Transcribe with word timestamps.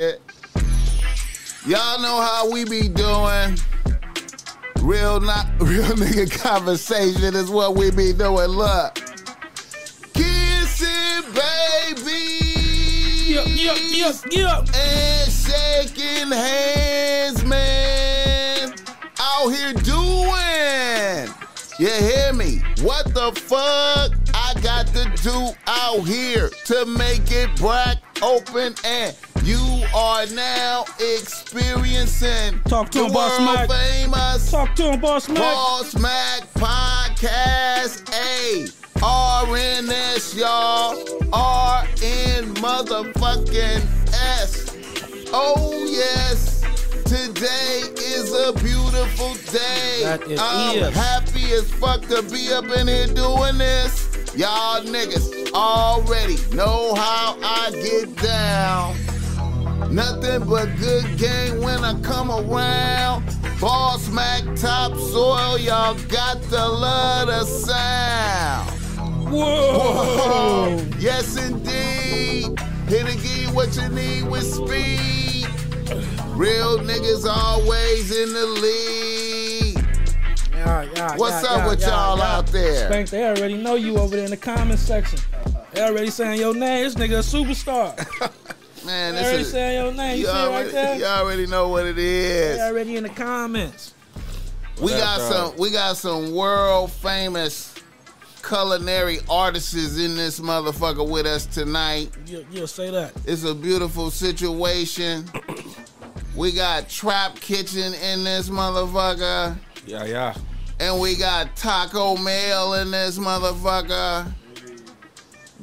Y'all 0.00 0.14
know 2.00 2.20
how 2.20 2.48
we 2.48 2.64
be 2.64 2.88
doing. 2.88 3.58
Real 4.80 5.18
not 5.18 5.48
real 5.60 5.86
nigga 5.86 6.30
conversation 6.40 7.34
is 7.34 7.50
what 7.50 7.74
we 7.74 7.90
be 7.90 8.12
doing. 8.12 8.46
Look. 8.46 8.94
Kissing 10.14 11.24
baby. 11.34 12.38
Yep, 13.26 13.46
yep, 13.48 13.78
yep, 13.90 14.14
yep. 14.30 14.68
And 14.72 15.32
shaking 15.32 16.30
hands, 16.30 17.44
man. 17.44 18.72
Out 19.18 19.48
here 19.48 19.72
doing. 19.72 21.28
You 21.80 21.88
hear 21.88 22.32
me? 22.32 22.62
What 22.82 23.12
the 23.14 23.32
fuck 23.34 24.12
I 24.32 24.54
got 24.62 24.86
to 24.94 25.10
do 25.24 25.50
out 25.66 26.06
here 26.06 26.50
to 26.66 26.86
make 26.86 27.32
it 27.32 27.50
black 27.56 27.96
open 28.22 28.74
and 28.84 29.16
you 29.48 29.82
are 29.94 30.26
now 30.26 30.84
experiencing 31.00 32.60
Talk 32.68 32.90
to 32.90 32.98
the 32.98 33.04
him, 33.06 33.12
Boss 33.14 33.40
world 33.40 33.68
Mac. 33.68 33.70
famous 33.70 34.50
Talk 34.50 34.76
to 34.76 34.92
him, 34.92 35.00
Boss 35.00 35.26
Mac. 35.28 35.38
Boss 35.38 35.96
Mac 35.96 36.42
Podcast. 36.52 38.04
A 38.12 38.66
RNS, 39.00 40.36
y'all. 40.36 40.96
RN 41.32 42.54
motherfucking 42.56 43.80
S. 44.12 45.28
Oh, 45.32 45.72
yes. 45.88 46.60
Today 47.04 47.80
is 47.96 48.30
a 48.34 48.52
beautiful 48.52 49.32
day. 49.50 50.02
That 50.02 50.22
I'm 50.38 50.76
is. 50.76 50.94
happy 50.94 51.52
as 51.52 51.70
fuck 51.72 52.02
to 52.08 52.22
be 52.30 52.52
up 52.52 52.64
in 52.64 52.86
here 52.86 53.06
doing 53.06 53.56
this. 53.56 54.04
Y'all 54.36 54.82
niggas 54.82 55.52
already 55.54 56.36
know 56.54 56.94
how 56.94 57.38
I 57.42 57.70
get 57.70 58.14
down. 58.16 59.07
Nothing 59.90 60.46
but 60.46 60.66
good 60.78 61.16
game 61.16 61.62
when 61.62 61.82
I 61.82 61.98
come 62.00 62.30
around. 62.30 63.24
Boss 63.58 64.08
Mac 64.10 64.44
topsoil, 64.54 65.58
y'all 65.58 65.94
got 66.08 66.42
to 66.42 66.68
love 66.68 67.28
the 67.28 67.44
sound. 67.44 68.70
Whoa. 69.30 70.78
Yes, 70.98 71.36
indeed. 71.36 72.58
Here 72.88 73.04
to 73.04 73.14
give 73.14 73.36
you 73.36 73.48
what 73.48 73.74
you 73.76 73.88
need 73.88 74.28
with 74.28 74.44
speed. 74.44 75.46
Real 76.36 76.78
niggas 76.78 77.26
always 77.26 78.16
in 78.16 78.32
the 78.32 78.46
lead. 78.46 79.86
Yeah, 80.52 80.82
yeah, 80.82 81.16
What's 81.16 81.42
yeah, 81.42 81.50
up 81.50 81.58
yeah, 81.58 81.68
with 81.68 81.80
yeah, 81.80 81.88
y'all 81.88 82.18
yeah. 82.18 82.36
out 82.36 82.46
there? 82.48 82.88
Spank, 82.88 83.10
they 83.10 83.24
already 83.26 83.56
know 83.56 83.76
you 83.76 83.96
over 83.96 84.16
there 84.16 84.24
in 84.24 84.30
the 84.30 84.36
comment 84.36 84.78
section. 84.78 85.18
They 85.72 85.82
already 85.82 86.10
saying 86.10 86.40
your 86.40 86.54
name. 86.54 86.84
This 86.84 86.94
nigga 86.94 87.18
a 87.18 87.22
superstar. 87.22 87.94
Man, 88.88 89.14
They 89.14 89.20
this 89.20 89.26
already 89.28 89.42
is. 89.42 89.50
saying 89.50 89.84
your 89.84 89.92
name. 89.92 90.12
You, 90.18 90.20
You 90.20 90.26
see 90.26 90.30
it 90.30 90.34
right 90.34 90.46
already, 90.48 90.70
there? 90.70 90.96
you 90.98 91.04
already 91.04 91.46
know 91.46 91.68
what 91.68 91.86
it 91.86 91.98
is. 91.98 92.56
They 92.56 92.64
is. 92.64 92.70
already 92.70 92.96
in 92.96 93.02
the 93.02 93.10
comments. 93.10 93.92
We 94.80 94.92
got 94.92 95.18
That's 95.18 95.28
some. 95.34 95.56
We 95.58 95.70
got 95.70 95.96
some 95.98 96.32
world 96.34 96.90
famous 96.90 97.74
culinary 98.42 99.18
artists 99.28 99.74
in 99.98 100.16
this 100.16 100.40
motherfucker 100.40 101.06
with 101.06 101.26
us 101.26 101.44
tonight. 101.44 102.10
You, 102.26 102.46
you'll 102.50 102.66
say 102.66 102.90
that. 102.90 103.12
It's 103.26 103.44
a 103.44 103.54
beautiful 103.54 104.10
situation. 104.10 105.28
We 106.34 106.52
got 106.52 106.88
Trap 106.88 107.34
Kitchen 107.40 107.92
in 107.92 108.24
this 108.24 108.48
motherfucker. 108.48 109.54
Yeah, 109.86 110.04
yeah. 110.06 110.34
And 110.80 110.98
we 111.00 111.14
got 111.16 111.56
Taco 111.56 112.16
Mail 112.16 112.72
in 112.74 112.90
this 112.92 113.18
motherfucker. 113.18 114.32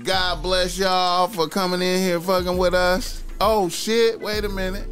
God 0.03 0.41
bless 0.43 0.77
y'all 0.77 1.27
for 1.27 1.47
coming 1.47 1.81
in 1.81 1.99
here 2.01 2.19
fucking 2.19 2.57
with 2.57 2.73
us. 2.73 3.23
Oh 3.39 3.69
shit, 3.69 4.19
wait 4.19 4.43
a 4.43 4.49
minute. 4.49 4.87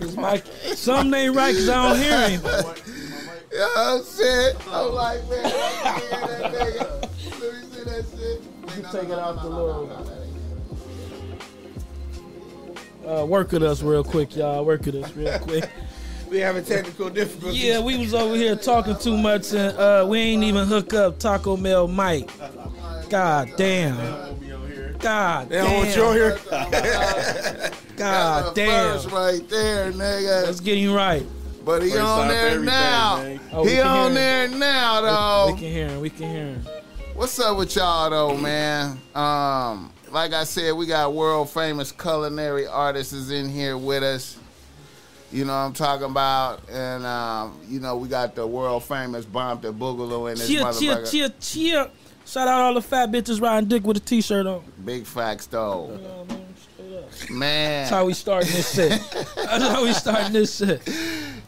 It's 0.00 0.16
like 0.16 0.44
something 0.74 1.12
ain't 1.14 1.34
right 1.36 1.52
because 1.52 1.68
I 1.68 1.88
don't 1.88 1.98
hear 2.00 2.28
him. 2.38 2.40
Oh 3.54 4.04
shit. 4.16 4.56
I'm 4.68 4.92
like, 4.92 5.28
man, 5.28 5.46
I 5.46 5.50
can't 5.50 6.02
hear 6.02 6.20
that 6.20 6.52
nigga. 6.52 7.40
Let 7.40 7.52
me 7.54 7.60
see 7.70 7.84
that 7.84 8.04
shit. 8.16 8.42
You 8.76 8.82
take 8.92 9.08
it 9.08 9.18
out 9.18 9.42
the 9.42 9.48
little- 9.48 10.14
Uh, 13.06 13.24
work 13.24 13.50
with 13.52 13.62
us 13.62 13.82
real 13.82 14.04
quick, 14.04 14.36
y'all. 14.36 14.64
Work 14.64 14.84
with 14.84 14.96
us 14.96 15.10
real 15.16 15.38
quick. 15.38 15.68
We 16.28 16.38
having 16.38 16.64
technical 16.64 17.08
difficulties. 17.10 17.62
Yeah, 17.62 17.80
we 17.80 17.96
was 17.96 18.12
over 18.14 18.34
here 18.34 18.54
talking 18.56 18.96
too 18.96 19.16
much 19.16 19.52
and 19.52 19.76
uh, 19.78 20.06
we 20.08 20.18
ain't 20.18 20.42
even 20.44 20.66
hook 20.66 20.92
up 20.92 21.18
Taco 21.18 21.56
Mail 21.56 21.88
mic. 21.88 22.30
God 23.08 23.50
damn. 23.56 23.96
God 24.98 25.48
They 25.48 25.58
don't 25.58 25.72
want 25.74 25.96
you 25.96 26.04
on 26.04 26.16
damn. 26.16 26.72
here. 26.72 27.70
God 27.96 28.54
damn. 28.54 28.92
First 28.94 29.10
right 29.10 29.48
there, 29.48 29.92
nigga. 29.92 30.44
Let's 30.44 30.60
get 30.60 30.76
him 30.78 30.92
right. 30.92 31.24
But 31.64 31.82
he 31.82 31.90
First 31.90 32.02
on 32.02 32.28
there 32.28 32.60
now. 32.60 33.38
Oh, 33.52 33.64
he 33.64 33.80
on 33.80 34.08
him. 34.08 34.14
there 34.14 34.48
now, 34.48 35.00
though. 35.00 35.46
We 35.46 35.52
though. 35.52 35.58
can 35.58 35.72
hear 35.72 35.88
him. 35.88 36.00
We 36.00 36.10
can 36.10 36.30
hear 36.30 36.46
him. 36.46 36.66
What's 37.14 37.38
up 37.40 37.56
with 37.58 37.74
y'all 37.74 38.10
though, 38.10 38.36
man? 38.36 38.98
Um, 39.14 39.92
like 40.12 40.32
I 40.32 40.44
said, 40.44 40.74
we 40.74 40.86
got 40.86 41.12
world 41.12 41.50
famous 41.50 41.90
culinary 41.92 42.66
artists 42.66 43.12
is 43.12 43.30
in 43.30 43.48
here 43.48 43.76
with 43.76 44.02
us. 44.02 44.36
You 45.30 45.44
know 45.44 45.52
what 45.52 45.58
I'm 45.58 45.72
talking 45.74 46.06
about, 46.06 46.60
and 46.70 47.04
um, 47.04 47.60
you 47.68 47.80
know 47.80 47.96
we 47.98 48.08
got 48.08 48.34
the 48.34 48.46
world 48.46 48.82
famous 48.84 49.26
Bomb 49.26 49.60
the 49.60 49.72
Boogaloo 49.72 50.30
in 50.32 50.38
this 50.38 50.48
Cheer, 50.48 50.72
cheer, 50.72 51.04
cheer, 51.04 51.28
cheer. 51.38 51.90
Shout 52.24 52.48
out 52.48 52.60
all 52.60 52.74
the 52.74 52.82
fat 52.82 53.10
bitches 53.10 53.40
riding 53.40 53.68
dick 53.68 53.84
with 53.84 53.96
a 53.98 54.00
t-shirt 54.00 54.46
on. 54.46 54.62
Big 54.84 55.04
facts 55.04 55.46
though, 55.46 55.90
You 55.92 56.02
know 56.02 56.26
I 56.28 56.32
mean? 56.32 56.44
Straight. 57.10 57.38
That's 57.40 57.90
how 57.90 58.04
we 58.06 58.12
starting 58.14 58.50
this 58.52 58.74
shit. 58.74 58.90
That's 59.36 59.64
how 59.68 59.84
we 59.84 59.92
starting 59.92 60.32
this 60.32 60.56
shit. 60.56 60.82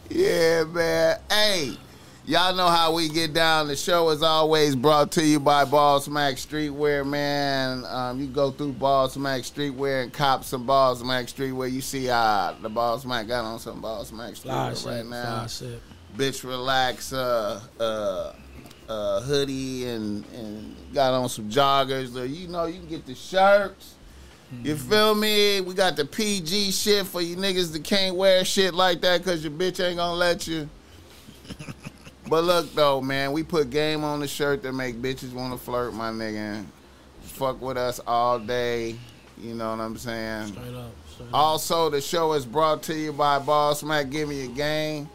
Yeah, 0.09 0.63
man. 0.65 1.19
Hey, 1.29 1.77
y'all 2.25 2.55
know 2.55 2.67
how 2.67 2.93
we 2.93 3.09
get 3.09 3.33
down. 3.33 3.67
The 3.67 3.75
show 3.75 4.09
is 4.09 4.23
always 4.23 4.75
brought 4.75 5.11
to 5.13 5.25
you 5.25 5.39
by 5.39 5.65
Boss 5.65 6.07
Mac 6.07 6.35
Streetwear, 6.35 7.05
man. 7.05 7.85
Um, 7.85 8.19
you 8.19 8.27
go 8.27 8.51
through 8.51 8.73
Boss 8.73 9.17
Mac 9.17 9.41
Streetwear 9.41 10.03
and 10.03 10.13
cop 10.13 10.43
some 10.43 10.65
Boss 10.65 11.03
Mac 11.03 11.25
Streetwear. 11.25 11.71
You 11.71 11.81
see 11.81 12.09
uh, 12.09 12.53
the 12.61 12.69
Boss 12.69 13.05
Mac 13.05 13.27
got 13.27 13.45
on 13.45 13.59
some 13.59 13.81
Boss 13.81 14.11
Mac 14.11 14.35
Fly 14.35 14.71
Streetwear 14.71 14.77
shit. 14.77 14.85
right 14.85 15.05
now. 15.05 15.45
Bitch 16.17 16.43
relax 16.43 17.13
uh, 17.13 17.61
uh, 17.79 18.33
uh, 18.89 19.21
hoodie 19.21 19.87
and, 19.87 20.25
and 20.33 20.75
got 20.93 21.13
on 21.13 21.29
some 21.29 21.49
joggers. 21.49 22.15
Or, 22.15 22.25
you 22.25 22.47
know, 22.47 22.65
you 22.65 22.79
can 22.79 22.89
get 22.89 23.05
the 23.05 23.15
shirts. 23.15 23.95
You 24.63 24.75
feel 24.75 25.15
me? 25.15 25.61
We 25.61 25.73
got 25.73 25.95
the 25.95 26.03
PG 26.03 26.71
shit 26.71 27.05
for 27.05 27.21
you 27.21 27.37
niggas 27.37 27.71
that 27.71 27.85
can't 27.85 28.17
wear 28.17 28.43
shit 28.43 28.73
like 28.73 28.99
that 28.99 29.19
because 29.19 29.45
your 29.45 29.53
bitch 29.53 29.81
ain't 29.81 29.95
gonna 29.95 30.13
let 30.13 30.45
you. 30.45 30.69
but 32.31 32.45
look 32.45 32.73
though, 32.73 33.01
man, 33.01 33.33
we 33.33 33.43
put 33.43 33.69
game 33.69 34.05
on 34.05 34.21
the 34.21 34.27
shirt 34.27 34.63
that 34.63 34.71
make 34.71 34.95
bitches 34.95 35.33
want 35.33 35.51
to 35.51 35.59
flirt, 35.59 35.93
my 35.93 36.11
nigga. 36.11 36.63
Fuck 37.23 37.61
with 37.61 37.75
us 37.75 37.99
all 38.07 38.39
day. 38.39 38.95
You 39.37 39.53
know 39.53 39.71
what 39.71 39.81
I'm 39.81 39.97
saying? 39.97 40.47
Straight 40.47 40.73
up. 40.73 40.91
Straight 41.11 41.27
up. 41.27 41.33
Also, 41.33 41.89
the 41.89 41.99
show 41.99 42.31
is 42.31 42.45
brought 42.45 42.83
to 42.83 42.95
you 42.95 43.11
by 43.11 43.37
Boss 43.37 43.83
Mac. 43.83 44.09
Give 44.09 44.29
me 44.29 44.45
a 44.45 44.47
game. 44.47 45.09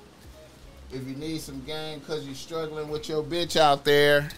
If 0.93 1.09
you 1.09 1.17
need 1.17 1.41
some 1.41 1.63
game 1.63 2.01
because 2.01 2.27
you're 2.27 2.35
struggling 2.35 2.91
with 2.91 3.09
your 3.09 3.23
bitch 3.23 3.57
out 3.57 3.83
there, 3.83 4.29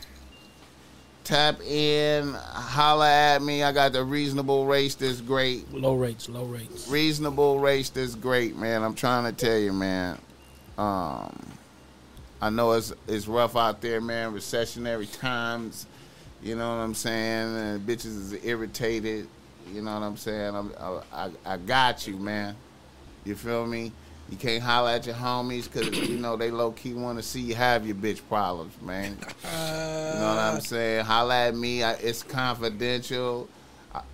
tap 1.25 1.61
in, 1.63 2.33
holla 2.33 3.11
at 3.11 3.43
me. 3.43 3.65
I 3.65 3.73
got 3.73 3.93
the 3.93 4.05
reasonable 4.05 4.67
race 4.67 4.95
that's 4.95 5.21
great. 5.21 5.75
Low 5.75 5.97
rates, 5.97 6.29
low 6.29 6.45
rates. 6.45 6.87
Reasonable 6.89 7.59
race 7.59 7.91
that's 7.91 8.15
great, 8.15 8.57
man. 8.57 8.85
I'm 8.85 8.95
trying 8.95 9.25
to 9.25 9.33
tell 9.33 9.59
you, 9.59 9.73
man. 9.73 10.17
Um, 10.79 11.58
I 12.41 12.51
know 12.51 12.73
it's 12.73 12.93
it's 13.07 13.27
rough 13.27 13.57
out 13.57 13.81
there, 13.81 14.01
man. 14.01 14.33
Recessionary 14.33 15.09
times. 15.19 15.87
You 16.43 16.55
know 16.55 16.69
what 16.69 16.83
I'm 16.83 16.95
saying? 16.95 17.57
And 17.57 17.87
bitches 17.87 18.07
is 18.07 18.45
irritated. 18.45 19.27
You 19.73 19.83
know 19.83 19.95
what 19.95 20.03
I'm 20.03 20.17
saying? 20.17 20.55
I'm, 20.55 20.73
I, 20.79 21.01
I, 21.13 21.31
I 21.45 21.57
got 21.57 22.07
you, 22.07 22.17
man. 22.17 22.57
You 23.25 23.35
feel 23.35 23.67
me? 23.67 23.93
You 24.31 24.37
can't 24.37 24.63
holler 24.63 24.91
at 24.91 25.07
your 25.07 25.15
homies 25.15 25.65
because, 25.65 25.89
you 26.09 26.19
know, 26.19 26.37
they 26.37 26.51
low 26.51 26.73
key 26.73 26.93
want 26.93 27.19
to 27.19 27.23
see 27.23 27.41
you 27.41 27.55
have 27.55 27.87
your 27.87 27.97
bitch 27.97 28.21
problems, 28.29 28.75
man. 28.83 29.17
You 29.43 29.49
know 29.49 30.35
what 30.35 30.39
I'm 30.39 30.61
saying? 30.61 31.05
Holla 31.07 31.49
at 31.49 31.55
me. 31.55 31.83
I, 31.83 31.93
it's 31.95 32.23
confidential. 32.23 33.49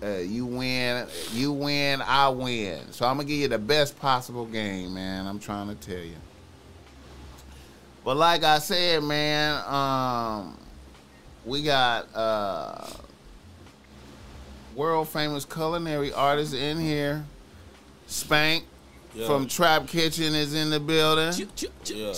Uh, 0.01 0.17
you 0.17 0.45
win, 0.45 1.05
you 1.33 1.51
win, 1.51 2.01
I 2.01 2.29
win. 2.29 2.91
So 2.91 3.05
I'm 3.05 3.17
gonna 3.17 3.27
give 3.27 3.37
you 3.37 3.47
the 3.49 3.59
best 3.59 3.99
possible 3.99 4.45
game, 4.45 4.93
man. 4.93 5.27
I'm 5.27 5.37
trying 5.37 5.67
to 5.67 5.75
tell 5.75 6.03
you. 6.03 6.15
But 8.05 8.17
like 8.17 8.43
I 8.43 8.59
said, 8.59 9.03
man, 9.03 9.63
um, 9.67 10.57
we 11.43 11.63
got 11.63 12.07
uh, 12.15 12.87
world 14.75 15.09
famous 15.09 15.43
culinary 15.43 16.13
artists 16.13 16.53
in 16.53 16.79
here. 16.79 17.25
Spank 18.05 18.63
Yeah. 19.15 19.25
from 19.25 19.47
Trap 19.47 19.87
Kitchen 19.87 20.35
is 20.35 20.53
in 20.53 20.69
the 20.69 20.79
building. 20.79 21.31
Ch- 21.33 21.55
ch- 21.55 21.65
ch- 21.83 21.91
Yeah. 21.91 22.13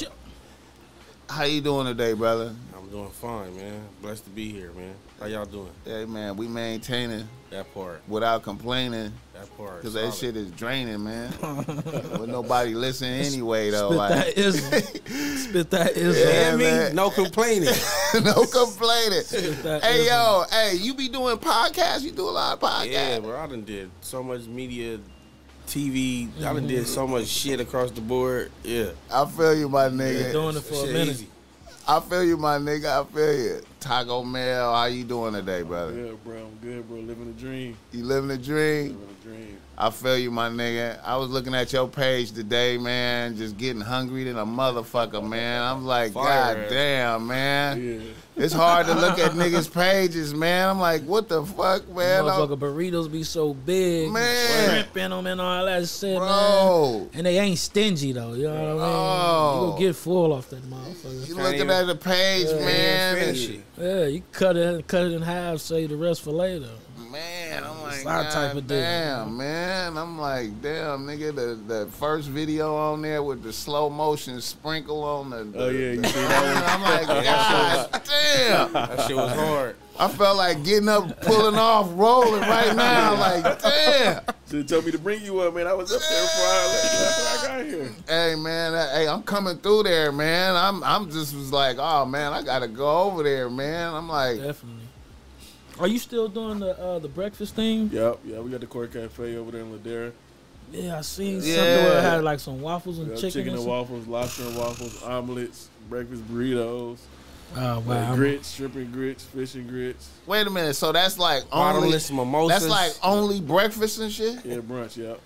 How 1.29 1.43
you 1.45 1.61
doing 1.61 1.85
today, 1.87 2.11
brother? 2.13 2.53
I'm 2.89 2.93
I'm 2.93 2.99
doing 2.99 3.11
fine, 3.11 3.55
man. 3.57 3.81
Blessed 4.01 4.23
to 4.25 4.29
be 4.29 4.49
here, 4.51 4.71
man. 4.71 4.93
How 5.19 5.25
y'all 5.25 5.45
doing? 5.45 5.69
Hey 5.83 6.05
man, 6.05 6.37
we 6.37 6.47
maintaining 6.47 7.27
That 7.49 7.73
part. 7.73 8.01
without 8.07 8.43
complaining 8.43 9.11
That 9.33 9.57
part. 9.57 9.77
because 9.81 9.93
that 9.95 10.13
shit 10.13 10.35
is 10.37 10.51
draining, 10.51 11.03
man. 11.03 11.31
With 11.41 12.29
nobody 12.29 12.73
listening 12.75 13.21
anyway 13.25 13.71
though. 13.71 13.87
Spit 13.89 13.97
Like, 13.97 14.09
that 14.13 14.37
ism. 14.37 14.81
Spit 15.37 15.69
that 15.71 15.97
ism. 15.97 16.27
Yeah, 16.33 16.49
Yeah, 16.51 16.55
me, 16.55 16.63
man. 16.63 16.95
no 16.95 17.09
complaining. 17.09 17.69
no 18.23 18.45
complaining. 18.45 19.23
Hey 19.31 20.01
ism. 20.01 20.05
yo, 20.07 20.43
hey, 20.51 20.75
you 20.79 20.93
be 20.93 21.09
doing 21.09 21.37
podcasts? 21.37 22.03
You 22.03 22.11
do 22.11 22.29
a 22.29 22.31
lot 22.31 22.53
of 22.53 22.59
podcasts? 22.59 22.91
yeah, 22.91 23.19
bro. 23.19 23.37
I 23.37 23.47
done 23.47 23.63
did 23.63 23.89
so 24.01 24.23
much 24.23 24.41
media, 24.45 24.99
TV. 25.67 26.29
I 26.39 26.53
done 26.53 26.67
did 26.67 26.87
so 26.87 27.05
much 27.07 27.25
shit 27.27 27.59
across 27.59 27.91
the 27.91 28.01
board. 28.01 28.51
Yeah. 28.63 28.91
I 29.11 29.25
feel 29.25 29.55
you, 29.55 29.67
my 29.67 29.89
Been 29.89 29.97
nigga. 29.99 30.31
doing 30.31 30.55
it 30.55 30.61
for 30.63 30.75
a 30.85 30.87
minute. 30.87 31.07
easy. 31.09 31.27
I 31.89 32.01
feel 32.01 32.23
you, 32.23 32.35
my 32.35 32.57
nigga. 32.57 33.01
I 33.01 33.05
feel 33.13 33.33
you. 33.33 33.61
Taco 33.79 34.21
Mel, 34.21 34.73
how 34.73 34.85
you 34.85 35.05
doing 35.05 35.33
today, 35.33 35.61
brother? 35.61 35.93
Yeah, 35.93 36.11
bro, 36.21 36.35
I'm 36.45 36.55
good, 36.57 36.85
bro. 36.85 36.97
Living 36.97 37.29
a 37.29 37.39
dream. 37.39 37.77
You 37.93 38.03
living 38.03 38.27
the 38.27 38.37
dream? 38.37 38.99
Living 38.99 39.15
a 39.21 39.23
dream. 39.23 39.57
I 39.79 39.91
feel 39.91 40.17
you, 40.17 40.31
my 40.31 40.49
nigga. 40.49 40.99
I 41.03 41.17
was 41.17 41.29
looking 41.29 41.53
at 41.53 41.71
your 41.71 41.87
page 41.87 42.31
today, 42.31 42.79
man, 42.79 43.37
just 43.37 43.57
getting 43.57 43.81
hungry 43.81 44.23
than 44.23 44.35
a 44.39 44.45
motherfucker, 44.45 45.23
man. 45.23 45.61
I'm 45.61 45.85
like, 45.85 46.13
Fire 46.13 46.55
God 46.55 46.63
ass. 46.63 46.69
damn, 46.71 47.27
man. 47.27 47.83
Yeah. 48.35 48.43
It's 48.43 48.53
hard 48.53 48.87
to 48.87 48.93
look 48.95 49.19
at 49.19 49.31
niggas' 49.33 49.71
pages, 49.71 50.33
man. 50.33 50.69
I'm 50.69 50.79
like, 50.79 51.03
what 51.03 51.27
the 51.29 51.45
fuck, 51.45 51.87
man? 51.89 52.25
I'm- 52.25 52.39
Motherfucker 52.49 52.57
burritos 52.57 53.11
be 53.11 53.21
so 53.23 53.53
big, 53.53 54.11
Man. 54.11 54.69
shrimp 54.69 54.97
in 54.97 55.11
them 55.11 55.27
and 55.27 55.39
all 55.41 55.65
that 55.65 55.87
shit, 55.87 56.17
man. 56.17 56.27
Bro, 56.27 57.09
And 57.13 57.25
they 57.27 57.37
ain't 57.37 57.59
stingy 57.59 58.13
though. 58.13 58.33
You 58.33 58.43
know 58.45 58.53
what 58.53 58.61
I 58.61 58.73
mean? 58.73 58.79
Oh. 58.81 59.65
You 59.65 59.71
go 59.73 59.77
get 59.79 59.95
full 59.95 60.33
off 60.33 60.49
that 60.49 60.63
motherfucker. 60.67 61.27
you 61.27 61.35
Can't 61.35 61.45
looking 61.45 61.59
even- 61.61 61.69
at 61.71 61.85
the 61.87 61.95
page, 61.95 62.47
Yeah. 62.47 62.65
man. 62.65 63.15
Finish 63.17 63.45
and- 63.47 63.55
it. 63.55 63.63
Yeah, 63.79 64.05
you 64.07 64.23
cut 64.31 64.57
it, 64.57 64.87
cut 64.87 65.03
it 65.05 65.11
in 65.13 65.21
half, 65.21 65.59
save 65.59 65.89
the 65.89 65.97
rest 65.97 66.21
for 66.23 66.31
later. 66.31 66.69
Man, 67.61 67.69
I'm 67.71 67.81
like, 67.83 67.95
It's 67.97 68.05
our 68.05 68.23
God 68.23 68.31
type 68.31 68.55
of 68.55 68.67
deal. 68.67 68.79
damn, 68.79 69.37
man. 69.37 69.97
I'm 69.97 70.19
like, 70.19 70.61
damn, 70.61 71.05
nigga. 71.07 71.35
The 71.35 71.59
the 71.85 71.91
first 71.91 72.29
video 72.29 72.75
on 72.75 73.01
there 73.01 73.23
with 73.23 73.43
the 73.43 73.51
slow 73.53 73.89
motion 73.89 74.39
sprinkle 74.41 75.03
on 75.03 75.29
the. 75.31 75.51
Oh, 75.55 75.69
yeah, 75.69 75.91
you 75.91 76.01
the- 76.01 76.07
seen 76.07 76.23
that 76.23 76.69
I'm 76.69 76.81
like, 76.81 77.07
God 77.25 78.01
damn. 78.05 78.73
That 78.97 79.07
shit 79.07 79.15
was 79.15 79.31
hard. 79.33 79.75
I 79.99 80.07
felt 80.09 80.37
like 80.37 80.63
getting 80.63 80.89
up, 80.89 81.21
pulling 81.21 81.55
off, 81.55 81.89
rolling 81.93 82.41
right 82.41 82.75
now. 82.75 83.15
Like, 83.19 83.61
damn. 83.61 84.21
Should 84.47 84.59
have 84.59 84.67
told 84.67 84.85
me 84.85 84.91
to 84.91 84.99
bring 84.99 85.23
you 85.25 85.39
up, 85.41 85.53
man. 85.55 85.65
I 85.67 85.73
was 85.73 85.91
up 85.91 85.99
there 86.07 86.21
before 86.21 86.45
I, 86.45 86.79
before 86.83 87.49
I 87.49 87.57
got 87.57 87.65
here. 87.65 87.91
Hey 88.07 88.35
man, 88.35 88.73
uh, 88.75 88.89
hey, 88.93 89.07
I'm 89.07 89.23
coming 89.23 89.57
through 89.57 89.83
there, 89.83 90.11
man. 90.11 90.55
I'm 90.55 90.81
I'm 90.83 91.09
just 91.11 91.35
was 91.35 91.51
like, 91.51 91.77
oh 91.79 92.05
man, 92.05 92.31
I 92.31 92.43
gotta 92.43 92.67
go 92.67 93.01
over 93.03 93.23
there, 93.23 93.49
man. 93.49 93.93
I'm 93.93 94.07
like, 94.07 94.37
Definitely. 94.37 94.76
Are 95.79 95.87
you 95.87 95.99
still 95.99 96.27
doing 96.27 96.59
the 96.59 96.77
uh, 96.79 96.99
the 96.99 97.07
breakfast 97.07 97.55
thing? 97.55 97.89
Yep, 97.93 98.19
yeah, 98.25 98.39
we 98.39 98.49
got 98.49 98.61
the 98.61 98.65
Court 98.67 98.91
Cafe 98.91 99.35
over 99.37 99.51
there 99.51 99.61
in 99.61 99.77
Ladera. 99.77 100.11
Yeah, 100.71 100.97
I 100.97 101.01
seen 101.01 101.35
Yeah. 101.35 101.55
something 101.55 101.83
where 101.85 101.97
it 101.99 102.01
had 102.03 102.23
like 102.23 102.39
some 102.39 102.61
waffles 102.61 102.97
and 102.99 103.07
We 103.07 103.13
got 103.13 103.21
chicken. 103.21 103.31
chicken 103.43 103.53
or 103.53 103.57
and 103.59 103.65
waffles, 103.67 104.07
lobster 104.07 104.43
and 104.43 104.57
waffles, 104.57 105.01
omelets, 105.03 105.69
breakfast 105.89 106.23
burritos, 106.31 106.97
Oh 107.55 107.81
like 107.85 108.15
grits, 108.15 108.53
shrimp 108.55 108.75
and 108.75 108.91
grits, 108.91 109.23
fish 109.23 109.55
and 109.55 109.69
grits. 109.69 110.09
wait 110.25 110.45
a 110.45 110.49
minute. 110.49 110.73
So 110.75 110.91
that's 110.91 111.17
like 111.17 111.43
only 111.51 111.73
Bottomless 111.79 112.11
mimosas. 112.11 112.49
that's 112.67 112.69
like 112.69 112.91
only 113.03 113.39
breakfast 113.39 113.99
and 113.99 114.11
shit. 114.11 114.43
Yeah, 114.43 114.57
brunch, 114.57 114.97
yep. 114.97 115.19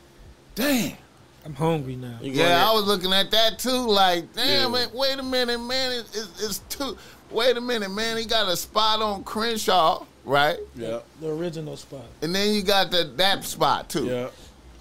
Damn. 0.54 0.98
I'm 1.44 1.56
hungry 1.56 1.96
now. 1.96 2.20
Yeah, 2.22 2.70
I 2.70 2.74
was 2.76 2.84
looking 2.84 3.12
at 3.14 3.32
that 3.32 3.58
too. 3.58 3.72
Like, 3.88 4.32
damn, 4.34 4.72
Yeah. 4.74 4.80
man, 4.86 4.90
wait 4.94 5.18
a 5.18 5.24
minute, 5.24 5.60
man. 5.60 5.92
It, 5.94 6.06
it's, 6.14 6.44
it's 6.46 6.58
too. 6.78 6.96
Wait 7.32 7.58
a 7.58 7.62
minute, 7.62 7.90
man. 7.90 8.18
He 8.18 8.26
got 8.26 8.48
a 8.48 8.56
spot 8.56 9.02
on 9.02 9.24
Crenshaw, 9.24 10.06
right? 10.26 10.58
Yeah. 10.76 11.00
The 11.20 11.30
original 11.30 11.78
spot. 11.78 12.06
And 12.22 12.34
then 12.34 12.54
you 12.54 12.62
got 12.64 12.92
the 12.92 13.12
that 13.18 13.44
spot 13.44 13.90
too. 13.90 14.06
Yeah. 14.06 14.30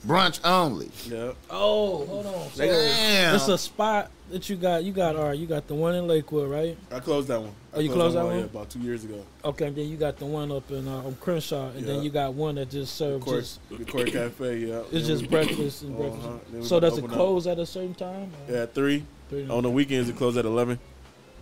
Brunch 0.06 0.40
only. 0.44 0.90
Yeah. 1.06 1.32
Oh, 1.50 2.06
hold 2.06 2.24
on. 2.26 2.50
So 2.52 2.64
Damn. 2.66 3.34
it's 3.34 3.48
a 3.48 3.58
spot 3.58 4.10
that 4.30 4.48
you 4.48 4.56
got. 4.56 4.82
You 4.82 4.92
got 4.92 5.14
all 5.14 5.24
right. 5.28 5.38
You 5.38 5.46
got 5.46 5.66
the 5.68 5.74
one 5.74 5.94
in 5.94 6.06
Lakewood, 6.06 6.48
right? 6.50 6.78
I 6.90 7.00
closed 7.00 7.28
that 7.28 7.38
one. 7.38 7.50
I 7.74 7.76
Oh, 7.76 7.80
you 7.80 7.92
closed 7.92 8.16
that 8.16 8.24
one? 8.24 8.38
Yeah, 8.38 8.44
about 8.44 8.70
two 8.70 8.78
years 8.78 9.04
ago. 9.04 9.22
Okay, 9.44 9.66
and 9.66 9.76
then 9.76 9.86
you 9.90 9.98
got 9.98 10.16
the 10.16 10.24
one 10.24 10.50
up 10.50 10.70
in 10.70 10.88
uh, 10.88 11.02
on 11.04 11.16
Crenshaw, 11.16 11.68
and 11.72 11.84
then 11.86 12.02
you 12.02 12.08
got 12.08 12.32
one 12.32 12.54
that 12.54 12.70
just 12.70 12.98
The 12.98 13.04
serves 13.20 13.24
Court, 13.24 13.40
just 13.40 13.68
the 13.68 13.84
Court 13.84 14.06
Cafe, 14.12 14.56
yeah. 14.60 14.78
it's 14.78 14.90
Then 14.90 15.04
just 15.04 15.22
we- 15.22 15.28
breakfast 15.36 15.82
and 15.82 15.94
Uh-huh. 16.00 16.28
breakfast. 16.50 16.68
So 16.70 16.80
does 16.80 16.94
it 16.94 16.98
open 17.04 17.10
up. 17.10 17.16
close 17.16 17.46
at 17.46 17.58
a 17.58 17.66
certain 17.66 17.94
time? 17.94 18.32
Yeah, 18.48 18.62
at 18.62 18.74
three. 18.74 19.04
On 19.50 19.62
the 19.62 19.70
weekends, 19.70 20.08
it 20.08 20.16
closes 20.16 20.38
at 20.38 20.44
11. 20.46 20.78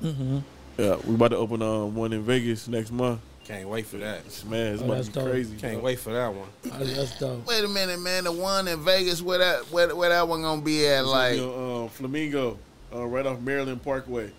Mm-hmm. 0.03 0.39
Yeah, 0.79 0.97
we 1.07 1.15
about 1.15 1.29
to 1.29 1.37
open 1.37 1.63
um, 1.63 1.95
one 1.95 2.13
in 2.13 2.23
Vegas 2.23 2.67
next 2.69 2.91
month. 2.91 3.21
Can't 3.49 3.69
wait 3.69 3.87
for 3.87 3.97
that. 3.97 4.25
Man, 4.45 4.75
it's 4.75 4.83
Oh, 4.83 4.85
about 4.85 4.95
that's 4.97 5.09
to 5.09 5.13
be 5.15 5.21
dope. 5.21 5.31
crazy. 5.31 5.57
Can't 5.57 5.75
bro. 5.77 5.83
wait 5.85 5.99
for 5.99 6.13
that 6.13 6.35
one. 6.35 6.49
That's 6.65 7.19
dope. 7.19 7.47
Wait 7.47 7.65
a 7.65 7.69
minute, 7.69 7.99
man. 7.99 8.25
The 8.25 8.33
one 8.33 8.69
in 8.69 8.85
Vegas, 8.85 9.23
where 9.23 9.39
that 9.39 9.73
where, 9.73 9.97
where 9.97 10.11
that 10.11 10.29
one 10.29 10.43
gonna 10.43 10.61
be 10.61 10.87
at? 10.87 11.01
It's 11.01 11.09
Like, 11.09 11.33
be 11.37 11.41
on, 11.41 11.83
um, 11.85 11.89
Flamingo, 11.89 12.59
uh, 12.95 13.07
right 13.07 13.25
off 13.25 13.41
Maryland 13.41 13.83
Parkway. 13.83 14.31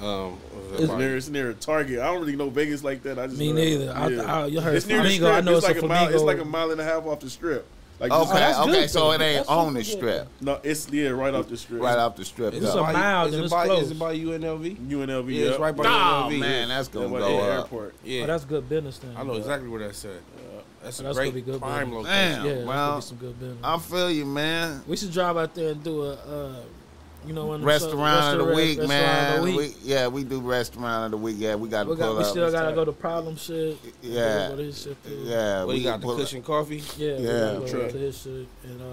Um, 0.00 0.38
It's 0.72 0.82
It's 0.84 0.92
near, 0.92 1.16
it's 1.16 1.28
near 1.28 1.50
a 1.50 1.54
Target. 1.54 1.98
I 1.98 2.06
don't 2.06 2.20
really 2.20 2.36
know 2.36 2.48
Vegas 2.50 2.82
like 2.84 3.02
that. 3.02 3.18
I 3.18 3.26
just 3.26 3.38
Me 3.38 3.48
know 3.52 3.54
that- 3.56 3.98
neither. 3.98 4.22
I- 4.24 4.42
I- 4.42 4.46
you 4.46 4.60
heard 4.60 4.76
it's 4.76 4.86
near 4.86 5.00
Flamingo. 5.00 5.26
the 5.26 5.30
strip. 5.32 5.36
I 5.36 5.40
know 5.40 5.56
it's, 5.58 5.66
it's 5.66 5.74
like 5.76 5.82
a 5.82 5.86
mile. 5.86 6.14
It's 6.14 6.22
like 6.22 6.38
a 6.38 6.44
mile 6.44 6.70
and 6.70 6.80
a 6.80 6.84
half 6.84 7.04
off 7.04 7.20
the 7.20 7.28
strip. 7.28 7.66
Like 8.00 8.12
okay, 8.12 8.20
just- 8.22 8.32
that's 8.34 8.58
okay, 8.60 8.72
good, 8.72 8.90
so 8.90 9.00
though. 9.00 9.12
it 9.12 9.20
ain't 9.20 9.36
That's 9.36 9.48
on 9.50 9.66
super 9.66 9.72
the 9.72 9.78
good. 9.84 9.86
strip, 9.92 10.28
no, 10.40 10.60
it's 10.62 10.90
yeah, 10.90 11.08
right 11.10 11.34
off 11.34 11.48
the 11.48 11.56
strip. 11.58 11.82
right 11.82 11.98
off 11.98 12.16
the 12.16 12.24
strip. 12.24 12.54
It's 12.54 12.64
though. 12.72 12.82
a 12.82 12.92
mile, 12.94 13.26
is 13.26 13.32
then 13.32 13.40
it 13.42 13.44
it's 13.44 13.52
by, 13.52 13.66
close. 13.66 13.82
Is 13.84 13.90
it 13.90 13.98
by 13.98 14.16
UNLV? 14.16 14.76
UNLV. 14.88 15.34
Yeah, 15.34 15.44
it's 15.50 15.58
right 15.58 15.76
by 15.76 15.84
Oh 15.84 16.28
UNLV. 16.30 16.38
man, 16.40 16.68
that's 16.68 16.88
gonna 16.88 17.08
by 17.10 17.18
go 17.18 17.36
the 17.36 17.42
up. 17.42 17.58
airport. 17.64 17.94
Yeah, 18.02 18.22
Oh, 18.22 18.26
that's 18.28 18.44
good 18.46 18.68
business 18.70 18.98
then. 18.98 19.14
I 19.18 19.22
know 19.22 19.34
exactly 19.34 19.68
where 19.68 19.80
that's 19.80 20.02
at. 20.06 20.12
That's 20.82 20.98
a 20.98 21.02
That's 21.02 21.18
gonna 21.18 21.30
great 21.30 21.34
be 21.44 21.52
good, 21.52 21.60
prime 21.60 21.90
bro. 21.90 21.98
location. 21.98 22.16
Damn. 22.16 22.46
Yeah, 22.46 22.54
that's 22.54 22.66
well, 22.66 22.86
gonna 22.88 22.96
be 22.96 23.02
some 23.02 23.16
good 23.18 23.38
business. 23.40 23.58
I 23.62 23.78
feel 23.80 24.10
you, 24.10 24.24
man. 24.24 24.82
we 24.86 24.96
should 24.96 25.12
drive 25.12 25.36
out 25.36 25.54
there 25.54 25.72
and 25.72 25.84
do 25.84 26.02
a, 26.04 26.12
uh, 26.14 26.54
you 27.26 27.32
know, 27.34 27.46
one 27.46 27.54
of 27.56 27.60
them 27.60 27.68
Restaurant 27.68 28.40
of 28.40 28.46
the 28.48 28.54
week, 28.54 28.78
restaurant 28.78 28.82
of 28.82 28.88
man. 28.88 29.36
the 29.36 29.42
week. 29.58 29.74
We, 29.84 29.88
yeah, 29.90 30.06
we 30.08 30.24
do 30.24 30.40
restaurant 30.40 31.04
of 31.06 31.10
the 31.10 31.16
week. 31.18 31.36
Yeah, 31.38 31.54
we 31.54 31.68
got 31.68 31.84
to 31.84 31.90
We, 31.90 31.96
got, 31.96 32.06
pull 32.06 32.16
we 32.16 32.24
up. 32.24 32.30
still 32.30 32.50
gotta 32.50 32.74
go 32.74 32.84
to 32.84 32.92
problem 32.92 33.36
shit. 33.36 33.78
Yeah. 34.02 34.48
Go 34.48 34.56
to 34.56 34.62
his 34.62 34.82
shit 34.82 35.04
too. 35.04 35.22
Yeah, 35.24 35.64
What 35.64 35.74
we 35.74 35.82
got? 35.82 36.00
The 36.00 36.04
pull 36.06 36.14
up. 36.14 36.20
cushion 36.20 36.42
coffee. 36.42 36.82
Yeah, 36.96 37.16
we 37.16 37.22
Yeah. 37.24 37.32
gotta 37.54 37.60
go 37.72 37.88
to 37.90 37.98
his 37.98 38.18
shit 38.22 38.46
and 38.64 38.80
uh, 38.80 38.84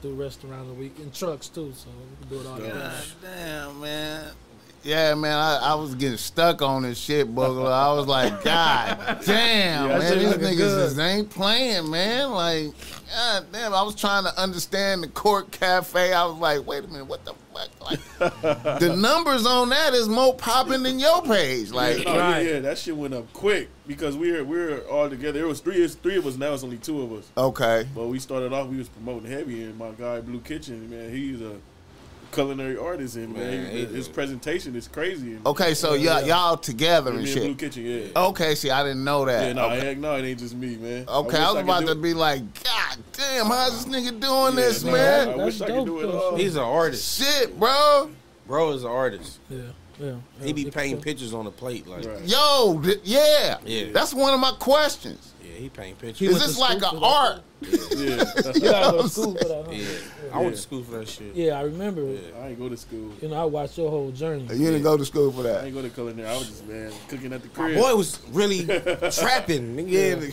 do 0.00 0.14
restaurant 0.14 0.62
of 0.62 0.68
the 0.68 0.74
week 0.74 0.94
and 0.98 1.12
trucks 1.12 1.48
too. 1.48 1.72
So 1.76 1.88
we 1.90 2.26
can 2.26 2.36
do 2.36 2.40
it 2.40 2.50
all. 2.52 2.60
Yeah. 2.60 2.72
God 2.72 3.02
damn, 3.22 3.80
man. 3.80 4.24
Yeah, 4.84 5.14
man, 5.14 5.38
I, 5.38 5.58
I 5.58 5.74
was 5.76 5.94
getting 5.94 6.18
stuck 6.18 6.60
on 6.60 6.82
this 6.82 6.98
shit, 6.98 7.32
Bugler. 7.32 7.70
I 7.70 7.92
was 7.92 8.08
like, 8.08 8.42
God 8.44 9.20
damn, 9.24 9.88
that 9.88 9.98
man, 10.00 10.18
these 10.18 10.32
niggas 10.34 10.56
good. 10.56 10.86
just 10.88 10.98
ain't 10.98 11.30
playing, 11.30 11.88
man. 11.88 12.32
Like, 12.32 12.72
God 13.14 13.46
damn, 13.52 13.74
I 13.74 13.82
was 13.82 13.94
trying 13.94 14.24
to 14.24 14.36
understand 14.40 15.04
the 15.04 15.06
court 15.08 15.52
cafe. 15.52 16.12
I 16.12 16.24
was 16.24 16.36
like, 16.38 16.66
wait 16.66 16.82
a 16.82 16.88
minute, 16.88 17.06
what 17.06 17.24
the 17.24 17.30
fuck? 17.32 17.41
Like, 17.54 18.78
the 18.80 18.94
numbers 18.96 19.44
on 19.46 19.68
that 19.70 19.94
is 19.94 20.08
more 20.08 20.34
popping 20.34 20.82
than 20.82 20.98
your 20.98 21.22
page. 21.22 21.70
Like, 21.70 21.96
oh, 21.98 21.98
yeah, 21.98 22.12
no, 22.12 22.18
Right. 22.18 22.46
yeah, 22.46 22.52
yeah, 22.54 22.60
that 22.60 22.78
shit 22.78 22.96
went 22.96 23.14
up 23.14 23.32
quick 23.32 23.68
because 23.86 24.16
we 24.16 24.32
were 24.32 24.44
we 24.44 24.56
were 24.58 24.78
all 24.90 25.08
together. 25.10 25.40
It 25.40 25.46
was 25.46 25.60
three, 25.60 25.76
it's 25.82 25.94
three 25.94 26.16
of 26.16 26.26
us 26.26 26.36
now. 26.36 26.54
It's 26.54 26.64
only 26.64 26.78
two 26.78 27.02
of 27.02 27.12
us. 27.12 27.30
okay, 27.36 27.86
But 27.94 28.06
we 28.08 28.18
started 28.18 28.52
off. 28.52 28.68
We 28.68 28.76
was 28.78 28.88
promoting 28.88 29.30
heavy, 29.30 29.62
and 29.64 29.78
my 29.78 29.90
guy 29.92 30.20
Blue 30.20 30.40
Kitchen, 30.40 30.88
man, 30.90 31.10
he's 31.10 31.40
a 31.40 31.56
culinary 32.32 32.76
artist, 32.76 33.16
and 33.16 33.32
man, 33.34 33.64
Man, 33.64 33.70
he- 33.70 33.84
his 33.86 34.08
presentation 34.08 34.74
is 34.74 34.88
crazy. 34.88 35.38
Okay, 35.46 35.74
so 35.74 35.94
y'all, 35.94 36.22
y'all 36.26 36.56
together 36.56 37.12
me 37.12 37.18
and 37.18 37.26
and 37.28 37.34
Blue. 37.46 37.54
Kitchen, 37.54 37.84
yeah. 37.84 38.20
Okay, 38.28 38.54
see, 38.54 38.70
I 38.70 38.82
didn't 38.82 39.04
know 39.04 39.24
that. 39.26 39.46
Yeah, 39.48 39.52
no, 39.52 39.66
okay. 39.66 39.80
heck 39.86 39.98
no, 39.98 40.16
it 40.16 40.24
ain't 40.24 40.38
just 40.40 40.54
me, 40.54 40.76
man. 40.76 41.04
Okay, 41.08 41.26
wish 41.26 41.36
I 41.36 41.40
was 41.46 41.54
could 41.54 41.64
about 41.64 41.86
to 41.86 41.94
be 41.94 42.14
like, 42.14 42.42
God 42.64 42.98
damn, 43.12 43.46
how's 43.46 43.84
this 43.84 43.94
nigga 43.94 44.18
doing 44.18 44.54
Yeah, 44.56 44.64
this, 44.66 44.82
no, 44.82 44.92
man? 44.92 45.28
I 45.28 45.44
wish 45.44 45.60
I 45.60 45.66
That's 45.66 45.78
could 45.78 45.86
do 45.86 45.98
it 46.00 46.02
dope, 46.02 46.22
all. 46.22 46.36
He's 46.36 46.56
an 46.56 46.62
artist. 46.62 47.22
Shit, 47.22 47.58
bro. 47.58 48.10
Bro 48.46 48.72
is 48.72 48.82
an 48.84 48.90
artist. 48.90 49.38
Yeah, 49.48 49.60
yeah. 50.00 50.14
He 50.42 50.52
be 50.52 50.62
yeah. 50.62 50.70
painting 50.70 51.00
pictures 51.00 51.32
on 51.34 51.44
the 51.44 51.50
plate. 51.50 51.86
Like, 51.86 52.04
Right. 52.04 52.22
Yo, 52.24 52.80
th- 52.82 53.00
yeah. 53.04 53.58
Yeah. 53.64 53.92
That's 53.92 54.12
one 54.12 54.34
of 54.34 54.40
my 54.40 54.52
questions. 54.58 55.31
Yeah, 55.62 55.68
he 55.68 55.68
paint 55.70 55.96
He 56.00 56.06
pictures. 56.06 56.28
Is 56.28 56.34
went 56.34 56.46
this 56.46 56.58
like 56.58 56.92
an 56.92 56.98
art? 57.02 57.42
Yeah, 57.62 58.16
that's 58.16 58.58
You 58.58 58.70
gotta 58.70 58.90
go 58.90 58.98
I'm 58.98 59.02
to 59.04 59.08
school 59.08 59.34
for 59.36 59.44
that. 59.44 59.64
Huh? 59.66 59.70
Yeah, 59.70 59.86
I 60.34 60.38
went 60.40 60.56
to 60.56 60.60
school 60.60 60.82
for 60.82 60.90
that 60.98 61.08
shit. 61.08 61.34
Yeah, 61.36 61.58
I 61.58 61.62
remember. 61.62 62.02
it. 62.08 62.34
I 62.42 62.48
ain't 62.48 62.58
go 62.58 62.68
to 62.68 62.76
school. 62.76 63.12
You 63.20 63.28
know, 63.28 63.40
I 63.40 63.44
watched 63.44 63.78
your 63.78 63.88
whole 63.88 64.10
journey. 64.10 64.42
You 64.52 64.66
didn't 64.66 64.82
go 64.82 64.96
to 64.96 65.04
school 65.04 65.30
for 65.30 65.42
that. 65.44 65.58
I 65.58 65.60
that. 65.60 65.66
ain't 65.66 65.74
go 65.76 65.82
to 65.82 65.88
culinary. 65.90 66.28
I 66.28 66.36
was 66.38 66.48
just 66.48 66.66
man 66.66 66.90
cooking 67.08 67.32
at 67.32 67.42
the 67.42 67.48
My 67.48 67.54
crib. 67.54 67.78
boy 67.80 67.94
was 67.94 68.18
really 68.30 68.64
trapping. 69.12 69.76
Nigga, 69.76 70.32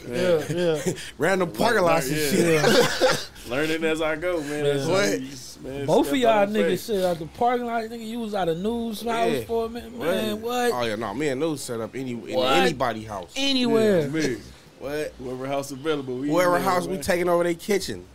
Yeah, 0.49 0.85
yeah. 0.87 0.93
random 1.19 1.51
parking 1.51 1.83
lots 1.83 2.07
and 2.07 2.15
Yeah. 2.17 2.61
shit. 2.73 3.29
Learning 3.47 3.83
as 3.83 4.01
I 4.01 4.15
go, 4.15 4.41
man. 4.41 4.65
Yeah. 4.65 4.73
That's 4.73 4.87
What? 4.87 5.05
how 5.05 5.11
you 5.11 5.27
just, 5.27 5.61
man, 5.63 5.85
Both 5.85 6.09
of 6.11 6.17
y'all 6.17 6.47
niggas 6.47 6.67
faith. 6.67 6.85
shit 6.85 7.05
out 7.05 7.19
the 7.19 7.25
parking 7.27 7.65
lot. 7.67 7.83
Nigga, 7.83 8.07
you 8.07 8.19
was 8.19 8.33
out 8.33 8.49
of 8.49 8.57
news 8.57 9.01
house 9.03 9.31
Yeah. 9.31 9.43
for 9.45 9.65
a 9.65 9.69
minute, 9.69 9.95
man. 9.97 10.41
What? 10.41 10.71
Oh 10.73 10.83
yeah, 10.83 10.95
no, 10.95 11.13
me 11.13 11.27
and 11.29 11.39
News 11.39 11.61
set 11.61 11.79
up 11.79 11.95
any 11.95 12.11
in 12.13 12.35
What? 12.35 12.53
anybody 12.57 13.03
house. 13.03 13.31
Anywhere. 13.35 14.01
Yeah, 14.01 14.07
me. 14.07 14.37
What? 14.79 15.13
Whoever 15.19 15.47
house 15.47 15.71
available. 15.71 16.17
We 16.17 16.29
Whoever 16.29 16.59
house 16.59 16.87
we 16.87 16.97
taking 16.97 17.29
over 17.29 17.43
their 17.43 17.53
kitchen. 17.53 18.05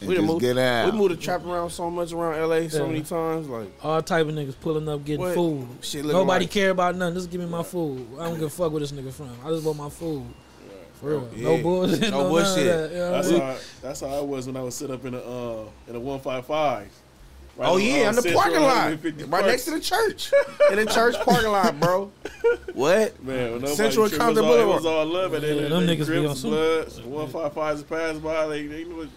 And 0.00 0.08
We 0.08 0.14
done 0.14 0.24
just 0.26 0.32
moved, 0.34 0.42
get 0.44 0.58
out. 0.58 0.92
we 0.92 0.98
moved 0.98 1.12
the 1.12 1.16
trap 1.16 1.44
around 1.44 1.70
so 1.70 1.90
much 1.90 2.12
around 2.12 2.40
LA 2.48 2.68
so 2.68 2.82
Yeah. 2.84 2.86
many 2.92 3.02
times. 3.02 3.48
Like 3.48 3.68
All 3.82 4.00
type 4.00 4.26
of 4.28 4.32
niggas 4.34 4.54
pulling 4.60 4.88
up 4.88 5.04
getting 5.04 5.20
What? 5.22 5.34
food. 5.34 5.66
shit, 5.80 6.04
Nobody 6.04 6.44
like, 6.44 6.52
care 6.52 6.70
about 6.70 6.94
nothing. 6.94 7.14
Just 7.16 7.30
give 7.30 7.40
me 7.40 7.46
my 7.48 7.64
food. 7.64 8.06
I 8.18 8.24
don't 8.28 8.34
give 8.34 8.44
a 8.44 8.50
fuck 8.50 8.70
where 8.70 8.78
this 8.80 8.92
nigga 8.92 9.12
from. 9.12 9.30
I 9.44 9.48
just 9.50 9.64
want 9.64 9.76
my 9.78 9.88
food. 9.90 10.22
For 11.00 11.10
real. 11.10 11.28
Yeah. 11.34 11.44
No 11.56 11.62
bullshit. 11.62 12.00
No 12.00 12.10
No, 12.10 12.22
no 12.22 12.28
bullshit. 12.28 12.54
bullshit. 12.54 12.92
You 12.92 12.98
know 12.98 13.10
That's 13.12 13.30
how 13.30 13.36
I, 13.38 13.56
that's 13.82 14.00
how 14.00 14.06
I 14.08 14.20
was 14.20 14.46
when 14.46 14.56
I 14.56 14.62
was 14.62 14.74
set 14.76 14.90
up 14.92 15.04
in 15.04 15.14
a 15.14 15.18
uh, 15.18 15.64
in 15.88 15.96
a 15.96 16.00
one 16.00 16.20
five 16.20 16.46
five. 16.46 16.88
Oh 17.60 17.76
yeah, 17.76 18.08
in 18.10 18.14
the 18.14 18.30
uh, 18.30 18.34
parking 18.34 18.62
lot, 18.62 19.30
right 19.32 19.46
next 19.46 19.64
to 19.64 19.72
the 19.72 19.80
church, 19.80 20.30
in 20.70 20.76
the 20.76 20.86
church 20.86 21.16
parking 21.24 21.50
lot, 21.50 21.78
bro. 21.80 22.10
What? 22.74 23.20
Man, 23.24 23.60
when 23.62 23.66
Central 23.66 24.08
tripped, 24.08 24.22
Compton 24.22 24.44
it 24.44 24.46
it 24.46 24.50
Boulevard. 24.50 24.76
was 24.76 24.86
all 24.86 25.04
love, 25.04 25.34
and 25.34 25.42
then 25.42 25.56
Yeah, 25.56 25.62
the, 25.62 25.68
them 25.70 25.86
niggas 25.86 25.98
be 25.98 26.04
Crips, 26.04 26.28
on 26.30 26.36
some- 26.36 26.50
Bloods, 26.50 27.02
one 27.02 27.28
five 27.28 27.52
fives 27.52 27.82
passed 27.82 28.22
by. 28.22 28.46
They 28.46 28.66
they 28.68 28.84
knew 28.84 28.96
what 28.96 29.08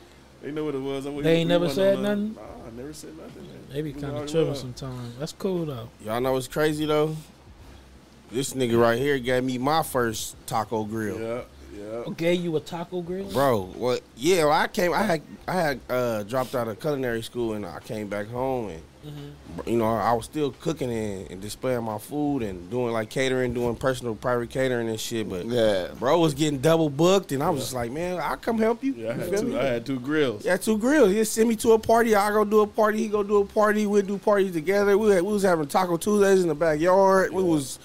they 0.41 0.51
knew 0.51 0.65
what 0.65 0.73
it 0.73 0.79
was. 0.79 1.03
They 1.23 1.35
ain't 1.35 1.49
never 1.49 1.69
said 1.69 1.99
nothing? 1.99 2.33
Nah, 2.33 2.41
I 2.41 2.71
never 2.75 2.91
said 2.93 3.15
nothing. 3.17 3.43
Man. 3.43 3.57
They 3.71 3.81
be 3.83 3.91
kind 3.93 4.05
of 4.05 4.13
already 4.15 4.31
tripping 4.31 4.49
was. 4.49 4.59
sometimes. 4.59 5.15
That's 5.19 5.33
cool 5.33 5.65
though. 5.65 5.89
Y'all 6.03 6.19
know 6.19 6.31
what's 6.33 6.47
crazy 6.47 6.85
though? 6.87 7.15
This 8.31 8.53
nigga 8.53 8.81
right 8.81 8.97
here 8.97 9.19
gave 9.19 9.43
me 9.43 9.59
my 9.59 9.83
first 9.83 10.35
taco 10.47 10.83
grill. 10.85 11.19
Yeah, 11.19 11.41
yeah. 11.81 12.13
Gave 12.15 12.41
you 12.43 12.55
a 12.55 12.59
taco 12.59 13.01
grill? 13.01 13.31
Bro, 13.31 13.61
what? 13.75 14.01
Yeah, 14.15 14.45
well, 14.45 14.53
I 14.53 14.67
came. 14.67 14.93
I 14.93 15.03
had 15.03 15.21
I 15.47 15.53
had 15.53 15.79
uh, 15.89 16.23
dropped 16.23 16.53
out 16.55 16.67
of 16.67 16.79
culinary 16.79 17.21
school 17.23 17.53
and 17.53 17.65
I 17.65 17.79
came 17.79 18.07
back 18.07 18.27
home 18.27 18.69
and 18.69 18.81
Mm-hmm. 19.01 19.67
you 19.67 19.77
know 19.77 19.87
I 19.87 20.13
was 20.13 20.25
still 20.25 20.51
cooking 20.51 20.91
and, 20.91 21.31
and 21.31 21.41
displaying 21.41 21.83
my 21.83 21.97
food 21.97 22.43
and 22.43 22.69
doing 22.69 22.93
like 22.93 23.09
catering, 23.09 23.51
doing 23.51 23.75
personal 23.75 24.13
private 24.13 24.51
catering 24.51 24.89
and 24.89 24.99
shit. 24.99 25.27
But 25.27 25.47
Yeah. 25.47 25.87
bro 25.97 26.19
was 26.19 26.35
getting 26.35 26.59
double 26.59 26.87
booked 26.87 27.31
and 27.31 27.41
I 27.41 27.49
was 27.49 27.61
just 27.61 27.73
like, 27.73 27.89
man, 27.91 28.19
I'll 28.21 28.37
come 28.37 28.59
help 28.59 28.83
you. 28.83 28.93
Yeah, 28.93 29.09
I 29.09 29.13
You 29.15 29.19
had 29.21 29.29
feel 29.31 29.41
two. 29.41 29.47
me? 29.47 29.57
I 29.57 29.63
had 29.63 29.85
two 29.87 29.99
grills. 29.99 30.45
Yeah, 30.45 30.57
two 30.57 30.77
grills. 30.77 31.11
He 31.13 31.23
send 31.23 31.49
me 31.49 31.55
to 31.55 31.71
a 31.71 31.79
party. 31.79 32.13
I 32.15 32.29
go 32.29 32.45
do 32.45 32.59
a 32.61 32.67
party. 32.67 32.99
He 32.99 33.07
go 33.07 33.23
do 33.23 33.37
a 33.37 33.45
party. 33.45 33.87
We 33.87 34.03
do 34.03 34.19
parties 34.19 34.51
together. 34.51 34.95
We, 34.95 35.09
had, 35.09 35.23
we 35.23 35.33
was 35.33 35.41
having 35.41 35.65
Taco 35.65 35.97
Tuesdays 35.97 36.43
in 36.43 36.49
the 36.49 36.53
backyard. 36.53 37.33
We 37.33 37.41
was 37.41 37.79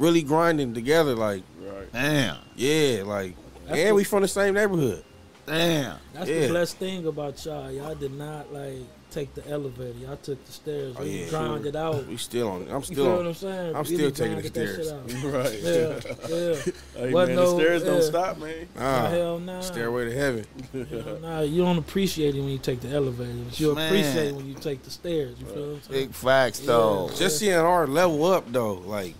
really 0.00 0.22
grinding 0.22 0.74
together. 0.74 1.14
Like, 1.14 1.42
Right. 1.62 1.92
Damn. 1.92 2.36
yeah, 2.56 3.02
like, 3.04 3.36
That's 3.68 3.78
and 3.78 3.90
the- 3.90 3.94
we 3.94 4.02
from 4.04 4.22
the 4.22 4.28
same 4.28 4.54
neighborhood. 4.54 5.04
Damn. 5.46 5.96
That's 6.14 6.28
Yeah. 6.28 6.40
the 6.42 6.48
blessed 6.48 6.76
thing 6.78 7.06
about 7.06 7.44
y'all. 7.44 7.70
Y'all 7.70 7.94
did 7.94 8.12
not 8.16 8.52
like 8.52 8.76
take 9.10 9.34
the 9.34 9.44
elevator. 9.48 9.98
Y'all 9.98 10.16
took 10.22 10.44
the 10.44 10.52
stairs. 10.52 10.94
Oh, 10.96 11.02
We 11.02 11.24
yeah. 11.24 11.30
ground 11.30 11.66
it 11.66 11.74
out. 11.74 12.06
We 12.06 12.16
still 12.16 12.48
on. 12.48 12.68
I'm 12.70 12.76
You 12.78 12.82
still 12.84 12.94
feel 12.96 13.12
what 13.12 13.20
I'm 13.22 13.26
on. 13.26 13.34
saying? 13.34 13.74
I'm 13.76 13.84
still 13.84 14.10
taking 14.12 14.40
the 14.40 14.48
stairs. 14.48 14.92
Right. 15.24 15.60
Yeah, 15.60 16.28
yeah. 16.28 16.54
Hey, 16.94 17.12
Wasn't 17.12 17.34
man, 17.34 17.34
no- 17.34 17.56
the 17.56 17.62
stairs 17.64 17.82
don't 17.82 18.02
stop, 18.04 18.38
man. 18.38 18.68
Ah, 18.78 19.08
hell 19.08 19.38
nah. 19.40 19.60
Stairway 19.60 20.04
to 20.04 20.14
heaven. 20.14 20.46
Hell 20.72 21.18
nah. 21.20 21.40
You 21.40 21.62
don't 21.64 21.78
appreciate 21.78 22.36
it 22.36 22.40
when 22.40 22.50
you 22.50 22.58
take 22.58 22.80
the 22.82 22.90
elevator, 22.90 23.32
but 23.48 23.58
you 23.58 23.74
Man. 23.74 23.86
appreciate 23.88 24.28
it 24.28 24.34
when 24.36 24.46
you 24.46 24.54
take 24.54 24.84
the 24.84 24.90
stairs. 24.90 25.34
You 25.40 25.46
feel 25.46 25.54
what 25.62 25.74
I'm 25.76 25.82
saying? 25.90 26.06
Big 26.06 26.14
facts 26.14 26.60
though. 26.60 27.08
Yeah. 27.10 27.16
Just 27.16 27.38
seeing 27.38 27.54
our 27.56 27.88
level 27.88 28.24
up 28.26 28.52
though. 28.52 28.74
Like, 28.86 29.14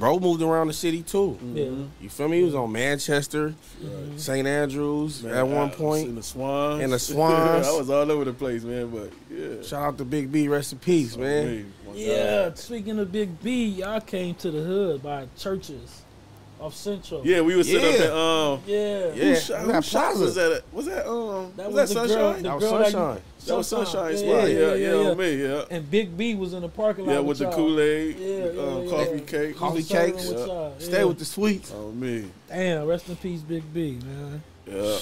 bro 0.00 0.18
moved 0.18 0.42
around 0.42 0.66
the 0.66 0.72
city 0.72 1.02
too. 1.02 1.38
Yeah. 1.54 1.70
You 2.00 2.08
feel 2.08 2.28
me? 2.28 2.38
He 2.38 2.44
was 2.44 2.54
on 2.56 2.72
Manchester, 2.72 3.54
Mhm. 3.84 4.18
St. 4.18 4.48
Andrews 4.48 5.22
Man, 5.22 5.34
at 5.34 5.46
one 5.46 5.68
was 5.68 5.76
point. 5.76 6.08
in 6.08 6.14
the 6.16 6.22
Swans, 6.22 6.82
In 6.82 6.90
the 6.90 6.98
Swans. 7.10 7.68
I 7.68 7.72
was 7.78 7.88
all 7.90 8.10
over 8.10 8.24
the 8.24 8.32
place, 8.32 8.64
man. 8.64 8.88
But 8.90 9.10
yeah, 9.30 9.62
Shout 9.62 9.82
out 9.82 9.98
to 9.98 10.04
Big 10.04 10.32
B. 10.32 10.48
Rest 10.48 10.72
in 10.72 10.78
peace, 10.78 11.14
Oh, 11.16 11.20
man. 11.20 11.72
my 11.86 11.94
Yeah, 11.94 12.44
God. 12.48 12.58
speaking 12.58 12.98
of 12.98 13.12
Big 13.12 13.40
B, 13.42 13.66
y'all 13.66 14.00
came 14.00 14.34
to 14.36 14.50
the 14.50 14.62
hood 14.62 15.02
by 15.02 15.26
churches 15.38 15.99
off 16.60 16.74
Central. 16.74 17.26
Yeah, 17.26 17.40
we 17.40 17.56
was 17.56 17.68
set 17.68 17.82
up 17.82 18.00
at 18.00 18.12
um. 18.12 18.60
Yeah. 18.66 19.06
Yeah. 19.14 19.24
Who 19.24 19.36
shot, 19.36 19.60
who 19.60 19.72
got 19.72 19.84
shot 19.84 20.16
was 20.16 20.34
that? 20.34 20.62
Was 20.72 20.86
that 20.86 21.08
um? 21.08 21.52
That 21.56 21.72
was, 21.72 21.74
was 21.74 21.94
that 21.94 22.00
the 22.02 22.08
girl- 22.08 22.32
Sunshine? 22.34 22.42
That 22.42 22.54
was 22.54 22.64
girl 22.64 22.78
that 22.78 22.90
Sunshine. 22.92 23.22
that 23.46 23.56
was 23.56 23.68
Sunshine 23.68 24.10
Yeah, 24.12 24.16
Spot. 24.18 24.28
yeah, 24.28 24.44
Yeah, 24.46 24.74
yeah, 24.74 24.74
yeah, 24.74 25.08
yeah. 25.08 25.14
me. 25.14 25.42
Yeah, 25.42 25.64
And 25.70 25.90
Big 25.90 26.16
B 26.16 26.34
was 26.34 26.52
in 26.52 26.62
the 26.62 26.68
parking 26.68 27.06
lot. 27.06 27.12
yeah, 27.14 27.18
with 27.20 27.38
the. 27.38 27.50
Kool 27.50 27.80
Aid, 27.80 28.16
Yeah, 28.18 28.28
yeah, 28.28 28.60
um, 28.62 28.84
yeah. 28.84 28.90
coffee 28.90 29.14
He 29.14 29.20
cake. 29.20 29.56
Coffee 29.56 29.82
cakes. 29.82 30.28
with 30.28 30.38
Yeah. 30.38 30.46
y'all. 30.46 30.74
Stay 30.78 31.04
with 31.04 31.18
the 31.18 31.24
sweets. 31.24 31.72
On 31.72 31.98
me. 31.98 32.30
Damn, 32.48 32.86
rest 32.86 33.08
in 33.08 33.16
peace, 33.16 33.40
Big 33.40 33.62
B, 33.72 33.98
man. 34.04 34.42
Yeah, 34.66 34.98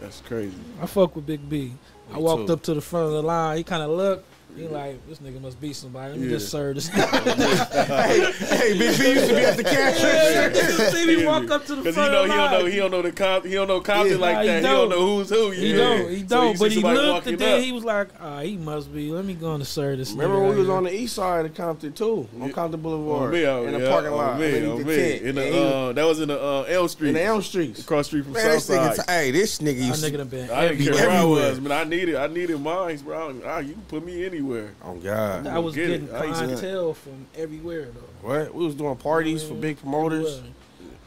that's 0.00 0.20
crazy. 0.20 0.54
I 0.80 0.86
fuck 0.86 1.16
with 1.16 1.26
Big 1.26 1.48
B. 1.48 1.72
I 2.12 2.16
Me 2.16 2.22
walked 2.22 2.46
too. 2.48 2.52
up 2.52 2.62
to 2.64 2.74
the 2.74 2.80
front 2.80 3.06
of 3.06 3.12
the 3.12 3.22
line. 3.22 3.56
He 3.56 3.64
kind 3.64 3.82
of 3.82 3.90
looked. 3.90 4.26
He 4.56 4.68
like, 4.68 5.06
this 5.08 5.18
nigga 5.18 5.40
must 5.40 5.60
be 5.60 5.72
somebody. 5.72 6.10
Let 6.12 6.20
me 6.20 6.26
Yeah. 6.26 6.32
just 6.34 6.50
serve 6.50 6.74
this. 6.74 6.88
hey, 6.88 8.32
hey, 8.32 8.78
Big 8.78 8.98
B 8.98 9.12
used 9.12 9.28
to 9.28 9.34
be 9.34 9.40
at 9.44 9.56
the 9.56 9.64
cash 9.64 10.02
register. 10.02 10.90
See 10.90 11.06
me 11.16 11.24
walk 11.26 11.50
up 11.50 11.64
to 11.66 11.74
the 11.76 11.82
Because 11.82 11.94
front 11.94 12.10
he 12.10 12.14
know 12.16 12.24
of 12.24 12.30
he 12.30 12.36
don't 12.36 12.50
know 12.52 12.66
he 12.66 12.76
don't 12.76 12.90
know 12.90 13.02
the 13.02 13.12
comp, 13.12 13.44
he 13.46 13.54
don't 13.54 13.68
know 13.68 13.80
Compton 13.80 14.12
Yeah. 14.18 14.20
like 14.20 14.36
Nah, 14.36 14.42
that. 14.44 14.56
He 14.56 14.62
don't 14.62 14.88
don't. 14.88 14.98
know 14.98 15.16
who's 15.16 15.30
who. 15.30 15.50
He 15.50 15.70
yeah. 15.70 15.76
don't. 15.76 16.10
He 16.10 16.22
don't. 16.22 16.56
see 16.56 16.62
but 16.62 16.72
he 16.72 16.80
looked 16.82 17.12
walking 17.12 17.32
and 17.34 17.38
then 17.40 17.62
he 17.62 17.72
was 17.72 17.84
like, 17.84 18.08
ah, 18.20 18.40
he 18.40 18.56
must 18.56 18.92
be. 18.94 19.10
Let 19.10 19.24
me 19.24 19.34
go 19.34 19.54
and 19.54 19.66
serve 19.66 19.98
this. 19.98 20.10
Remember 20.12 20.36
nigga 20.36 20.40
when 20.42 20.50
we 20.50 20.56
was 20.60 20.68
on 20.68 20.84
the 20.84 20.94
east 20.94 21.14
side 21.16 21.46
of 21.46 21.54
Compton 21.54 21.92
too, 21.92 22.28
on 22.40 22.48
Yeah. 22.48 22.52
Compton 22.52 22.80
Boulevard, 22.80 23.32
me, 23.32 23.46
oh, 23.46 23.64
in 23.64 23.72
the 23.72 23.80
yeah, 23.80 23.88
parking 23.88 24.10
lot, 24.12 24.38
me, 24.38 24.46
underneath 24.46 24.70
on 24.70 24.78
the 24.78 24.84
me. 24.84 25.20
In 25.28 25.34
the 25.34 25.42
And 25.46 25.54
uh, 25.56 25.92
that 25.94 26.04
was 26.04 26.20
in 26.20 26.28
the 26.28 26.40
uh, 26.40 26.62
Elm 26.68 26.88
Street, 26.88 27.08
in 27.08 27.14
the 27.14 27.22
Elm 27.22 27.42
Streets. 27.42 27.80
across 27.80 28.06
the 28.06 28.20
street 28.20 28.24
from 28.24 28.34
Southside. 28.34 28.98
hey, 29.08 29.30
this 29.30 29.58
nigga 29.58 29.78
That 29.78 29.84
used 29.86 30.04
nigga 30.04 30.10
to. 30.12 30.16
done 30.18 30.28
been 30.28 30.50
I 30.50 30.68
didn't 30.68 30.84
care 30.84 30.94
everywhere. 30.94 31.08
where 31.08 31.46
I 31.46 31.48
was, 31.50 31.60
man. 31.60 31.72
I 31.72 31.84
needed, 31.84 32.16
I 32.16 32.26
needed 32.26 32.60
mines, 32.60 33.02
bro. 33.02 33.40
Ah, 33.46 33.58
you 33.58 33.72
can 33.74 33.82
put 33.82 34.04
me 34.04 34.24
anywhere. 34.26 34.41
Oh 34.84 34.94
God, 35.02 35.46
I 35.46 35.58
was 35.58 35.74
Get 35.74 35.86
getting 35.88 36.14
I 36.14 36.24
used 36.24 36.40
to- 36.40 36.46
clientele 36.46 36.94
from 36.94 37.26
everywhere 37.36 37.86
though. 37.94 38.28
what? 38.28 38.54
We 38.54 38.64
was 38.66 38.74
doing 38.74 38.96
parties 38.96 39.42
for 39.42 39.54
big 39.54 39.78
promoters. 39.78 40.40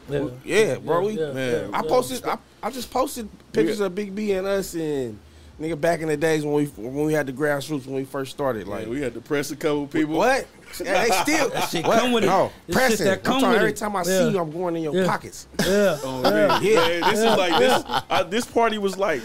Yeah, 0.08 0.28
Yeah, 0.44 0.74
bro, 0.76 1.06
we- 1.06 1.16
Man, 1.16 1.70
I 1.74 1.82
posted. 1.82 2.24
I, 2.24 2.38
I 2.62 2.70
just 2.70 2.90
posted 2.90 3.28
pictures 3.52 3.80
of 3.80 3.94
Big 3.94 4.14
B 4.14 4.32
and 4.32 4.46
us 4.46 4.74
and 4.74 5.18
nigga 5.60 5.80
back 5.80 6.00
in 6.00 6.08
the 6.08 6.16
days 6.16 6.44
when 6.44 6.54
we 6.54 6.66
when 6.66 7.06
we 7.06 7.12
had 7.12 7.26
the 7.26 7.32
grassroots 7.32 7.86
when 7.86 7.96
we 7.96 8.04
first 8.04 8.30
started. 8.30 8.68
Like 8.68 8.80
Like 8.82 8.88
we 8.88 9.00
had 9.00 9.14
to 9.14 9.20
press 9.20 9.50
a 9.50 9.56
couple 9.56 9.86
people. 9.86 10.16
what? 10.16 10.46
Yeah, 10.84 11.04
they 11.04 11.10
still 11.10 11.48
That 11.50 11.68
shit 11.70 11.86
what? 11.86 12.00
come 12.00 12.12
with 12.12 12.24
it. 12.24 12.26
No, 12.26 12.50
This 12.66 12.74
shit 12.76 12.76
pressing. 12.76 13.06
that 13.06 13.18
I'm 13.18 13.24
come 13.40 13.48
with 13.50 13.56
every 13.58 13.70
it. 13.70 13.76
time 13.76 13.94
I 13.96 14.00
Yeah. 14.00 14.04
see 14.04 14.30
you, 14.32 14.38
I'm 14.40 14.50
going 14.50 14.76
in 14.76 14.82
your 14.82 14.94
Yeah. 14.94 15.06
pockets. 15.06 15.46
Yeah. 15.64 15.98
Oh, 16.02 16.20
yeah. 16.24 16.30
man. 16.30 16.62
Yeah. 16.64 16.74
Man, 16.74 17.00
this 17.10 17.18
is 17.20 17.24
like 17.38 17.58
this. 17.58 17.82
I, 18.10 18.22
this 18.24 18.44
party 18.46 18.76
was 18.78 18.98
like, 18.98 19.22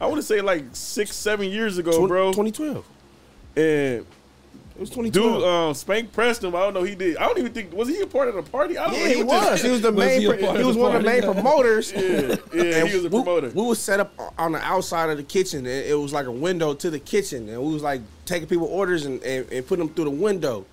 I 0.00 0.06
want 0.06 0.16
to 0.16 0.22
say 0.22 0.40
like 0.42 0.64
six, 0.72 1.14
seven 1.14 1.48
years 1.48 1.78
ago, 1.78 2.06
bro. 2.06 2.32
2012. 2.32 2.84
And 3.56 4.04
It 4.76 4.80
was 4.80 4.90
2012. 4.90 5.12
dude, 5.12 5.44
um, 5.48 5.74
Spank 5.74 6.12
pressed 6.12 6.42
him. 6.42 6.54
I 6.56 6.60
don't 6.60 6.74
know. 6.74 6.82
He 6.82 6.94
did. 6.96 7.16
I 7.16 7.26
don't 7.26 7.38
even 7.38 7.52
think 7.52 7.72
was 7.72 7.88
he 7.88 8.00
a 8.00 8.06
part 8.06 8.28
of 8.28 8.34
the 8.34 8.42
party. 8.42 8.76
I 8.76 8.86
don't 8.86 8.94
yeah, 8.94 9.04
know. 9.08 9.14
he 9.14 9.22
was 9.22 9.32
just- 9.32 9.50
was. 9.52 9.62
He 9.62 9.70
was 9.70 9.80
the 9.82 9.92
Was 9.92 10.04
main. 10.06 10.20
he 10.20 10.26
pro- 10.26 10.54
He 10.56 10.64
was 10.64 10.74
the 10.76 10.82
one 10.82 10.96
of 10.96 11.02
the 11.02 11.08
main 11.08 11.22
promoters. 11.22 11.92
Yeah, 11.92 12.00
yeah. 12.00 12.62
And 12.80 12.88
He 12.88 12.96
was 12.96 13.04
a 13.04 13.08
we- 13.08 13.22
promoter. 13.22 13.48
We, 13.54 13.62
was 13.62 13.78
set 13.78 14.00
up 14.00 14.12
on 14.38 14.52
the 14.52 14.58
outside 14.58 15.10
of 15.10 15.16
the 15.16 15.22
kitchen. 15.22 15.60
and 15.60 15.68
It 15.68 15.96
was 15.98 16.12
like 16.12 16.26
a 16.26 16.32
window 16.32 16.74
to 16.74 16.90
the 16.90 16.98
kitchen, 16.98 17.48
and 17.48 17.62
we 17.62 17.72
was 17.72 17.82
like 17.82 18.00
taking 18.24 18.48
people 18.48 18.66
orders 18.66 19.06
and, 19.06 19.22
and, 19.22 19.50
and 19.52 19.66
putting 19.66 19.84
them 19.86 19.94
through 19.94 20.04
the 20.06 20.10
window. 20.10 20.64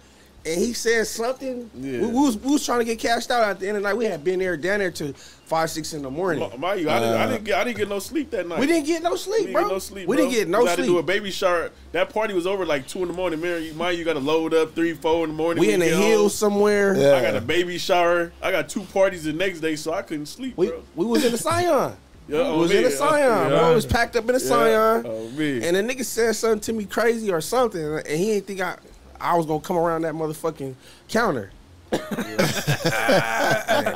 And 0.44 0.60
he 0.60 0.74
said 0.74 1.06
something. 1.06 1.70
Yeah. 1.76 2.02
We, 2.02 2.08
we 2.08 2.14
was 2.14 2.36
we 2.38 2.52
was 2.54 2.66
trying 2.66 2.80
to 2.80 2.86
get 2.86 2.98
cashed 2.98 3.30
out 3.30 3.44
at 3.44 3.60
the 3.60 3.68
end 3.68 3.78
of 3.78 3.84
the 3.84 3.90
night. 3.90 3.96
We 3.96 4.06
had 4.06 4.24
been 4.24 4.40
there 4.40 4.58
down 4.58 4.80
there 4.80 4.90
to 4.90 5.14
five 5.14 5.70
six 5.70 5.94
in 5.94 6.02
the 6.02 6.10
morning. 6.10 6.40
Mind 6.60 6.82
you, 6.82 6.90
I, 6.90 7.00
didn't, 7.00 7.16
I 7.16 7.26
didn't 7.28 7.42
uh, 7.42 7.44
get. 7.46 7.56
I 7.60 7.64
didn't 7.64 7.78
get 7.78 7.90
no 7.90 8.00
sleep 8.00 8.32
that 8.32 8.48
night. 8.48 8.60
We 8.60 8.66
didn't 8.66 8.88
get 8.88 9.04
no 9.04 9.12
We 9.12 9.18
sleep, 9.18 9.40
didn't 9.42 9.54
bro. 9.54 9.62
get 9.64 9.72
no 9.72 9.80
sleep. 9.80 10.08
we 10.08 10.16
bro. 10.16 10.26
didn't 10.26 10.40
get 10.40 10.48
no 10.48 10.64
we 10.64 10.70
had 10.70 10.78
to 10.78 10.84
do 10.84 10.98
a 10.98 11.04
baby 11.04 11.30
shower. 11.30 11.70
That 11.92 12.10
party 12.12 12.34
was 12.34 12.48
over 12.48 12.66
like 12.66 12.88
two 12.88 13.04
in 13.04 13.08
the 13.10 13.14
morning. 13.14 13.40
Man, 13.40 13.62
you 13.62 13.74
mind 13.76 14.00
you 14.00 14.04
got 14.04 14.14
to 14.14 14.20
load 14.20 14.56
up 14.56 14.74
three, 14.74 14.94
four 14.94 15.26
in 15.26 15.30
the 15.30 15.36
morning. 15.36 15.62
We 15.62 15.68
when 15.68 15.74
in 15.76 15.80
the 15.82 15.86
you 15.86 15.92
get 15.92 16.00
home. 16.02 16.10
hills 16.10 16.34
somewhere. 16.36 16.96
Yeah. 16.98 17.18
I 17.18 17.22
got 17.22 17.36
a 17.36 17.42
baby 17.42 17.78
shower. 17.78 18.32
I 18.42 18.50
got 18.50 18.68
two 18.68 18.82
parties 18.82 19.24
the 19.26 19.34
next 19.34 19.60
day, 19.60 19.76
so 19.76 19.94
I 19.94 20.02
couldn't 20.02 20.26
sleep, 20.26 20.58
We 20.58 20.70
bro. 20.70 20.82
we 20.96 21.06
was 21.06 21.24
in 21.24 21.34
the 21.34 21.38
Scion. 21.50 21.96
Yeah, 22.28 22.38
we 22.38 22.44
oh, 22.46 22.58
was 22.60 22.72
me. 22.72 22.78
in 22.78 22.84
the 22.86 22.92
Scion, 22.92 23.50
bro. 23.50 23.72
It 23.72 23.76
was 23.76 23.86
packed 23.86 24.16
up 24.16 24.24
in 24.28 24.34
the 24.34 24.40
Scion. 24.40 25.06
Oh, 25.06 25.30
me. 25.32 25.68
And 25.68 25.76
the 25.76 25.82
nigga 25.84 26.04
said 26.04 26.36
something 26.36 26.62
to 26.62 26.74
me 26.74 26.86
crazy 26.86 27.32
or 27.32 27.42
something, 27.42 27.84
and 27.84 28.08
he 28.08 28.26
didn't 28.34 28.48
think 28.48 28.62
I 28.62 28.78
I 29.22 29.36
was 29.38 29.46
gonna 29.46 29.62
come 29.62 29.78
around 29.78 30.02
that 30.04 30.14
motherfucking 30.14 30.76
counter. 31.10 31.52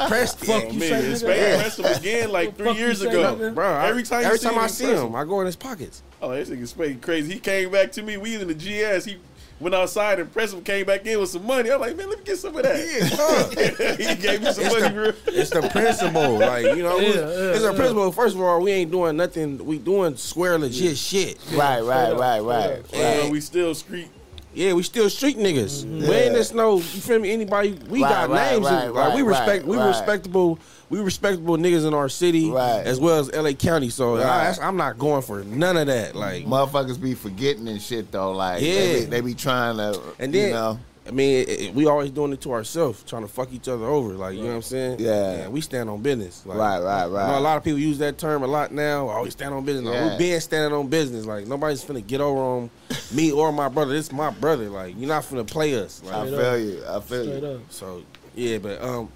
Pressed 0.07 0.39
Fuck 0.39 0.63
it. 0.63 0.73
You 0.73 0.79
me. 0.79 0.87
say, 0.87 1.09
And 1.09 1.21
Yeah. 1.21 1.57
pressed 1.61 1.79
him 1.79 1.85
again 1.85 2.31
like 2.31 2.57
three 2.57 2.67
Fuck 2.67 2.77
years 2.77 3.01
ago. 3.01 3.35
nigga? 3.35 3.53
Bro, 3.55 3.67
I- 3.73 3.87
Every 3.89 4.03
time 4.03 4.25
every 4.25 4.39
time 4.39 4.57
I 4.59 4.67
see 4.67 4.85
press 4.85 5.01
him, 5.01 5.15
I 5.15 5.23
go 5.23 5.39
in 5.41 5.45
his 5.45 5.55
pockets. 5.55 6.01
Oh, 6.21 6.31
this 6.31 6.49
nigga 6.49 6.67
Spank 6.67 7.01
crazy. 7.01 7.33
He 7.33 7.39
came 7.39 7.71
back 7.71 7.91
to 7.93 8.01
me. 8.01 8.17
We 8.17 8.33
was 8.33 8.41
in 8.41 8.47
the 8.47 8.53
GS. 8.53 9.05
He 9.05 9.17
went 9.59 9.73
outside 9.75 10.19
and 10.19 10.31
pressed 10.31 10.53
him. 10.53 10.61
Came 10.63 10.85
back 10.85 11.05
in 11.05 11.19
with 11.19 11.29
some 11.29 11.45
money. 11.45 11.71
I'm 11.71 11.79
like, 11.79 11.95
man, 11.95 12.09
let 12.09 12.19
me 12.19 12.25
get 12.25 12.37
some 12.37 12.55
of 12.55 12.63
that. 12.63 12.75
he 13.99 14.15
gave 14.15 14.41
me 14.41 14.51
some 14.51 14.65
It's 14.65 14.73
money, 14.73 14.87
the- 14.93 15.13
bro. 15.23 15.33
It's 15.33 15.49
the 15.51 15.61
principle, 15.69 16.37
like 16.39 16.65
you 16.75 16.83
know, 16.83 16.97
Yeah, 16.99 17.07
it's, 17.07 17.15
yeah, 17.15 17.51
it's 17.51 17.63
a 17.63 17.71
yeah. 17.71 17.75
principle. 17.75 18.11
First 18.11 18.35
of 18.35 18.41
all, 18.41 18.61
we 18.61 18.71
ain't 18.71 18.91
doing 18.91 19.15
nothing. 19.17 19.63
We 19.65 19.77
doing 19.77 20.17
square 20.17 20.57
legit 20.57 20.97
shit. 20.97 21.37
Right, 21.53 21.81
right, 21.81 22.13
right, 22.15 22.39
right. 22.41 22.81
Yeah. 22.91 23.23
Uh, 23.25 23.29
we 23.29 23.39
still 23.39 23.73
street. 23.75 24.09
Yeah, 24.55 24.73
we 24.73 24.83
still 24.83 25.09
street 25.09 25.37
niggas. 25.37 25.83
We 25.85 26.05
ain't 26.15 26.33
just 26.35 26.55
no. 26.55 26.75
You 26.77 26.81
feel 26.81 27.19
me? 27.19 27.31
Anybody? 27.31 27.73
We 27.89 28.01
Right, 28.01 28.09
got 28.09 28.29
right, 28.29 28.51
names. 28.53 28.65
right, 28.65 28.87
like 28.87 29.13
we 29.15 29.21
respect. 29.21 29.65
we 29.65 29.77
respectable. 29.77 30.59
We 30.89 30.99
respectable 31.01 31.57
niggas 31.57 31.85
in 31.85 31.93
our 31.93 32.07
city, 32.07 32.55
as 32.55 32.99
well 32.99 33.19
as 33.19 33.29
L.A. 33.33 33.53
County. 33.53 33.89
So 33.89 34.17
I, 34.17 34.55
I'm 34.61 34.77
not 34.77 34.97
going 34.97 35.23
for 35.23 35.43
none 35.43 35.75
of 35.77 35.87
that. 35.87 36.15
Like 36.15 36.45
Motherfuckers 36.45 37.01
be 37.01 37.15
forgetting 37.15 37.67
and 37.67 37.81
shit 37.81 38.11
though. 38.11 38.31
Like 38.31 38.61
Yeah. 38.61 38.73
they, 38.75 38.99
be, 38.99 39.05
they 39.05 39.21
be 39.21 39.33
trying 39.33 39.77
to, 39.77 39.99
And 40.19 40.33
you 40.33 40.41
then- 40.41 40.51
know, 40.53 40.79
I 41.07 41.11
mean, 41.11 41.41
it, 41.41 41.49
it- 41.49 41.73
we 41.75 41.85
always 41.85 42.09
doing 42.09 42.33
it 42.33 42.41
to 42.41 42.51
ourselves, 42.53 43.03
trying 43.03 43.21
to 43.21 43.27
fuck 43.27 43.53
each 43.53 43.67
other 43.67 43.85
over. 43.85 44.13
Like, 44.13 44.35
you 44.35 44.41
know 44.41 44.49
what 44.49 44.55
I'm 44.55 44.61
saying? 44.63 44.99
Yeah. 44.99 45.47
we 45.49 45.61
stand 45.61 45.89
on 45.89 46.01
business. 46.01 46.43
Like, 46.45 46.57
Right, 46.57 46.79
right, 46.79 47.03
I 47.05 47.07
know 47.31 47.37
a 47.37 47.39
lot 47.39 47.57
of 47.57 47.63
people 47.63 47.79
use 47.79 47.99
that 47.99 48.17
term 48.17 48.41
a 48.43 48.47
lot 48.47 48.71
now. 48.71 49.07
Always 49.09 49.33
stand 49.33 49.53
on 49.53 49.63
business. 49.65 49.85
Like, 49.85 49.95
Yeah. 49.95 50.11
we 50.13 50.17
been 50.17 50.41
standing 50.41 50.77
on 50.77 50.87
business. 50.87 51.25
Like, 51.25 51.45
nobody's 51.47 51.83
finna 51.85 52.05
get 52.05 52.21
over 52.21 52.39
on 52.41 52.69
me 53.13 53.31
or 53.31 53.51
my 53.51 53.69
brother. 53.69 53.93
This 53.93 54.11
my 54.11 54.31
brother. 54.31 54.69
Like, 54.69 54.95
you're 54.97 55.07
not 55.07 55.23
finna 55.23 55.45
play 55.45 55.75
us. 55.75 56.01
Like, 56.03 56.13
I 56.15 56.25
Straight 56.25 56.37
feel 56.39 56.45
up. 56.47 56.59
you. 56.59 56.83
I 56.87 56.99
feel 57.01 57.23
Straight 57.25 57.43
you. 57.43 57.49
up. 57.49 57.61
so 57.69 58.03
yeah, 58.35 58.57
but 58.57 58.81
um, 58.81 59.11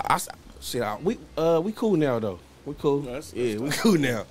I, 0.00 0.14
I- 0.14 0.20
shit, 0.60 0.82
I, 0.82 0.96
we 0.96 1.18
uh 1.36 1.60
we 1.62 1.72
cool 1.72 1.96
now 1.96 2.18
though. 2.18 2.38
We 2.64 2.74
cool. 2.74 3.00
That's- 3.00 3.32
yeah, 3.34 3.56
that's 3.58 3.60
we 3.62 3.70
cool 3.70 3.98
now. 4.00 4.24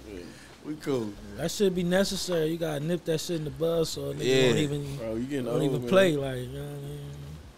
We 0.68 0.76
cool. 0.76 1.14
That 1.38 1.50
should 1.50 1.74
be 1.74 1.84
necessary. 1.84 2.48
You 2.48 2.58
gotta 2.58 2.82
nip 2.82 3.06
that 3.06 3.20
shit 3.22 3.38
in 3.38 3.46
the 3.46 3.50
bud 3.50 3.88
so 3.88 4.14
niggas 4.14 4.24
Yeah. 4.26 4.46
won't 4.48 4.58
even 4.58 4.96
Bro, 4.98 5.16
you 5.16 5.24
getting 5.24 5.46
don't 5.46 5.54
old, 5.56 5.64
even 5.64 5.80
man. 5.82 5.90
play 5.90 6.18
like. 6.18 6.40
You 6.40 6.48
know 6.48 6.60
what 6.60 6.70
I 6.70 6.82
mean? 6.82 7.00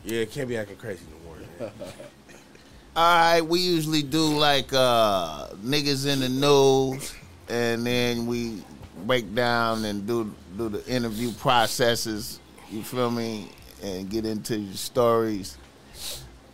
Yeah, 0.06 0.20
it 0.22 0.32
can't 0.32 0.48
be 0.48 0.58
acting 0.58 0.78
crazy 0.78 1.02
no 1.10 1.26
more. 1.26 1.38
man. 1.60 1.72
All 2.96 3.16
right, 3.18 3.42
we 3.42 3.60
usually 3.62 4.04
do 4.04 4.22
like 4.38 4.72
uh 4.74 5.48
niggas 5.64 6.06
in 6.06 6.20
the 6.20 6.30
news, 6.30 7.16
and 7.48 7.86
then 7.86 8.28
we 8.28 8.62
break 9.08 9.34
down 9.34 9.86
and 9.86 10.06
do 10.06 10.32
do 10.58 10.70
the 10.70 10.86
interview 10.88 11.32
processes. 11.34 12.40
You 12.72 12.84
feel 12.84 13.10
me? 13.10 13.50
And 13.82 14.10
get 14.10 14.26
into 14.26 14.58
your 14.58 14.76
stories. 14.76 15.58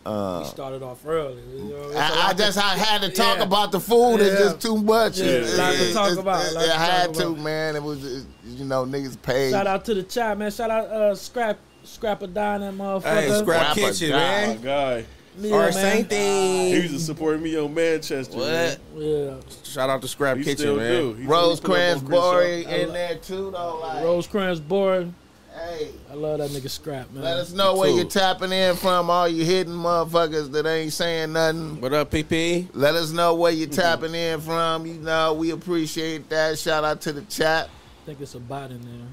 We 0.06 0.12
Uh, 0.12 0.44
started 0.44 0.82
off 0.84 1.04
early. 1.04 1.42
You 1.56 1.64
know, 1.64 1.82
it's 1.88 1.94
a 1.94 1.98
I, 1.98 2.06
I 2.08 2.16
lot 2.28 2.36
to- 2.36 2.44
just 2.44 2.58
I 2.58 2.76
had 2.76 3.00
to 3.02 3.08
talk 3.08 3.38
Yeah. 3.38 3.42
about 3.44 3.72
the 3.72 3.80
food. 3.80 4.20
It's 4.20 4.40
just 4.40 4.60
too 4.60 4.76
much. 4.76 5.18
Yeah, 5.18 5.26
It- 5.26 5.58
lot 5.58 5.72
to 5.72 5.92
talk 5.92 6.06
it's- 6.12 6.16
about, 6.18 6.44
it- 6.52 6.56
I 6.56 6.84
had 6.84 7.14
to, 7.14 7.28
about. 7.28 7.38
man. 7.40 7.74
It 7.76 7.82
was 7.82 8.04
it- 8.04 8.24
you 8.46 8.64
know 8.64 8.84
niggas 8.84 9.20
paid. 9.20 9.50
Shout 9.50 9.66
out 9.66 9.84
to 9.86 9.94
the 9.94 10.04
chat, 10.04 10.38
man. 10.38 10.50
Shout 10.52 10.70
out 10.70 10.86
uh, 10.86 11.14
Scrap 11.16 11.58
Scrap 11.82 12.22
a 12.22 12.26
Dine 12.28 12.60
that 12.60 12.74
motherfucker. 12.74 13.02
Hey, 13.02 13.28
Scrap 13.40 13.46
Rapper 13.46 13.74
Kitchen, 13.80 14.10
guy. 14.10 14.18
My 14.18 14.46
man. 14.54 14.60
guy. 14.62 15.04
Yeah, 15.38 15.54
Or 15.54 15.60
man. 15.62 15.72
same 15.72 16.04
thing. 16.06 16.66
He 16.68 16.80
used 16.82 16.94
to 16.94 17.00
support 17.00 17.40
me 17.40 17.58
on 17.58 17.74
Manchester. 17.74 18.38
man. 18.38 18.76
Yeah. 18.96 19.30
Shout 19.64 19.90
out 19.90 20.00
to 20.02 20.08
Scrap 20.08 20.36
He 20.38 20.44
Kitchen, 20.44 20.58
still 20.58 20.76
man. 20.76 20.92
do. 20.92 21.14
He 21.14 21.26
Rosecrans 21.26 21.98
still 21.98 22.08
put 22.10 22.16
up 22.18 22.24
on 22.24 22.40
Chris 22.40 22.64
Bory 22.64 22.82
in 22.82 22.92
there 22.92 23.14
too, 23.16 23.50
though. 23.52 23.80
Like, 23.82 24.02
Rosecrans 24.04 24.60
board. 24.60 25.12
Hey, 25.56 25.90
I 26.10 26.14
love 26.14 26.38
that 26.38 26.50
nigga 26.50 26.68
Scrap, 26.70 27.10
man. 27.12 27.24
let 27.24 27.36
us 27.38 27.52
know 27.52 27.76
where 27.76 27.90
too. 27.90 27.96
you're 27.96 28.04
tapping 28.04 28.52
in 28.52 28.76
from. 28.76 29.08
All 29.10 29.28
you 29.28 29.44
hidden 29.44 29.72
motherfuckers 29.74 30.50
that 30.52 30.66
ain't 30.66 30.92
saying 30.92 31.32
nothing. 31.32 31.80
What 31.80 31.92
up, 31.92 32.10
PP? 32.10 32.68
Let 32.74 32.94
us 32.94 33.10
know 33.12 33.34
where 33.34 33.52
you're 33.52 33.66
Mm-hmm. 33.68 33.80
tapping 33.80 34.14
in 34.14 34.40
from. 34.40 34.86
You 34.86 34.94
know, 34.94 35.34
we 35.34 35.50
appreciate 35.50 36.28
that. 36.28 36.58
Shout 36.58 36.84
out 36.84 37.00
to 37.02 37.12
the 37.12 37.22
chat. 37.22 37.68
I 38.02 38.06
think 38.06 38.20
it's 38.20 38.34
a 38.34 38.40
bot 38.40 38.70
in 38.70 38.80
there. 38.82 39.08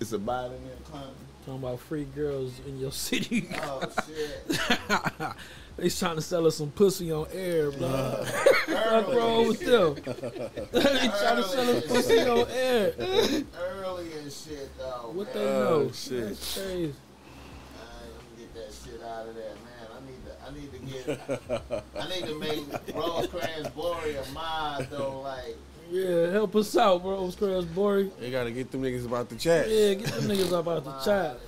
It's 0.00 0.12
a 0.12 0.18
bot 0.18 0.46
in 0.46 0.64
there, 0.64 0.76
Clown. 0.90 1.14
Talking 1.46 1.62
about 1.62 1.80
free 1.80 2.04
girls 2.14 2.52
in 2.66 2.78
your 2.78 2.92
city. 3.06 3.48
Oh 3.62 3.80
shit. 4.06 4.60
they 5.76 5.88
trying 5.88 6.16
to 6.16 6.22
sell 6.22 6.46
us 6.46 6.56
some 6.56 6.70
pussy 6.70 7.10
on 7.12 7.26
air, 7.32 7.70
bro. 7.72 8.24
Fuck 8.66 9.08
wrong 9.14 9.48
with 9.48 9.60
them? 9.60 9.94
they 10.72 11.08
trying 11.08 11.36
to 11.36 11.42
sell 11.44 11.70
us 11.76 11.86
pussy 11.86 12.20
on 12.20 12.46
air. 12.50 12.94
Early 13.58 14.12
and 14.12 14.32
shit 14.32 14.70
though. 14.78 15.10
What 15.12 15.34
man. 15.34 15.44
they 15.44 15.48
Oh, 15.50 15.82
know? 15.84 15.92
shit. 15.92 16.28
That's 16.28 16.54
crazy. 16.58 16.94
I 17.76 18.04
ain't 18.04 18.38
get 18.38 18.54
that 18.54 18.72
shit 18.72 19.02
out 19.02 19.28
of 19.28 19.34
there, 19.34 19.54
man. 19.64 19.88
I 19.96 20.00
need 20.06 20.24
to, 20.26 20.32
I 20.46 20.48
need 20.54 20.70
to 20.72 20.78
get, 20.78 21.82
I 21.96 22.08
need 22.08 22.26
to 22.26 22.38
make 22.38 22.94
Rosecrans 22.94 23.68
Bory 23.70 24.16
a 24.16 24.24
mod 24.32 24.88
though. 24.90 25.20
Like, 25.22 25.56
Yeah, 25.90 26.30
help 26.30 26.54
us 26.56 26.76
out, 26.76 27.02
bro. 27.02 27.12
Rosecrans 27.12 27.64
boring. 27.66 28.10
They 28.20 28.30
gotta 28.30 28.50
get 28.52 28.70
them 28.70 28.82
niggas 28.82 29.06
about 29.06 29.28
the 29.28 29.36
chat. 29.36 29.68
Yeah, 29.68 29.94
get 29.94 30.06
them 30.06 30.24
niggas 30.24 30.56
about 30.58 30.78
out 30.78 30.84
the 30.84 31.04
chat. 31.04 31.38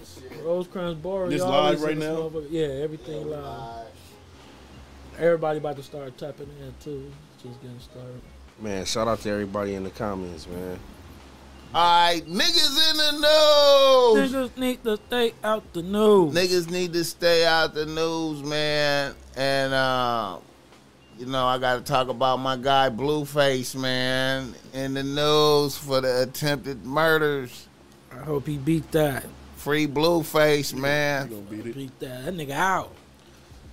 Rosecrans 0.42 0.96
boring. 0.96 1.30
This 1.30 1.42
live 1.42 1.80
right 1.82 1.96
now? 1.96 2.30
Yeah, 2.50 2.66
everything 2.66 3.30
live. 3.30 3.40
Live. 3.44 3.85
Everybody 5.18 5.58
about 5.58 5.76
to 5.76 5.82
start 5.82 6.16
tapping 6.18 6.48
in 6.60 6.74
too. 6.82 7.10
Just 7.42 7.60
getting 7.62 7.80
started. 7.80 8.20
Man, 8.60 8.84
shout 8.84 9.08
out 9.08 9.20
to 9.20 9.30
everybody 9.30 9.74
in 9.74 9.84
the 9.84 9.90
comments, 9.90 10.46
man. 10.48 10.78
All 11.74 12.06
right, 12.08 12.22
niggas 12.26 12.90
in 12.90 12.96
the 12.96 13.12
news. 13.12 14.32
Niggas 14.32 14.56
need 14.56 14.82
to 14.84 14.96
stay 14.96 15.34
out 15.44 15.72
the 15.72 15.82
news. 15.82 16.34
Niggas 16.34 16.70
need 16.70 16.92
to 16.94 17.04
stay 17.04 17.44
out 17.44 17.74
the 17.74 17.84
news, 17.86 18.42
man. 18.42 19.14
And 19.36 19.74
uh, 19.74 20.38
you 21.18 21.26
know, 21.26 21.44
I 21.46 21.58
gotta 21.58 21.82
talk 21.82 22.08
about 22.08 22.38
my 22.38 22.56
guy 22.56 22.88
Blueface, 22.88 23.74
man, 23.78 24.54
in 24.72 24.94
the 24.94 25.02
news 25.02 25.76
for 25.76 26.00
the 26.00 26.22
attempted 26.22 26.84
murders. 26.84 27.66
I 28.12 28.16
hope 28.22 28.46
he 28.46 28.56
beat 28.56 28.90
that. 28.92 29.24
Free 29.56 29.86
Blueface, 29.86 30.72
He 30.72 30.80
man. 30.80 31.28
gonna 31.28 31.40
beat 31.42 31.66
it. 31.66 31.74
Beat 31.74 32.00
that. 32.00 32.24
That 32.26 32.34
nigga 32.34 32.52
out. 32.52 32.92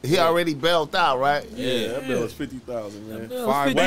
He 0.06 0.20
already 0.20 0.54
bailed 0.54 0.94
out, 0.98 1.20
right? 1.20 1.48
Yeah, 1.56 1.88
that 1.94 2.08
bill 2.08 2.22
was 2.24 2.34
fifty 2.34 2.58
thousand, 2.60 3.08
man. 3.10 3.20
Fifty 3.30 3.36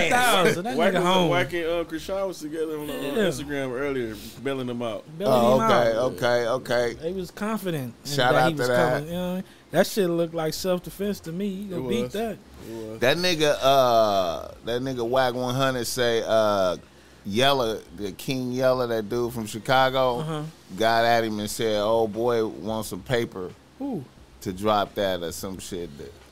thousand. 0.08 0.64
That 0.64 0.76
nigga 0.78 0.94
was, 0.94 1.02
home. 1.02 1.28
Wack 1.28 1.52
and 1.52 1.64
uh, 1.66 1.84
Chrisean 1.84 2.26
was 2.28 2.38
together 2.38 2.78
on, 2.78 2.88
on 2.88 3.02
Yeah. 3.02 3.12
Instagram 3.16 3.72
earlier, 3.78 4.16
bailing 4.42 4.66
them 4.66 4.80
out. 4.80 5.04
Belly 5.18 5.30
Oh, 5.30 5.56
him 5.56 5.62
okay, 5.66 5.90
out. 5.90 5.96
okay, 5.96 6.48
okay. 6.94 7.08
He 7.08 7.12
was 7.12 7.30
confident. 7.30 7.92
Shout 8.06 8.32
that 8.32 8.42
out 8.44 8.48
he 8.48 8.54
to 8.54 8.58
was 8.60 8.68
that. 8.68 8.92
Coming, 8.94 9.08
you 9.08 9.14
know 9.14 9.30
I 9.30 9.34
mean? 9.36 9.44
That 9.72 9.86
shit 9.86 10.08
looked 10.08 10.32
like 10.34 10.54
self 10.54 10.82
defense 10.82 11.20
to 11.20 11.32
me. 11.32 11.48
You 11.48 11.76
gonna 11.76 11.88
beat 11.88 12.10
that? 12.12 12.38
It. 12.70 13.00
That 13.00 13.16
nigga, 13.18 13.56
uh, 13.60 14.48
that 14.64 14.80
nigga 14.80 15.06
Wack 15.06 15.34
100 15.34 15.84
say, 15.86 16.22
uh, 16.26 16.78
Yella, 17.26 17.80
the 17.96 18.12
King 18.12 18.52
Yella, 18.52 18.86
that 18.86 19.08
dude 19.10 19.32
from 19.34 19.44
Chicago, 19.46 20.20
Uh-huh. 20.20 20.42
got 20.78 21.04
at 21.04 21.24
him 21.24 21.38
and 21.40 21.50
said, 21.50 21.78
"Oh 21.82 22.06
boy, 22.08 22.46
want 22.46 22.86
some 22.86 23.02
paper 23.02 23.50
Ooh. 23.82 24.02
To 24.46 24.52
drop 24.52 24.94
that 24.94 25.24
or 25.24 25.32
some 25.32 25.58
shit 25.58 25.90
that." 25.98 26.25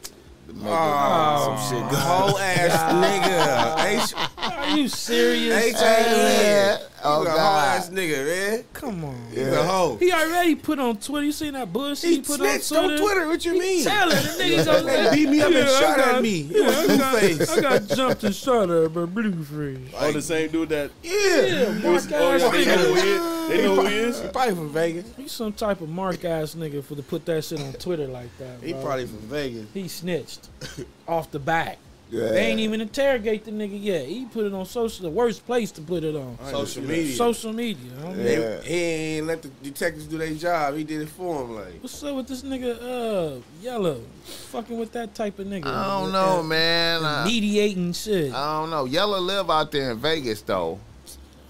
To 0.58 0.64
make 0.64 0.72
Oh, 0.72 1.56
some 1.58 1.76
shit 1.78 1.84
oh. 1.86 1.90
go. 1.90 1.96
Whole 1.96 2.38
ass 2.38 2.92
nigga. 2.92 3.84
H 3.84 4.14
Are 4.38 4.76
you 4.76 4.88
serious? 4.88 5.62
H 5.64 5.76
Hey, 5.78 6.76
A 6.78 6.88
Oh, 7.06 7.18
He's 7.20 7.28
a 7.28 7.30
whole 7.32 7.40
ass 7.40 7.90
nigga, 7.90 8.24
man. 8.26 8.64
Come 8.72 9.04
on. 9.04 9.26
He's 9.30 9.46
a 9.46 9.62
hoe. 9.62 9.96
He 9.98 10.10
already 10.10 10.54
put 10.54 10.78
on 10.78 10.96
Twitter. 10.96 11.26
You 11.26 11.32
seen 11.32 11.52
that 11.52 11.70
bullshit 11.70 12.08
He 12.08 12.16
he 12.16 12.22
put 12.22 12.36
snitched 12.40 12.72
on 12.72 12.78
on 12.78 12.88
Twitter? 12.90 13.02
Twitter. 13.02 13.28
What 13.28 13.44
you 13.44 13.58
mean? 13.58 13.84
Tell 13.84 14.10
it. 14.10 14.14
The 14.14 14.42
niggas 14.42 14.78
on 14.80 14.86
They 14.86 15.14
beat 15.14 15.28
me 15.28 15.40
up 15.42 15.46
and 15.48 15.54
Yeah, 15.56 15.64
I 15.64 15.80
shot 15.80 15.96
got- 15.98 16.14
at 16.16 16.22
me. 16.22 16.40
Yeah, 16.50 16.60
was 16.66 16.76
I 16.78 16.96
got, 16.96 17.14
Blueface. 17.14 17.50
I 17.50 17.60
got 17.60 17.88
jumped 17.96 18.24
and 18.24 18.34
shot 18.34 18.70
at 18.70 18.94
by 18.94 19.00
Blueface. 19.02 19.90
Oh, 19.98 20.12
the 20.12 20.22
same 20.22 20.50
dude 20.50 20.70
that. 20.70 20.90
Yeah. 21.02 21.12
Yeah, 21.42 21.68
mark 21.72 21.84
oh, 21.84 22.32
ass 22.32 22.40
yeah, 22.40 22.50
they 22.50 22.64
know 22.64 22.76
who 22.78 22.94
he 22.94 23.00
nigga. 23.02 23.42
is. 23.42 23.48
They 23.48 23.62
know 23.62 23.74
who 23.76 23.86
he 23.86 23.94
is. 23.96 24.22
He 24.22 24.28
probably 24.28 24.54
from 24.54 24.68
Vegas. 24.70 25.06
He's 25.18 25.32
some 25.32 25.52
type 25.52 25.80
of 25.82 25.88
mark 25.90 26.24
ass 26.24 26.54
nigga 26.54 26.82
for 26.82 26.94
to 26.94 27.02
put 27.02 27.26
that 27.26 27.44
shit 27.44 27.60
on 27.60 27.74
Twitter 27.74 28.06
like 28.06 28.34
that. 28.38 28.62
He 28.62 28.72
bro. 28.72 28.82
probably 28.82 29.06
from 29.08 29.18
Vegas. 29.18 29.66
he 29.74 29.88
snitched 29.88 30.43
off 31.08 31.30
the 31.30 31.38
back. 31.38 31.78
Yeah. 32.10 32.28
They 32.28 32.46
ain't 32.46 32.60
even 32.60 32.80
interrogate 32.80 33.44
the 33.44 33.50
nigga 33.50 33.82
yet. 33.82 34.06
He 34.06 34.26
put 34.26 34.44
it 34.44 34.52
on 34.52 34.66
social. 34.66 35.02
The 35.04 35.10
worst 35.10 35.44
place 35.46 35.72
to 35.72 35.80
put 35.80 36.04
it 36.04 36.14
on. 36.14 36.38
Social 36.48 36.82
media. 36.84 37.16
Social 37.16 37.52
media. 37.52 37.90
I. 38.04 38.08
Yeah. 38.08 38.14
They, 38.14 38.60
he 38.64 38.74
ain't 38.74 39.26
let 39.26 39.42
the 39.42 39.48
detectives 39.48 40.06
do 40.06 40.18
their 40.18 40.32
job. 40.34 40.76
He 40.76 40.84
did 40.84 41.00
it 41.02 41.08
for 41.08 41.42
him. 41.42 41.56
Like, 41.56 41.80
What's 41.80 42.02
up 42.04 42.14
with 42.14 42.28
this 42.28 42.42
nigga? 42.42 42.76
Uh, 42.80 43.40
Yella, 43.60 43.96
fucking 44.24 44.78
with 44.78 44.92
that 44.92 45.14
type 45.14 45.38
of 45.40 45.46
nigga. 45.46 45.66
I 45.66 45.86
don't 45.86 46.04
With 46.04 46.12
know, 46.12 46.36
that 46.36 46.48
man. 46.48 47.04
I, 47.04 47.24
Mediating 47.24 47.92
shit. 47.92 48.32
I 48.32 48.60
don't 48.60 48.70
know. 48.70 48.84
Yella 48.84 49.18
live 49.18 49.50
out 49.50 49.72
there 49.72 49.90
in 49.90 49.98
Vegas 49.98 50.42
though. 50.42 50.78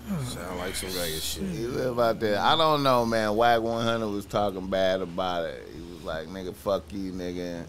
sound 0.24 0.58
like 0.58 0.74
some 0.76 0.88
Vegas 0.90 1.24
shit. 1.24 1.42
He 1.42 1.66
live 1.66 1.98
out 1.98 2.20
there. 2.20 2.38
I 2.40 2.56
don't 2.56 2.82
know, 2.82 3.04
man. 3.04 3.34
Wack 3.36 3.60
100 3.60 4.06
was 4.06 4.24
talking 4.24 4.68
bad 4.68 5.02
about 5.02 5.44
it. 5.44 5.68
He 5.74 5.80
was 5.92 6.04
like, 6.04 6.28
"Nigga, 6.28 6.54
fuck 6.54 6.84
you, 6.92 7.12
nigga." 7.12 7.64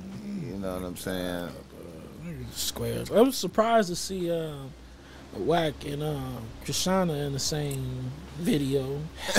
You 0.66 0.72
know 0.72 0.78
what 0.78 0.88
I'm 0.88 0.98
saying? 0.98 1.50
Squares. 2.54 3.12
I 3.12 3.22
was 3.22 3.38
surprised 3.38 3.90
to 3.90 3.96
see 3.96 4.32
uh, 4.32 4.52
Wack 5.38 5.74
and 5.86 6.02
uh, 6.02 6.20
Krishana 6.66 7.28
in 7.28 7.34
the 7.34 7.40
same 7.40 8.12
video. 8.40 9.00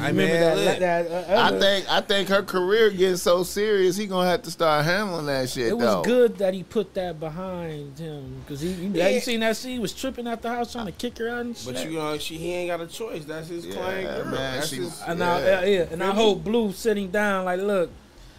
I 0.00 0.08
remember 0.08 0.12
mean, 0.22 0.30
that? 0.32 0.56
look, 0.56 0.78
that, 0.78 1.10
uh, 1.30 1.42
I 1.42 1.58
think 1.60 1.92
I 1.92 2.00
think 2.00 2.28
her 2.30 2.42
career 2.42 2.88
getting 2.90 3.18
so 3.18 3.42
serious, 3.42 3.96
he 3.98 4.06
gonna 4.06 4.30
have 4.30 4.40
to 4.42 4.50
start 4.50 4.86
handling 4.86 5.26
that 5.26 5.50
shit 5.50 5.66
It 5.68 5.74
was 5.74 5.84
though. 5.84 6.02
good 6.02 6.38
that 6.38 6.54
he 6.54 6.62
put 6.62 6.94
that 6.94 7.20
behind 7.20 7.98
him 7.98 8.40
because 8.40 8.62
he, 8.62 8.70
you, 8.70 8.92
Yeah. 8.94 9.08
you 9.08 9.20
seen 9.20 9.40
that 9.40 9.58
scene? 9.58 9.72
He 9.72 9.78
was 9.78 9.92
tripping 9.92 10.26
at 10.26 10.40
the 10.40 10.48
house 10.48 10.72
trying 10.72 10.86
to 10.86 10.92
kick 10.92 11.18
her 11.18 11.28
out 11.28 11.40
and 11.40 11.54
shit. 11.56 11.74
But 11.74 11.84
you 11.84 11.98
know, 11.98 12.16
she 12.16 12.38
he 12.38 12.52
ain't 12.54 12.70
got 12.70 12.80
a 12.80 12.86
choice. 12.86 13.26
That's 13.26 13.48
his 13.48 13.66
Yeah, 13.66 13.74
client 13.74 14.08
girl. 14.08 14.24
man, 14.24 14.54
That's 14.54 14.68
she- 14.68 14.76
his, 14.76 15.02
and 15.06 15.22
I, 15.22 15.38
Yeah. 15.40 15.46
yeah, 15.60 15.64
yeah, 15.66 15.86
and 15.90 16.02
I 16.02 16.12
hope 16.12 16.42
Blue 16.44 16.72
sitting 16.72 17.10
down 17.10 17.44
like, 17.44 17.60
look, 17.60 17.90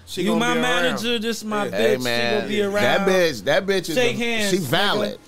she 0.08 0.24
you 0.24 0.36
my 0.36 0.54
be 0.54 0.60
around. 0.60 0.62
manager, 0.62 1.20
this 1.20 1.44
my 1.44 1.66
Yeah. 1.66 1.72
bitch, 1.72 1.78
Hey 1.78 1.98
she 1.98 2.36
gonna 2.38 2.48
be 2.48 2.62
around. 2.64 2.84
that 2.84 3.08
bitch, 3.08 3.44
that 3.44 3.66
bitch 3.66 3.90
is 3.90 3.96
Shake 3.96 4.16
a- 4.16 4.20
hands, 4.20 4.50
she 4.52 4.58
valid. 4.58 5.20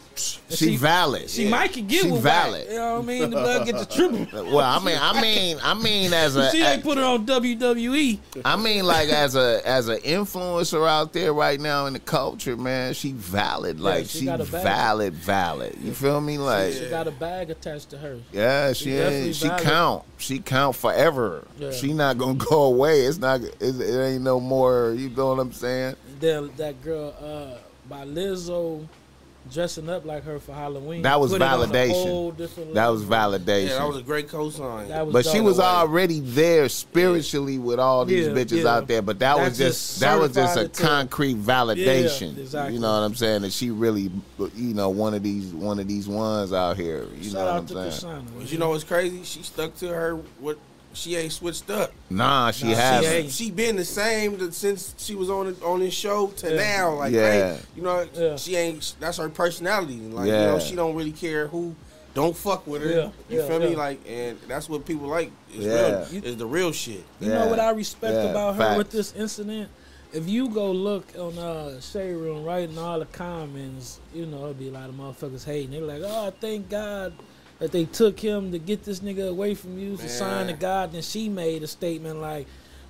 She, 0.49 0.75
valid. 0.75 1.29
She 1.29 1.47
might 1.47 1.73
could 1.73 1.87
get 1.87 2.03
She 2.03 2.11
one 2.11 2.21
valid. 2.21 2.67
You 2.69 2.75
know 2.75 2.93
what 2.95 3.03
I 3.03 3.05
mean? 3.05 3.21
The 3.29 3.35
blood 3.35 3.65
get 3.65 3.77
the 3.77 3.85
triple. 3.95 4.55
Well, 4.55 4.59
I 4.59 4.83
mean, 4.83 4.97
I 4.99 5.21
mean, 5.21 5.57
I 5.61 5.73
mean, 5.73 6.13
as 6.13 6.35
a, 6.35 6.49
She 6.51 6.61
ain't 6.61 6.83
put 6.83 6.97
it 6.97 7.03
on. 7.03 7.25
WWE. 7.25 8.19
I 8.43 8.55
mean, 8.55 8.85
like 8.85 9.09
as 9.09 9.35
a 9.35 9.61
as 9.65 9.87
an 9.87 9.99
influencer 9.99 10.87
out 10.87 11.13
there 11.13 11.33
right 11.33 11.59
now 11.59 11.85
in 11.85 11.93
the 11.93 11.99
culture, 11.99 12.57
man, 12.57 12.93
she 12.93 13.11
valid. 13.11 13.79
Like 13.79 14.05
she 14.07 14.19
she, 14.19 14.27
a 14.27 14.37
valid, 14.37 15.13
valid. 15.13 15.77
You 15.81 15.93
feel 15.93 16.21
me? 16.21 16.37
Like 16.37 16.73
She 16.73 16.89
got 16.89 17.07
a 17.07 17.11
bag 17.11 17.49
attached 17.51 17.89
to 17.91 17.97
her. 17.97 18.19
yeah, 18.31 18.73
she 18.73 18.91
definitely 18.91 19.27
ain't, 19.27 19.35
she 19.35 19.49
count. 19.49 20.03
She 20.17 20.39
count 20.39 20.75
forever. 20.75 21.47
Yeah. 21.57 21.71
She 21.71 21.93
not 21.93 22.17
gonna 22.17 22.33
go 22.33 22.63
away. 22.63 23.01
It's 23.01 23.17
not. 23.17 23.41
It, 23.41 23.55
it 23.61 24.13
ain't 24.13 24.23
no 24.23 24.39
more. 24.39 24.93
You 24.97 25.09
know 25.09 25.29
what 25.29 25.39
I'm 25.39 25.53
saying? 25.53 25.95
Then 26.19 26.51
that 26.57 26.81
girl 26.83 27.13
uh, 27.21 27.57
by 27.87 28.05
Lizzo 28.05 28.87
dressing 29.51 29.89
up 29.89 30.05
like 30.05 30.23
her 30.23 30.39
for 30.39 30.53
Halloween. 30.53 31.01
That 31.01 31.19
was 31.19 31.31
put 31.31 31.41
it 31.41 31.45
on 31.45 31.61
a 31.61 31.65
validation. 31.67 32.73
That 32.73 32.87
was 32.87 33.03
validation. 33.03 33.67
Yeah, 33.67 33.79
that 33.79 33.87
was 33.87 33.97
a 33.97 34.01
great 34.01 34.27
cosign. 34.27 34.87
That 34.87 35.11
but 35.11 35.25
she 35.25 35.37
dope. 35.37 35.45
was 35.45 35.59
already 35.59 36.19
there 36.21 36.69
spiritually 36.69 37.57
with 37.57 37.79
all 37.79 38.05
these 38.05 38.27
Yeah, 38.27 38.33
bitches 38.33 38.63
yeah. 38.63 38.69
out 38.75 38.87
there. 38.87 39.01
But 39.01 39.19
that 39.19 39.37
was 39.37 39.57
That 39.57 39.65
just 39.65 39.79
just 39.89 39.99
that 40.01 40.19
was 40.19 40.33
just 40.33 40.55
a 40.57 40.59
certified 40.59 40.65
it 40.65 40.73
to- 40.73 40.83
concrete 40.83 41.35
validation. 41.37 42.35
Yeah, 42.35 42.41
exactly. 42.43 42.73
You 42.75 42.79
know 42.79 42.91
what 42.91 42.99
I'm 43.05 43.15
saying? 43.15 43.41
That 43.43 43.51
she 43.53 43.71
really, 43.71 44.11
you 44.55 44.73
know, 44.73 44.89
one 44.89 45.13
of 45.13 45.23
these 45.23 45.53
one 45.53 45.79
of 45.79 45.87
these 45.87 46.07
ones 46.07 46.53
out 46.53 46.77
here. 46.77 47.05
You 47.17 47.23
Shout 47.25 47.33
know 47.33 47.39
what 47.39 47.47
out 47.49 47.57
I'm 47.57 47.67
to 47.67 47.91
saying? 47.91 48.13
Krishana. 48.13 48.23
But 48.39 48.51
you 48.51 48.57
know 48.57 48.69
what's 48.69 48.83
crazy? 48.83 49.23
She 49.23 49.43
stuck 49.43 49.75
to 49.77 49.87
her. 49.89 50.15
What 50.39 50.57
she 50.99 51.15
ain't 51.15 51.31
switched 51.31 51.69
up. 51.69 51.91
Nah, 52.09 52.51
she 52.51 52.65
Nah, 52.65 52.75
has. 52.75 53.05
ain't. 53.05 53.31
She 53.31 53.51
been 53.51 53.75
the 53.77 53.85
same 53.85 54.51
since 54.51 54.93
she 54.97 55.15
was 55.15 55.29
on 55.29 55.55
on 55.63 55.79
this 55.79 55.93
show 55.93 56.27
to 56.27 56.49
Yeah. 56.51 56.57
now. 56.57 56.95
Like, 56.95 57.13
Yeah. 57.13 57.21
hey, 57.31 57.59
you 57.75 57.81
know, 57.81 58.05
Yeah. 58.13 58.35
she 58.35 58.55
ain't. 58.55 58.95
That's 58.99 59.17
her 59.17 59.29
personality. 59.29 59.97
Like, 59.99 60.27
you 60.27 60.45
know, 60.45 60.59
she 60.59 60.75
don't 60.75 60.95
really 60.95 61.11
care 61.11 61.47
who 61.47 61.75
don't 62.13 62.35
fuck 62.35 62.67
with 62.67 62.81
her. 62.81 62.89
Yeah, 62.89 63.09
You 63.29 63.39
yeah, 63.39 63.47
feel 63.47 63.59
me? 63.59 63.75
Like, 63.75 63.99
and 64.09 64.37
that's 64.47 64.67
what 64.67 64.85
people 64.85 65.07
like. 65.07 65.31
Is 65.53 65.65
Yeah. 65.65 66.05
real. 66.11 66.23
Is 66.23 66.37
the 66.37 66.45
real 66.45 66.71
shit. 66.71 67.05
You 67.19 67.29
Yeah. 67.29 67.35
know 67.35 67.47
what 67.47 67.59
I 67.59 67.69
respect 67.71 68.15
Yeah, 68.15 68.31
about 68.31 68.55
her 68.55 68.77
with 68.77 68.89
this 68.91 69.13
incident? 69.13 69.69
If 70.11 70.27
you 70.27 70.49
go 70.49 70.71
look 70.71 71.05
on 71.17 71.37
uh 71.37 71.79
Shade 71.81 72.13
Room, 72.13 72.43
right, 72.43 72.67
and 72.67 72.79
all 72.79 72.97
the 72.99 73.05
comments, 73.05 73.99
you 74.11 74.25
know, 74.25 74.37
it'll 74.37 74.53
be 74.55 74.69
a 74.69 74.71
lot 74.71 74.89
of 74.89 74.95
motherfuckers 74.95 75.45
hating. 75.45 75.69
They're 75.71 75.81
like, 75.81 76.01
oh, 76.03 76.33
thank 76.41 76.67
God 76.69 77.13
that 77.59 77.71
they 77.71 77.85
took 77.85 78.19
him 78.19 78.51
to 78.51 78.59
get 78.59 78.83
this 78.83 79.01
nigga 79.01 79.29
away 79.29 79.53
from 79.53 79.77
you 79.77 79.97
to 79.97 80.09
sign 80.09 80.47
to 80.47 80.53
God. 80.53 80.93
Then 80.93 81.01
she 81.01 81.29
made 81.29 81.61
a 81.61 81.67
statement 81.67 82.19
like, 82.21 82.47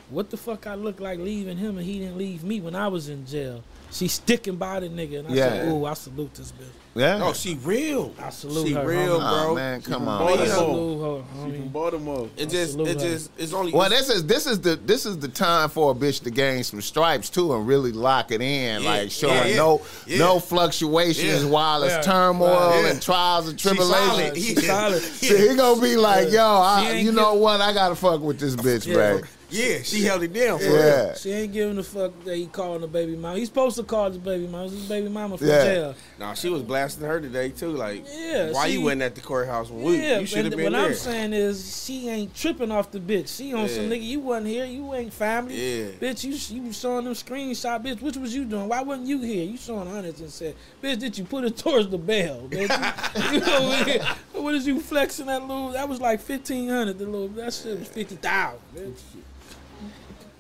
what 0.09 0.29
the 0.29 0.37
fuck 0.37 0.65
I 0.67 0.75
look 0.75 0.99
like 0.99 1.19
leaving 1.19 1.57
him 1.57 1.77
and 1.77 1.85
he 1.85 1.99
didn't 1.99 2.17
leave 2.17 2.43
me 2.43 2.61
when 2.61 2.75
I 2.75 2.87
was 2.87 3.09
in 3.09 3.25
jail. 3.25 3.63
She's 3.91 4.13
sticking 4.13 4.55
by 4.55 4.79
the 4.81 4.87
nigga. 4.89 5.19
And 5.19 5.27
I 5.29 5.35
said, 5.35 5.65
Yeah. 5.67 5.71
ooh, 5.73 5.85
I 5.85 5.93
salute 5.95 6.33
this 6.35 6.51
bitch. 6.51 6.65
Yeah. 6.95 7.17
No, 7.17 7.33
she 7.33 7.55
real. 7.55 8.13
I 8.21 8.29
salute 8.29 8.67
she 8.67 8.73
her, 8.73 8.85
real, 8.85 9.19
homie. 9.19 9.41
oh 9.41 9.45
bro. 9.45 9.55
man, 9.55 9.81
come 9.81 9.93
from 10.01 10.07
on. 10.07 10.19
Baltimore. 10.19 10.45
man. 10.47 10.55
salute 10.55 11.01
her, 11.01 11.23
She 11.33 11.39
from 11.39 11.51
homie. 11.69 11.71
Baltimore. 11.71 12.29
It 12.37 12.49
just, 12.49 12.71
salute 12.73 12.87
it 12.87 13.01
her. 13.01 13.07
just, 13.09 13.31
it's 13.37 13.53
only. 13.53 13.71
Well, 13.71 13.89
this 13.89 14.09
is 14.09 14.25
this 14.27 14.45
is 14.45 14.59
the 14.61 14.75
this 14.75 15.05
is 15.07 15.17
the 15.17 15.27
time 15.27 15.69
for 15.69 15.91
a 15.91 15.95
bitch 15.95 16.21
to 16.23 16.29
gain 16.31 16.63
some 16.63 16.81
stripes 16.81 17.29
too 17.31 17.53
and 17.55 17.65
really 17.67 17.91
lock 17.91 18.31
it 18.31 18.41
in, 18.41 18.83
Yeah, 18.83 18.89
like 18.89 19.11
showing 19.11 19.33
yeah, 19.35 19.45
yeah. 19.47 19.55
no 19.55 19.81
Yeah. 20.05 20.17
no 20.19 20.39
fluctuations 20.39 21.43
Yeah. 21.45 21.49
while 21.49 21.81
it's 21.83 21.93
Yeah. 21.93 22.01
turmoil 22.01 22.81
Yeah. 22.83 22.87
and 22.89 23.01
trials 23.01 23.49
and 23.49 23.59
She 23.59 23.69
tribulations. 23.69 24.07
solid. 24.07 24.37
She's 24.37 24.67
solid. 24.67 25.01
So 25.01 25.35
he 25.37 25.55
gonna 25.55 25.81
be 25.81 25.95
like, 25.95 26.31
yo, 26.31 26.43
I, 26.45 26.93
you 26.93 27.11
know 27.11 27.33
what? 27.35 27.59
I 27.61 27.73
gotta 27.73 27.95
fuck 27.95 28.21
with 28.21 28.39
this 28.39 28.55
bitch, 28.55 28.85
Yeah. 28.85 29.21
Man. 29.51 29.61
yeah, 29.71 29.81
she 29.83 30.03
held 30.03 30.23
it 30.23 30.33
down 30.33 30.59
for 30.59 30.65
real. 30.65 30.75
Yeah. 30.77 31.13
She 31.15 31.31
ain't 31.31 31.53
giving 31.53 31.77
a 31.77 31.83
fuck 31.83 32.11
that 32.25 32.35
he 32.35 32.47
calling 32.47 32.81
the 32.81 32.87
baby 32.87 33.15
mama. 33.15 33.37
He's 33.37 33.47
supposed 33.47 33.75
to 33.77 33.83
call 33.83 34.09
the 34.09 34.19
baby 34.19 34.47
mama. 34.47 34.69
His 34.69 34.87
baby 34.87 35.09
mama 35.09 35.37
from 35.37 35.47
Yeah. 35.47 35.63
jail. 35.63 35.95
Nah, 36.19 36.33
she 36.33 36.49
was 36.49 36.61
blasting 36.61 37.05
her 37.05 37.19
today 37.19 37.49
too. 37.49 37.69
Like, 37.71 38.05
Yeah, 38.13 38.51
why 38.51 38.67
she- 38.67 38.73
you 38.73 38.81
wasn't 38.81 39.01
at 39.03 39.15
the 39.15 39.21
courthouse? 39.21 39.69
Well, 39.69 39.85
we, 39.85 39.97
yeah, 39.97 40.19
you 40.19 40.25
should 40.25 40.45
have 40.45 40.47
and 40.47 40.55
been 40.55 40.65
what 40.65 40.71
there. 40.73 40.81
What 40.81 40.91
I'm 40.91 40.95
saying 40.97 41.33
is 41.33 41.83
she 41.85 42.09
ain't 42.09 42.35
tripping 42.35 42.71
off 42.71 42.91
the 42.91 42.99
bitch. 42.99 43.35
She 43.35 43.53
on 43.53 43.67
some 43.69 43.89
nigga. 43.89 44.03
You 44.03 44.19
wasn't 44.19 44.47
here. 44.47 44.65
You 44.65 44.93
ain't 44.93 45.13
family. 45.13 45.55
Yeah. 45.55 45.85
Bitch, 45.99 46.23
you 46.23 46.31
you 46.63 46.71
showing 46.73 47.05
them 47.05 47.13
screenshot. 47.13 47.83
Bitch, 47.83 48.01
which 48.01 48.17
was 48.17 48.35
you 48.35 48.45
doing? 48.45 48.67
Why 48.67 48.81
wasn't 48.81 49.07
you 49.07 49.19
here? 49.21 49.45
You 49.45 49.57
showing 49.57 49.89
hundreds 49.89 50.19
and 50.21 50.29
said, 50.29 50.55
bitch, 50.83 50.99
did 50.99 51.17
you 51.17 51.23
put 51.25 51.43
it 51.43 51.57
towards 51.57 51.89
the 51.89 51.97
bell? 51.97 52.47
Bitch, 52.49 53.31
you 53.33 53.39
know 53.39 53.61
what? 53.69 54.17
what 54.43 54.55
is 54.55 54.65
you 54.67 54.79
flexing 54.79 55.25
that 55.27 55.41
little? 55.41 55.69
That 55.71 55.87
was 55.89 55.99
like 56.01 56.19
fifteen 56.21 56.69
hundred. 56.69 56.97
The 56.97 57.05
little 57.05 57.27
that 57.29 57.53
shit 57.53 57.79
was 57.79 57.87
fifty 57.87 58.15
thousand. 58.15 58.59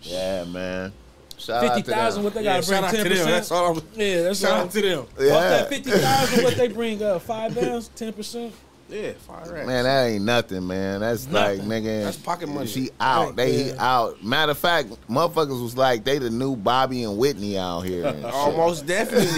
Yeah, 0.01 0.43
man. 0.45 0.93
Shout 1.37 1.63
out 1.63 1.77
to 1.85 1.91
thousand. 1.91 2.23
What 2.23 2.33
they 2.33 2.43
Yeah, 2.43 2.55
got 2.57 2.63
to 2.63 2.69
bring 2.69 2.83
out 2.83 2.89
to 2.91 2.95
ten 2.97 3.09
them. 3.09 3.27
That's 3.27 3.49
percent. 3.49 3.51
all. 3.61 3.77
I'm, 3.77 3.83
Yeah, 3.95 4.21
that's 4.23 4.39
shout 4.39 4.51
all. 4.51 4.57
out 4.65 4.71
to 4.71 4.81
them. 4.81 4.99
Off 4.99 5.07
Yeah. 5.19 5.27
that 5.39 5.69
fifty 5.69 5.91
thousand, 5.91 6.43
what 6.43 6.55
they 6.57 6.67
bring 6.67 7.01
up? 7.03 7.21
Five 7.21 7.55
bands, 7.55 7.89
ten 7.95 8.11
percent. 8.13 8.53
Yeah, 8.89 9.11
fire 9.27 9.53
racks. 9.53 9.67
Man, 9.67 9.83
that 9.83 10.05
ain't 10.07 10.25
nothing, 10.25 10.65
man. 10.65 11.01
That's 11.01 11.29
like, 11.31 11.59
nigga. 11.59 12.05
That's 12.05 12.17
pocket 12.17 12.49
money. 12.49 12.65
She 12.65 12.89
out. 12.99 13.27
Right, 13.27 13.35
they 13.35 13.65
yeah. 13.67 13.75
out. 13.77 14.23
Matter 14.23 14.53
of 14.53 14.57
fact, 14.57 14.89
motherfuckers 15.07 15.61
was 15.61 15.77
like, 15.77 16.03
they 16.03 16.17
the 16.17 16.31
new 16.31 16.55
Bobby 16.55 17.03
and 17.03 17.15
Whitney 17.19 17.55
out 17.59 17.81
here. 17.81 18.11
Almost 18.33 18.87
definitely. 18.87 19.37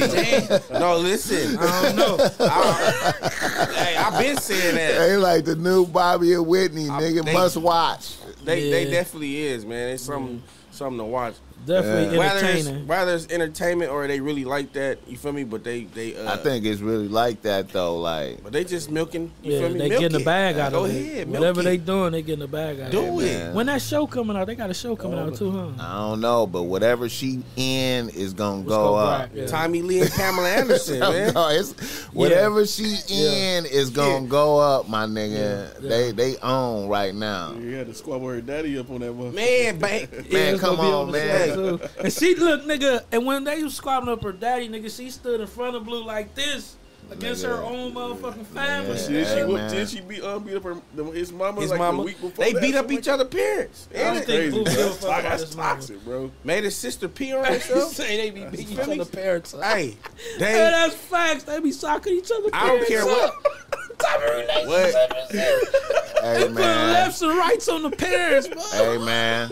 no, 0.80 0.96
listen. 0.98 1.58
I 1.60 1.82
don't 1.84 1.96
know. 1.98 2.18
I, 2.40 3.70
hey, 3.76 3.98
I've 3.98 4.18
been 4.18 4.38
saying 4.38 4.76
that. 4.76 4.98
They 5.00 5.18
like 5.18 5.44
the 5.44 5.58
new 5.58 5.86
Bobby 5.86 6.34
and 6.34 6.48
Whitney, 6.48 6.90
I- 6.90 7.02
nigga. 7.02 7.26
they- 7.26 7.34
must 7.34 7.58
watch. 7.58 8.16
They 8.44 8.70
they 8.70 8.90
definitely 8.90 9.42
is, 9.42 9.66
man. 9.66 9.90
It's 9.90 10.04
something 10.04 10.42
something 10.72 10.98
to 11.00 11.06
watch. 11.06 11.36
Definitely 11.66 12.18
Whether 12.18 12.36
it's, 12.38 12.44
entertaining. 12.68 12.88
whether 12.88 13.14
it's 13.14 13.28
entertainment 13.32 13.92
or 13.92 14.08
they 14.08 14.20
really 14.20 14.46
like 14.46 14.74
that, 14.74 15.00
you 15.08 15.16
feel 15.18 15.32
me? 15.32 15.44
But 15.44 15.64
they 15.64 15.84
they 15.86 16.16
uh, 16.16 16.34
I 16.34 16.38
think 16.38 16.66
it's 16.66 16.82
really 16.82 17.08
like 17.08 17.42
that 17.44 17.70
though. 17.70 17.98
Like, 18.00 18.44
but 18.44 18.52
they 18.52 18.64
just 18.64 18.90
milking. 18.90 19.32
You 19.44 19.54
Yeah, 19.54 19.60
feel 19.60 19.70
me? 19.70 19.80
they 19.80 19.90
Milk 19.90 20.02
getting 20.02 20.18
the 20.20 20.26
bag 20.26 20.58
out 20.58 20.72
Go 20.72 20.86
of 20.86 20.90
ahead, 20.90 21.04
it. 21.18 21.28
milk 21.28 21.40
Whatever 21.40 21.62
it. 21.62 21.64
they 21.66 21.78
doing, 21.78 22.12
they 22.14 22.22
getting 22.24 22.40
the 22.40 22.48
bag 22.48 22.80
out 22.80 22.92
Do 22.92 23.20
of 23.20 23.22
it. 23.22 23.26
it. 23.28 23.54
When 23.54 23.68
that 23.68 23.82
show 23.82 24.08
coming 24.08 24.36
out, 24.36 24.48
they 24.48 24.56
got 24.56 24.70
a 24.70 24.74
show 24.74 24.96
coming 24.96 25.20
out 25.20 25.36
too, 25.36 25.52
huh? 25.52 25.70
I 25.80 26.10
don't 26.10 26.22
know, 26.22 26.48
but 26.48 26.64
whatever 26.64 27.08
she 27.10 27.44
in 27.56 28.10
is 28.10 28.34
gonna 28.34 28.58
Let's 28.58 28.70
go 28.70 28.84
go 28.90 28.96
up. 28.96 29.20
back, 29.20 29.30
yeah. 29.36 29.46
Tommy 29.48 29.82
Lee 29.82 30.02
and 30.02 30.12
Pamela 30.12 30.50
Anderson, 30.58 31.00
man. 31.00 31.34
No, 31.34 31.50
it's, 31.50 31.74
whatever 32.14 32.66
she 32.66 32.96
Yeah. 33.08 33.58
in 33.60 33.66
is 33.68 33.90
gonna 33.92 34.26
go 34.28 34.58
up, 34.58 34.90
my 34.90 35.06
nigga. 35.06 35.32
Yeah, 35.32 35.68
yeah. 35.82 35.90
They 35.90 36.12
they 36.12 36.38
own 36.38 36.88
right 36.88 37.14
now. 37.14 37.54
You 37.54 37.76
had 37.76 37.88
to 37.88 37.94
squabble 37.94 38.30
her 38.30 38.42
daddy 38.42 38.78
up 38.80 38.90
on 38.90 39.02
that 39.02 39.12
motherfucker. 39.14 39.34
Man, 39.34 39.80
man. 39.80 40.26
Man, 40.32 40.58
come 40.60 40.80
on, 40.80 41.12
man. 41.12 41.51
Show, 41.54 41.78
too. 41.78 41.88
And 42.04 42.14
she 42.14 42.36
look, 42.36 42.64
nigga, 42.66 43.04
and 43.12 43.26
when 43.26 43.44
they 43.44 43.62
was 43.64 43.76
squabbling 43.76 44.14
up 44.14 44.24
her 44.24 44.32
daddy, 44.32 44.70
nigga, 44.70 44.96
she 44.96 45.10
stood 45.10 45.42
in 45.42 45.48
front 45.48 45.76
of 45.76 45.86
Blue 45.86 46.04
like 46.04 46.34
this 46.36 46.76
against 47.10 47.44
her 47.44 47.62
own 47.62 47.94
motherfucking 47.94 48.46
family. 48.46 48.90
Yeah. 48.92 48.96
Did 48.96 49.28
she, 49.28 49.34
Hey, 49.34 49.44
whoop, 49.44 49.70
did 49.70 49.90
she 49.90 50.00
beat, 50.02 50.22
uh, 50.24 50.40
beat 50.40 50.56
up 50.56 50.64
her, 50.64 50.78
the- 50.96 51.04
his 51.06 51.34
mama 51.34 51.60
His 51.60 51.72
like 51.72 51.80
mama. 51.80 51.98
the 51.98 52.04
week 52.04 52.22
before 52.22 52.46
They 52.46 52.54
that, 52.54 52.62
beat 52.62 52.76
up 52.76 52.84
something 52.84 52.98
each 53.00 53.08
like 53.08 53.14
other 53.16 53.26
parents. 53.26 53.88
I 53.94 53.98
don't 53.98 54.16
think 54.16 54.26
Crazy. 54.28 54.50
Blue 54.52 54.64
That's, 54.64 54.78
give 54.78 54.86
a 54.86 54.90
fuck 54.94 55.04
about 55.10 55.24
that's 55.24 55.42
his 55.44 55.58
mama. 55.58 55.70
toxic, 55.74 56.06
bro. 56.06 56.32
made 56.46 56.64
his 56.64 56.76
sister 56.78 57.10
pee 57.10 57.34
on 57.34 57.44
He 57.46 57.54
herself. 57.54 57.92
say 57.96 58.16
they 58.18 58.30
be 58.30 58.46
beating 58.46 58.70
each 58.70 58.78
Feel 58.78 58.88
me? 58.88 59.00
other 59.02 59.12
parents 59.12 59.54
up. 59.54 59.62
hey, 59.64 59.98
Hey, 60.38 60.54
that's 60.54 60.96
facts. 60.96 61.44
They 61.44 61.60
be 61.60 61.72
socking 61.74 62.14
each 62.14 62.32
other. 62.32 62.50
I 62.54 62.68
don't 62.68 62.88
care 62.88 63.02
up. 63.02 63.08
what. 63.08 63.80
Type 64.02 64.22
of 64.22 64.68
relationship? 64.68 65.76
Hey 66.22 66.34
They 66.34 66.40
putting 66.42 66.54
man. 66.56 66.94
lefts 66.94 67.22
and 67.22 67.38
rights 67.38 67.68
on 67.68 67.84
the 67.84 67.90
parents, 67.92 68.48
bro. 68.48 68.62
Hey 68.74 68.98
man. 68.98 69.52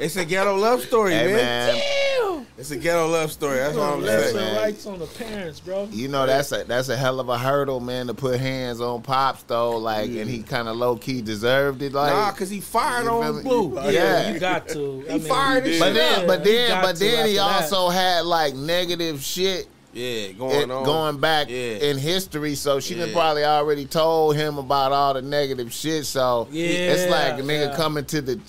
It's 0.00 0.16
a 0.16 0.24
ghetto 0.24 0.56
love 0.56 0.82
story, 0.82 1.12
Hey 1.12 1.26
man. 1.26 1.36
man. 1.36 1.74
Damn. 1.78 2.46
It's 2.56 2.70
a 2.70 2.76
ghetto 2.76 3.08
love 3.08 3.32
story. 3.32 3.56
That's 3.56 3.76
all 3.76 3.82
I'm 3.94 4.00
Putting 4.00 4.06
lefts 4.06 4.32
saying. 4.32 4.36
and 4.44 4.54
man. 4.54 4.62
rights 4.62 4.86
on 4.86 4.98
the 5.00 5.06
parents, 5.06 5.58
bro. 5.60 5.88
You 5.90 6.06
know 6.08 6.24
that's 6.26 6.52
a 6.52 6.62
that's 6.64 6.88
a 6.88 6.96
hell 6.96 7.18
of 7.18 7.28
a 7.28 7.36
hurdle, 7.36 7.80
man, 7.80 8.06
to 8.06 8.14
put 8.14 8.38
hands 8.38 8.80
on 8.80 9.02
pops 9.02 9.42
though. 9.44 9.76
Like, 9.76 10.10
and 10.10 10.30
he 10.30 10.38
mm. 10.40 10.46
kind 10.46 10.68
of 10.68 10.76
low 10.76 10.96
key 10.96 11.20
deserved 11.20 11.82
it. 11.82 11.92
Like, 11.92 12.12
Nah, 12.12 12.30
cause 12.30 12.50
he 12.50 12.60
fired 12.60 13.08
on 13.08 13.36
me? 13.38 13.42
Blue. 13.42 13.74
Yeah. 13.74 13.90
Yeah, 13.90 14.32
you 14.34 14.38
got 14.38 14.68
to. 14.68 15.04
I 15.08 15.12
He 15.14 15.18
mean, 15.18 15.28
fired 15.28 15.64
his 15.66 15.78
did. 15.78 15.80
but 15.80 15.94
then, 15.94 16.26
but 16.28 16.44
then, 16.44 16.68
got 16.68 16.82
but 16.84 16.98
then 17.00 17.28
he 17.28 17.38
after 17.38 17.70
that. 17.70 17.76
also 17.76 17.88
had 17.90 18.24
like 18.24 18.54
negative 18.54 19.20
shit 19.22 19.66
Yeah, 19.94 20.32
going 20.32 20.62
it- 20.62 20.70
on. 20.70 20.84
going 20.84 21.18
back 21.18 21.48
Yeah. 21.50 21.56
in 21.88 21.98
history. 21.98 22.54
So 22.54 22.80
she 22.80 22.94
done 22.94 23.08
Yeah. 23.08 23.14
probably 23.14 23.44
already 23.44 23.84
told 23.86 24.36
him 24.36 24.58
about 24.58 24.92
all 24.92 25.14
the 25.14 25.22
negative 25.22 25.72
shit. 25.72 26.06
So 26.06 26.48
it's 26.52 27.10
like 27.10 27.38
a 27.38 27.42
nigga 27.42 27.70
Yeah. 27.70 27.76
coming 27.76 28.04
to 28.06 28.20
the 28.20 28.40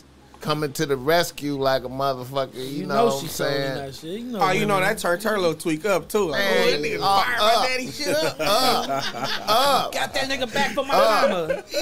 coming 0.42 0.72
to 0.72 0.86
the 0.86 0.96
rescue 0.96 1.58
like 1.60 1.84
a 1.86 1.90
motherfucker. 1.90 2.54
You, 2.54 2.62
You, 2.62 2.86
know, 2.86 2.96
know, 2.96 3.06
what 3.16 3.24
I'm 3.24 3.30
saying? 3.30 3.76
that 3.78 3.96
shit. 3.96 4.12
You 4.20 4.24
know, 4.26 4.40
Oh, 4.42 4.52
you 4.52 4.68
know 4.68 4.80
that 4.80 5.00
turned 5.00 5.24
her 5.24 5.40
little 5.40 5.56
tweak 5.56 5.86
up 5.88 6.08
too. 6.08 6.30
Like, 6.30 6.40
Man, 6.40 6.58
oh, 6.68 6.70
that 6.72 6.82
nigga 6.82 7.00
uh, 7.02 7.24
fired 7.24 7.40
up. 7.40 7.60
my 7.62 7.68
daddy 7.68 7.92
shit 7.92 8.08
up. 8.16 8.40
Up, 8.40 9.16
up. 9.50 9.92
got 9.94 10.14
that 10.14 10.30
nigga 10.30 10.54
back 10.54 10.74
for 10.76 10.86
my 10.86 10.94
Uh, 10.94 11.28
mama. 11.48 11.64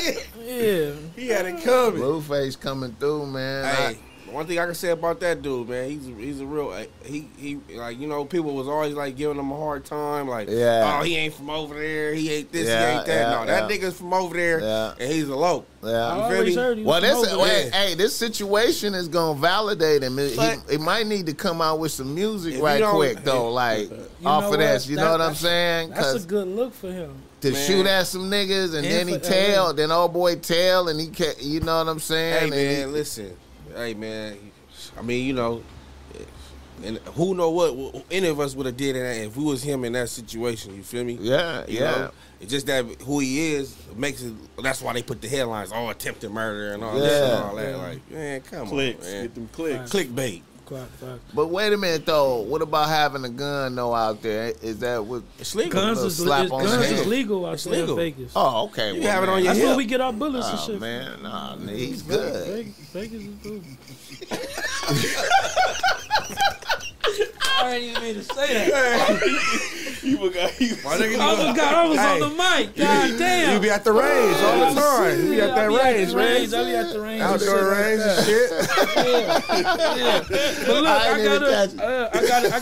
Yeah. 0.46 0.92
He 1.16 1.28
had 1.28 1.46
it 1.46 1.62
coming. 1.64 2.02
Blueface 2.02 2.58
coming 2.58 2.96
through, 3.00 3.26
man. 3.26 3.66
Hey, 3.76 3.98
one 4.34 4.46
thing 4.48 4.60
I 4.60 4.66
can 4.66 4.76
say 4.76 4.90
about 4.90 5.20
that 5.22 5.42
dude, 5.42 5.70
man, 5.70 5.90
he's 5.90 6.06
he's 6.06 6.40
a 6.42 6.46
real 6.46 6.72
he 7.06 7.30
he 7.38 7.60
like 7.76 8.00
you 8.00 8.08
know 8.08 8.26
people 8.26 8.54
was 8.56 8.68
always 8.68 8.94
like 8.96 9.16
giving 9.16 9.38
him 9.38 9.52
a 9.52 9.58
hard 9.58 9.86
time, 9.86 10.28
like 10.28 10.50
Yeah. 10.50 10.98
oh 11.00 11.04
he 11.04 11.16
ain't 11.16 11.34
from 11.34 11.50
over 11.50 11.76
there, 11.76 12.14
he 12.14 12.32
ain't 12.34 12.52
this, 12.52 12.68
Yeah, 12.68 12.92
he 12.92 12.98
ain't 12.98 13.06
that. 13.06 13.14
yeah, 13.32 13.40
no, 13.40 13.46
that 13.46 13.70
yeah. 13.70 13.78
nigga's 13.78 13.98
from 13.98 14.14
over 14.14 14.36
there, 14.36 14.60
Yeah. 14.62 14.94
and 15.00 15.12
he's 15.12 15.30
a 15.30 15.36
low. 15.36 15.66
I 15.84 15.88
Yeah. 15.90 16.14
feel 16.16 16.38
always 16.38 16.56
me? 16.56 16.62
heard 16.62 16.78
he 16.78 16.84
was 16.84 16.88
Well, 17.02 17.02
from 17.12 17.22
this 17.24 17.34
over 17.34 17.42
wait, 17.44 17.50
there. 17.50 17.72
hey, 17.72 17.94
this 17.96 18.16
situation 18.16 18.94
is 18.96 19.08
gonna 19.08 19.40
validate 19.40 20.02
him. 20.04 20.18
He, 20.18 20.36
But- 20.36 20.58
he, 20.68 20.72
he 20.74 20.78
might 20.78 21.08
need 21.08 21.26
to 21.28 21.34
come 21.34 21.62
out 21.62 21.80
with 21.80 21.92
some 21.92 22.16
music 22.16 22.62
right 22.62 22.84
quick 22.84 23.24
though, 23.24 23.52
like 23.52 23.90
off 24.26 24.44
know 24.46 24.54
of 24.54 24.60
this. 24.60 24.88
You 24.88 24.96
That- 24.96 25.04
know 25.06 25.12
what 25.12 25.22
I'm 25.22 25.36
saying? 25.36 25.90
That's 25.92 26.24
a 26.24 26.28
good 26.28 26.48
look 26.48 26.74
for 26.74 26.92
him. 26.92 27.12
to 27.42 27.52
Man. 27.52 27.68
shoot 27.68 27.86
at 27.86 28.08
some 28.08 28.32
niggas 28.32 28.68
and, 28.74 28.86
And 28.86 28.86
then 28.86 29.08
he 29.10 29.16
for 29.16 29.20
tell, 29.20 29.66
LA. 29.66 29.72
then 29.74 29.92
old 29.92 30.14
boy 30.14 30.36
tell, 30.38 30.88
and 30.88 30.98
he 30.98 31.08
ca 31.08 31.34
You 31.42 31.60
know 31.60 31.78
what 31.80 31.90
I'm 31.90 32.00
saying? 32.00 32.38
Hey 32.40 32.44
And 32.46 32.54
he- 32.54 32.84
man, 32.86 32.94
listen, 32.94 33.34
hey 33.76 33.94
man, 33.94 34.38
I 34.98 35.02
mean 35.02 35.26
you 35.26 35.34
know, 35.34 35.64
and 36.84 36.98
who 37.16 37.36
know 37.36 37.50
what 37.50 37.76
what 37.76 38.06
any 38.12 38.28
of 38.28 38.40
us 38.40 38.56
would 38.56 38.66
have 38.66 38.78
did 38.78 38.96
in 38.96 39.04
that 39.04 39.18
if 39.26 39.38
we 39.38 39.44
was 39.44 39.64
him 39.64 39.86
in 39.86 39.94
that 39.94 40.10
situation. 40.10 40.76
You 40.76 40.84
feel 40.84 41.04
me? 41.04 41.18
yeah, 41.22 41.66
You 41.68 41.80
yeah. 41.80 41.92
know, 41.92 42.12
it's 42.42 42.52
just 42.52 42.66
that 42.68 42.84
who 43.04 43.20
he 43.20 43.54
is 43.54 43.76
makes 43.96 44.22
it. 44.24 44.34
That's 44.62 44.82
why 44.82 44.94
they 44.94 45.04
put 45.04 45.22
the 45.22 45.28
headlines, 45.30 45.72
oh, 45.74 45.90
attempted 45.90 46.32
murder 46.32 46.74
and 46.74 46.84
all 46.84 46.96
this 46.98 47.14
and 47.22 47.44
all 47.44 47.56
that. 47.56 47.70
Yeah. 47.70 47.78
Like, 47.78 48.12
man, 48.12 48.42
come 48.42 48.68
Clicks, 48.68 49.06
on, 49.08 49.12
man. 49.14 49.24
get 49.24 49.36
them 49.36 49.50
clicks. 49.54 49.92
Clickbait. 49.92 50.42
Quite 50.74 50.88
fact. 50.90 51.20
But 51.36 51.48
wait 51.48 51.72
a 51.72 51.78
minute 51.78 52.06
though. 52.06 52.40
What 52.42 52.62
about 52.64 52.90
having 52.90 53.24
a 53.26 53.30
gun 53.30 53.76
though 53.76 53.94
out 53.94 54.22
there? 54.24 54.54
Is 54.62 54.80
that 54.80 55.06
what? 55.06 55.22
It's 55.38 55.54
legal. 55.54 55.72
Guns 55.72 55.98
little 55.98 56.08
is, 56.08 56.18
slap 56.18 56.46
is, 56.46 56.52
on 56.52 56.64
guns 56.64 56.86
head. 56.86 57.00
is 57.00 57.06
legal 57.06 57.46
out 57.46 57.54
It's 57.54 57.64
there 57.66 57.74
legal. 57.82 57.90
in 58.00 58.14
Vegas. 58.14 58.32
Oh, 58.36 58.66
okay. 58.66 58.96
You 58.96 59.02
well, 59.02 59.12
have 59.12 59.24
it 59.24 59.30
on 59.30 59.36
man. 59.36 59.44
your 59.44 59.54
That's 59.54 59.60
hip. 59.60 59.68
where 59.68 59.78
we 59.78 59.86
get 59.86 60.02
our 60.02 60.14
bullets 60.14 60.48
and 60.50 60.58
Oh 60.60 60.66
shit. 60.66 60.80
man, 60.82 61.22
nah, 61.22 61.58
he's 61.58 62.02
good. 62.02 62.48
Vegas, 62.48 62.76
Vegas 62.92 63.22
is 63.24 63.36
good. 63.36 63.64
I 67.62 67.80
didn't 67.80 67.90
even 67.92 68.02
mean 68.04 68.16
to 68.16 68.24
say 68.24 68.70
that. 68.70 69.70
You 70.04 70.18
forgot. 70.18 70.60
You, 70.60 70.76
My 70.84 70.98
nigga, 70.98 71.18
I 71.18 71.36
forgot 71.54 71.74
I 71.76 71.88
was 71.88 71.98
Hey. 71.98 72.14
on 72.16 72.20
the 72.20 72.28
mic. 72.36 72.76
God 72.76 73.18
damn. 73.18 73.54
You 73.54 73.60
be 73.62 73.70
at 73.70 73.84
the 73.86 73.94
range 73.94 74.36
all 74.42 74.74
the 74.74 74.82
time. 74.82 75.18
You 75.24 75.30
be 75.30 75.40
at 75.42 75.56
that 75.56 75.70
range, 75.72 76.10
the 76.12 76.16
man. 76.18 76.26
range. 76.42 76.54
I 76.54 76.64
be 76.66 76.76
at 76.76 76.90
the 76.92 77.00
range. 77.00 77.22
and 77.22 77.40
shit 77.40 77.50
Outdoor 77.50 77.64
like 77.70 77.78
range 77.80 78.02
and 78.04 78.26
shit. 78.26 78.52
Yeah, 78.98 79.42
yeah. 79.96 80.20
But 80.66 80.76
look, 80.76 80.86
I 80.88 80.90
I, 81.14 81.18
didn't 81.18 81.42
gotta, 81.42 81.64
it. 81.64 81.80
uh, 81.80 82.10
I 82.12 82.16
gotta, 82.28 82.50
I 82.54 82.60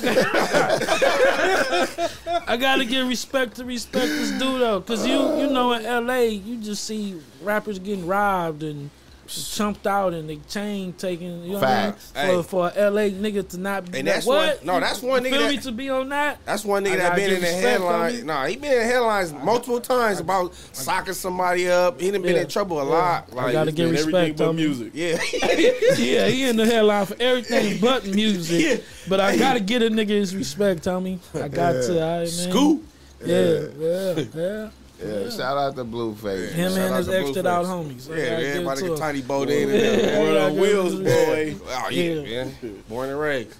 gotta, 1.17 2.43
I 2.51 2.57
gotta 2.57 2.85
give 2.85 3.07
respect 3.07 3.55
to 3.55 3.65
respect 3.65 4.05
this 4.07 4.29
dude 4.31 4.61
though, 4.61 4.81
cause 4.81 5.05
you, 5.07 5.13
you 5.39 5.47
know, 5.49 5.73
in 5.73 5.83
L.A. 5.83 6.27
you 6.29 6.57
just 6.61 6.83
see 6.83 7.19
rappers 7.41 7.79
getting 7.79 8.05
robbed 8.05 8.61
and 8.61 8.91
chumped 9.31 9.87
out 9.87 10.13
and 10.13 10.29
the 10.29 10.35
chain 10.49 10.93
taken. 10.93 11.43
You 11.45 11.53
know 11.53 11.59
Facts. 11.59 12.11
what 12.13 12.21
I 12.23 12.27
mean? 12.27 12.35
Hey. 12.37 12.43
For, 12.43 12.71
for 12.71 12.71
L.A. 12.79 13.11
nigga 13.11 13.47
to 13.49 13.57
not 13.57 13.91
be 13.91 13.99
And 13.99 14.07
like, 14.07 14.15
that's 14.15 14.25
what? 14.25 14.57
one- 14.57 14.65
no, 14.65 14.79
that's 14.79 15.01
one 15.01 15.23
You 15.25 15.31
nigga 15.31 15.37
Feel 15.39 15.47
me 15.49 15.57
to 15.57 15.71
be 15.71 15.89
on 15.89 16.09
that? 16.09 16.39
That's 16.45 16.65
one 16.65 16.83
nigga 16.85 16.97
that 16.97 17.15
been 17.15 17.29
in 17.29 17.35
the 17.35 17.41
respect, 17.41 17.63
headlines. 17.65 18.15
homie. 18.21 18.23
Nah, 18.25 18.45
he 18.47 18.55
been 18.57 18.71
in 18.71 18.77
the 18.79 18.83
headlines 18.85 19.33
multiple 19.33 19.81
times 19.81 20.19
about 20.19 20.53
socking 20.73 21.13
somebody 21.13 21.69
up. 21.69 21.99
He 22.01 22.11
done 22.11 22.21
been 22.21 22.35
Yeah. 22.35 22.41
in 22.41 22.47
trouble 22.47 22.79
a 22.79 22.85
Yeah. 22.85 22.89
lot. 22.91 23.27
I 23.31 23.35
Like, 23.35 23.53
gotta 23.53 23.71
give 23.71 23.85
and 23.89 23.91
respect, 23.97 24.15
everything 24.15 24.35
but 24.37 24.51
homie. 24.51 24.55
music. 24.55 24.91
yeah. 24.93 25.17
yeah, 25.97 26.27
he 26.27 26.47
in 26.49 26.55
the 26.57 26.65
headline 26.65 27.05
for 27.05 27.15
everything 27.19 27.77
but 27.81 28.05
music. 28.05 28.83
But 29.07 29.19
I 29.19 29.37
gotta 29.37 29.59
get 29.59 29.81
a 29.81 29.89
nigga 29.89 30.09
his 30.09 30.35
respect, 30.35 30.83
Tommy. 30.83 31.19
I 31.33 31.47
got 31.47 31.71
to. 31.73 32.01
I, 32.01 32.17
man. 32.19 32.27
Scoop. 32.27 32.83
Yeah, 33.25 33.65
yeah, 33.79 34.23
yeah. 34.33 34.69
Yeah, 35.03 35.29
shout 35.29 35.57
out 35.57 35.75
to 35.75 35.83
Blueface. 35.85 36.51
Him 36.51 36.71
Shout 36.71 36.79
and 36.79 36.95
his 36.95 37.07
to 37.07 37.19
extra 37.19 37.47
out 37.47 37.65
homies. 37.65 38.11
I 38.11 38.17
Yeah, 38.17 38.29
gotta 38.29 38.43
yeah, 38.43 38.53
give 38.53 38.61
about 38.63 38.77
it 38.77 38.81
to 38.81 38.83
to 38.85 38.89
get. 38.89 38.97
Tiny 38.99 39.21
Bodine 39.21 39.69
in 39.69 39.69
Yeah. 39.69 39.79
there. 39.81 40.21
Word 40.21 40.33
Yeah, 40.35 40.45
on 40.45 40.57
wheels, 40.57 40.95
boy. 40.95 41.55
Oh 41.67 41.89
yeah, 41.89 42.03
Yeah. 42.13 42.43
man. 42.45 42.83
Born 42.89 43.09
and 43.09 43.19
raised. 43.19 43.55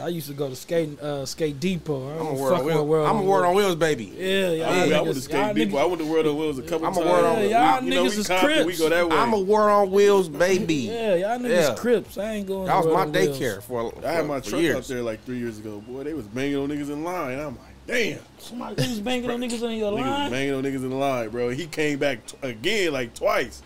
I 0.00 0.08
used 0.08 0.26
to 0.28 0.32
go 0.32 0.48
to 0.48 0.56
skate 0.56 0.98
uh, 1.00 1.26
skate 1.26 1.60
depot. 1.60 2.08
I 2.08 2.12
I'm 2.12 2.20
a 2.20 2.24
don't 2.30 2.38
word 2.38 2.52
on 2.54 2.64
wheels. 2.64 2.82
World 2.88 3.08
I'm 3.10 3.16
a 3.16 3.18
on 3.20 3.26
word 3.26 3.44
on 3.44 3.54
Wheels. 3.54 3.66
wheels, 3.66 3.76
baby. 3.76 4.04
Yeah, 4.16 4.24
y'all 4.48 4.56
Yeah, 4.56 4.64
I, 4.66 4.70
went, 4.80 4.92
I 4.94 5.00
went 5.02 5.14
to 5.16 5.20
skate 5.20 5.34
y'all 5.36 5.54
niggas- 5.54 5.78
I 5.78 5.84
went 5.84 5.98
to 6.00 6.06
World 6.06 6.26
of 6.26 6.36
Wheels 6.36 6.58
a 6.58 6.62
couple 6.62 6.78
times. 6.80 6.96
I'm 6.96 7.02
a 7.02 7.06
times. 7.06 7.22
word 7.22 7.28
on- 7.28 7.42
You- 7.42 7.48
y'all 7.50 7.84
you 7.84 7.90
know, 7.90 8.04
niggas 8.04 8.18
is 8.18 8.26
Compton, 8.26 8.66
We 8.66 8.76
go 8.78 8.88
that 8.88 9.08
way. 9.10 9.16
I'm 9.16 9.32
a 9.34 9.38
word 9.38 9.70
on 9.70 9.90
wheels, 9.90 10.28
baby. 10.30 10.74
Yeah, 10.74 11.14
y'all 11.16 11.38
niggas 11.38 11.48
Yeah. 11.50 11.74
Crips. 11.74 12.16
I 12.16 12.32
ain't 12.32 12.46
going. 12.48 12.62
To. 12.62 12.66
That 12.68 12.76
was 12.78 12.86
my 12.86 12.92
World 13.04 13.14
Wheels. 13.14 13.38
daycare 13.38 13.62
for, 13.62 13.90
for 13.92 14.06
I 14.06 14.12
had 14.12 14.26
my 14.26 14.40
truck 14.40 14.62
years. 14.62 14.76
out 14.76 14.84
there 14.84 15.02
like 15.02 15.24
three 15.26 15.38
years 15.38 15.58
ago. 15.58 15.82
Boy, 15.86 16.04
they 16.04 16.14
was 16.14 16.24
banging 16.26 16.56
on 16.56 16.68
niggas 16.70 16.88
in 16.90 17.04
line. 17.04 17.38
I'm 17.38 17.44
like, 17.58 17.71
damn. 17.86 18.18
Somebody 18.38 18.74
they 18.76 18.88
was 18.88 19.00
banging 19.00 19.30
on 19.30 19.40
niggas 19.40 19.62
on 19.62 19.72
your 19.76 19.92
Niggas 19.92 20.00
line. 20.00 20.30
banging 20.30 20.54
on 20.54 20.62
niggas 20.62 20.76
in 20.76 20.90
the 20.90 20.96
line, 20.96 21.28
bro. 21.30 21.48
He 21.50 21.66
came 21.66 21.98
back 21.98 22.26
t- 22.26 22.36
again 22.42 22.92
like 22.92 23.14
twice. 23.14 23.62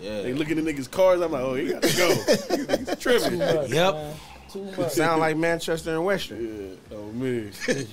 Yeah. 0.00 0.22
They 0.22 0.32
looking 0.32 0.58
at 0.58 0.64
niggas' 0.64 0.90
cars. 0.90 1.20
I'm 1.20 1.32
like, 1.32 1.42
oh, 1.42 1.54
he 1.54 1.68
got 1.72 1.82
to 1.82 1.96
go. 1.96 2.08
He's 2.76 2.86
Too 2.88 2.94
tripping. 2.96 3.38
Yeah. 3.40 3.54
much, 3.54 3.70
Yep. 3.70 3.94
man. 3.94 4.16
Too 4.50 4.64
much. 4.76 4.92
Sound 4.92 5.20
like 5.20 5.36
Manchester 5.36 5.94
and 5.94 6.04
Western. 6.04 6.76
Yeah. 6.90 6.96
Oh 6.96 7.10
man. 7.12 7.52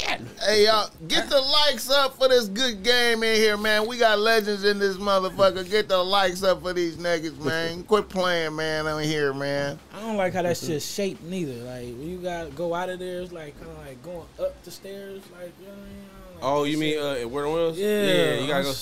Hey 0.00 0.66
y'all, 0.66 0.90
get 1.08 1.28
the 1.28 1.40
likes 1.40 1.88
up 1.88 2.16
for 2.18 2.28
this 2.28 2.48
good 2.48 2.82
game 2.82 3.22
in 3.22 3.36
here, 3.36 3.56
man. 3.56 3.86
We 3.86 3.98
got 3.98 4.18
legends 4.18 4.64
in 4.64 4.78
this 4.78 4.96
motherfucker. 4.96 5.68
Get 5.68 5.88
the 5.88 6.02
likes 6.02 6.42
up 6.42 6.62
for 6.62 6.72
these 6.72 6.96
niggas, 6.96 7.38
man. 7.38 7.82
Quit 7.88 8.08
playing, 8.08 8.56
man, 8.56 8.86
on 8.86 9.02
here, 9.02 9.32
man. 9.32 9.78
I 9.92 10.00
don't 10.00 10.16
like 10.16 10.34
how 10.34 10.42
that 10.42 10.56
shit 10.56 10.82
shaped 10.82 11.22
neither. 11.22 11.62
Like 11.64 11.84
when 11.84 12.10
you 12.10 12.18
got 12.18 12.44
to 12.44 12.50
go 12.50 12.74
out 12.74 12.88
of 12.88 12.98
there, 12.98 13.22
it's 13.22 13.32
like 13.32 13.58
kind 13.60 13.70
of 13.70 13.78
like 13.86 14.02
going 14.02 14.26
up 14.40 14.62
the 14.64 14.70
stairs. 14.70 15.22
Like 15.32 15.52
you 15.60 15.66
know 15.66 15.72
what 15.72 15.78
I 15.78 15.88
mean? 15.88 16.03
I 16.44 16.48
don't 16.48 16.54
like 16.56 16.60
Oh, 16.60 16.64
you 16.64 16.78
mean 16.78 16.98
uh, 16.98 17.12
at 17.12 17.30
World 17.30 17.48
on 17.48 17.54
Wheels? 17.54 17.78
Yeah, 17.78 18.34
you 18.34 18.46
gotta 18.48 18.64
go. 18.64 18.74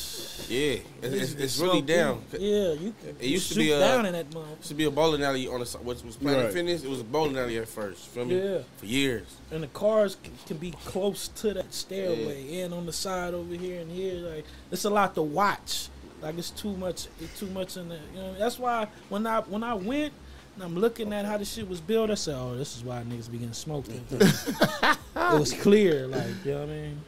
Yeah, 0.48 0.76
it's, 1.02 1.14
it's, 1.14 1.32
it's 1.34 1.58
really 1.60 1.80
so 1.80 1.86
down. 1.86 2.24
Yeah, 2.32 2.72
you. 2.72 2.94
Can 3.00 3.16
It 3.20 3.26
used 3.26 3.48
to 3.48 3.54
shoot 3.54 3.60
be, 3.60 3.72
uh, 3.72 3.78
down 3.78 4.06
in 4.06 4.12
that 4.12 4.34
mother. 4.34 4.48
used 4.56 4.68
to 4.68 4.74
be 4.74 4.84
a 4.84 4.90
bowling 4.90 5.22
alley 5.22 5.46
on 5.46 5.60
the 5.60 5.66
side. 5.66 5.84
What 5.84 6.04
was 6.04 6.16
Planet 6.16 6.44
Right. 6.46 6.52
Fitness? 6.52 6.82
It 6.82 6.90
was 6.90 7.00
a 7.00 7.04
bowling 7.04 7.38
alley 7.38 7.58
at 7.58 7.68
first. 7.68 8.08
Feel 8.08 8.24
me? 8.24 8.42
Yeah. 8.42 8.58
For 8.76 8.86
years. 8.86 9.36
And 9.50 9.62
the 9.62 9.68
cars 9.68 10.16
can, 10.22 10.32
can 10.46 10.56
be 10.56 10.72
close 10.84 11.28
to 11.28 11.54
that 11.54 11.72
stairway 11.72 12.60
and 12.60 12.74
on 12.74 12.86
the 12.86 12.92
side 12.92 13.34
over 13.34 13.54
here 13.54 13.80
and 13.80 13.90
here. 13.90 14.14
Like 14.14 14.44
it's 14.70 14.84
a 14.84 14.90
lot 14.90 15.14
to 15.14 15.22
watch. 15.22 15.88
Like 16.20 16.36
it's 16.38 16.50
too 16.50 16.76
much. 16.76 17.06
It's 17.20 17.38
too 17.38 17.46
much 17.46 17.76
in 17.76 17.88
there. 17.88 18.00
You 18.14 18.20
know, 18.20 18.34
that's 18.38 18.58
why 18.58 18.88
when 19.08 19.26
I 19.26 19.40
when 19.42 19.62
I 19.62 19.74
went 19.74 20.12
and 20.54 20.64
I'm 20.64 20.74
looking 20.76 21.12
at 21.12 21.24
how 21.24 21.38
the 21.38 21.44
shit 21.44 21.68
was 21.68 21.80
built, 21.80 22.10
I 22.10 22.14
said, 22.14 22.34
"Oh, 22.36 22.56
this 22.56 22.76
is 22.76 22.84
why 22.84 23.02
niggas 23.02 23.30
be 23.30 23.38
getting 23.38 23.54
smoked." 23.54 23.90
it 24.10 24.98
was 25.16 25.52
clear, 25.52 26.06
like 26.08 26.26
you 26.44 26.52
know 26.52 26.60
what 26.60 26.68
I 26.68 26.72
mean. 26.72 27.00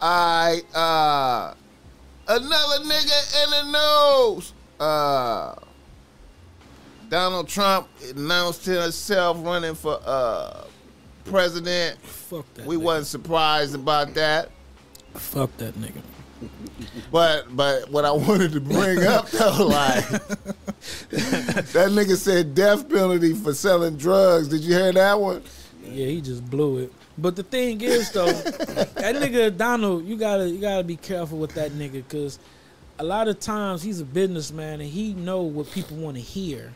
Alright, 0.00 0.64
uh 0.74 1.54
another 2.28 2.84
nigga 2.84 3.44
in 3.44 3.50
the 3.72 4.32
news. 4.38 4.52
Uh 4.80 5.54
Donald 7.10 7.48
Trump 7.48 7.88
announced 8.14 8.64
himself 8.64 9.38
running 9.44 9.74
for 9.74 9.98
uh 10.04 10.64
president. 11.24 12.00
Fuck 12.02 12.46
that. 12.54 12.66
We 12.66 12.76
nigga. 12.76 12.82
wasn't 12.82 13.06
surprised 13.08 13.74
about 13.74 14.14
that. 14.14 14.50
Fuck 15.14 15.56
that 15.58 15.74
nigga. 15.74 16.00
But 17.10 17.54
but 17.54 17.90
what 17.90 18.04
I 18.04 18.12
wanted 18.12 18.52
to 18.52 18.60
bring 18.60 19.02
up 19.04 19.28
though, 19.32 19.66
like 19.66 20.08
that 21.10 21.88
nigga 21.90 22.16
said 22.16 22.54
death 22.54 22.88
penalty 22.88 23.34
for 23.34 23.52
selling 23.52 23.96
drugs. 23.96 24.48
Did 24.48 24.60
you 24.62 24.74
hear 24.74 24.92
that 24.92 25.20
one? 25.20 25.42
Yeah, 25.84 26.06
he 26.06 26.20
just 26.20 26.48
blew 26.48 26.78
it. 26.78 26.92
But 27.18 27.34
the 27.34 27.42
thing 27.42 27.80
is, 27.80 28.12
though, 28.12 28.32
that 28.32 29.16
nigga 29.16 29.56
Donald, 29.56 30.06
you 30.06 30.16
gotta 30.16 30.48
you 30.48 30.60
gotta 30.60 30.84
be 30.84 30.96
careful 30.96 31.38
with 31.38 31.54
that 31.54 31.72
nigga 31.72 31.92
because 31.94 32.38
a 32.98 33.04
lot 33.04 33.28
of 33.28 33.40
times 33.40 33.82
he's 33.82 34.00
a 34.00 34.04
businessman 34.04 34.80
and 34.80 34.88
he 34.88 35.14
know 35.14 35.42
what 35.42 35.70
people 35.72 35.96
want 35.96 36.16
to 36.16 36.22
hear. 36.22 36.72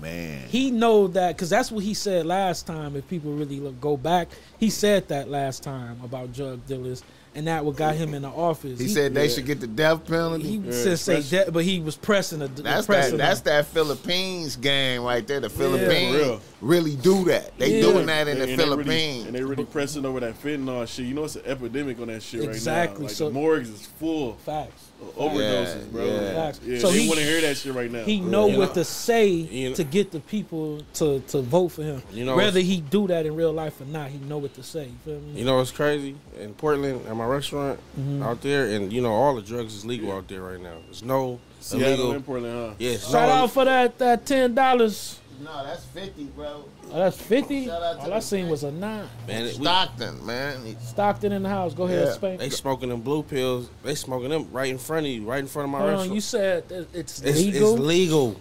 Man. 0.00 0.48
He 0.48 0.72
know 0.72 1.06
that 1.08 1.36
because 1.36 1.50
that's 1.50 1.70
what 1.70 1.84
he 1.84 1.94
said 1.94 2.26
last 2.26 2.66
time. 2.66 2.96
If 2.96 3.06
people 3.08 3.32
really 3.32 3.60
look, 3.60 3.80
go 3.80 3.96
back, 3.96 4.28
he 4.58 4.68
said 4.68 5.06
that 5.08 5.28
last 5.30 5.62
time 5.62 6.00
about 6.02 6.32
drug 6.32 6.66
dealers, 6.66 7.04
and 7.34 7.46
that 7.48 7.64
what 7.64 7.76
got 7.76 7.94
him 7.96 8.14
in 8.14 8.22
the 8.22 8.28
office. 8.28 8.78
He 8.78 8.88
said 8.88 9.14
they 9.14 9.28
should 9.28 9.46
get 9.46 9.60
the 9.60 9.66
death 9.66 10.06
penalty. 10.06 10.44
he 10.44 10.56
Yeah, 10.56 10.70
said 10.72 10.98
say 10.98 11.14
press- 11.16 11.30
that, 11.30 11.52
but 11.52 11.64
he 11.64 11.80
was 11.80 11.96
pressing 11.96 12.42
a 12.42 12.48
that's 12.48 12.86
that. 12.86 13.16
That's 13.16 13.40
a- 13.40 13.44
that 13.44 13.66
Philippines 13.66 14.56
game 14.56 15.02
right 15.02 15.26
there. 15.26 15.40
The 15.40 15.48
Philippines 15.50 16.16
real. 16.16 16.40
really 16.60 16.96
do 16.96 17.24
that. 17.24 17.58
They 17.58 17.76
Yeah. 17.76 17.82
doing 17.82 18.06
that 18.06 18.28
in 18.28 18.38
And- 18.38 18.40
the 18.42 18.50
and 18.52 18.60
they 18.60 18.64
really- 18.64 18.84
Philippines. 18.84 19.26
and 19.26 19.34
they 19.34 19.42
really 19.42 19.64
pressing 19.64 20.04
over 20.06 20.20
that 20.20 20.40
fentanyl 20.42 20.86
shit. 20.86 21.06
You 21.06 21.14
know, 21.14 21.24
it's 21.24 21.36
an 21.36 21.42
epidemic 21.46 22.00
on 22.00 22.06
that 22.08 22.22
shit 22.22 22.40
right 22.40 22.46
now. 22.48 22.52
Exactly, 22.54 23.06
Like 23.06 23.14
so- 23.14 23.28
the 23.28 23.34
morgues 23.34 23.68
is 23.68 23.88
full 23.98 24.34
facts. 24.44 24.82
Of 25.00 25.14
overdoses, 25.16 25.90
bro. 25.90 26.04
yeah. 26.04 26.52
Yeah, 26.64 26.78
So 26.78 26.90
he- 26.90 27.08
want 27.08 27.20
to 27.20 27.26
hear 27.26 27.40
that 27.42 27.56
shit 27.56 27.74
right 27.74 27.90
now. 27.90 28.04
He 28.04 28.20
know 28.20 28.46
You 28.46 28.58
what 28.58 28.68
know- 28.68 28.74
to 28.74 28.84
say 28.84 29.26
you 29.28 29.68
know- 29.70 29.74
to 29.76 29.84
get 29.84 30.10
the 30.12 30.20
people 30.20 30.80
to, 30.94 31.20
to 31.28 31.40
vote 31.42 31.68
for 31.68 31.82
him. 31.82 32.02
You 32.12 32.24
know 32.24 32.36
Whether 32.36 32.60
he 32.60 32.80
do 32.80 33.06
that 33.08 33.26
in 33.26 33.34
real 33.36 33.52
life 33.52 33.80
or 33.80 33.84
not, 33.84 34.10
he 34.10 34.18
know 34.18 34.38
what 34.38 34.54
to 34.54 34.62
say. 34.62 34.84
You 34.86 34.94
feel 35.04 35.20
me? 35.20 35.38
You 35.40 35.44
know 35.44 35.56
what's 35.56 35.70
crazy? 35.70 36.14
In 36.40 36.54
Portland, 36.54 37.06
at 37.06 37.16
my 37.16 37.26
restaurant 37.26 37.78
Mm-hmm. 37.98 38.22
out 38.22 38.40
there, 38.42 38.66
and 38.66 38.92
you 38.92 39.00
know 39.02 39.12
all 39.12 39.34
the 39.34 39.42
drugs 39.42 39.74
is 39.74 39.84
legal 39.84 40.12
out 40.12 40.28
there 40.28 40.42
right 40.42 40.60
now. 40.60 40.76
There's 40.86 41.02
no 41.02 41.38
Seattle 41.60 41.88
illegal. 41.88 42.12
and 42.12 42.26
Portland, 42.26 42.54
huh? 42.70 42.74
Yes, 42.78 43.04
Shout 43.10 43.28
no, 43.28 43.34
out 43.34 43.50
for 43.52 43.64
that 43.64 43.98
that 43.98 44.26
ten 44.26 44.54
dollars. 44.54 45.18
No, 45.44 45.62
that's 45.64 45.84
fifty, 45.84 46.24
bro. 46.24 46.64
Oh, 46.90 46.98
that's 46.98 47.20
fifty. 47.20 47.66
Shout 47.66 47.82
out 47.82 47.98
All 48.00 48.12
I 48.14 48.18
seen 48.20 48.48
was 48.48 48.64
a 48.64 48.72
nine. 48.72 49.06
man. 49.28 49.42
it- 49.44 49.58
we- 49.58 49.64
Stockton, 49.64 50.24
man. 50.24 50.64
He- 50.64 50.76
Stockton 50.82 51.32
in 51.32 51.42
the 51.42 51.48
house. 51.48 51.74
Go 51.74 51.84
ahead, 51.84 52.06
Yeah. 52.08 52.12
Spank. 52.14 52.40
They 52.40 52.50
smoking 52.50 52.88
them 52.88 53.02
blue 53.02 53.22
pills. 53.22 53.68
They 53.82 53.94
smoking 53.94 54.30
them 54.30 54.48
right 54.52 54.70
in 54.70 54.78
front 54.78 55.06
of 55.06 55.12
you, 55.12 55.24
right 55.24 55.40
in 55.40 55.46
front 55.46 55.64
of 55.66 55.70
my 55.72 55.80
Hold 55.80 55.92
on, 56.08 56.12
you 56.14 56.20
said 56.20 56.64
it's, 56.70 57.20
it's 57.20 57.22
legal. 57.22 57.72
It's 57.74 57.82
legal. 57.82 58.36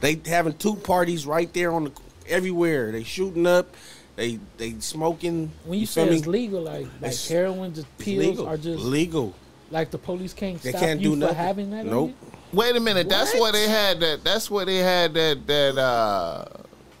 They 0.00 0.20
having 0.26 0.54
two 0.54 0.76
parties 0.76 1.26
right 1.26 1.52
there 1.52 1.72
on 1.72 1.84
the 1.84 1.92
everywhere. 2.28 2.90
They 2.92 3.02
shooting 3.04 3.46
up. 3.46 3.74
They 4.16 4.38
they 4.56 4.74
smoking. 4.80 5.50
When 5.64 5.78
you, 5.78 5.86
feel 5.86 6.04
say 6.04 6.10
me? 6.10 6.16
it's 6.16 6.26
legal, 6.26 6.62
like 6.62 6.82
like 7.00 7.12
It's- 7.12 7.28
heroin, 7.28 7.74
just 7.74 7.86
pills 7.98 8.18
legal. 8.26 8.46
are 8.46 8.56
just 8.56 8.82
legal. 8.84 9.34
like 9.70 9.90
the 9.90 9.98
police 9.98 10.32
can't 10.32 10.60
They 10.62 10.70
stop 10.70 10.80
can't 10.80 11.00
you 11.00 11.10
do 11.10 11.14
for 11.14 11.18
nothing. 11.20 11.36
having 11.36 11.70
that. 11.70 11.80
on 11.80 11.90
Nope. 11.90 12.14
You? 12.52 12.58
Wait 12.58 12.76
a 12.76 12.80
minute. 12.80 13.08
That's 13.08 13.32
What? 13.34 13.40
where 13.42 13.52
they 13.52 13.68
had 13.68 14.00
that. 14.00 14.24
That's 14.24 14.50
where 14.50 14.64
they 14.64 14.78
had 14.78 15.14
that 15.14 15.46
that 15.46 15.78
uh 15.78 16.44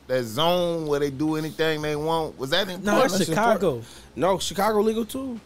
that 0.06 0.24
zone 0.24 0.86
where 0.86 1.00
they 1.00 1.10
do 1.10 1.36
anything 1.36 1.82
they 1.82 1.96
want. 1.96 2.38
Was 2.38 2.50
that 2.50 2.68
in 2.68 2.82
No, 2.82 2.92
Portland? 2.92 3.12
That's 3.20 3.28
Chicago. 3.30 3.82
No, 4.16 4.38
Chicago 4.38 4.80
legal 4.80 5.04
too. 5.04 5.40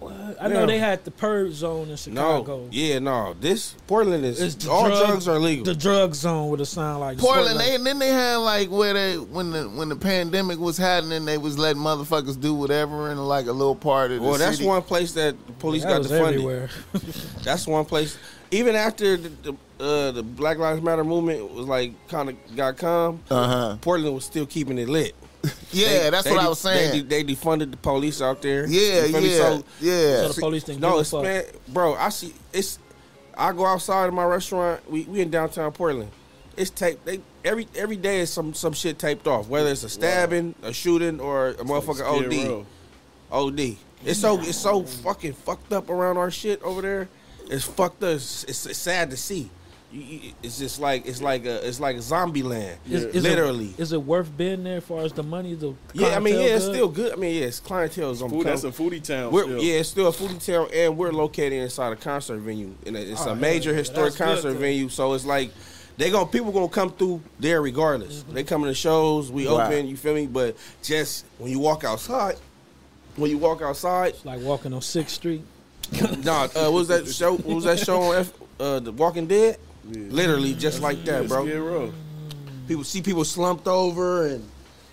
What? 0.00 0.36
I 0.38 0.48
know 0.48 0.66
they 0.66 0.78
had 0.78 1.02
the 1.04 1.10
purge 1.10 1.52
zone 1.52 1.88
in 1.88 1.96
Chicago. 1.96 2.58
No, 2.64 2.68
yeah, 2.70 2.98
no. 2.98 3.34
This 3.40 3.74
Portland 3.86 4.22
is 4.24 4.38
It's 4.38 4.66
all 4.66 4.86
drug- 4.86 5.06
drugs 5.06 5.28
are 5.28 5.38
legal. 5.38 5.64
The 5.64 5.74
drug 5.74 6.14
zone 6.14 6.50
with 6.50 6.60
a 6.60 6.66
sign 6.66 7.00
like 7.00 7.16
Portland, 7.16 7.56
like- 7.56 7.66
they, 7.68 7.74
and 7.76 7.86
then 7.86 7.98
they 7.98 8.10
had 8.10 8.36
like 8.36 8.70
where 8.70 8.92
they 8.92 9.16
when 9.16 9.50
the 9.52 9.62
when 9.64 9.88
the 9.88 9.96
pandemic 9.96 10.58
was 10.58 10.76
happening, 10.76 11.24
they 11.24 11.38
was 11.38 11.58
letting 11.58 11.80
motherfuckers 11.80 12.38
do 12.38 12.54
whatever 12.54 13.10
in 13.12 13.18
like 13.18 13.46
a 13.46 13.52
little 13.52 13.76
part 13.76 14.10
of 14.10 14.20
the 14.20 14.26
well, 14.26 14.36
that's 14.36 14.56
city. 14.58 14.68
one 14.68 14.82
place 14.82 15.12
that 15.12 15.34
the 15.46 15.52
police 15.54 15.82
that 15.84 15.88
got 15.90 15.98
was 16.00 16.10
the 16.10 16.18
funding. 16.18 16.34
everywhere. 16.34 16.68
That's 17.42 17.66
one 17.66 17.84
place. 17.86 18.18
Even 18.54 18.74
after 18.76 19.16
the 19.16 19.28
the, 19.28 19.52
uh, 19.84 20.10
the 20.12 20.22
Black 20.22 20.58
Lives 20.58 20.80
Matter 20.82 21.04
movement 21.04 21.52
was 21.52 21.66
like 21.66 21.92
kind 22.08 22.28
of 22.30 22.56
got 22.56 22.76
calm, 22.76 23.20
Uh 23.30 23.46
huh. 23.48 23.76
Portland 23.80 24.14
was 24.14 24.24
still 24.24 24.46
keeping 24.46 24.78
it 24.78 24.88
lit. 24.88 25.14
Yeah, 25.72 25.88
They- 26.04 26.10
that's 26.10 26.24
they 26.24 26.30
what 26.30 26.40
I 26.44 26.48
was 26.48 26.60
saying. 26.60 26.90
They, 27.08 27.20
de- 27.20 27.24
they 27.24 27.34
defunded 27.34 27.70
the 27.72 27.76
police 27.76 28.22
out 28.22 28.40
there. 28.42 28.66
yeah, 28.66 29.04
You 29.06 29.12
feel 29.12 29.20
me? 29.20 29.30
yeah, 29.30 29.36
So, 29.38 29.64
yeah. 29.80 30.16
So 30.22 30.28
the 30.28 30.40
police 30.40 30.64
didn't 30.64 30.80
no, 30.80 31.00
it's 31.00 31.12
man, 31.12 31.44
bro. 31.68 31.94
I 31.94 32.08
see. 32.10 32.32
It's. 32.52 32.78
I 33.36 33.50
go 33.52 33.66
outside 33.66 34.06
of 34.06 34.14
my 34.14 34.24
restaurant. 34.24 34.88
We 34.90 35.02
we 35.04 35.20
in 35.20 35.30
downtown 35.30 35.72
Portland. 35.72 36.10
It's 36.56 36.70
taped. 36.70 37.04
They 37.04 37.20
every 37.44 37.66
every 37.74 37.96
day 37.96 38.20
is 38.20 38.30
some 38.30 38.54
some 38.54 38.72
shit 38.72 38.98
taped 39.00 39.26
off. 39.26 39.48
Whether 39.48 39.70
it's 39.72 39.82
a 39.82 39.88
stabbing, 39.88 40.54
a 40.62 40.72
shooting, 40.72 41.18
or 41.18 41.48
a 41.48 41.54
motherfucking 41.64 42.28
Skid 42.28 42.46
OD. 42.46 42.48
Row. 42.48 42.66
OD. 43.32 43.76
It's 44.04 44.20
so 44.20 44.38
it's 44.40 44.56
so 44.56 44.84
fucking 44.84 45.32
fucked 45.32 45.72
up 45.72 45.90
around 45.90 46.16
our 46.18 46.30
shit 46.30 46.62
over 46.62 46.80
there. 46.80 47.08
It's 47.50 47.64
fucked 47.64 48.02
up. 48.02 48.14
It's, 48.16 48.44
it's, 48.44 48.66
it's 48.66 48.78
sad 48.78 49.10
to 49.10 49.16
see. 49.16 49.50
You, 49.92 50.00
you, 50.00 50.32
it's 50.42 50.58
just 50.58 50.80
like 50.80 51.06
it's 51.06 51.22
like 51.22 51.44
a 51.46 51.66
it's 51.68 51.78
like 51.78 51.94
a 51.96 52.02
zombie 52.02 52.42
land. 52.42 52.78
Is, 52.90 53.04
is 53.04 53.22
Literally. 53.22 53.66
it, 53.70 53.78
is 53.80 53.92
it 53.92 54.02
worth 54.02 54.36
being 54.36 54.64
there 54.64 54.78
as 54.78 54.84
far 54.84 55.02
as 55.04 55.12
the 55.12 55.22
money? 55.22 55.54
The 55.54 55.72
yeah, 55.92 56.08
I 56.16 56.18
mean, 56.18 56.34
clientele 56.34 56.40
yeah, 56.48 56.54
it's 56.56 56.64
good? 56.64 56.74
still 56.74 56.88
good. 56.88 57.12
I 57.12 57.16
mean, 57.16 57.36
yeah, 57.36 57.46
it's 57.46 57.60
clientele 57.60 58.10
is 58.10 58.20
on 58.22 58.30
Food, 58.30 58.46
that's 58.46 58.64
a 58.64 58.70
foodie 58.72 59.00
town. 59.02 59.30
we're, 59.30 59.44
still. 59.44 59.62
yeah, 59.62 59.74
it's 59.74 59.88
still 59.90 60.08
a 60.08 60.12
foodie 60.12 60.44
town, 60.44 60.68
and 60.74 60.96
we're 60.96 61.12
located 61.12 61.52
inside 61.52 61.92
a 61.92 61.96
concert 61.96 62.38
venue, 62.38 62.74
and 62.86 62.96
it's 62.96 63.24
Oh, 63.24 63.30
a 63.30 63.36
major 63.36 63.70
yeah. 63.70 63.76
historic 63.78 64.14
That's 64.14 64.16
concert 64.42 64.54
venue. 64.54 64.88
So 64.88 65.12
it's 65.12 65.24
like 65.24 65.52
they 65.96 66.10
gonna 66.10 66.26
people 66.26 66.50
gonna 66.50 66.68
come 66.68 66.90
through 66.90 67.22
there 67.38 67.62
regardless. 67.62 68.22
Mm-hmm. 68.24 68.34
They 68.34 68.42
coming 68.42 68.66
to 68.66 68.74
shows, 68.74 69.30
we 69.30 69.46
Right. 69.46 69.66
open. 69.66 69.86
You 69.86 69.96
feel 69.96 70.14
me? 70.14 70.26
But 70.26 70.56
just 70.82 71.24
when 71.38 71.52
you 71.52 71.60
walk 71.60 71.84
outside, 71.84 72.34
when 73.14 73.30
you 73.30 73.38
walk 73.38 73.62
outside, 73.62 74.14
It's 74.14 74.24
like 74.24 74.40
walking 74.40 74.72
on 74.72 74.82
Sixth 74.82 75.14
Street. 75.14 75.42
Nah, 76.24 76.44
uh, 76.44 76.48
what 76.70 76.72
was 76.72 76.88
that 76.88 77.06
show? 77.08 77.36
What 77.36 77.54
was 77.56 77.64
that 77.64 77.78
show 77.78 78.00
on 78.02 78.16
F, 78.16 78.32
uh, 78.60 78.80
The 78.80 78.92
Walking 78.92 79.26
Dead? 79.26 79.58
Yeah. 79.90 79.98
Literally 80.10 80.54
just 80.54 80.80
like 80.80 81.04
that, 81.04 81.28
bro. 81.28 81.92
People 82.66 82.84
see 82.84 83.02
people 83.02 83.24
slumped 83.24 83.66
over 83.68 84.26
and 84.28 84.48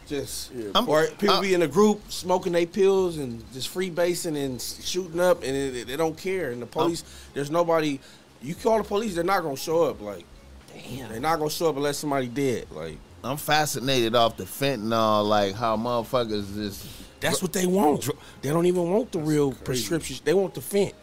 just, 0.07 0.51
Yeah. 0.53 0.65
I'm- 0.75 0.89
or 0.89 1.05
people 1.07 1.35
uh, 1.35 1.41
be 1.41 1.53
in 1.53 1.61
a 1.61 1.67
group 1.67 2.01
smoking 2.11 2.51
their 2.51 2.65
pills 2.65 3.17
and 3.17 3.41
just 3.53 3.69
free 3.69 3.89
basing 3.89 4.35
and 4.35 4.61
shooting 4.61 5.19
up, 5.21 5.43
and 5.43 5.55
it, 5.55 5.87
they 5.87 5.95
don't 5.95 6.17
care. 6.17 6.51
And 6.51 6.61
the 6.61 6.65
police, 6.65 7.03
there's 7.33 7.49
nobody. 7.49 7.99
You 8.41 8.55
call 8.55 8.77
the 8.79 8.83
police, 8.83 9.15
they're 9.15 9.23
not 9.23 9.43
gonna 9.43 9.55
show 9.55 9.83
up. 9.83 10.01
Like, 10.01 10.25
Damn. 10.73 11.09
they're 11.09 11.19
not 11.21 11.37
gonna 11.39 11.49
show 11.49 11.69
up 11.69 11.77
unless 11.77 11.97
somebody 11.99 12.27
dead. 12.27 12.65
Like, 12.71 12.97
I'm 13.23 13.37
fascinated 13.37 14.15
off 14.15 14.35
the 14.35 14.43
fentanyl, 14.45 15.27
like 15.29 15.53
how 15.55 15.77
motherfuckers 15.77 16.53
just. 16.55 16.85
That's 17.21 17.41
what 17.41 17.53
they 17.53 17.65
want. 17.65 18.09
They 18.41 18.49
don't 18.49 18.65
even 18.65 18.91
want 18.91 19.11
the 19.11 19.19
real 19.19 19.53
prescriptions. 19.53 20.19
They 20.21 20.33
want 20.33 20.53
the 20.55 20.61
fent. 20.61 20.93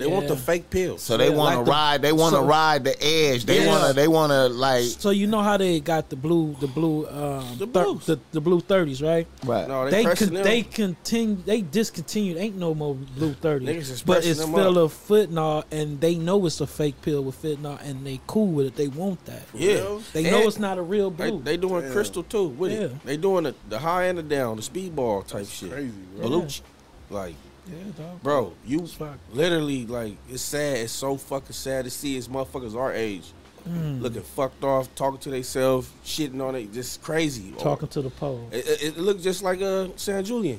They 0.00 0.06
want 0.06 0.26
the 0.28 0.36
fake 0.36 0.70
pills. 0.70 1.02
So 1.02 1.16
they 1.16 1.28
Yeah, 1.28 1.34
want 1.36 1.52
to 1.52 1.56
like 1.58 1.64
the- 1.66 1.70
ride. 1.70 2.02
They 2.02 2.12
want 2.12 2.34
to 2.34 2.40
so- 2.40 2.46
ride 2.46 2.84
the 2.84 2.96
edge. 3.04 3.44
They 3.44 3.60
Yeah. 3.64 3.68
want 3.68 3.86
to. 3.88 3.92
They 3.92 4.08
want 4.08 4.30
to 4.32 4.48
like. 4.48 4.84
So 4.84 5.10
you 5.10 5.26
know 5.26 5.42
how 5.42 5.56
they 5.56 5.78
got 5.80 6.08
the 6.10 6.16
blue, 6.16 6.56
the 6.60 6.66
blue, 6.66 7.06
um, 7.08 7.44
The 7.58 7.66
thir- 7.66 7.84
blues. 7.84 8.06
the, 8.06 8.18
the 8.32 8.40
blue 8.40 8.60
thirties, 8.60 9.00
right? 9.02 9.26
Right. 9.44 9.68
no, 9.68 9.88
they, 9.90 10.04
They 10.04 10.14
con- 10.14 10.34
they 10.34 10.62
continue, 10.62 11.36
they 11.44 11.60
discontinued. 11.60 12.38
Ain't 12.38 12.56
no 12.56 12.74
more 12.74 12.94
blue 13.16 13.34
thirties, 13.34 14.02
but 14.04 14.24
it's 14.24 14.40
them 14.40 14.52
full 14.52 14.78
up. 14.78 14.84
of 14.84 15.08
fentanyl, 15.08 15.64
and 15.70 16.00
they 16.00 16.14
know 16.14 16.44
it's 16.46 16.60
a 16.60 16.66
fake 16.66 17.00
pill 17.02 17.22
with 17.22 17.40
fentanyl, 17.42 17.78
and 17.84 18.04
they 18.06 18.20
cool 18.26 18.46
with 18.48 18.66
it. 18.66 18.76
They 18.76 18.88
want 18.88 19.24
that. 19.26 19.42
yeah. 19.54 19.74
real? 19.74 20.02
They 20.14 20.24
And- 20.24 20.32
know 20.32 20.48
it's 20.48 20.58
not 20.58 20.78
a 20.78 20.82
real 20.82 21.10
They, 21.10 21.30
blue. 21.30 21.42
they 21.44 21.56
doing 21.56 21.82
Damn. 21.82 21.92
crystal 21.92 22.22
too 22.22 22.48
with 22.48 22.72
it. 22.72 22.80
Yeah. 22.80 22.96
They 23.04 23.16
doing 23.16 23.44
the, 23.44 23.54
the 23.68 23.78
high 23.78 24.04
and 24.04 24.18
the 24.18 24.22
down, 24.22 24.56
the 24.56 24.62
speedball 24.62 25.26
type 25.26 25.46
shit. 25.48 25.70
Crazy, 25.70 25.92
bro. 26.16 26.28
Belucci. 26.28 26.60
Like, 27.10 27.34
yeah, 27.70 28.04
dog. 28.04 28.22
bro, 28.22 28.52
you 28.66 28.86
fuck. 28.86 29.18
literally 29.32 29.86
like 29.86 30.16
it's 30.28 30.42
sad. 30.42 30.78
It's 30.78 30.92
so 30.92 31.16
fucking 31.16 31.52
sad 31.52 31.84
to 31.84 31.90
see 31.90 32.14
his 32.14 32.28
motherfuckers 32.28 32.74
our 32.76 32.92
age 32.92 33.24
Mm. 33.68 34.00
looking 34.00 34.22
fucked 34.22 34.64
off, 34.64 34.88
talking 34.94 35.18
to 35.20 35.28
themselves, 35.30 35.90
shitting 36.02 36.40
on 36.40 36.54
it, 36.54 36.72
just 36.72 37.02
crazy. 37.02 37.52
talking 37.58 37.88
to 37.88 38.00
the 38.00 38.08
pole. 38.08 38.48
It, 38.50 38.66
it, 38.66 38.82
it 38.82 38.98
looked 38.98 39.22
just 39.22 39.42
like 39.42 39.60
uh, 39.60 39.88
San 39.96 40.24
Julian. 40.24 40.58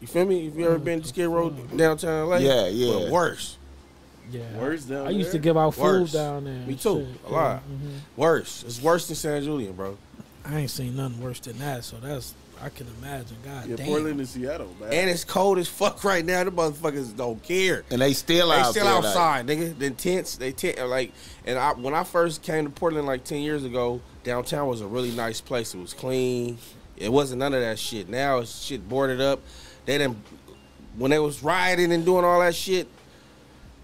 You 0.00 0.06
feel 0.06 0.24
me? 0.24 0.46
If 0.46 0.56
you 0.56 0.64
ever 0.64 0.78
been 0.78 1.02
to 1.02 1.06
Skid 1.08 1.28
Row 1.28 1.50
downtown 1.50 2.30
LA, 2.30 2.36
Yeah, 2.38 2.68
yeah. 2.68 2.92
But 3.00 3.10
worse, 3.10 3.58
Yeah, 4.30 4.40
Worse 4.58 4.84
down 4.84 5.06
I 5.08 5.10
used 5.10 5.32
to 5.32 5.38
give 5.38 5.58
out 5.58 5.74
food 5.74 5.82
Worse. 5.82 6.12
down 6.12 6.44
there. 6.44 6.66
Me 6.66 6.74
too, 6.74 7.06
shit. 7.06 7.30
a 7.30 7.32
lot. 7.34 7.62
mhm. 7.70 7.98
worse. 8.16 8.64
It's 8.66 8.80
worse 8.80 9.06
than 9.08 9.16
San 9.16 9.42
Julian, 9.42 9.74
bro. 9.74 9.98
I 10.46 10.60
ain't 10.60 10.70
seen 10.70 10.96
nothing 10.96 11.20
worse 11.20 11.38
than 11.38 11.58
that. 11.58 11.84
So 11.84 11.98
that's 11.98 12.32
I 12.62 12.68
can 12.68 12.86
imagine. 13.00 13.36
God 13.44 13.66
Yeah, 13.66 13.76
damn. 13.76 13.86
Portland 13.86 14.20
and 14.20 14.28
Seattle, 14.28 14.68
man. 14.80 14.92
And 14.92 15.10
it's 15.10 15.24
cold 15.24 15.58
as 15.58 15.68
fuck 15.68 16.04
right 16.04 16.24
now. 16.24 16.44
The 16.44 16.52
motherfuckers 16.52 17.16
don't 17.16 17.42
care. 17.42 17.82
And 17.90 18.00
they 18.00 18.12
still 18.12 18.50
They 18.50 18.54
out 18.56 18.70
still 18.70 18.84
there, 18.84 18.94
like- 18.94 19.04
outside, 19.04 19.46
nigga. 19.46 19.76
The 19.78 19.90
tents, 19.90 20.36
they 20.36 20.52
tent 20.52 20.78
like. 20.88 21.12
And 21.44 21.58
I, 21.58 21.72
when 21.72 21.92
I 21.94 22.04
first 22.04 22.42
came 22.42 22.64
to 22.64 22.70
Portland 22.70 23.06
like 23.06 23.24
ten 23.24 23.40
years 23.40 23.64
ago, 23.64 24.00
downtown 24.22 24.68
was 24.68 24.80
a 24.80 24.86
really 24.86 25.10
nice 25.10 25.40
place. 25.40 25.74
It 25.74 25.78
was 25.80 25.92
clean. 25.92 26.58
It 26.96 27.10
wasn't 27.10 27.40
none 27.40 27.52
of 27.52 27.60
that 27.60 27.78
shit. 27.80 28.08
Now 28.08 28.38
it's 28.38 28.62
shit 28.64 28.88
boarded 28.88 29.20
up. 29.20 29.40
They 29.86 29.98
didn't. 29.98 30.18
When 30.96 31.10
they 31.10 31.18
was 31.18 31.42
rioting 31.42 31.90
and 31.92 32.04
doing 32.04 32.24
all 32.24 32.38
that 32.40 32.54
shit, 32.54 32.86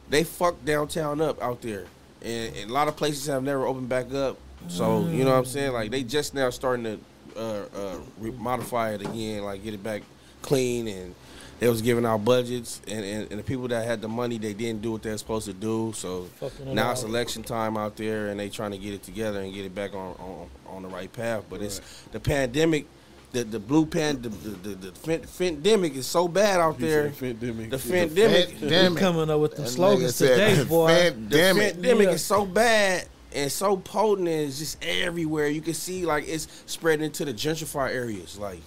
they 0.09 0.23
fucked 0.25 0.65
downtown 0.65 1.21
up 1.21 1.43
out 1.43 1.63
there. 1.63 1.87
And, 2.23 2.55
and 2.55 2.71
a 2.71 2.73
lot 2.73 2.87
of 2.87 2.97
places 2.97 3.27
have 3.27 3.43
never 3.43 3.67
opened 3.67 3.89
back 3.89 4.13
up. 4.15 4.37
So 4.69 5.07
you 5.07 5.25
know 5.25 5.31
what 5.31 5.39
I'm 5.39 5.45
saying? 5.47 5.73
Like 5.73 5.91
they 5.91 6.03
just 6.05 6.35
now 6.35 6.51
starting 6.51 6.85
to 6.85 6.99
uh, 7.39 7.65
uh, 7.77 7.99
re- 8.19 8.33
modify 8.33 8.91
it 8.95 9.01
again, 9.03 9.45
like 9.45 9.63
get 9.63 9.75
it 9.75 9.83
back 9.83 10.03
clean. 10.43 10.89
And 10.89 11.15
they 11.61 11.69
was 11.69 11.83
giving 11.83 12.07
out 12.07 12.25
budgets, 12.25 12.81
and, 12.87 13.05
and, 13.05 13.31
and 13.33 13.41
the 13.41 13.43
people 13.45 13.67
that 13.69 13.85
had 13.85 14.01
the 14.01 14.09
money, 14.09 14.39
they 14.39 14.53
didn't 14.55 14.81
do 14.83 14.93
what 14.93 15.03
they're 15.03 15.19
supposed 15.19 15.47
to 15.47 15.53
do. 15.53 15.93
So 15.97 16.25
Fucking 16.39 16.75
now 16.75 16.93
it's 16.93 17.03
up. 17.03 17.09
election 17.09 17.43
time 17.43 17.77
out 17.77 17.97
there, 17.97 18.29
and 18.29 18.39
they 18.39 18.49
trying 18.49 18.71
to 18.73 18.79
get 18.79 18.95
it 18.95 19.03
together 19.03 19.41
and 19.41 19.53
get 19.53 19.65
it 19.67 19.75
back 19.75 19.95
on 19.95 20.15
on, 20.21 20.49
on 20.69 20.83
the 20.83 20.89
right 20.89 21.13
path. 21.13 21.45
But 21.51 21.63
it's 21.63 21.81
the 22.13 22.21
pandemic. 22.21 22.87
The, 23.31 23.45
the 23.45 23.59
blue 23.61 23.85
pan 23.85 24.23
the 24.23 24.31
the, 24.31 24.49
the, 24.51 24.75
the 24.87 24.93
fin- 24.93 25.27
pandemic 25.39 25.95
is 25.97 26.07
so 26.07 26.29
bad 26.29 26.61
out 26.61 26.79
there. 26.79 27.13
said 27.13 27.39
Fentanyl. 27.39 27.69
The 27.71 27.77
Yeah, 27.95 28.07
pandemic, 28.07 28.61
You 28.63 28.69
Damn 28.71 28.97
it. 28.97 29.01
coming 29.01 29.29
up 29.29 29.39
with 29.41 29.55
the 29.57 29.67
slogans 29.67 30.17
today, 30.17 30.65
boy. 30.65 30.89
"Fan- 30.89 31.29
the 31.29 31.37
Damn 31.37 31.59
it. 31.59 31.75
pandemic 31.75 32.07
Yeah. 32.07 32.13
is 32.15 32.25
so 32.25 32.47
bad 32.47 33.07
and 33.35 33.51
so 33.53 33.77
potent 33.77 34.29
and 34.29 34.49
it's 34.49 34.59
just 34.59 34.83
everywhere. 34.83 35.49
You 35.49 35.61
can 35.61 35.75
see 35.75 36.07
like 36.07 36.29
it's 36.29 36.49
spreading 36.67 37.05
into 37.05 37.25
the 37.25 37.33
gentrified 37.35 37.95
areas. 37.95 38.39
Like 38.39 38.61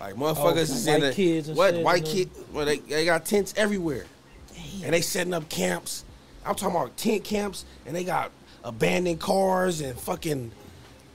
like 0.00 0.14
motherfuckers 0.14 0.56
is 0.70 0.86
in 0.86 1.00
the 1.00 1.12
kids 1.12 1.48
what 1.50 1.76
white 1.76 2.04
kid 2.04 2.30
well 2.52 2.66
they, 2.66 2.78
they 2.78 3.04
got 3.04 3.24
tents 3.24 3.54
everywhere. 3.56 4.04
And 4.84 4.92
they 4.92 5.00
setting 5.00 5.34
up 5.34 5.48
camps. 5.48 6.04
I'm 6.46 6.54
talking 6.54 6.76
about 6.76 6.96
tent 6.96 7.24
camps 7.24 7.64
and 7.86 7.96
they 7.96 8.04
got 8.04 8.30
abandoned 8.62 9.20
cars 9.20 9.80
and 9.80 9.98
fucking 9.98 10.52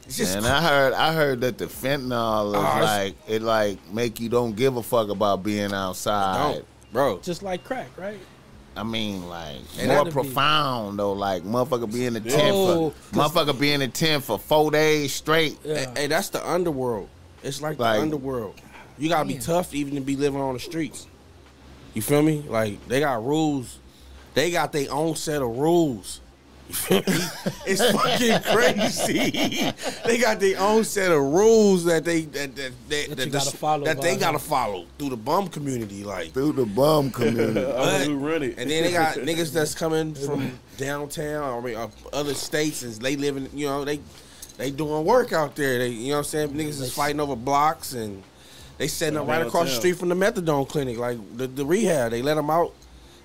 just 0.09 0.35
And 0.35 0.45
I 0.47 0.61
heard, 0.61 0.93
I 0.93 1.13
heard 1.13 1.41
that 1.41 1.59
the 1.59 1.65
fentanyl 1.65 2.49
is 2.49 2.55
Oh, 2.55 2.61
it's- 2.61 2.83
like 2.83 3.15
it 3.27 3.41
like 3.43 3.77
make 3.93 4.19
you 4.19 4.27
don't 4.29 4.55
give 4.55 4.75
a 4.75 4.81
fuck 4.83 5.09
about 5.09 5.43
being 5.43 5.71
outside. 5.71 6.63
bro. 6.91 7.19
Just 7.19 7.43
like 7.43 7.63
crack, 7.63 7.89
right? 7.97 8.17
I 8.79 8.83
mean, 8.83 9.27
like 9.27 9.57
And 9.77 9.87
more 9.87 9.97
that'd 9.97 10.05
be- 10.05 10.11
profound 10.21 10.97
though. 10.99 11.11
Like 11.13 11.43
motherfucker 11.43 11.91
be 11.91 12.05
in 12.05 12.13
the 12.13 12.21
tent 12.21 12.51
Oh, 12.55 12.89
for 12.91 13.15
motherfucker 13.15 13.59
be 13.59 13.73
in 13.73 13.81
the 13.81 13.87
tent 13.89 14.23
for 14.23 14.39
four 14.39 14.71
days 14.71 15.13
straight. 15.13 15.57
Yeah. 15.65 15.75
Hey, 15.75 15.87
hey, 15.95 16.07
that's 16.07 16.29
the 16.29 16.47
underworld. 16.49 17.09
It's 17.43 17.61
like, 17.61 17.77
Like- 17.77 17.97
the 17.97 18.01
underworld. 18.03 18.55
You 18.97 19.09
gotta 19.09 19.27
be 19.27 19.33
Damn. 19.35 19.43
tough 19.43 19.73
even 19.73 19.95
to 19.95 20.01
be 20.01 20.15
living 20.15 20.39
on 20.41 20.53
the 20.53 20.59
streets. 20.59 21.07
You 21.93 22.01
feel 22.01 22.21
me? 22.21 22.43
Like 22.47 22.85
they 22.87 22.99
got 23.01 23.23
rules. 23.25 23.79
They 24.33 24.51
got 24.51 24.71
their 24.71 24.91
own 24.91 25.15
set 25.15 25.41
of 25.41 25.57
rules. 25.57 26.21
You 26.69 26.75
feel 26.75 26.97
me? 26.99 27.25
it's 27.65 27.91
fucking 27.91 28.41
crazy. 28.53 29.71
they 30.05 30.19
got 30.19 30.39
their 30.39 30.59
own 30.59 30.83
set 30.83 31.11
of 31.11 31.19
rules 31.19 31.83
that 31.85 32.05
they 32.05 32.21
that 32.21 32.55
that, 32.55 32.71
that, 32.89 33.17
That 33.17 33.25
you 33.25 33.31
gotta 33.31 33.57
follow, 33.57 33.85
that 33.85 34.01
they 34.01 34.15
gotta 34.15 34.37
follow 34.37 34.85
through 34.99 35.09
the 35.09 35.17
bum 35.17 35.47
community. 35.47 36.03
Like 36.03 36.31
Through 36.31 36.53
the 36.53 36.67
bum 36.67 37.09
community. 37.11 37.65
I'm 37.65 38.11
who 38.11 38.17
run 38.17 38.43
it. 38.43 38.59
and 38.59 38.69
then 38.69 38.83
they 38.83 38.91
got 38.91 39.15
niggas 39.15 39.51
that's 39.51 39.73
coming 39.79 40.13
from 40.13 40.59
downtown, 40.77 41.57
I 41.57 41.65
mean, 41.65 41.75
uh, 41.75 41.89
other 42.13 42.35
states, 42.35 42.83
and 42.83 42.93
they 42.93 43.15
living, 43.15 43.49
you 43.51 43.65
know, 43.65 43.83
they 43.83 43.99
they 44.57 44.69
doing 44.69 45.05
work 45.05 45.33
out 45.33 45.55
there. 45.55 45.79
They, 45.79 45.87
you 45.87 46.09
know 46.09 46.17
what 46.17 46.17
I'm 46.19 46.23
saying? 46.25 46.49
Niggas 46.49 46.81
is 46.81 46.93
fighting 46.93 47.19
over 47.19 47.35
blocks 47.35 47.93
and 47.93 48.21
they 48.77 48.87
setting 48.87 49.17
up 49.17 49.27
right 49.27 49.45
across 49.45 49.69
the 49.69 49.75
street 49.75 49.93
from 49.97 50.09
the 50.09 50.15
methadone 50.15 50.69
clinic, 50.69 50.99
like 50.99 51.17
the, 51.35 51.47
the 51.47 51.65
rehab. 51.65 52.11
They 52.11 52.21
let 52.21 52.35
them 52.35 52.49
out 52.51 52.73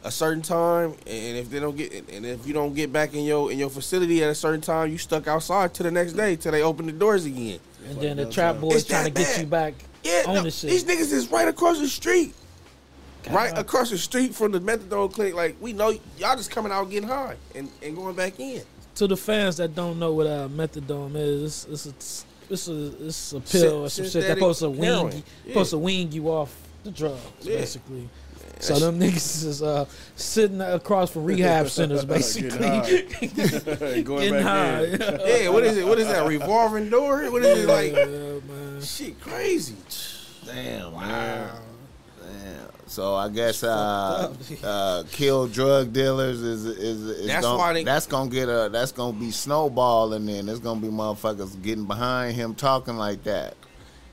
a 0.05 0.11
certain 0.11 0.43
time, 0.43 0.93
and 1.07 1.37
if 1.39 1.51
they 1.51 1.59
don't 1.61 1.77
get, 1.77 1.93
and 2.11 2.25
if 2.27 2.47
you 2.47 2.53
don't 2.53 2.75
get 2.75 2.93
back 2.93 3.15
in 3.15 3.25
your 3.25 3.51
in 3.51 3.59
your 3.59 3.71
facility 3.71 4.23
at 4.23 4.31
a 4.31 4.35
certain 4.35 4.61
time, 4.61 4.91
you 4.93 4.99
stuck 4.99 5.27
outside 5.27 5.73
till 5.75 5.85
the 5.85 5.91
next 5.91 6.13
day 6.13 6.37
till 6.37 6.53
they 6.53 6.63
open 6.63 6.87
the 6.87 6.93
doors 6.93 7.25
again. 7.25 7.59
And 7.89 7.99
then 8.01 8.17
the 8.19 8.31
trap 8.31 8.61
boys 8.61 8.85
trying 8.85 9.07
to 9.07 9.13
that 9.15 9.21
get 9.27 9.41
you 9.41 9.47
back 9.47 9.75
Yeah, 10.03 10.25
on 10.27 10.35
no, 10.37 10.43
the 10.43 10.67
these 10.67 10.85
niggas 10.85 11.13
is 11.13 11.31
right 11.31 11.49
across 11.49 11.79
the 11.81 11.89
street, 11.89 12.35
right 13.31 13.57
across 13.59 13.91
the 13.91 13.99
street 13.99 14.35
from 14.35 14.53
the 14.53 14.61
methadone 14.61 15.13
clinic. 15.13 15.35
Like 15.35 15.57
we 15.61 15.73
know 15.73 15.91
y'all 16.19 16.37
just 16.37 16.51
coming 16.51 16.71
out 16.73 16.89
getting 16.91 17.09
high 17.09 17.37
and, 17.55 17.69
and 17.83 17.97
going 17.97 18.15
back 18.15 18.39
in. 18.41 18.63
to 18.97 19.07
the 19.07 19.17
fans 19.17 19.57
that 19.57 19.75
don't 19.75 19.99
know 19.99 20.13
what 20.13 20.27
uh, 20.27 20.49
methadone 20.49 21.17
is, 21.17 21.67
it's, 21.71 21.87
it's 21.87 22.25
a 22.25 22.53
it's 22.53 22.69
a 22.69 23.07
it's 23.07 23.33
a 23.33 23.41
pill 23.41 23.85
or 23.85 23.89
some 23.89 24.05
shit 24.05 24.13
that 24.13 24.39
Synthetic 24.39 24.39
supposed 24.39 24.61
to 24.61 24.73
heroin. 24.75 25.17
you, 25.17 25.23
Yeah. 25.47 25.53
supposed 25.53 25.71
to 25.71 25.79
wean 25.79 26.13
you 26.13 26.29
off 26.29 26.55
the 26.85 26.91
drugs 26.91 27.21
Yeah. 27.41 27.57
basically. 27.59 28.09
So 28.61 28.79
them 28.79 28.99
niggas 28.99 29.45
is 29.45 29.63
uh, 29.63 29.85
sitting 30.17 30.61
across 30.61 31.11
from 31.11 31.25
rehab 31.25 31.69
centers 31.69 32.05
basically, 32.17 32.59
Getting 32.59 34.05
Going 34.05 34.21
getting 34.21 34.33
back 34.33 34.43
high. 34.43 34.85
in. 34.85 35.01
Yeah, 35.43 35.49
what 35.51 35.65
is 35.65 35.77
it? 35.77 35.87
What 35.87 35.99
is 35.99 36.07
that? 36.09 36.27
Revolving 36.27 36.89
door? 36.91 37.31
What 37.31 37.43
is 37.45 37.65
it 37.65 37.69
like? 37.69 37.93
Yeah, 37.93 38.05
man. 38.55 38.81
Shit, 38.83 39.21
crazy. 39.21 39.75
Damn, 40.47 40.93
Wow. 40.93 41.01
man. 41.03 41.51
Damn. 42.23 42.69
So 42.87 43.15
I 43.15 43.29
guess 43.29 43.63
uh, 43.65 44.33
uh, 44.63 45.03
kill 45.11 45.49
drug 45.49 45.93
dealers 45.93 46.41
is 46.43 46.65
is, 46.65 47.01
is 47.03 47.27
That's 47.27 47.45
gon- 47.45 47.59
why 47.59 47.73
they- 47.73 47.85
that's 47.85 48.07
gonna 48.07 48.31
get 48.31 48.49
a 48.49 48.69
that's 48.71 48.93
gonna 48.93 49.19
be 49.19 49.31
snowballing. 49.31 50.27
Then 50.27 50.47
there's 50.47 50.61
gonna 50.61 50.81
be 50.81 50.89
motherfuckers 50.89 51.61
getting 51.63 51.87
behind 51.87 52.37
him 52.37 52.55
talking 52.55 52.97
like 52.97 53.25
that. 53.25 53.55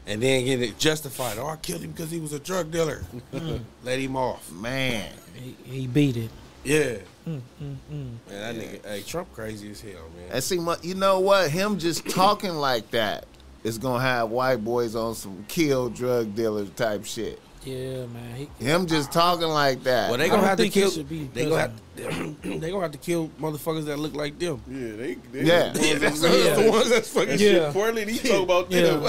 And 0.07 0.21
then 0.21 0.45
get 0.45 0.61
it 0.61 0.77
justified. 0.79 1.37
Oh, 1.37 1.47
I 1.47 1.57
killed 1.57 1.81
him 1.81 1.91
because 1.91 2.09
he 2.09 2.19
was 2.19 2.33
a 2.33 2.39
drug 2.39 2.71
dealer. 2.71 3.03
Let 3.83 3.99
him 3.99 4.15
off. 4.15 4.51
Man, 4.51 5.11
He, 5.35 5.55
he 5.63 5.87
beat 5.87 6.17
it. 6.17 6.29
Yeah. 6.63 6.97
Mm, 7.27 7.39
mm, 7.39 7.41
mm. 7.61 7.75
Man, 7.91 8.15
that 8.27 8.55
nigga, 8.55 8.85
hey, 8.85 9.01
Trump 9.03 9.31
crazy 9.33 9.71
as 9.71 9.81
hell, 9.81 9.93
man. 10.17 10.29
and 10.31 10.43
see, 10.43 10.59
you 10.81 10.95
know 10.95 11.19
what? 11.19 11.49
Him 11.51 11.77
just 11.77 12.09
talking 12.09 12.53
like 12.53 12.89
that 12.91 13.25
is 13.63 13.77
gonna 13.77 14.01
have 14.03 14.29
white 14.31 14.63
boys 14.63 14.95
on 14.95 15.13
some 15.13 15.45
kill 15.47 15.89
drug 15.89 16.35
dealers 16.35 16.69
type 16.71 17.05
shit. 17.05 17.39
Yeah, 17.63 18.07
man. 18.07 18.35
He, 18.35 18.65
Him 18.65 18.87
just 18.87 19.11
talking 19.11 19.47
like 19.47 19.83
that. 19.83 20.09
Well, 20.09 20.17
they 20.17 20.29
gonna 20.29 20.47
have 20.47 20.57
to 20.57 20.67
kill. 20.69 20.89
should 20.89 21.07
be 21.07 21.25
They 21.25 21.43
gonna 21.43 21.61
have. 21.61 21.73
they 22.43 22.71
gonna 22.71 22.81
have 22.81 22.91
to 22.91 22.97
kill 22.97 23.29
motherfuckers 23.39 23.85
that 23.85 23.97
look 23.99 24.15
like 24.15 24.37
them. 24.39 24.61
Yeah, 24.69 24.95
they, 24.95 25.15
they 25.31 25.43
Yeah. 25.43 25.69
the 25.73 25.79
ones 25.79 25.87
Yeah, 25.87 25.93
that's 25.99 26.21
that's 26.21 26.35
Yeah. 26.45 26.55
the 26.63 26.71
ones 26.71 26.89
that's 26.89 27.09
fucking. 27.09 27.31
Yeah. 27.31 27.37
shit 27.37 27.73
Portland, 27.73 28.09
he 28.09 28.17
talk 28.27 28.43
about 28.43 28.71
Yeah. 28.71 28.81
them. 28.81 29.01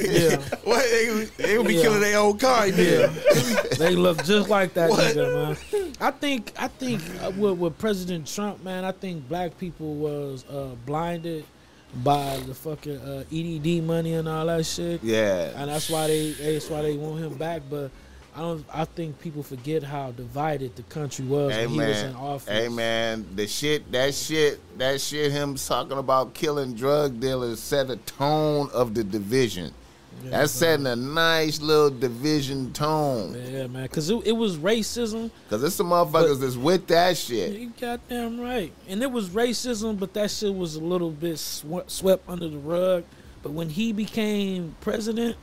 yeah, 0.00 0.36
What 0.64 0.84
they, 0.90 1.28
they 1.38 1.58
would 1.58 1.66
be 1.66 1.74
Yeah. 1.74 1.82
killing 1.82 2.00
their 2.00 2.18
own 2.18 2.38
kind. 2.38 2.76
yeah. 2.76 2.84
Yeah. 2.84 3.62
they 3.78 3.94
look 3.96 4.22
just 4.24 4.48
like 4.48 4.74
that 4.74 4.90
What? 4.90 5.00
nigga, 5.16 5.34
man. 5.72 5.92
I 6.00 6.10
think 6.10 6.52
I 6.58 6.68
think 6.68 7.00
uh, 7.22 7.30
with, 7.36 7.58
with 7.58 7.78
President 7.78 8.26
Trump, 8.26 8.62
man, 8.62 8.84
I 8.84 8.92
think 8.92 9.28
black 9.28 9.56
people 9.58 9.94
was 9.94 10.44
uh, 10.50 10.74
blinded 10.84 11.44
by 12.02 12.38
the 12.46 12.54
fucking 12.54 12.98
uh, 12.98 13.24
EDD 13.32 13.82
money 13.82 14.14
and 14.14 14.28
all 14.28 14.44
that 14.46 14.66
shit, 14.66 15.02
yeah, 15.02 15.52
and 15.56 15.70
that's 15.70 15.88
why 15.88 16.06
they 16.08 16.32
that's 16.32 16.68
why 16.68 16.82
they 16.82 16.96
want 16.96 17.20
him 17.24 17.34
back. 17.38 17.62
But 17.70 17.90
I 18.36 18.40
don't. 18.40 18.64
I 18.72 18.84
think 18.84 19.18
people 19.18 19.42
forget 19.42 19.82
how 19.82 20.12
divided 20.12 20.76
the 20.76 20.82
country 20.82 21.24
was 21.24 21.54
when 21.56 21.68
he 21.70 21.78
was 21.78 22.02
in 22.02 22.14
office. 22.14 22.48
hey 22.52 22.68
man, 22.68 23.24
the 23.34 23.46
shit, 23.46 23.90
that 23.92 24.14
shit, 24.14 24.60
that 24.78 25.00
shit. 25.00 25.32
Him 25.32 25.54
talking 25.54 25.96
about 25.96 26.34
killing 26.34 26.74
drug 26.74 27.18
dealers 27.18 27.60
set 27.60 27.88
a 27.88 27.96
tone 27.96 28.68
of 28.74 28.92
the 28.94 29.02
division. 29.02 29.72
Yeah, 30.22 30.30
That's 30.30 30.60
man. 30.60 30.80
setting 30.80 30.86
a 30.86 30.96
nice 30.96 31.60
little 31.60 31.90
division 31.90 32.72
tone. 32.74 33.34
Yeah, 33.50 33.68
man, 33.68 33.84
because 33.84 34.10
it, 34.10 34.26
it 34.26 34.32
was 34.32 34.56
racism. 34.58 35.30
Cause 35.48 35.62
it's 35.62 35.74
some 35.74 35.88
motherfuckers 35.90 36.40
that's 36.40 36.56
with 36.56 36.86
that 36.88 37.16
shit. 37.16 37.58
You 37.58 37.72
goddamn 37.80 38.40
right. 38.40 38.72
And 38.88 39.02
it 39.02 39.10
was 39.10 39.30
racism, 39.30 39.98
but 39.98 40.12
that 40.14 40.30
shit 40.30 40.54
was 40.54 40.76
a 40.76 40.80
little 40.80 41.10
bit 41.10 41.38
swe- 41.38 41.84
swept 41.86 42.28
under 42.28 42.48
the 42.48 42.58
rug. 42.58 43.04
But 43.42 43.52
when 43.52 43.68
he 43.70 43.92
became 43.92 44.74
president, 44.80 45.36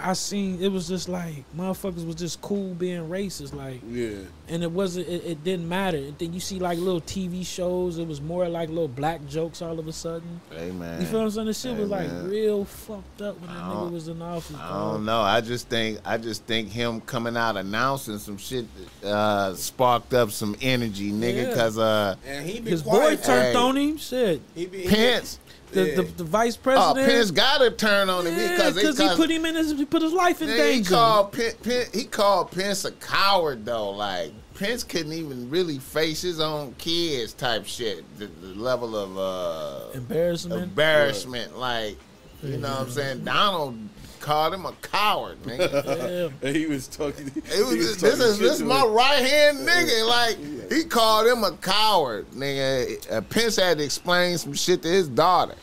I 0.00 0.14
seen 0.14 0.62
it 0.62 0.68
was 0.68 0.88
just 0.88 1.08
like 1.10 1.44
motherfuckers 1.54 2.06
was 2.06 2.14
just 2.16 2.40
cool 2.40 2.72
being 2.74 3.06
racist, 3.08 3.52
like, 3.54 3.80
Yeah. 3.86 4.16
and 4.48 4.62
it 4.62 4.70
wasn't. 4.70 5.08
It, 5.08 5.24
it 5.26 5.44
didn't 5.44 5.68
matter. 5.68 5.98
And 5.98 6.18
then 6.18 6.32
you 6.32 6.40
see 6.40 6.58
like 6.58 6.78
little 6.78 7.02
TV 7.02 7.44
shows. 7.44 7.98
It 7.98 8.06
was 8.08 8.20
more 8.20 8.48
like 8.48 8.68
little 8.70 8.88
black 8.88 9.26
jokes 9.26 9.60
all 9.60 9.78
of 9.78 9.86
a 9.86 9.92
sudden. 9.92 10.40
Hey 10.50 10.70
man, 10.70 11.00
You 11.02 11.06
feel 11.06 11.18
what 11.18 11.24
I'm 11.26 11.30
saying? 11.32 11.46
The 11.48 11.54
shit 11.54 11.74
Hey, 11.74 11.80
was 11.80 11.90
like 11.90 12.08
man. 12.08 12.30
real 12.30 12.64
fucked 12.64 13.20
up 13.22 13.38
when 13.40 13.50
that 13.50 13.62
nigga 13.62 13.90
was 13.90 14.08
in 14.08 14.22
office. 14.22 14.56
I 14.56 14.68
dog. 14.68 14.92
don't 14.94 15.04
know. 15.04 15.20
I 15.20 15.40
just 15.42 15.68
think 15.68 15.98
I 16.04 16.16
just 16.16 16.44
think 16.44 16.70
him 16.70 17.00
coming 17.02 17.36
out 17.36 17.56
announcing 17.58 18.18
some 18.18 18.38
shit 18.38 18.64
uh, 19.04 19.54
sparked 19.54 20.14
up 20.14 20.30
some 20.30 20.56
energy, 20.62 21.10
nigga. 21.12 21.48
Yeah. 21.48 21.54
Cause 21.54 21.76
uh, 21.76 22.14
And 22.26 22.48
he 22.48 22.60
be 22.60 22.70
His 22.70 22.82
boy 22.82 23.16
turned 23.16 23.26
Hey. 23.26 23.54
on 23.54 23.76
him. 23.76 23.96
Shit. 23.98 24.40
He 24.54 24.64
be, 24.66 24.82
he 24.82 24.88
Pence, 24.88 25.38
The, 25.74 25.88
Yeah. 25.88 25.94
the, 25.96 26.02
the 26.02 26.24
vice 26.24 26.56
oh 26.56 26.62
president. 26.62 27.06
Pence 27.08 27.30
got 27.30 27.58
to 27.58 27.70
turn 27.70 28.08
on 28.08 28.26
him 28.26 28.34
because 28.34 28.74
because 28.74 28.98
he 28.98 29.08
put 29.16 29.30
him 29.30 29.44
in 29.44 29.54
his, 29.54 29.72
he 29.72 29.84
put 29.84 30.02
his 30.02 30.12
life 30.12 30.40
in 30.42 30.48
Nigga, 30.48 30.52
he 30.52 30.72
danger. 30.76 30.90
called 30.94 31.32
Pen, 31.32 31.52
Pen, 31.62 31.86
he 31.92 32.04
called 32.04 32.50
Pence 32.50 32.84
a 32.84 32.92
coward 32.92 33.64
though. 33.64 33.90
Like 33.90 34.32
Pence 34.54 34.84
couldn't 34.84 35.12
even 35.12 35.50
really 35.50 35.78
face 35.78 36.22
his 36.22 36.40
own 36.40 36.74
kids 36.78 37.32
type 37.32 37.66
shit. 37.66 38.04
The, 38.18 38.26
the 38.26 38.54
level 38.54 38.96
of 38.96 39.18
uh, 39.18 39.90
Embarrassment. 39.98 40.62
embarrassment, 40.62 41.58
like 41.58 41.96
you 42.42 42.58
know 42.58 42.68
what 42.70 42.80
I'm 42.82 42.90
saying. 42.90 43.24
Donald 43.24 43.76
called 44.20 44.54
him 44.54 44.64
a 44.64 44.72
coward, 44.80 45.42
nigga. 45.42 46.30
yeah. 46.42 46.48
And 46.48 46.56
he 46.56 46.66
was 46.66 46.86
talking. 46.88 47.26
It 47.34 47.44
he 47.44 47.62
was, 47.62 48.00
this 48.00 48.18
talking 48.18 48.26
is 48.26 48.38
this 48.38 48.60
my 48.60 48.80
him. 48.80 48.92
right 48.92 49.18
hand 49.26 49.58
nigga. 49.66 50.08
Like 50.08 50.72
he 50.72 50.84
called 50.84 51.26
him 51.26 51.42
a 51.44 51.56
coward, 51.58 52.30
nigga. 52.30 53.12
Uh, 53.12 53.20
Pence 53.22 53.56
had 53.56 53.78
to 53.78 53.84
explain 53.84 54.38
some 54.38 54.54
shit 54.54 54.82
to 54.82 54.88
his 54.88 55.08
daughter. 55.08 55.54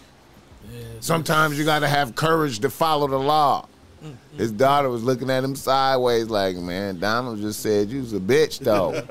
Yeah. 0.72 0.84
Sometimes 1.00 1.58
you 1.58 1.66
gotta 1.66 1.88
have 1.88 2.16
courage 2.16 2.60
to 2.60 2.70
follow 2.70 3.08
the 3.08 3.18
law. 3.20 3.68
Mm-hmm. 4.04 4.38
His 4.38 4.52
daughter 4.52 4.90
was 4.90 5.04
looking 5.04 5.30
at 5.30 5.44
him 5.44 5.56
sideways, 5.56 6.28
like, 6.28 6.56
man, 6.56 7.00
Donald 7.00 7.40
just 7.40 7.60
said 7.60 7.90
you 7.90 8.00
was 8.00 8.14
a 8.14 8.20
bitch, 8.20 8.58
though. 8.60 8.94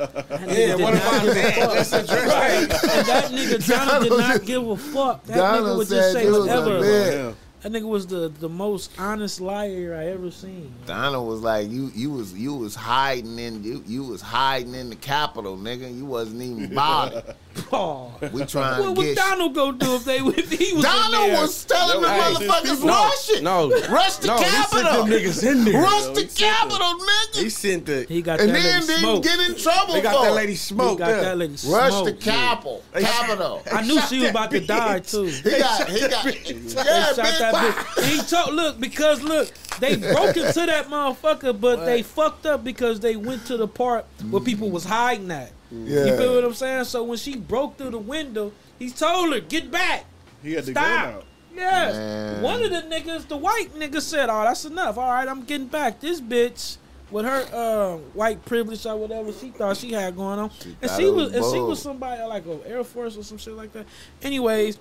Yeah, 0.51 0.75
what 0.75 0.95
about 0.95 1.23
that? 1.35 1.57
Let's. 1.59 1.93
And 1.93 2.09
that 2.09 3.31
nigga 3.31 3.69
Donald 3.69 4.03
did 4.03 4.11
not 4.19 4.33
just- 4.35 4.45
give 4.47 4.67
a 4.69 4.77
fuck. 4.77 5.25
That 5.25 5.37
nigga 5.37 5.39
Donald 5.39 5.79
would 5.79 5.89
just 5.89 6.13
say 6.13 6.25
you 6.25 6.33
was 6.33 6.39
a 6.39 6.49
whatever. 6.49 6.71
bitch. 6.81 7.13
Yeah. 7.29 7.33
That 7.61 7.73
nigga 7.73 7.89
was 7.89 8.07
the, 8.07 8.29
the 8.41 8.49
most 8.49 8.91
honest 8.99 9.39
liar 9.41 9.95
I 9.95 10.07
ever 10.07 10.31
seen. 10.31 10.73
Donald 10.87 11.29
was 11.29 11.41
like, 11.43 11.71
you 11.71 11.93
you 11.95 12.11
was 12.11 12.33
you 12.33 12.55
was 12.55 12.75
hiding 12.75 13.39
in 13.39 13.63
you 13.63 13.85
you 13.87 14.03
was 14.05 14.23
hiding 14.23 14.75
in 14.75 14.89
the 14.89 14.97
Capitol, 14.97 15.59
nigga. 15.59 15.95
You 15.95 16.07
wasn't 16.07 16.41
even 16.41 16.75
bothered. 16.75 17.23
Oh. 17.73 18.13
We 18.33 18.45
trying 18.47 18.79
What 18.81 18.85
to 18.87 18.93
would 18.93 19.05
get. 19.05 19.17
Donald 19.17 19.55
go 19.55 19.73
do 19.73 19.95
if 19.97 20.05
they 20.05 20.19
if 20.19 20.51
he 20.51 20.73
was 20.75 20.85
in 20.85 20.91
Donald 20.91 21.31
there? 21.31 21.41
was 21.41 21.65
telling 21.65 22.01
the 22.01 22.07
That 22.09 22.33
motherfuckers 22.35 22.85
No, 22.85 22.93
rush 22.93 23.31
it, 23.31 23.43
No, 23.43 23.71
rush 23.91 24.17
the 24.17 24.27
no, 24.29 24.37
he 24.39 24.45
sent 24.45 24.85
them 24.85 25.07
niggas 25.09 25.51
in 25.53 25.65
there. 25.65 25.83
rush 25.83 26.05
Yo, 26.07 26.15
the 26.15 26.21
he 26.23 26.29
sent 26.29 26.71
them. 26.71 26.79
Nigga. 26.81 27.43
He 27.43 27.51
sent 27.51 27.87
the. 27.87 28.07
He 28.09 28.23
got 28.23 28.41
and 28.41 28.51
that 28.51 28.53
then 28.55 28.75
lady 28.81 28.87
didn't 28.87 29.01
smoked. 29.01 29.25
get 29.27 29.51
in 29.51 29.57
trouble 29.57 29.95
They 29.95 30.01
got 30.03 30.17
for 30.17 30.25
that 30.27 30.35
lady 30.35 30.53
He 30.53 30.57
smoked. 30.59 30.99
got 30.99 31.07
that 31.23 31.39
lady 31.39 31.53
Rush 31.67 31.91
smoked. 31.93 32.07
the 32.07 32.13
Capitol, 32.25 32.83
Capital. 32.95 33.63
I 33.73 33.83
knew 33.83 34.01
she 34.03 34.21
was 34.21 34.31
about 34.31 34.51
to 34.53 34.61
die 34.61 34.99
too. 35.01 35.25
He 35.25 35.51
got, 35.59 35.89
he 35.89 36.01
got, 36.09 36.25
yeah, 36.25 36.33
They 36.33 36.69
shot 36.71 37.17
that 37.17 37.55
bitch. 37.55 37.73
bitch. 37.73 38.05
He 38.07 38.23
told, 38.23 38.55
look, 38.55 38.81
because 38.81 39.23
look, 39.23 39.51
they 39.81 39.97
broke 39.97 40.37
into 40.37 40.67
that 40.67 40.87
motherfucker, 40.89 41.59
but 41.61 41.85
they 41.85 42.03
fucked 42.03 42.47
up 42.47 42.63
because 42.65 43.01
they 43.01 43.17
went 43.17 43.47
to 43.47 43.57
the 43.57 43.69
part 43.69 44.05
where 44.31 44.43
people 44.43 44.71
was 44.71 44.85
hiding 44.85 45.31
at. 45.31 45.53
Yeah. 45.71 46.05
You 46.07 46.17
feel 46.17 46.35
what 46.35 46.45
I'm 46.45 46.55
saying? 46.55 46.85
So 46.85 47.05
when 47.05 47.19
she 47.19 47.37
broke 47.37 47.77
through 47.79 47.91
the 47.91 47.99
window, 47.99 48.53
he 48.79 48.91
told 48.91 49.33
her, 49.33 49.41
"Get 49.41 49.71
back." 49.71 50.05
He 50.43 50.53
had 50.55 50.65
the 50.65 50.73
gun 50.73 50.85
Stop. 50.85 51.15
out. 51.15 51.25
Yes. 51.55 51.95
Man. 51.95 52.43
One 52.43 52.63
of 52.63 52.71
the 52.71 52.83
niggas, 52.83 53.29
the 53.29 53.37
white 53.37 53.69
nigga 53.79 54.01
said, 54.01 54.29
"Oh, 54.31 54.43
that's 54.43 54.65
enough. 54.65 54.99
All 54.99 55.09
right, 55.11 55.29
I'm 55.29 55.43
getting 55.45 55.67
back." 55.67 56.01
This 56.01 56.21
bitch 56.21 56.77
with 57.11 57.25
her 57.27 57.45
uh, 57.53 57.97
white 58.15 58.45
privilege 58.45 58.87
or 58.87 58.97
whatever 58.97 59.33
she 59.33 59.51
thought 59.51 59.77
she 59.77 59.93
had 59.93 60.17
going 60.17 60.39
on, 60.39 60.51
and 60.81 60.91
she 60.93 61.07
was, 61.07 61.33
was 61.33 61.35
and 61.35 61.45
she 61.55 61.61
was 61.61 61.83
somebody 61.83 62.23
like 62.23 62.47
a 62.47 62.69
Air 62.69 62.85
Force 62.85 63.17
or 63.17 63.23
some 63.25 63.37
shit 63.39 63.55
like 63.55 63.73
that. 63.73 63.85
Anyways, 64.23 64.79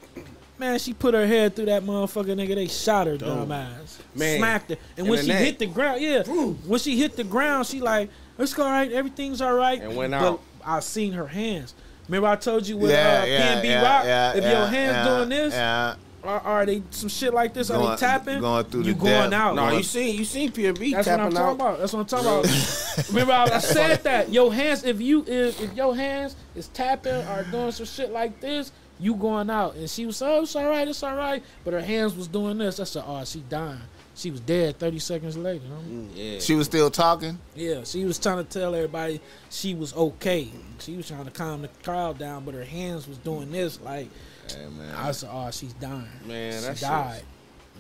man, 0.60 0.78
she 0.78 0.94
put 0.94 1.14
her 1.16 1.26
head 1.26 1.56
through 1.56 1.66
that 1.66 1.84
motherfucker 1.84 2.36
nigga. 2.36 2.54
They 2.56 2.68
shot 2.68 3.08
her 3.08 3.18
dumb 3.18 3.52
ass, 3.52 4.00
Man. 4.14 4.38
smacked 4.38 4.70
her, 4.70 4.78
and 4.98 5.08
In 5.08 5.12
when 5.12 5.22
she 5.22 5.28
neck. 5.30 5.40
hit 5.44 5.60
the 5.60 5.66
ground, 5.66 6.02
yeah, 6.02 6.24
when 6.24 6.80
she 6.80 6.98
hit 7.00 7.16
the 7.16 7.24
ground, 7.24 7.66
she 7.66 7.82
like, 7.82 8.10
"It's 8.38 8.58
all 8.60 8.66
right, 8.66 8.92
everything's 8.92 9.42
all 9.42 9.56
right," 9.56 9.82
And 9.82 9.96
went 9.96 10.12
But 10.12 10.24
out. 10.24 10.42
I 10.78 10.80
seen 10.82 11.14
her 11.14 11.28
hands. 11.28 11.74
Remember 12.08 12.28
I 12.28 12.36
told 12.36 12.68
you 12.68 12.78
with 12.78 12.92
Yeah, 12.92 13.22
uh, 13.22 13.26
yeah, 13.26 13.62
PNB 13.62 13.66
yeah, 13.66 13.82
Rock, 13.84 14.04
yeah, 14.06 14.34
if 14.34 14.44
yeah, 14.44 14.52
your 14.60 14.68
hands 14.68 14.96
yeah, 14.96 15.16
doing 15.18 15.30
this, 15.30 15.54
yeah. 15.54 15.96
are, 16.24 16.40
are 16.40 16.66
they 16.66 16.82
some 16.90 17.08
shit 17.10 17.34
like 17.34 17.54
this? 17.54 17.70
are 17.70 17.78
Going- 17.78 17.92
they 17.92 17.96
tapping? 17.98 18.40
going 18.42 18.66
through 18.66 18.82
you 18.84 18.94
the 18.94 19.00
going 19.00 19.30
depth. 19.30 19.34
out? 19.34 19.56
No, 19.56 19.70
you 19.78 19.84
seen 19.84 20.18
you 20.18 20.26
seen 20.26 20.52
PNB 20.52 20.92
That's 20.94 21.08
what 21.08 21.20
I'm 21.20 21.32
tapping 21.32 21.36
talking 21.36 21.38
out. 21.38 21.54
about. 21.56 21.80
That's 21.80 21.94
what 21.94 22.00
I'm 22.00 22.06
talking 22.08 22.28
about. 22.50 23.08
Remember, 23.10 23.34
I, 23.34 23.44
I 23.44 23.60
said 23.60 24.04
that 24.06 24.30
your 24.34 24.52
hands, 24.54 24.84
if 24.84 25.00
you 25.00 25.24
if, 25.28 25.62
if 25.62 25.74
your 25.76 25.96
hands 25.96 26.36
is 26.56 26.68
tapping 26.70 27.14
or 27.14 27.46
doing 27.52 27.72
some 27.72 27.86
shit 27.86 28.12
like 28.12 28.40
this, 28.42 28.72
You 29.02 29.16
going 29.16 29.50
out 29.50 29.76
and 29.76 29.90
she 29.90 30.06
was 30.06 30.22
oh 30.22 30.42
it's 30.44 30.56
all 30.56 30.68
right, 30.68 30.88
it's 30.88 31.04
all 31.04 31.16
right, 31.16 31.42
but 31.64 31.74
her 31.74 31.82
hands 31.82 32.16
was 32.16 32.28
doing 32.28 32.58
this. 32.58 32.80
I 32.80 32.84
said 32.86 33.04
oh 33.08 33.24
she 33.24 33.40
dying. 33.48 33.80
She 34.20 34.32
was 34.32 34.42
dead 34.42 34.78
30 34.78 35.00
seconds 35.00 35.38
later. 35.38 35.64
homie. 35.66 36.10
Yeah. 36.14 36.40
She 36.40 36.54
was 36.54 36.68
still 36.68 36.92
talking. 36.92 37.40
Yeah, 37.56 37.86
she 37.86 38.04
was 38.04 38.20
trying 38.20 38.44
to 38.44 38.44
tell 38.44 38.76
everybody 38.76 39.22
she 39.50 39.74
was 39.76 39.94
okay. 39.96 40.50
She 40.80 40.98
was 40.98 41.08
trying 41.08 41.24
to 41.24 41.32
calm 41.32 41.62
the 41.62 41.70
crowd 41.84 42.18
down, 42.18 42.44
but 42.44 42.54
her 42.54 42.66
hands 42.66 43.08
was 43.08 43.18
doing 43.20 43.50
this 43.50 43.80
like 43.80 44.10
Hey 44.50 44.68
man. 44.78 44.94
I 44.94 45.12
said 45.12 45.30
oh 45.32 45.50
she's 45.52 45.72
dying. 45.74 46.06
Man, 46.26 46.52
she 46.62 46.68
that 46.68 46.80
died. 46.82 47.22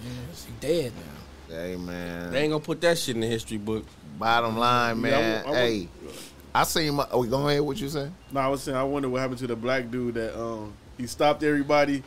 Man, 0.01 0.27
she 0.33 0.47
dead 0.61 0.93
now. 0.95 1.55
hey 1.57 1.75
man. 1.75 2.31
They 2.31 2.43
ain't 2.43 2.51
gonna 2.51 2.63
put 2.63 2.79
that 2.81 2.97
shit 2.97 3.15
in 3.15 3.21
the 3.21 3.27
history 3.27 3.57
book. 3.57 3.85
Bottom 4.17 4.57
line, 4.57 5.01
Yeah, 5.01 5.09
I 5.09 5.11
man. 5.11 5.45
I 5.45 5.53
hey, 5.55 5.89
I 6.55 6.63
seen 6.63 6.95
my. 6.95 7.05
Oh, 7.11 7.23
go 7.23 7.49
ahead. 7.49 7.61
What 7.61 7.81
you 7.81 7.89
say? 7.89 8.09
No, 8.31 8.39
I 8.39 8.47
was 8.47 8.63
saying 8.63 8.77
I 8.77 8.83
wonder 8.83 9.09
what 9.09 9.19
happened 9.19 9.39
to 9.39 9.47
the 9.47 9.57
black 9.57 9.91
dude 9.91 10.15
that 10.15 10.39
um 10.41 10.71
he 10.97 11.05
stopped 11.05 11.43
everybody. 11.43 12.01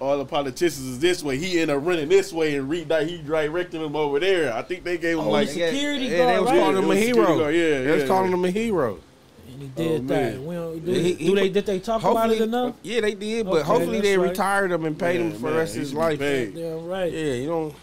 All 0.00 0.16
the 0.16 0.24
politicians 0.24 0.86
is 0.86 0.98
this 1.00 1.22
way. 1.24 1.38
He 1.38 1.58
ended 1.60 1.76
up 1.76 1.84
running 1.84 2.08
this 2.08 2.32
way 2.32 2.54
and 2.56 2.68
re- 2.68 2.84
he 3.04 3.18
directed 3.18 3.80
them 3.80 3.96
over 3.96 4.20
there. 4.20 4.52
I 4.54 4.62
think 4.62 4.84
they 4.84 4.96
gave 4.96 5.14
him 5.18 5.24
Oh, 5.26 5.30
like 5.30 5.48
he 5.48 5.54
security 5.60 6.04
yeah, 6.04 6.18
guard, 6.18 6.28
they 6.36 6.40
was 6.40 6.50
right? 6.50 6.60
calling 6.60 6.76
him 6.76 6.84
It 6.84 6.90
a 6.90 6.96
hero. 6.96 7.08
security 7.16 7.38
guard, 7.42 7.54
yeah, 7.54 7.82
they 7.82 7.90
was 7.90 8.02
yeah, 8.02 8.08
calling 8.08 8.32
him 8.32 8.44
a 8.44 8.50
hero. 8.50 8.98
And 9.50 9.62
he 9.62 9.68
did 9.68 9.86
Oh, 9.90 9.98
that. 9.98 10.08
man. 10.34 10.46
We 10.46 10.54
don't, 10.54 10.84
do, 10.84 10.92
He- 10.92 11.14
do 11.14 11.34
they 11.34 11.48
did 11.48 11.66
they 11.66 11.78
talk 11.80 12.04
about 12.04 12.30
it 12.30 12.40
enough? 12.40 12.74
yeah, 12.82 13.00
they 13.00 13.14
did, 13.14 13.46
but 13.46 13.52
Okay, 13.56 13.62
hopefully 13.66 14.00
they 14.00 14.16
right. 14.16 14.28
retired 14.30 14.70
him 14.70 14.84
and 14.84 14.96
paid 14.96 15.20
him 15.20 15.32
for 15.32 15.42
man, 15.42 15.52
the 15.52 15.58
rest 15.58 15.74
of 15.74 15.80
his 15.80 15.94
life. 15.94 16.18
paid. 16.20 16.54
Yeah, 16.54 16.76
right. 16.80 17.12
Yeah, 17.12 17.32
you 17.34 17.48
know, 17.48 17.74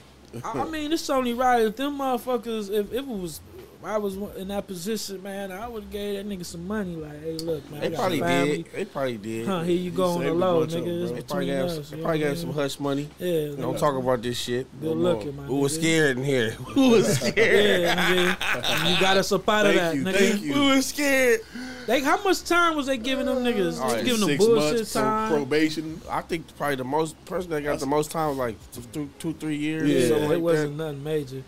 I 0.44 0.60
I 0.62 0.64
mean, 0.70 0.94
it's 0.94 1.10
only 1.10 1.34
right 1.34 1.62
if 1.64 1.76
them 1.76 1.98
motherfuckers, 1.98 2.70
if, 2.70 2.92
if 2.94 3.00
it 3.00 3.08
was, 3.08 3.40
if 3.55 3.55
I 3.86 3.98
was 3.98 4.16
in 4.38 4.48
that 4.50 4.68
position, 4.68 5.22
man, 5.24 5.52
I 5.52 5.68
would 5.68 5.84
have 5.84 5.92
gave 5.92 6.16
that 6.18 6.28
nigga 6.28 6.46
some 6.46 6.68
money. 6.68 6.96
Like, 6.96 7.22
hey, 7.22 7.38
look, 7.38 7.70
man, 7.72 7.82
they 7.82 7.90
probably 7.92 8.20
did. 8.20 8.66
They 8.74 8.86
probably 8.86 9.18
did. 9.18 9.48
Huh, 9.48 9.62
here 9.62 9.78
you 9.78 9.92
go 9.92 10.06
on 10.12 10.20
the 10.22 10.26
saved 10.28 10.38
low, 10.38 10.66
nigga. 10.66 10.72
them, 10.72 10.88
It's 10.88 11.12
bro. 11.12 11.16
They 11.16 11.22
probably 11.22 11.22
between 11.22 11.48
got 11.58 11.66
us. 11.66 11.74
some, 11.76 11.84
they 11.92 11.98
you 11.98 12.04
probably 12.04 12.20
know 12.22 12.28
got 12.30 12.38
some 12.38 12.54
hush 12.54 12.80
money. 12.80 13.10
Yeah, 13.20 13.32
Don't 13.32 13.60
nigga. 13.60 13.80
talk 13.80 13.96
about 13.96 14.22
this 14.22 14.38
shit. 14.40 14.68
Good 14.82 14.86
No 14.90 14.94
looking, 14.94 15.36
more. 15.36 15.44
my 15.44 15.48
Who 15.48 15.56
was 15.60 15.78
nigga. 15.78 15.82
scared 15.82 16.18
in 16.18 16.24
here? 16.24 16.52
Who 16.52 16.90
was 16.90 17.20
scared? 17.20 17.82
Yeah, 17.82 18.36
nigga. 18.36 18.94
you 18.94 19.00
got 19.00 19.18
us 19.18 19.32
up 19.32 19.48
out 19.48 19.66
of 19.68 19.76
that, 19.76 19.96
you, 19.96 20.04
nigga. 20.04 20.14
thank 20.14 20.42
you. 20.42 20.54
Who 20.54 20.68
was 20.70 20.86
scared? 20.88 21.40
They, 21.88 22.02
how 22.02 22.24
much 22.24 22.44
time 22.44 22.76
was 22.76 22.88
they 22.88 22.98
giving 22.98 23.28
them 23.28 23.44
niggas? 23.44 23.80
All 23.80 23.90
They 23.90 23.96
right, 23.98 24.06
giving 24.06 24.20
them 24.22 24.30
Six 24.30 24.44
bullshit 24.46 24.74
months 24.78 24.94
time. 24.94 25.30
probation. 25.32 26.02
I 26.10 26.22
think 26.22 26.58
probably 26.58 26.78
the 26.78 26.84
most 26.84 27.24
person 27.26 27.52
that 27.52 27.62
got 27.64 27.80
the 27.80 27.86
most 27.86 28.10
time 28.10 28.30
was 28.30 28.38
like 28.40 28.56
two, 28.72 28.82
two, 28.92 29.10
two 29.20 29.34
three 29.34 29.58
years. 29.58 29.88
Yeah, 29.88 29.98
or 29.98 30.08
something 30.08 30.24
it 30.24 30.34
like 30.34 30.42
wasn't 30.42 30.78
that. 30.78 30.84
nothing 30.86 31.04
major. 31.04 31.44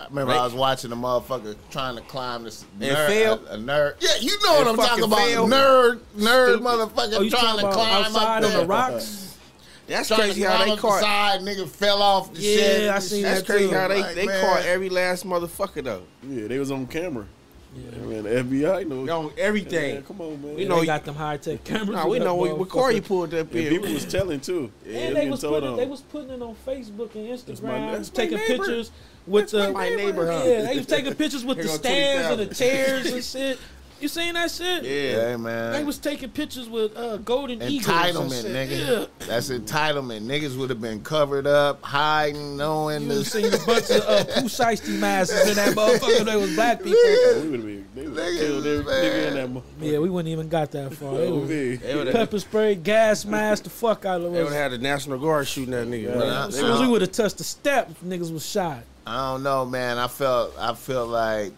I 0.00 0.06
remember 0.08 0.32
I 0.32 0.44
was 0.44 0.54
watching 0.54 0.90
a 0.92 0.96
motherfucker 0.96 1.56
trying 1.70 1.94
to 1.96 2.02
climb 2.02 2.44
this 2.44 2.64
And 2.80 2.90
nerd, 2.96 3.06
fail? 3.06 3.32
A, 3.48 3.54
a 3.54 3.58
nerd. 3.58 3.94
Yeah, 4.00 4.08
you 4.20 4.30
know 4.42 4.52
what 4.54 4.60
And 4.60 4.68
I'm 4.68 4.76
talking 4.76 5.04
about. 5.04 5.18
fail? 5.18 5.46
Nerd, 5.46 6.00
nerd, 6.16 6.46
Stupid. 6.54 6.66
motherfucker 6.66 7.18
Oh, 7.18 7.20
you 7.22 7.30
trying 7.30 7.58
to 7.58 7.70
climb 7.70 8.04
outside 8.04 8.44
up 8.44 8.50
on 8.54 8.60
the 8.60 8.66
rocks? 8.66 9.26
That's 9.86 10.06
Trying 10.08 10.20
crazy 10.20 10.42
to 10.42 10.50
how 10.50 10.64
they 10.64 10.70
up 10.70 10.76
the 10.76 10.82
caught. 10.82 11.00
side, 11.00 11.40
nigga 11.40 11.68
fell 11.68 12.00
off 12.00 12.32
the 12.32 12.40
Yeah, 12.40 12.56
shit. 12.56 12.90
I 12.90 12.98
seen 13.00 13.22
That's 13.24 13.40
that 13.40 13.46
crazy 13.46 13.68
too. 13.68 13.74
how 13.74 13.88
they 13.88 14.00
Like, 14.02 14.14
they 14.14 14.26
man. 14.26 14.44
caught 14.46 14.62
every 14.64 14.88
last 14.88 15.26
motherfucker 15.26 15.82
though. 15.84 16.02
Yeah, 16.28 16.46
they 16.46 16.58
was 16.60 16.70
on 16.70 16.86
camera. 16.86 17.26
Yeah. 17.74 17.98
Man, 17.98 18.22
the 18.24 18.30
FBI 18.30 18.86
know. 18.88 19.16
On 19.26 19.32
everything. 19.36 19.96
Yeah, 19.96 20.00
come 20.02 20.20
on, 20.20 20.40
man. 20.42 20.54
We 20.54 20.64
know 20.64 20.76
know, 20.76 20.80
you- 20.82 20.86
got 20.86 21.04
them 21.04 21.14
high 21.16 21.36
tech 21.38 21.62
cameras. 21.64 21.88
Nah, 21.90 22.06
we 22.06 22.18
know 22.20 22.24
that 22.26 22.34
what, 22.34 22.58
what 22.58 22.68
car 22.68 22.90
you 22.92 23.00
motherfucker. 23.02 23.06
pulled 23.06 23.34
up 23.34 23.50
And 23.52 23.60
in. 23.60 23.68
people 23.68 23.92
was 23.92 24.04
telling 24.04 24.40
too. 24.40 24.72
Yeah, 24.86 24.98
And 24.98 25.16
they 25.16 25.28
was 25.30 25.40
putting, 25.40 25.68
on. 25.70 25.76
they 25.76 25.86
was 25.86 26.00
putting 26.02 26.30
it 26.30 26.40
on 26.42 26.56
Facebook 26.66 27.14
and 27.16 27.28
That's 27.30 27.60
my- 27.62 27.70
Instagram, 27.70 27.92
that's 27.92 28.10
taking 28.10 28.38
pictures 28.38 28.90
with 29.26 29.50
That's 29.50 29.66
the 29.66 29.72
my 29.72 29.88
neighbor, 29.90 30.26
huh? 30.30 30.42
Yeah, 30.44 30.62
they 30.62 30.76
was 30.76 30.86
taking 30.86 31.14
pictures 31.14 31.44
with 31.44 31.56
Here 31.58 31.66
the 31.66 31.72
stands 31.72 32.40
and 32.40 32.50
the 32.50 32.54
chairs 32.54 33.12
and 33.12 33.24
shit. 33.24 33.58
You 34.00 34.08
seen 34.08 34.32
that 34.32 34.50
shit? 34.50 34.82
Yeah. 34.82 35.28
Hey 35.32 35.36
man, 35.36 35.72
They 35.72 35.84
was 35.84 35.98
taking 35.98 36.30
pictures 36.30 36.70
with 36.70 36.96
uh, 36.96 37.18
golden 37.18 37.60
eagles. 37.60 37.86
and 37.86 38.16
entitlement, 38.16 38.42
shit. 38.44 38.70
nigga. 38.70 38.98
Yeah. 39.20 39.26
That's 39.26 39.50
entitlement. 39.50 40.22
Niggas 40.22 40.56
would 40.56 40.70
have 40.70 40.80
been 40.80 41.02
covered 41.02 41.46
up, 41.46 41.82
hiding, 41.84 42.56
knowing 42.56 43.02
You 43.02 43.08
this. 43.08 43.32
seen 43.32 43.52
a 43.52 43.58
bunch 43.58 43.90
of 43.90 44.00
uh, 44.08 44.24
Pooh 44.40 44.48
Shiesty 44.48 44.98
masses 44.98 45.50
in 45.50 45.56
that 45.56 45.76
motherfucker. 45.76 46.24
They 46.24 46.36
was 46.36 46.54
black 46.54 46.78
people. 46.78 46.94
Oh, 46.98 47.40
we 47.44 47.48
would 47.50 47.60
have 47.60 47.94
been. 47.94 48.14
They 48.14 48.22
Niggas, 48.22 48.38
killed 48.38 48.66
every 48.66 48.84
nigga 48.94 49.26
in 49.28 49.34
that. 49.34 49.50
mo- 49.50 49.62
Yeah, 49.82 49.98
we 49.98 50.08
wouldn't 50.08 50.32
even 50.32 50.48
got 50.48 50.70
that 50.70 50.94
far. 50.94 51.18
They 51.18 51.30
was. 51.30 51.48
They 51.50 51.94
would 51.94 52.06
have 52.06 52.16
pepper 52.16 52.38
spray, 52.38 52.76
gas 52.76 53.26
mask, 53.26 53.64
the 53.64 53.70
fuck 53.70 54.06
out 54.06 54.22
of 54.22 54.28
us. 54.28 54.32
they 54.32 54.38
would 54.42 54.46
us. 54.46 54.54
have 54.54 54.72
had 54.72 54.80
the 54.80 54.82
National 54.82 55.18
Guard 55.18 55.46
shooting 55.46 55.72
that 55.72 55.86
nigga. 55.86 56.04
Yeah. 56.04 56.14
man. 56.20 56.48
As 56.48 56.56
soon 56.56 56.70
as 56.72 56.80
we 56.80 56.86
would 56.88 57.02
have 57.02 57.12
touched 57.12 57.36
the 57.36 57.44
step, 57.44 57.90
niggas 58.02 58.32
was 58.32 58.46
shot. 58.48 58.82
I 59.06 59.32
don't 59.32 59.42
know, 59.42 59.64
man. 59.64 59.98
I 59.98 60.06
felt 60.08 60.54
I 60.58 60.74
felt 60.74 61.08
like 61.08 61.52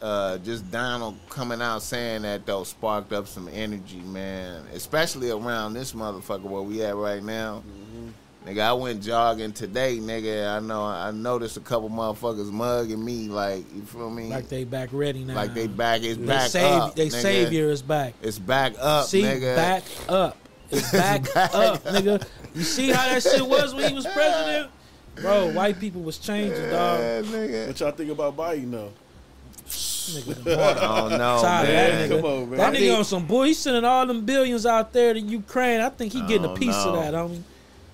uh, 0.00 0.38
just 0.38 0.70
Donald 0.70 1.16
coming 1.28 1.60
out 1.60 1.82
saying 1.82 2.22
that 2.22 2.46
though 2.46 2.64
sparked 2.64 3.12
up 3.12 3.26
some 3.26 3.48
energy, 3.52 4.00
man. 4.00 4.64
Especially 4.72 5.30
around 5.30 5.74
this 5.74 5.92
motherfucker 5.92 6.42
where 6.42 6.62
we 6.62 6.82
at 6.82 6.96
right 6.96 7.22
now. 7.22 7.62
Nigga, 8.46 8.60
I 8.60 8.72
went 8.72 9.02
jogging 9.02 9.52
today, 9.52 9.98
nigga. 9.98 10.48
I 10.48 10.60
know 10.60 10.82
I 10.82 11.10
noticed 11.10 11.58
a 11.58 11.60
couple 11.60 11.90
motherfuckers 11.90 12.50
mugging 12.50 13.04
me, 13.04 13.28
like 13.28 13.64
you 13.74 13.82
feel 13.82 14.08
me? 14.10 14.30
Like 14.30 14.48
they 14.48 14.64
back 14.64 14.88
ready 14.92 15.22
now. 15.24 15.34
Like 15.34 15.52
they 15.52 15.66
back, 15.66 16.02
it's 16.02 16.18
They 16.18 16.26
back 16.26 16.48
save, 16.48 16.64
up. 16.80 16.94
They 16.94 17.08
nigga. 17.08 17.20
savior 17.22 17.68
is 17.68 17.82
back. 17.82 18.14
It's 18.22 18.38
back 18.38 18.72
up, 18.78 19.06
See, 19.06 19.22
nigga. 19.22 19.54
back 19.56 19.82
up. 20.08 20.36
It's 20.70 20.90
back, 20.92 21.34
back 21.34 21.54
up, 21.54 21.84
nigga. 21.84 22.26
You 22.54 22.62
see 22.62 22.88
how 22.90 23.08
that 23.12 23.22
shit 23.22 23.46
was 23.46 23.74
when 23.74 23.88
he 23.90 23.94
was 23.94 24.06
president? 24.06 24.70
Bro, 25.22 25.52
white 25.52 25.78
people 25.80 26.02
was 26.02 26.18
changing, 26.18 26.70
dog. 26.70 27.00
Yeah, 27.00 27.22
nigga. 27.22 27.66
What 27.68 27.80
y'all 27.80 27.90
think 27.92 28.10
about 28.10 28.36
Biden 28.36 28.70
though? 28.70 28.92
Nigga, 29.66 30.44
the 30.44 30.52
I 30.58 30.74
boy. 30.74 30.80
don't 31.10 31.18
know, 31.18 31.38
Tired 31.42 31.68
man. 31.68 32.08
that 32.08 32.10
nigga. 32.10 32.20
Come 32.22 32.30
on, 32.30 32.50
man. 32.50 32.58
That 32.58 32.68
I 32.68 32.76
nigga 32.76 32.78
think- 32.80 32.98
on 32.98 33.04
some 33.04 33.26
boy. 33.26 33.46
He's 33.48 33.58
sending 33.58 33.84
all 33.84 34.06
them 34.06 34.24
billions 34.24 34.64
out 34.66 34.92
there 34.92 35.12
to 35.14 35.20
Ukraine. 35.20 35.80
I 35.80 35.88
think 35.90 36.12
he 36.12 36.20
getting 36.22 36.44
a 36.44 36.52
Oh, 36.52 36.56
piece 36.56 36.68
no. 36.84 36.94
of 36.94 37.02
that, 37.02 37.14
homie. 37.14 37.42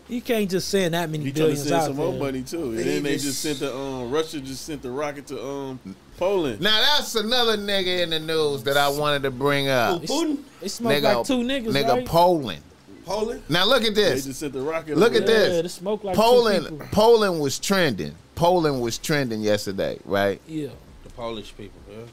You 0.07 0.21
can't 0.21 0.51
just 0.51 0.69
send 0.69 0.93
that 0.93 1.09
many 1.09 1.25
He 1.25 1.31
trying 1.33 1.35
to 1.35 1.41
billions 1.41 1.63
send 1.63 1.75
out 1.75 1.85
some 1.87 1.97
there. 1.97 2.05
more 2.07 2.15
money 2.19 2.43
too. 2.43 2.63
And 2.73 2.79
He 2.79 2.85
then 2.85 3.03
they 3.05 3.13
just- 3.15 3.25
just 3.25 3.41
sent 3.41 3.59
the 3.61 3.75
um 3.75 4.11
Russia 4.11 4.39
just 4.41 4.65
sent 4.67 4.83
the 4.83 4.91
rocket 4.91 5.27
to 5.29 5.43
um 5.43 5.81
Poland. 6.19 6.61
Now 6.61 6.79
that's 6.99 7.15
another 7.15 7.57
nigga 7.57 8.03
in 8.03 8.11
the 8.11 8.21
news 8.21 8.63
that 8.65 8.77
I 8.77 8.89
wanted 8.91 9.23
to 9.23 9.31
bring 9.31 9.69
up. 9.69 10.03
Putin? 10.03 10.39
They 10.61 10.69
smoke 10.69 10.93
Nigga, 10.93 11.17
like 11.17 11.27
two 11.27 11.39
niggas, 11.39 11.73
nigga, 11.73 11.89
right? 11.89 12.07
Poland. 12.07 12.61
Poland? 13.05 13.43
Now 13.49 13.67
look 13.67 13.83
at 13.85 13.95
They 13.95 14.03
this. 14.03 14.25
just 14.27 14.41
sent 14.41 14.53
the 14.53 14.61
rocket. 14.61 14.97
Look 14.97 15.15
at 15.15 15.27
there. 15.27 15.63
this. 15.63 15.75
Yeah, 15.75 15.79
smoke 15.79 16.05
like 16.05 16.17
Poland. 16.17 16.81
Poland 16.91 17.41
was 17.41 17.59
trending. 17.59 18.15
Poland 18.35 18.81
was 18.81 18.99
trending 18.99 19.41
yesterday, 19.41 19.99
right? 20.05 20.41
Yeah. 20.47 20.69
The 21.05 21.11
Polish 21.11 21.55
people, 21.57 21.81
yeah. 21.91 22.05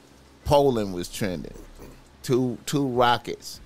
Poland 0.45 0.93
was 0.93 1.09
trending. 1.09 1.53
Two 2.23 2.57
two 2.65 2.87
rockets 2.87 3.59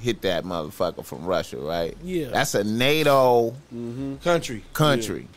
hit 0.00 0.22
that 0.22 0.44
motherfucker 0.44 1.04
from 1.04 1.24
Russia, 1.26 1.58
right? 1.58 1.96
Yeah. 2.02 2.28
That's 2.28 2.54
a 2.54 2.64
NATO 2.64 3.50
mm-hmm. 3.74 4.16
Country. 4.16 4.64
country, 4.72 5.28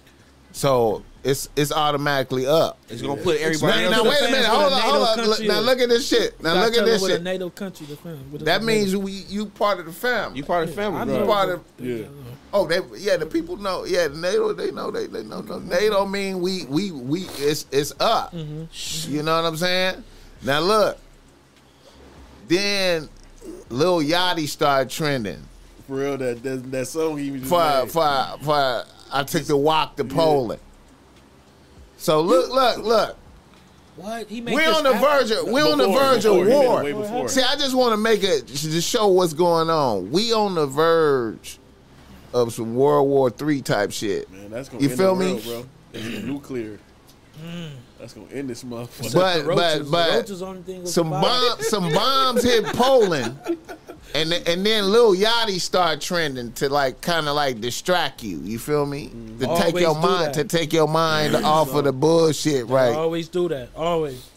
so 0.53 1.03
it's 1.23 1.47
it's 1.55 1.71
automatically 1.71 2.45
up. 2.45 2.77
It's 2.89 3.01
gonna 3.01 3.21
put 3.21 3.39
everybody 3.39 3.83
Now, 3.83 3.91
else. 3.91 4.03
now 4.03 4.09
wait 4.09 4.19
a 4.21 4.31
minute, 4.31 4.45
hold 4.45 4.73
on, 4.73 4.81
hold 4.81 5.19
on. 5.19 5.25
Look, 5.29 5.41
now 5.41 5.59
look 5.61 5.79
at 5.79 5.89
this 5.89 6.07
shit. 6.07 6.41
Now 6.43 6.59
look 6.61 6.75
at 6.75 6.85
this 6.85 7.05
shit. 7.05 7.19
a 7.21 7.23
NATO 7.23 7.49
country 7.49 7.85
defend. 7.87 8.31
What 8.31 8.41
is 8.41 8.45
That 8.45 8.61
a 8.61 8.63
means 8.63 8.93
NATO- 8.93 9.05
we 9.05 9.11
you 9.29 9.45
part 9.45 9.79
of 9.79 9.85
the 9.85 9.93
family. 9.93 10.37
You 10.37 10.43
part 10.43 10.63
of 10.63 10.69
the 10.69 10.75
family, 10.75 10.99
I 10.99 11.05
bro. 11.05 11.19
know. 11.19 11.25
part 11.25 11.49
of- 11.49 11.61
Yeah. 11.79 12.05
Oh, 12.55 12.67
they 12.67 12.79
yeah, 12.97 13.17
the 13.17 13.25
people 13.25 13.57
know. 13.57 13.83
Yeah, 13.85 14.07
NATO, 14.13 14.53
they 14.53 14.71
know. 14.71 14.91
They 14.91 15.07
they 15.07 15.23
know. 15.23 15.41
No, 15.41 15.59
NATO 15.59 16.05
mean 16.05 16.39
we 16.41 16.65
we 16.65 16.91
we 16.91 17.21
it's 17.37 17.65
it's 17.71 17.93
up. 17.99 18.31
Mm-hmm. 18.33 19.11
You 19.11 19.23
know 19.23 19.35
what 19.41 19.47
I'm 19.47 19.57
saying? 19.57 20.03
Now 20.43 20.59
look. 20.59 20.97
Then 22.47 23.09
Lil 23.69 23.99
Yachty 24.01 24.47
started 24.47 24.89
trending 24.89 25.41
For 25.87 25.95
real, 25.95 26.17
that 26.17 26.43
that, 26.43 26.71
that 26.71 26.85
song 26.87 27.17
he 27.17 27.31
was 27.31 27.41
just 27.41 27.49
for 27.49 27.87
for 27.87 28.37
for 28.43 28.83
I 29.11 29.23
took 29.23 29.43
the 29.45 29.57
walk 29.57 29.95
to 29.97 30.03
Poland. 30.05 30.59
So 32.03 32.19
look 32.19 32.51
look 32.51 32.77
look. 32.79 33.17
What? 33.95 34.27
He 34.27 34.41
made 34.41 34.55
We're 34.55 34.73
on 34.73 34.83
the 34.83 34.93
happen? 34.93 35.27
verge 35.27 35.31
of 35.31 35.47
we're 35.47 35.65
on 35.71 35.77
the 35.77 35.87
verge 35.87 36.23
before, 36.23 36.41
of 36.81 36.87
he 36.87 36.93
did 36.93 37.01
it 37.01 37.11
war. 37.11 37.29
See, 37.29 37.41
I 37.41 37.55
just 37.55 37.73
want 37.75 37.93
to 37.93 37.97
make 37.97 38.23
it 38.23 38.45
to 38.47 38.81
show 38.81 39.07
what's 39.07 39.33
going 39.33 39.69
on. 39.69 40.11
We 40.11 40.33
on 40.33 40.55
the 40.55 40.65
verge 40.67 41.59
of 42.33 42.51
some 42.53 42.75
World 42.75 43.07
War 43.07 43.29
Three 43.29 43.61
type 43.61 43.93
shit. 43.93 44.29
Man, 44.31 44.49
that's 44.49 44.67
gonna 44.67 44.83
You 44.83 44.89
end 44.89 44.97
feel 44.97 45.15
the 45.15 45.23
me? 45.25 45.31
world, 45.35 45.43
bro. 45.45 45.65
It's 45.93 46.23
nuclear. 46.25 46.77
Mm. 47.41 47.69
That's 47.99 48.13
gonna 48.13 48.27
end 48.33 48.49
this 48.49 48.65
motherfucker. 48.65 49.13
But 49.13 49.37
The 49.43 49.55
but 49.55 49.91
but 49.91 50.07
the 50.11 50.17
roaches 50.17 50.41
only 50.41 50.61
thing 50.63 50.81
was 50.81 50.93
some 50.93 51.07
about- 51.07 51.57
bomb 51.59 51.61
some 51.61 51.93
bombs 51.93 52.43
hit 52.43 52.65
Poland, 52.65 53.37
and 54.13 54.29
th- 54.31 54.47
and 54.47 54.65
then 54.65 54.91
Lil 54.91 55.15
Yachty 55.15 55.59
start 55.59 56.01
trending 56.01 56.51
to 56.53 56.69
like 56.69 57.01
kind 57.01 57.27
of 57.27 57.35
like 57.35 57.59
distract 57.61 58.23
you. 58.23 58.39
You 58.39 58.59
feel 58.59 58.85
me? 58.85 59.07
To 59.39 59.45
take 59.45 59.49
Always 59.49 59.81
your 59.81 59.95
mind 59.95 60.25
that. 60.25 60.33
to 60.35 60.43
take 60.43 60.71
your 60.73 60.87
mind 60.87 61.35
off 61.35 61.73
of 61.73 61.83
the 61.85 61.93
bullshit, 61.93 62.67
right? 62.67 62.93
Always 62.93 63.27
do 63.27 63.47
that. 63.49 63.69
Always. 63.75 64.29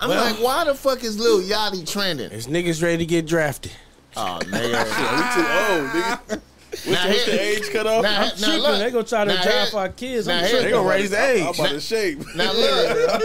I'm 0.00 0.10
like, 0.10 0.36
why 0.36 0.64
the 0.64 0.74
fuck 0.74 1.02
is 1.02 1.18
Lil 1.18 1.40
Yachty 1.42 1.90
trending? 1.90 2.30
It's 2.30 2.46
niggas 2.46 2.82
ready 2.82 2.98
to 2.98 3.06
get 3.06 3.26
drafted. 3.26 3.72
Oh 4.16 4.38
nigga, 4.42 4.72
Yeah, 4.72 5.16
we 5.16 5.22
too 5.34 5.48
old, 5.72 6.38
nigga. 6.38 6.40
What's, 6.70 6.86
Now, 6.86 7.02
the, 7.04 7.08
what's 7.10 7.24
the 7.26 7.40
age 7.42 7.70
cut 7.72 7.86
off? 7.86 8.02
Now, 8.02 8.20
I'm 8.22 8.28
now 8.28 8.34
tripping. 8.36 8.60
look. 8.62 8.78
they 8.80 8.90
gonna 8.90 9.04
try 9.04 9.24
to 9.24 9.34
Now, 9.34 9.42
drive 9.42 9.74
our 9.74 9.88
kids. 9.88 10.26
now, 10.26 10.38
I'm 10.38 10.44
here- 10.44 10.52
They 10.52 10.58
tripping. 10.60 10.72
gonna 10.72 10.88
raise 10.88 11.10
the 11.10 11.18
I'm 11.18 11.36
age. 11.48 11.58
about 11.58 11.68
to 11.70 11.80
shape. 11.80 12.18
Now 12.36 12.52
look. 12.52 13.10
I'm 13.10 13.20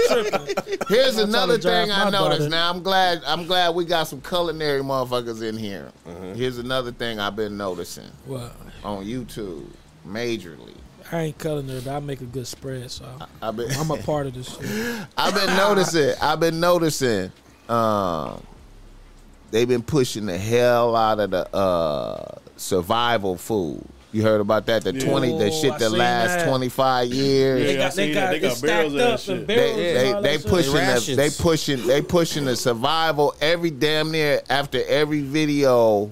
tripping. 0.55 0.77
Here's 0.87 1.17
I'm 1.17 1.29
another 1.29 1.57
trying 1.57 1.59
to 1.59 1.61
drive 1.61 1.87
thing 1.87 1.91
I 1.91 2.09
noticed. 2.09 2.39
daughter. 2.39 2.49
Now 2.49 2.69
I'm 2.69 2.81
glad 2.83 3.21
I'm 3.27 3.45
glad 3.45 3.75
we 3.75 3.85
got 3.85 4.07
some 4.07 4.21
culinary 4.21 4.81
motherfuckers 4.81 5.41
in 5.47 5.57
here. 5.57 5.91
Uh-huh. 6.07 6.33
Here's 6.33 6.57
another 6.57 6.91
thing 6.91 7.19
I've 7.19 7.35
been 7.35 7.57
noticing 7.57 8.09
Well, 8.25 8.51
on 8.83 9.03
YouTube, 9.05 9.65
majorly. 10.07 10.75
I 11.11 11.17
ain't 11.23 11.37
culinary, 11.37 11.81
but 11.81 11.95
I 11.95 11.99
make 11.99 12.21
a 12.21 12.25
good 12.25 12.47
spread, 12.47 12.89
so 12.89 13.05
I've 13.41 13.55
been 13.57 13.69
I'm 13.71 13.91
a 13.91 13.97
part 14.03 14.25
of 14.27 14.33
this 14.35 14.55
shit. 14.57 15.05
I've 15.17 15.35
been 15.35 15.55
noticing. 15.57 16.15
I've 16.21 16.39
been 16.39 16.59
noticing. 16.61 17.31
Um, 17.69 18.41
they've 19.53 19.67
been 19.67 19.83
pushing 19.83 20.25
the 20.25 20.37
hell 20.37 20.95
out 20.97 21.19
of 21.21 21.29
the 21.31 21.55
uh, 21.55 22.35
survival 22.57 23.37
food. 23.37 23.85
You 24.11 24.21
heard 24.21 24.41
about 24.41 24.65
that? 24.67 24.83
The 24.83 24.93
Yeah. 24.93 25.05
twenty, 25.05 25.29
the 25.37 25.45
Oh, 25.47 25.61
shit 25.61 25.71
I 25.71 25.77
that 25.79 25.89
seen 25.89 25.97
lasts 25.97 26.35
that. 26.37 26.47
twenty 26.49 26.69
five 26.69 27.07
years. 27.07 27.61
Yeah, 27.61 27.65
They 27.67 27.73
I 27.73 27.77
got, 27.77 27.93
they 27.95 28.05
seen 28.05 28.13
got. 28.13 28.29
They 28.31 28.37
it 28.37 28.39
got 28.41 28.57
stacked 28.57 28.61
barrels 28.67 28.93
of 28.93 28.99
up 28.99 29.05
that 29.05 29.11
and 29.11 29.39
shit. 29.39 29.47
barrels 29.47 29.75
They 29.75 29.87
and 29.89 29.97
they, 29.97 30.13
all 30.13 30.21
they 30.21 30.37
pushing 30.37 30.73
the, 30.73 30.77
rations. 30.79 31.17
they 31.17 31.29
pushing 31.29 31.87
they 31.87 32.01
pushing 32.01 32.45
the 32.45 32.55
survival 32.55 33.33
every 33.41 33.71
damn 33.71 34.11
near 34.11 34.41
after 34.49 34.83
every 34.85 35.21
video. 35.21 36.11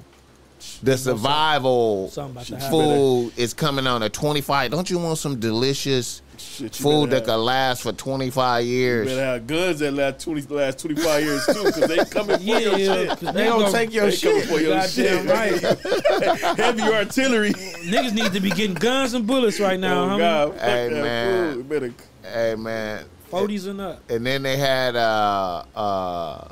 The 0.83 0.97
survival 0.97 2.09
something 2.09 2.55
about 2.55 2.69
food 2.71 3.33
is 3.37 3.53
coming 3.53 3.85
on 3.87 4.01
a 4.03 4.09
25. 4.09 4.71
Don't 4.71 4.89
you 4.89 4.97
want 4.97 5.17
some 5.19 5.39
delicious 5.39 6.21
Shit, 6.61 6.79
you 6.79 6.83
food 6.83 7.09
that 7.09 7.15
have- 7.17 7.25
can 7.25 7.39
last 7.43 7.81
for 7.83 7.91
25 7.91 8.63
You 8.65 8.71
years? 8.71 9.07
better 9.07 9.23
have 9.25 9.47
guns 9.47 9.79
that 9.79 9.93
last 9.93 10.19
twenty, 10.23 10.41
last 10.53 10.79
twenty 10.79 10.95
five 11.01 11.23
years 11.23 11.45
too, 11.45 11.63
because 11.63 11.87
they 11.87 11.97
coming 12.05 12.37
for 12.37 12.43
your 12.43 12.77
Yeah, 12.77 12.77
shit. 12.77 13.09
'cause 13.09 13.33
They 13.33 13.45
gonna 13.45 13.71
take 13.71 13.93
your 13.93 14.05
They 14.05 14.15
shit. 14.15 14.45
for 14.45 14.59
your 14.59 14.75
Goddamn 14.75 14.89
shit. 14.89 15.25
right. 15.25 16.57
Heavy 16.57 16.81
artillery. 16.83 17.51
Niggas 17.53 18.13
need 18.13 18.33
to 18.33 18.39
be 18.39 18.49
getting 18.49 18.75
guns 18.75 19.13
and 19.13 19.25
bullets 19.25 19.59
right 19.59 19.79
now, 19.79 20.03
oh 20.03 20.07
homie. 20.09 20.17
God, 20.19 20.59
Hey, 20.59 20.89
man. 20.89 21.53
food. 21.55 21.69
Better 21.69 21.93
Hey 22.23 22.55
man, 22.55 23.05
40s 23.31 23.67
and 23.67 23.81
up. 23.81 23.99
and 24.09 24.23
then 24.25 24.43
they 24.43 24.55
had 24.57 24.95
uh 24.95 25.63
uh 25.75 26.47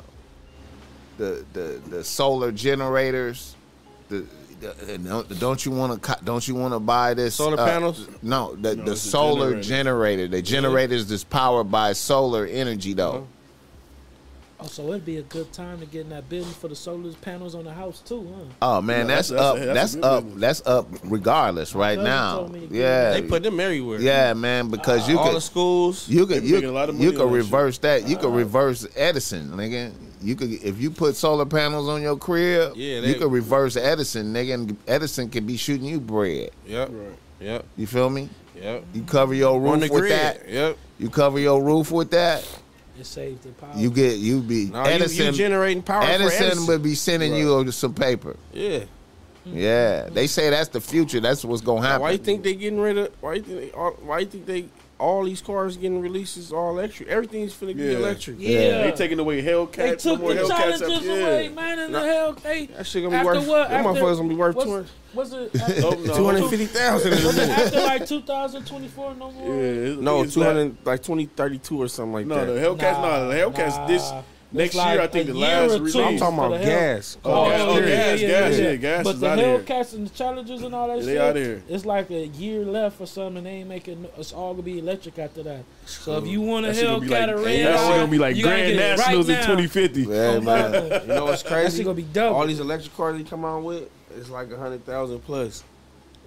the 1.18 1.44
the 1.52 1.80
the 1.88 2.04
solar 2.04 2.50
generators. 2.50 3.54
The, 4.08 4.18
the 4.20 4.26
Uh, 4.62 4.66
uh, 4.68 4.96
don't, 4.98 5.38
don't 5.40 5.64
you 5.64 5.72
want 5.72 6.02
to 6.02 6.18
don't 6.24 6.46
you 6.46 6.54
want 6.54 6.74
to 6.74 6.80
buy 6.80 7.14
this 7.14 7.34
Solar 7.36 7.58
uh, 7.60 7.64
panels? 7.66 8.08
No, 8.22 8.54
the 8.56 8.76
No, 8.76 8.84
the 8.84 8.96
solar 8.96 9.60
generator. 9.60 9.62
generator. 9.62 10.28
The 10.28 10.42
generator 10.42 10.94
is 10.94 11.08
just 11.08 11.30
powered 11.30 11.70
by 11.70 11.92
solar 11.94 12.46
energy 12.46 12.92
though. 12.92 13.26
Oh, 14.62 14.66
so 14.66 14.86
it'd 14.88 15.06
be 15.06 15.16
a 15.16 15.22
good 15.22 15.50
time 15.54 15.80
to 15.80 15.86
get 15.86 16.02
in 16.02 16.10
that 16.10 16.28
building 16.28 16.52
for 16.52 16.68
the 16.68 16.76
solar 16.76 17.10
panels 17.14 17.54
on 17.54 17.64
the 17.64 17.72
house 17.72 18.00
too, 18.00 18.30
huh? 18.36 18.44
Oh 18.60 18.80
man, 18.82 19.06
No, 19.06 19.14
that's, 19.14 19.30
that's- 19.30 19.46
up. 19.46 19.56
that's 19.56 19.64
a- 19.64 19.74
That's, 19.74 19.94
that's 19.94 20.04
up. 20.04 20.24
business. 20.24 20.40
That's 20.40 20.66
up 20.66 20.88
regardless 21.04 21.74
right 21.74 21.98
now. 21.98 22.36
told 22.40 22.52
me 22.52 22.60
to 22.60 22.66
get 22.66 22.74
Yeah, 22.76 23.10
They 23.12 23.22
put 23.22 23.42
them 23.42 23.58
everywhere. 23.58 24.00
yeah, 24.00 24.34
man, 24.34 24.68
because 24.68 25.08
uh, 25.08 25.12
you 25.12 25.18
All 25.18 25.28
could 25.28 25.36
the 25.36 25.40
schools. 25.40 26.06
you 26.10 26.26
could 26.26 26.42
you, 26.44 26.56
making 26.56 26.68
a 26.68 26.72
lot 26.72 26.90
of 26.90 27.00
you 27.00 27.12
could 27.12 27.22
on 27.22 27.28
that 27.28 27.34
reverse 27.36 27.78
that. 27.78 28.06
You 28.06 28.16
could 28.16 28.26
uh-huh. 28.26 28.36
reverse 28.36 28.86
Edison, 28.96 29.48
nigga. 29.52 29.92
You 30.22 30.36
could 30.36 30.52
if 30.52 30.80
you 30.80 30.90
put 30.90 31.16
solar 31.16 31.46
panels 31.46 31.88
on 31.88 32.02
your 32.02 32.16
crib. 32.16 32.74
Yeah, 32.76 32.96
you 32.96 33.00
they- 33.00 33.14
could 33.14 33.32
reverse 33.32 33.76
Edison, 33.76 34.32
nigga. 34.34 34.54
And 34.54 34.76
Edison 34.86 35.28
could 35.30 35.46
be 35.46 35.56
shooting 35.56 35.86
you 35.86 36.00
bread. 36.00 36.50
Yep. 36.66 36.88
Right. 36.92 37.18
Yep. 37.40 37.64
You 37.76 37.86
feel 37.86 38.10
me? 38.10 38.28
Yep. 38.60 38.84
You 38.92 39.02
cover 39.04 39.32
your 39.34 39.56
On 39.56 39.62
roof 39.62 39.88
the 39.88 39.94
with 39.94 40.02
grid. 40.02 40.12
that. 40.12 40.48
Yep. 40.48 40.76
You 40.98 41.08
cover 41.10 41.38
your 41.38 41.62
roof 41.62 41.90
with 41.90 42.10
that. 42.10 42.46
It 42.98 43.06
saves 43.06 43.40
the 43.42 43.48
power. 43.52 43.70
You 43.74 43.90
get 43.90 44.18
you 44.18 44.40
be 44.42 44.66
No, 44.66 44.82
Edison. 44.82 45.26
you 45.26 45.32
generating 45.32 45.82
power 45.82 46.02
for 46.02 46.08
Edison, 46.10 46.44
Edison. 46.46 46.66
would 46.66 46.82
be 46.82 46.94
sending 46.94 47.34
you 47.34 47.70
some 47.72 47.94
paper. 47.94 48.36
yeah. 48.52 48.80
Yeah, 49.46 50.10
they 50.10 50.26
say 50.26 50.50
that's 50.50 50.68
the 50.68 50.82
future. 50.82 51.18
That's 51.18 51.42
what's 51.46 51.62
gonna 51.62 51.80
happen. 51.80 52.02
Why 52.02 52.10
you 52.10 52.18
think 52.18 52.42
they 52.44 52.54
getting 52.54 52.78
rid 52.78 52.98
of? 52.98 53.10
Why 53.22 53.34
you 53.34 53.42
think? 53.42 53.58
They, 53.72 53.78
why 53.78 54.18
you 54.18 54.26
think 54.26 54.44
they? 54.46 54.66
All 55.00 55.24
these 55.24 55.40
cars 55.40 55.76
getting 55.76 56.00
releases 56.02 56.52
all 56.52 56.70
electric. 56.78 57.08
Everything's 57.08 57.54
finna 57.54 57.74
be 57.74 57.82
Yeah. 57.84 57.92
electric. 57.98 58.36
yeah. 58.38 58.82
They 58.82 58.92
taking 58.92 59.18
away 59.18 59.42
Hellcat. 59.42 59.72
They 59.76 59.90
Hellcats. 59.92 60.04
no 60.06 60.16
took 60.16 60.26
the 60.28 60.34
Hellcats 60.34 60.48
challenges 60.48 60.82
up- 60.82 61.02
yeah. 61.02 61.12
away, 61.14 61.48
man, 61.48 61.78
and 61.78 61.94
the 61.94 61.98
Hellcat. 62.00 62.76
That 62.76 62.86
shit 62.86 63.02
gonna 63.02 63.10
be 63.10 63.16
after 63.28 63.38
worth. 63.40 63.48
what? 63.48 63.70
Them 63.70 63.86
After- 63.86 64.00
motherfuckers 64.02 64.16
gonna 64.18 64.28
be 64.28 64.34
worth 64.34 64.54
what's- 64.56 64.66
two 64.66 64.72
hundred. 64.72 64.88
was 65.14 65.32
it 65.32 65.50
Oh, 65.84 65.90
no. 66.04 66.16
Two 66.16 66.24
hundred 66.26 66.50
fifty 66.50 66.66
thousand 66.66 67.10
was 67.12 67.38
it 67.38 67.48
after 67.48 67.80
like 67.80 68.06
2024 68.06 69.14
no 69.14 69.30
more? 69.32 69.56
it's- 69.56 69.98
No, 70.00 70.22
it's 70.22 70.34
two 70.34 70.40
like- 70.84 71.02
twenty 71.02 71.26
thirty 71.26 71.58
two 71.58 71.80
or 71.80 71.88
something 71.88 72.12
like 72.12 72.26
No, 72.26 72.34
that. 72.36 72.46
No, 72.46 72.54
the 72.54 72.60
Hellcats. 72.60 73.02
no, 73.02 73.28
the 73.28 73.34
Hellcats. 73.34 73.76
nah. 73.78 73.86
This 73.86 74.12
next 74.52 74.74
like 74.74 74.92
year, 74.94 75.00
I 75.02 75.06
think 75.06 75.26
the 75.28 75.34
last 75.34 75.72
or 75.72 75.78
two. 75.78 75.84
release. 75.84 75.96
I'm 75.96 76.16
talking 76.18 76.38
about 76.38 76.60
gas. 76.62 77.16
Oh, 77.24 77.30
Cars, 77.30 77.50
gas, 77.52 77.60
oh, 77.60 77.72
period. 77.74 77.86
gas, 77.96 78.20
gas, 78.20 78.58
yeah, 78.58 78.76
gas 78.76 79.04
But 79.04 79.14
is 79.14 79.20
the 79.20 79.28
out 79.30 79.38
here. 79.38 79.58
Hellcats 79.60 79.94
and 79.94 80.06
the 80.06 80.10
Challengers 80.14 80.62
and 80.62 80.74
all 80.74 80.88
that 80.88 80.96
Yeah, 80.98 81.02
shit, 81.02 81.06
they 81.06 81.18
out 81.18 81.36
here. 81.36 81.62
it's 81.68 81.84
like 81.86 82.10
a 82.10 82.26
year 82.26 82.64
left 82.64 83.00
or 83.00 83.06
something. 83.06 83.38
and 83.38 83.46
They 83.46 83.50
ain't 83.50 83.68
making. 83.68 84.06
It's 84.18 84.32
all 84.32 84.52
gonna 84.54 84.62
be 84.62 84.78
electric 84.78 85.18
after 85.18 85.42
that. 85.44 85.64
So 85.86 86.18
if 86.18 86.26
you 86.26 86.40
want 86.40 86.66
a 86.66 86.68
That 86.68 86.76
shit 86.76 86.84
gonna 86.86 87.00
be 87.00 87.06
Hellcat 87.06 87.10
like, 87.10 87.28
or 87.30 87.36
that 87.38 87.44
red, 87.44 87.78
shit 87.78 87.88
gonna 87.88 88.06
be 88.08 88.18
like 88.18 88.40
Grand 88.42 88.66
get 88.66 88.76
it 88.76 88.98
right 88.98 88.98
Nationals 88.98 89.28
in 89.28 89.36
2050. 89.36 90.06
Oh, 90.06 90.40
man. 90.40 90.44
man. 90.44 91.00
You 91.02 91.06
know 91.08 91.24
what's 91.26 91.42
crazy? 91.44 91.76
shit 91.78 91.84
gonna 91.84 91.94
be 91.96 92.02
dope. 92.02 92.34
All 92.34 92.46
these 92.46 92.60
electric 92.60 92.96
cars 92.96 93.16
they 93.16 93.24
come 93.24 93.44
out 93.44 93.62
with, 93.62 93.88
it's 94.16 94.30
like 94.30 94.50
a 94.50 94.56
hundred 94.58 94.84
thousand 94.84 95.20
plus. 95.20 95.64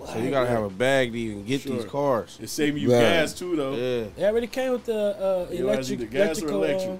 So 0.06 0.18
you 0.18 0.32
gotta 0.32 0.48
have 0.50 0.64
a 0.64 0.70
bag 0.70 1.14
to 1.14 1.20
even 1.20 1.46
get 1.46 1.64
these 1.64 1.86
cars. 1.86 2.38
It's 2.42 2.52
saving 2.52 2.82
you 2.82 2.92
Right. 2.92 3.00
gas 3.00 3.34
too, 3.34 3.56
though. 3.56 3.74
Yeah, 3.76 4.06
They 4.18 4.26
already 4.26 4.48
came 4.48 4.72
with 4.74 4.86
the 4.86 4.94
uh, 4.96 5.48
You 5.54 5.60
know, 5.60 5.70
electric, 5.72 6.00
the 6.00 6.06
gas 6.08 6.42
or 6.42 6.50
electric? 6.50 6.90
uh, 6.90 6.96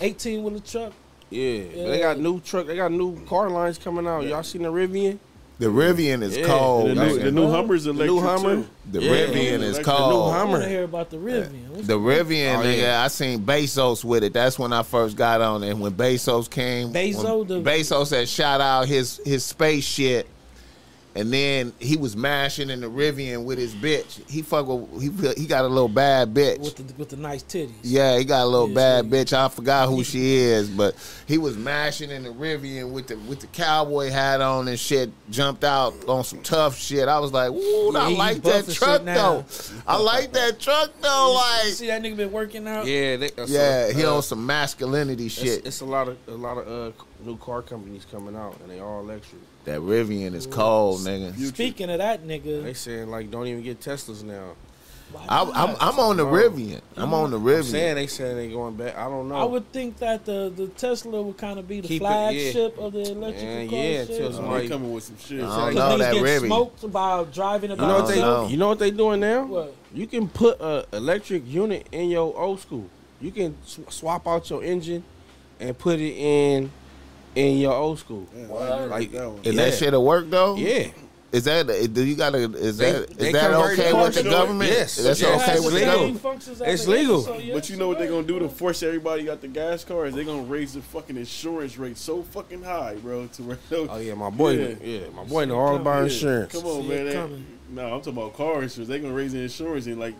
18 0.00 0.42
wheeler 0.42 0.60
truck. 0.60 0.92
yeah. 1.30 1.62
But 1.74 1.86
they 1.88 1.98
got 2.00 2.18
new 2.18 2.40
truck. 2.40 2.66
They 2.66 2.76
got 2.76 2.92
new 2.92 3.24
car 3.26 3.50
lines 3.50 3.78
coming 3.78 4.06
out. 4.06 4.24
Y'all 4.24 4.42
seen 4.42 4.62
the 4.62 4.72
Rivian? 4.72 5.18
The 5.58 5.66
Rivian 5.68 6.22
is 6.22 6.36
Yeah, 6.36 6.46
cold. 6.46 6.90
The, 6.90 6.94
new, 6.96 7.00
nigga. 7.02 7.22
the 7.22 7.30
new 7.30 7.48
Hummer's 7.48 7.84
The 7.84 7.90
electric 7.90 8.10
new 8.10 8.20
Hummer. 8.20 8.56
too. 8.56 8.68
The 8.90 9.02
Yeah. 9.02 9.10
Rivian 9.12 9.60
is 9.62 9.78
called. 9.78 9.84
The 9.84 10.14
cold. 10.14 10.26
new 10.26 10.30
I 10.34 10.38
Hummer. 10.38 10.50
want 10.52 10.62
to 10.64 10.68
hear 10.68 10.82
about 10.84 11.10
the 11.10 11.16
Rivian. 11.18 11.68
What's 11.68 11.86
The 11.86 11.98
Rivian, 11.98 12.58
Oh, 12.58 12.62
nigga, 12.64 12.78
yeah. 12.78 13.04
I 13.04 13.08
seen 13.08 13.40
Bezos 13.44 14.02
with 14.02 14.24
it. 14.24 14.32
That's 14.32 14.58
when 14.58 14.72
I 14.72 14.82
first 14.82 15.16
got 15.16 15.40
on 15.40 15.62
it. 15.62 15.76
When 15.76 15.92
Bezos 15.92 16.50
came, 16.50 16.92
Bezos, 16.92 17.46
when 17.46 17.62
the- 17.62 17.70
Bezos 17.70 18.10
had 18.10 18.28
shot 18.28 18.60
out 18.60 18.88
his 18.88 19.20
his 19.24 19.44
space 19.44 19.84
shit, 19.84 20.26
and 21.14 21.32
then 21.32 21.72
he 21.78 21.96
was 21.96 22.16
mashing 22.16 22.70
in 22.70 22.80
the 22.80 22.86
Rivian 22.88 23.44
with 23.44 23.58
his 23.58 23.74
bitch. 23.74 24.26
He 24.30 24.42
fuck 24.42 24.66
with, 24.66 25.02
he 25.02 25.40
he 25.42 25.46
got 25.46 25.64
a 25.64 25.68
little 25.68 25.88
bad 25.88 26.32
bitch. 26.32 26.58
with 26.60 26.76
the 26.76 26.94
with 26.96 27.10
the 27.10 27.16
nice 27.16 27.42
titties. 27.42 27.72
Yeah, 27.82 28.16
he 28.18 28.24
got 28.24 28.44
a 28.44 28.46
little 28.46 28.68
Yeah, 28.68 28.74
bad 29.02 29.06
yeah. 29.06 29.10
bitch. 29.10 29.32
I 29.32 29.48
forgot 29.48 29.88
who 29.88 30.02
she 30.04 30.36
is, 30.36 30.68
but 30.70 30.94
he 31.26 31.36
was 31.38 31.56
mashing 31.56 32.10
in 32.10 32.22
the 32.22 32.30
Rivian 32.30 32.92
with 32.92 33.08
the 33.08 33.16
with 33.18 33.40
the 33.40 33.46
cowboy 33.48 34.10
hat 34.10 34.40
on 34.40 34.68
and 34.68 34.78
shit. 34.78 35.10
Jumped 35.30 35.64
out 35.64 35.94
on 36.08 36.24
some 36.24 36.42
tough 36.42 36.76
shit. 36.78 37.08
I 37.08 37.18
was 37.18 37.32
like, 37.32 37.50
ooh, 37.50 37.90
Yeah, 37.92 38.00
I 38.00 38.08
like 38.08 38.42
that 38.42 38.68
truck 38.70 39.04
though. 39.04 39.44
I 39.86 39.96
like 39.98 40.32
that 40.32 40.58
truck 40.60 40.90
though. 41.00 41.28
You 41.28 41.34
Like, 41.34 41.74
see 41.74 41.86
that 41.88 42.02
nigga 42.02 42.16
been 42.16 42.32
working 42.32 42.66
out? 42.68 42.86
Yeah, 42.86 43.16
they, 43.16 43.30
yeah, 43.46 43.86
a- 43.86 43.92
he 43.92 44.04
uh, 44.04 44.14
on 44.14 44.22
some 44.22 44.44
masculinity 44.46 45.26
It's, 45.26 45.34
shit. 45.34 45.66
it's 45.66 45.80
a 45.80 45.84
lot 45.84 46.08
of 46.08 46.16
a 46.28 46.32
lot 46.32 46.58
of 46.58 46.92
uh, 46.92 46.92
new 47.24 47.36
car 47.38 47.62
companies 47.62 48.06
coming 48.10 48.36
out, 48.36 48.56
and 48.62 48.70
they 48.70 48.80
all 48.80 49.00
electric. 49.00 49.40
That 49.64 49.80
Rivian 49.80 50.34
is 50.34 50.46
cold, 50.46 51.00
nigga. 51.00 51.34
Speaking 51.48 51.90
of 51.90 51.98
that 51.98 52.24
nigga, 52.26 52.62
They 52.62 52.72
nigga, 52.72 52.76
saying 52.76 53.08
like 53.10 53.30
don't 53.30 53.46
even 53.46 53.62
get 53.62 53.80
Teslas 53.80 54.22
now. 54.22 54.52
I, 55.28 55.42
I'm 55.42 55.76
I'm 55.78 55.98
on 56.00 56.16
the 56.16 56.24
Rivian. 56.24 56.80
I'm 56.96 57.12
on 57.12 57.30
the 57.30 57.38
I'm 57.38 57.62
saying 57.62 57.92
Rivian. 57.92 57.94
they 57.96 58.06
saying 58.06 58.36
they 58.36 58.48
going 58.48 58.76
back. 58.76 58.96
I 58.96 59.04
don't 59.04 59.28
know. 59.28 59.34
I 59.34 59.44
would 59.44 59.70
think 59.70 59.98
that 59.98 60.24
the, 60.24 60.50
the 60.56 60.68
Tesla 60.68 61.20
would 61.20 61.36
kind 61.36 61.58
of 61.58 61.68
be 61.68 61.82
the 61.82 61.88
Keep 61.88 62.00
it, 62.00 62.04
yeah. 62.04 62.08
flagship 62.30 62.78
of 62.78 62.92
the 62.94 63.00
electrical 63.12 63.46
Yeah, 63.46 63.66
car 63.66 63.78
yeah, 63.78 64.04
shit. 64.06 64.16
till 64.16 64.26
Oh, 64.28 64.32
somebody- 64.32 64.68
coming 64.70 64.92
with 64.94 65.04
some 65.04 65.18
shit. 65.18 65.42
I 65.44 65.46
don't 65.46 65.68
Because 65.74 65.74
know 65.74 65.96
niggas 65.96 65.98
that 65.98 66.14
get 66.14 66.22
Rivian. 66.24 66.46
smoked 66.46 66.82
about 66.84 67.32
driving 67.34 67.70
you 67.70 67.74
about 67.76 67.86
know 67.88 67.94
what 67.96 68.06
they 68.08 68.14
themselves. 68.14 68.50
you 68.52 68.56
know 68.56 68.68
what 68.68 68.78
they 68.78 68.90
doing 68.90 69.20
now? 69.20 69.44
What? 69.44 69.74
You 69.92 70.06
can 70.06 70.28
put 70.30 70.58
a 70.62 70.86
electric 70.94 71.46
unit 71.46 71.86
in 71.92 72.08
your 72.08 72.34
old 72.34 72.60
school. 72.60 72.88
You 73.20 73.32
can 73.32 73.54
sw- 73.66 73.80
swap 73.90 74.26
out 74.26 74.48
your 74.48 74.64
engine 74.64 75.04
and 75.60 75.76
put 75.78 76.00
it 76.00 76.16
in 76.16 76.72
in 77.34 77.58
your 77.58 77.72
old 77.74 77.98
school. 77.98 78.26
Yeah, 78.36 78.46
What? 78.46 78.88
Like- 78.90 79.10
with 79.10 79.12
that. 79.12 79.28
And 79.28 79.44
Yeah. 79.56 79.64
that 79.70 79.74
shit'll 79.74 80.04
work 80.04 80.28
though. 80.30 80.56
Yeah, 80.56 80.88
Is 81.32 81.44
that 81.44 81.70
eh, 81.70 81.86
do 81.90 82.04
you 82.04 82.14
gotta 82.14 82.36
is 82.38 82.76
They- 82.76 82.92
that 82.92 83.10
is 83.10 83.16
they 83.16 83.32
that 83.32 83.54
okay 83.54 83.90
with 83.94 84.14
the 84.16 84.22
government? 84.24 84.70
Yes. 84.70 84.96
That's 84.96 85.18
Yes. 85.18 85.40
okay 85.40 85.54
with 85.60 85.72
the 85.72 85.80
legal. 85.80 86.12
government. 86.12 86.60
It's 86.68 86.86
legal. 86.86 87.22
But 87.54 87.70
you 87.70 87.76
know 87.78 87.88
what 87.88 87.98
they're 87.98 88.08
gonna 88.10 88.26
do 88.26 88.38
to 88.38 88.50
force 88.50 88.82
everybody 88.82 89.22
got 89.24 89.40
the 89.40 89.48
gas 89.48 89.82
cars? 89.82 90.14
They're 90.14 90.24
gonna 90.24 90.42
raise 90.42 90.74
the 90.74 90.82
fucking 90.82 91.16
insurance 91.16 91.78
rate 91.78 91.96
so 91.96 92.22
fucking 92.22 92.64
high, 92.64 92.96
bro. 92.96 93.28
To 93.28 93.42
where 93.44 93.58
Oh 93.88 93.98
yeah, 93.98 94.12
my 94.12 94.28
boy. 94.28 94.58
Yeah. 94.58 94.74
Yeah, 94.84 95.00
my 95.16 95.24
boy 95.24 95.46
know 95.46 95.58
all 95.58 95.76
about 95.76 95.98
Yeah. 96.00 96.04
insurance. 96.04 96.52
Come 96.52 96.66
on, 96.66 96.82
See 96.82 96.88
man. 96.88 97.06
it 97.06 97.12
They- 97.12 97.28
no, 97.70 97.82
I'm 97.94 98.00
talking 98.02 98.12
about 98.12 98.36
car 98.36 98.62
insurance. 98.62 98.88
They're 98.90 98.98
gonna 98.98 99.14
raise 99.14 99.32
the 99.32 99.38
insurance 99.40 99.86
and 99.86 99.98
like. 99.98 100.14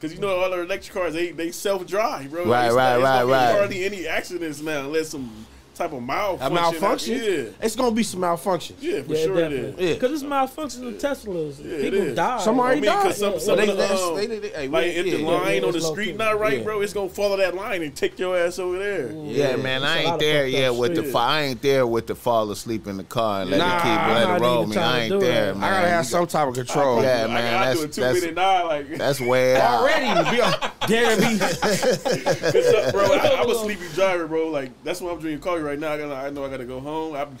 Cause 0.00 0.12
you 0.12 0.18
know 0.18 0.36
all 0.36 0.50
the 0.50 0.60
electric 0.62 0.92
cars 0.94 1.12
they 1.14 1.30
they 1.30 1.50
self 1.52 1.86
drive, 1.86 2.30
bro. 2.30 2.44
Right, 2.44 2.66
It's 2.66 2.74
right, 2.74 2.90
not, 2.90 2.96
it's 2.98 3.04
right, 3.04 3.26
not 3.26 3.26
right. 3.28 3.52
Hardly 3.58 3.84
any 3.84 4.06
accidents 4.08 4.60
now, 4.60 4.80
unless 4.86 5.10
some 5.10 5.30
type 5.74 5.92
of 5.92 5.98
A 5.98 6.00
malfunction. 6.00 6.54
malfunction. 6.54 7.14
Yeah, 7.22 7.42
It's 7.60 7.76
gonna 7.76 7.90
be 7.94 8.02
some 8.02 8.20
malfunctions. 8.20 8.74
yeah, 8.80 9.02
for 9.02 9.14
Yeah, 9.14 9.24
sure 9.24 9.38
it 9.38 9.40
definitely. 9.50 9.84
is. 9.84 9.88
Yeah. 9.88 9.94
Because 9.94 10.12
it's 10.12 10.22
malfunctions 10.30 10.86
of 10.88 10.94
Teslas. 10.94 11.58
Yeah, 11.64 11.72
it 11.72 11.82
People 11.82 11.98
is. 12.08 12.16
die. 12.16 12.38
Somebody 12.40 12.70
I 12.70 12.74
mean, 12.76 12.84
died. 12.84 13.02
'cause 13.02 13.16
some, 13.18 13.32
Yeah, 13.34 13.38
some 13.38 13.56
yeah. 13.58 13.62
of 13.64 13.68
the, 13.68 13.82
They- 13.82 13.88
um, 14.02 14.16
they- 14.16 14.26
they- 14.26 14.38
they- 14.38 14.48
hey, 14.60 14.68
like 14.68 14.86
if 14.86 15.06
yeah, 15.06 15.16
the 15.16 15.22
line 15.24 15.60
yeah, 15.62 15.66
on 15.68 15.72
the 15.72 15.80
street 15.80 16.16
not 16.18 16.38
right, 16.40 16.58
Yeah. 16.58 16.64
bro, 16.64 16.80
it's 16.82 16.92
gonna 16.92 17.08
follow 17.08 17.36
that 17.36 17.54
line 17.54 17.82
and 17.82 17.94
take 17.94 18.18
your 18.18 18.36
ass 18.38 18.58
over 18.58 18.78
there. 18.78 19.10
Yeah, 19.12 19.50
Yeah, 19.50 19.56
man, 19.56 19.82
it's 19.82 19.84
a 19.84 19.88
I 19.88 20.04
lot 20.04 20.12
ain't 20.12 20.20
there 20.20 20.42
fucked 20.44 20.52
yet 20.52 20.74
with 20.74 20.94
the. 20.96 21.18
I 21.18 21.42
ain't 21.42 21.62
there 21.62 21.86
with 21.86 22.06
the 22.06 22.14
fall 22.14 22.50
asleep 22.50 22.86
in 22.86 22.96
the 22.96 23.04
car 23.04 23.42
and 23.42 23.50
let 23.50 23.58
Nah, 23.58 23.76
it 23.78 23.82
keep 23.82 23.86
I'm 23.90 24.14
let 24.14 24.28
not 24.28 24.36
it 24.40 24.42
roll 24.42 24.66
me. 24.66 24.76
I 24.76 25.00
ain't 25.04 25.20
there, 25.20 25.54
man. 25.54 25.64
I 25.64 25.70
gotta 25.76 25.88
have 25.88 26.06
some 26.06 26.26
type 26.26 26.48
of 26.48 26.54
control. 26.54 27.02
Yeah, 27.02 27.26
man, 27.28 27.54
I, 27.54 27.70
I 27.70 27.72
do 27.74 27.78
that's- 27.80 27.84
a 27.84 27.88
two 27.88 28.00
that's- 28.34 28.62
like 28.66 28.98
That's 28.98 29.20
way 29.20 29.56
out. 29.60 29.80
Already, 29.82 30.30
be 30.36 30.42
on, 30.42 30.54
dare 30.88 31.16
be. 31.16 31.38
Cause, 32.02 32.04
uh, 32.04 32.90
bro, 32.92 33.04
I, 33.12 33.36
I'm 33.40 33.50
a 33.50 33.54
sleepy 33.54 33.86
driver, 33.94 34.26
bro. 34.26 34.48
Like 34.48 34.70
that's 34.84 35.00
why 35.00 35.10
I'm 35.12 35.18
drinking 35.20 35.40
coffee 35.42 35.61
right 35.62 35.78
now. 35.78 35.92
I, 35.92 35.98
gotta, 35.98 36.14
I 36.14 36.30
know 36.30 36.44
I 36.44 36.48
gotta 36.48 36.64
go 36.64 36.80
home. 36.80 37.14
I'm, 37.14 37.36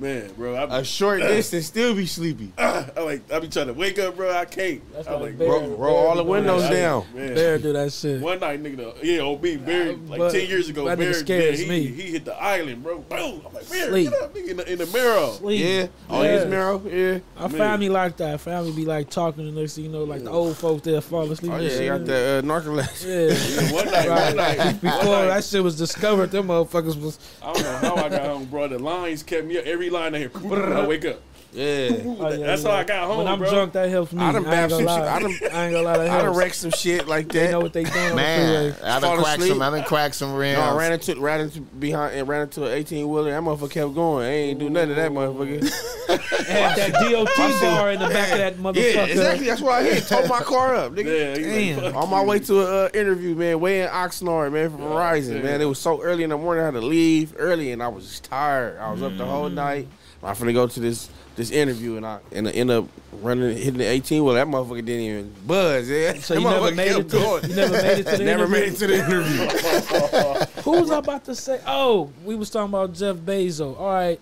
man, 0.00 0.30
bro. 0.36 0.56
I'm, 0.56 0.70
A 0.70 0.84
short 0.84 1.20
distance, 1.20 1.66
still 1.66 1.94
be 1.94 2.06
sleepy. 2.06 2.52
I 2.58 2.90
like 3.00 3.30
I 3.32 3.38
be 3.40 3.48
trying 3.48 3.66
to 3.68 3.74
wake 3.74 3.98
up, 3.98 4.16
bro. 4.16 4.30
I 4.34 4.44
can't. 4.44 4.80
That's 4.92 5.06
I'm 5.08 5.20
like, 5.20 5.38
Bear- 5.38 5.48
Roll, 5.48 5.60
Bear- 5.60 5.68
roll 5.76 5.96
all 5.96 6.16
the 6.16 6.24
windows 6.24 6.62
I- 6.64 6.70
down. 6.72 7.06
Man. 7.14 7.34
Bear 7.34 7.58
do 7.58 7.72
that 7.74 7.92
shit. 7.92 8.20
One 8.20 8.40
night, 8.40 8.62
nigga, 8.62 8.76
the, 9.00 9.06
yeah, 9.06 9.20
OB 9.22 9.64
Bear, 9.66 9.92
like 9.94 10.18
But 10.18 10.32
ten 10.32 10.48
years 10.48 10.68
ago, 10.68 10.84
that 10.86 10.98
nigga 10.98 11.02
Bear, 11.02 11.14
scares 11.14 11.60
yeah, 11.60 11.64
he, 11.66 11.70
me. 11.70 11.86
he 11.88 12.02
hit 12.12 12.24
the 12.24 12.34
island, 12.34 12.82
bro. 12.82 12.98
Boom! 13.00 13.42
I'm 13.46 13.52
like, 13.54 13.68
Bear, 13.70 13.88
Sleep. 13.88 14.10
get 14.10 14.22
up, 14.22 14.34
nigga, 14.34 14.48
in 14.48 14.56
the, 14.56 14.72
in 14.72 14.78
the 14.78 14.86
mirror. 14.86 15.30
Sleep. 15.34 15.60
Yeah, 15.64 15.86
on 16.14 16.24
Yeah. 16.24 16.30
his 16.32 16.46
mirror. 16.46 16.80
Yeah. 16.88 17.18
I 17.36 17.42
Man. 17.48 17.50
family 17.50 17.88
like 17.88 18.16
that. 18.18 18.34
I 18.34 18.36
Family 18.36 18.72
be 18.72 18.84
like 18.84 19.10
talking 19.10 19.46
and 19.46 19.54
next 19.56 19.74
thing 19.74 19.84
you 19.84 19.90
know, 19.90 20.04
like 20.04 20.24
the 20.24 20.30
old 20.30 20.56
folks 20.56 20.82
there 20.82 21.00
fall 21.00 21.30
asleep. 21.30 21.52
Oh 21.52 21.58
yeah, 21.58 21.68
shit. 21.68 21.88
got 21.88 22.04
the 22.06 22.14
uh, 22.14 22.42
narcolepsy. 22.42 23.06
Yeah. 23.06 23.66
Yeah, 23.66 23.72
one 23.72 23.84
night, 23.86 24.08
Right. 24.08 24.26
one 24.26 24.36
night, 24.36 24.80
Before 24.80 24.98
one 24.98 25.06
night, 25.06 25.26
that 25.34 25.44
shit 25.44 25.62
was 25.62 25.76
discovered, 25.76 26.30
them 26.30 26.46
motherfuckers 26.48 27.00
was 27.00 27.18
I 27.42 27.52
don't 27.52 27.62
know 27.62 27.88
how 27.96 27.96
I 27.96 28.08
got 28.08 28.22
home, 28.22 28.44
bro. 28.46 28.68
The 28.68 28.78
lines 28.78 29.22
kept 29.22 29.46
me 29.46 29.58
up. 29.58 29.66
Every 29.66 29.89
line 29.90 30.14
I 30.14 30.18
hear, 30.18 30.30
I 30.34 30.86
wake 30.86 31.04
up. 31.04 31.22
Yeah. 31.52 31.88
Oh, 32.04 32.28
yeah, 32.30 32.46
That's 32.46 32.62
yeah. 32.62 32.70
how 32.70 32.76
I 32.76 32.84
got 32.84 33.06
home, 33.08 33.18
When 33.18 33.26
I'm 33.26 33.38
bro. 33.40 33.50
drunk, 33.50 33.72
that 33.72 33.88
helps 33.90 34.12
me. 34.12 34.22
I 34.22 34.28
I, 34.28 34.32
done 34.32 34.36
ain't 34.46 34.70
gonna 34.70 34.84
baptized- 34.84 34.84
lie. 34.84 35.08
I 35.16 35.18
done- 35.20 35.30
I 35.52 35.64
ain't 35.64 35.72
gonna 35.74 35.82
lie. 35.82 35.96
That 35.98 36.00
I 36.00 36.06
done 36.16 36.24
helps. 36.26 36.38
wrecked 36.38 36.54
some 36.54 36.70
shit 36.70 37.08
like 37.08 37.26
that. 37.28 37.32
They 37.32 37.44
know 37.46 37.50
that. 37.58 37.60
what 37.62 37.72
they 37.72 37.82
doing 37.84 37.96
on 38.04 38.08
the 38.10 38.14
Man. 38.16 38.76
I 38.84 39.00
Fall 39.00 39.14
done 39.16 39.24
cracked 39.24 39.38
asleep. 39.38 39.52
some. 39.52 39.62
I 39.62 39.70
done 39.70 39.84
cracked 39.84 40.14
some 40.14 40.34
rims. 40.34 40.58
No, 40.58 40.64
I 40.64 40.76
ran 40.76 40.92
into 40.92 41.20
ran 41.20 41.40
into 41.40 41.60
behind 41.60 42.14
and 42.14 42.28
ran 42.28 42.42
into 42.42 42.64
an 42.66 42.72
eighteen 42.72 43.08
wheeler. 43.08 43.30
That 43.32 43.42
motherfucker 43.42 43.70
kept 43.70 43.94
going. 43.94 44.26
I 44.26 44.30
ain't 44.30 44.58
do 44.60 44.70
nothing 44.70 44.90
to 44.90 44.94
that 44.94 45.10
motherfucker. 45.10 46.46
Had 46.46 46.76
that 46.76 46.92
DOT 46.92 47.60
bar 47.60 47.90
in 47.92 47.98
the 48.00 48.08
back 48.08 48.32
of 48.32 48.38
that 48.38 48.54
motherfucker. 48.58 48.94
yeah, 48.94 49.04
exactly. 49.06 49.46
That's 49.46 49.60
what 49.60 49.72
I 49.74 49.82
hit. 49.82 50.06
Towed 50.06 50.28
my 50.28 50.40
car 50.40 50.74
up, 50.76 50.92
nigga. 50.92 51.36
Yeah, 51.36 51.80
Damn. 51.82 51.96
On 51.96 52.08
my 52.08 52.22
way 52.24 52.38
to 52.40 52.60
an 52.60 52.66
uh, 52.66 52.88
interview, 52.94 53.34
man, 53.34 53.58
way 53.60 53.82
in 53.82 53.88
Oxnard, 53.88 54.52
man, 54.52 54.70
from 54.70 54.80
Verizon, 54.82 55.42
man. 55.42 55.60
It 55.60 55.64
was 55.66 55.78
so 55.80 56.00
early 56.00 56.22
in 56.22 56.30
the 56.30 56.38
morning, 56.38 56.62
I 56.62 56.66
had 56.66 56.74
to 56.74 56.80
leave 56.80 57.34
early, 57.36 57.72
and 57.72 57.82
I 57.82 57.88
was 57.88 58.06
just 58.06 58.24
tired. 58.24 58.78
I 58.78 58.92
was 58.92 59.02
up 59.02 59.16
the 59.16 59.24
whole 59.26 59.48
night. 59.48 59.88
I'm 60.22 60.34
finna 60.36 60.52
go 60.52 60.66
to 60.66 60.80
this 60.80 61.08
this 61.36 61.50
interview, 61.50 61.96
and 61.96 62.04
I 62.06 62.18
and 62.32 62.46
I 62.48 62.50
end 62.50 62.70
up 62.70 62.84
running, 63.22 63.56
hitting 63.56 63.78
the 63.78 63.84
18. 63.86 64.22
Well, 64.22 64.34
that 64.34 64.46
motherfucker 64.46 64.84
didn't 64.84 65.00
even 65.00 65.34
buzz. 65.46 65.88
Yeah, 65.88 66.14
So 66.14 66.34
That 66.34 66.40
you 66.42 66.48
never 66.48 66.70
made 66.74 66.90
it 66.92 67.08
to 67.08 67.16
going. 67.18 67.48
you 67.48 67.56
never 67.56 67.72
made 67.72 67.98
it 68.00 68.06
to 68.06 68.16
the 68.18 68.24
Never 68.24 68.44
interview? 68.44 68.60
made 68.60 68.72
it 68.72 68.76
to 68.76 68.86
the 68.86 68.94
interview. 68.98 70.62
Who 70.62 70.70
was 70.72 70.90
I 70.90 70.98
about 70.98 71.24
to 71.24 71.34
say? 71.34 71.60
Oh, 71.66 72.10
we 72.24 72.34
was 72.34 72.50
talking 72.50 72.68
about 72.70 72.92
Jeff 72.92 73.16
Bezos. 73.16 73.78
All 73.78 73.88
right. 73.92 74.20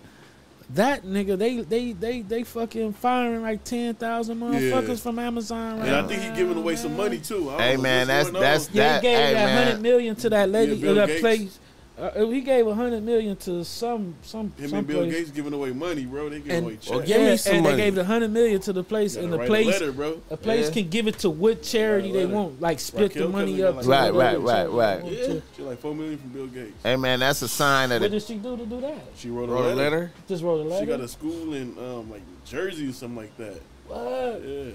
That 0.75 1.03
nigga, 1.03 1.35
they 1.37 1.61
they 1.61 1.93
they 1.93 2.21
they 2.21 2.43
fucking 2.43 2.93
firing 2.93 3.41
like 3.41 3.63
ten 3.63 3.95
thousand 3.95 4.39
motherfuckers 4.39 4.87
Yeah. 4.89 4.95
from 4.95 5.17
Amazon 5.19 5.79
right 5.79 5.87
And 5.87 5.95
I 5.95 6.07
think 6.07 6.21
he 6.21 6.29
giving 6.39 6.57
away 6.57 6.75
some 6.75 6.95
money 6.95 7.17
too. 7.17 7.49
Hey 7.57 7.75
man, 7.75 8.07
what's 8.07 8.07
that's 8.07 8.29
going 8.29 8.41
that's 8.43 8.69
Yeah, 8.71 8.83
that. 8.83 9.01
he 9.03 9.07
gave 9.09 9.17
hey 9.17 9.33
that 9.33 9.65
hundred 9.65 9.81
million 9.81 10.15
to 10.17 10.29
that 10.29 10.49
lady 10.49 10.75
Yeah, 10.75 10.81
Bill 10.81 10.95
that 10.95 11.07
Gates. 11.07 11.21
place. 11.21 11.59
Uh, 11.99 12.25
he 12.27 12.39
gave 12.41 12.65
a 12.65 12.73
hundred 12.73 13.03
million 13.03 13.35
to 13.35 13.63
some 13.65 14.15
some 14.21 14.53
him 14.57 14.69
some 14.69 14.79
and 14.79 14.87
Bill 14.87 14.99
place. 15.01 15.13
Gates 15.13 15.31
giving 15.31 15.51
away 15.53 15.71
money, 15.71 16.05
bro. 16.05 16.29
They 16.29 16.37
giving 16.37 16.51
And, 16.51 16.65
away 16.65 16.77
Well, 16.89 16.99
checks. 16.99 17.07
give 17.11 17.21
me 17.21 17.37
some 17.37 17.53
and 17.55 17.63
money. 17.63 17.75
they 17.75 17.83
gave 17.83 17.95
the 17.95 18.05
hundred 18.05 18.31
million 18.31 18.61
to 18.61 18.71
the 18.73 18.83
place, 18.83 19.15
Gotta 19.15 19.25
and 19.25 19.33
the 19.33 19.37
place 19.45 19.67
a 19.67 19.69
letter, 19.71 19.91
bro. 19.91 20.21
a 20.29 20.37
place 20.37 20.67
Yeah. 20.67 20.73
can 20.73 20.89
give 20.89 21.07
it 21.07 21.19
to 21.19 21.29
what 21.29 21.61
charity 21.61 22.11
they 22.13 22.25
want, 22.25 22.61
like 22.61 22.79
split 22.79 23.13
the 23.13 23.27
money 23.27 23.61
up. 23.61 23.75
like- 23.75 23.85
whatever 24.13 24.17
Right, 24.17 24.39
right, 24.39 24.69
right, 24.71 25.01
right. 25.01 25.05
to. 25.11 25.41
She 25.57 25.61
like 25.61 25.79
four 25.79 25.93
million 25.93 26.17
from 26.19 26.29
Bill 26.29 26.47
Gates. 26.47 26.71
hey 26.83 26.95
man, 26.95 27.19
that's 27.19 27.41
a 27.41 27.47
sign 27.49 27.89
that. 27.89 27.99
What 27.99 28.11
did 28.11 28.23
she 28.23 28.35
do 28.35 28.55
to 28.55 28.65
do 28.65 28.79
that? 28.81 29.01
She 29.17 29.29
wrote 29.29 29.49
a 29.49 29.51
Wrote 29.51 29.65
a 29.65 29.75
letter. 29.75 29.75
letter. 29.75 30.11
Just 30.27 30.41
wrote 30.43 30.61
a 30.61 30.63
letter. 30.63 30.85
She 30.85 30.89
got 30.89 31.01
a 31.01 31.07
school 31.07 31.53
in 31.53 31.75
um 31.77 32.09
like 32.09 32.21
Jersey 32.45 32.89
or 32.89 32.93
something 32.93 33.17
like 33.17 33.35
that. 33.37 33.59
what? 33.87 34.41
Yeah. 34.45 34.71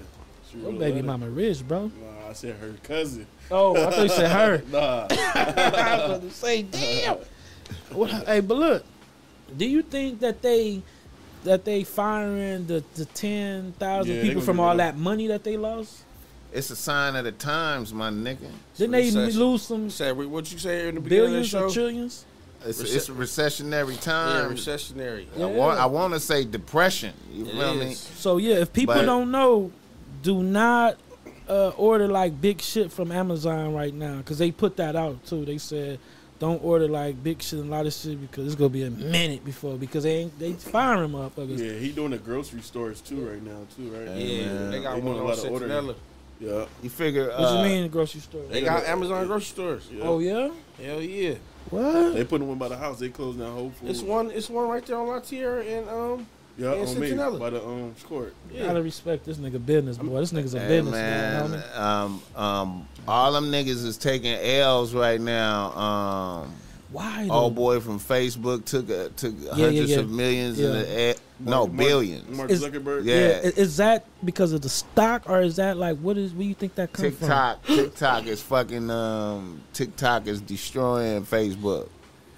She 0.51 0.59
Your 0.59 0.69
a 0.69 0.73
baby 0.73 0.91
letter. 0.97 1.03
mama 1.07 1.29
rich, 1.29 1.67
bro. 1.67 1.85
Nah, 1.87 2.29
I 2.29 2.33
said 2.33 2.55
her 2.61 2.73
cousin. 2.83 3.25
Oh, 3.51 3.75
I 3.75 3.91
thought 3.91 4.03
you 4.03 4.09
said 4.09 4.31
her. 4.31 4.63
Nah. 4.71 5.07
I 5.11 5.45
was 5.45 6.05
about 6.05 6.21
to 6.21 6.31
say, 6.31 6.63
damn. 6.63 7.17
What, 7.91 8.09
hey, 8.11 8.39
but 8.39 8.57
look, 8.57 8.85
do 9.55 9.65
you 9.65 9.81
think 9.81 10.19
that 10.19 10.41
they 10.41 10.81
that 11.43 11.63
they 11.63 11.83
firing 11.83 12.65
the 12.65 12.83
the 12.95 13.05
ten 13.05 13.71
thousand 13.73 14.15
Yeah, 14.15 14.21
people 14.23 14.41
from 14.41 14.59
all 14.59 14.75
that 14.77 14.97
money 14.97 15.27
that 15.27 15.43
they 15.43 15.57
lost? 15.57 16.01
It's 16.51 16.69
a 16.69 16.75
sign 16.75 17.15
of 17.15 17.25
the 17.25 17.31
times, 17.33 17.93
my 17.93 18.09
nigga. 18.09 18.49
Didn't 18.77 18.91
they 18.93 19.11
lose 19.11 19.63
some 19.63 19.89
Said 19.89 20.17
what 20.17 20.51
you 20.51 20.57
say 20.57 20.87
in 20.89 20.95
the 20.95 21.01
beginning 21.01 21.25
billions 21.27 21.53
of 21.53 21.61
or 21.61 21.65
the 21.67 21.69
show? 21.69 21.73
trillions? 21.73 22.25
It's, 22.65 22.81
Rece- 22.81 22.95
it's 22.95 23.09
a 23.09 23.11
recessionary 23.11 23.91
Yeah, 23.95 23.99
time. 24.01 24.51
recessionary. 24.55 25.25
I 25.39 25.45
want 25.45 25.79
I 25.79 25.85
want 25.85 26.13
to 26.15 26.19
say 26.19 26.45
depression. 26.45 27.13
You 27.31 27.45
It 27.45 27.51
feel 27.51 27.75
me? 27.75 27.91
is. 27.91 27.99
So 27.99 28.37
yeah, 28.37 28.55
if 28.55 28.73
people 28.73 28.95
But- 28.95 29.05
don't 29.05 29.29
know, 29.31 29.71
do 30.23 30.41
not 30.41 30.97
uh, 31.49 31.69
order 31.77 32.07
like 32.07 32.39
big 32.41 32.61
shit 32.61 32.91
from 32.91 33.11
Amazon 33.11 33.73
right 33.73 33.93
now 33.93 34.17
because 34.17 34.37
they 34.37 34.51
put 34.51 34.77
that 34.77 34.95
out 34.95 35.25
too. 35.25 35.45
They 35.45 35.57
said 35.57 35.99
don't 36.39 36.61
order 36.63 36.87
like 36.87 37.21
big 37.23 37.41
shit 37.41 37.59
and 37.59 37.69
a 37.69 37.71
lot 37.71 37.85
of 37.85 37.93
shit 37.93 38.19
because 38.19 38.45
it's 38.45 38.55
gonna 38.55 38.69
be 38.69 38.83
a 38.83 38.89
minute 38.91 39.45
before 39.45 39.77
because 39.77 40.03
they 40.03 40.15
ain't 40.17 40.37
they 40.39 40.53
firing 40.53 41.11
motherfuckers. 41.11 41.57
Yeah, 41.59 41.79
he 41.79 41.91
doing 41.91 42.11
the 42.11 42.17
grocery 42.17 42.61
stores 42.61 43.01
too 43.01 43.27
right 43.27 43.41
now 43.41 43.59
too, 43.75 43.89
right? 43.89 44.07
Yeah. 44.17 44.41
Yeah, 44.43 44.69
they 44.69 44.81
got 44.81 44.95
They 44.95 45.01
one 45.01 45.15
a 45.15 45.19
on 45.19 45.25
lot 45.27 45.37
of 45.37 45.51
ordering. 45.51 45.71
Centinela. 45.71 45.95
Yeah. 46.39 46.65
You 46.83 46.89
figure? 46.89 47.27
What 47.29 47.39
uh, 47.39 47.63
you 47.63 47.69
mean 47.69 47.89
grocery 47.89 48.19
store? 48.21 48.43
They 48.49 48.61
got 48.61 48.83
Amazon 48.85 49.25
grocery 49.27 49.45
stores. 49.45 49.87
yeah. 49.91 50.03
Oh 50.03 50.19
yeah, 50.19 50.49
Hell 50.81 51.01
yeah. 51.01 51.35
what? 51.69 52.13
They 52.13 52.25
putting 52.25 52.47
one 52.47 52.57
by 52.57 52.67
the 52.67 52.77
house. 52.77 52.99
They 52.99 53.09
closing 53.09 53.41
down 53.41 53.53
Whole 53.53 53.69
Foods. 53.69 53.91
It's 53.99 54.01
one. 54.01 54.31
It's 54.31 54.49
one 54.49 54.67
right 54.67 54.85
there 54.85 54.97
on 54.97 55.07
La 55.07 55.19
Tijera 55.19 55.65
and 55.65 55.89
um. 55.89 56.27
Yeah, 56.57 56.73
in 56.73 56.87
on 56.87 56.99
me 56.99 57.09
Centinela. 57.11 57.39
by 57.39 57.49
the 57.49 57.65
um 57.65 57.93
court. 58.05 58.33
Gotta 58.57 58.81
respect 58.81 59.25
this 59.25 59.37
nigga 59.37 59.63
business, 59.65 59.97
boy. 59.97 60.19
This 60.19 60.31
nigga's 60.31 60.53
a 60.53 60.59
Hey 60.59 60.67
business 60.67 60.93
man, 60.93 61.51
man. 61.51 61.59
homie. 61.61 61.79
um, 61.79 62.21
um, 62.35 62.87
all 63.07 63.31
them 63.33 63.51
niggas 63.51 63.85
is 63.85 63.97
taking 63.97 64.33
L's 64.33 64.93
right 64.93 65.19
now. 65.19 65.71
Um, 65.73 66.55
Why? 66.91 67.27
old 67.29 67.51
though? 67.53 67.55
boy 67.55 67.79
from 67.81 67.99
Facebook 67.99 68.63
took 68.65 68.89
a, 68.89 69.09
took 69.09 69.33
yeah, 69.37 69.51
hundreds 69.53 69.91
yeah. 69.91 69.99
of 69.99 70.09
millions 70.09 70.59
Yeah. 70.59 70.67
in 70.67 70.73
the 70.73 70.89
air. 70.89 71.15
No, 71.37 71.67
Mark- 71.67 71.75
billions. 71.89 72.29
Mark 72.37 72.49
Is- 72.49 72.63
Zuckerberg. 72.63 73.03
Yeah. 73.03 73.15
Yeah, 73.15 73.51
is 73.57 73.75
that 73.75 74.05
because 74.23 74.53
of 74.53 74.61
the 74.61 74.69
stock 74.69 75.29
or 75.29 75.41
is 75.41 75.57
that 75.57 75.75
like 75.75 75.97
what 75.97 76.17
is? 76.17 76.33
Where 76.33 76.47
you 76.47 76.53
think 76.53 76.75
that 76.75 76.93
comes 76.93 77.09
from? 77.17 77.27
TikTok, 77.27 77.65
TikTok 77.65 78.25
is 78.27 78.41
fucking. 78.41 78.89
Um, 78.89 79.61
TikTok 79.73 80.27
is 80.27 80.39
destroying 80.39 81.25
Facebook. 81.25 81.89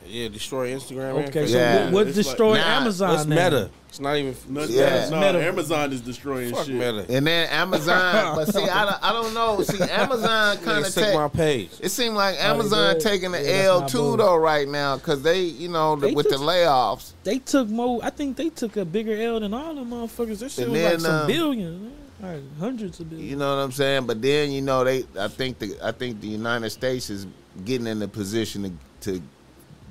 Yeah, 0.10 0.28
destroy 0.30 0.72
Instagram. 0.74 1.28
Okay, 1.28 1.44
Facebook. 1.44 1.48
so 1.50 1.58
Yeah. 1.58 1.84
what, 1.86 1.94
what 1.94 2.08
It's 2.08 2.28
like- 2.28 2.40
Nah, 2.40 2.56
Amazon? 2.56 3.10
What's 3.10 3.26
now? 3.26 3.36
Meta? 3.50 3.70
It's 3.90 4.00
not 4.00 4.16
even. 4.18 4.36
No, 4.50 4.64
Yeah. 4.64 5.10
no, 5.10 5.20
Meta. 5.20 5.46
Amazon 5.48 5.94
is 5.94 6.02
destroying 6.02 6.54
Fuck 6.54 6.66
shit. 6.66 6.76
Meta. 6.76 7.06
And 7.10 7.26
then 7.26 7.48
Amazon, 7.50 8.36
but 8.36 8.54
see, 8.54 8.62
I 8.64 8.86
don't, 8.86 9.04
I 9.04 9.12
don't 9.14 9.34
know. 9.34 9.62
See, 9.64 9.82
Amazon 9.82 10.58
kind 10.58 10.86
of 10.86 10.94
took 10.94 11.14
my 11.14 11.28
page. 11.28 11.70
It 11.80 11.90
seemed 11.90 12.16
like 12.16 12.36
Oh, 12.40 12.44
Amazon 12.54 12.96
yeah. 12.96 13.00
taking 13.02 13.32
the 13.32 13.42
Yeah, 13.42 13.64
L 13.68 13.80
not 13.82 13.90
too 13.90 13.98
bull. 14.00 14.18
though 14.18 14.36
right 14.38 14.68
now 14.68 14.98
because 14.98 15.22
they, 15.22 15.42
you 15.42 15.70
know, 15.70 15.96
the, 15.96 16.08
They 16.08 16.14
with 16.14 16.30
the 16.30 16.36
layoffs. 16.38 17.14
They 17.24 17.40
took 17.40 17.70
more. 17.70 18.00
I 18.04 18.10
think 18.10 18.36
they 18.38 18.50
took 18.50 18.76
a 18.78 18.86
bigger 18.86 19.16
L 19.22 19.40
than 19.40 19.54
all 19.54 19.74
them 19.76 19.90
motherfuckers. 19.92 20.40
That 20.40 20.52
shit 20.52 20.66
And 20.66 20.74
was 20.74 20.82
like 20.84 21.00
some 21.00 21.16
um, 21.22 21.28
billions, 21.28 21.82
man. 22.22 22.34
like 22.34 22.60
hundreds 22.60 23.00
of 23.00 23.10
billions. 23.10 23.32
You 23.32 23.38
know 23.38 23.56
what 23.56 23.62
I'm 23.64 23.72
saying? 23.72 24.06
But 24.06 24.22
then 24.22 24.52
you 24.52 24.62
know 24.62 24.84
they. 24.84 25.06
I 25.20 25.28
think 25.30 25.60
the 25.60 25.76
I 25.82 25.92
think 25.92 26.20
the 26.22 26.28
United 26.28 26.70
States 26.72 27.10
is 27.10 27.26
getting 27.66 27.88
in 27.88 28.00
the 28.00 28.08
position 28.08 28.78
to, 29.02 29.12
to 29.14 29.22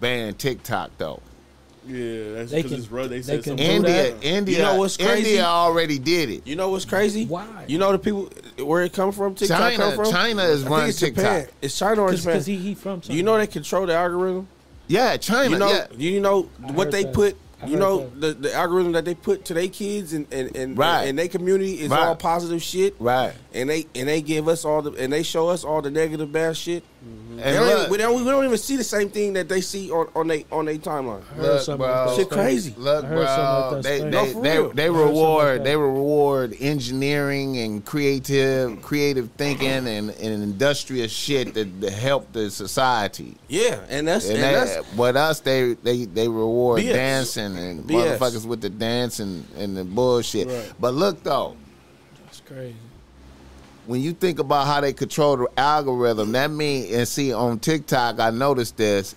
ban 0.00 0.34
TikTok 0.34 0.90
though. 0.98 1.20
Yeah, 1.86 2.32
that's 2.34 2.50
They 2.50 2.56
because 2.58 2.72
can- 2.72 2.80
it's 2.80 2.90
run. 2.90 3.08
They 3.10 3.16
they 3.18 3.22
said 3.22 3.44
can 3.44 3.58
India. 3.60 4.16
India, 4.20 4.56
You 4.58 4.62
know 4.64 4.74
what's 4.76 4.96
crazy? 4.96 5.18
India 5.30 5.44
already 5.44 6.00
did 6.00 6.30
it. 6.30 6.44
You 6.46 6.56
know 6.56 6.70
what's 6.70 6.84
crazy? 6.84 7.26
Why? 7.26 7.46
You 7.68 7.78
know 7.78 7.92
the 7.92 7.98
people 8.00 8.28
where 8.58 8.82
it 8.82 8.92
come 8.92 9.12
from? 9.12 9.36
TikTok 9.36 9.58
China, 9.58 9.76
come 9.76 9.94
from? 9.94 10.10
China 10.12 10.42
is 10.42 10.64
I 10.64 10.68
running 10.68 10.88
it's 10.88 10.98
Japan. 10.98 11.40
TikTok. 11.42 11.54
It's 11.62 11.78
China 11.78 12.02
or 12.02 12.10
Japan. 12.12 12.32
because 12.32 12.46
he 12.46 12.56
he 12.56 12.74
from. 12.74 12.98
Do 13.00 13.14
you 13.14 13.22
know 13.22 13.38
they 13.38 13.46
control 13.46 13.86
the 13.86 13.94
algorithm? 13.94 14.48
Yeah, 14.88 15.16
China. 15.16 15.50
You 15.50 15.58
know, 15.58 15.68
yeah. 15.70 15.86
you 15.96 16.20
know 16.20 16.48
I 16.66 16.72
what 16.72 16.90
they 16.90 17.04
that. 17.04 17.14
put. 17.14 17.36
I 17.62 17.66
You 17.66 17.72
heard 17.74 17.80
know 17.80 18.10
the, 18.18 18.34
the 18.34 18.52
algorithm 18.54 18.92
that 18.92 19.04
they 19.04 19.14
put 19.14 19.44
to 19.46 19.54
their 19.54 19.68
kids 19.68 20.12
and 20.12 20.26
and 20.32 20.54
and, 20.56 20.76
Right. 20.76 21.04
and 21.04 21.16
their 21.18 21.28
community 21.28 21.74
is 21.80 21.90
Right. 21.90 22.00
all 22.00 22.16
positive 22.16 22.62
shit. 22.64 22.96
Right. 22.98 23.32
And 23.54 23.70
they 23.70 23.86
and 23.94 24.08
they 24.08 24.22
give 24.22 24.48
us 24.48 24.64
all 24.64 24.82
the 24.82 24.90
and 24.92 25.12
they 25.12 25.22
show 25.22 25.48
us 25.50 25.62
all 25.64 25.82
the 25.82 25.90
negative 25.90 26.32
bad 26.32 26.56
shit. 26.56 26.82
Mm-hmm. 27.04 27.38
And 27.38 27.40
They 27.40 27.52
don't 27.52 27.66
look, 27.66 27.90
we, 27.90 27.98
don't, 27.98 28.24
we 28.24 28.30
don't 28.30 28.44
even 28.46 28.56
see 28.58 28.76
the 28.76 28.82
same 28.84 29.10
thing 29.10 29.34
that 29.34 29.48
they 29.48 29.60
see 29.60 29.90
on 29.90 30.08
on 30.16 30.26
they 30.26 30.46
on 30.50 30.64
their 30.64 30.78
timeline. 30.78 31.22
Look, 31.36 31.78
bro. 31.78 32.14
Shit 32.16 32.30
crazy. 32.30 32.74
Look, 32.76 33.04
I 33.04 33.08
heard 33.08 33.28
something 33.28 33.70
bro, 33.70 33.70
like 33.70 33.82
they 33.82 33.98
they 33.98 34.10
No, 34.10 34.42
they, 34.42 34.42
they 34.42 34.50
I 34.50 34.56
heard 34.56 34.74
something 34.74 34.92
reward 34.94 35.56
like 35.58 35.64
they 35.64 35.76
reward 35.76 36.56
engineering 36.58 37.58
and 37.58 37.84
creative 37.84 38.80
creative 38.82 39.30
thinking 39.32 39.68
and, 39.68 40.10
and 40.10 40.42
industrious 40.42 41.12
shit 41.12 41.52
that, 41.54 41.80
that 41.82 41.92
help 41.92 42.32
the 42.32 42.50
society. 42.50 43.36
Yeah, 43.48 43.80
and 43.88 44.08
that's 44.08 44.24
And 44.26 44.36
and 44.38 44.44
they, 44.44 44.52
that's 44.52 44.94
but 44.94 45.16
us, 45.16 45.40
they 45.40 45.74
they 45.74 46.06
they 46.06 46.28
reward 46.28 46.80
BS. 46.80 46.92
dancing 46.94 47.58
and 47.58 47.84
BS. 47.84 48.18
motherfuckers 48.18 48.46
with 48.46 48.62
the 48.62 48.70
dancing 48.70 49.46
and 49.58 49.76
the 49.76 49.84
bullshit. 49.84 50.48
Right. 50.48 50.72
But 50.80 50.94
look 50.94 51.22
though, 51.22 51.56
That's 52.24 52.40
crazy. 52.40 52.74
When 53.86 54.00
you 54.00 54.12
think 54.12 54.38
about 54.38 54.66
how 54.66 54.80
they 54.80 54.92
control 54.92 55.36
the 55.36 55.48
algorithm, 55.56 56.32
that 56.32 56.50
mean 56.50 56.92
and 56.92 57.06
see 57.06 57.32
on 57.32 57.58
TikTok, 57.58 58.18
I 58.18 58.30
noticed 58.30 58.76
this. 58.76 59.14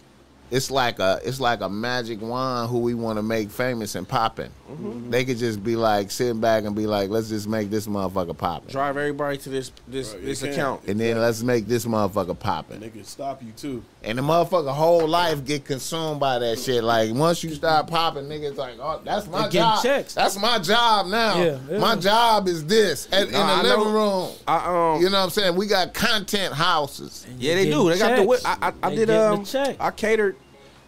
It's 0.52 0.72
like 0.72 1.00
a 1.00 1.20
it's 1.24 1.39
like 1.39 1.62
a 1.62 1.70
magic 1.70 2.22
wand 2.22 2.70
who 2.70 2.80
we 2.80 2.93
want 2.95 3.18
to 3.18 3.24
make 3.24 3.52
famous 3.52 3.95
and 3.95 4.08
popping. 4.08 4.50
Mm-hmm. 4.70 5.10
They 5.12 5.26
could 5.26 5.38
just 5.38 5.64
be 5.64 5.76
like 5.76 6.10
sitting 6.12 6.39
back 6.41 6.64
and 6.64 6.76
be 6.76 6.88
like, 6.88 7.10
let's 7.10 7.30
just 7.30 7.47
make 7.47 7.70
this 7.70 7.88
motherfucker 7.88 8.36
popping, 8.38 8.70
drive 8.72 8.97
everybody 8.97 9.38
to 9.39 9.50
this 9.50 9.72
this 9.88 10.14
Right, 10.14 10.26
this 10.26 10.43
account. 10.43 10.82
and 10.88 11.00
then 11.00 11.20
let's 11.20 11.43
make 11.43 11.68
this 11.68 11.86
motherfucker 11.86 12.30
And 12.30 12.39
popping. 12.39 12.80
they 12.80 12.89
can 12.89 13.04
stop 13.04 13.43
you 13.43 13.52
too. 13.52 13.84
And 14.04 14.18
the 14.18 14.22
motherfucker 14.22 14.74
whole 14.74 15.08
life 15.08 15.43
get 15.45 15.66
consumed 15.66 16.20
by 16.20 16.39
that 16.39 16.58
shit. 16.60 16.84
Like 16.84 17.14
once 17.14 17.43
you 17.43 17.54
start 17.54 17.88
popping, 17.88 18.24
niggas 18.26 18.58
like, 18.58 18.76
oh, 18.80 19.02
that's 19.04 19.28
my 19.28 19.43
They 19.47 19.54
getting 19.54 19.60
job. 19.62 19.84
checks. 19.84 20.14
That's 20.16 20.38
my 20.39 20.58
job 20.60 21.08
now. 21.08 21.41
Yeah, 21.41 21.60
yeah. 21.70 21.78
My 21.78 21.95
job 21.95 22.47
is 22.47 22.66
this 22.66 23.08
at, 23.12 23.30
Nah, 23.32 23.39
I 23.39 23.60
in 23.60 23.64
the 23.66 23.70
know. 23.70 23.78
living 23.78 23.93
room. 23.93 24.30
I 24.47 24.95
um 24.95 25.02
You 25.02 25.10
know 25.10 25.18
what 25.20 25.24
I'm 25.26 25.30
saying? 25.32 25.56
We 25.56 25.68
got 25.68 25.93
content 25.93 26.54
houses. 26.54 27.26
yeah 27.38 27.56
they 27.56 27.70
do. 27.70 27.89
They 27.89 28.00
got 28.00 28.16
the. 28.16 28.41
I 28.47 28.58
I, 28.70 28.74
I 28.84 28.89
did 28.95 29.08
getting 29.08 29.16
um 29.16 29.39
the 29.43 29.45
check. 29.45 29.78
I 29.80 29.91
catered 29.91 30.36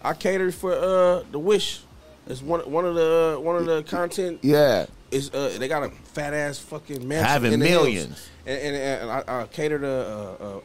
I 0.03 0.13
catered 0.13 0.53
for 0.53 0.73
uh 0.73 1.23
the 1.31 1.39
wish. 1.39 1.81
It's 2.27 2.41
one 2.41 2.61
one 2.71 2.85
of 2.85 2.95
the 2.95 3.37
one 3.41 3.55
of 3.55 3.65
the 3.65 3.83
content 3.83 4.39
Yeah. 4.41 4.85
is 5.11 5.31
uh 5.33 5.55
they 5.57 5.67
got 5.67 5.83
a 5.83 5.89
fat 5.89 6.33
ass 6.33 6.57
fucking 6.59 7.07
mansion 7.07 7.25
Having 7.27 7.53
in 7.53 7.59
the 7.59 7.65
millions. 7.69 8.27
And, 8.43 8.57
and, 8.59 8.75
and 8.75 9.11
I, 9.11 9.41
I 9.41 9.45
catered 9.45 9.83
a, 9.83 9.87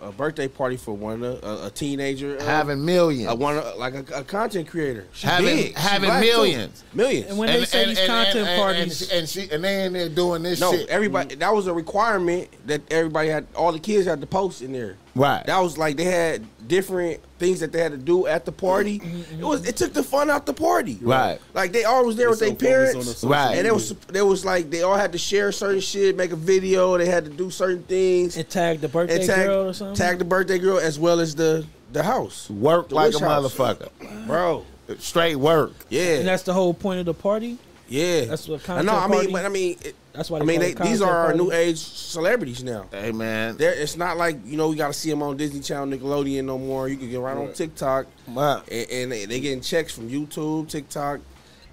a, 0.02 0.08
a 0.08 0.12
birthday 0.12 0.48
party 0.48 0.78
for 0.78 0.94
one 0.96 1.22
a, 1.22 1.36
a 1.66 1.70
teenager. 1.74 2.38
Uh, 2.40 2.44
Having 2.44 2.82
millions. 2.86 3.30
a 3.30 3.34
one 3.34 3.58
uh, 3.58 3.74
like 3.76 3.92
a, 3.94 4.20
a 4.20 4.24
content 4.24 4.66
creator. 4.68 5.06
She 5.12 5.26
Having- 5.26 5.56
big. 5.56 5.66
She 5.66 5.72
having 5.74 6.10
too. 6.10 6.20
millions. 6.20 6.84
millions. 6.94 7.26
And 7.28 7.36
when 7.38 7.48
they 7.48 7.66
say 7.66 7.84
these 7.84 7.98
content 8.06 8.48
parties- 8.58 9.02
and, 9.10 9.12
and, 9.20 9.28
she, 9.28 9.50
and 9.50 9.62
they 9.62 9.84
in 9.84 9.92
there 9.92 10.08
doing 10.08 10.42
this 10.42 10.58
shit. 10.58 10.70
no, 10.72 10.72
shit. 10.72 10.88
everybody. 10.88 11.34
That 11.34 11.52
was 11.54 11.66
a 11.66 11.74
requirement 11.74 12.48
that 12.66 12.80
everybody 12.90 13.28
had. 13.28 13.46
All 13.54 13.72
the 13.72 13.78
kids 13.78 14.06
had 14.06 14.22
to 14.22 14.26
post 14.26 14.62
in 14.62 14.72
there. 14.72 14.96
Right. 15.14 15.44
That 15.44 15.58
was 15.58 15.76
like 15.76 15.98
they 15.98 16.04
had 16.04 16.46
different 16.68 17.20
things 17.38 17.60
that 17.60 17.72
they 17.72 17.80
had 17.80 17.92
to 17.92 17.98
do 17.98 18.26
at 18.26 18.44
the 18.44 18.52
party. 18.52 18.98
Mm-hmm. 19.00 19.40
It 19.40 19.44
was 19.44 19.66
it 19.66 19.76
took 19.76 19.92
the 19.92 20.02
fun 20.02 20.30
out 20.30 20.46
the 20.46 20.52
party. 20.54 20.98
Right. 21.00 21.38
Like 21.54 21.72
they 21.72 21.84
all 21.84 22.04
was 22.06 22.16
there 22.16 22.30
with 22.30 22.40
They 22.40 22.52
their 22.52 22.86
so 22.86 22.92
focused 22.94 23.24
on 23.24 23.30
the 23.30 23.36
parents. 23.36 23.48
Right. 23.50 23.58
And 23.58 23.66
it 23.66 23.74
was 23.74 23.90
there 24.08 24.26
was 24.26 24.44
like 24.44 24.70
they 24.70 24.82
all 24.82 24.96
had 24.96 25.12
to 25.12 25.18
share 25.18 25.52
certain 25.52 25.80
shit, 25.80 26.16
make 26.16 26.32
a 26.32 26.36
video. 26.36 26.96
They 26.98 27.06
had 27.06 27.24
to 27.24 27.30
do 27.30 27.50
certain 27.50 27.82
things. 27.84 28.36
And 28.36 28.48
tag 28.48 28.80
the 28.80 28.88
birthday 28.88 29.16
and 29.16 29.26
tag, 29.26 29.46
girl 29.46 29.68
or 29.68 29.72
something. 29.74 29.96
tag 29.96 30.18
the 30.18 30.24
birthday 30.24 30.58
girl 30.58 30.78
as 30.78 30.98
well 30.98 31.20
as 31.20 31.34
the 31.34 31.64
the 31.92 32.02
house, 32.02 32.50
work 32.50 32.88
The 32.88 32.94
like 32.96 33.14
a 33.14 33.18
house. 33.20 33.54
motherfucker. 33.54 34.26
bro. 34.26 34.64
Straight 34.98 35.36
work. 35.36 35.72
Yeah, 35.88 36.16
and 36.18 36.28
that's 36.28 36.42
the 36.44 36.52
whole 36.52 36.72
point 36.74 37.00
of 37.00 37.06
the 37.06 37.14
party. 37.14 37.58
yeah. 37.88 38.24
that's 38.26 38.46
what 38.48 38.60
I 38.62 38.64
content 38.64 38.86
know. 38.86 38.96
I 38.96 39.06
mean, 39.08 39.12
party- 39.18 39.32
but 39.32 39.44
I 39.44 39.48
mean, 39.48 39.76
it, 39.82 39.94
That's 40.16 40.30
why 40.30 40.38
I 40.40 40.42
mean, 40.44 40.60
call 40.74 40.84
they, 40.86 40.90
these 40.90 41.02
are 41.02 41.10
our 41.14 41.24
party. 41.26 41.38
new 41.38 41.52
age 41.52 41.78
celebrities 41.78 42.64
now. 42.64 42.86
Hey 42.90 43.12
man. 43.12 43.56
There, 43.56 43.72
it's 43.74 43.96
not 43.96 44.16
like 44.16 44.38
you 44.46 44.56
know 44.56 44.68
we 44.68 44.76
got 44.76 44.88
to 44.88 44.92
see 44.94 45.10
them 45.10 45.22
on 45.22 45.36
Disney 45.36 45.60
Channel, 45.60 45.86
Nickelodeon 45.98 46.44
no 46.44 46.58
more. 46.58 46.88
You 46.88 46.96
can 46.96 47.10
get 47.10 47.20
right 47.20 47.36
on 47.36 47.52
TikTok, 47.52 48.06
Wow. 48.28 48.62
and, 48.70 48.90
and 48.90 49.12
they, 49.12 49.26
they 49.26 49.40
getting 49.40 49.60
checks 49.60 49.92
from 49.94 50.08
YouTube, 50.08 50.68
TikTok, 50.68 51.20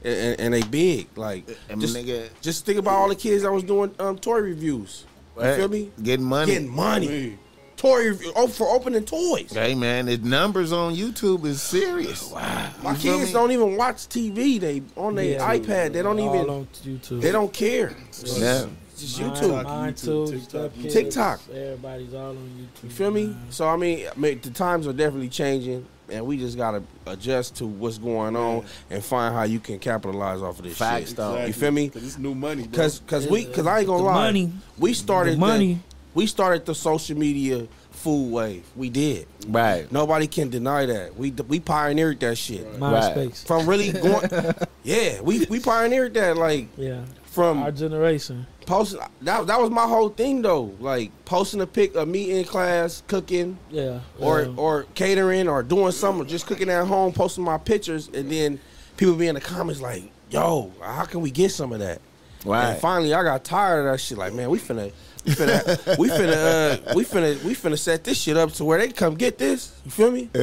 and, 0.04 0.14
and, 0.18 0.40
and 0.42 0.54
they 0.54 0.62
big. 0.64 1.08
Like 1.18 1.46
And 1.70 1.80
just, 1.80 1.96
nigga- 1.96 2.30
just 2.42 2.66
think 2.66 2.80
about 2.80 2.96
all 2.96 3.08
the 3.10 3.16
kids 3.16 3.44
that 3.44 3.52
was 3.52 3.64
doing 3.64 3.96
um, 4.00 4.18
toy 4.18 4.40
reviews. 4.40 5.06
You 5.38 5.42
Hey, 5.44 5.56
feel 5.58 5.68
me? 5.70 5.92
Getting 6.04 6.26
money. 6.26 6.52
Getting 6.52 6.70
money, 6.70 7.08
Hey, 7.08 7.38
toy 7.78 8.12
oh, 8.36 8.48
for 8.48 8.70
opening 8.70 9.04
toys. 9.06 9.52
Hey 9.54 9.76
man, 9.76 10.06
the 10.08 10.18
numbers 10.18 10.72
on 10.72 10.96
YouTube 10.96 11.46
is 11.46 11.62
serious. 11.62 12.32
My 12.32 12.92
You 12.92 12.98
kids 12.98 13.28
me? 13.28 13.34
don't 13.34 13.52
even 13.52 13.76
watch 13.78 13.98
TV. 14.08 14.60
They 14.60 14.82
on 14.96 15.16
their 15.16 15.26
Yeah. 15.40 15.56
iPad. 15.56 15.94
They 15.94 16.02
don't 16.02 16.20
even. 16.20 16.50
on 16.50 16.68
YouTube. 16.86 17.22
They 17.22 17.32
don't 17.32 17.52
care. 17.54 17.96
Yeah. 18.24 18.66
Just 18.98 19.20
YouTube. 19.20 19.64
Mine 19.64 19.94
YouTube, 19.94 20.30
too. 20.30 20.40
TikTok, 20.40 20.72
TikTok. 20.92 21.40
Everybody's 21.52 22.14
all 22.14 22.30
on 22.30 22.36
YouTube. 22.38 22.84
You 22.84 22.90
feel 22.90 23.12
me? 23.12 23.26
man. 23.28 23.38
So 23.50 23.68
I 23.68 23.76
mean, 23.76 24.08
I 24.16 24.20
mean, 24.20 24.40
the 24.42 24.52
times 24.52 24.88
are 24.88 24.94
definitely 24.94 25.30
changing, 25.30 25.86
and 26.10 26.26
we 26.26 26.38
just 26.38 26.56
gotta 26.58 26.84
adjust 27.08 27.56
to 27.58 27.66
what's 27.66 27.98
going 27.98 28.36
on 28.36 28.64
and 28.92 29.04
find 29.04 29.34
how 29.34 29.44
you 29.44 29.60
can 29.60 29.80
capitalize 29.80 30.42
off 30.44 30.60
of 30.60 30.66
this 30.66 30.78
Facts, 30.78 31.08
shit. 31.10 31.18
though. 31.18 31.32
exactly. 31.34 31.48
You 31.48 31.54
feel 31.54 31.72
me? 31.72 31.90
Cause 31.90 32.04
it's 32.06 32.18
new 32.20 32.36
money, 32.36 32.68
bro. 32.68 32.84
Cause, 32.84 33.02
cause 33.08 33.28
we, 33.28 33.46
cause 33.46 33.66
I 33.66 33.80
ain't 33.80 33.88
gonna 33.88 33.98
The 34.04 34.04
lie, 34.06 34.14
money. 34.26 34.52
we 34.78 34.94
started 34.94 35.34
The 35.36 35.40
money. 35.40 35.80
We 36.14 36.28
started 36.28 36.66
the 36.66 36.76
social 36.76 37.18
media 37.18 37.68
food 37.92 38.32
wave. 38.32 38.64
We 38.76 38.90
did. 38.90 39.28
Right. 39.48 39.90
Nobody 39.92 40.28
can 40.28 40.50
deny 40.50 40.86
that. 40.86 41.16
We 41.16 41.32
we 41.32 41.60
pioneered 41.60 42.20
that 42.22 42.38
shit. 42.38 42.66
MySpace. 42.80 43.46
From 43.46 43.68
really 43.68 43.92
going, 43.92 44.54
yeah, 44.84 45.22
we 45.22 45.46
we 45.46 45.60
pioneered 45.60 46.14
that. 46.16 46.38
Like 46.38 46.68
Yeah. 46.78 47.02
from 47.26 47.64
Our 47.64 47.72
generation. 47.72 48.46
posting 48.66 49.00
that 49.22 49.48
that 49.48 49.60
was 49.62 49.70
my 49.70 49.88
whole 49.88 50.10
thing 50.10 50.42
though. 50.42 50.74
Like 50.80 51.12
posting 51.26 51.62
a 51.62 51.68
pic 51.68 51.96
of 51.96 52.08
me 52.08 52.32
in 52.38 52.44
class 52.46 53.04
cooking 53.08 53.58
Yeah. 53.72 54.00
or 54.20 54.42
yeah. 54.44 54.54
or 54.58 54.86
catering 54.96 55.48
or 55.48 55.64
doing 55.64 55.92
something, 55.92 56.28
just 56.28 56.46
cooking 56.48 56.70
at 56.70 56.86
home, 56.88 57.14
posting 57.14 57.44
my 57.44 57.58
pictures, 57.58 58.10
and 58.14 58.30
then 58.32 58.60
people 58.98 59.16
be 59.16 59.28
in 59.28 59.36
the 59.36 59.42
comments 59.42 59.82
like, 59.82 60.12
"Yo, 60.30 60.72
how 60.82 61.06
can 61.06 61.22
we 61.22 61.32
get 61.32 61.52
some 61.52 61.72
of 61.74 61.80
that?" 61.80 62.00
Right. 62.46 62.72
And 62.72 62.82
finally, 62.82 63.14
I 63.14 63.24
got 63.24 63.46
tired 63.46 63.86
of 63.86 63.92
that 63.94 64.00
shit. 64.00 64.18
Like, 64.18 64.34
man, 64.34 64.50
we 64.50 64.60
finna, 64.60 64.92
we 65.26 65.32
finna, 65.32 65.98
we 65.98 66.10
finna, 66.10 66.88
uh, 66.88 66.94
we 66.96 67.06
finna, 67.06 67.44
we 67.44 67.56
finna 67.56 67.78
set 67.80 68.04
this 68.04 68.20
shit 68.22 68.36
up 68.38 68.52
to 68.54 68.66
where 68.66 68.80
they 68.80 68.88
can 68.88 68.96
come 68.96 69.16
get 69.16 69.38
this. 69.38 69.80
You 69.86 69.92
feel 69.92 70.12
me? 70.12 70.30
Yeah, 70.34 70.42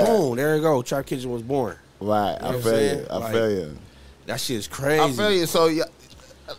yeah. 0.00 0.04
Boom, 0.06 0.36
there 0.36 0.56
you 0.56 0.62
go. 0.62 0.82
Trap 0.82 1.06
Kitchen 1.06 1.30
was 1.30 1.42
born. 1.42 1.76
Right. 2.00 2.36
know 2.40 2.48
I 2.48 2.60
feel 2.60 2.82
you. 2.82 3.06
I 3.10 3.16
Like, 3.18 3.32
feel 3.32 3.50
you. 3.50 3.78
That 4.26 4.40
shit 4.40 4.56
is 4.56 4.68
crazy. 4.68 5.00
I 5.02 5.12
feel 5.12 5.32
you. 5.32 5.46
So, 5.46 5.66
yeah, 5.66 5.84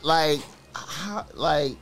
like, 0.01 0.39
how, 0.73 1.25
like 1.33 1.73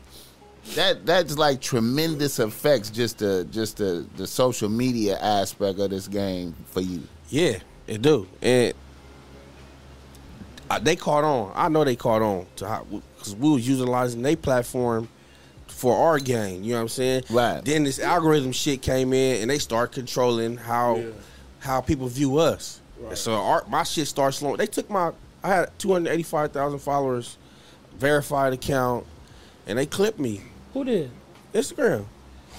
that. 0.75 1.05
That's 1.05 1.37
like 1.37 1.61
tremendous 1.61 2.39
effects. 2.39 2.89
Just 2.89 3.19
the 3.19 3.47
just 3.51 3.77
the 3.77 4.05
the 4.17 4.25
social 4.25 4.69
media 4.69 5.17
aspect 5.19 5.79
of 5.79 5.91
this 5.91 6.07
game 6.07 6.55
for 6.65 6.81
you. 6.81 7.03
Yeah, 7.29 7.59
it 7.87 8.01
do, 8.01 8.27
and 8.41 8.73
uh, 10.69 10.79
they 10.79 10.95
caught 10.95 11.23
on. 11.23 11.51
I 11.55 11.69
know 11.69 11.83
they 11.83 11.95
caught 11.95 12.21
on 12.21 12.47
to 12.57 12.67
how 12.67 12.83
because 13.17 13.35
we 13.35 13.49
was 13.51 13.67
utilizing 13.67 14.21
their 14.21 14.35
platform 14.35 15.07
for 15.75 15.95
our 16.07 16.19
game. 16.19 16.63
You 16.63 16.71
know 16.71 16.77
what 16.77 16.81
I'm 16.83 16.87
saying? 16.89 17.23
Right. 17.29 17.63
Then 17.63 17.83
this 17.83 17.99
algorithm 17.99 18.53
shit 18.53 18.81
came 18.81 19.11
in, 19.13 19.41
and 19.41 19.49
they 19.51 19.59
start 19.59 19.91
controlling 19.91 20.55
how 20.57 20.95
Yeah. 20.97 21.05
how 21.59 21.81
people 21.81 22.07
view 22.07 22.37
us. 22.37 22.79
Right. 22.99 23.17
So 23.17 23.33
our, 23.33 23.65
my 23.67 23.83
shit 23.83 24.07
started 24.07 24.37
slowing. 24.37 24.57
They 24.57 24.67
took 24.67 24.89
my. 24.89 25.11
I 25.43 25.49
had 25.49 25.77
285,000 25.79 26.79
followers, 26.79 27.37
verified 27.99 28.53
account, 28.53 29.05
and 29.67 29.77
they 29.77 29.85
clipped 29.85 30.17
me. 30.19 30.41
Who 30.73 30.83
did? 30.85 31.11
Instagram. 31.53 32.05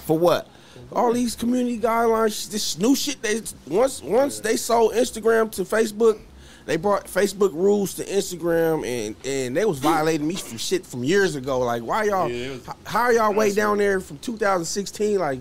For 0.05 0.19
what? 0.19 0.49
All 0.93 1.13
these 1.13 1.35
community 1.35 1.79
guidelines, 1.79 2.51
this 2.51 2.79
new 2.79 2.95
shit. 2.95 3.21
They 3.23 3.41
once 3.67 4.03
once 4.03 4.41
they 4.41 4.57
sold 4.57 4.93
Instagram 4.93 5.51
to 5.53 5.63
Facebook, 5.65 6.21
they 6.67 6.77
brought 6.77 7.07
Facebook 7.07 7.53
rules 7.55 7.95
to 7.95 8.05
Instagram, 8.05 8.87
and 8.87 9.17
and 9.25 9.57
they 9.57 9.65
was 9.65 9.79
violating 9.79 10.27
me 10.27 10.35
for 10.35 10.59
shit 10.59 10.85
from 10.85 11.03
years 11.05 11.35
ago. 11.37 11.61
Like, 11.61 11.83
why 11.83 12.05
y'all? 12.05 12.29
Yeah, 12.29 12.51
was- 12.51 12.67
how 12.85 13.03
are 13.03 13.13
y'all 13.13 13.33
way 13.33 13.53
down 13.53 13.79
there 13.79 14.01
from 14.01 14.19
2016? 14.19 15.19
Like, 15.19 15.41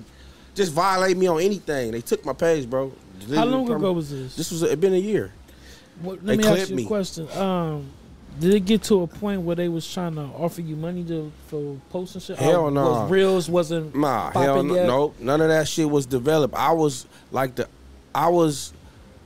just 0.54 0.72
violate 0.72 1.18
me 1.18 1.28
on 1.28 1.42
anything. 1.42 1.92
They 1.92 2.02
took 2.02 2.24
my 2.26 2.34
page, 2.34 2.70
bro. 2.70 2.92
How 3.34 3.46
long 3.46 3.70
ago 3.70 3.92
was 3.92 4.10
this? 4.12 4.36
This 4.36 4.52
was 4.52 4.62
it 4.64 4.80
been 4.80 4.94
a 4.94 4.98
year. 4.98 5.32
What, 6.02 6.22
they 6.26 6.36
let 6.36 6.38
me 6.38 6.44
ask 6.46 6.56
clipped 6.56 6.70
you 6.72 6.76
me. 6.76 6.84
a 6.84 6.88
question. 6.88 7.28
Um, 7.38 7.90
did 8.40 8.54
it 8.54 8.66
get 8.66 8.84
to 8.84 9.02
a 9.04 9.08
point 9.08 9.42
where 9.44 9.56
they 9.56 9.70
was 9.70 9.92
trying 9.92 10.16
to 10.16 10.22
offer 10.24 10.60
you 10.60 10.76
money 10.76 11.06
to 11.06 11.32
for 11.48 11.78
posting 11.90 12.20
shit? 12.22 12.38
Hell 12.38 12.64
Or 12.66 12.72
no. 12.72 12.84
Was 12.92 13.10
reels 13.12 13.50
wasn't 13.50 13.96
Nah, 13.96 14.32
popping 14.32 14.42
hell 14.42 14.64
no, 14.64 14.76
yet? 14.76 14.88
no, 14.88 15.14
none 15.20 15.40
of 15.42 15.48
that 15.48 15.68
shit 15.70 15.90
was 15.90 16.06
developed. 16.06 16.54
I 16.54 16.74
was 16.74 17.06
like 17.32 17.56
the, 17.56 17.68
I 18.14 18.28
was 18.28 18.74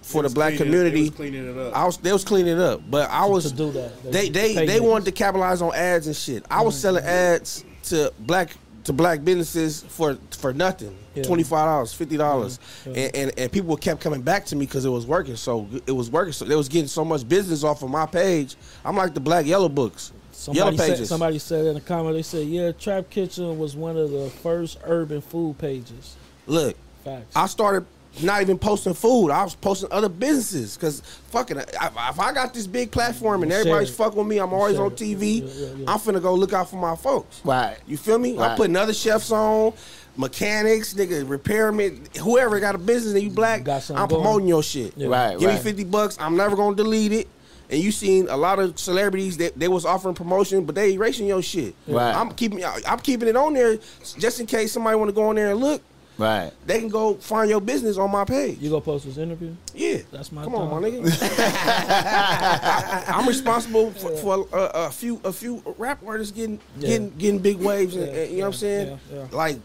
for 0.02 0.24
the 0.24 0.30
black 0.30 0.56
cleaning- 0.56 0.72
they 0.72 0.78
community. 0.78 1.02
was 1.02 1.10
cleaning 1.12 1.50
it 1.50 1.58
up. 1.58 1.76
I 1.76 1.86
was 1.86 1.97
they 1.97 2.14
was 2.14 2.24
cleaning 2.24 2.54
it 2.54 2.60
up, 2.60 2.82
but 2.89 3.10
I 3.10 3.26
was 3.26 3.52
to 3.52 3.58
do 3.58 3.72
that. 3.72 4.04
they 4.12 4.30
they 4.30 4.54
pay 4.56 4.66
they 4.66 4.80
wanted 4.80 5.06
to 5.06 5.12
capitalize 5.12 5.62
on 5.62 5.74
ads 5.76 6.08
and 6.08 6.16
shit. 6.16 6.45
I 6.50 6.62
was 6.62 6.76
mm-hmm. 6.76 6.82
selling 6.82 7.04
ads 7.04 7.64
to 7.84 8.14
black 8.20 8.56
to 8.86 8.93
black 8.93 9.24
businesses 9.24 9.84
for 9.89 10.18
for 10.32 10.54
nothing, 10.54 10.95
Yeah. 11.14 11.24
twenty 11.24 11.43
five 11.43 11.66
dollars, 11.66 11.93
fifty 11.93 12.18
dollars, 12.18 12.58
mm-hmm. 12.58 12.95
Yeah. 12.95 13.02
and, 13.04 13.16
and 13.16 13.39
and 13.39 13.52
people 13.52 13.76
kept 13.78 14.02
coming 14.02 14.22
back 14.22 14.45
to 14.47 14.56
me 14.56 14.66
because 14.66 14.86
it 14.86 14.89
was 14.89 15.06
working. 15.06 15.36
So 15.36 15.68
it 15.86 15.91
was 15.91 16.10
working. 16.10 16.32
So 16.34 16.45
they 16.45 16.56
was 16.56 16.70
getting 16.70 16.88
so 16.88 17.04
much 17.06 17.28
business 17.28 17.64
off 17.64 17.84
of 17.84 17.89
my 17.89 18.06
page. 18.06 18.56
I'm 18.86 18.95
like 18.95 19.14
the 19.14 19.20
black 19.20 19.45
yellow 19.45 19.70
books, 19.70 20.14
Somebody 20.32 20.58
yellow 20.60 20.78
said, 20.78 20.89
pages. 20.93 21.10
somebody 21.10 21.39
said 21.39 21.66
in 21.66 21.74
the 21.74 21.82
comment, 21.82 22.16
they 22.16 22.22
said, 22.22 22.47
yeah, 22.47 22.72
Trap 22.72 23.10
Kitchen 23.10 23.60
was 23.60 23.76
one 23.76 23.97
of 23.97 24.10
the 24.12 24.30
first 24.41 24.80
urban 24.86 25.20
food 25.22 25.58
pages. 25.58 26.16
Look, 26.47 26.78
Facts. 27.04 27.36
I 27.36 27.45
started 27.47 27.86
not 28.22 28.41
even 28.41 28.57
posting 28.57 28.93
food. 28.93 29.30
I 29.30 29.43
was 29.43 29.55
posting 29.55 29.91
other 29.91 30.10
businesses 30.10 30.76
because 30.76 31.01
fucking, 31.30 31.57
if 31.57 32.20
I 32.20 32.34
got 32.34 32.53
this 32.53 32.68
big 32.68 32.91
platform 32.91 33.43
and 33.43 33.51
everybody's 33.51 33.89
fucking 33.95 34.18
with 34.18 34.28
me, 34.28 34.39
I'm 34.39 34.53
always 34.53 34.78
on. 34.78 34.89
TV. 34.91 35.41
Yeah, 35.41 35.45
yeah, 35.45 35.74
yeah. 35.76 35.86
I'm 35.88 35.99
finna 35.99 36.22
go 36.22 36.34
look 36.34 36.51
out 36.51 36.70
for 36.70 36.76
my 36.76 36.95
folks. 36.95 37.41
Right. 37.45 37.78
You 37.88 37.95
feel 37.95 38.18
me? 38.18 38.38
I'm 38.39 38.57
putting 38.57 38.76
other 38.76 38.93
chefs 38.93 39.32
on, 39.32 39.74
mechanics, 40.18 40.93
nigga, 40.95 41.26
repairmen, 41.26 42.18
whoever 42.18 42.60
got 42.60 42.76
a 42.76 42.80
business 42.80 43.14
and 43.14 43.24
you 43.24 43.30
black, 43.30 43.64
Got 43.64 43.84
something 43.84 44.01
I'm 44.01 44.10
going. 44.10 44.24
promoting 44.24 44.47
your 44.47 44.64
shit. 44.64 44.93
Right. 44.97 45.38
Give 45.38 45.47
right. 45.47 45.57
me 45.57 45.64
50 45.64 45.84
bucks. 45.86 46.18
I'm 46.20 46.36
never 46.36 46.55
gonna 46.55 46.76
delete 46.76 47.12
it. 47.14 47.28
And 47.72 47.80
you 47.80 47.91
seen 47.91 48.28
a 48.30 48.36
lot 48.36 48.57
of 48.57 48.80
celebrities 48.80 49.38
that 49.38 49.57
they 49.57 49.68
was 49.68 49.86
offering 49.86 50.16
promotion, 50.16 50.66
but 50.66 50.74
they 50.74 50.93
erasing 50.93 51.28
your 51.28 51.43
shit. 51.43 51.76
Right. 51.88 52.16
I'm 52.16 52.32
keeping 52.32 52.66
I'm 52.66 52.99
keeping 52.99 53.28
it 53.28 53.36
on 53.36 53.53
there 53.53 53.78
just 54.18 54.39
in 54.39 54.47
case 54.47 54.72
somebody 54.72 54.97
want 54.97 55.10
to 55.10 55.14
go 55.14 55.30
on 55.30 55.36
there 55.36 55.51
and 55.51 55.60
look. 55.60 55.82
Right. 56.20 56.51
They 56.65 56.80
can 56.80 56.89
go 56.89 57.13
find 57.15 57.49
your 57.49 57.61
business 57.61 57.97
on 57.97 58.11
my 58.11 58.26
page. 58.26 58.59
You 58.59 58.70
go 58.70 58.82
post 58.82 59.05
this 59.05 59.17
interview? 59.17 59.55
Yeah, 59.74 59.99
That's 60.11 60.32
my 60.34 60.43
Come 60.43 60.53
on, 60.55 60.70
my 60.82 60.88
nigga. 60.89 61.07
I'm 63.07 63.26
responsible 63.28 63.91
for, 63.91 64.11
for 64.17 64.47
a, 64.53 64.57
a 64.88 64.91
few 64.91 65.22
a 65.24 65.32
few 65.32 65.63
rap 65.78 65.99
artists 66.05 66.34
getting 66.36 66.59
Yeah. 66.78 66.88
getting 66.89 67.09
getting 67.17 67.39
big 67.39 67.57
waves. 67.57 67.95
And, 67.95 68.05
Yeah, 68.07 68.11
and- 68.22 68.32
you 68.32 68.38
know 68.38 68.43
what 68.43 68.47
I'm 68.47 68.53
saying? 68.59 68.99
yeah, 69.11 69.17
yeah. 69.17 69.28
Like, 69.32 69.57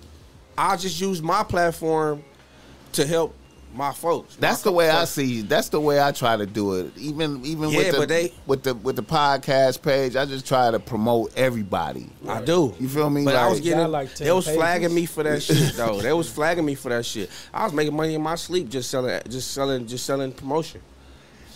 I 0.57 0.77
just 0.77 1.01
use 1.01 1.21
my 1.21 1.43
platform 1.43 2.23
to 2.93 3.05
help 3.05 3.35
my 3.75 3.93
folks. 3.93 4.37
That's 4.37 4.65
My 4.65 4.71
the 4.71 4.77
way 4.77 4.91
I 4.91 4.99
folks. 5.01 5.11
see. 5.11 5.43
That's 5.43 5.69
the 5.69 5.81
way 5.81 6.01
I 6.03 6.13
try 6.13 6.37
to 6.37 6.47
do 6.47 6.75
it. 6.75 6.97
Even 6.97 7.45
even 7.45 7.71
Yeah, 7.71 7.79
with 7.79 7.93
the 8.01 8.07
they- 8.07 8.33
with 8.47 8.63
the 8.63 8.75
with 8.75 8.97
the 8.97 9.03
podcast 9.03 9.83
page, 9.83 10.17
I 10.17 10.25
just 10.25 10.47
try 10.47 10.71
to 10.71 10.79
promote 10.79 11.33
everybody. 11.37 12.09
I 12.29 12.41
do. 12.43 12.75
You 12.79 12.89
feel 12.89 13.11
me? 13.11 13.25
But 13.25 13.37
I 13.37 13.49
was 13.49 13.61
getting, 13.61 13.79
Got 13.79 13.91
like 13.91 14.15
they 14.17 14.31
was 14.33 14.45
pages. 14.47 14.57
flagging 14.59 14.95
me 14.95 15.07
for 15.07 15.23
that 15.25 15.43
shit 15.43 15.73
though. 15.77 16.01
They 16.01 16.13
was 16.13 16.31
flagging 16.31 16.65
me 16.65 16.75
for 16.75 16.89
that 16.91 17.05
shit. 17.05 17.31
I 17.53 17.65
was 17.65 17.73
making 17.73 17.95
money 17.97 18.15
in 18.15 18.23
my 18.23 18.37
sleep 18.37 18.69
just 18.69 18.91
selling, 18.91 19.21
just 19.29 19.51
selling, 19.53 19.87
just 19.87 20.07
selling 20.07 20.33
promotion. 20.33 20.81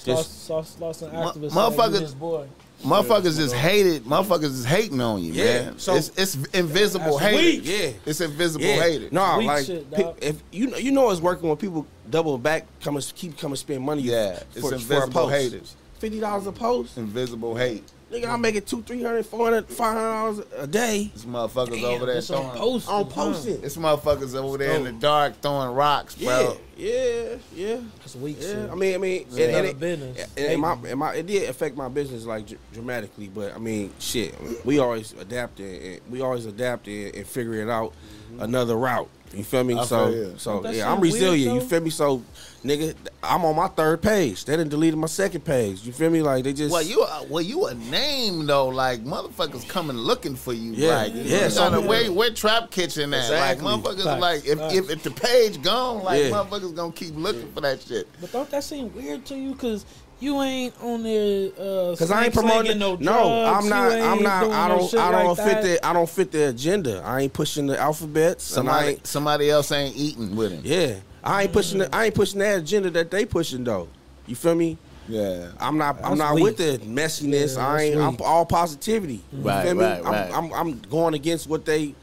Just 0.05 0.49
Lost, 0.51 0.81
lost, 0.81 0.81
lost 0.81 1.03
an 1.03 1.11
Mu- 1.13 1.19
activist. 1.19 1.51
motherfuckers- 1.51 2.19
boy. 2.19 2.47
Motherfuckers 2.83 3.37
just 3.37 3.55
hated. 3.55 4.05
Motherfuckers 4.05 4.45
is 4.45 4.65
hating 4.65 5.01
on 5.01 5.23
you, 5.23 5.33
Yeah, 5.33 5.45
man. 5.63 5.79
so- 5.79 5.97
it's 5.97 6.11
it's 6.17 6.37
invisible 6.55 7.19
hate. 7.19 7.63
yeah. 7.65 7.91
It's 8.07 8.21
invisible 8.21 8.65
Yeah, 8.65 8.81
hate. 8.83 9.13
no, 9.13 9.39
Weak 9.39 9.47
like 9.49 9.67
shit, 9.67 9.91
pe- 9.91 10.15
if 10.21 10.37
you 10.53 10.69
know, 10.69 10.77
you 10.77 10.93
know 10.93 11.11
it's 11.11 11.21
working 11.21 11.49
when 11.49 11.59
people 11.59 11.87
double 12.09 12.39
back, 12.39 12.67
come 12.81 12.97
and 12.97 13.13
keep 13.17 13.37
coming 13.37 13.57
spend 13.57 13.83
money. 13.85 14.03
Yeah, 14.03 14.41
it's 14.55 14.61
for, 14.61 14.61
for 14.61 14.75
a 14.75 14.79
invisible 14.79 15.13
post. 15.13 15.35
haters. 15.35 15.77
Fifty 15.99 16.21
dollars 16.21 16.47
a 16.47 16.53
post, 16.53 16.97
Invisible 16.97 17.57
hate. 17.57 17.83
Nigga. 18.11 18.29
I'm 18.29 18.41
making 18.41 18.63
two, 18.63 18.83
three 18.83 19.03
hundred, 19.03 19.27
four 19.27 19.47
hundred, 19.47 19.69
five 19.69 19.95
hundred 19.95 20.11
dollars 20.11 20.47
a 20.57 20.67
day 20.67 21.11
This 21.15 21.25
motherfuckers 21.25 21.81
Damn, 21.81 21.85
over 21.85 22.07
there 22.07 22.15
Just 22.17 22.31
on 22.31 22.43
throwing. 22.43 22.59
post. 22.59 22.89
on 22.89 23.05
posting. 23.07 23.61
This 23.61 23.77
motherfuckers 23.77 24.35
over 24.35 24.59
there 24.59 24.77
in 24.77 24.85
the 24.85 24.93
dark 24.93 25.41
throwing 25.41 25.75
rocks, 25.75 26.17
Yeah, 26.19 26.43
bro. 26.43 26.57
yeah, 26.77 27.35
yeah, 27.55 27.77
That's 27.99 28.17
weak 28.17 28.37
yeah. 28.41 28.47
shit. 28.47 28.71
I 28.71 28.75
mean, 28.75 28.95
I 28.95 28.99
mean, 28.99 29.23
It's 29.23 29.33
and, 29.33 29.41
and 29.43 29.51
another 29.51 29.69
it, 29.69 29.81
business. 29.81 30.33
and, 30.37 30.47
and 30.47 30.61
my, 30.61 30.73
and 30.73 30.99
my, 30.99 31.15
it 31.15 31.27
did 31.27 31.49
affect 31.49 31.77
my 31.77 31.89
business 31.89 32.25
like 32.25 32.47
dr- 32.47 32.61
dramatically, 32.73 33.29
but 33.29 33.55
I 33.55 33.59
mean, 33.59 33.93
shit, 33.99 34.35
we 34.65 34.79
always 34.79 35.13
adapt 35.13 35.61
and 35.61 35.69
and 35.83 36.01
we 36.11 36.21
always 36.21 36.47
adapt 36.47 36.89
and, 36.89 37.15
and 37.15 37.27
figure 37.27 37.55
it 37.55 37.69
out 37.69 37.93
mm-hmm. 37.93 38.43
another 38.43 38.77
route. 38.77 39.09
You 39.35 39.45
feel 39.45 39.63
me? 39.63 39.75
I 39.75 39.85
so, 39.85 40.07
feel 40.07 40.15
you. 40.17 40.35
so 40.39 40.63
yeah, 40.63 40.69
I'm 40.69 40.75
sound 40.75 41.01
weird, 41.03 41.15
resilient. 41.15 41.55
you 41.55 41.69
feel 41.69 41.81
me? 41.81 41.91
So, 41.91 42.23
nigga, 42.65 42.95
I'm 43.23 43.45
on 43.45 43.57
my 43.57 43.69
third 43.69 44.03
page. 44.03 44.45
They 44.45 44.57
didn't 44.57 44.71
delete 44.71 44.95
my 44.97 45.07
second 45.07 45.43
page. 45.45 45.83
You 45.85 45.93
feel 45.93 46.11
me? 46.11 46.23
Like 46.23 46.45
they 46.45 46.53
just 46.53 46.73
Well, 46.73 46.83
you 46.83 47.03
a- 47.03 47.25
well, 47.29 47.43
you 47.43 47.67
a 47.67 47.75
name 47.75 48.47
though. 48.47 48.69
Like 48.69 49.05
motherfuckers 49.05 49.69
coming 49.69 49.97
looking 49.97 50.37
for 50.37 50.53
you. 50.53 50.73
Yeah, 50.73 50.97
like, 50.97 51.15
you 51.15 51.23
yeah, 51.23 51.41
know, 51.43 51.49
so- 51.49 51.63
kinda 51.71 51.81
where 51.89 52.13
where 52.13 52.31
Trap 52.31 52.71
Kitchen 52.71 53.13
at? 53.15 53.21
Exactly. 53.25 53.65
Like 53.67 53.83
motherfuckers 53.83 54.05
Facts, 54.05 54.21
like 54.21 54.47
if, 54.47 54.59
facts. 54.59 54.75
if 54.75 54.91
if 54.91 55.03
the 55.03 55.11
page 55.11 55.63
gone, 55.63 56.03
like 56.05 56.23
Yeah. 56.25 56.31
motherfuckers 56.31 56.75
gonna 56.75 56.93
keep 56.93 57.17
looking 57.17 57.51
for 57.53 57.61
that 57.63 57.81
shit. 57.83 58.09
But 58.21 58.33
don't 58.33 58.51
that 58.51 58.65
seem 58.65 58.95
weird 58.95 59.25
to 59.27 59.37
you? 59.37 59.55
Cause 59.55 59.85
you 60.21 60.43
ain't 60.43 60.75
on 60.83 61.05
there. 61.05 61.51
uh 61.61 61.95
Cause 61.97 62.11
I 62.11 62.25
ain't 62.25 62.35
promoting 62.35 62.77
no. 62.79 62.97
no. 62.97 62.97
drugs, 62.97 63.65
I'm 63.65 63.69
not. 63.71 63.93
you 63.93 64.03
I'm 64.03 64.13
ain't 64.15 64.23
not. 64.25 64.41
doing 64.43 64.53
I 64.53 64.69
no 64.69 64.79
don't. 64.79 64.91
shit 64.91 64.99
I 65.01 65.13
don't 65.13 65.27
like 65.29 65.37
fit 65.47 65.63
that. 65.63 65.63
the. 65.63 65.87
I 65.87 65.93
don't 65.93 66.09
fit 66.11 66.33
the 66.33 66.49
agenda. 66.49 67.03
I 67.05 67.21
ain't 67.21 67.33
pushing 67.33 67.67
the 67.69 67.79
alphabets. 67.79 68.43
Somebody 68.43 68.99
somebody 69.05 69.49
else 69.49 69.71
ain't 69.71 69.95
eating 69.97 70.35
with 70.35 70.51
him. 70.51 70.63
yeah, 70.65 70.95
I 71.25 71.43
ain't 71.45 71.53
pushing. 71.53 71.79
The, 71.79 71.95
I 71.95 72.07
ain't 72.07 72.15
pushing 72.15 72.39
that 72.41 72.59
agenda 72.61 72.91
that 72.91 73.11
they 73.11 73.25
pushing 73.27 73.65
though. 73.65 73.89
You 74.27 74.37
feel 74.37 74.55
me? 74.55 74.79
Yeah. 75.09 75.49
I'm 75.59 75.79
not. 75.79 75.97
I'm 75.97 76.03
That's 76.03 76.19
not 76.19 76.35
weak. 76.35 76.45
with 76.45 76.57
the 76.59 76.79
messiness. 76.87 77.57
Yeah, 77.57 77.67
I 77.67 77.81
ain't. 77.83 77.97
that's 77.97 78.21
I'm 78.21 78.27
all 78.27 78.45
positivity. 78.47 79.23
You 79.33 79.39
Right, 79.41 79.65
feel 79.67 79.75
me? 79.75 79.85
right, 79.85 79.99
I'm, 80.05 80.13
right. 80.13 80.31
I'm. 80.35 80.53
I'm 80.53 80.79
going 80.81 81.15
against 81.15 81.49
what 81.49 81.65
they. 81.65 81.95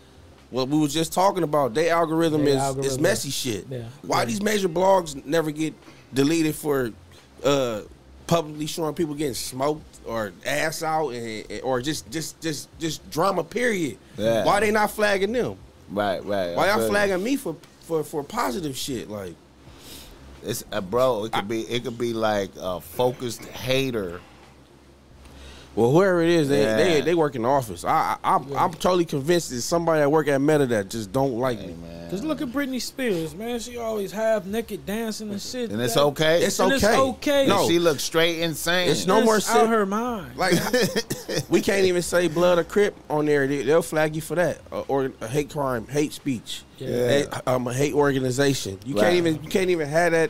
What 0.52 0.70
we 0.70 0.78
was 0.80 0.94
just 0.94 1.12
talking 1.14 1.44
about. 1.44 1.74
Their 1.74 1.94
algorithm 1.94 2.46
Their 2.46 2.58
is 2.58 2.78
is 2.94 3.00
messy 3.00 3.30
shit. 3.30 3.66
Yeah. 3.70 3.84
Why 4.04 4.20
Yeah. 4.20 4.26
these 4.26 4.42
major 4.42 4.70
blogs 4.70 5.24
never 5.26 5.52
get 5.52 5.74
deleted 6.14 6.56
for 6.56 6.92
uh 7.44 7.82
publicly 8.28 8.66
showing 8.66 8.94
people 8.96 9.14
getting 9.16 9.34
smoked 9.36 9.84
or 10.06 10.32
ass 10.46 10.82
out 10.82 11.10
and, 11.10 11.46
and- 11.52 11.62
or 11.62 11.82
just 11.82 12.10
just 12.12 12.40
just 12.42 12.70
just 12.80 13.08
drama 13.12 13.44
period. 13.44 13.98
Yeah. 14.18 14.46
Why 14.46 14.60
they 14.62 14.72
not 14.72 14.92
flagging 14.92 15.32
them? 15.32 15.58
Right, 15.92 16.24
right. 16.26 16.56
Why 16.56 16.66
I 16.66 16.68
y'all 16.68 16.76
feel 16.78 16.86
you. 16.86 16.90
flagging 16.92 17.24
me 17.24 17.36
for 17.36 17.56
for 17.86 18.04
for 18.04 18.24
positive 18.24 18.76
shit 18.76 19.10
like 19.10 19.36
It's 20.44 20.64
uh, 20.72 20.82
bro. 20.82 21.26
It 21.26 21.32
could 21.32 21.48
be. 21.48 21.62
It 21.62 21.84
could 21.84 21.98
be 21.98 22.14
like 22.14 22.52
a 22.58 22.82
focused 22.82 23.44
hater. 23.46 24.22
Well, 25.76 25.92
whoever 25.92 26.22
it 26.22 26.30
is, 26.30 26.48
they 26.50 26.62
Yeah. 26.64 26.76
they, 26.78 27.02
they 27.02 27.16
work 27.16 27.36
in 27.36 27.42
the 27.42 27.50
office. 27.50 27.84
I, 27.84 28.18
I 28.24 28.36
I'm, 28.36 28.56
I'm 28.56 28.74
totally 28.74 29.06
convinced 29.06 29.52
it's 29.52 29.66
somebody 29.66 30.00
that 30.00 30.10
work 30.10 30.28
at 30.28 30.40
Meta 30.40 30.66
that 30.68 30.90
just 30.90 31.12
don't 31.12 31.34
like 31.38 31.60
Hey, 31.60 31.68
me. 31.68 31.74
man. 31.74 32.10
Cause 32.10 32.24
look 32.24 32.40
at 32.42 32.50
Britney 32.50 32.80
Spears, 32.82 33.34
man. 33.36 33.60
She 33.60 33.78
always 33.78 34.12
half 34.12 34.46
naked 34.46 34.86
dancing 34.86 35.32
and 35.32 35.42
shit. 35.42 35.72
and 35.72 35.82
it's 35.82 35.96
That- 35.96 36.04
okay. 36.04 36.44
It's 36.44 36.60
And 36.60 36.72
okay. 36.74 36.76
it's 36.88 36.98
okay. 36.98 37.48
No, 37.48 37.68
She 37.68 37.80
looks 37.80 38.04
straight 38.04 38.40
insane. 38.40 38.90
It's 38.92 39.06
no 39.08 39.16
That's 39.16 39.26
more 39.26 39.36
out 39.36 39.42
sim- 39.44 39.68
her 39.68 39.86
mind. 39.88 40.38
like 40.38 40.54
we 41.50 41.62
can't 41.62 41.86
even 41.86 42.04
say 42.04 42.28
blood 42.28 42.58
or 42.60 42.64
crip 42.64 42.96
on 43.10 43.26
there. 43.26 43.48
They, 43.48 43.64
they'll 43.64 43.82
flag 43.82 44.16
you 44.16 44.22
for 44.22 44.36
that 44.36 44.60
uh, 44.72 44.82
or 44.88 45.12
a 45.20 45.28
hate 45.28 45.50
crime, 45.50 45.88
hate 45.88 46.14
speech, 46.14 46.62
Yeah. 46.78 46.88
Hey, 46.90 47.26
um, 47.48 47.68
a 47.68 47.74
hate 47.74 47.94
organization. 47.96 48.80
You 48.86 48.96
Right. 48.96 49.02
can't 49.04 49.16
even 49.16 49.44
you 49.44 49.50
can't 49.50 49.70
even 49.72 49.90
have 49.90 50.12
that 50.14 50.30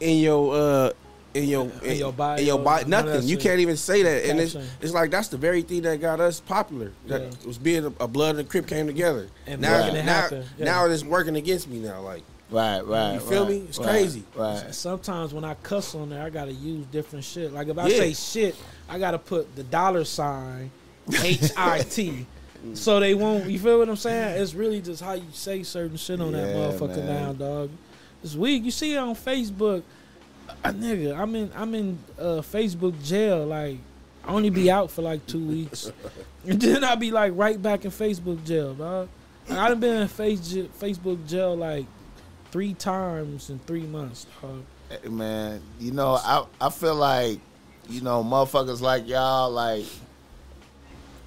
in 0.00 0.18
your 0.18 0.54
uh 0.54 0.90
in 1.34 1.44
your 1.48 1.70
In 1.82 1.98
your 1.98 2.12
bio, 2.12 2.36
in 2.36 2.46
your 2.46 2.58
bio, 2.58 2.84
none 2.86 3.00
of 3.00 3.06
that 3.06 3.12
nothing. 3.14 3.28
You 3.28 3.36
can't 3.36 3.60
even 3.60 3.76
say 3.76 4.02
that, 4.02 4.24
and 4.30 4.40
it's 4.40 4.54
it's 4.80 4.92
like 4.92 5.10
that's 5.10 5.28
the 5.28 5.36
very 5.36 5.62
thing 5.62 5.82
that 5.82 6.00
got 6.00 6.20
us 6.20 6.40
popular. 6.40 6.92
That 7.08 7.22
Yeah. 7.22 7.46
was 7.46 7.58
being 7.58 7.84
a, 7.84 7.92
a 8.00 8.08
blood 8.08 8.36
and 8.36 8.40
a 8.40 8.44
crip 8.44 8.66
came 8.66 8.86
together. 8.86 9.28
And 9.46 9.60
now 9.60 9.80
making 9.82 9.96
it 9.96 10.04
now. 10.06 10.28
Yeah. 10.30 10.64
now 10.64 10.86
it's 10.86 11.04
working 11.04 11.36
against 11.36 11.68
me 11.68 11.78
now. 11.80 12.00
Like 12.02 12.22
right, 12.50 12.80
right. 12.86 13.14
You 13.14 13.20
feel 13.20 13.44
right, 13.44 13.52
me? 13.52 13.66
It's 13.68 13.78
right, 13.78 13.88
crazy. 13.88 14.22
Right. 14.36 14.74
Sometimes 14.74 15.34
when 15.34 15.44
I 15.44 15.54
cuss 15.54 15.94
on 15.94 16.10
there, 16.10 16.22
I 16.24 16.30
gotta 16.30 16.52
use 16.52 16.86
different 16.86 17.24
shit. 17.24 17.52
Like 17.52 17.68
if 17.68 17.76
I 17.78 17.88
Yeah. 17.88 17.98
say 17.98 18.12
shit, 18.14 18.56
I 18.88 18.98
gotta 18.98 19.18
put 19.18 19.54
the 19.56 19.64
dollar 19.64 20.04
sign 20.04 20.70
H 21.22 21.50
I 21.56 21.80
T. 21.80 22.26
So 22.72 22.98
they 22.98 23.12
won't. 23.12 23.44
You 23.44 23.58
feel 23.58 23.78
what 23.78 23.90
I'm 23.90 23.96
saying? 23.96 24.40
It's 24.40 24.54
really 24.54 24.80
just 24.80 25.02
how 25.02 25.12
you 25.12 25.26
say 25.34 25.62
certain 25.64 25.98
shit 25.98 26.18
on 26.18 26.32
that 26.32 26.56
motherfucker 26.56 26.96
man. 27.04 27.06
now, 27.06 27.32
dog. 27.34 27.70
It's 28.22 28.34
weak. 28.34 28.64
You 28.64 28.70
see 28.70 28.94
it 28.94 28.96
on 28.96 29.14
Facebook, 29.14 29.82
a 30.64 30.72
nigga. 30.72 31.18
I'm 31.18 31.34
in. 31.34 31.50
I'm 31.54 31.74
in 31.74 31.98
uh, 32.18 32.42
Facebook 32.42 33.02
jail. 33.02 33.46
Like 33.46 33.78
I 34.24 34.32
only 34.32 34.50
be 34.50 34.70
out 34.70 34.90
for 34.90 35.02
like 35.02 35.26
two 35.26 35.46
weeks, 35.46 35.90
and 36.46 36.60
then 36.60 36.84
I 36.84 36.94
be 36.94 37.10
like 37.10 37.32
right 37.36 37.60
back 37.60 37.84
in 37.84 37.90
Facebook 37.90 38.44
jail, 38.44 38.74
dog. 38.74 39.08
Like, 39.48 39.58
I 39.58 39.68
done 39.68 39.80
been 39.80 40.02
in 40.02 40.08
face, 40.08 40.40
Facebook 40.80 41.26
jail 41.26 41.56
like 41.56 41.86
three 42.50 42.72
times 42.74 43.50
in 43.50 43.58
three 43.60 43.82
months, 43.82 44.26
dog. 44.40 44.62
Hey, 44.88 45.08
man, 45.08 45.60
you 45.78 45.92
know, 45.92 46.18
I 46.22 46.44
I 46.60 46.70
feel 46.70 46.94
like, 46.94 47.40
you 47.88 48.00
know, 48.00 48.24
motherfuckers 48.24 48.80
like 48.80 49.06
y'all, 49.06 49.50
like 49.50 49.86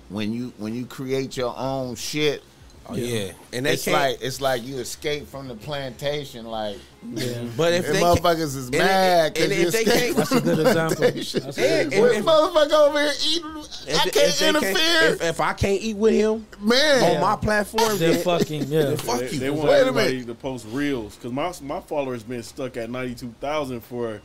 when 0.10 0.34
you 0.34 0.54
when 0.58 0.74
you 0.74 0.86
create 0.86 1.38
your 1.38 1.56
own 1.58 1.96
shit, 1.96 2.44
oh 2.90 2.96
yeah, 2.96 3.32
and 3.54 3.66
they 3.66 3.74
it's 3.74 3.86
can't. 3.86 3.98
like 3.98 4.18
it's 4.22 4.42
like 4.42 4.64
you 4.64 4.78
escape 4.78 5.28
from 5.28 5.48
the 5.48 5.56
plantation. 5.56 6.46
Like, 6.46 6.78
Yeah. 7.14 7.44
but 7.56 7.74
if 7.74 7.86
and 7.88 7.96
they 7.96 8.02
motherfuckers 8.02 8.56
is 8.56 8.66
and 8.68 8.76
it- 8.76 8.78
mad 8.80 9.26
and 9.26 9.34
because 9.36 9.52
if 9.52 9.60
you 9.60 9.72
they 9.72 9.80
escaped 9.80 10.00
can't- 10.00 10.18
That's 10.18 10.32
a 10.32 10.42
good 10.42 10.60
example. 10.60 10.96
plantation. 10.98 11.44
That's 11.44 11.58
a 11.58 11.82
And- 11.82 11.92
This 11.92 12.26
motherfucker 12.26 12.88
over 12.88 13.02
here 13.02 13.14
eating, 13.28 13.58
if- 13.88 14.00
I 14.00 14.10
can't 14.10 14.36
they 14.38 14.50
interfere, 14.50 15.14
If, 15.14 15.22
if 15.24 15.42
I 15.42 15.54
can't 15.54 15.82
eat 15.82 15.98
with 15.98 16.14
him 16.14 16.48
man. 16.62 17.16
on 17.16 17.22
my 17.22 17.36
platform, 17.36 17.98
They're 17.98 18.14
then 18.14 18.24
fucking 18.24 18.64
yeah. 18.68 18.84
then 18.84 18.98
fuck 18.98 19.20
they, 19.20 19.30
you. 19.32 19.40
they 19.40 19.50
want 19.50 19.70
Wait 19.70 19.76
a 19.76 19.80
everybody 19.80 20.12
minute. 20.14 20.28
to 20.28 20.36
post 20.36 20.66
reels 20.72 21.16
because 21.16 21.32
my 21.32 21.54
my 21.62 21.82
followers 21.82 22.24
been 22.24 22.44
stuck 22.44 22.78
at 22.78 22.90
ninety 22.90 23.16
two 23.16 23.34
thousand 23.42 23.82
for 23.82 24.22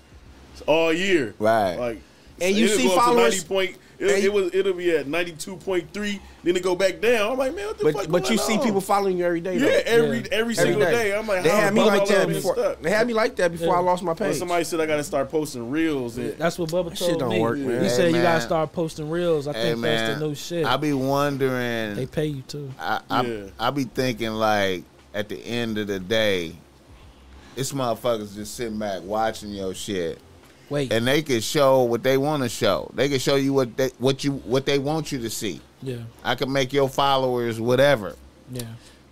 all 0.66 0.92
year. 0.92 1.34
Right. 1.38 1.76
Like, 1.76 1.98
And 2.40 2.54
you 2.56 2.68
see 2.68 2.84
go 2.88 2.94
up 2.94 2.98
to 2.98 3.00
followers- 3.04 3.34
90 3.34 3.48
point. 3.48 3.76
It, 4.02 4.10
and- 4.16 4.24
it 4.24 4.32
was 4.32 4.52
it'll 4.54 4.72
be 4.72 4.90
at 4.96 5.06
ninety 5.06 5.32
two 5.32 5.56
point 5.56 5.92
three. 5.92 6.20
Then 6.42 6.56
it 6.56 6.62
go 6.64 6.74
back 6.74 7.00
down. 7.00 7.32
I'm 7.32 7.38
like, 7.38 7.54
man, 7.54 7.66
what 7.68 7.78
the 7.78 7.84
fuck? 7.92 8.02
but 8.02 8.10
but 8.10 8.22
you 8.30 8.36
going 8.36 8.48
see 8.48 8.56
on? 8.58 8.64
people 8.64 8.80
following 8.80 9.16
you 9.18 9.24
every 9.24 9.40
day. 9.40 9.58
Yeah, 9.58 9.80
every 9.86 10.18
Yeah. 10.22 10.26
every 10.32 10.54
single 10.56 10.80
day. 10.80 11.16
I'm 11.16 11.26
like, 11.28 11.44
they 11.44 11.50
how 11.50 11.56
had 11.56 11.72
me 11.74 11.80
the 11.82 11.86
like 11.86 11.98
fuck 12.00 12.08
that 12.08 12.22
I'm 12.22 12.28
before. 12.32 12.54
stuck? 12.56 12.82
They 12.82 12.90
had 12.90 13.06
me 13.06 13.14
like 13.14 13.36
that 13.36 13.52
before 13.52 13.68
Yeah. 13.68 13.74
I 13.74 13.78
lost 13.78 14.02
my 14.02 14.08
Well, 14.08 14.16
page. 14.16 14.36
somebody 14.38 14.64
said 14.64 14.80
I 14.80 14.86
got 14.86 14.96
to 14.96 15.04
start 15.04 15.30
posting 15.30 15.70
reels. 15.70 16.18
And 16.18 16.36
That's 16.36 16.58
what 16.58 16.70
Bubba 16.70 16.90
That 16.90 16.98
told 16.98 17.10
shit 17.10 17.18
don't 17.20 17.28
me. 17.30 17.40
work, 17.40 17.58
He 17.58 17.62
man. 17.64 17.88
said 17.88 18.10
Hey, 18.10 18.16
you 18.16 18.22
gotta 18.22 18.40
start 18.40 18.72
posting 18.72 19.08
reels. 19.08 19.46
I 19.46 19.52
Hey, 19.52 19.62
think 19.70 19.78
man, 19.78 20.06
that's 20.08 20.18
the 20.20 20.26
new 20.26 20.34
shit. 20.34 20.66
I 20.66 20.76
be 20.76 20.92
wondering. 20.92 21.94
they 21.94 22.06
pay 22.06 22.26
you 22.26 22.42
too. 22.42 22.70
I, 22.80 23.00
I, 23.08 23.22
Yeah. 23.22 23.44
I 23.60 23.70
be 23.70 23.84
thinking 23.84 24.32
like 24.32 24.82
at 25.14 25.28
the 25.28 25.36
end 25.46 25.78
of 25.78 25.86
the 25.86 26.00
day, 26.00 26.56
it's 27.54 27.72
motherfuckers 27.72 28.34
just 28.34 28.54
sitting 28.56 28.78
back 28.78 29.02
watching 29.04 29.50
your 29.50 29.74
shit, 29.74 30.18
Wait. 30.72 30.92
and 30.92 31.06
they 31.06 31.22
can 31.22 31.40
show 31.40 31.82
what 31.82 32.02
they 32.02 32.16
want 32.16 32.42
to 32.42 32.48
show. 32.48 32.90
They 32.94 33.08
can 33.08 33.18
show 33.18 33.36
you 33.36 33.52
what 33.52 33.76
they 33.76 33.90
what 33.98 34.24
you 34.24 34.32
what 34.32 34.64
they 34.66 34.78
want 34.78 35.12
you 35.12 35.18
to 35.20 35.30
see. 35.30 35.60
yeah. 35.82 35.96
I 36.24 36.34
can 36.34 36.50
make 36.52 36.72
your 36.72 36.88
followers 36.88 37.60
whatever. 37.60 38.16
Yeah. 38.50 38.62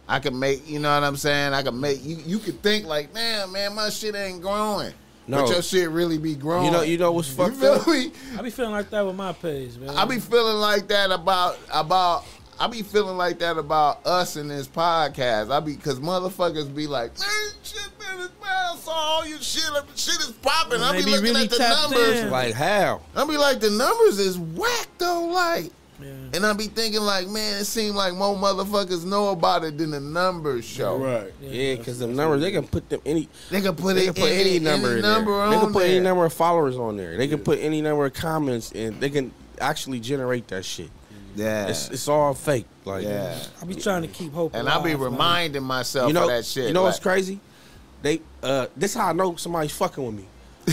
I 0.09 0.19
can 0.19 0.39
make 0.39 0.69
you 0.69 0.79
know 0.81 0.93
what 0.93 1.05
I'm 1.05 1.17
saying. 1.17 1.53
I 1.53 1.63
can 1.63 1.79
make 1.81 2.05
you. 2.05 2.17
You 2.27 2.39
could 2.41 2.61
think 2.63 2.87
like, 2.87 3.13
man, 3.15 3.53
man, 3.53 3.75
my 3.75 3.91
shit 3.91 4.15
ain't 4.17 4.41
growing. 4.43 4.93
No. 5.29 5.43
But 5.43 5.51
your 5.51 5.63
shit 5.63 5.89
really 5.91 6.19
be 6.19 6.35
growing. 6.35 6.65
You 6.65 6.71
know, 6.73 6.83
you 6.83 6.99
know 6.99 7.13
what's 7.13 7.29
You 7.31 7.37
fucked 7.37 7.57
feel 7.57 7.75
up? 7.75 7.87
me? 7.87 8.11
I 8.37 8.43
be 8.43 8.51
feeling 8.51 8.73
like 8.73 8.91
that 8.91 9.07
with 9.07 9.15
my 9.15 9.33
page, 9.33 9.77
man. 9.77 9.91
I 9.91 10.05
be 10.05 10.19
feeling 10.19 10.57
like 10.57 10.89
that 10.89 11.13
about 11.13 11.59
about. 11.73 12.25
I 12.61 12.67
be 12.67 12.83
feeling 12.83 13.17
like 13.17 13.39
that 13.39 13.57
about 13.57 14.07
us 14.07 14.37
in 14.37 14.49
this 14.49 14.69
podcast. 14.69 15.51
I 15.51 15.61
be 15.61 15.75
because 15.75 15.99
motherfuckers 15.99 16.73
be 16.75 16.87
like, 16.87 17.19
man, 17.19 17.29
shit, 17.63 17.81
man, 17.99 18.19
this 18.19 18.29
man, 18.43 18.51
I 18.73 18.77
saw 18.77 18.91
all 18.93 19.27
your 19.27 19.39
shit. 19.41 19.63
Shit 19.97 20.17
is 20.21 20.33
popping. 20.43 20.75
And 20.75 20.85
I 20.85 20.93
they 20.93 20.99
be 20.99 21.05
be 21.07 21.11
looking 21.13 21.25
really 21.25 21.45
at 21.45 21.51
the 21.51 21.59
numbers. 21.59 22.21
in. 22.21 22.31
Like 22.31 22.53
how? 22.55 23.01
I 23.17 23.25
be 23.25 23.39
like, 23.39 23.61
the 23.61 23.71
numbers 23.71 24.19
is 24.19 24.39
whack 24.39 24.89
though. 24.99 25.29
Like, 25.33 25.73
Yeah. 26.03 26.09
and 26.35 26.45
I 26.45 26.53
be 26.53 26.65
thinking 26.67 27.01
like, 27.01 27.29
man, 27.29 27.61
it 27.63 27.65
seems 27.65 27.95
like 27.95 28.13
more 28.15 28.37
motherfuckers 28.37 29.07
know 29.07 29.31
about 29.31 29.65
it 29.65 29.79
than 29.79 29.91
the 29.93 30.01
numbers 30.01 30.67
show. 30.67 30.99
Right. 30.99 31.33
Yeah, 31.41 31.77
because 31.77 31.99
the 31.99 32.09
numbers 32.09 32.43
they 32.43 32.53
can 32.53 32.67
put 32.67 32.91
them 32.91 33.01
any 33.07 33.27
They 33.51 33.63
can 33.63 33.75
put 33.75 33.95
they 33.95 34.03
it 34.03 34.15
can 34.15 34.23
put 34.23 34.33
any, 34.33 34.59
number 34.59 34.97
in 34.97 35.03
number 35.03 35.31
there. 35.33 35.41
on 35.41 35.51
They 35.51 35.59
can 35.61 35.73
put 35.73 35.79
there. 35.79 35.89
any 35.93 36.01
number 36.01 36.27
of 36.27 36.35
followers 36.35 36.77
on 36.77 36.99
there. 36.99 37.17
They 37.17 37.27
can 37.29 37.39
put 37.39 37.59
any 37.59 37.81
number 37.81 38.05
of 38.05 38.13
comments 38.13 38.71
and 38.73 39.01
they 39.01 39.09
can 39.09 39.33
actually 39.59 40.01
generate 40.01 40.47
that 40.49 40.67
shit. 40.67 40.91
Yeah, 41.37 41.69
It's 41.69 41.89
it's 41.91 42.09
all 42.09 42.35
fake. 42.35 42.67
Like 42.85 43.05
yeah. 43.05 43.39
I 43.61 43.65
be 43.65 43.75
trying 43.75 44.03
to 44.03 44.09
keep 44.09 44.33
hope. 44.33 44.55
And 44.55 44.69
I 44.69 44.83
be 44.83 44.93
alive, 44.93 45.01
man. 45.01 45.13
reminding 45.13 45.63
myself 45.63 46.09
you 46.09 46.15
know 46.15 46.25
of 46.25 46.29
that 46.29 46.45
shit. 46.45 46.69
You 46.69 46.75
know 46.75 46.83
what's 46.85 46.99
crazy? 46.99 47.41
They 48.03 48.21
uh 48.43 48.67
this 48.77 48.95
how 48.95 49.09
I 49.09 49.13
know 49.13 49.37
somebody's 49.37 49.73
fucking 49.73 50.05
with 50.05 50.15
me. 50.15 50.27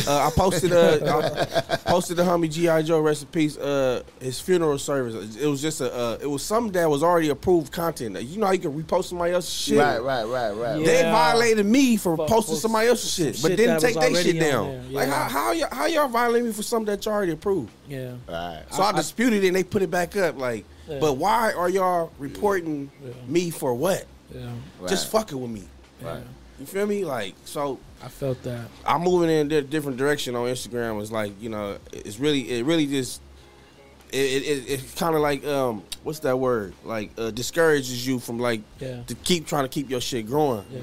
Uh, 0.08 0.28
I 0.28 0.30
posted 0.36 0.72
uh 0.74 1.46
I 1.70 1.76
posted 1.90 2.18
the 2.18 2.24
homie 2.24 2.52
GI 2.52 2.88
Joe 2.88 3.00
recipes 3.00 3.58
uh 3.58 4.04
his 4.20 4.40
funeral 4.40 4.78
service. 4.78 5.36
It 5.38 5.48
was 5.48 5.62
just 5.62 5.82
a 5.82 5.92
uh, 5.94 6.18
it 6.22 6.28
was 6.28 6.44
something 6.44 6.74
that 6.74 6.90
was 6.90 7.02
already 7.04 7.30
approved 7.30 7.72
content. 7.72 8.22
You 8.22 8.38
know 8.40 8.46
how 8.48 8.52
you 8.52 8.60
can 8.60 8.74
repost 8.84 9.06
somebody 9.06 9.34
else's 9.34 9.54
shit. 9.54 9.78
Right, 9.78 9.98
right, 10.00 10.26
right, 10.26 10.52
right. 10.52 10.80
Yeah. 10.80 10.86
They 10.86 11.02
violated 11.04 11.66
me 11.66 11.98
for 11.98 12.16
For 12.18 12.28
posting 12.28 12.54
post- 12.54 12.62
somebody 12.62 12.88
else's 12.90 13.12
shit, 13.14 13.36
some 13.38 13.44
but 13.44 13.48
shit 13.50 13.58
didn't 13.58 13.82
that 13.82 13.88
take 13.88 13.96
was 13.96 14.14
their 14.14 14.24
shit 14.24 14.40
down. 14.40 14.68
there, 14.68 14.84
Like 14.92 15.10
how 15.10 15.24
how 15.30 15.52
y'all, 15.54 15.70
how 15.72 15.86
y'all 15.88 16.08
violate 16.10 16.44
me 16.44 16.52
for 16.52 16.64
something 16.64 16.94
that 16.94 17.06
you 17.06 17.12
already 17.12 17.32
approved? 17.32 17.72
Yeah. 17.88 18.14
Right. 18.28 18.64
So 18.72 18.84
I, 18.84 18.92
disputed 18.92 19.44
it 19.44 19.48
and 19.48 19.56
they 19.56 19.64
put 19.64 19.82
it 19.82 19.90
back 19.90 20.16
up. 20.18 20.38
Like, 20.38 20.66
Yeah. 20.88 21.00
but 21.00 21.14
why 21.18 21.54
are 21.54 21.70
y'all 21.70 22.12
reporting 22.20 22.92
Yeah. 23.04 23.12
me 23.28 23.50
for 23.50 23.74
what? 23.74 24.06
Yeah. 24.34 24.48
Right. 24.80 24.90
Just 24.90 25.10
fucking 25.12 25.40
with 25.42 25.50
me. 25.52 25.64
Yeah. 26.04 26.20
You 26.60 26.66
feel 26.66 26.86
me? 26.88 27.06
Like, 27.06 27.36
so 27.46 27.80
I 28.04 28.08
felt 28.08 28.42
that. 28.44 28.68
I'm 28.86 29.02
moving 29.02 29.30
in 29.30 29.52
a 29.52 29.62
different 29.62 29.98
direction 29.98 30.36
on 30.36 30.48
Instagram. 30.48 31.00
It's 31.02 31.12
like 31.12 31.34
you 31.42 31.50
know, 31.50 31.78
it's 31.94 32.20
really, 32.20 32.50
it 32.50 32.66
really 32.66 32.88
just, 32.88 33.22
it, 34.12 34.18
it, 34.18 34.44
it 34.48 34.70
it's 34.70 34.94
kind 34.96 35.16
of 35.16 35.22
like 35.22 35.46
um, 35.46 35.84
what's 36.04 36.20
that 36.20 36.38
word? 36.40 36.74
Like 36.84 37.12
uh, 37.18 37.30
discourages 37.32 38.08
you 38.08 38.20
from 38.20 38.40
like 38.40 38.62
Yeah. 38.80 39.04
to 39.08 39.16
keep 39.16 39.46
trying 39.46 39.66
to 39.66 39.70
keep 39.70 39.90
your 39.90 40.02
shit 40.02 40.26
growing. 40.26 40.66
Yeah. 40.72 40.80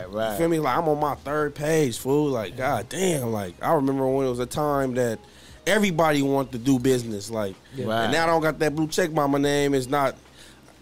Right, 0.00 0.10
right. 0.10 0.32
You 0.32 0.38
feel 0.38 0.48
me? 0.48 0.58
Like 0.58 0.76
I'm 0.78 0.88
on 0.88 0.98
my 0.98 1.14
third 1.16 1.54
page, 1.54 1.98
fool. 1.98 2.30
Like, 2.30 2.56
god 2.56 2.88
damn. 2.88 3.30
Like 3.32 3.54
I 3.62 3.74
remember 3.74 4.06
when 4.08 4.26
it 4.26 4.30
was 4.30 4.40
a 4.40 4.46
time 4.46 4.94
that 4.94 5.18
everybody 5.66 6.22
wanted 6.22 6.52
to 6.52 6.58
do 6.58 6.78
business. 6.78 7.30
Like, 7.30 7.54
Yeah. 7.76 7.86
Right. 7.86 8.04
and 8.04 8.12
now 8.12 8.24
I 8.24 8.26
don't 8.26 8.42
got 8.42 8.58
that 8.58 8.74
blue 8.74 8.88
check 8.88 9.14
by 9.14 9.26
my 9.26 9.38
name. 9.38 9.74
It's 9.74 9.86
not. 9.86 10.16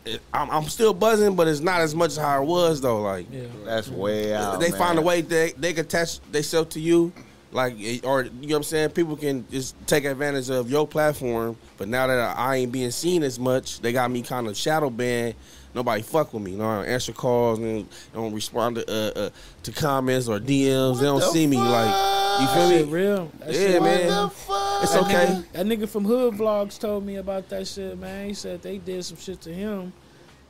It, 0.05 0.21
I'm, 0.35 0.51
I'm 0.51 0.65
still 0.65 0.93
buzzing, 0.93 1.37
but 1.37 1.47
it's 1.49 1.61
not 1.61 1.81
as 1.81 1.95
much 1.95 2.11
as 2.13 2.17
how 2.17 2.43
it 2.43 2.47
was 2.47 2.81
though. 2.81 3.01
Like, 3.01 3.27
Yeah. 3.31 3.43
That's 3.65 3.89
way 3.89 4.35
out. 4.35 4.59
they 4.59 4.71
man. 4.71 4.79
find 4.79 4.99
a 4.99 5.03
way 5.03 5.21
they 5.21 5.53
they 5.53 5.73
can 5.73 5.85
attach 5.85 6.21
themselves 6.33 6.75
to 6.75 6.81
you, 6.81 7.13
like 7.53 7.75
or 7.75 7.79
you 7.79 8.01
know 8.03 8.31
what 8.33 8.57
I'm 8.57 8.63
saying. 8.65 8.91
People 8.91 9.17
can 9.17 9.47
just 9.51 9.75
take 9.87 10.05
advantage 10.05 10.51
of 10.51 10.71
your 10.71 10.89
platform, 10.89 11.57
but 11.79 11.89
now 11.89 12.07
that 12.09 12.37
I 12.37 12.57
ain't 12.57 12.73
being 12.73 12.91
seen 12.91 13.23
as 13.23 13.39
much, 13.39 13.81
they 13.81 13.93
got 13.93 14.11
me 14.11 14.23
kind 14.23 14.49
of 14.49 14.57
shadow 14.57 14.91
banned. 14.91 15.35
Nobody 15.75 16.03
fuck 16.03 16.33
with 16.35 16.43
me. 16.43 16.53
You 16.53 16.59
know, 16.59 16.69
I 16.69 16.77
don't 16.83 16.87
answer 16.93 17.13
calls 17.13 17.59
and 17.59 17.87
don't 18.13 18.33
respond 18.35 18.77
to 18.77 18.85
uh, 18.91 19.21
uh, 19.27 19.31
to 19.63 19.73
comments 19.73 20.29
or 20.29 20.39
DMs. 20.39 20.99
they 21.01 21.07
don't 21.07 21.21
the 21.21 21.27
see 21.31 21.47
me 21.47 21.57
like 21.57 21.87
you 22.41 22.47
fuck? 22.47 22.55
feel 22.57 22.69
Shit 22.69 22.87
me. 22.87 22.93
real. 22.93 23.33
That 23.39 23.49
Yeah, 23.49 23.53
shit 23.55 23.81
What 23.81 23.87
man. 23.91 24.07
the 24.09 24.29
fuck? 24.31 24.83
It's 24.83 24.93
That 24.93 25.03
okay. 25.05 25.15
nigga, 25.27 25.53
that 25.53 25.67
nigga 25.67 25.89
from 25.89 26.05
Hood 26.05 26.35
Vlogs 26.35 26.79
told 26.79 27.07
me 27.07 27.17
about 27.17 27.49
that 27.51 27.67
shit, 27.67 27.99
man. 27.99 28.29
He 28.29 28.35
said 28.35 28.61
they 28.63 28.79
did 28.79 29.05
some 29.05 29.17
shit 29.19 29.41
to 29.43 29.53
him, 29.53 29.93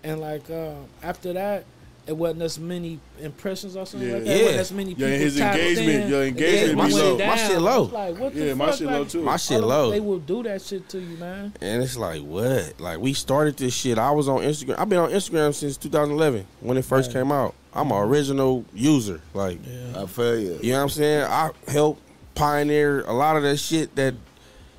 and 0.02 0.20
like 0.20 0.48
uh, 0.50 0.74
after 1.02 1.32
that, 1.34 1.64
it 2.06 2.16
wasn't 2.16 2.42
as 2.42 2.58
many 2.58 2.98
impressions 3.20 3.76
or 3.76 3.86
something 3.86 4.08
Yeah. 4.08 4.14
like 4.16 4.24
that. 4.24 4.30
It 4.32 4.36
Yeah. 4.38 4.42
wasn't 4.44 4.60
as 4.60 4.72
many 4.72 4.94
people. 4.94 5.08
Yeah, 5.10 5.16
his 5.16 5.40
engagement- 5.40 6.04
in. 6.04 6.08
your 6.10 6.22
engagement 6.24 6.78
just 6.80 6.88
be 6.88 6.94
went 6.94 6.94
low. 7.12 7.18
down. 7.18 7.28
My 7.28 7.36
shit 7.36 7.60
low. 7.60 7.82
Like 7.84 8.18
what 8.18 8.34
the 8.34 8.44
Yeah, 8.46 8.54
my 8.54 8.66
fuck? 8.66 8.74
shit 8.78 8.86
like, 8.88 8.96
low 8.96 9.04
too. 9.04 9.22
My 9.22 9.36
shit 9.36 9.60
low. 9.62 9.90
They 9.92 10.00
will 10.00 10.18
do 10.18 10.42
that 10.42 10.62
shit 10.62 10.88
to 10.88 10.98
you, 10.98 11.16
man. 11.18 11.52
And 11.60 11.82
it's 11.82 11.96
like 11.96 12.22
what? 12.22 12.74
Like 12.80 12.98
we 12.98 13.12
started 13.12 13.56
this 13.56 13.72
shit. 13.74 13.98
I 13.98 14.10
was 14.10 14.28
on 14.28 14.40
Instagram. 14.40 14.78
I've 14.78 14.88
been 14.88 14.98
on 14.98 15.10
Instagram 15.10 15.54
since 15.54 15.76
2011 15.76 16.44
when 16.60 16.76
it 16.76 16.84
first 16.84 17.10
Yeah. 17.12 17.20
came 17.20 17.30
out. 17.32 17.54
I'm 17.74 17.90
an 17.92 17.98
original 17.98 18.64
user. 18.74 19.20
Like 19.32 19.58
Yeah. 19.64 20.02
I 20.02 20.06
feel 20.06 20.38
you. 20.38 20.58
You 20.60 20.72
know 20.72 20.78
what 20.78 20.82
I'm 20.84 20.88
saying? 20.90 21.22
I 21.22 21.50
helped 21.68 22.00
pioneer 22.34 23.02
a 23.06 23.12
lot 23.12 23.36
of 23.36 23.42
that 23.44 23.58
shit 23.58 23.94
that 23.96 24.14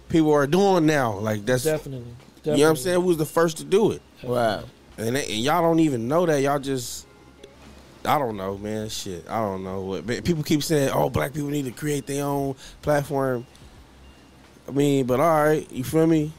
people 0.10 0.34
are 0.34 0.46
doing 0.48 0.86
now. 0.86 1.18
Like 1.20 1.46
that's 1.46 1.64
Definitely. 1.64 2.06
you 2.44 2.52
know 2.58 2.64
what 2.64 2.70
I'm 2.72 2.76
saying? 2.76 3.00
We 3.00 3.06
was 3.08 3.18
the 3.18 3.26
first 3.26 3.58
to 3.58 3.64
do 3.64 3.92
it, 3.92 4.02
Wow. 4.24 4.64
and, 4.98 5.16
they, 5.16 5.22
and 5.26 5.38
y'all 5.42 5.62
don't 5.62 5.80
even 5.80 6.08
know 6.08 6.26
that. 6.26 6.42
Y'all 6.42 6.60
just 6.60 7.06
I 8.06 8.18
don't 8.20 8.38
know, 8.38 8.58
man. 8.58 8.90
Shit, 8.90 9.26
I 9.30 9.40
don't 9.40 9.64
know. 9.64 9.82
What 9.82 10.06
but 10.08 10.24
people 10.24 10.44
keep 10.44 10.64
saying, 10.64 10.90
"Oh, 10.94 11.10
black 11.10 11.34
people 11.34 11.50
need 11.50 11.66
to 11.66 11.72
create 11.72 12.06
their 12.06 12.26
own 12.26 12.56
platform." 12.82 13.46
I 14.68 14.72
mean, 14.72 15.06
but 15.06 15.20
all 15.20 15.44
right, 15.46 15.70
you 15.72 15.84
feel 15.84 16.08
me? 16.08 16.32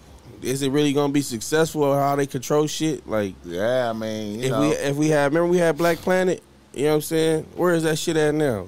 Is 0.42 0.62
it 0.62 0.70
really 0.70 0.92
gonna 0.92 1.12
be 1.12 1.22
successful? 1.22 1.82
Or 1.84 1.98
how 1.98 2.16
they 2.16 2.26
control 2.26 2.66
shit? 2.66 3.06
Like 3.08 3.34
Yeah, 3.44 3.90
I 3.90 3.92
mean, 3.92 4.40
you 4.40 4.44
if 4.46 4.50
know, 4.50 4.60
we 4.60 4.66
if 4.68 4.96
we 4.96 5.08
had 5.08 5.24
remember 5.32 5.46
we 5.48 5.58
had 5.58 5.76
Black 5.78 5.98
Planet. 5.98 6.42
You 6.74 6.84
know 6.84 6.88
what 6.90 6.94
I'm 6.96 7.00
saying? 7.02 7.46
Where 7.56 7.74
is 7.74 7.84
that 7.84 7.96
shit 7.98 8.16
at 8.16 8.34
now? 8.34 8.66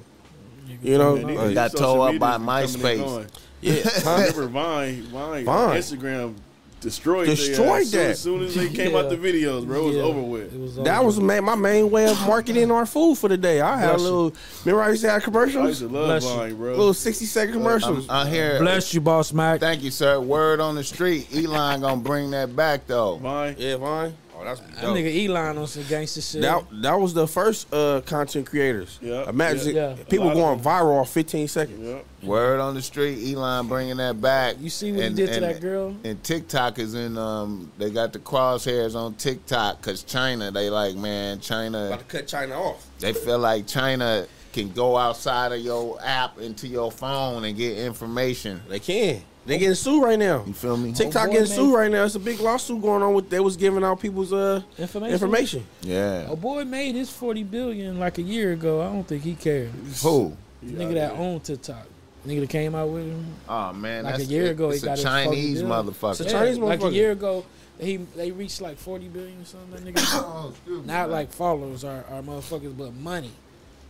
You 0.82 0.98
know, 0.98 1.14
like- 1.14 1.54
Got 1.54 1.72
social 1.72 1.86
towed 1.96 2.00
up 2.00 2.12
medias 2.12 2.20
by 2.20 2.38
be 2.38 2.44
coming 2.44 3.00
and 3.00 3.10
MySpace. 3.10 3.28
yeah, 3.62 3.82
huh? 4.04 4.16
Remember 4.18 4.46
Vine, 4.48 5.02
Vine, 5.04 5.44
Vine. 5.44 5.76
Instagram 5.78 6.34
destroyed, 6.80 7.26
Destroyed 7.26 7.86
that. 7.88 8.10
ass. 8.10 8.18
Soon, 8.20 8.42
as 8.42 8.54
soon 8.54 8.64
as 8.66 8.70
they 8.70 8.76
came 8.76 8.94
out 8.96 9.08
the 9.10 9.16
videos, 9.16 9.66
bro, 9.66 9.82
it 9.84 9.86
was 9.88 9.96
Yeah. 9.96 10.02
over 10.02 10.20
with. 10.22 10.54
It 10.54 10.60
was 10.60 10.76
That 10.76 11.04
was 11.04 11.18
ma- 11.18 11.40
my 11.40 11.54
main 11.54 11.90
way 11.90 12.06
of 12.10 12.18
marketing 12.26 12.70
our 12.70 12.86
food 12.86 13.16
for 13.18 13.28
the 13.28 13.36
day. 13.36 13.60
I 13.60 13.76
had 13.78 13.84
a 13.86 13.88
Bless 13.94 13.98
you. 14.00 14.04
little. 14.04 14.32
Remember, 14.64 14.82
I 14.84 14.88
used 14.90 15.02
to 15.02 15.08
have 15.08 15.12
I 15.14 15.16
used 15.16 15.24
commercials, 15.24 15.78
to 15.80 15.88
love 15.88 16.06
Bless 16.22 16.24
you. 16.50 16.54
Bro. 16.56 16.70
little 16.76 16.94
sixty 16.94 17.24
second 17.24 17.54
commercials. 17.54 18.06
I 18.08 18.28
hear. 18.28 18.58
Bless 18.60 18.92
you, 18.94 19.00
boss 19.00 19.32
Mac. 19.32 19.60
Thank 19.60 19.82
you, 19.82 19.90
sir. 19.90 20.20
Word 20.20 20.60
on 20.60 20.74
the 20.74 20.84
street. 20.84 21.28
Elon 21.34 21.80
gonna 21.80 21.96
bring 22.00 22.30
that 22.32 22.54
back 22.54 22.86
though. 22.86 23.16
Vine. 23.16 23.56
yeah, 23.58 23.76
Vine. 23.76 24.14
Oh, 24.38 24.44
that's 24.44 24.60
That 24.60 24.84
nigga 24.84 25.26
Elon 25.28 25.56
on 25.58 25.66
some 25.66 25.84
gangster 25.84 26.20
shit. 26.20 26.42
That 26.42 26.64
that 26.82 26.94
was 27.00 27.14
the 27.14 27.26
first 27.26 27.72
uh, 27.72 28.02
content 28.02 28.46
creators. 28.46 28.98
Yeah, 29.00 29.28
Imagine 29.28 29.74
yeah. 29.74 29.96
people 30.10 30.32
going 30.34 30.60
viral 30.60 31.00
off 31.00 31.10
fifteen 31.10 31.48
seconds. 31.48 31.80
Yep. 31.82 32.04
Word 32.22 32.60
on 32.60 32.74
the 32.74 32.82
street. 32.82 33.32
Elon 33.34 33.66
bringing 33.68 33.96
that 33.98 34.20
back. 34.20 34.56
you 34.60 34.68
see 34.68 34.92
what 34.92 35.02
And- 35.04 35.18
he 35.18 35.24
did 35.26 35.34
to 35.34 35.40
that 35.40 35.60
girl? 35.60 35.96
And 36.04 36.22
TikTok 36.22 36.78
is 36.78 36.94
in. 36.94 37.16
Um, 37.16 37.72
they 37.78 37.90
got 37.90 38.12
the 38.12 38.18
crosshairs 38.18 38.94
on 38.94 39.14
TikTok 39.14 39.78
because 39.80 40.02
China. 40.02 40.50
They 40.50 40.68
like, 40.68 40.96
man, 40.96 41.40
China. 41.40 41.86
About 41.86 42.00
to 42.00 42.04
cut 42.04 42.26
China 42.26 42.60
off. 42.60 42.86
They 42.98 43.12
feel 43.14 43.38
like 43.38 43.66
China 43.66 44.26
can 44.52 44.70
go 44.72 44.96
outside 44.96 45.52
of 45.52 45.60
your 45.60 45.98
app 46.02 46.38
into 46.40 46.66
your 46.66 46.90
phone 46.90 47.44
and 47.44 47.56
get 47.56 47.78
information. 47.78 48.60
They 48.68 48.80
can. 48.80 49.22
They 49.46 49.58
getting 49.58 49.74
sued 49.74 50.02
right 50.02 50.18
now. 50.18 50.42
You 50.46 50.52
feel 50.52 50.76
me? 50.76 50.92
TikTok 50.92 51.26
boy, 51.28 51.32
getting 51.32 51.46
sued 51.46 51.74
right 51.74 51.90
now. 51.90 52.04
It's 52.04 52.14
a 52.16 52.20
big 52.20 52.40
lawsuit 52.40 52.82
going 52.82 53.02
on 53.02 53.14
with. 53.14 53.30
They 53.30 53.40
was 53.40 53.56
giving 53.56 53.84
out 53.84 54.00
people's 54.00 54.32
uh 54.32 54.62
Information. 54.78 55.12
information. 55.14 55.66
Yeah. 55.82 56.30
A 56.30 56.36
boy 56.36 56.64
made 56.64 56.94
his 56.96 57.10
forty 57.10 57.44
billion 57.44 57.98
like 57.98 58.18
a 58.18 58.22
year 58.22 58.52
ago. 58.52 58.82
I 58.82 58.86
don't 58.86 59.06
think 59.06 59.22
he 59.22 59.34
cared. 59.34 59.70
Who? 60.02 60.36
The 60.62 60.72
nigga 60.72 60.94
that 60.94 61.12
owned 61.12 61.44
TikTok. 61.44 61.86
Nigga 62.26 62.40
that 62.40 62.50
came 62.50 62.74
out 62.74 62.88
with 62.88 63.04
him. 63.06 63.24
Oh 63.48 63.72
man, 63.72 64.02
Like 64.04 64.16
a 64.16 64.18
that's 64.18 64.28
year 64.30 64.50
ago, 64.50 64.70
he 64.70 64.76
It's 64.76 64.84
got 64.84 64.92
a 64.92 64.94
his 64.96 65.04
Chinese 65.04 65.62
fucking 65.62 65.72
motherfucker. 65.92 66.10
It's 66.10 66.20
a 66.20 66.24
Chinese 66.30 66.58
motherfucker. 66.58 66.68
like 66.68 66.82
a 66.82 66.90
year 66.92 67.12
ago, 67.12 67.44
he 67.78 67.98
they 67.98 68.32
reached 68.32 68.60
like 68.60 68.78
forty 68.78 69.06
billion 69.06 69.40
or 69.40 69.44
something. 69.44 69.84
That 69.84 69.94
nigga. 69.94 70.52
Not 70.86 71.08
like 71.10 71.30
followers 71.32 71.84
are, 71.84 72.04
are 72.10 72.20
motherfuckers, 72.22 72.76
but 72.76 72.92
money. 72.94 73.30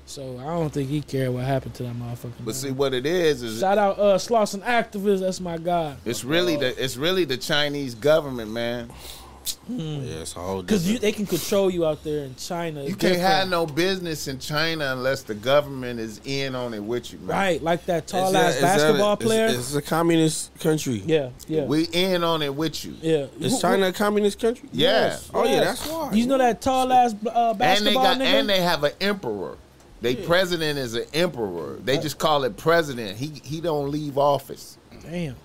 So 0.08 0.38
I 0.38 0.44
don't 0.44 0.70
think 0.72 0.88
he 0.88 1.00
cared 1.02 1.30
what 1.34 1.44
happened 1.44 1.74
to 1.74 1.82
that 1.82 1.94
motherfucker. 1.96 2.32
But 2.44 2.54
see, 2.54 2.70
what 2.70 2.94
it 2.94 3.06
is 3.06 3.42
is 3.42 3.60
shout 3.60 3.76
out 3.76 3.98
uh 3.98 4.16
Slauson 4.18 4.62
activist. 4.62 5.20
That's 5.20 5.40
my 5.40 5.58
guy. 5.58 5.96
it's 6.04 6.22
really 6.24 6.56
the 6.56 6.82
it's 6.82 6.96
really 6.96 7.24
the 7.24 7.36
Chinese 7.36 7.94
government, 7.94 8.50
man. 8.52 8.90
Yeah, 9.68 10.22
it's 10.22 10.34
a 10.34 10.40
whole 10.40 10.62
Because 10.62 10.98
they 11.00 11.12
can 11.12 11.24
control 11.24 11.70
you 11.70 11.86
out 11.86 12.02
there 12.02 12.24
in 12.24 12.34
China. 12.34 12.80
You 12.82 12.88
can't 12.90 13.00
different. 13.00 13.22
have 13.22 13.48
no 13.48 13.64
business 13.64 14.26
in 14.26 14.40
China 14.40 14.92
unless 14.92 15.22
the 15.22 15.34
government 15.36 16.00
is 16.00 16.20
in 16.24 16.56
on 16.56 16.74
it 16.74 16.82
with 16.82 17.12
you, 17.12 17.18
man. 17.20 17.28
right 17.28 17.62
like 17.62 17.84
that 17.86 18.08
tall 18.08 18.34
a- 18.34 18.38
ass 18.38 18.54
it's 18.54 18.58
a- 18.58 18.62
basketball 18.62 19.12
it's- 19.14 19.26
player. 19.28 19.46
It's, 19.46 19.74
a 19.76 19.82
communist 19.82 20.58
country. 20.58 21.00
yeah, 21.06 21.30
yeah, 21.46 21.64
We 21.64 21.84
in 21.92 22.24
on 22.24 22.42
it 22.42 22.52
with 22.54 22.84
you. 22.84 22.94
yeah. 23.00 23.26
Is 23.38 23.52
Who- 23.54 23.60
China 23.60 23.86
a 23.88 23.92
communist 23.92 24.40
country? 24.40 24.68
Yeah. 24.72 24.88
Yes. 25.10 25.30
Oh 25.32 25.44
yeah, 25.44 25.60
that's 25.60 25.86
why. 25.86 26.12
You 26.12 26.26
know 26.26 26.38
that 26.38 26.60
tall 26.60 26.92
ass 26.92 27.12
uh, 27.12 27.50
And 27.50 27.54
they 27.54 27.64
basketball 27.64 28.02
got 28.02 28.18
nigga. 28.18 28.24
and 28.24 28.48
they 28.48 28.60
have 28.60 28.82
an 28.82 28.92
emperor. 29.00 29.56
They 30.14 30.16
president 30.16 30.78
is 30.78 30.94
an 30.94 31.04
emperor. 31.14 31.78
They 31.84 31.98
oh. 31.98 32.00
just 32.02 32.18
call 32.18 32.44
it 32.44 32.56
president. 32.56 33.16
He 33.18 33.40
he 33.44 33.60
don't 33.60 33.90
leave 33.90 34.16
office. 34.18 34.78
Damn. 35.02 35.36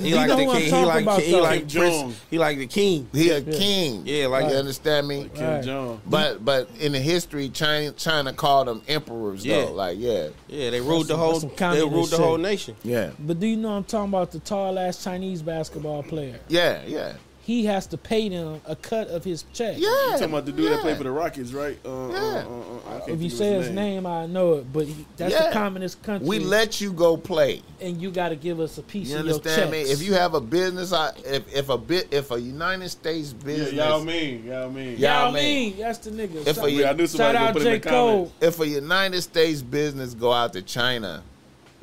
He 0.00 0.08
You 0.08 0.16
like 0.16 0.28
know 0.28 0.36
the 0.38 0.44
what 0.44 0.56
I'm 0.56 0.62
king. 0.62 0.64
He 0.64 0.70
talking 0.70 0.86
like 0.86 1.02
about, 1.02 1.20
he 1.20 1.32
though. 1.32 1.42
like 1.42 1.68
Kim 1.68 1.80
Prince. 1.80 2.20
He 2.30 2.38
like 2.38 2.56
the 2.58 2.66
king. 2.66 3.08
He 3.12 3.28
a 3.28 3.40
Yeah. 3.40 3.52
king. 3.58 4.02
Yeah, 4.06 4.26
like 4.28 4.50
you 4.50 4.56
understand 4.56 5.06
me? 5.06 5.28
Kim 5.34 5.44
Right. 5.46 5.62
Jong. 5.64 6.00
But 6.06 6.42
but 6.42 6.70
in 6.80 6.92
the 6.92 6.98
history, 6.98 7.50
China 7.50 7.90
China 7.92 8.32
called 8.32 8.68
them 8.68 8.80
emperors 8.88 9.44
Yeah. 9.44 9.66
though. 9.66 9.72
Like 9.72 9.98
yeah, 10.00 10.28
Yeah, 10.48 10.70
they 10.70 10.80
ruled 10.80 11.08
the 11.08 11.14
some- 11.14 11.20
whole. 11.20 11.40
They 11.74 11.82
ruled 11.82 12.06
the 12.08 12.16
shit. 12.16 12.24
whole 12.24 12.38
nation. 12.38 12.74
yeah, 12.82 13.10
But 13.18 13.38
do 13.38 13.46
you 13.46 13.56
know 13.58 13.72
I'm 13.76 13.84
talking 13.84 14.08
about 14.08 14.30
the 14.32 14.38
tall 14.38 14.78
ass 14.78 15.04
Chinese 15.04 15.42
basketball 15.42 16.04
player? 16.04 16.40
yeah, 16.48 16.80
yeah, 16.86 17.12
He 17.42 17.64
has 17.64 17.86
to 17.88 17.96
pay 17.96 18.28
them 18.28 18.60
a 18.66 18.76
cut 18.76 19.08
of 19.08 19.24
his 19.24 19.44
check. 19.54 19.74
yeah. 19.78 19.88
You 19.88 20.10
talking 20.12 20.24
about 20.28 20.46
the 20.46 20.52
dude 20.52 20.70
that 20.70 20.80
played 20.80 20.98
for 20.98 21.04
the 21.04 21.10
Rockets, 21.10 21.52
right? 21.52 21.76
Uh, 21.84 21.88
uh, 21.88 22.12
Yeah. 22.12 22.16
uh, 22.18 22.20
uh, 22.20 22.96
I 22.96 22.98
can't 23.00 23.10
If 23.10 23.22
you 23.22 23.30
think 23.30 23.32
of 23.32 23.38
say 23.38 23.52
his 23.54 23.70
name, 23.70 24.06
I 24.06 24.26
know 24.26 24.54
it. 24.54 24.72
But 24.72 24.86
he, 24.86 25.06
that's 25.16 25.32
Yeah. 25.32 25.48
the 25.48 25.52
communist 25.54 26.02
country. 26.02 26.28
We 26.28 26.38
let 26.38 26.80
you 26.80 26.92
go 26.92 27.16
play. 27.16 27.62
and 27.80 28.00
you 28.00 28.10
got 28.10 28.28
to 28.28 28.36
give 28.36 28.60
us 28.60 28.76
a 28.76 28.82
piece 28.82 29.08
You 29.08 29.16
of 29.18 29.24
your 29.24 29.34
understand 29.36 29.70
me? 29.72 29.78
checks. 29.84 29.90
If 29.90 30.02
you 30.06 30.12
have 30.12 30.34
a 30.34 30.40
business, 30.40 30.92
I- 30.92 31.12
if 31.24 31.52
if 31.54 31.68
a 31.70 31.78
bit 31.78 32.08
if 32.12 32.30
a 32.30 32.38
United 32.38 32.90
States 32.90 33.34
Yeah, 33.38 33.44
business, 33.46 33.72
y'all 33.72 34.04
mean, 34.04 34.44
y'all 34.44 34.70
mean. 34.70 34.96
Yeah. 34.98 35.20
Yao 35.20 35.26
Yao 35.26 35.30
Ming. 35.32 35.42
Ming, 35.70 35.78
that's 35.78 35.98
the 35.98 36.10
nigga. 36.10 36.46
If 36.46 36.56
Shout- 36.56 36.68
a- 36.68 36.88
I 36.90 36.92
knew 36.92 37.06
somebody 37.06 37.38
gonna 37.38 37.46
out 37.48 37.52
put 37.54 37.62
him 37.62 37.68
in 37.68 37.74
J. 37.74 37.78
the 37.78 37.88
Cole. 37.90 38.32
if 38.42 38.60
a 38.60 38.68
United 38.68 39.22
States 39.22 39.62
business 39.62 40.12
go 40.12 40.30
out 40.32 40.52
to 40.52 40.60
China, 40.62 41.22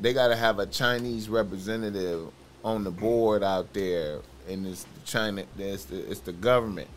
they 0.00 0.12
got 0.12 0.28
to 0.28 0.36
have 0.36 0.60
a 0.60 0.66
Chinese 0.66 1.28
representative 1.28 2.28
on 2.64 2.84
the 2.84 2.90
board 2.92 3.42
out 3.42 3.72
there, 3.74 4.20
and 4.48 4.64
it's 4.68 4.86
China. 5.08 5.44
It's 5.58 5.84
the, 5.86 6.10
it's 6.10 6.20
the 6.20 6.32
government. 6.32 6.88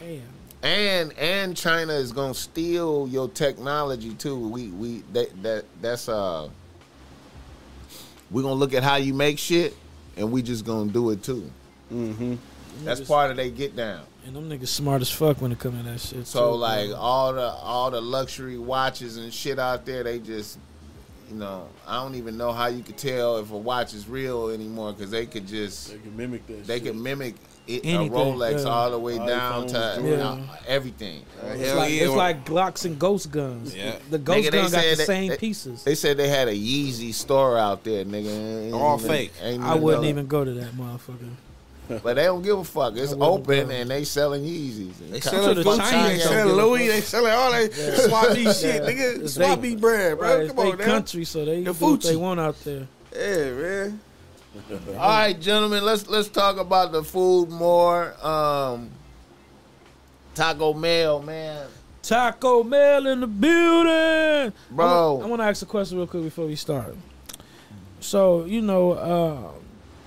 Damn. 0.00 0.22
and 0.62 1.12
and 1.18 1.56
China 1.56 1.92
is 1.92 2.10
gonna 2.12 2.34
steal 2.34 3.06
your 3.08 3.28
technology 3.28 4.14
too. 4.14 4.36
We 4.48 4.68
we 4.68 5.02
that 5.12 5.42
that 5.42 5.64
that's 5.80 6.08
uh 6.08 6.48
we're 8.30 8.42
gonna 8.42 8.54
look 8.54 8.74
at 8.74 8.82
how 8.82 8.96
you 8.96 9.14
make 9.14 9.38
shit, 9.38 9.76
and 10.16 10.32
we 10.32 10.42
just 10.42 10.64
gonna 10.64 10.90
do 10.90 11.10
it 11.10 11.22
too. 11.22 11.50
Mm-hmm. 11.92 12.34
That's 12.84 13.00
Niggas- 13.02 13.08
part 13.08 13.30
of 13.30 13.36
they 13.36 13.50
get 13.50 13.76
down. 13.76 14.00
And 14.24 14.36
them 14.36 14.48
niggas 14.48 14.68
smart 14.68 15.02
as 15.02 15.10
fuck 15.10 15.40
when 15.42 15.50
it 15.50 15.58
come 15.58 15.76
to 15.76 15.82
that 15.82 16.00
shit. 16.00 16.26
So 16.28 16.52
too, 16.52 16.56
like 16.56 16.88
bro. 16.90 16.96
all 16.96 17.32
the 17.32 17.42
all 17.50 17.90
the 17.90 18.00
luxury 18.00 18.56
watches 18.56 19.16
and 19.16 19.32
shit 19.34 19.58
out 19.58 19.84
there, 19.84 20.04
they 20.04 20.20
just 20.20 20.58
you 21.32 21.38
know 21.38 21.68
I 21.86 22.02
don't 22.02 22.14
even 22.14 22.36
know 22.36 22.52
how 22.52 22.66
you 22.66 22.82
could 22.82 22.96
tell 22.98 23.38
if 23.38 23.50
a 23.50 23.56
watch 23.56 23.94
is 23.94 24.08
real 24.08 24.48
anymore 24.50 24.92
because 24.92 25.10
they 25.10 25.26
could 25.26 25.46
just 25.46 25.90
They 25.90 25.98
can 25.98 26.16
mimic 26.16 26.46
that. 26.46 26.66
they 26.66 26.78
shit. 26.78 26.84
can 26.88 27.02
mimic 27.02 27.34
it, 27.66 27.84
a 27.84 28.10
Rolex 28.10 28.64
yeah. 28.64 28.70
all 28.70 28.90
the 28.90 28.98
way 28.98 29.18
iPhones, 29.18 29.26
down 29.28 29.66
to 29.68 29.74
Jordans. 29.74 30.48
uh, 30.50 30.56
everything. 30.66 31.22
it's, 31.44 31.74
like, 31.74 31.92
yeah. 31.92 32.02
it's 32.02 32.12
like 32.12 32.44
Glocks 32.44 32.84
and 32.84 32.98
ghost 32.98 33.30
guns. 33.30 33.72
Yeah. 33.74 33.94
The 34.10 34.18
ghost 34.18 34.48
Nigga, 34.48 34.52
gun 34.52 34.70
got 34.72 34.82
the 34.82 34.94
that- 34.96 35.06
same 35.06 35.28
they- 35.30 35.36
pieces. 35.36 35.84
They 35.84 35.94
said 35.94 36.16
they 36.16 36.28
had 36.28 36.48
a 36.48 36.54
Yeezy 36.54 37.14
store 37.14 37.56
out 37.56 37.84
there, 37.84 38.04
nigga. 38.04 38.64
Ain't 38.64 38.74
All 38.74 38.96
even- 38.98 39.08
fake. 39.08 39.32
ain't 39.40 39.62
I 39.62 39.76
wouldn't 39.76 40.02
know. 40.02 40.08
even 40.08 40.26
go 40.26 40.44
to 40.44 40.52
that 40.54 40.72
motherfucker. 40.76 41.30
But 41.88 42.14
they 42.14 42.24
don't 42.24 42.42
give 42.42 42.58
a 42.58 42.64
fuck. 42.64 42.96
It's 42.96 43.12
open 43.12 43.68
go. 43.68 43.74
and 43.74 43.90
they 43.90 44.04
selling 44.04 44.44
Yeezys. 44.44 44.94
They 45.10 45.20
selling 45.20 45.56
the 45.56 45.62
Gucci, 45.62 45.78
Chinese 45.90 46.18
they 46.18 46.24
don't 46.24 46.32
selling 46.48 46.54
Louis, 46.56 46.86
they 46.88 47.00
selling 47.02 47.32
all 47.32 47.50
that 47.50 47.70
Yeah. 47.76 47.96
swap 48.08 48.32
meet 48.32 48.56
shit, 48.56 48.82
Yeah. 48.82 48.88
nigga. 48.90 49.22
It's 49.24 49.34
Swap 49.34 49.60
they- 49.60 49.68
meet 49.70 49.80
brand, 49.80 50.18
bro. 50.18 50.38
Right, 50.38 50.46
Come 50.48 50.56
they 50.56 50.72
on, 50.72 50.78
now. 50.78 50.84
country, 50.84 51.24
so 51.24 51.44
they 51.44 51.62
The 51.62 51.72
do 51.72 51.84
what 51.86 52.00
they 52.02 52.16
want 52.16 52.40
out 52.40 52.56
there. 52.64 52.86
Yeah, 53.14 53.50
man. 53.50 54.00
All 54.90 54.94
right, 55.08 55.38
gentlemen, 55.40 55.84
let's 55.84 56.08
let's 56.08 56.28
talk 56.28 56.56
about 56.58 56.92
the 56.92 57.02
food 57.02 57.50
more. 57.50 58.14
Um, 58.24 58.90
Taco 60.34 60.72
Mell, 60.72 61.20
man, 61.20 61.66
Taco 62.02 62.62
Mell 62.62 63.06
in 63.06 63.20
the 63.20 63.26
building, 63.26 64.52
Bro. 64.70 65.20
I 65.22 65.26
want 65.26 65.40
to 65.42 65.46
ask 65.46 65.62
a 65.62 65.66
question 65.66 65.98
real 65.98 66.06
quick 66.06 66.22
before 66.22 66.46
we 66.46 66.56
start. 66.56 66.96
So 68.00 68.44
you 68.44 68.60
know, 68.62 68.92
uh, 68.92 69.38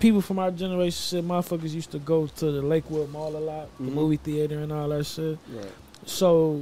people 0.05 0.21
from 0.21 0.37
our 0.37 0.51
generation 0.51 0.91
said 0.91 1.23
motherfuckers 1.23 1.71
used 1.73 1.89
to 1.91 1.97
go 1.97 2.27
to 2.27 2.51
the 2.51 2.61
Lakewood 2.61 3.11
Mall 3.11 3.35
a 3.35 3.39
lot, 3.39 3.67
the 3.79 3.89
Mhm. 3.89 3.93
movie 3.93 4.17
theater 4.17 4.59
and 4.59 4.71
all 4.71 4.89
that 4.89 5.03
shit. 5.03 5.39
Right. 5.51 5.71
So 6.05 6.61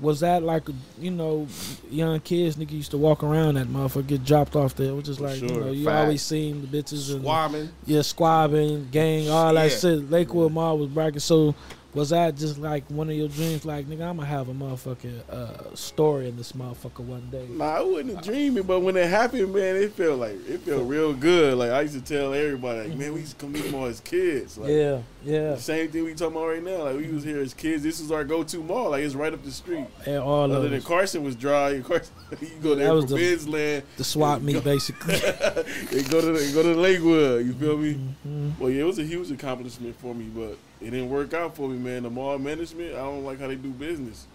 was 0.00 0.18
that 0.20 0.42
like 0.42 0.64
you 1.00 1.12
know, 1.12 1.46
young 1.88 2.18
kids 2.18 2.56
nigga 2.56 2.72
used 2.72 2.90
to 2.90 2.98
walk 2.98 3.22
around 3.22 3.54
that 3.54 3.68
motherfucker 3.68 4.08
get 4.08 4.24
dropped 4.24 4.56
off 4.56 4.74
there, 4.74 4.92
which 4.92 5.08
is 5.08 5.20
like 5.20 5.40
you 5.40 5.46
know 5.46 5.70
you 5.70 5.84
Fact. 5.84 6.02
always 6.04 6.22
seen 6.22 6.62
the 6.62 6.66
bitches 6.66 7.14
and 7.14 7.22
Squabbing. 7.24 7.68
yeah, 7.86 8.00
squabbing, 8.02 8.90
gang, 8.90 9.30
all 9.30 9.54
that 9.54 9.70
shit. 9.70 10.10
Lakewood 10.10 10.50
Mall 10.52 10.76
was 10.78 10.88
bracket. 10.88 11.22
So 11.22 11.54
was 11.94 12.10
that 12.10 12.36
just 12.36 12.58
like 12.58 12.84
one 12.90 13.08
of 13.08 13.14
your 13.16 13.28
dreams? 13.28 13.64
Like, 13.64 13.86
nigga, 13.86 14.02
I'm 14.08 14.16
gonna 14.16 14.26
have 14.26 14.48
a 14.48 14.52
motherfucking 14.52 15.30
uh, 15.30 15.74
story 15.74 16.28
in 16.28 16.36
this 16.36 16.52
motherfucker 16.52 17.00
one 17.04 17.28
day. 17.30 17.46
Nah, 17.50 17.64
I 17.64 17.80
wouldn't 17.82 18.14
have 18.16 18.24
dreamed 18.24 18.58
it, 18.58 18.66
but 18.66 18.80
when 18.80 18.96
it 18.96 19.08
happened, 19.08 19.54
man, 19.54 19.76
it 19.76 19.92
felt 19.92 20.18
like 20.18 20.34
it 20.48 20.60
felt 20.62 20.84
real 20.88 21.12
good. 21.14 21.56
Like 21.56 21.70
I 21.70 21.82
used 21.82 21.94
to 21.94 22.00
tell 22.02 22.34
everybody, 22.34 22.88
like, 22.88 22.98
man, 22.98 23.12
we 23.14 23.20
used 23.20 23.38
to 23.38 23.44
come 23.44 23.52
meet 23.52 23.72
all 23.72 23.84
as 23.86 24.00
kids. 24.00 24.58
Like, 24.58 24.70
yeah, 24.70 25.00
yeah, 25.24 25.56
same 25.56 25.88
thing 25.90 26.04
we 26.04 26.14
talking 26.14 26.36
about 26.36 26.48
right 26.48 26.62
now. 26.62 26.82
Like 26.84 26.96
we 26.96 27.08
was 27.08 27.22
here 27.24 27.40
as 27.40 27.54
kids. 27.54 27.82
This 27.82 28.00
is 28.00 28.10
our 28.10 28.24
go-to 28.24 28.58
mall. 28.58 28.90
Like 28.90 29.04
it's 29.04 29.14
right 29.14 29.32
up 29.32 29.42
the 29.44 29.52
street. 29.52 29.86
and 30.06 30.18
all 30.18 30.50
Other 30.52 30.66
of 30.66 30.70
than. 30.72 30.82
Carson 30.82 31.22
was 31.22 31.36
dry. 31.36 31.80
Carson, 31.80 32.12
you 32.40 32.48
go 32.62 32.74
there 32.74 32.88
That 32.88 32.94
was 32.94 33.04
for 33.04 33.16
the- 33.16 33.50
land. 33.50 33.82
The 33.96 34.04
swap 34.04 34.40
meet, 34.42 34.62
basically. 34.64 35.14
they 35.90 36.02
go 36.02 36.20
to 36.20 36.32
the, 36.32 36.50
go 36.52 36.62
to 36.62 36.74
Lakewood. 36.74 37.46
You 37.46 37.52
feel 37.54 37.76
me? 37.76 37.98
Mhm. 38.26 38.58
Well, 38.58 38.70
yeah, 38.70 38.82
it 38.82 38.86
was 38.86 38.98
a 38.98 39.04
huge 39.04 39.30
accomplishment 39.30 39.94
for 40.00 40.14
me, 40.14 40.24
but 40.34 40.56
it 40.84 40.90
didn't 40.90 41.08
work 41.10 41.32
out 41.34 41.56
for 41.56 41.68
me, 41.68 41.78
man. 41.78 42.02
The 42.02 42.10
mall 42.10 42.38
management, 42.38 42.94
I 42.94 42.98
don't 42.98 43.24
like 43.24 43.40
how 43.40 43.48
they 43.48 43.56
do 43.56 43.70
business. 43.70 44.26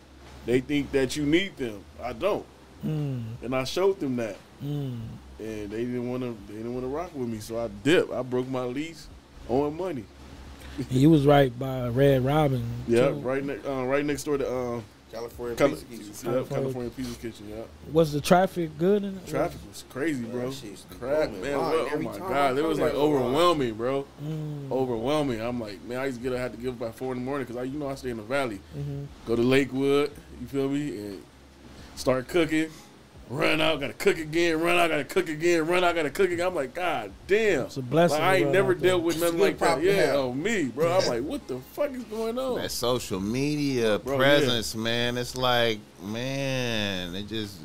They 0.46 0.62
think 0.62 0.92
that 0.92 1.16
you 1.16 1.26
need 1.26 1.56
them. 1.58 1.84
I 2.02 2.14
don't, 2.14 2.46
Mm, 2.86 3.24
and 3.44 3.54
I 3.54 3.66
showed 3.66 4.00
them 4.00 4.16
that, 4.16 4.38
mm. 4.64 4.98
and 5.38 5.70
they 5.70 5.84
didn't 5.84 6.10
want 6.10 6.24
to. 6.24 6.38
They 6.48 6.58
didn't 6.60 6.74
want 6.74 6.86
to 6.86 6.90
rock 6.90 7.14
with 7.14 7.28
me, 7.28 7.40
so 7.40 7.60
I 7.60 7.68
dipped. 7.84 8.12
I 8.14 8.22
broke 8.22 8.48
my 8.48 8.64
lease, 8.64 9.08
owing 9.50 9.76
money. 9.76 10.06
he 10.90 11.06
was 11.06 11.26
right 11.26 11.58
by 11.60 11.90
Red 11.90 12.24
Robin. 12.24 12.64
Yeah, 12.88 13.12
right 13.14 13.44
next, 13.44 13.68
uh, 13.68 13.84
right 13.84 14.06
next 14.06 14.24
door 14.24 14.38
to 14.38 14.50
um, 14.50 14.84
California 15.11 15.56
Cali- 15.56 15.72
Pizza 15.72 15.86
Kitchen. 15.86 15.98
yep, 16.06 16.14
California. 16.23 16.49
California 16.61 16.91
Pizza 16.91 17.19
Kitchen. 17.19 17.49
Yeah, 17.49 17.64
Was 17.91 18.14
the 18.14 18.22
traffic 18.22 18.77
good? 18.77 19.03
In 19.03 19.15
it? 19.18 19.27
traffic 19.27 19.60
was 19.68 19.84
crazy, 19.90 20.23
bro. 20.23 20.49
That 20.49 20.56
shit's 20.56 20.86
Crap, 20.99 21.31
man. 21.31 21.41
Line 21.41 21.52
Well, 21.72 21.90
oh 21.94 21.99
my 21.99 22.18
god, 22.19 22.57
it 22.57 22.64
was 22.64 22.80
like 22.80 22.90
it's 22.90 22.98
a 22.98 23.02
line. 23.02 23.15
overwhelming, 23.15 23.73
bro. 23.73 24.06
Mm, 24.23 24.72
Overwhelming. 24.72 25.41
I'm 25.41 25.60
like, 25.60 25.84
man, 25.86 25.99
I 25.99 26.06
used 26.06 26.22
to 26.22 26.23
get 26.30 26.38
I 26.38 26.41
had 26.41 26.52
to 26.53 26.57
give 26.57 26.73
up 26.73 26.80
by 26.80 26.91
four 26.91 27.14
in 27.14 27.19
the 27.19 27.26
morning 27.26 27.45
because 27.48 27.60
I, 27.60 27.64
you 27.64 27.80
know, 27.80 27.90
I 27.90 27.95
stay 27.95 28.10
in 28.11 28.18
the 28.18 28.23
valley. 28.23 28.60
mhm. 28.77 29.07
go 29.26 29.36
to 29.36 29.41
Lakewood, 29.41 30.11
you 30.40 30.48
feel 30.48 30.69
me, 30.69 30.98
and 30.98 31.23
start 31.95 32.27
cooking, 32.27 32.69
run 33.30 33.62
out, 33.62 33.80
gotta 33.80 33.94
cook 33.94 34.18
again, 34.18 34.60
run 34.60 34.78
out, 34.78 34.90
gotta 34.90 35.04
cook 35.04 35.30
again, 35.30 35.66
run 35.68 35.84
out, 35.84 35.96
gotta 35.96 36.10
cook 36.10 36.32
again. 36.32 36.48
I'm 36.48 36.56
like, 36.56 36.74
God 36.74 37.12
damn. 37.28 37.66
It's 37.66 37.78
a 37.78 37.82
blessing. 37.82 38.20
Like, 38.20 38.28
I 38.28 38.36
ain't 38.38 38.52
never 38.52 38.74
dealt 38.74 39.04
with 39.04 39.20
nothing 39.22 39.40
like 39.40 39.60
that. 39.60 39.82
Yeah, 39.82 39.94
have. 39.94 40.16
on 40.16 40.42
me, 40.42 40.66
bro. 40.66 40.98
I'm 40.98 41.08
like, 41.08 41.24
what 41.24 41.48
the 41.48 41.60
fuck 41.74 41.92
is 41.92 42.04
going 42.06 42.38
on? 42.38 42.56
that 42.56 42.72
social 42.72 43.20
media 43.20 44.00
Bro, 44.00 44.18
presence, 44.18 44.76
man. 44.76 45.18
It's 45.18 45.36
like, 45.36 45.80
man, 46.02 47.16
it 47.16 47.28
just 47.28 47.58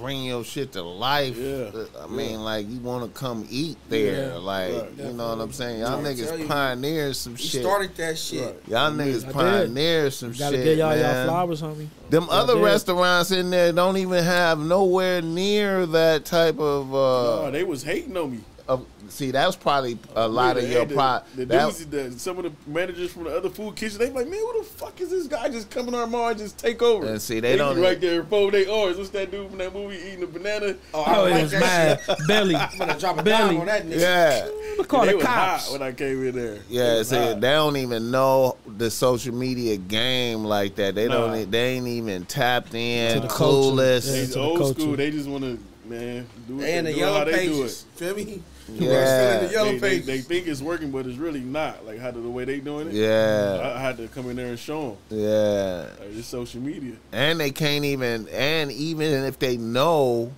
bring 0.00 0.24
your 0.24 0.44
shit 0.44 0.72
to 0.72 0.82
life. 0.82 1.36
Yeah, 1.36 1.70
Uh, 1.74 1.84
I 1.98 2.00
yeah. 2.02 2.06
mean, 2.08 2.40
like 2.44 2.68
you 2.68 2.78
want 2.80 3.04
to 3.12 3.18
come 3.18 3.46
eat 3.50 3.76
there, 3.88 4.28
Yeah, 4.32 4.34
like 4.36 4.72
right. 4.72 4.90
you 4.96 5.12
know 5.12 5.28
what 5.30 5.40
I'm 5.40 5.52
saying. 5.52 5.80
Y'all 5.80 5.98
I'm 5.98 6.04
niggas 6.04 6.38
you, 6.38 6.46
pioneers 6.46 7.18
some 7.18 7.36
He 7.36 7.48
shit. 7.48 7.62
started 7.62 7.94
that 7.96 8.18
shit. 8.18 8.44
Right. 8.44 8.54
Y'all 8.68 8.90
Yeah. 8.96 9.04
niggas 9.04 9.22
I 9.24 9.26
did. 9.26 9.32
pioneers 9.34 10.16
some 10.16 10.32
shit. 10.32 10.38
Gotta 10.38 10.56
shit, 10.56 10.64
give 10.64 10.78
y'all 10.78 10.90
man. 10.90 11.16
y'all 11.16 11.26
flowers, 11.26 11.62
homie. 11.62 11.86
Them 12.10 12.24
Y'all 12.24 12.32
other 12.32 12.54
did. 12.54 12.64
restaurants 12.64 13.30
in 13.32 13.50
there 13.50 13.72
don't 13.72 13.96
even 13.96 14.22
have 14.24 14.58
nowhere 14.58 15.20
near 15.22 15.86
that 15.86 16.24
type 16.24 16.58
of. 16.58 16.94
Uh, 16.94 17.42
Nah, 17.44 17.50
they 17.50 17.64
was 17.64 17.82
hating 17.82 18.16
on 18.16 18.30
me. 18.32 18.38
of 18.68 18.84
see, 19.08 19.30
that 19.30 19.46
was 19.46 19.56
probably 19.56 19.98
a 20.14 20.26
lot 20.28 20.56
Yeah, 20.56 20.62
of 20.62 20.70
your 20.70 20.84
the, 20.86 20.94
pro. 20.94 21.20
The, 21.36 21.44
that- 21.46 21.64
dudes, 21.66 21.86
the, 21.86 22.12
some 22.18 22.38
of 22.38 22.44
the 22.44 22.52
managers 22.70 23.12
from 23.12 23.24
the 23.24 23.36
other 23.36 23.50
food 23.50 23.76
kitchens, 23.76 23.98
they 23.98 24.10
like, 24.10 24.28
man, 24.28 24.40
what 24.42 24.58
the 24.58 24.64
fuck 24.64 25.00
is 25.00 25.10
this 25.10 25.26
guy 25.26 25.48
just 25.48 25.70
coming 25.70 25.94
our 25.94 26.06
mall 26.06 26.28
and 26.28 26.38
just 26.38 26.58
take 26.58 26.80
over? 26.82 27.06
And 27.06 27.20
see, 27.20 27.40
they 27.40 27.56
don't 27.56 27.76
be 27.76 27.82
right 27.82 28.00
there 28.00 28.22
before 28.22 28.50
they 28.50 28.66
ours. 28.66 28.96
What's 28.96 29.10
that 29.10 29.30
dude 29.30 29.48
from 29.50 29.58
that 29.58 29.72
movie 29.74 29.96
eating 29.96 30.22
a 30.22 30.26
banana? 30.26 30.74
Oh, 30.94 31.04
Oh, 31.06 31.24
I 31.24 31.28
it 31.28 31.30
like 31.30 31.42
was 31.42 31.50
that 31.52 31.60
mad. 32.08 32.18
Belly. 32.28 32.56
I'm 32.56 32.78
gonna 32.78 32.98
drop 32.98 33.18
a 33.18 33.22
Belly. 33.22 33.52
dime 33.54 33.60
on 33.60 33.66
that 33.66 33.84
nigga. 33.86 34.00
yeah. 34.00 34.48
We 34.78 34.84
call 34.84 35.04
they 35.06 35.10
it 35.12 35.16
was 35.16 35.24
cops. 35.24 35.72
when 35.72 35.82
I 35.82 35.90
came 35.90 36.24
in 36.24 36.34
there. 36.36 36.58
Yeah, 36.68 37.02
see, 37.02 37.16
hot. 37.16 37.40
they 37.40 37.50
don't 37.50 37.76
even 37.76 38.12
know 38.12 38.56
the 38.76 38.90
social 38.92 39.34
media 39.34 39.76
game 39.76 40.44
like 40.44 40.76
that. 40.76 40.94
They 40.94 41.08
Nah. 41.08 41.26
don't. 41.26 41.36
e, 41.36 41.44
They 41.44 41.70
ain't 41.74 41.88
even 41.88 42.24
tapped 42.26 42.74
in. 42.74 43.14
To 43.14 43.20
the 43.22 43.26
culture. 43.26 43.76
clueless. 43.76 44.06
Yeah, 44.06 44.12
They 44.20 44.26
to 44.26 44.32
the 44.34 44.40
old 44.40 44.58
culture. 44.58 44.80
school. 44.80 44.96
They 44.96 45.10
just 45.10 45.28
want 45.28 45.42
to, 45.42 45.58
man, 45.84 46.28
do 46.46 46.60
it. 46.60 46.64
And 46.68 46.86
the 46.86 46.92
do 46.92 46.96
it 46.96 47.00
yellow 47.00 47.18
how 47.18 47.24
they 47.24 47.46
do 47.46 47.52
pages. 47.54 47.84
Feel 47.96 48.14
me? 48.14 48.42
Yeah. 48.74 49.06
Still 49.06 49.32
in 49.40 49.46
the 49.46 49.52
yellow 49.52 49.72
They, 49.72 49.78
they, 49.78 49.88
pages. 49.90 50.06
they 50.06 50.18
think 50.20 50.46
it's 50.46 50.60
working, 50.60 50.90
but 50.90 51.06
it's 51.06 51.16
really 51.18 51.40
not. 51.40 51.84
Like 51.86 51.98
how 51.98 52.10
the, 52.10 52.20
the 52.20 52.28
way 52.28 52.44
they 52.44 52.60
doing 52.60 52.88
it. 52.88 52.94
Yeah, 52.94 53.60
I, 53.62 53.76
I 53.76 53.80
had 53.80 53.96
to 53.98 54.08
come 54.08 54.28
in 54.30 54.36
there 54.36 54.48
and 54.48 54.58
show 54.58 54.96
them. 55.08 55.18
yeah. 55.20 55.86
Like, 55.98 56.16
it's 56.16 56.26
social 56.26 56.60
media. 56.60 56.94
And 57.12 57.40
they 57.40 57.50
can't 57.50 57.84
even. 57.84 58.28
And 58.28 58.70
even 58.72 59.24
if 59.24 59.38
they 59.38 59.56
know 59.56 60.32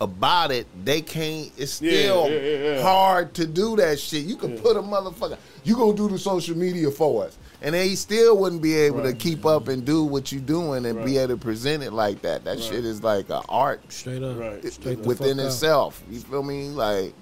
about 0.00 0.50
it, 0.50 0.66
they 0.84 1.00
can't. 1.00 1.50
It's 1.56 1.72
still 1.74 2.28
yeah, 2.28 2.38
yeah, 2.38 2.74
yeah. 2.76 2.82
hard 2.82 3.34
to 3.34 3.46
do 3.46 3.76
that 3.76 3.98
shit. 3.98 4.24
You 4.24 4.36
can 4.36 4.54
Yeah. 4.56 4.62
put 4.62 4.76
a 4.76 4.82
motherfucker. 4.82 5.38
You 5.64 5.76
gonna 5.76 5.94
do 5.96 6.08
the 6.08 6.18
social 6.18 6.56
media 6.56 6.90
for 6.90 7.24
us, 7.24 7.38
and 7.62 7.74
they 7.74 7.94
still 7.94 8.36
wouldn't 8.36 8.60
be 8.60 8.74
able 8.74 9.02
to 9.02 9.12
keep 9.14 9.46
up 9.46 9.68
and 9.68 9.84
do 9.84 10.04
what 10.04 10.30
you 10.32 10.40
doing 10.40 10.84
and 10.84 11.04
be 11.04 11.16
able 11.16 11.34
to 11.34 11.40
present 11.40 11.82
it 11.82 11.92
like 11.92 12.20
that. 12.22 12.44
That 12.44 12.56
Right. 12.56 12.62
shit 12.64 12.84
is 12.84 13.02
like 13.02 13.30
an 13.30 13.40
art 13.48 13.80
Straight 13.90 14.22
up. 14.22 14.36
Right. 14.38 14.72
Straight 14.72 14.98
within 15.00 15.36
fuck 15.36 15.46
up. 15.46 15.52
itself. 15.52 16.02
You 16.10 16.20
feel 16.20 16.42
me? 16.42 16.68
Like 16.68 17.14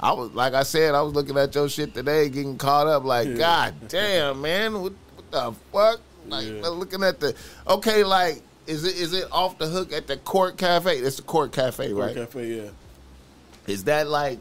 I 0.00 0.12
was 0.12 0.30
like 0.32 0.54
I 0.54 0.62
said, 0.62 0.94
I 0.94 1.02
was 1.02 1.14
looking 1.14 1.36
at 1.38 1.54
your 1.54 1.68
shit 1.68 1.94
today, 1.94 2.28
getting 2.28 2.58
caught 2.58 2.86
up. 2.86 3.04
Like, 3.04 3.28
Yeah. 3.28 3.34
God 3.36 3.74
damn, 3.88 4.40
man, 4.42 4.74
what, 4.82 4.92
what 5.14 5.30
the 5.30 5.54
fuck? 5.72 6.00
Like 6.28 6.46
Yeah. 6.46 6.68
looking 6.68 7.02
at 7.02 7.20
the 7.20 7.34
okay, 7.68 8.04
like 8.04 8.42
is 8.66 8.84
it 8.84 8.96
is 8.96 9.12
it 9.12 9.26
off 9.32 9.58
the 9.58 9.66
hook 9.68 9.92
at 9.92 10.06
the 10.06 10.16
Court 10.18 10.56
Cafe? 10.58 10.96
It's 10.98 11.16
the 11.16 11.22
Court 11.22 11.52
Cafe, 11.52 11.92
Court 11.92 12.06
right? 12.06 12.14
Cafe, 12.14 12.56
yeah. 12.64 12.70
Is 13.66 13.84
that 13.84 14.08
like 14.08 14.38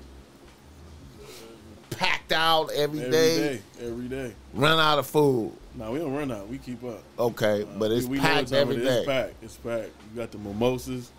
packed 1.91 2.31
out 2.31 2.71
every 2.73 2.99
Every 2.99 3.11
day? 3.11 3.37
day, 3.37 3.61
every 3.87 4.07
day. 4.07 4.33
Run 4.53 4.79
out 4.79 4.99
of 4.99 5.07
food? 5.07 5.53
No, 5.75 5.91
we 5.91 5.99
don't 5.99 6.13
run 6.13 6.31
out. 6.31 6.47
We 6.47 6.57
keep 6.57 6.83
up. 6.83 7.01
Okay, 7.19 7.63
Uh, 7.63 7.65
but 7.77 7.91
it's 7.91 8.05
we- 8.05 8.17
we 8.17 8.19
packed 8.19 8.51
every 8.53 8.75
it 8.77 8.81
is. 8.81 8.87
day. 8.87 8.97
It's 8.97 9.05
packed. 9.07 9.33
It's 9.43 9.55
packed. 9.57 9.91
You 10.13 10.21
got 10.21 10.31
the 10.31 10.37
mimosas. 10.37 11.11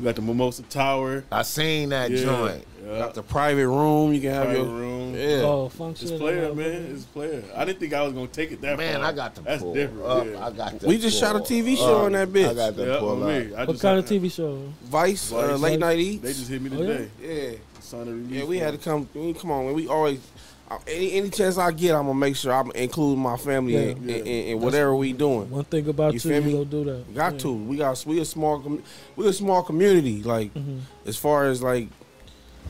You 0.00 0.04
got 0.06 0.14
the 0.16 0.22
mimosa 0.22 0.62
tower. 0.62 1.24
I 1.30 1.42
seen 1.42 1.90
that 1.90 2.10
yeah. 2.10 2.24
joint. 2.24 2.64
Yeah. 2.82 2.98
Got 3.00 3.12
the 3.12 3.22
private 3.22 3.68
room. 3.68 4.14
You 4.14 4.20
can 4.22 4.30
have 4.30 4.44
Private 4.46 4.62
your 4.62 4.66
room. 4.74 5.14
Yeah. 5.14 5.42
Oh, 5.42 5.68
function. 5.68 6.08
It's 6.08 6.16
player, 6.18 6.54
man. 6.54 6.86
It's 6.94 7.04
player. 7.04 7.44
I 7.54 7.66
didn't 7.66 7.80
think 7.80 7.92
I 7.92 8.02
was 8.04 8.14
gonna 8.14 8.26
take 8.28 8.50
it 8.50 8.62
that 8.62 8.78
Man, 8.78 9.00
far. 9.00 9.04
I 9.04 9.12
got 9.12 9.34
to 9.34 9.42
That's 9.42 9.62
pull 9.62 9.74
different. 9.74 10.06
up. 10.06 10.26
yeah. 10.26 10.46
I 10.46 10.50
got 10.52 10.80
to 10.80 10.86
We 10.86 10.96
just 10.96 11.20
shot 11.20 11.36
a 11.36 11.40
TV 11.40 11.76
show 11.76 11.98
up. 11.98 12.04
on 12.04 12.12
that 12.12 12.28
bitch. 12.28 12.48
I 12.48 12.54
got 12.54 12.76
to 12.76 12.86
yeah, 12.86 12.98
pull 12.98 13.22
up. 13.22 13.28
me. 13.28 13.54
I 13.54 13.58
What 13.66 13.72
just, 13.72 13.82
kind 13.82 13.98
of 13.98 14.06
TV 14.06 14.32
show? 14.32 14.72
Vice, 14.84 15.32
uh, 15.32 15.56
late 15.56 15.78
night 15.78 15.98
E. 15.98 16.16
They 16.16 16.32
just 16.32 16.48
hit 16.48 16.62
me 16.62 16.70
Oh, 16.72 16.80
yeah? 16.80 16.86
today. 16.96 17.10
Yeah. 17.52 17.58
Signed 17.80 18.08
a 18.08 18.12
release 18.12 18.30
Yeah, 18.32 18.44
we 18.44 18.56
had 18.56 18.72
to 18.72 18.78
come. 18.78 19.06
Come 19.38 19.50
on, 19.50 19.66
man. 19.66 19.74
We 19.74 19.86
always 19.86 20.18
uh, 20.18 20.20
any 20.86 21.12
any 21.12 21.30
chance 21.30 21.58
I 21.58 21.70
get, 21.72 21.94
I'm 21.94 22.06
gonna 22.06 22.14
make 22.18 22.36
sure 22.36 22.52
I'm 22.52 22.70
including 22.72 23.22
my 23.22 23.36
family 23.36 23.74
Yeah. 23.74 23.80
in, 23.80 24.08
Yeah. 24.08 24.14
in, 24.16 24.26
in, 24.26 24.44
in 24.56 24.60
whatever 24.60 24.94
we 24.94 25.12
doing. 25.12 25.50
One 25.50 25.64
thing 25.64 25.88
about 25.88 26.12
You 26.12 26.14
you, 26.14 26.20
feel 26.20 26.34
you 26.40 26.46
me? 26.46 26.52
gonna 26.52 26.64
do 26.66 26.84
that. 26.84 27.14
Got 27.14 27.32
Yeah. 27.34 27.38
to. 27.40 27.52
We 27.52 27.76
got. 27.76 28.04
We 28.06 28.20
a 28.20 28.24
small. 28.24 28.60
com- 28.60 28.82
We 29.16 29.26
a 29.28 29.32
small 29.32 29.62
community. 29.62 30.22
Like 30.22 30.54
Mhm. 30.54 30.80
as 31.06 31.16
far 31.16 31.46
as 31.46 31.62
like 31.62 31.88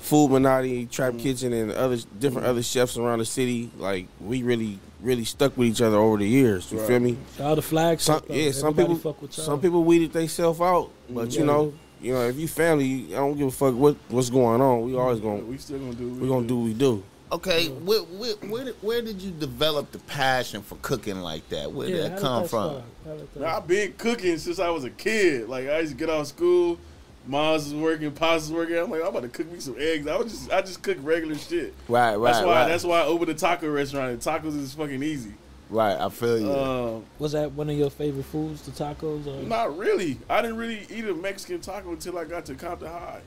food 0.01 0.31
Minotti, 0.31 0.87
Trap 0.91 1.13
Mm-hmm. 1.15 1.19
Kitchen, 1.23 1.53
and 1.53 1.73
other 1.73 1.99
different 2.19 2.47
other 2.47 2.63
chefs 2.63 2.97
around 2.97 3.19
the 3.19 3.25
city. 3.27 3.71
Like 3.79 4.07
we 4.21 4.43
really 4.43 4.79
really 5.03 5.25
stuck 5.25 5.57
with 5.57 5.69
each 5.69 5.81
other 5.81 5.97
over 5.97 6.19
the 6.19 6.29
years. 6.29 6.71
You 6.71 6.79
Right. 6.79 6.87
feel 6.89 7.01
me? 7.01 7.17
All 7.41 7.57
the 7.57 7.63
flags. 7.63 8.03
Some, 8.03 8.21
yeah, 8.29 8.51
some 8.53 8.75
people. 8.75 8.97
fuck 8.97 9.21
with. 9.23 9.33
Some 9.33 9.61
people 9.61 9.83
weeded 9.85 10.13
themselves 10.13 10.61
out, 10.61 10.91
but 11.09 11.35
you 11.35 11.45
know, 11.45 11.73
you 12.03 12.13
know, 12.13 12.29
if 12.29 12.37
you 12.39 12.47
family, 12.49 13.07
I 13.11 13.17
don't 13.17 13.37
give 13.37 13.47
a 13.49 13.51
fuck 13.51 13.75
what 13.75 13.97
what's 14.09 14.29
going 14.31 14.61
on. 14.61 14.83
We 14.83 14.97
always 14.97 15.21
gonna 15.21 15.43
We 15.43 15.57
still 15.59 15.79
gonna 15.79 15.95
do. 15.95 16.09
what 16.09 16.21
we 16.21 16.29
gonna 16.29 16.47
do 16.47 16.57
what 16.57 16.65
we 16.67 16.75
do. 16.75 17.03
Okay, 17.33 17.69
where, 17.69 18.01
where, 18.01 18.35
where, 18.51 18.65
did, 18.65 18.75
where 18.83 19.03
did 19.03 19.23
you 19.23 19.31
develop 19.31 19.93
the 19.93 20.01
passion 20.01 20.63
for 20.63 20.75
cooking 20.83 21.21
like 21.21 21.49
that? 21.51 21.71
Where 21.73 21.89
Yeah, 21.89 21.95
did 21.97 22.03
how 22.03 22.09
that 22.17 22.21
come 22.21 22.43
that 22.43 22.49
from? 22.49 22.69
start? 22.71 22.85
How 23.05 23.13
did 23.13 23.35
that- 23.35 23.41
Man, 23.41 23.49
I've 23.55 23.67
been 23.69 23.93
cooking 23.99 24.39
since 24.39 24.59
I 24.59 24.69
was 24.71 24.83
a 24.85 24.91
kid. 24.91 25.49
Like 25.49 25.69
I 25.69 25.79
used 25.81 25.93
to 25.93 25.97
get 25.99 26.11
out 26.11 26.21
of 26.23 26.27
school, 26.27 26.79
mom's 27.27 27.65
was 27.73 27.75
working, 27.75 28.11
pops 28.11 28.43
was 28.49 28.53
working. 28.53 28.77
I'm 28.79 28.91
like, 28.91 29.01
I'm 29.03 29.09
about 29.09 29.23
to 29.23 29.29
cook 29.29 29.51
me 29.53 29.61
some 29.61 29.77
eggs. 29.79 30.09
I 30.09 30.17
was 30.17 30.33
just, 30.33 30.53
I 30.53 30.61
just 30.61 30.83
cook 30.83 30.99
regular 31.03 31.37
shit. 31.37 31.73
Right, 31.89 32.17
right, 32.17 32.33
That's 32.33 32.45
why, 32.45 32.53
right. 32.63 32.69
that's 32.69 32.85
why 32.85 33.01
I 33.01 33.05
opened 33.05 33.31
a 33.31 33.35
taco 33.35 33.71
restaurant. 33.71 34.11
And 34.11 34.21
tacos 34.21 34.59
is 34.59 34.75
fucking 34.75 35.01
easy. 35.03 35.35
right, 35.69 35.97
I 36.01 36.09
feel 36.09 36.37
you. 36.41 36.53
Um, 36.53 37.05
Was 37.21 37.31
that 37.33 37.53
one 37.53 37.71
of 37.71 37.77
your 37.77 37.91
favorite 37.91 38.25
foods, 38.25 38.63
the 38.63 38.73
tacos? 38.73 39.29
Or 39.29 39.41
not 39.47 39.79
really. 39.79 40.19
I 40.29 40.43
didn't 40.43 40.57
really 40.57 40.85
eat 40.91 41.05
a 41.05 41.15
Mexican 41.15 41.61
taco 41.61 41.93
until 41.93 42.19
I 42.19 42.25
got 42.25 42.45
to 42.47 42.57
Compton 42.57 42.89
High. 42.89 43.21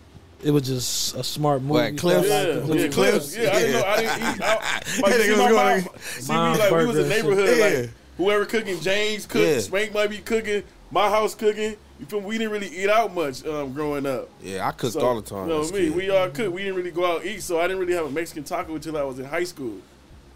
It 0.44 0.52
was 0.52 0.64
just 0.64 1.16
a 1.16 1.24
smart 1.24 1.62
move. 1.62 1.72
What, 1.72 1.92
you 1.94 1.98
Cliff? 1.98 2.26
Yeah, 2.28 2.34
like 2.34 2.48
to 2.48 2.62
Cliff- 2.62 2.68
do. 2.78 2.80
yeah, 2.84 2.88
Cliffs? 2.90 3.36
Cliffs. 3.36 3.38
Yeah, 3.38 3.50
I 3.54 3.60
didn't 3.60 3.72
know. 3.74 3.84
I 3.86 3.98
didn't 3.98 4.36
eat. 4.36 4.42
I, 4.42 4.56
like, 5.02 5.12
That 5.14 5.22
see, 5.22 5.36
my 5.36 5.38
was 5.38 5.38
mom, 5.38 5.50
going- 5.94 6.00
see 6.00 6.34
Mom's 6.34 6.58
me 6.58 6.64
like 6.64 6.72
we 6.72 6.86
was 6.86 6.98
in 6.98 7.04
the 7.04 7.10
neighborhood. 7.10 7.58
Yeah. 7.58 7.66
Like 7.82 7.90
whoever 8.18 8.46
cooking, 8.46 8.80
James 8.82 9.26
cooking, 9.26 9.48
Yeah. 9.48 9.60
Spank 9.60 9.94
might 9.94 10.10
be 10.10 10.18
cooking, 10.20 10.64
my 10.92 11.10
house 11.10 11.36
cooking. 11.36 11.76
You 12.00 12.06
feel 12.08 12.20
me? 12.22 12.26
We 12.28 12.38
didn't 12.38 12.52
really 12.52 12.68
eat 12.76 12.90
out 12.90 13.14
much 13.14 13.46
um, 13.46 13.72
growing 13.74 14.06
up. 14.06 14.30
Yeah, 14.42 14.68
I 14.68 14.72
cooked 14.72 14.94
So, 14.94 15.02
all 15.02 15.16
the 15.22 15.28
time. 15.30 15.48
You 15.48 15.54
know 15.56 15.62
as 15.62 15.70
a 15.72 15.74
me? 15.74 15.80
kid. 15.88 15.96
We 15.96 16.10
all 16.10 16.30
cooked. 16.30 16.52
We 16.52 16.62
didn't 16.64 16.76
really 16.76 16.92
go 16.92 17.06
out 17.10 17.22
and 17.22 17.30
eat, 17.30 17.42
so 17.44 17.60
I 17.60 17.64
didn't 17.64 17.80
really 17.80 17.94
have 17.94 18.06
a 18.06 18.12
Mexican 18.12 18.44
taco 18.44 18.76
until 18.76 18.98
I 18.98 19.04
was 19.04 19.20
in 19.20 19.26
high 19.26 19.44
school. 19.46 19.78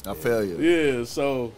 I 0.06 0.14
feel 0.14 0.44
you. 0.46 0.58
Yeah, 0.60 1.04
so 1.04 1.52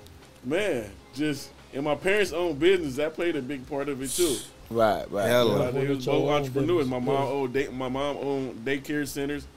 man, 0.44 0.90
just 1.14 1.50
and 1.74 1.84
my 1.84 1.94
parents 1.96 2.32
own 2.32 2.56
business. 2.56 2.96
That 2.96 3.14
played 3.14 3.36
a 3.36 3.42
big 3.42 3.68
part 3.70 3.90
of 3.90 4.02
it 4.02 4.10
too. 4.10 4.38
Right, 4.70 5.10
right. 5.12 5.28
Hell 5.28 5.50
yeah. 5.60 5.72
They 5.72 5.80
Own 5.82 5.96
was 5.96 6.06
both 6.06 6.30
entrepreneurs. 6.30 6.88
My 6.88 7.00
mom 7.00 7.16
Yeah. 7.16 7.30
owned 7.32 7.54
day, 7.54 7.68
my 7.70 7.90
mom 7.90 8.18
owned 8.18 8.66
daycare 8.66 9.08
centers. 9.08 9.48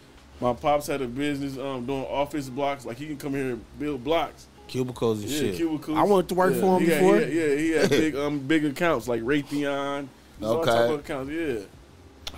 My 0.40 0.55
pops 0.55 0.86
had 0.86 1.02
a 1.02 1.06
business 1.06 1.56
um, 1.59 1.84
doing 1.86 2.05
office 2.06 2.48
blocks. 2.48 2.84
Like 2.86 2.97
he 2.97 3.06
can 3.06 3.16
come 3.16 3.32
here 3.34 3.51
and 3.52 3.64
build 3.78 4.02
blocks. 4.02 4.47
cubicles 4.68 5.20
and 5.22 5.30
Yeah, 5.30 5.39
shit. 5.39 5.56
cubicles. 5.56 5.98
I 5.98 6.02
went 6.02 6.28
to 6.30 6.34
work 6.34 6.55
Yeah, 6.55 6.60
for 6.60 6.78
him 6.78 6.82
he 6.86 6.86
before. 6.94 7.16
he 7.18 7.22
had- 7.22 7.32
yeah, 7.32 7.56
he 7.56 7.70
had 7.72 7.90
big 7.90 8.16
um 8.24 8.39
big 8.40 8.64
accounts 8.64 9.06
like 9.06 9.20
Raytheon. 9.22 10.09
Okay. 10.43 10.70
type 10.70 10.90
of 10.90 11.01
accounts. 11.01 11.30
Yeah. 11.30 11.59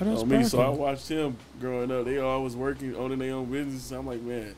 That's 0.01 0.23
on 0.23 0.29
me. 0.29 0.43
So 0.45 0.61
I 0.61 0.69
watched 0.71 1.09
him 1.09 1.37
growing 1.61 1.93
up. 1.93 2.05
They 2.05 2.19
always 2.19 2.57
working, 2.57 2.97
owning 2.97 3.21
their 3.21 3.35
own 3.35 3.45
business. 3.47 3.93
I'm 3.93 4.07
like, 4.07 4.21
man, 4.23 4.55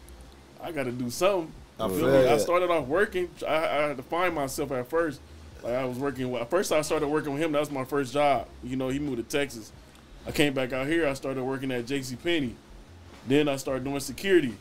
I 0.62 0.72
got 0.72 0.84
to 0.84 0.93
do 0.93 1.10
something. 1.10 1.52
I 1.78 1.86
You 1.88 1.98
feel 1.98 2.09
feel? 2.22 2.28
I 2.30 2.38
started 2.38 2.70
off 2.70 2.86
working. 2.86 3.28
I, 3.47 3.55
I 3.55 3.59
had 3.88 3.98
to 3.98 4.02
find 4.02 4.34
myself 4.34 4.72
at 4.72 4.88
first. 4.88 5.20
Like 5.66 5.74
I 5.74 5.84
was 5.84 5.98
working. 5.98 6.34
At 6.36 6.48
first, 6.48 6.70
I 6.72 6.80
started 6.82 7.09
working 7.09 7.32
with 7.32 7.43
him. 7.43 7.52
That 7.52 7.60
was 7.60 7.70
my 7.70 7.84
first 7.84 8.12
job. 8.12 8.47
You 8.62 8.76
know, 8.76 8.88
he 8.88 8.98
moved 8.98 9.16
to 9.18 9.38
Texas. 9.38 9.72
I 10.26 10.30
came 10.30 10.55
back 10.55 10.72
out 10.72 10.86
here. 10.86 11.06
I 11.09 11.14
started 11.14 11.43
working 11.43 11.70
at 11.72 11.86
J.C. 11.86 12.16
Penney. 12.16 12.55
Then 13.26 13.48
I 13.48 13.56
started 13.56 13.82
doing 13.84 13.98
security. 14.01 14.55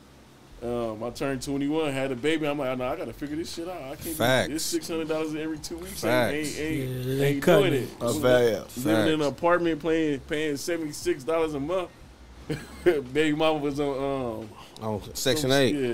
Um, 0.64 1.04
I 1.04 1.10
turned 1.12 1.44
21, 1.44 1.92
had 1.92 2.12
a 2.12 2.16
baby. 2.16 2.48
I'm 2.48 2.58
like, 2.58 2.76
no, 2.78 2.88
I 2.88 2.96
got 2.96 3.06
to 3.06 3.14
figure 3.14 3.36
this 3.36 3.54
shit 3.54 3.68
out. 3.68 3.80
I 3.84 3.96
can't. 3.98 4.16
Facts. 4.16 4.50
It's 4.50 4.64
six 4.64 4.88
hundred 4.88 5.08
dollars 5.10 5.36
every 5.36 5.60
two 5.60 5.78
weeks. 5.78 6.02
Facts. 6.02 6.34
Ain't, 6.34 6.48
ain't, 6.48 6.56
Yeah, 6.58 6.86
ain't, 6.96 7.20
they 7.20 7.28
ain't 7.28 7.44
cutting 7.44 7.70
doing 7.72 7.84
it. 7.84 7.84
it. 7.84 7.90
I 8.02 8.12
feel. 8.12 8.68
Living 8.84 9.14
in 9.14 9.22
an 9.22 9.28
apartment, 9.28 9.82
paying 9.84 10.20
paying 10.22 10.58
seventy 10.58 10.92
six 10.92 11.24
dollars 11.24 11.54
a 11.54 11.60
month. 11.60 11.90
Baby 12.84 13.34
mama 13.34 13.60
was 13.60 13.80
on 13.80 14.42
um 14.44 14.50
On 14.82 15.02
Section 15.16 15.50
some- 15.50 15.60
8. 15.60 15.76
Yeah, 15.76 15.90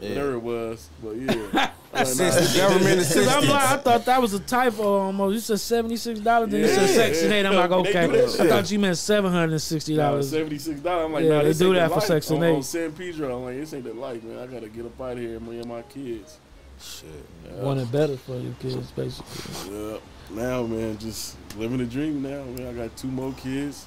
Yeah. 0.00 0.08
whatever 0.08 0.32
it 0.34 0.38
was, 0.42 0.88
but 1.02 1.16
yeah. 1.16 1.70
Assistance, 1.92 2.56
government 2.56 2.98
Cause 2.98 3.10
assistance. 3.10 3.28
I'm 3.28 3.48
like, 3.48 3.70
I 3.70 3.76
thought 3.78 4.04
that 4.04 4.22
was 4.22 4.32
a 4.32 4.38
typo 4.38 4.82
almost. 4.82 5.34
You 5.34 5.40
said 5.40 5.58
seventy 5.58 5.96
six 5.96 6.20
dollars, 6.20 6.50
then 6.50 6.60
you 6.60 6.68
said 6.68 6.88
Yeah. 6.88 6.94
Section 6.94 7.32
Eight. 7.32 7.44
I'm 7.44 7.54
like, 7.54 7.70
okay. 7.70 8.24
I 8.24 8.26
thought 8.48 8.70
you 8.70 8.78
meant 8.78 8.96
seven 8.96 9.32
hundred 9.32 9.52
and 9.52 9.62
sixty 9.62 9.96
dollars. 9.96 10.30
Seventy 10.30 10.58
six 10.58 10.80
dollars. 10.80 11.06
I'm 11.06 11.12
like, 11.12 11.24
Yeah, 11.24 11.30
nah, 11.30 11.42
they 11.42 11.52
do 11.52 11.74
that 11.74 11.88
the 11.88 11.94
for 11.94 11.94
life. 11.96 12.04
Section 12.04 12.36
on, 12.36 12.44
8. 12.44 12.54
On 12.54 12.62
San 12.62 12.92
Pedro, 12.92 13.36
I'm 13.36 13.44
like, 13.44 13.56
this 13.56 13.74
ain't 13.74 13.84
the 13.84 13.94
life, 13.94 14.22
man. 14.22 14.38
I 14.38 14.46
gotta 14.46 14.68
get 14.68 14.86
up 14.86 15.00
out 15.00 15.12
of 15.12 15.18
here 15.18 15.36
and 15.36 15.48
me 15.48 15.58
and 15.58 15.68
my 15.68 15.82
kids. 15.82 16.38
Shit. 16.80 17.08
Yeah. 17.44 17.62
Wanted 17.62 17.90
better 17.90 18.16
for 18.16 18.36
you 18.36 18.54
kids, 18.60 18.90
basically. 18.92 19.74
Yeah. 19.74 19.98
Now, 20.30 20.62
man, 20.62 20.96
just 20.96 21.36
living 21.56 21.78
the 21.78 21.86
dream. 21.86 22.22
Now, 22.22 22.44
man, 22.44 22.68
I 22.68 22.72
got 22.72 22.96
two 22.96 23.08
more 23.08 23.32
kids. 23.32 23.86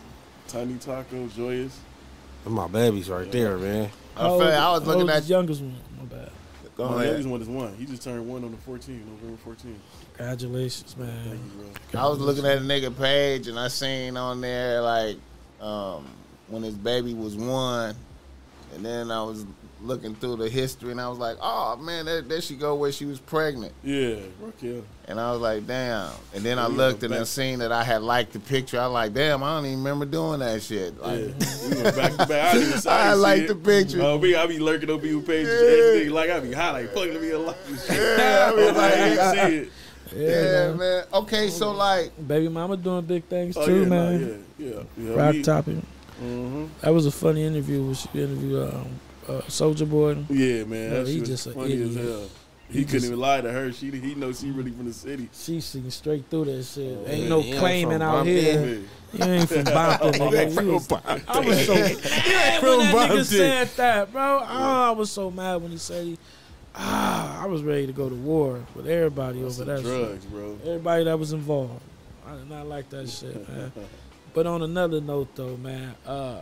Tiny 0.49 0.75
Taco, 0.75 1.27
Joyous. 1.27 1.79
Them 2.43 2.53
my 2.53 2.67
babies 2.67 3.09
right 3.09 3.31
there, 3.31 3.57
man. 3.57 3.89
I 4.17 4.27
feel. 4.27 4.41
I 4.41 4.71
was 4.71 4.85
looking 4.85 5.09
oh, 5.09 5.13
at 5.13 5.23
the 5.23 5.29
youngest 5.29 5.61
one. 5.61 5.75
My 5.97 6.03
bad. 6.03 6.29
Go 6.75 6.89
my 6.89 6.95
ahead. 6.95 7.07
youngest 7.07 7.29
one 7.29 7.41
is 7.41 7.47
one. 7.47 7.75
He 7.75 7.85
just 7.85 8.01
turned 8.03 8.27
one 8.27 8.43
on 8.43 8.51
the 8.51 8.57
14th, 8.57 9.05
November 9.05 9.37
14th. 9.45 9.75
Congratulations, 10.17 10.97
man. 10.97 11.07
Thank 11.07 11.27
man. 11.27 11.51
you, 11.59 11.69
bro. 11.91 12.01
I 12.01 12.07
was 12.09 12.19
looking 12.19 12.45
at 12.45 12.57
a 12.57 12.61
nigga 12.61 12.95
page 12.97 13.47
and 13.47 13.59
I 13.59 13.67
seen 13.67 14.17
on 14.17 14.41
there 14.41 14.81
like 14.81 15.17
um, 15.61 16.07
when 16.47 16.63
his 16.63 16.75
baby 16.75 17.13
was 17.13 17.35
one, 17.35 17.95
and 18.73 18.83
then 18.83 19.11
I 19.11 19.21
was 19.21 19.45
looking 19.83 20.15
through 20.15 20.37
the 20.37 20.49
history 20.49 20.91
and 20.91 21.01
I 21.01 21.09
was 21.09 21.17
like, 21.19 21.37
oh 21.41 21.75
man, 21.75 22.05
there, 22.05 22.21
there 22.21 22.39
she 22.41 22.55
go 22.55 22.73
where 22.75 22.91
she 22.91 23.05
was 23.05 23.19
pregnant, 23.19 23.73
Yeah, 23.83 24.15
Raquel. 24.41 24.83
and 25.09 25.19
I 25.19 25.31
was 25.31 25.41
like, 25.41 25.67
damn. 25.67 26.09
And 26.33 26.43
then 26.43 26.57
I 26.57 26.63
Yeah, 26.69 26.75
looked 26.77 27.03
and 27.03 27.11
back- 27.11 27.19
I 27.21 27.23
seen 27.25 27.59
that 27.59 27.71
I 27.73 27.83
had 27.83 28.01
liked 28.01 28.33
the 28.33 28.39
picture. 28.39 28.79
I 28.79 28.87
was 28.87 28.93
like, 28.93 29.13
damn, 29.13 29.43
I 29.43 29.55
don't 29.57 29.65
even 29.65 29.79
remember 29.79 30.05
doing 30.05 30.39
that 30.39 30.61
shit. 30.61 30.93
Yeah. 31.01 31.05
Like, 31.07 31.19
we 31.19 31.83
went 31.83 31.95
back 31.97 32.11
to 32.13 32.17
back. 32.25 32.31
I 32.31 32.53
didn't 32.53 32.67
even 32.77 32.81
I 32.91 33.03
didn't 33.09 33.21
like 33.21 33.47
the 33.47 33.55
picture. 33.55 34.01
Oh, 34.01 34.17
me, 34.17 34.35
I 34.35 34.47
be 34.47 34.59
lurking 34.59 34.89
on 34.89 34.99
people 35.01 35.21
pages. 35.21 36.05
Yeah. 36.07 36.13
Like 36.13 36.29
I 36.29 36.39
be 36.39 36.53
high, 36.53 36.71
like 36.71 36.93
fucking 36.93 37.21
me 37.21 37.29
alive. 37.31 37.55
yeah, 37.89 38.49
I 38.49 38.51
I 38.51 38.55
mean, 38.55 38.75
like, 38.75 38.93
didn't 38.93 39.33
see 39.49 39.55
it. 39.57 39.69
Yeah, 40.15 40.27
yeah, 40.29 40.67
man. 40.69 40.77
man. 40.77 41.03
Okay, 41.13 41.49
so 41.49 41.71
like, 41.71 42.11
Baby 42.27 42.47
mama 42.49 42.77
doing 42.77 43.03
big 43.05 43.23
things 43.25 43.57
Oh, 43.57 43.65
too, 43.65 43.79
yeah, 43.81 43.87
nah, 43.87 43.95
man. 43.95 44.45
yeah, 44.59 44.67
yeah, 44.67 44.83
yeah. 44.97 45.15
Rock 45.15 45.33
we- 45.33 45.41
topping. 45.43 45.85
mhm. 46.23 46.69
That 46.81 46.93
was 46.93 47.05
a 47.07 47.11
funny 47.11 47.43
interview. 47.43 47.83
When 47.83 47.95
she 47.95 48.07
interviewed 48.13 48.69
um, 48.73 48.87
uh, 49.27 49.41
Soulja 49.47 49.89
Boy. 49.89 50.17
Yeah, 50.29 50.63
man. 50.65 50.89
Bro, 50.91 51.03
That 51.03 51.11
he 51.11 51.21
just 51.21 51.47
a 51.47 51.51
funny 51.51 51.81
as 51.81 51.95
hell. 51.95 52.29
He, 52.69 52.79
He 52.79 52.85
couldn't 52.85 52.91
just- 53.01 53.05
even 53.07 53.19
lie 53.19 53.41
to 53.41 53.51
her. 53.51 53.71
She 53.71 53.91
he 53.91 54.15
knows 54.15 54.39
she 54.39 54.49
really 54.51 54.71
from 54.71 54.85
the 54.87 54.93
city. 54.93 55.29
She 55.33 55.59
seen 55.61 55.89
straight 55.91 56.25
through 56.29 56.45
that 56.45 56.63
shit. 56.63 56.97
Oh, 57.05 57.09
ain't 57.09 57.23
yeah, 57.23 57.29
no 57.29 57.41
claiming 57.59 57.91
from 57.99 58.01
out 58.01 58.11
Bumpton. 58.25 58.35
here. 58.35 58.81
You 59.13 59.23
ain't 59.25 59.49
from 59.49 59.63
Bompton, 59.65 60.11
nigga. 60.13 60.61
You 60.65 60.71
was- 60.73 60.91
I 61.27 61.39
was 61.39 61.65
so 61.65 61.73
mad 61.75 62.63
when 62.63 62.79
that 62.79 63.11
nigga 63.11 63.25
said 63.25 63.67
that, 63.77 64.11
bro. 64.11 64.39
Oh, 64.41 64.43
I 64.47 64.91
was 64.91 65.11
so 65.11 65.29
mad 65.29 65.61
when 65.61 65.71
he 65.71 65.77
said 65.77 66.05
he. 66.05 66.17
Ah, 66.75 67.43
I 67.43 67.45
was 67.45 67.61
ready 67.61 67.85
to 67.85 67.93
go 67.93 68.09
to 68.09 68.15
war 68.15 68.59
with 68.73 68.87
everybody 68.87 69.41
That's 69.43 69.59
over 69.59 69.77
some 69.77 69.83
that 69.85 70.19
shit. 70.21 70.31
bro. 70.31 70.57
Everybody 70.65 71.03
that 71.03 71.19
was 71.19 71.31
involved. 71.31 71.79
I 72.25 72.35
did 72.37 72.49
not 72.49 72.65
like 72.67 72.89
that 72.89 73.07
shit, 73.09 73.47
man. 73.49 73.71
But 74.33 74.47
on 74.47 74.63
another 74.63 74.99
note, 74.99 75.35
though, 75.35 75.55
man, 75.57 75.93
uh, 76.07 76.41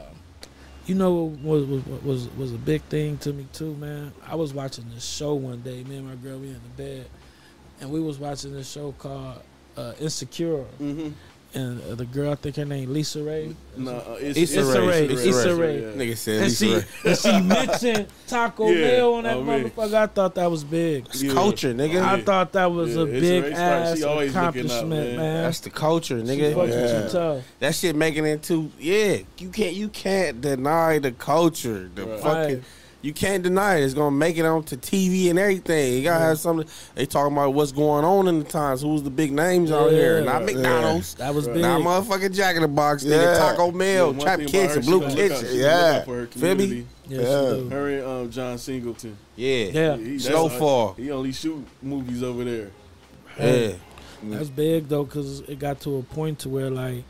you 0.86 0.96
know 0.96 1.30
what 1.42 1.68
was, 1.68 1.84
was 1.86 2.04
was 2.04 2.30
was 2.38 2.54
a 2.54 2.58
big 2.58 2.82
thing 2.84 3.18
to 3.20 3.34
me 3.34 3.48
too, 3.54 3.76
man. 3.76 4.12
I 4.28 4.36
was 4.36 4.54
watching 4.54 4.86
this 4.94 5.06
show 5.06 5.34
one 5.36 5.62
day. 5.62 5.84
Me 5.84 5.98
and 5.98 6.08
my 6.08 6.16
girl, 6.16 6.40
we 6.40 6.48
in 6.48 6.54
the 6.54 6.84
bed, 6.84 7.08
and 7.80 7.92
we 7.92 8.00
was 8.00 8.18
watching 8.18 8.54
this 8.54 8.70
show 8.72 8.94
called 8.94 9.42
uh, 9.78 9.94
Insecure, 10.00 10.66
Mm-hmm. 10.82 11.10
And 11.54 11.82
uh, 11.84 11.96
the 11.96 12.06
girl 12.06 12.32
I 12.32 12.36
think 12.36 12.56
her 12.56 12.64
name 12.64 12.94
Lisa 12.94 13.22
Ray. 13.22 13.54
No, 13.76 13.92
uh, 13.92 14.18
it's, 14.22 14.38
Issa 14.40 14.62
Issa 14.62 14.82
Rae. 14.82 14.88
Rae. 14.88 15.14
Issa 15.14 15.30
Issa 15.30 15.56
Rae. 15.56 15.82
Rae. 15.86 15.94
Nigga 15.98 16.18
said 16.18 16.36
And 16.36 16.44
Lisa 16.46 16.66
she 16.66 16.74
Rae. 16.76 16.84
and 17.12 17.20
she 17.20 17.42
mentioned 17.42 18.08
Taco 18.28 18.70
Yeah. 18.70 18.88
Mell 18.88 19.14
on 19.16 19.24
that 19.26 19.36
Oh, 19.36 19.44
man. 19.44 19.70
motherfucker. 19.70 19.94
I 19.94 20.08
thought 20.08 20.36
that 20.36 20.50
was 20.50 20.64
big. 20.64 21.08
It's 21.08 21.22
Yeah. 21.22 21.34
culture, 21.34 21.74
nigga. 21.74 22.02
I 22.02 22.22
thought 22.22 22.54
that 22.54 22.72
was 22.72 22.96
Yeah, 22.96 23.02
a 23.02 23.06
big 23.06 23.44
Rae 23.44 23.52
ass 23.52 23.98
she 23.98 24.04
always 24.06 24.34
looking 24.34 24.38
out, 24.48 24.56
accomplishment, 24.56 24.90
man. 24.90 25.16
man. 25.18 25.44
That's 25.44 25.60
the 25.60 25.70
culture, 25.72 26.22
nigga. 26.22 26.54
fucking 26.56 26.70
Yeah. 26.72 27.02
too 27.04 27.10
tough. 27.12 27.44
That 27.60 27.76
shit 27.76 27.96
making 27.98 28.26
it 28.28 28.44
too. 28.44 28.72
Yeah, 28.80 29.18
you 29.38 29.50
can't. 29.50 29.74
You 29.76 29.90
can't 29.90 30.40
deny 30.40 31.00
the 31.00 31.12
culture. 31.12 31.90
The 31.94 32.06
Right. 32.06 32.20
fucking. 32.22 32.56
Right. 32.56 32.64
You 33.04 33.14
can't 33.14 33.42
deny 33.42 33.78
it. 33.78 33.84
It's 33.84 33.96
gonna 33.96 34.16
make 34.16 34.38
it 34.38 34.46
onto 34.46 34.76
TV 34.78 35.32
and 35.32 35.40
everything. 35.40 35.94
You 35.96 36.04
gotta 36.04 36.24
have 36.24 36.38
something. 36.40 36.68
They 36.94 37.08
talking 37.08 37.34
about 37.34 37.54
what's 37.56 37.72
going 37.72 38.06
on 38.06 38.28
in 38.28 38.40
the 38.40 38.46
times. 38.46 38.82
Who's 38.84 39.02
the 39.02 39.10
big 39.10 39.32
names 39.32 39.72
out 39.72 39.90
here? 39.92 40.22
Not 40.24 40.42
Yeah. 40.42 40.54
McDonald's. 40.54 41.16
That 41.16 41.34
was 41.34 41.48
Right. 41.48 41.54
big. 41.56 41.62
Not 41.64 41.82
motherfucking 41.82 42.34
Jack 42.36 42.56
in 42.58 42.62
the 42.62 42.68
Box. 42.68 43.04
Yeah. 43.04 43.18
Nigga, 43.18 43.38
Taco 43.38 43.66
Yeah, 43.68 43.72
Mell, 43.72 44.08
one 44.14 44.20
Trap 44.20 44.38
thing 44.40 44.46
about 44.50 44.52
Kitchen, 44.52 44.70
her, 44.76 44.82
Blue 44.82 44.82
she 44.82 44.90
gonna 45.00 45.02
look 45.02 45.12
out- 45.12 45.18
Kitchen. 45.18 45.38
she 45.40 45.46
gonna 45.46 45.58
Yeah. 45.58 45.76
look 45.88 45.96
out 46.00 46.06
for 46.06 46.16
her 46.16 46.26
Feel 46.28 46.42
me? 46.42 46.50
community. 46.66 46.88
Yes, 47.10 47.22
Yeah. 47.22 47.50
she 47.50 47.56
do. 47.64 47.70
Her 47.70 47.90
and 47.90 48.06
um, 48.06 48.30
John 48.32 48.58
Singleton. 48.60 49.18
Yeah. 49.36 49.48
Yeah. 49.66 49.98
He, 49.98 50.04
that's- 50.04 50.24
Snowfall. 50.26 50.94
He 50.98 51.12
only 51.12 51.32
shoot 51.32 51.66
movies 51.82 52.22
over 52.22 52.44
there. 52.44 52.68
Yeah. 53.40 53.72
That's 54.24 54.50
big 54.50 54.88
though, 54.88 55.06
cause 55.06 55.40
it 55.48 55.58
got 55.58 55.80
to 55.82 55.98
a 55.98 56.04
point 56.04 56.38
to 56.40 56.50
where 56.50 56.70
like 56.70 57.04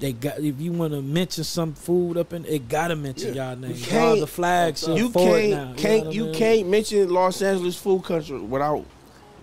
they 0.00 0.12
got 0.12 0.38
if 0.38 0.60
you 0.60 0.72
want 0.72 0.92
to 0.92 1.02
mention 1.02 1.44
some 1.44 1.74
food 1.74 2.16
up 2.16 2.32
in, 2.32 2.44
it 2.44 2.68
gotta 2.68 2.94
mention 2.96 3.34
Yeah. 3.34 3.50
y'all 3.50 3.56
names. 3.58 3.84
can't- 3.86 4.04
All 4.04 4.20
the 4.20 4.26
flags 4.26 4.86
You 4.86 5.10
can't. 5.10 5.50
now. 5.50 5.72
can't 5.76 6.04
know 6.06 6.10
you 6.12 6.22
I 6.24 6.26
mean? 6.26 6.34
can't 6.34 6.68
mention 6.68 7.08
Los 7.10 7.42
Angeles 7.42 7.76
food 7.76 8.04
country 8.04 8.38
without 8.38 8.84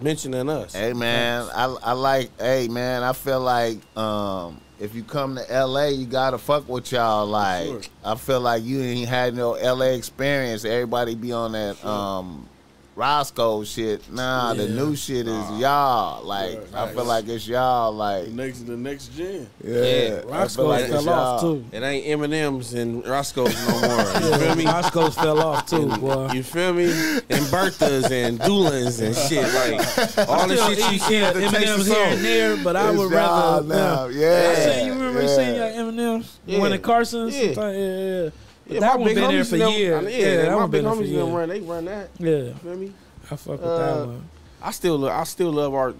mentioning 0.02 0.49
us. 0.49 0.73
Hey 0.73 0.94
man, 0.94 1.48
I 1.53 1.65
I 1.84 1.91
like. 1.94 2.30
Hey 2.40 2.68
man, 2.68 3.03
I 3.03 3.14
feel 3.14 3.40
like 3.41 3.80
um, 3.98 4.60
if 4.80 4.94
you 4.94 5.03
come 5.03 5.36
to 5.36 5.52
L.A., 5.52 5.91
you 5.91 6.06
gotta 6.06 6.38
fuck 6.38 6.68
with 6.68 6.91
y'all. 6.91 7.26
Like 7.26 7.65
Sure. 7.68 7.82
I 8.03 8.15
feel 8.15 8.41
like 8.41 8.64
you 8.64 8.82
ain't 8.82 9.07
had 9.10 9.34
no 9.36 9.53
L.A. 9.53 9.95
experience. 9.95 10.65
Everybody 10.65 11.15
be 11.15 11.32
on 11.32 11.53
that 11.53 11.84
um, 11.86 12.48
Roscoe 12.96 13.66
shit. 13.66 14.10
Nah, 14.10 14.54
the 14.54 14.70
new 14.70 14.96
shit 14.96 15.28
is 15.28 15.50
y'all. 15.60 16.24
Like 16.24 16.56
Right. 16.72 16.74
I 16.74 16.94
feel 16.94 17.04
like 17.04 17.28
it's 17.28 17.46
y'all. 17.46 17.92
Like 17.92 18.26
The 18.28 18.32
next, 18.32 18.60
the 18.66 18.78
next 18.78 19.08
gen. 19.18 19.50
yeah, 19.62 19.82
Yeah. 19.82 20.10
Roscoe 20.26 20.68
like 20.68 20.88
fell 20.88 21.10
off 21.10 21.42
too. 21.42 21.66
It 21.74 21.84
ain't 21.84 22.08
M&M's 22.08 22.74
and 22.74 22.96
M's 22.98 23.08
Roscoe's 23.08 23.54
no 23.68 23.82
more. 23.82 23.98
You 24.00 24.20
feel 24.38 24.42
Yeah, 24.48 24.56
me? 24.56 24.66
Roscoe's 24.66 25.16
fell 25.16 25.40
off 25.42 25.66
too, 25.70 25.88
boy. 25.98 26.30
You 26.32 26.42
feel 26.44 26.74
me? 26.74 26.86
And 26.86 27.46
Bertha's 27.52 28.10
and 28.12 28.40
Dulan's 28.40 29.00
and 29.02 29.14
shit 29.16 29.44
like 29.44 30.28
all 30.30 30.48
the 30.48 30.56
shit 30.56 30.78
you 30.80 30.96
eat, 30.96 31.02
see 31.02 31.20
yeah, 31.20 31.28
at 31.28 31.34
the 31.34 31.42
taste 31.42 31.56
of 31.56 31.64
M&M's 31.64 31.88
here 31.88 32.06
and 32.06 32.24
there, 32.24 32.58
but 32.64 32.76
I 32.78 32.90
It's 32.92 32.98
would 32.98 33.12
rather. 33.12 33.68
now. 33.68 34.06
Yeah. 34.08 34.42
Yeah, 34.42 34.50
I 34.50 34.56
seen 34.78 34.86
you 34.88 34.94
remember 34.94 35.22
yeah. 35.22 35.36
seeing 35.36 35.56
your 35.56 35.68
M&M's 35.90 36.40
Yeah. 36.46 36.60
when 36.60 36.72
the 36.72 36.80
Carson's. 36.80 37.36
Yeah. 37.38 37.52
Yeah, 37.72 38.30
yeah, 38.68 38.74
yeah. 38.74 38.74
But 38.74 38.74
Yeah, 38.74 38.80
that 38.80 38.88
my 38.88 38.96
one 38.96 39.06
big 39.08 39.16
been 39.16 39.30
there 39.32 39.44
for 39.46 39.58
them- 39.58 39.72
years. 39.74 40.04
Yeah, 40.04 40.10
Yeah, 40.20 40.36
that 40.44 40.50
my 40.52 40.56
one 40.56 40.70
big 40.72 40.72
been 40.72 40.84
there 40.86 40.94
for 40.94 41.02
homies 41.02 41.06
them 41.06 41.14
years. 41.14 41.30
run. 41.30 41.50
They 41.50 41.60
run 41.62 41.86
that. 41.86 42.10
Yeah, 42.20 42.30
You 42.30 42.54
feel 42.64 42.76
me? 42.76 42.94
I 43.32 43.36
fuck 43.36 43.48
with 43.48 43.64
Uh, 43.64 43.78
that 43.78 44.08
one. 44.08 44.30
I 44.62 44.72
still, 44.72 44.98
lo- 44.98 45.10
I 45.12 45.24
still 45.24 45.52
love 45.52 45.74
our 45.74 45.94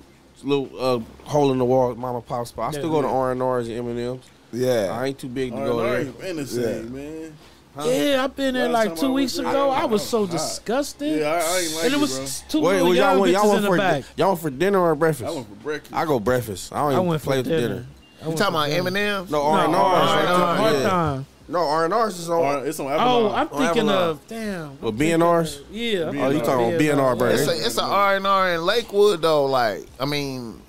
little 0.44 0.70
uh, 0.80 1.00
hole 1.30 1.52
in 1.52 1.58
the 1.60 1.66
wall, 1.66 1.94
mama 1.96 2.22
pop 2.22 2.46
spot. 2.48 2.70
I 2.70 2.72
still 2.72 2.86
Yeah, 2.86 2.90
go 2.92 3.02
to. 3.04 3.08
R 3.08 3.32
and 3.32 3.42
R's 3.42 3.68
and 3.68 3.78
M 3.78 3.88
and 3.88 4.00
M's. 4.00 4.26
Yeah, 4.54 4.90
I 4.92 5.08
ain't 5.08 5.20
too 5.20 5.28
big 5.28 5.52
to 5.52 5.58
All 5.60 5.66
go 5.66 5.84
right, 5.84 5.92
there. 5.92 6.00
ain't 6.02 6.20
been 6.20 6.36
the 6.38 6.46
same, 6.46 6.94
man. 6.96 7.34
Huh? 7.76 7.84
Yeah, 7.90 8.24
I've 8.24 8.36
been 8.38 8.54
there 8.54 8.70
like 8.70 8.96
two 8.96 9.12
weeks 9.12 9.34
there, 9.34 9.46
ago. 9.48 9.70
I 9.70 9.82
I 9.82 9.86
was 9.86 10.02
was 10.02 10.10
so 10.10 10.26
hot. 10.26 10.32
disgusted. 10.32 11.20
Yeah, 11.20 11.28
I, 11.28 11.32
I 11.56 11.60
ain't 11.60 11.74
like 11.76 11.84
and 11.84 11.94
it 11.94 11.98
bro. 11.98 12.00
was 12.00 12.44
two 12.48 12.62
Wait, 12.62 12.72
little 12.74 12.88
was 12.90 12.98
y'all, 12.98 13.10
young 13.12 13.20
want, 13.20 13.32
y'all 13.32 13.42
bitches 13.44 13.48
want 13.48 13.58
in 13.58 13.64
the 13.64 13.70
for 13.70 13.78
back. 13.78 14.04
y'all 14.16 14.28
want 14.30 14.40
for 14.42 14.50
dinner 14.50 14.80
or 14.80 14.96
breakfast? 14.96 15.30
I 15.30 15.34
went 15.34 15.50
for 15.50 15.56
breakfast. 15.56 15.94
I 15.94 16.06
go 16.06 16.20
breakfast. 16.22 16.74
I 16.74 16.78
don't 16.78 16.90
I 16.90 16.94
even 16.94 17.06
went 17.08 17.22
play 17.24 17.36
for 17.36 17.40
with 17.40 17.48
dinner. 17.50 17.68
dinner. 17.68 17.86
I 18.22 18.24
you 18.24 18.28
went 18.30 18.38
talking 18.40 18.54
for 18.54 18.80
about 18.80 18.94
dinner. 18.94 19.10
M&M? 19.10 19.28
No 19.30 19.42
R 19.44 19.66
and 19.66 19.76
R's. 19.76 21.26
No, 21.48 21.60
right 21.60 21.66
R&R, 21.66 21.90
there. 21.90 21.98
hard 21.98 22.14
Yeah. 22.14 22.16
time. 22.16 22.16
No 22.16 22.16
R 22.16 22.16
and 22.16 22.16
R's 22.16 22.20
is 22.20 22.30
on. 22.30 22.40
Or 22.40 22.66
it's 22.66 22.80
on 22.80 22.88
Oh, 22.92 23.30
I'm 23.32 23.48
On 23.50 23.58
thinking 23.58 23.90
Avalon. 23.90 24.10
of 24.10 24.28
damn. 24.28 24.82
Well, 24.82 24.90
I'm 24.90 24.98
B&Rs? 24.98 25.62
Yeah. 25.72 26.10
I'm 26.10 26.20
Oh, 26.20 26.30
you 26.30 26.40
thinking 26.40 26.40
talking 26.42 26.68
about 26.68 26.80
B&R, 26.80 26.96
B&R, 26.96 27.16
bro. 27.16 27.28
It's 27.30 27.48
yeah. 27.48 27.54
a 27.54 27.66
it's 27.68 27.78
a 27.78 27.84
R 27.84 28.16
and 28.16 28.28
R 28.28 28.54
in 28.56 28.66
Lakewood 28.66 29.22
though. 29.22 29.46
Like 29.46 29.86
I 30.00 30.06
mean, 30.06 30.62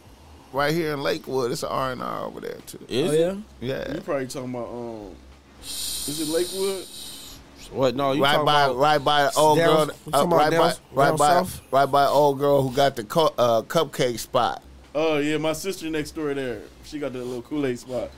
right 0.53 0.74
here 0.74 0.93
in 0.93 1.03
Lakewood, 1.03 1.51
it's 1.53 1.62
a 1.62 1.69
R 1.69 1.93
and 1.93 2.03
R 2.03 2.24
over 2.27 2.40
there 2.40 2.59
too. 2.66 2.78
Is 2.89 3.11
Oh 3.11 3.15
it? 3.15 3.36
yeah. 3.61 3.77
Yeah, 3.86 3.94
You 3.94 4.01
probably 4.03 4.27
talking 4.27 4.51
about 4.51 4.69
um, 4.69 5.11
is 5.62 6.20
it 6.20 6.28
Lakewood? 6.28 6.86
What? 7.73 7.97
No, 7.97 8.12
you 8.12 8.23
right 8.23 8.32
talking 8.32 8.47
by 8.47 8.65
about 8.65 8.77
right 8.77 8.98
by 9.05 9.31
old 9.36 9.59
girl, 9.59 9.86
you 9.86 9.93
uh, 10.12 10.12
talking 10.12 10.32
about 10.32 10.36
right 10.36 10.51
by 10.53 10.73
right 11.11 11.19
by 11.19 11.47
right 11.73 11.86
by 11.86 12.05
old 12.07 12.39
girl 12.39 12.62
who 12.62 12.74
got 12.77 12.94
the 12.97 13.03
co- 13.05 13.35
uh, 13.39 13.62
cupcake 13.62 14.19
spot. 14.20 14.62
Oh 14.94 15.19
yeah, 15.19 15.36
my 15.39 15.53
sister 15.53 15.90
next 15.90 16.12
door 16.12 16.32
there. 16.35 16.61
She 16.85 16.98
got 17.01 17.12
the 17.12 17.19
little 17.19 17.43
Kool 17.43 17.66
Aid 17.66 17.78
spot. 17.78 18.11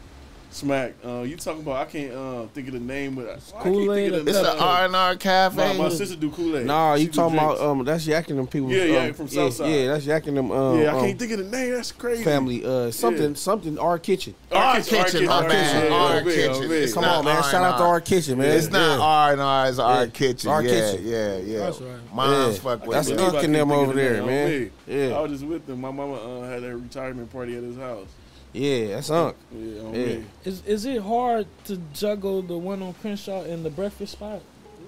Smack. 0.50 0.94
Uh, 1.04 1.20
you 1.22 1.36
talking 1.36 1.60
about? 1.62 1.76
I 1.76 1.84
can't 1.90 2.12
uh, 2.12 2.46
think 2.48 2.68
of 2.68 2.74
the 2.74 2.80
name, 2.80 3.14
but 3.14 3.28
I, 3.28 3.32
I 3.32 3.62
can't 3.62 3.62
Kool-Aid 3.64 4.14
of 4.14 4.24
the 4.24 4.30
It's 4.30 4.42
name. 4.42 4.56
the 4.56 4.62
R 4.62 4.84
and 4.86 4.96
R 4.96 5.16
cafe. 5.16 5.76
my 5.78 5.88
sister 5.90 6.16
do 6.16 6.30
Kool 6.30 6.56
Aid. 6.56 6.66
Nah, 6.66 6.94
you 6.94 7.08
talking 7.08 7.36
about 7.36 7.60
um? 7.60 7.84
That's 7.84 8.06
yakking 8.06 8.36
them 8.36 8.46
people. 8.46 8.70
Yeah, 8.70 8.84
yeah, 8.84 8.98
um, 9.04 9.14
from 9.14 9.26
yeah, 9.26 9.32
Southside. 9.34 9.70
Yeah, 9.70 9.86
that's 9.88 10.06
yakking 10.06 10.34
them. 10.34 10.50
Um, 10.50 10.80
yeah, 10.80 10.94
I 10.94 10.98
um, 10.98 11.04
can't 11.04 11.18
think 11.18 11.32
of 11.32 11.38
the 11.38 11.44
name. 11.44 11.74
That's 11.74 11.92
crazy. 11.92 12.24
family. 12.24 12.64
Uh, 12.64 12.90
something, 12.90 13.30
Yeah. 13.30 13.34
something. 13.36 13.78
Our 13.78 13.98
kitchen. 13.98 14.34
Our 14.50 14.80
Kitchen, 14.80 15.28
Our 15.28 15.42
my 15.42 15.48
Kitchen, 15.48 15.48
bad. 15.50 15.90
yeah, 15.90 15.96
Our 15.96 16.22
Kitchen. 16.22 16.92
Come 16.94 17.04
on, 17.04 17.24
man! 17.26 17.42
Shout 17.42 17.54
out 17.62 17.76
to 17.76 17.82
R&R. 17.82 17.86
our 17.88 18.00
kitchen, 18.00 18.38
man. 18.38 18.56
It's 18.56 18.70
not 18.70 19.00
R 19.00 19.32
and 19.32 19.40
R. 19.40 19.68
It's 19.68 19.78
our 19.78 20.06
kitchen. 20.06 20.50
Our 20.50 20.62
Kitchen. 20.62 21.06
yeah, 21.06 21.36
yeah. 21.38 21.58
That's 21.58 21.80
right. 21.80 22.14
Moms 22.14 22.56
Yeah. 22.56 22.62
fuck 22.62 22.86
with 22.86 22.96
That's 22.96 23.10
me. 23.10 23.16
Unc 23.16 23.42
and 23.44 23.54
them 23.54 23.70
over 23.70 23.92
there, 23.92 24.22
man. 24.24 24.70
Yeah, 24.86 25.08
I 25.16 25.20
was 25.20 25.32
just 25.32 25.44
with 25.44 25.66
them. 25.66 25.82
My 25.82 25.90
mama 25.90 26.14
uh, 26.14 26.48
had 26.48 26.64
a 26.64 26.74
retirement 26.76 27.30
party 27.30 27.54
at 27.56 27.62
his 27.62 27.76
house. 27.76 28.08
Yeah, 28.52 28.86
that's 28.96 29.10
Unc. 29.10 29.36
Yeah, 29.52 29.80
on 29.82 29.94
Yeah. 29.94 30.06
me. 30.06 30.24
Is 30.44 30.62
is 30.66 30.84
it 30.86 31.02
hard 31.02 31.46
to 31.66 31.76
juggle 31.94 32.42
the 32.42 32.56
one 32.56 32.82
on 32.82 32.94
Crenshaw 32.94 33.42
and 33.44 33.64
the 33.64 33.70
breakfast 33.70 34.12
spot? 34.12 34.40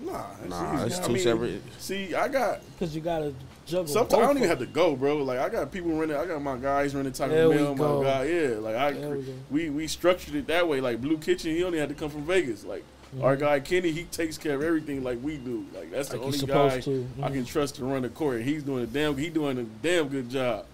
Nah, 0.03 0.25
that's 0.41 0.49
Nah, 0.51 0.77
easy. 0.77 0.87
it's 0.87 0.99
I 0.99 1.07
two 1.07 1.13
mean, 1.13 1.23
separate. 1.23 1.63
See, 1.79 2.15
I 2.15 2.29
got 2.29 2.61
Because 2.79 2.95
you 2.95 3.03
gotta 3.03 3.35
juggle. 3.67 3.87
sometimes 3.87 4.23
I 4.23 4.27
don't 4.27 4.37
even 4.39 4.49
have 4.49 4.59
to 4.61 4.67
go, 4.67 4.97
bro. 4.97 5.19
Like 5.19 5.39
I 5.39 5.49
got 5.51 5.71
people 5.71 5.91
running. 5.93 6.17
I 6.17 6.25
got 6.25 6.41
my 6.43 6.57
guys 6.57 6.95
running 6.95 7.13
Taco 7.13 7.33
There 7.35 7.49
we 7.51 7.57
Mell. 7.57 7.73
My 7.75 7.79
go. 7.85 8.03
guy, 8.03 8.25
yeah. 8.25 8.49
Like 8.59 8.77
I, 8.77 8.93
we 8.93 9.25
we 9.51 9.71
we 9.71 9.87
structured 9.87 10.35
it 10.37 10.47
that 10.47 10.67
way. 10.67 10.81
Like 10.81 11.01
Blue 11.03 11.19
Kitchen, 11.19 11.55
he 11.55 11.63
only 11.63 11.79
had 11.79 11.91
to 11.91 11.95
come 11.95 12.09
from 12.11 12.23
Vegas. 12.23 12.65
Like 12.65 12.83
our 13.21 13.35
Mm-hmm. 13.35 13.41
guy 13.45 13.61
Kenny, 13.61 13.91
he 13.91 14.05
takes 14.05 14.39
care 14.39 14.55
of 14.55 14.63
everything 14.63 15.03
like 15.05 15.19
we 15.23 15.37
do. 15.37 15.67
Like 15.75 15.91
that's 15.91 16.09
the 16.09 16.17
Like 16.17 16.27
only 16.27 16.39
guy 16.39 16.81
supposed 16.81 16.85
to. 16.85 17.09
I 17.23 17.29
can 17.31 17.45
trust 17.45 17.75
to 17.77 17.85
run 17.85 18.03
the 18.03 18.09
court. 18.09 18.41
He's 18.43 18.63
doing 18.63 18.85
a 18.85 18.87
damn. 18.87 19.17
He 19.19 19.29
doing 19.29 19.59
a 19.59 19.65
damn 19.65 20.09
good 20.09 20.31
job. 20.31 20.65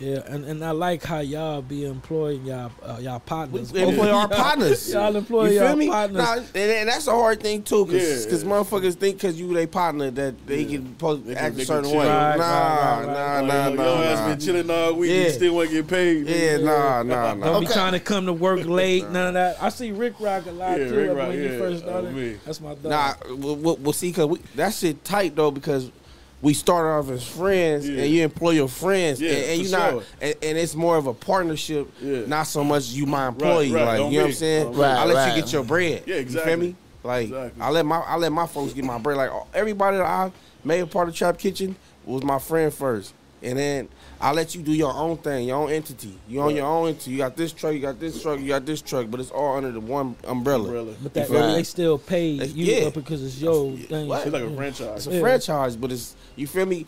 Yeah, 0.00 0.20
and, 0.26 0.44
and 0.44 0.64
I 0.64 0.70
like 0.70 1.02
how 1.02 1.18
y'all 1.18 1.60
be 1.60 1.84
employing 1.84 2.46
y'all 2.46 2.70
uh, 2.84 2.98
y'all 3.00 3.18
partners. 3.18 3.72
We 3.72 3.82
employ 3.82 4.08
our 4.10 4.28
partners. 4.44 4.92
Y'all 4.92 5.14
employ 5.16 5.48
You 5.50 5.58
y'all 5.58 5.68
feel 5.68 5.76
me? 5.76 5.88
partners. 5.88 6.22
Nah, 6.22 6.34
and, 6.34 6.56
and 6.56 6.88
that's 6.88 7.08
a 7.08 7.10
hard 7.10 7.40
thing 7.40 7.62
too, 7.64 7.84
cause, 7.84 7.94
Yeah. 7.94 8.30
'cause 8.30 8.44
motherfuckers 8.44 8.94
think 8.94 9.20
cause 9.20 9.34
you 9.34 9.52
they 9.52 9.66
partner 9.66 10.10
that 10.12 10.46
they 10.46 10.62
Yeah. 10.62 10.76
can 10.78 10.94
post, 10.94 11.26
They 11.26 11.34
act 11.34 11.56
they 11.56 11.62
a 11.62 11.66
certain 11.66 11.90
way. 11.90 12.06
Right, 12.06 12.06
nah, 12.06 12.14
right, 12.16 12.36
right, 12.38 13.06
nah, 13.06 13.12
right. 13.34 13.44
nah, 13.44 13.64
Like, 13.66 13.74
nah, 13.76 13.84
yo, 13.84 13.94
nah. 13.96 14.02
has 14.02 14.20
been 14.20 14.38
chilling 14.46 14.70
all 14.70 14.94
week. 14.94 15.10
Yeah. 15.10 15.22
He 15.24 15.30
still 15.30 15.54
want 15.56 15.70
to 15.70 15.74
get 15.74 15.88
paid. 15.88 16.26
Yeah, 16.28 16.56
nah, 16.58 17.02
nah, 17.02 17.34
nah. 17.34 17.44
Don't 17.46 17.60
be 17.62 17.66
trying 17.66 17.92
to 17.94 18.00
come 18.00 18.26
to 18.26 18.32
work 18.32 18.64
late. 18.66 19.08
None 19.10 19.28
of 19.28 19.34
that. 19.34 19.60
I 19.60 19.68
see 19.70 19.90
Rick 19.90 20.20
Rock 20.20 20.46
a 20.46 20.52
lot 20.52 20.78
Yeah, 20.78 20.88
too. 20.90 20.94
Rick 20.96 21.16
Rock, 21.16 21.28
when 21.30 21.38
yeah. 21.38 21.44
you 21.50 21.58
first 21.58 21.82
Oh, 21.84 21.88
started. 21.88 22.14
me. 22.14 22.36
That's 22.44 22.60
my 22.60 22.74
dog. 22.74 22.84
Nah, 22.84 23.14
we'll, 23.30 23.56
we'll, 23.56 23.76
we'll 23.78 23.92
see, 23.92 24.12
cause 24.12 24.26
we, 24.26 24.38
that 24.54 24.72
shit 24.74 25.04
tight 25.04 25.34
though, 25.34 25.50
because 25.50 25.90
we 26.40 26.54
started 26.54 26.88
off 26.90 27.10
as 27.10 27.26
friends, 27.26 27.88
Yeah. 27.88 28.02
and 28.02 28.10
you 28.12 28.22
employ 28.24 28.50
your 28.50 28.68
friends, 28.68 29.20
Yeah, 29.20 29.30
and, 29.30 29.38
and 29.44 29.60
for 29.60 29.64
you 29.66 29.70
not, 29.72 29.90
sure. 29.90 30.02
and, 30.20 30.34
and 30.42 30.58
it's 30.58 30.74
more 30.74 30.96
of 30.96 31.06
a 31.06 31.14
partnership, 31.14 31.90
Yeah. 32.00 32.26
not 32.26 32.44
so 32.46 32.62
much 32.62 32.88
you 32.90 33.06
my 33.06 33.28
employee, 33.28 33.72
right, 33.72 33.84
like 33.84 33.98
don't 33.98 34.12
you 34.12 34.18
know 34.18 34.24
what. 34.24 34.28
I'm 34.30 34.34
saying. 34.34 34.72
Don't. 34.72 34.80
I 34.84 35.04
let 35.04 35.14
Right, 35.14 35.36
you 35.36 35.42
get 35.42 35.52
your 35.52 35.64
bread. 35.64 36.02
Yeah, 36.06 36.14
You 36.16 36.20
exactly. 36.20 36.52
feel 36.52 36.60
me? 36.60 36.74
Like 37.04 37.26
Exactly. 37.28 37.62
I 37.62 37.70
let 37.70 37.86
my 37.86 37.98
I 38.00 38.16
let 38.16 38.32
my 38.32 38.46
folks 38.46 38.72
get 38.72 38.84
my 38.84 38.98
bread. 38.98 39.16
Like 39.16 39.30
everybody 39.54 39.96
that 39.96 40.06
I 40.06 40.30
made 40.64 40.80
a 40.80 40.86
part 40.86 41.08
of 41.08 41.14
Trap 41.14 41.38
Kitchen 41.38 41.74
was 42.04 42.22
my 42.22 42.38
friend 42.38 42.72
first, 42.72 43.14
and 43.42 43.58
then 43.58 43.88
I 44.20 44.32
let 44.32 44.54
you 44.54 44.62
do 44.62 44.72
your 44.72 44.92
own 44.92 45.16
thing, 45.18 45.46
your 45.48 45.56
own 45.56 45.70
entity. 45.70 46.18
You 46.28 46.40
own 46.40 46.46
Right. 46.48 46.56
your 46.56 46.66
own 46.66 46.88
entity. 46.88 47.12
You 47.12 47.18
got 47.18 47.36
this 47.36 47.52
truck, 47.52 47.72
you 47.72 47.80
got 47.80 48.00
this 48.00 48.20
truck, 48.20 48.40
you 48.40 48.48
got 48.48 48.66
this 48.66 48.82
truck, 48.82 49.06
but 49.10 49.20
it's 49.20 49.30
all 49.30 49.56
under 49.56 49.70
the 49.72 49.80
one 49.80 50.16
umbrella. 50.26 50.64
Umbrella. 50.64 50.94
but 51.02 51.14
that 51.14 51.30
Right. 51.30 51.54
they 51.54 51.62
still 51.62 51.98
pay 51.98 52.38
They- 52.38 52.46
you 52.46 52.64
yeah. 52.64 52.86
up 52.88 52.94
because 52.94 53.22
it's 53.24 53.40
your 53.40 53.72
thing. 53.76 54.08
What? 54.08 54.24
It's 54.26 54.32
like 54.32 54.42
a 54.42 54.48
Yeah. 54.48 54.56
franchise. 54.56 54.96
It's 54.96 55.06
a 55.06 55.14
Yeah. 55.14 55.20
franchise, 55.20 55.76
but 55.76 55.92
it's 55.92 56.14
you 56.36 56.46
feel 56.46 56.66
me? 56.66 56.86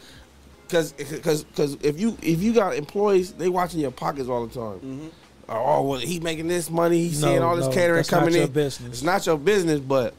Cause, 0.69 0.95
cause, 1.25 1.45
cause 1.57 1.77
if 1.83 1.99
you 1.99 2.17
if 2.23 2.41
you 2.43 2.53
got 2.53 2.77
employees, 2.77 3.33
they 3.33 3.49
watching 3.49 3.81
your 3.81 3.91
pockets 3.91 4.29
all 4.29 4.47
the 4.47 4.55
time. 4.55 4.79
Mm-hmm. 4.79 5.07
Oh, 5.49 5.83
well, 5.83 5.99
he 5.99 6.21
making 6.21 6.47
this 6.47 6.71
money. 6.71 7.09
He's 7.09 7.21
No, 7.23 7.29
seeing 7.29 7.43
all 7.43 7.57
this 7.57 7.67
no, 7.67 7.73
catering 7.73 7.97
that's 7.97 8.13
not 8.13 8.21
coming 8.21 8.35
your 8.35 8.45
in. 8.45 8.51
business. 8.53 8.89
It's 8.93 9.03
not 9.03 9.27
your 9.27 9.37
business, 9.37 9.81
but 9.81 10.15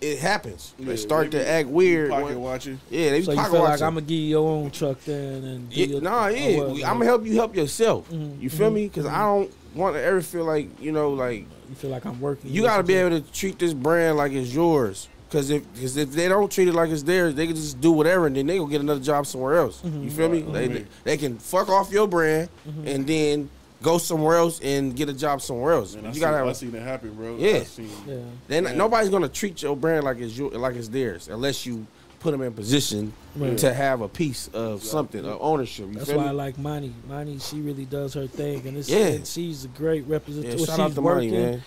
it 0.00 0.18
happens. 0.18 0.74
Yeah, 0.78 0.86
they 0.86 0.96
start 0.96 1.30
they 1.30 1.38
to 1.38 1.48
act 1.48 1.68
weird. 1.68 2.10
Pocket 2.10 2.24
when- 2.26 2.40
watching. 2.40 2.80
yeah, 2.90 3.10
they 3.10 3.22
So 3.22 3.32
you 3.32 3.36
pocket 3.38 3.50
feel 3.52 3.62
like. 3.62 3.82
I'm 3.82 3.94
gonna 3.94 4.00
give 4.02 4.10
you 4.18 4.26
your 4.26 4.48
own 4.48 4.70
truck 4.70 5.02
then, 5.04 5.44
and 5.44 5.70
do 5.70 5.76
Yeah, 5.80 5.86
your- 5.86 6.00
nah, 6.00 6.26
yeah. 6.28 6.62
I'm 6.88 6.98
gonna 6.98 7.04
help 7.06 7.24
you 7.26 7.34
help 7.34 7.54
yourself. 7.56 8.10
Mhm, 8.10 8.40
You 8.40 8.50
feel 8.50 8.70
mhm, 8.70 8.74
me? 8.74 8.88
Because 8.88 9.06
mhm. 9.06 9.12
I 9.12 9.18
don't 9.24 9.50
want 9.74 9.96
to 9.96 10.02
ever 10.02 10.20
feel 10.20 10.44
like 10.44 10.68
you 10.80 10.92
know, 10.92 11.10
like 11.10 11.46
You 11.68 11.74
feel 11.76 11.90
like 11.90 12.04
I'm 12.04 12.20
working. 12.20 12.50
you 12.52 12.62
got 12.62 12.76
to 12.78 12.82
be 12.82 12.94
able 12.94 13.20
to 13.20 13.32
treat 13.32 13.58
this 13.58 13.72
brand 13.74 14.16
like 14.16 14.32
it's 14.32 14.52
yours. 14.54 15.08
Cause 15.30 15.48
if, 15.48 15.62
cause 15.80 15.96
if 15.96 16.12
they 16.12 16.28
don't 16.28 16.52
treat 16.52 16.68
it 16.68 16.74
like 16.74 16.90
it's 16.90 17.04
theirs, 17.04 17.34
they 17.34 17.46
can 17.46 17.56
just 17.56 17.80
do 17.80 17.90
whatever, 17.90 18.26
and 18.26 18.36
then 18.36 18.46
they 18.46 18.58
gonna 18.58 18.70
get 18.70 18.82
another 18.82 19.00
job 19.00 19.26
somewhere 19.26 19.56
else. 19.56 19.80
Mm-hmm. 19.82 20.04
You 20.04 20.10
feel 20.10 20.28
me? 20.28 20.42
Right, 20.42 20.70
They, 20.74 20.84
they 21.04 21.16
can 21.16 21.38
fuck 21.38 21.70
off 21.70 21.90
your 21.90 22.06
brand, 22.06 22.50
and 22.84 23.06
then 23.06 23.48
go 23.82 23.98
somewhere 23.98 24.36
else 24.36 24.60
and 24.60 24.94
get 24.94 25.08
a 25.08 25.12
job 25.12 25.42
somewhere 25.42 25.72
else. 25.74 25.94
Man, 25.94 26.04
you 26.06 26.12
seen, 26.14 26.20
gotta 26.20 26.38
I 26.38 26.46
have. 26.46 26.56
seen 26.56 26.74
it 26.74 26.82
happen, 26.82 27.12
bro. 27.14 27.36
Yeah. 27.38 27.62
Seen, 27.64 27.90
Yeah. 28.06 28.16
Then 28.48 28.64
Yeah. 28.64 28.74
nobody's 28.74 29.10
gonna 29.10 29.28
treat 29.28 29.62
your 29.62 29.76
brand 29.76 30.04
like 30.04 30.18
it's 30.18 30.36
your, 30.36 30.50
like 30.52 30.76
it's 30.76 30.88
theirs, 30.88 31.28
unless 31.28 31.66
you 31.66 31.86
put 32.20 32.30
them 32.30 32.42
in 32.42 32.52
position 32.52 33.12
Right. 33.34 33.58
to 33.58 33.74
have 33.74 34.00
a 34.00 34.08
piece 34.08 34.48
of 34.54 34.84
something, 34.84 35.24
of 35.24 35.38
ownership. 35.40 35.86
You 35.88 35.94
That's 35.94 36.08
feel 36.08 36.18
why 36.18 36.24
me? 36.24 36.28
I 36.28 36.32
like 36.32 36.56
Monty. 36.58 36.94
Monty, 37.08 37.38
she 37.40 37.60
really 37.60 37.84
does 37.84 38.14
her 38.14 38.28
thing, 38.28 38.64
and 38.66 38.76
it's 38.76 38.88
Yeah. 38.88 39.18
she's 39.24 39.64
a 39.64 39.68
great 39.68 40.06
representative. 40.06 40.60
yeah, 40.60 40.64
representative. 40.64 40.66
shout 40.66 40.76
she's 40.76 40.78
out 40.80 40.94
to 40.94 41.00
money, 41.00 41.30
working, 41.32 41.50
man. 41.50 41.62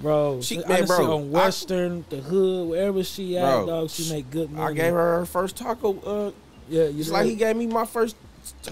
bro. 0.00 0.40
She- 0.40 0.64
I 0.64 0.68
man, 0.68 0.78
done 0.78 0.86
see 0.88 0.94
bro, 1.04 1.16
on 1.16 1.22
I- 1.22 1.24
Western, 1.26 2.04
the 2.08 2.16
hood, 2.16 2.68
wherever 2.70 3.04
she 3.04 3.36
at, 3.36 3.56
Bro, 3.56 3.66
dog, 3.66 3.90
she 3.90 4.10
make 4.10 4.30
good 4.30 4.50
money. 4.50 4.70
I 4.70 4.72
gave 4.84 4.92
her 4.94 5.18
her 5.18 5.26
first 5.26 5.56
taco. 5.56 5.98
Uh, 6.00 6.30
yeah, 6.70 6.84
you 6.84 6.98
just 6.98 7.10
know, 7.10 7.18
like 7.18 7.26
he 7.26 7.34
gave 7.34 7.56
me 7.56 7.66
my 7.66 7.84
first 7.84 8.16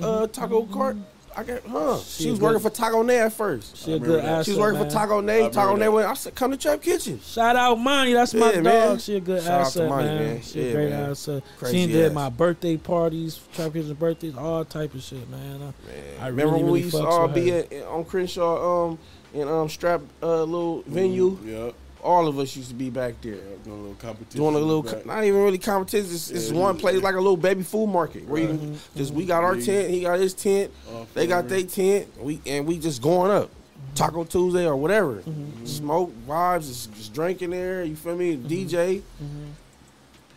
uh, 0.01 0.27
taco 0.28 0.62
cart. 0.65 0.97
I 1.39 1.44
got 1.44 1.60
huh. 1.70 1.98
She 2.01 2.23
She 2.24 2.28
a 2.28 2.32
was 2.32 2.40
good- 2.40 2.47
working 2.47 2.60
for 2.62 2.70
Taco 2.70 3.02
Nay 3.02 3.19
at 3.20 3.32
first. 3.32 3.77
she 3.77 3.93
a 3.93 3.94
I 3.94 3.98
good 4.01 4.09
remember 4.09 4.28
asset. 4.28 4.44
She 4.47 4.51
was 4.51 4.59
working 4.60 4.81
man. 4.81 4.89
for 4.90 4.94
Taco 4.97 5.19
I 5.19 5.20
Nay. 5.20 5.48
Taco 5.51 5.77
Nay 5.77 5.89
went. 5.89 6.09
I 6.09 6.15
said, 6.15 6.35
"Come 6.35 6.51
to 6.51 6.56
Trap 6.56 6.82
Kitchen." 6.82 7.20
Shout 7.24 7.55
out 7.55 7.78
Monty, 7.78 8.12
that's 8.12 8.35
my 8.35 8.47
Yeah, 8.48 8.55
dog. 8.56 8.65
man. 8.65 8.98
She 8.98 9.15
a 9.16 9.20
good 9.20 9.43
Shout 9.44 9.52
out 9.52 9.56
to 9.59 9.66
asset, 9.85 9.89
Monty, 9.89 10.05
man. 10.09 10.24
man. 10.35 10.43
She 10.43 10.69
a 10.69 10.73
great 10.73 10.90
man. 10.90 11.10
asset. 11.10 11.43
Crazy 11.59 11.86
she 11.86 11.93
did 11.93 12.12
my 12.12 12.28
birthday 12.28 12.77
parties, 12.77 13.39
Trap 13.55 13.73
Kitchen 13.73 13.94
birthdays, 13.94 14.36
all 14.36 14.65
type 14.65 14.94
of 14.94 15.02
shit, 15.02 15.31
man. 15.31 15.62
Uh, 15.62 15.73
I 16.20 16.27
Remember 16.27 16.35
really, 16.35 16.51
when 16.51 16.60
really 16.65 16.73
we 16.73 16.81
used 16.86 16.97
to 16.97 17.06
all 17.06 17.28
be 17.28 17.52
at, 17.52 17.73
at- 17.73 17.86
on 17.86 18.05
Crenshaw, 18.05 18.89
um, 18.89 18.98
in 19.32 19.47
um 19.47 19.69
Strap 19.69 20.01
uh, 20.23 20.43
little 20.43 20.82
venue? 20.86 21.39
Yep. 21.44 21.74
All 22.02 22.28
of 22.28 22.38
us 22.38 22.54
used 22.56 22.68
to 22.68 22.74
be 22.74 22.90
back 22.90 23.20
there. 23.22 23.34
Yeah, 23.34 23.40
doing 23.64 23.76
a 23.78 23.80
little 23.80 23.94
competition. 23.96 24.40
Doing 24.40 24.54
a 24.54 24.58
little, 24.58 24.82
back. 24.82 25.04
not 25.04 25.24
even 25.24 25.42
really 25.42 25.58
competition. 25.58 26.10
It's, 26.12 26.30
it's 26.30 26.50
Yeah, 26.50 26.58
one 26.60 26.76
yeah. 26.76 26.80
place 26.80 27.02
like 27.02 27.14
a 27.14 27.20
little 27.20 27.36
baby 27.36 27.62
food 27.64 27.88
market 27.88 28.26
where 28.28 28.42
you 28.42 28.48
can 28.48 28.78
just 28.96 29.12
we 29.12 29.24
got 29.24 29.42
our 29.44 29.56
Yeah. 29.56 29.64
tent, 29.82 29.90
he 29.90 30.00
got 30.02 30.18
his 30.18 30.32
tent, 30.34 30.70
All 30.92 31.06
they 31.14 31.26
got 31.26 31.48
their 31.48 31.62
tent, 31.62 32.06
we 32.22 32.40
and 32.46 32.66
we 32.66 32.78
just 32.78 33.02
going 33.02 33.30
up. 33.30 33.50
Taco 33.94 34.22
Tuesday 34.24 34.64
or 34.66 34.76
whatever, 34.76 35.22
smoke 35.64 36.12
vibes, 36.28 36.68
just, 36.68 36.94
just 36.94 37.12
drinking 37.14 37.50
there. 37.50 37.82
You 37.84 37.96
feel 37.96 38.16
me? 38.16 38.36
DJ. 38.36 39.02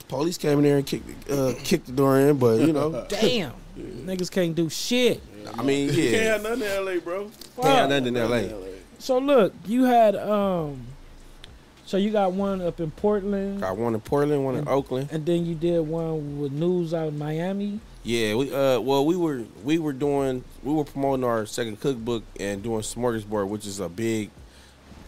Police 0.07 0.38
came 0.38 0.57
in 0.59 0.63
there 0.63 0.77
and 0.77 0.85
kicked 0.85 1.31
uh, 1.31 1.53
kicked 1.63 1.85
the 1.85 1.91
door 1.93 2.19
in, 2.19 2.38
but 2.38 2.59
you 2.61 2.73
know, 2.73 3.05
Damn, 3.09 3.53
niggas 3.77 4.29
can't 4.31 4.53
do 4.55 4.67
shit. 4.69 5.21
I 5.57 5.63
mean, 5.63 5.88
You 5.88 5.93
can't 5.93 6.11
yeah, 6.13 6.21
have 6.33 6.43
nothing 6.43 6.61
in 6.63 6.85
LA, 6.85 6.99
bro. 6.99 7.31
can't 7.55 7.67
have 7.67 7.89
nothing 7.89 8.07
in 8.07 8.17
L.A. 8.17 8.53
So 8.99 9.17
look, 9.19 9.53
you 9.65 9.85
had 9.85 10.15
um, 10.15 10.85
so 11.91 11.97
you 11.97 12.09
got 12.09 12.31
one 12.31 12.61
up 12.61 12.80
in 12.80 12.89
Portland, 12.91 13.59
Got 13.59 13.76
one 13.76 13.93
in 13.93 13.99
Portland, 13.99 14.45
one 14.45 14.55
in 14.55 14.65
Oakland. 14.65 15.09
and 15.11 15.26
then 15.26 15.45
you 15.45 15.55
did 15.55 15.81
one 15.81 16.39
with 16.39 16.53
news 16.53 16.93
out 16.93 17.09
in 17.09 17.18
Miami. 17.18 17.81
Yeah, 18.03 18.35
we 18.35 18.45
uh 18.53 18.80
well 18.80 19.05
we 19.05 19.18
were 19.18 19.43
we 19.65 19.77
were 19.77 19.91
doing 19.91 20.43
we 20.63 20.73
were 20.73 20.85
promoting 20.85 21.26
our 21.26 21.45
second 21.45 21.81
cookbook 21.81 22.23
and 22.39 22.63
doing 22.63 22.80
Smorgasburg, 22.81 23.49
which 23.49 23.68
is 23.68 23.81
a 23.81 23.89
big 23.89 24.30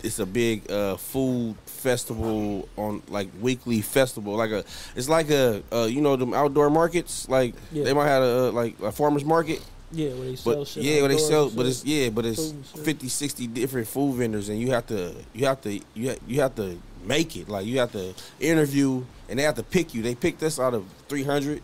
it's 0.04 0.20
a 0.20 0.26
big 0.26 0.70
uh 0.70 0.98
food 0.98 1.56
festival 1.66 2.68
on 2.76 3.02
like 3.08 3.30
weekly 3.42 3.80
festival 3.82 4.36
like 4.36 4.52
a 4.52 4.64
it's 4.98 5.08
like 5.08 5.30
a 5.30 5.64
uh 5.72 5.86
you 5.86 6.02
know 6.02 6.16
them 6.18 6.34
outdoor 6.34 6.70
markets 6.70 7.28
like 7.30 7.56
Yeah. 7.72 7.86
they 7.86 7.94
might 7.94 8.08
have 8.10 8.24
a 8.24 8.48
uh, 8.50 8.52
like 8.52 8.80
a 8.82 8.92
farmers 8.92 9.24
market 9.26 9.62
Yeah, 9.94 10.10
where 10.10 10.26
they 10.26 10.36
sell 10.36 10.56
but 10.58 10.68
shit. 10.68 10.84
yeah 10.84 11.00
where 11.02 11.10
they 11.10 11.18
sell 11.18 11.50
but 11.50 11.66
it's 11.66 11.86
yeah 11.86 12.10
but 12.10 12.26
it's 12.26 12.52
Food 12.52 12.66
50 12.84 13.08
60 13.08 13.48
different 13.48 13.88
food 13.88 14.16
vendors 14.16 14.50
and 14.50 14.60
you 14.60 14.72
have 14.72 14.88
to 14.88 15.14
you 15.34 15.46
have 15.46 15.62
to 15.62 15.80
you 15.94 16.10
have, 16.10 16.20
you 16.28 16.42
have 16.42 16.56
to 16.56 16.78
make 17.06 17.36
it. 17.36 17.50
Like 17.50 17.66
you 17.66 17.80
have 17.80 17.92
to 17.92 18.14
interview 18.40 19.04
and 19.30 19.38
they 19.38 19.44
have 19.44 19.56
to 19.56 19.64
pick 19.64 19.94
you. 19.94 20.02
They 20.02 20.16
picked 20.16 20.42
us 20.44 20.58
out 20.60 20.74
of 20.74 20.86
300 21.10 21.62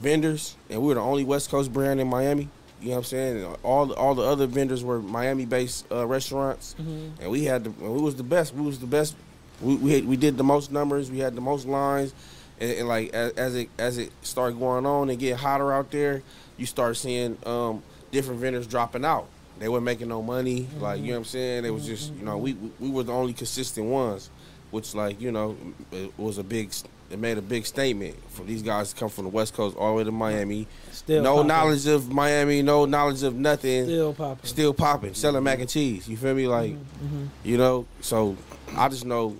vendors 0.00 0.56
and 0.70 0.80
we 0.80 0.88
were 0.88 0.94
the 0.94 1.00
only 1.00 1.24
west 1.24 1.50
coast 1.50 1.72
brand 1.72 2.00
in 2.00 2.08
miami. 2.08 2.48
You 2.80 2.88
know 2.88 2.94
what 2.94 2.98
i'm 2.98 3.04
saying? 3.04 3.44
And 3.44 3.56
all 3.62 3.86
the, 3.86 3.94
all 3.94 4.14
the 4.14 4.22
other 4.22 4.46
vendors 4.46 4.82
were 4.82 5.00
miami 5.00 5.46
based 5.46 5.86
uh, 5.92 6.06
restaurants 6.06 6.74
Mhm. 6.80 7.10
and 7.20 7.30
we 7.30 7.44
had 7.44 7.64
the 7.64 7.70
we 7.70 8.00
was 8.00 8.16
the 8.16 8.22
best 8.24 8.54
we 8.54 8.62
was 8.64 8.78
the 8.78 8.86
best. 8.86 9.14
We 9.60 9.76
we, 9.76 9.92
had, 9.92 10.04
we 10.06 10.16
did 10.16 10.36
the 10.36 10.44
most 10.44 10.72
numbers 10.72 11.10
we 11.10 11.18
had 11.20 11.36
the 11.36 11.40
most 11.40 11.66
lines 11.66 12.12
and, 12.60 12.70
and 12.72 12.88
like 12.88 13.12
as, 13.14 13.32
as 13.32 13.54
it 13.54 13.68
as 13.78 13.98
it 13.98 14.10
started 14.22 14.58
going 14.58 14.84
on 14.86 15.10
and 15.10 15.18
get 15.18 15.36
hotter 15.38 15.72
out 15.72 15.90
there 15.92 16.22
you 16.56 16.66
start 16.66 16.96
seeing 16.96 17.36
um 17.46 17.82
different 18.10 18.40
vendors 18.40 18.66
dropping 18.66 19.04
out 19.04 19.26
they 19.58 19.68
weren't 19.68 19.84
making 19.84 20.08
no 20.08 20.22
money 20.22 20.66
like 20.80 20.98
you 21.00 21.06
know 21.08 21.12
what 21.12 21.18
i'm 21.18 21.24
saying 21.24 21.64
it 21.64 21.70
was 21.70 21.86
just 21.86 22.12
you 22.14 22.24
know 22.24 22.36
we 22.38 22.54
we, 22.54 22.70
we 22.80 22.90
were 22.90 23.02
the 23.02 23.12
only 23.12 23.32
consistent 23.32 23.86
ones 23.86 24.30
which 24.70 24.94
like 24.94 25.20
you 25.20 25.30
know 25.32 25.56
it 25.92 26.12
was 26.18 26.38
a 26.38 26.42
big 26.44 26.72
it 27.10 27.18
made 27.18 27.36
a 27.36 27.42
big 27.42 27.66
statement 27.66 28.16
for 28.30 28.42
these 28.44 28.62
guys 28.62 28.92
to 28.92 28.98
come 28.98 29.08
from 29.10 29.24
the 29.24 29.30
west 29.30 29.52
coast 29.52 29.76
all 29.76 29.88
the 29.90 29.96
way 29.98 30.04
to 30.04 30.10
miami 30.10 30.66
Still 30.92 31.22
no 31.22 31.42
knowledge 31.42 31.86
of 31.86 32.10
miami 32.10 32.62
no 32.62 32.86
knowledge 32.86 33.22
of 33.22 33.34
nothing 33.34 33.84
Still 33.84 34.14
popping. 34.14 34.46
still 34.46 34.72
popping, 34.74 35.14
selling 35.14 35.42
mac 35.44 35.60
and 35.60 35.68
cheese. 35.68 36.08
You 36.08 36.16
feel 36.16 36.34
me? 36.34 36.46
Like, 36.46 36.72
Mhm. 36.72 37.28
you 37.44 37.58
know. 37.58 37.86
So 38.00 38.36
I 38.76 38.88
just 38.88 39.04
know 39.04 39.36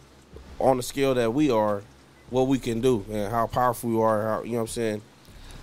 on 0.61 0.77
the 0.77 0.83
scale 0.83 1.15
that 1.15 1.33
we 1.33 1.51
are, 1.51 1.83
what 2.31 2.47
we 2.49 2.59
can 2.59 2.81
do 2.83 3.05
and 3.11 3.31
how 3.33 3.47
powerful 3.47 3.89
we 3.91 4.01
are. 4.03 4.23
How 4.23 4.43
you 4.43 4.51
know 4.53 4.57
what 4.57 4.61
I'm 4.63 4.67
saying? 4.69 5.03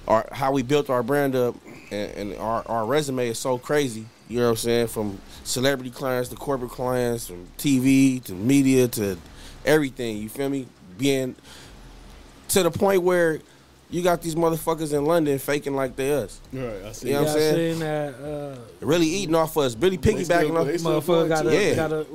Our, 0.10 0.28
how 0.32 0.52
we 0.52 0.64
built 0.64 0.90
our 0.90 1.04
brand 1.04 1.36
up 1.36 1.56
and, 1.92 2.12
and 2.32 2.36
our, 2.38 2.64
our 2.68 2.86
resume 2.86 3.28
is 3.30 3.38
so 3.40 3.58
crazy. 3.60 4.06
You 4.28 4.40
know 4.40 4.46
what 4.46 4.50
I'm 4.52 4.56
saying? 4.58 4.88
From 4.88 5.20
celebrity 5.44 5.92
clients 5.92 6.30
to 6.30 6.36
corporate 6.36 6.72
clients, 6.72 7.28
from 7.28 7.48
TV 7.58 8.22
to 8.24 8.34
media 8.34 8.88
to 8.90 9.18
everything. 9.66 10.18
You 10.18 10.30
feel 10.30 10.50
me? 10.50 10.68
Being 10.98 11.36
to 12.50 12.64
the 12.64 12.72
point 12.72 13.04
where 13.04 13.40
you 13.90 14.02
got 14.04 14.22
these 14.22 14.36
motherfuckers 14.36 14.94
in 14.94 15.06
London 15.06 15.40
faking 15.40 15.76
like 15.76 15.96
they 15.96 16.12
us. 16.14 16.40
Right, 16.52 16.84
I 16.86 16.92
see. 16.92 17.08
You 17.10 17.14
know 17.14 17.22
Yeah, 17.22 17.26
what 17.28 17.30
I 17.30 17.32
I'm 17.34 17.40
saying? 17.40 17.74
seen 17.74 17.80
that. 17.80 18.14
Uh, 18.16 18.86
Really 18.86 19.06
eating 19.08 19.36
off 19.36 19.58
us, 19.58 19.76
really 19.76 19.98
They 19.98 20.24
still- 20.24 20.38
piggybacking 20.40 20.60
off. 20.60 20.68
they 20.68 20.78
still 20.78 21.02
motherfucker 21.02 21.30
got 21.30 21.46
a 21.48 21.54
Yeah. 21.70 21.76
got 21.76 21.92
a. 21.94 22.06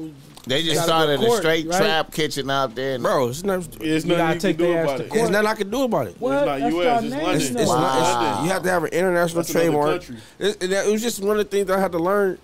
They 0.47 0.63
just 0.63 0.83
started 0.83 1.21
go 1.21 1.27
to 1.27 1.33
a 1.33 1.37
straight 1.39 1.67
right? 1.69 1.77
trap 1.79 2.13
kitchen 2.13 2.51
out 2.51 2.75
there. 2.75 2.99
Bro, 2.99 3.29
it's 3.29 3.43
not, 3.45 3.63
There's 3.73 4.05
You 4.05 4.17
nothing 4.17 4.17
gotta 4.19 4.35
you 4.35 4.41
take 4.41 4.57
can 4.59 4.67
do 4.67 4.73
their 4.73 4.79
ass 4.83 4.85
about 4.89 4.97
to 4.99 5.05
it. 5.05 5.09
court. 5.09 5.19
there's 5.19 5.31
nothing 5.31 5.47
I 5.47 5.55
can 5.55 5.71
do 5.71 5.83
about 5.83 6.07
it. 6.09 6.17
What? 6.21 6.33
not 6.47 6.61
That's 6.61 6.75
US, 6.75 7.03
it's 7.05 7.13
name 7.15 7.23
London. 7.23 7.41
It's, 7.41 7.51
now. 7.51 7.61
it's 7.61 7.69
Wow. 7.71 7.81
not, 7.81 8.33
it's, 8.39 8.45
you 8.47 8.53
have 8.53 8.63
to 8.65 8.71
have 8.71 8.85
an 8.85 8.91
international 8.93 9.43
That's 9.43 9.53
trademark. 9.53 10.03
It, 10.39 10.63
it, 10.63 10.73
it 10.73 10.93
was 10.93 11.03
just 11.03 11.23
one 11.23 11.39
of 11.39 11.39
the 11.39 11.45
things 11.57 11.71
I 11.71 11.81
had 11.81 11.93
to 11.93 11.99
learn 11.99 12.39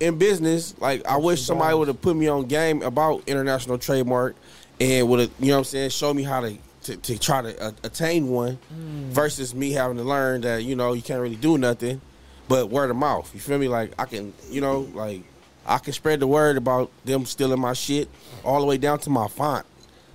in 0.00 0.18
business. 0.18 0.74
Like 0.78 1.06
I 1.06 1.16
wish 1.16 1.40
somebody 1.42 1.74
would 1.74 1.88
have 1.88 2.00
put 2.02 2.16
me 2.16 2.28
on 2.28 2.44
game 2.46 2.82
about 2.82 3.22
international 3.26 3.78
trademark 3.78 4.36
and 4.80 5.08
would 5.08 5.20
have, 5.20 5.30
you 5.40 5.46
know 5.48 5.54
what 5.54 5.58
I'm 5.58 5.64
saying, 5.64 5.90
show 5.90 6.12
me 6.12 6.22
how 6.24 6.40
to 6.42 6.56
to, 6.84 6.96
to 6.96 7.18
try 7.18 7.42
to 7.42 7.60
uh, 7.62 7.72
attain 7.82 8.28
one 8.28 8.58
versus 9.10 9.54
me 9.54 9.72
having 9.72 9.96
to 9.96 10.04
learn 10.04 10.42
that 10.42 10.62
you 10.64 10.76
know 10.76 10.92
you 10.92 11.02
can't 11.02 11.20
really 11.20 11.36
do 11.36 11.58
nothing 11.58 12.00
but 12.48 12.70
word 12.70 12.88
of 12.90 12.96
mouth. 12.96 13.30
You 13.34 13.40
feel 13.40 13.58
me? 13.58 13.68
Like 13.68 13.92
I 13.98 14.04
can, 14.06 14.32
you 14.50 14.60
know, 14.60 14.80
like 14.94 15.22
I 15.68 15.78
can 15.78 15.92
spread 15.92 16.20
the 16.20 16.26
word 16.26 16.56
about 16.56 16.90
them 17.04 17.26
stealing 17.26 17.60
my 17.60 17.74
shit 17.74 18.08
all 18.42 18.60
the 18.60 18.66
way 18.66 18.78
down 18.78 18.98
to 19.00 19.10
my 19.10 19.28
font. 19.28 19.66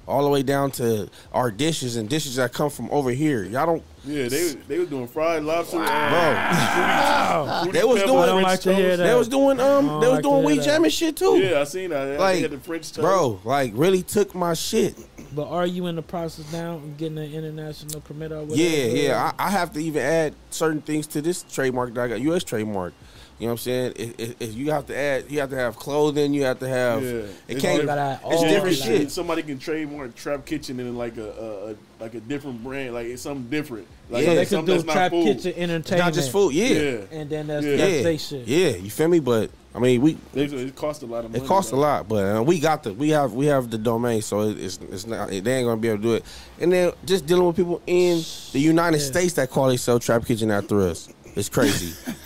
All 0.06 0.24
the 0.24 0.30
way 0.30 0.44
down 0.44 0.72
to 0.72 1.10
our 1.32 1.50
dishes 1.50 1.96
and 1.96 2.10
dishes 2.10 2.36
that 2.36 2.52
come 2.52 2.70
from 2.70 2.90
over 2.92 3.12
here. 3.12 3.44
Y'all 3.44 3.66
don't 3.66 3.84
Yeah, 4.04 4.28
they 4.28 4.50
they 4.68 4.78
was 4.80 4.90
doing 4.90 5.08
fried 5.08 5.44
lobster. 5.44 5.78
Bro, 5.78 5.86
uh, 5.86 7.66
They 7.72 7.84
was 7.86 8.02
doing- 8.04 8.20
I 8.20 8.26
don't 8.26 8.42
like 8.42 8.60
to 8.62 8.74
hear 8.76 8.98
that. 8.98 9.04
They 9.08 9.16
was 9.16 9.30
doing 9.30 9.62
um, 9.62 9.86
they 10.02 10.08
was 10.08 10.16
like 10.16 10.24
doing 10.24 10.42
to 10.44 10.48
hear 10.50 10.58
wheat 10.58 10.62
jam 10.66 10.84
and 10.84 10.92
shit 10.92 11.16
too. 11.16 11.38
Yeah, 11.38 11.62
I 11.62 11.64
seen 11.64 11.92
that. 11.92 12.10
Like, 12.10 12.20
Like, 12.20 12.42
had 12.42 12.52
the 12.52 12.58
French 12.60 12.92
toast. 12.92 13.00
Bro, 13.02 13.40
like 13.46 13.72
really 13.76 14.02
took 14.04 14.36
my 14.36 14.54
shit. 14.56 14.96
But 15.34 15.48
are 15.48 15.66
you 15.66 15.88
in 15.88 15.96
the 15.96 16.02
process 16.02 16.52
now 16.52 16.74
of 16.76 16.98
getting 16.98 17.18
an 17.18 17.34
international 17.34 18.02
permit 18.02 18.34
or 18.34 18.42
whatever? 18.44 18.56
Yeah, 18.62 18.86
yeah. 18.88 19.32
I, 19.40 19.48
I 19.48 19.50
have 19.52 19.72
to 19.74 19.80
even 19.80 20.02
add 20.02 20.36
certain 20.50 20.82
things 20.82 21.08
to 21.08 21.22
this 21.22 21.44
trademark 21.44 21.94
that 21.94 22.02
I 22.02 22.08
got, 22.10 22.20
U.S. 22.22 22.44
trademark. 22.44 22.94
You 23.40 23.48
know 23.48 23.48
what 23.48 23.52
I'm 23.54 23.58
saying? 23.58 23.94
If, 23.96 24.20
if, 24.20 24.42
if 24.42 24.54
you 24.56 24.72
have 24.72 24.86
to 24.88 24.98
add, 24.98 25.30
you 25.30 25.40
have 25.40 25.50
to 25.50 25.56
have 25.56 25.76
clothing. 25.76 26.34
You 26.34 26.44
have 26.44 26.60
to 26.60 26.68
have. 26.68 27.04
Yeah. 27.04 27.10
It 27.10 27.30
It's 27.50 27.62
can't. 27.62 27.82
You 27.82 27.86
gotta 27.88 28.20
It's 28.24 28.24
all 28.24 28.48
different 28.48 28.78
that. 28.78 28.84
shit. 28.86 29.12
Somebody 29.12 29.44
can 29.44 29.60
trademark 29.60 30.16
Trap 30.16 30.46
Kitchen 30.46 30.80
in 30.80 30.96
like 30.96 31.18
a, 31.18 31.30
a, 31.32 31.72
a 31.72 31.76
like 32.00 32.14
a 32.14 32.20
different 32.20 32.64
brand, 32.64 32.94
like 32.94 33.08
it's 33.08 33.22
something 33.24 33.50
different. 33.50 33.88
Like 34.10 34.26
Yeah. 34.26 34.36
They 34.36 34.42
it's 34.44 34.52
could 34.52 34.66
do 34.66 34.84
Trap 34.84 35.12
food. 35.12 35.26
Kitchen 35.26 35.50
It's 35.52 35.58
Entertainment. 35.58 36.06
not 36.08 36.14
just 36.14 36.32
food. 36.32 36.54
Yeah, 36.54 36.68
Yeah, 36.68 36.98
And 37.12 37.30
then 37.30 37.48
that's, 37.48 37.66
Yeah. 37.66 37.78
that's 37.78 37.92
yeah, 37.94 38.02
they 38.04 38.18
shit. 38.18 38.48
yeah. 38.48 38.70
You 38.70 38.90
feel 38.90 39.08
me? 39.08 39.20
But 39.20 39.50
I 39.76 39.80
mean, 39.80 40.02
we 40.02 40.18
It, 40.36 40.54
it 40.54 40.76
costs 40.76 41.02
a 41.02 41.08
lot 41.08 41.26
of 41.26 41.32
money. 41.32 41.44
it 41.44 41.48
costs 41.48 41.72
a 41.72 41.76
lot, 41.76 42.08
but 42.08 42.38
uh, 42.38 42.44
we 42.44 42.60
got 42.60 42.84
the 42.84 42.94
we 42.94 43.10
have 43.10 43.34
we 43.34 43.48
have 43.48 43.72
the 43.72 43.78
domain, 43.80 44.22
so 44.22 44.42
it, 44.42 44.60
it's 44.60 44.80
it's 44.92 45.08
not 45.08 45.30
they 45.30 45.36
ain't 45.38 45.66
gonna 45.66 45.78
be 45.78 45.88
able 45.90 45.98
to 45.98 46.04
do 46.04 46.14
it. 46.14 46.26
And 46.62 46.72
then 46.72 46.92
just 47.06 47.26
dealing 47.26 47.48
with 47.48 47.56
people 47.56 47.82
in 47.88 48.22
the 48.52 48.60
United 48.60 49.00
Yeah. 49.00 49.06
States 49.08 49.34
that 49.34 49.50
call 49.50 49.70
themselves 49.70 50.06
Trap 50.06 50.26
Kitchen 50.26 50.52
after 50.52 50.80
us, 50.82 51.10
it's 51.36 51.50
crazy. 51.50 51.94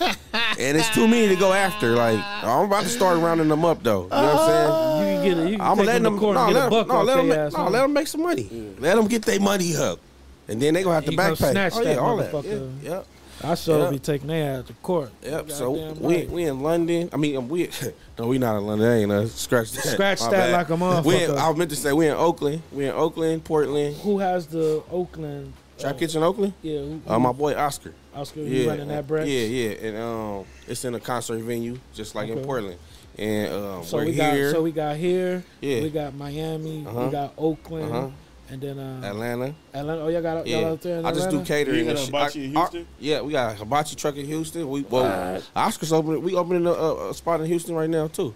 and 0.58 0.76
it's 0.76 0.90
too 0.94 1.06
many 1.08 1.28
to 1.28 1.36
go 1.36 1.52
after. 1.52 1.90
Like 1.94 2.18
I'm 2.18 2.66
about 2.66 2.82
to 2.84 2.88
start 2.88 3.18
rounding 3.18 3.48
them 3.48 3.64
up 3.64 3.82
though. 3.82 4.04
You 4.04 4.08
know 4.10 4.34
what 4.34 4.40
I'm 4.40 4.46
saying? 4.48 4.98
You 4.98 5.16
can 5.16 5.24
get 5.24 5.38
it. 5.46 5.50
You 5.50 5.56
can 5.58 5.66
I'm 5.66 5.76
take 5.76 5.86
letting 5.86 6.02
them 6.02 6.12
them 6.14 6.14
to 6.14 6.20
court 6.20 6.34
no, 6.36 6.46
get 6.46 6.54
let 6.54 6.58
a 6.58 6.62
them, 6.62 6.70
buck 6.70 6.88
no, 6.88 7.02
let 7.02 7.16
them, 7.16 7.28
make, 7.28 7.52
no, 7.52 7.68
let 7.68 7.82
them 7.82 7.92
make 7.92 8.06
some 8.08 8.22
money. 8.22 8.74
Let 8.78 8.96
them 8.96 9.06
get 9.06 9.22
their 9.22 9.40
money 9.40 9.76
up, 9.76 10.00
and 10.48 10.60
then 10.60 10.74
they 10.74 10.82
gonna 10.82 10.94
have 10.96 11.04
to 11.06 11.10
You 11.12 11.16
back 11.16 11.26
gonna 11.26 11.36
pay. 11.36 11.50
snatch 11.52 11.72
oh 11.76 11.84
that 11.84 11.90
yeah, 11.94 11.96
all 12.00 12.16
that. 12.18 12.32
Yeah, 12.32 12.40
motherfucker. 12.40 12.72
yeah. 12.82 13.02
I 13.40 13.54
sure 13.54 13.84
Yeah. 13.84 13.90
be 13.90 13.98
taking 14.00 14.26
their 14.26 14.58
ass 14.58 14.66
to 14.66 14.72
court. 14.74 15.12
Yep. 15.22 15.50
So 15.52 15.70
we 16.00 16.16
right. 16.16 16.28
we 16.30 16.44
in 16.44 16.60
London. 16.60 17.08
I 17.12 17.16
mean, 17.18 17.48
we 17.48 17.70
no, 18.18 18.26
we 18.26 18.36
not 18.38 18.56
in 18.58 18.66
London. 18.66 18.88
That 18.88 18.96
ain't 18.96 19.12
us. 19.12 19.32
Scratch 19.32 19.70
that. 19.72 19.82
Scratch 19.84 20.20
My 20.22 20.30
that 20.30 20.50
bad. 20.50 20.52
like 20.52 20.68
a 20.70 20.72
motherfucker. 20.72 21.04
We 21.04 21.22
in, 21.24 21.30
I 21.38 21.52
meant 21.52 21.70
to 21.70 21.76
say 21.76 21.92
we 21.92 22.08
in 22.08 22.14
Oakland. 22.14 22.62
We 22.72 22.86
in 22.86 22.92
Oakland, 22.94 23.44
Portland. 23.44 23.94
Who 23.98 24.18
has 24.18 24.48
the 24.48 24.82
Oakland? 24.90 25.52
Trap 25.78 25.94
uh, 25.94 25.98
Kitchen, 26.00 26.24
Oakland. 26.24 26.52
Yeah, 26.62 26.80
who, 26.80 27.00
Uh, 27.06 27.20
my 27.20 27.30
boy 27.30 27.54
Oscar. 27.56 27.94
Oscar, 28.18 28.40
you 28.40 28.46
Yeah, 28.64 28.70
running 28.70 28.88
that 28.88 29.06
bread. 29.06 29.28
yeah, 29.28 29.40
yeah, 29.42 29.70
and 29.88 29.96
um, 29.96 30.44
it's 30.66 30.84
in 30.84 30.94
a 30.94 31.00
concert 31.00 31.38
venue, 31.38 31.78
just 31.94 32.14
like 32.14 32.28
in 32.28 32.40
Portland. 32.44 32.78
And 33.16 33.52
um, 33.52 33.84
So 33.84 33.98
we're 33.98 34.06
we 34.06 34.12
here, 34.12 34.50
got 34.50 34.56
so 34.56 34.62
we 34.62 34.72
got 34.72 34.96
here. 34.96 35.44
yeah, 35.60 35.82
We 35.82 35.90
got 35.90 36.14
Miami. 36.14 36.84
Uh-huh. 36.86 37.04
We 37.06 37.10
got 37.12 37.34
Oakland, 37.38 37.92
uh-huh, 37.92 38.08
and 38.50 38.60
then 38.60 38.78
uh, 38.78 39.00
Atlanta. 39.04 39.54
Atlanta. 39.74 40.02
Oh, 40.02 40.08
y'all 40.08 40.22
got 40.22 40.46
y'all 40.46 40.60
Yeah, 40.62 40.68
out 40.68 40.80
there 40.80 40.98
in 40.98 41.06
I 41.06 41.12
just 41.12 41.30
do 41.30 41.42
catering. 41.44 41.78
You 41.78 41.84
got 41.84 41.90
and 41.90 41.98
a 41.98 42.00
shit. 42.02 42.06
hibachi 42.08 42.40
I- 42.42 42.44
in 42.44 42.56
I- 42.56 42.86
yeah, 43.00 43.20
we 43.20 43.32
got 43.32 43.52
a 43.52 43.54
hibachi 43.56 43.96
truck 43.96 44.16
in 44.16 44.26
Houston. 44.26 44.68
We 44.68 44.82
well, 44.82 45.34
What? 45.34 45.50
Oscar's 45.56 45.92
opening. 45.92 46.22
We 46.22 46.34
opening 46.34 46.66
a, 46.66 46.70
a, 46.72 47.10
a 47.10 47.14
spot 47.14 47.40
in 47.40 47.46
Houston 47.46 47.74
right 47.74 47.90
now 47.90 48.08
too. 48.08 48.34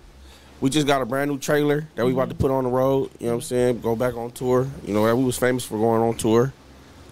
We 0.60 0.70
just 0.70 0.86
got 0.86 1.02
a 1.02 1.06
brand 1.06 1.28
new 1.30 1.38
trailer 1.38 1.88
that 1.96 2.06
we 2.06 2.12
about 2.12 2.28
to 2.28 2.36
put 2.36 2.52
on 2.52 2.62
the 2.64 2.70
road. 2.70 3.10
You 3.18 3.26
know 3.26 3.32
what 3.32 3.36
I'm 3.36 3.42
saying? 3.42 3.80
Go 3.80 3.96
back 3.96 4.14
on 4.16 4.30
tour. 4.30 4.68
You 4.86 4.94
know, 4.94 5.14
we 5.16 5.24
was 5.24 5.36
famous 5.36 5.64
for 5.64 5.76
going 5.76 6.02
on 6.02 6.14
tour, 6.14 6.52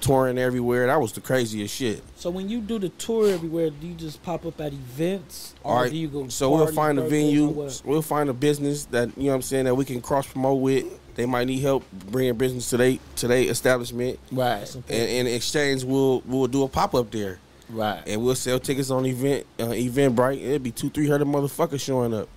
touring 0.00 0.38
everywhere. 0.38 0.86
That 0.86 1.00
was 1.00 1.12
the 1.12 1.20
craziest 1.20 1.74
shit. 1.74 2.02
So 2.16 2.30
when 2.30 2.48
you 2.48 2.60
do 2.60 2.78
the 2.78 2.88
tour 2.90 3.30
everywhere, 3.32 3.70
do 3.70 3.86
you 3.86 3.94
just 3.94 4.22
pop 4.22 4.44
up 4.46 4.60
at 4.60 4.72
events, 4.72 5.54
or 5.62 5.72
All 5.76 5.82
right, 5.82 5.90
do 5.90 5.96
you 5.96 6.08
go? 6.08 6.28
So 6.28 6.50
we'll 6.50 6.72
find 6.72 6.98
a 6.98 7.08
venue. 7.08 7.48
We'll 7.84 8.02
find 8.02 8.28
a 8.28 8.34
business 8.34 8.84
that 8.86 9.10
you 9.16 9.24
know 9.24 9.28
what 9.30 9.34
I'm 9.36 9.42
saying 9.42 9.64
that 9.66 9.74
we 9.74 9.84
can 9.84 10.00
cross 10.00 10.26
promote 10.26 10.60
with. 10.60 10.86
They 11.16 11.26
might 11.26 11.46
need 11.48 11.58
help 11.60 11.84
bringing 11.92 12.34
business 12.34 12.70
to 12.70 12.76
they 12.76 12.98
to 13.16 13.28
their 13.28 13.50
establishment, 13.50 14.18
Right, 14.32 14.60
That's 14.60 14.74
and 14.76 14.84
in 14.88 15.26
exchange, 15.26 15.84
we'll 15.84 16.22
we'll 16.24 16.46
do 16.46 16.62
a 16.62 16.68
pop 16.68 16.94
up 16.94 17.10
there, 17.10 17.40
right. 17.68 18.02
and 18.06 18.22
we'll 18.24 18.36
sell 18.36 18.58
tickets 18.58 18.90
on 18.90 19.04
event 19.04 19.44
uh, 19.58 19.64
Eventbrite. 19.64 20.40
It'll 20.42 20.58
be 20.60 20.70
two 20.70 20.88
three 20.88 21.08
hundred 21.08 21.26
motherfuckers 21.26 21.80
showing 21.80 22.14
up, 22.14 22.28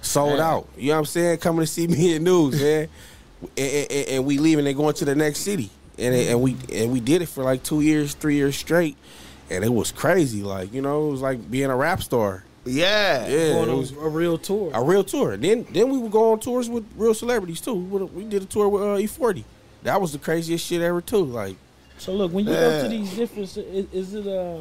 sold 0.00 0.38
Man. 0.38 0.40
out. 0.40 0.68
You 0.78 0.88
know 0.88 0.94
what 0.94 0.98
I'm 1.00 1.04
saying? 1.06 1.38
Coming 1.38 1.60
to 1.62 1.66
see 1.66 1.86
me 1.88 2.14
in 2.14 2.24
news, 2.24 2.60
man. 2.62 2.88
and, 3.42 3.50
and, 3.58 3.90
and- 3.92 4.08
and 4.08 4.24
we 4.26 4.38
leaving 4.38 4.66
and 4.66 4.76
going 4.76 4.94
to 4.94 5.04
the 5.04 5.14
next 5.16 5.40
city, 5.40 5.68
and 5.98 6.14
and 6.14 6.40
we 6.42 6.56
and 6.72 6.92
we 6.92 7.00
did 7.00 7.22
it 7.22 7.26
for 7.26 7.44
like 7.44 7.62
two 7.62 7.80
years, 7.80 8.14
three 8.14 8.36
years 8.36 8.56
straight, 8.56 8.96
and 9.50 9.64
it 9.64 9.72
was 9.72 9.92
crazy. 9.92 10.42
Like 10.42 10.72
you 10.72 10.82
know, 10.82 11.08
it 11.08 11.10
was 11.12 11.20
like 11.22 11.50
being 11.50 11.70
a 11.70 11.76
rap 11.76 12.02
star. 12.02 12.44
Yeah. 12.66 13.26
Yeah, 13.28 13.52
Going 13.52 13.68
it 13.68 13.72
on 13.72 13.78
was 13.78 13.90
a 13.92 14.08
real 14.08 14.38
tour. 14.38 14.70
a 14.74 14.82
real 14.82 15.04
tour. 15.04 15.36
Then 15.36 15.66
then 15.70 15.90
we 15.90 15.98
would 15.98 16.10
go 16.12 16.32
on 16.32 16.40
tours 16.40 16.68
with 16.70 16.84
real 16.96 17.12
celebrities 17.14 17.60
too. 17.60 17.74
We, 17.74 18.02
we 18.04 18.24
did 18.24 18.42
a 18.42 18.46
tour 18.46 18.68
with 18.68 18.82
uh, 18.82 18.86
E40. 18.96 19.44
That 19.82 20.00
was 20.00 20.12
the 20.12 20.18
craziest 20.18 20.64
shit 20.66 20.80
ever 20.80 21.02
too. 21.02 21.24
Like 21.24 21.56
So 21.98 22.12
look, 22.14 22.32
when 22.32 22.46
you 22.46 22.54
go 22.54 22.82
to 22.82 22.88
these 22.88 23.14
different, 23.14 23.54
is, 23.56 23.86
is 23.92 24.14
it 24.14 24.26
uh, 24.26 24.60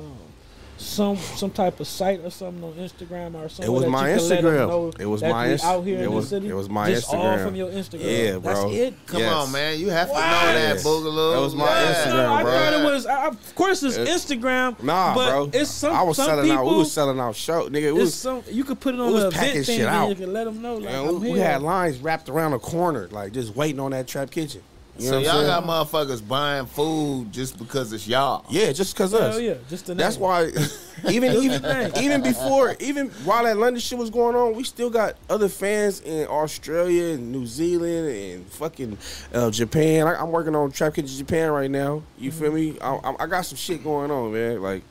some 0.78 1.16
some 1.18 1.52
type 1.52 1.80
of 1.80 1.88
site 1.88 2.20
or 2.24 2.30
something 2.30 2.64
on 2.64 2.74
Instagram 2.74 3.36
or 3.36 3.48
something? 3.48 3.66
it 3.66 3.70
was 3.74 3.84
that 3.84 3.90
my 3.90 4.10
you 4.12 4.18
can 4.18 4.30
let 4.30 4.42
them 4.42 4.54
Instagram. 4.70 5.00
It 5.00 5.06
was 5.06 5.22
my 5.22 5.46
we 5.46 5.52
Inst- 5.54 5.64
out 5.66 5.82
here 5.84 6.00
it 6.00 6.04
in 6.04 6.12
was, 6.14 6.30
the 6.30 6.36
city. 6.38 6.50
It 6.50 6.54
was 6.54 6.70
my 6.70 6.90
Just 6.90 7.08
Instagram. 7.10 7.20
all 7.20 7.38
from 7.46 7.56
your 7.56 7.70
Instagram. 7.72 8.00
Yeah, 8.02 8.38
bro. 8.40 8.54
That's 8.54 8.76
it. 8.76 8.94
Come 9.08 9.20
Yes. 9.22 9.34
on, 9.34 9.52
man. 9.52 9.80
You 9.80 9.90
have 9.90 10.08
to 10.08 10.14
know 10.14 10.20
that, 10.20 10.54
Yes. 10.76 10.84
Boogaloo. 10.84 11.34
That 11.34 11.42
was 11.42 11.56
my 11.56 11.66
Yeah. 11.66 11.94
Instagram, 11.94 12.14
No, 12.28 12.34
I 12.34 12.44
bro. 12.44 12.52
thought 12.52 12.74
it 12.74 12.84
was. 12.94 13.06
I, 13.06 13.28
of 13.28 13.56
course, 13.56 13.84
it's 13.84 13.98
It- 13.98 14.08
Instagram. 14.08 14.84
Nah, 14.84 15.16
but 15.16 15.30
bro. 15.30 15.50
It's 15.54 15.70
some. 15.72 15.94
I 15.94 16.02
was 16.04 16.18
some 16.18 16.26
selling 16.26 16.46
people, 16.46 16.58
out. 16.60 16.66
We 16.72 16.76
was 16.78 16.92
selling 16.92 17.20
out 17.20 17.36
show, 17.36 17.70
nigga. 17.70 17.84
It 17.84 17.96
was. 17.96 18.14
some. 18.14 18.44
You 18.52 18.64
could 18.64 18.80
put 18.80 18.94
it 18.96 19.00
on 19.00 19.14
the 19.14 19.28
event 19.28 19.54
thing, 19.54 19.64
shit 19.64 19.88
and 19.88 20.10
you 20.10 20.16
can 20.26 20.34
let 20.34 20.46
them 20.46 20.62
know. 20.62 20.76
Like, 20.76 20.86
man, 20.86 21.08
I'm 21.08 21.20
we, 21.20 21.28
here. 21.28 21.34
we 21.36 21.40
had 21.40 21.62
lines 21.62 21.98
wrapped 22.00 22.30
around 22.30 22.52
the 22.52 22.60
corner, 22.60 23.08
like 23.12 23.32
just 23.32 23.56
waiting 23.56 23.80
on 23.80 23.92
that 23.92 24.08
trap 24.08 24.32
kitchen. 24.32 24.62
You 24.98 25.06
So 25.06 25.12
know 25.12 25.18
what 25.18 25.26
y'all 25.26 25.62
got 25.62 25.64
motherfuckers 25.64 26.28
buying 26.28 26.68
food 26.68 27.32
just 27.32 27.58
because 27.58 27.92
it's 27.94 28.08
y'all. 28.08 28.46
Yeah, 28.50 28.72
just 28.72 28.96
cause 28.96 29.14
us. 29.14 29.34
Hell 29.34 29.42
yeah, 29.42 29.56
just 29.68 29.88
the 29.88 29.96
That's 29.96 30.18
why 30.18 30.52
even 31.10 31.32
even 31.34 31.92
even 31.98 32.22
before 32.22 32.76
even 32.80 33.10
while 33.26 33.44
that 33.46 33.58
London 33.58 33.80
shit 33.80 33.98
was 33.98 34.12
going 34.12 34.36
on, 34.36 34.56
we 34.56 34.64
still 34.64 34.92
got 34.92 35.16
other 35.32 35.50
fans 35.50 36.02
in 36.02 36.28
Australia 36.28 37.16
and 37.16 37.32
New 37.32 37.48
Zealand 37.48 38.08
and 38.08 38.46
fucking 38.46 38.98
uh, 39.34 39.50
Japan. 39.50 40.06
I, 40.08 40.16
I'm 40.16 40.32
working 40.32 40.56
on 40.56 40.72
Trap 40.72 40.94
Kitchen 40.94 41.18
Japan 41.18 41.50
right 41.50 41.72
now. 41.72 42.04
You 42.20 42.32
feel 42.32 42.52
me? 42.52 42.78
I, 42.80 42.94
I, 42.96 43.24
I 43.24 43.26
got 43.26 43.42
some 43.48 43.58
shit 43.58 43.84
going 43.84 44.12
on, 44.12 44.32
man. 44.32 44.62
Like, 44.62 44.84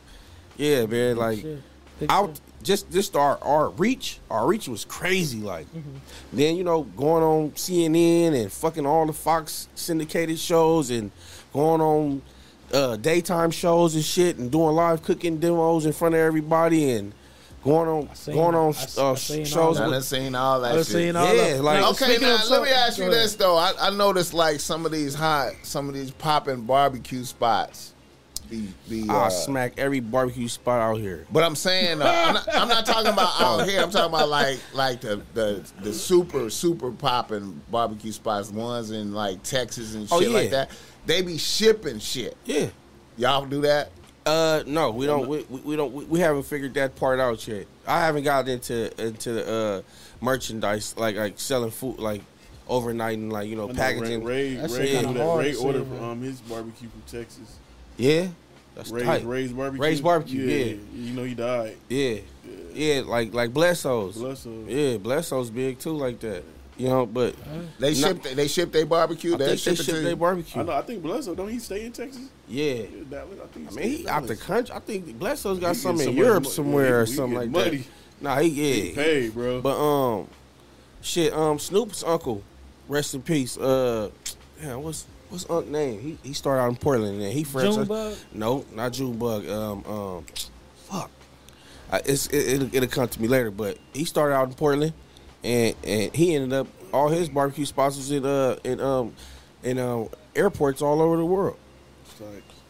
yeah, 0.56 0.84
man. 0.86 1.16
Like, 1.16 1.42
Shit. 1.42 1.62
Big 2.62 2.70
out 2.70 2.76
shit. 2.78 2.90
just 2.90 2.90
just 2.92 3.16
our 3.16 3.38
our 3.42 3.70
reach, 3.70 4.18
our 4.30 4.46
reach 4.46 4.68
was 4.68 4.84
crazy. 4.84 5.38
Like, 5.40 5.66
then 6.32 6.56
you 6.56 6.64
know 6.64 6.82
going 6.84 7.22
on 7.22 7.50
CNN 7.52 8.40
and 8.40 8.52
fucking 8.52 8.86
all 8.86 9.06
the 9.06 9.12
Fox 9.12 9.68
syndicated 9.74 10.38
shows 10.38 10.90
and 10.90 11.10
going 11.52 11.80
on 11.80 12.22
uh, 12.72 12.96
daytime 12.96 13.50
shows 13.50 13.94
and 13.94 14.04
shit 14.04 14.38
and 14.38 14.50
doing 14.50 14.74
live 14.74 15.02
cooking 15.02 15.38
demos 15.38 15.84
in 15.86 15.92
front 15.92 16.14
of 16.14 16.20
everybody 16.20 16.90
and 16.92 17.12
going 17.62 17.88
on 17.88 18.14
seen- 18.16 18.34
going 18.34 18.54
on 18.54 18.66
I 18.68 18.70
s- 18.70 18.98
uh, 18.98 19.12
I 19.12 19.14
shows. 19.14 19.78
I've 19.78 19.90
with... 19.90 20.04
seen 20.04 20.34
all 20.34 20.60
that 20.62 20.72
I 20.72 20.76
was 20.76 20.86
shit. 20.86 20.92
saying 20.94 21.16
all 21.16 21.32
Yeah, 21.34 21.52
that. 21.54 21.62
like- 21.62 21.84
Okay, 21.92 22.16
now 22.18 22.28
let 22.32 22.40
some- 22.44 22.64
me 22.64 22.70
ask 22.70 22.98
you 22.98 23.10
this 23.10 23.36
though. 23.36 23.56
I, 23.56 23.72
I 23.80 23.90
noticed 23.90 24.32
like 24.34 24.58
some 24.58 24.84
of 24.86 24.90
these 24.90 25.14
hot, 25.14 25.52
some 25.62 25.88
of 25.88 25.94
these 25.94 26.10
popping 26.12 26.62
barbecue 26.62 27.22
spots. 27.24 27.91
Be, 28.50 28.68
be, 28.88 29.08
I 29.08 29.26
uh, 29.26 29.30
smack 29.30 29.74
every 29.78 30.00
barbecue 30.00 30.46
spot 30.48 30.80
out 30.80 30.98
here. 31.00 31.26
But 31.32 31.42
I'm 31.42 31.54
saying, 31.56 32.02
uh, 32.02 32.04
I'm, 32.04 32.34
not, 32.34 32.48
I'm 32.54 32.68
not 32.68 32.84
talking 32.86 33.10
about 33.12 33.40
out 33.40 33.66
here. 33.68 33.80
I'm 33.80 33.90
talking 33.90 34.14
about 34.14 34.28
like 34.28 34.58
like 34.74 35.00
the 35.00 35.22
the, 35.32 35.64
the 35.80 35.92
super 35.92 36.50
super 36.50 36.90
popping 36.90 37.60
barbecue 37.70 38.12
spots, 38.12 38.50
ones 38.50 38.90
in 38.90 39.12
like 39.14 39.42
Texas 39.42 39.94
and 39.94 40.06
shit 40.08 40.12
Oh, 40.18 40.20
yeah. 40.20 40.28
like 40.28 40.50
that. 40.50 40.70
They 41.06 41.22
be 41.22 41.38
shipping 41.38 41.98
shit. 41.98 42.36
Yeah. 42.44 42.68
Y'all 43.16 43.46
do 43.46 43.62
that? 43.62 43.90
Uh, 44.26 44.62
no, 44.66 44.90
we 44.90 45.06
don't. 45.06 45.26
We, 45.28 45.44
we 45.48 45.60
we 45.60 45.76
don't. 45.76 45.92
We, 45.92 46.04
we 46.04 46.20
haven't 46.20 46.44
figured 46.44 46.74
that 46.74 46.94
part 46.94 47.18
out 47.20 47.46
yet. 47.48 47.66
I 47.86 48.00
haven't 48.04 48.22
got 48.24 48.48
into 48.48 48.90
into 49.02 49.32
the 49.32 49.52
uh, 49.52 49.82
merchandise 50.20 50.94
like 50.96 51.16
like 51.16 51.40
selling 51.40 51.70
food 51.70 51.98
like 51.98 52.22
overnight 52.68 53.18
and 53.18 53.32
like 53.32 53.48
you 53.48 53.56
know 53.56 53.68
I 53.68 53.72
packaging. 53.72 54.22
Ray, 54.24 54.54
Ray, 54.54 54.54
That 54.56 54.70
Ray, 54.70 54.90
kinda 54.92 55.08
do 55.08 55.14
that. 55.14 55.24
hard 55.26 55.44
Ray 55.44 55.54
ordered 55.56 55.90
man. 55.90 56.04
um, 56.04 56.20
his 56.22 56.40
barbecue 56.42 56.88
from 56.88 57.02
Texas. 57.08 57.56
Yeah, 58.02 58.28
that's 58.74 58.90
Ray's, 58.90 59.04
tight. 59.04 59.24
Ray's 59.26 59.52
barbecue. 59.52 59.82
Ray's 59.82 60.00
Barbecue, 60.00 60.42
yeah. 60.42 60.74
You 60.94 61.12
know 61.14 61.22
he 61.24 61.34
died. 61.34 61.76
Yeah, 61.88 62.16
yeah, 62.74 63.02
like 63.04 63.32
like 63.32 63.52
Blesso's. 63.54 64.16
Bless 64.16 64.44
her. 64.44 64.50
Yeah, 64.66 64.96
Blesso's 64.98 65.50
big 65.50 65.78
too, 65.78 65.92
like 65.92 66.18
that. 66.20 66.42
You 66.78 66.88
know, 66.88 67.06
but 67.06 67.36
They 67.78 67.90
No. 67.90 68.08
ship 68.08 68.22
they 68.22 68.48
ship 68.48 68.72
their 68.72 68.86
barbecue. 68.86 69.36
They 69.36 69.56
ship 69.56 69.76
they 69.76 69.84
ship 69.84 70.02
their 70.02 70.16
barbecue. 70.16 70.60
I 70.62 70.64
know. 70.64 70.72
I 70.72 70.82
think 70.82 71.02
Bless 71.02 71.26
her. 71.26 71.34
Don't 71.34 71.48
he 71.50 71.58
stay 71.58 71.84
in 71.84 71.92
Texas? 71.92 72.22
Yeah. 72.48 72.72
Yeah, 72.74 72.86
Dallas. 73.10 73.38
I 73.44 73.46
think. 73.48 73.70
I 73.70 73.74
mean, 73.74 73.88
he 73.98 74.08
out 74.08 74.26
the 74.26 74.36
country. 74.36 74.74
I 74.74 74.78
think 74.80 75.18
Blesso's 75.18 75.58
got 75.60 75.76
some 75.76 76.00
in 76.00 76.16
Europe 76.16 76.44
mo- 76.44 76.48
somewhere 76.50 77.02
or 77.02 77.04
he- 77.04 77.10
he 77.10 77.16
something 77.16 77.38
like 77.38 77.50
money. 77.50 77.76
that. 77.76 77.86
Nah, 78.22 78.38
he 78.40 78.48
He 78.50 78.88
yeah. 78.88 78.94
paid, 78.94 79.34
bro. 79.34 79.60
But 79.60 79.76
um, 79.78 80.26
shit. 81.02 81.32
Um, 81.34 81.58
Snoop's 81.58 82.02
uncle, 82.02 82.42
rest 82.88 83.14
in 83.14 83.22
peace. 83.22 83.56
Uh, 83.58 84.08
damn, 84.60 84.82
what's 84.82 85.04
what's 85.32 85.48
Unc 85.48 85.66
name? 85.66 86.00
He 86.00 86.18
he 86.22 86.34
started 86.34 86.62
out 86.62 86.68
in 86.68 86.76
Portland 86.76 87.20
and 87.20 87.32
he 87.32 87.42
friends. 87.42 87.74
Junebug? 87.74 88.14
No, 88.32 88.64
not 88.72 88.92
Junebug. 88.92 89.48
Um, 89.48 89.84
um, 89.86 90.24
fuck. 90.76 91.10
I, 91.90 91.98
it's 92.04 92.26
it, 92.28 92.54
it'll, 92.54 92.74
it'll 92.74 92.88
come 92.88 93.08
to 93.08 93.22
me 93.22 93.28
later. 93.28 93.50
But 93.50 93.78
he 93.92 94.04
started 94.04 94.34
out 94.34 94.48
in 94.48 94.54
Portland, 94.54 94.92
and 95.42 95.74
and 95.82 96.14
he 96.14 96.34
ended 96.34 96.52
up 96.52 96.66
all 96.92 97.08
his 97.08 97.28
barbecue 97.28 97.64
spots 97.64 97.96
was 97.96 98.10
in 98.12 98.24
uh 98.26 98.56
in 98.62 98.80
um 98.80 99.14
in 99.62 99.78
um 99.78 100.08
airports 100.36 100.82
all 100.82 101.00
over 101.00 101.16
the 101.16 101.24
world. 101.24 101.56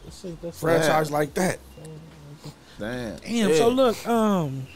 That's 0.04 0.24
it, 0.24 0.40
that's 0.40 0.56
it. 0.56 0.60
Franchise 0.60 1.10
like 1.10 1.34
that. 1.34 1.58
Damn. 2.78 3.16
Damn. 3.16 3.18
Yeah. 3.24 3.54
So 3.56 3.68
look, 3.68 4.06
um, 4.08 4.66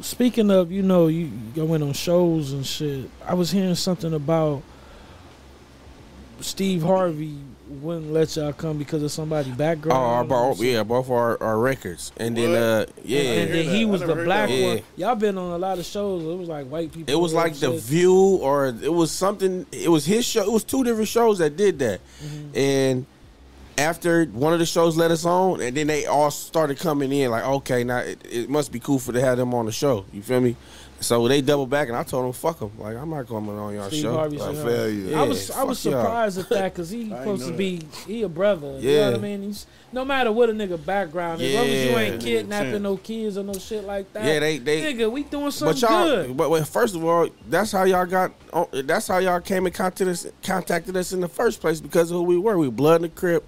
speaking 0.00 0.50
of, 0.50 0.70
you 0.70 0.82
know, 0.82 1.08
you 1.08 1.28
going 1.54 1.82
on 1.82 1.92
shows 1.92 2.52
and 2.52 2.64
shit. 2.64 3.10
I 3.26 3.34
was 3.34 3.50
hearing 3.50 3.74
something 3.74 4.14
about 4.14 4.62
Steve 6.40 6.82
Harvey 6.82 7.36
wouldn't 7.68 8.12
let 8.12 8.34
y'all 8.36 8.52
come 8.52 8.78
because 8.78 9.02
of 9.02 9.12
somebody 9.12 9.50
Oh, 9.52 9.54
background. 9.54 10.32
our, 10.32 10.38
or 10.50 10.54
yeah, 10.56 10.82
both 10.82 11.08
our, 11.08 11.40
our 11.42 11.58
records, 11.58 12.10
and 12.16 12.36
then 12.36 12.54
uh, 12.54 12.84
yeah, 13.04 13.20
And 13.20 13.50
hear 13.50 13.62
then 13.64 13.74
he 13.74 13.84
was 13.84 14.00
the 14.00 14.14
black 14.14 14.48
that. 14.48 14.62
one. 14.62 14.76
Yeah. 14.96 15.06
Y'all 15.08 15.14
been 15.14 15.38
on 15.38 15.52
a 15.52 15.58
lot 15.58 15.78
of 15.78 15.84
shows. 15.84 16.22
It 16.22 16.38
was 16.38 16.48
like 16.48 16.66
white 16.66 16.92
people. 16.92 17.12
It 17.12 17.18
was 17.18 17.32
like 17.32 17.54
the 17.54 17.72
shit. 17.72 17.80
View, 17.82 18.14
or 18.14 18.66
it 18.68 18.92
was 18.92 19.10
something. 19.12 19.66
It 19.70 19.88
was 19.88 20.04
his 20.04 20.24
show. 20.24 20.42
It 20.42 20.50
was 20.52 20.64
two 20.64 20.82
different 20.82 21.08
shows 21.08 21.38
that 21.38 21.56
did 21.56 21.78
that. 21.78 22.00
Mm-hmm. 22.24 22.56
And 22.58 23.06
after 23.78 24.24
one 24.26 24.52
of 24.52 24.58
the 24.58 24.66
shows 24.66 24.96
let 24.96 25.10
us 25.10 25.24
on, 25.24 25.60
and 25.60 25.76
then 25.76 25.86
they 25.86 26.06
all 26.06 26.30
started 26.30 26.78
coming 26.78 27.12
in. 27.12 27.30
Like, 27.30 27.44
okay, 27.44 27.84
now 27.84 27.98
it, 27.98 28.18
it 28.28 28.50
must 28.50 28.72
be 28.72 28.80
cool 28.80 28.98
for 28.98 29.12
to 29.12 29.20
have 29.20 29.38
them 29.38 29.54
on 29.54 29.66
the 29.66 29.72
show. 29.72 30.04
You 30.12 30.22
feel 30.22 30.40
me? 30.40 30.56
So 31.00 31.26
they 31.28 31.40
double 31.40 31.66
back, 31.66 31.88
and 31.88 31.96
I 31.96 32.02
told 32.02 32.26
them, 32.26 32.32
"Fuck 32.32 32.58
them." 32.58 32.72
Like, 32.78 32.94
I'm 32.94 33.08
not 33.08 33.26
coming 33.26 33.56
on 33.58 33.88
Steve 33.88 34.02
show. 34.02 34.12
Harvey 34.14 34.40
I 34.40 34.52
feel 34.52 34.68
uh, 34.82 34.84
you. 34.86 35.14
I 35.14 35.22
was 35.22 35.50
I 35.50 35.64
was 35.64 35.82
y'all. 35.84 35.94
surprised 36.02 36.38
at 36.38 36.48
that 36.50 36.74
because 36.74 36.90
he 36.90 37.08
supposed 37.08 37.46
to 37.46 37.52
be 37.54 37.80
he 38.06 38.22
a 38.22 38.28
brother. 38.28 38.66
You 38.66 38.72
know 38.72 38.78
Yeah. 38.90 39.06
what 39.10 39.14
I 39.14 39.22
mean? 39.22 39.42
He's 39.44 39.66
no 39.92 40.04
matter 40.04 40.30
what 40.30 40.50
a 40.50 40.52
nigga 40.52 40.84
background, 40.84 41.40
as 41.40 41.54
long 41.54 41.66
as 41.66 41.84
you 41.90 41.96
ain't 41.98 42.22
kidnapping 42.22 42.82
no 42.82 42.96
kids 42.98 43.38
or 43.38 43.42
no 43.44 43.54
shit 43.54 43.84
like 43.84 44.12
that. 44.12 44.24
Yeah, 44.24 44.40
they 44.40 44.58
they. 44.58 44.94
nigga, 44.94 45.10
we 45.10 45.22
doing 45.22 45.44
But 45.46 45.52
something 45.54 45.80
y'all, 45.88 46.04
good. 46.04 46.36
but 46.36 46.50
well, 46.50 46.64
first 46.64 46.94
of 46.94 47.02
all, 47.02 47.28
that's 47.48 47.72
how 47.72 47.84
y'all 47.84 48.04
got. 48.06 48.32
That's 48.72 49.08
how 49.08 49.18
y'all 49.18 49.40
came 49.40 49.64
and 49.64 49.74
contacted 49.74 50.08
us, 50.08 50.26
contacted 50.42 50.96
us 50.98 51.12
in 51.14 51.20
the 51.20 51.28
first 51.28 51.60
place 51.62 51.80
because 51.80 52.10
of 52.10 52.18
who 52.18 52.24
we 52.24 52.36
were. 52.36 52.58
We 52.58 52.68
blood 52.68 52.96
in 52.96 53.02
the 53.02 53.08
crib. 53.08 53.42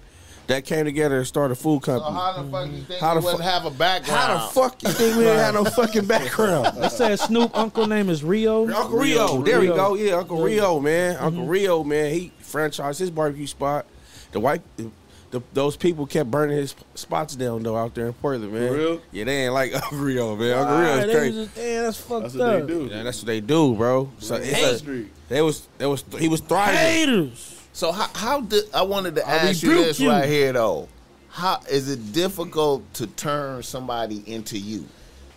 That 0.47 0.65
came 0.65 0.83
together 0.85 1.17
and 1.19 1.25
started 1.27 1.53
a 1.53 1.55
food 1.55 1.85
So 1.85 1.99
company. 1.99 2.15
how 2.15 2.33
the 2.41 2.51
fuck 2.51 2.67
you 2.71 2.83
think 2.83 2.99
How 2.99 3.13
you 3.13 3.19
the 3.21 3.25
wouldn't 3.25 3.43
fu- 3.43 3.49
have 3.49 3.65
a 3.65 3.71
background? 3.71 4.19
How 4.21 4.33
the 4.47 4.53
fuck 4.53 4.83
you 4.83 4.89
think 4.89 5.15
we 5.17 5.23
didn't 5.23 5.39
have 5.39 5.53
no 5.53 5.63
fucking 5.63 6.05
background? 6.05 6.77
They 6.83 6.89
said 6.89 7.17
Snoop 7.19 7.57
uncle 7.57 7.87
name 7.87 8.09
is 8.09 8.23
Reo. 8.25 8.67
Uncle 8.67 8.99
Reo, 8.99 9.41
there 9.41 9.59
we 9.61 9.67
go. 9.67 9.95
Yeah, 9.95 10.15
Uncle 10.15 10.43
Reo, 10.43 10.79
man. 10.81 11.15
Mm-hmm. 11.15 11.25
Uncle 11.25 11.45
Reo, 11.45 11.83
man. 11.85 12.11
He 12.13 12.31
franchised 12.41 12.99
his 12.99 13.09
barbecue 13.09 13.47
spot. 13.47 13.85
The 14.33 14.39
white, 14.41 14.61
the, 14.77 15.41
those 15.53 15.75
people 15.77 16.05
kept 16.05 16.29
burning 16.29 16.57
his 16.57 16.75
spots 16.93 17.35
down 17.35 17.63
though 17.63 17.75
out 17.77 17.95
there 17.95 18.07
in 18.07 18.13
Portland, 18.13 18.51
man. 18.53 18.67
For 18.69 18.77
real? 18.77 19.01
Yeah, 19.11 19.23
they 19.23 19.45
ain't 19.45 19.53
like 19.53 19.73
Uncle 19.81 19.97
Reo, 19.97 20.35
man. 20.35 20.57
Uncle 20.57 20.77
Reo 20.77 20.89
Alright, 20.91 21.09
is 21.09 21.15
crazy. 21.15 21.43
just, 21.45 21.55
damn, 21.55 21.83
that's 21.85 21.97
fucked 22.01 22.21
That's 22.23 22.35
what 22.35 22.67
they 22.67 22.67
do. 22.67 22.89
Yeah, 22.91 23.03
that's 23.03 23.17
what 23.19 23.27
they 23.27 23.39
do, 23.39 23.75
bro. 23.75 24.09
So 24.19 24.35
it's 24.35 24.81
a, 24.83 25.05
they 25.29 25.41
was, 25.41 25.67
they 25.77 25.85
was, 25.87 26.03
he 26.19 26.27
was 26.27 26.41
thriving. 26.41 26.75
Haters. 26.75 27.52
So 27.73 27.91
how 27.91 28.07
how 28.13 28.41
did 28.41 28.65
I 28.73 28.83
wanted 28.83 29.15
to 29.15 29.27
ask 29.27 29.63
you 29.63 29.73
this 29.75 29.99
you. 29.99 30.09
right 30.09 30.27
here 30.29 30.53
though? 30.53 30.87
How 31.29 31.59
is 31.69 31.89
it 31.89 32.13
difficult 32.13 32.91
to 32.95 33.07
turn 33.07 33.63
somebody 33.63 34.23
into 34.31 34.57
you? 34.57 34.85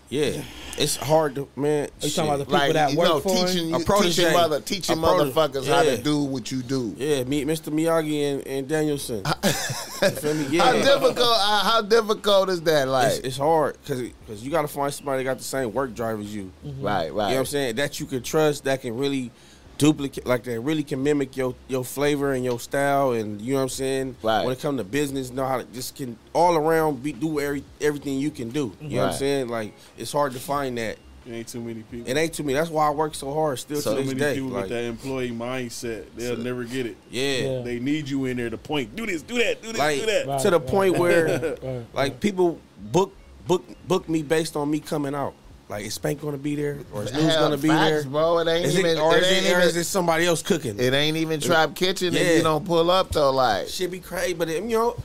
Yeah, 0.09 0.41
it's 0.79 0.95
hard 0.95 1.35
to, 1.35 1.49
man. 1.57 1.89
Are 2.01 2.07
you 2.07 2.11
talking 2.13 2.31
about 2.31 2.39
the 2.39 2.45
people 2.45 2.59
Like 2.61 2.73
that 2.75 2.93
work 2.93 3.09
know, 3.09 3.19
for 3.21 3.45
teaching 3.45 3.71
you, 3.71 3.85
protege. 3.85 4.23
teaching 4.23 4.33
mother, 4.35 4.61
teaching 4.61 4.99
A 4.99 5.01
prote- 5.03 5.33
motherfuckers 5.33 5.67
how 5.67 5.83
to 5.83 5.97
do 6.01 6.23
what 6.23 6.53
you 6.53 6.63
do. 6.63 6.95
Yeah, 6.97 7.25
meet 7.25 7.45
Mr. 7.45 7.73
Miyagi 7.75 8.35
and, 8.35 8.47
and 8.47 8.69
Daniel-san. 8.69 9.23
you 9.45 10.11
feel 10.11 10.35
me? 10.35 10.47
Yeah. 10.49 10.63
How 10.65 10.73
difficult? 10.75 11.19
Uh, 11.41 11.59
how 11.65 11.83
difficult 11.83 12.51
is 12.51 12.61
that? 12.63 12.87
Like, 12.87 13.09
It's, 13.15 13.19
it's 13.19 13.37
hard 13.39 13.79
because 13.85 14.45
you 14.45 14.51
got 14.53 14.63
to 14.63 14.69
find 14.69 14.95
somebody 14.95 15.25
that 15.25 15.31
got 15.31 15.39
the 15.39 15.45
same 15.45 15.73
work 15.73 15.93
drive 15.93 16.21
as 16.21 16.33
you. 16.33 16.53
right, 16.63 17.07
You 17.07 17.13
right. 17.13 17.13
know 17.13 17.13
what 17.25 17.31
I'm 17.39 17.47
saying? 17.47 17.75
That 17.75 17.99
you 17.99 18.07
can 18.07 18.23
trust, 18.23 18.63
that 18.63 18.83
can 18.83 18.97
really 18.97 19.33
duplicate, 19.79 20.27
like 20.27 20.45
that 20.45 20.61
really 20.61 20.83
can 20.83 21.03
mimic 21.03 21.37
your 21.37 21.55
your 21.69 21.85
flavor 21.85 22.33
and 22.33 22.45
your 22.45 22.59
style, 22.61 23.13
and 23.13 23.41
you 23.41 23.53
know 23.53 23.59
what 23.59 23.63
I'm 23.65 23.69
saying. 23.71 24.17
Right. 24.23 24.45
When 24.45 24.53
it 24.53 24.61
comes 24.61 24.79
to 24.79 24.85
business, 24.85 25.31
know 25.31 25.47
how 25.47 25.59
to 25.59 25.65
just 25.65 25.95
can 25.97 26.17
all 26.33 26.57
around 26.57 27.03
be 27.03 27.13
do 27.13 27.41
every 27.41 27.65
everything 27.81 28.19
you 28.19 28.31
can 28.31 28.51
do. 28.51 28.73
You 28.81 28.97
know 28.97 29.03
what 29.05 29.13
I'm 29.13 29.19
saying? 29.19 29.49
Like 29.49 29.75
it's 29.97 30.13
hard 30.13 30.33
to 30.33 30.39
find 30.41 30.79
that. 30.79 30.99
It 31.29 31.33
ain't 31.33 31.49
too 31.49 31.61
many 31.61 31.83
people. 31.83 32.09
It 32.09 32.17
ain't 32.17 32.33
to 32.35 32.45
me. 32.45 32.53
That's 32.53 32.71
why 32.71 32.87
I 32.87 32.91
work 32.91 33.13
so 33.17 33.35
hard 33.35 33.59
still 33.59 33.81
So 33.81 33.91
to 33.91 33.97
so 33.97 34.03
this 34.03 34.07
many 34.15 34.21
day. 34.21 34.35
people 34.35 34.51
Like, 34.51 34.63
with 34.63 34.71
that 34.71 34.85
employee 34.85 35.33
mindset. 35.33 36.05
They'll 36.15 36.37
So- 36.37 36.43
never 36.43 36.63
get 36.63 36.87
it. 36.87 36.97
yeah. 37.11 37.39
Yeah. 37.39 37.63
They 37.63 37.81
need 37.81 38.09
you 38.09 38.27
in 38.27 38.37
there 38.37 38.49
to 38.49 38.57
point. 38.57 38.95
Do 38.95 39.07
this, 39.07 39.23
do 39.23 39.37
that, 39.39 39.61
do 39.61 39.73
this, 39.73 39.79
Like 39.79 40.01
do 40.01 40.07
that. 40.07 40.27
Right. 40.29 40.41
to 40.43 40.51
the 40.51 40.61
point 40.61 40.97
where 40.99 41.57
like 41.93 42.21
people 42.21 42.61
book 42.93 43.13
book 43.49 43.65
book 43.89 44.09
me 44.09 44.23
based 44.23 44.55
on 44.55 44.71
me 44.71 44.79
coming 44.79 45.17
out. 45.17 45.35
Like 45.69 45.85
is 45.85 45.95
Spank 45.95 46.21
gonna 46.21 46.37
be 46.39 46.55
there 46.55 46.79
or 46.93 47.03
is 47.03 47.13
News 47.13 47.35
gonna 47.35 47.57
be 47.57 47.69
facts, 47.69 48.03
there? 48.03 48.11
bro. 48.11 48.39
It 48.39 48.49
ain't 48.49 48.67
Is 48.67 48.79
even. 48.79 48.97
it, 48.97 49.01
or 49.01 49.17
it 49.17 49.25
is 49.25 49.33
ain't 49.33 49.47
it, 49.47 49.53
or 49.53 49.57
even. 49.57 49.69
is 49.69 49.77
it 49.77 49.85
somebody 49.85 50.25
else 50.27 50.41
cooking? 50.43 50.79
it 50.79 50.95
ain't 50.95 51.17
even 51.17 51.41
Trap 51.41 51.75
Kitchen 51.75 52.15
if 52.15 52.37
you 52.37 52.43
don't 52.43 52.65
pull 52.65 52.89
up 52.91 53.11
though. 53.11 53.33
Like, 53.33 53.67
Shit 53.69 53.91
be 53.91 53.99
crazy, 53.99 54.35
but 54.35 54.49
it, 54.49 54.63
you 54.63 54.77
know, 54.79 54.97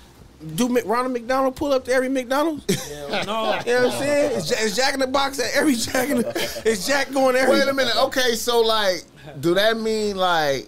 do 0.55 0.67
Ronald 0.85 1.13
McDonald 1.13 1.55
pull 1.55 1.73
up 1.73 1.85
to 1.85 1.91
every 1.93 2.09
McDonald's? 2.09 2.65
you 2.89 2.95
No. 2.99 3.23
know 3.23 3.41
what 3.43 3.67
I'm 3.67 3.91
saying? 3.91 4.31
Is, 4.37 4.51
Ja- 4.51 4.57
is 4.59 4.75
Jack 4.75 4.93
in 4.93 4.99
the 4.99 5.07
Box 5.07 5.39
at 5.39 5.51
every 5.55 5.73
Jack 5.75 6.09
in 6.09 6.17
the? 6.19 6.61
Is 6.65 6.85
Jack 6.85 7.11
going 7.11 7.35
every? 7.35 7.55
wait 7.59 7.67
a 7.67 7.73
minute. 7.73 7.95
Okay, 7.95 8.35
so 8.35 8.61
like, 8.61 9.03
do 9.39 9.55
that 9.55 9.77
mean 9.79 10.15
like, 10.15 10.67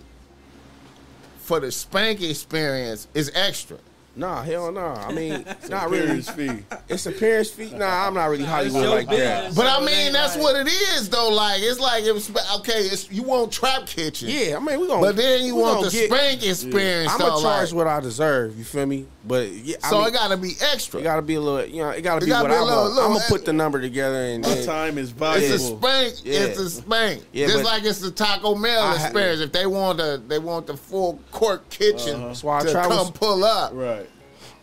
for 1.40 1.60
the 1.60 1.72
spank 1.72 2.22
experience 2.24 3.07
is 3.14 3.32
extra? 3.36 3.78
Nah, 4.15 4.44
hell 4.44 4.72
no. 4.72 4.85
I 4.85 5.11
mean, 5.11 5.34
it's 5.48 5.69
not 5.69 5.90
really. 5.90 6.03
Appearance 6.19 6.30
fee. 6.30 6.64
It's 6.88 7.06
appearance 7.07 7.49
fee. 7.49 7.72
Nah, 7.73 8.07
I'm 8.07 8.14
not 8.14 8.26
really 8.30 8.44
Hollywood 8.45 8.84
your 8.84 8.90
like 8.91 9.07
that. 9.10 9.56
But 9.56 9.65
I 9.65 9.84
mean, 9.84 10.14
that's 10.14 10.38
what 10.38 10.56
it 10.56 10.68
is 10.72 11.10
though. 11.10 11.30
Like, 11.30 11.61
it's 11.64 11.80
like 11.80 12.03
it 12.03 12.11
was 12.14 12.30
okay. 12.60 12.73
It's 12.81 13.11
you 13.11 13.23
want 13.23 13.52
Trap 13.52 13.88
Kitchen, 13.88 14.30
Yeah, 14.30 14.57
I 14.57 14.60
mean, 14.60 14.80
we 14.80 14.88
gonna. 14.88 15.02
but 15.02 15.15
then 15.15 15.44
you 15.45 15.56
want 15.56 15.84
the 15.85 15.90
get- 15.90 16.11
spank 16.11 16.45
experience. 16.45 17.11
I'm 17.11 17.19
gonna 17.19 17.41
charge 17.41 17.72
like, 17.72 17.77
what 17.77 17.88
I 17.88 17.99
deserve. 18.02 18.56
You 18.57 18.64
feel 18.64 18.85
me? 18.85 19.07
But 19.26 19.52
yeah, 19.52 19.78
I 19.84 19.90
so 19.90 20.00
mean, 20.00 20.08
it 20.10 20.14
gotta 20.14 20.36
be 20.36 20.52
extra. 20.74 21.00
It 21.00 21.04
gotta 21.04 21.22
be 21.22 21.36
a 21.36 21.40
little, 21.41 21.66
you 21.66 21.82
know, 21.82 21.90
it 21.91 22.02
gotta 22.02 22.18
It 22.18 22.26
be 22.26 22.32
gotta 22.32 22.44
what 22.44 22.50
be 22.50 22.56
a 22.56 22.58
I 22.58 22.62
little- 22.64 22.82
want. 22.84 22.94
little- 22.95 23.10
I'm 23.12 23.14
gonna 23.18 23.26
put 23.30 23.45
the 23.45 23.54
number 23.54 23.80
together 23.80 24.18
and 24.18 24.44
My 24.44 24.50
then, 24.56 24.66
time 24.66 24.98
is 24.98 25.12
valuable. 25.12 25.56
It's 25.56 25.64
a 25.64 25.68
spank. 25.68 26.14
Yeah. 26.26 26.40
It's 26.41 26.60
a 26.60 26.70
spank. 26.70 27.24
Yeah, 27.32 27.48
Just 27.48 27.64
like 27.64 27.84
it's 27.86 28.00
the 28.00 28.12
Taco 28.12 28.54
Bell 28.62 28.82
I 28.84 28.98
ha- 28.98 29.04
experience. 29.06 29.40
if 29.40 29.54
they 29.54 29.66
want 29.66 30.00
the 30.00 30.22
they 30.28 30.40
want 30.40 30.68
the 30.68 30.76
full 30.76 31.20
court 31.32 31.70
kitchen 31.70 32.16
uh-huh. 32.16 32.28
That's 32.28 32.44
why 32.44 32.60
I 32.60 32.64
to 32.64 32.72
travel- 32.72 32.98
come 33.06 33.14
pull 33.14 33.45
up. 33.45 33.72
right. 33.74 34.10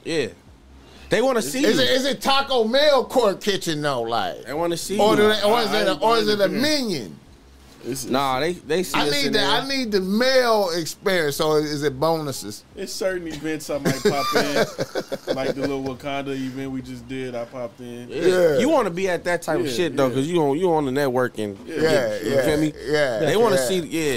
yeah, 0.05 0.27
they 1.09 1.23
want 1.23 1.37
to 1.39 1.43
see 1.43 1.65
Is 1.65 1.77
you. 1.78 1.82
it 1.82 1.91
is 1.93 2.05
it 2.05 2.20
Taco 2.20 2.65
Bell 2.65 3.05
court 3.07 3.41
kitchen 3.41 3.81
though? 3.81 4.03
Like, 4.03 4.45
They 4.45 4.53
want 4.53 4.73
to 4.73 4.77
see 4.77 4.99
or, 4.99 5.12
you. 5.12 5.16
do 5.16 5.23
they, 5.23 5.43
or 5.43 5.61
is 5.62 5.69
I- 5.69 5.81
it 5.81 5.89
a, 5.89 5.93
I 5.93 5.99
or 6.01 6.19
is 6.19 6.28
it 6.28 6.39
a 6.39 6.45
understand. 6.45 6.61
minion? 6.62 7.19
It's, 7.85 8.05
it's, 8.05 8.11
Nah, 8.11 8.40
they 8.40 8.52
they 8.52 8.82
see 8.82 8.98
I 8.98 9.02
us 9.07 9.12
need 9.12 9.27
in 9.27 9.32
the 9.32 9.39
there. 9.39 9.48
I 9.51 9.69
need 9.69 9.93
the 9.93 10.01
male 10.01 10.70
experience. 10.74 11.36
So 11.36 11.57
is 11.57 11.82
it 11.82 11.98
bonuses? 11.98 12.65
it's 12.77 12.93
certain 12.93 13.27
events 13.28 13.69
I 13.70 13.78
might 13.78 14.02
pop 14.02 14.27
in, 14.36 14.55
like 15.35 15.55
the 15.55 15.61
little 15.61 15.82
Wakanda 15.85 16.28
event 16.28 16.70
we 16.73 16.82
just 16.82 17.07
did. 17.09 17.35
I 17.35 17.44
popped 17.44 17.81
in. 17.81 18.09
Yeah. 18.09 18.23
Yeah. 18.24 18.59
You 18.59 18.69
want 18.69 18.86
to 18.86 18.90
be 18.90 19.09
at 19.09 19.24
that 19.24 19.43
type 19.43 19.61
of 19.61 19.66
Yeah, 19.66 19.73
shit 19.73 19.97
though, 19.97 20.05
yeah. 20.05 20.09
because 20.11 20.31
you 20.31 20.43
on 20.43 20.59
you 20.59 20.73
on 20.73 20.85
the 20.86 20.90
networking. 20.93 21.57
Yeah, 21.66 21.74
you 22.20 22.31
yeah, 22.35 22.43
feel 22.44 22.61
me? 22.61 22.73
yeah. 22.86 23.19
They 23.20 23.36
want 23.36 23.55
to 23.55 23.61
yeah, 23.61 23.66
see, 23.69 23.78
yeah. 23.81 24.15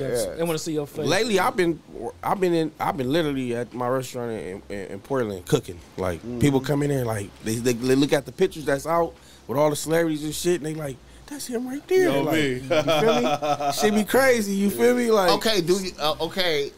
Yeah, 0.00 0.34
They 0.36 0.42
want 0.42 0.52
to 0.58 0.58
see 0.58 0.72
your 0.74 0.86
face. 0.86 1.06
Lately, 1.06 1.38
I've 1.38 1.56
been 1.56 1.80
I've 2.22 2.40
been 2.40 2.54
in 2.54 2.72
I've 2.78 2.96
been 2.96 3.10
literally 3.12 3.54
at 3.56 3.72
my 3.74 3.88
restaurant 3.88 4.32
in, 4.32 4.62
in, 4.68 4.78
in 4.92 4.98
Portland 5.00 5.46
cooking. 5.46 5.78
Like 5.96 6.20
Mm-hmm. 6.20 6.38
people 6.40 6.60
come 6.60 6.82
in 6.82 6.90
there, 6.90 7.04
like 7.04 7.30
they, 7.44 7.56
they 7.56 7.72
they 7.72 7.94
look 7.94 8.12
at 8.12 8.26
the 8.26 8.32
pictures 8.32 8.64
that's 8.64 8.86
out 8.86 9.14
with 9.46 9.58
all 9.58 9.70
the 9.70 9.76
celebrities 9.76 10.24
and 10.24 10.34
shit, 10.34 10.56
and 10.56 10.66
they 10.66 10.74
like. 10.74 10.96
That's 11.26 11.46
him 11.46 11.68
right 11.68 11.86
there. 11.88 12.04
Yo, 12.04 12.22
like, 12.22 12.34
me. 12.34 12.48
you 12.52 12.60
feel 12.60 13.20
me? 13.20 13.72
Shit 13.72 13.94
be 13.94 14.04
crazy. 14.04 14.54
You 14.54 14.70
feel 14.70 14.94
me? 14.94 15.10
Like, 15.10 15.30
Okay, 15.32 15.60
do 15.60 15.74
you 15.74 15.90
uh, 16.00 16.14
okay? 16.20 16.70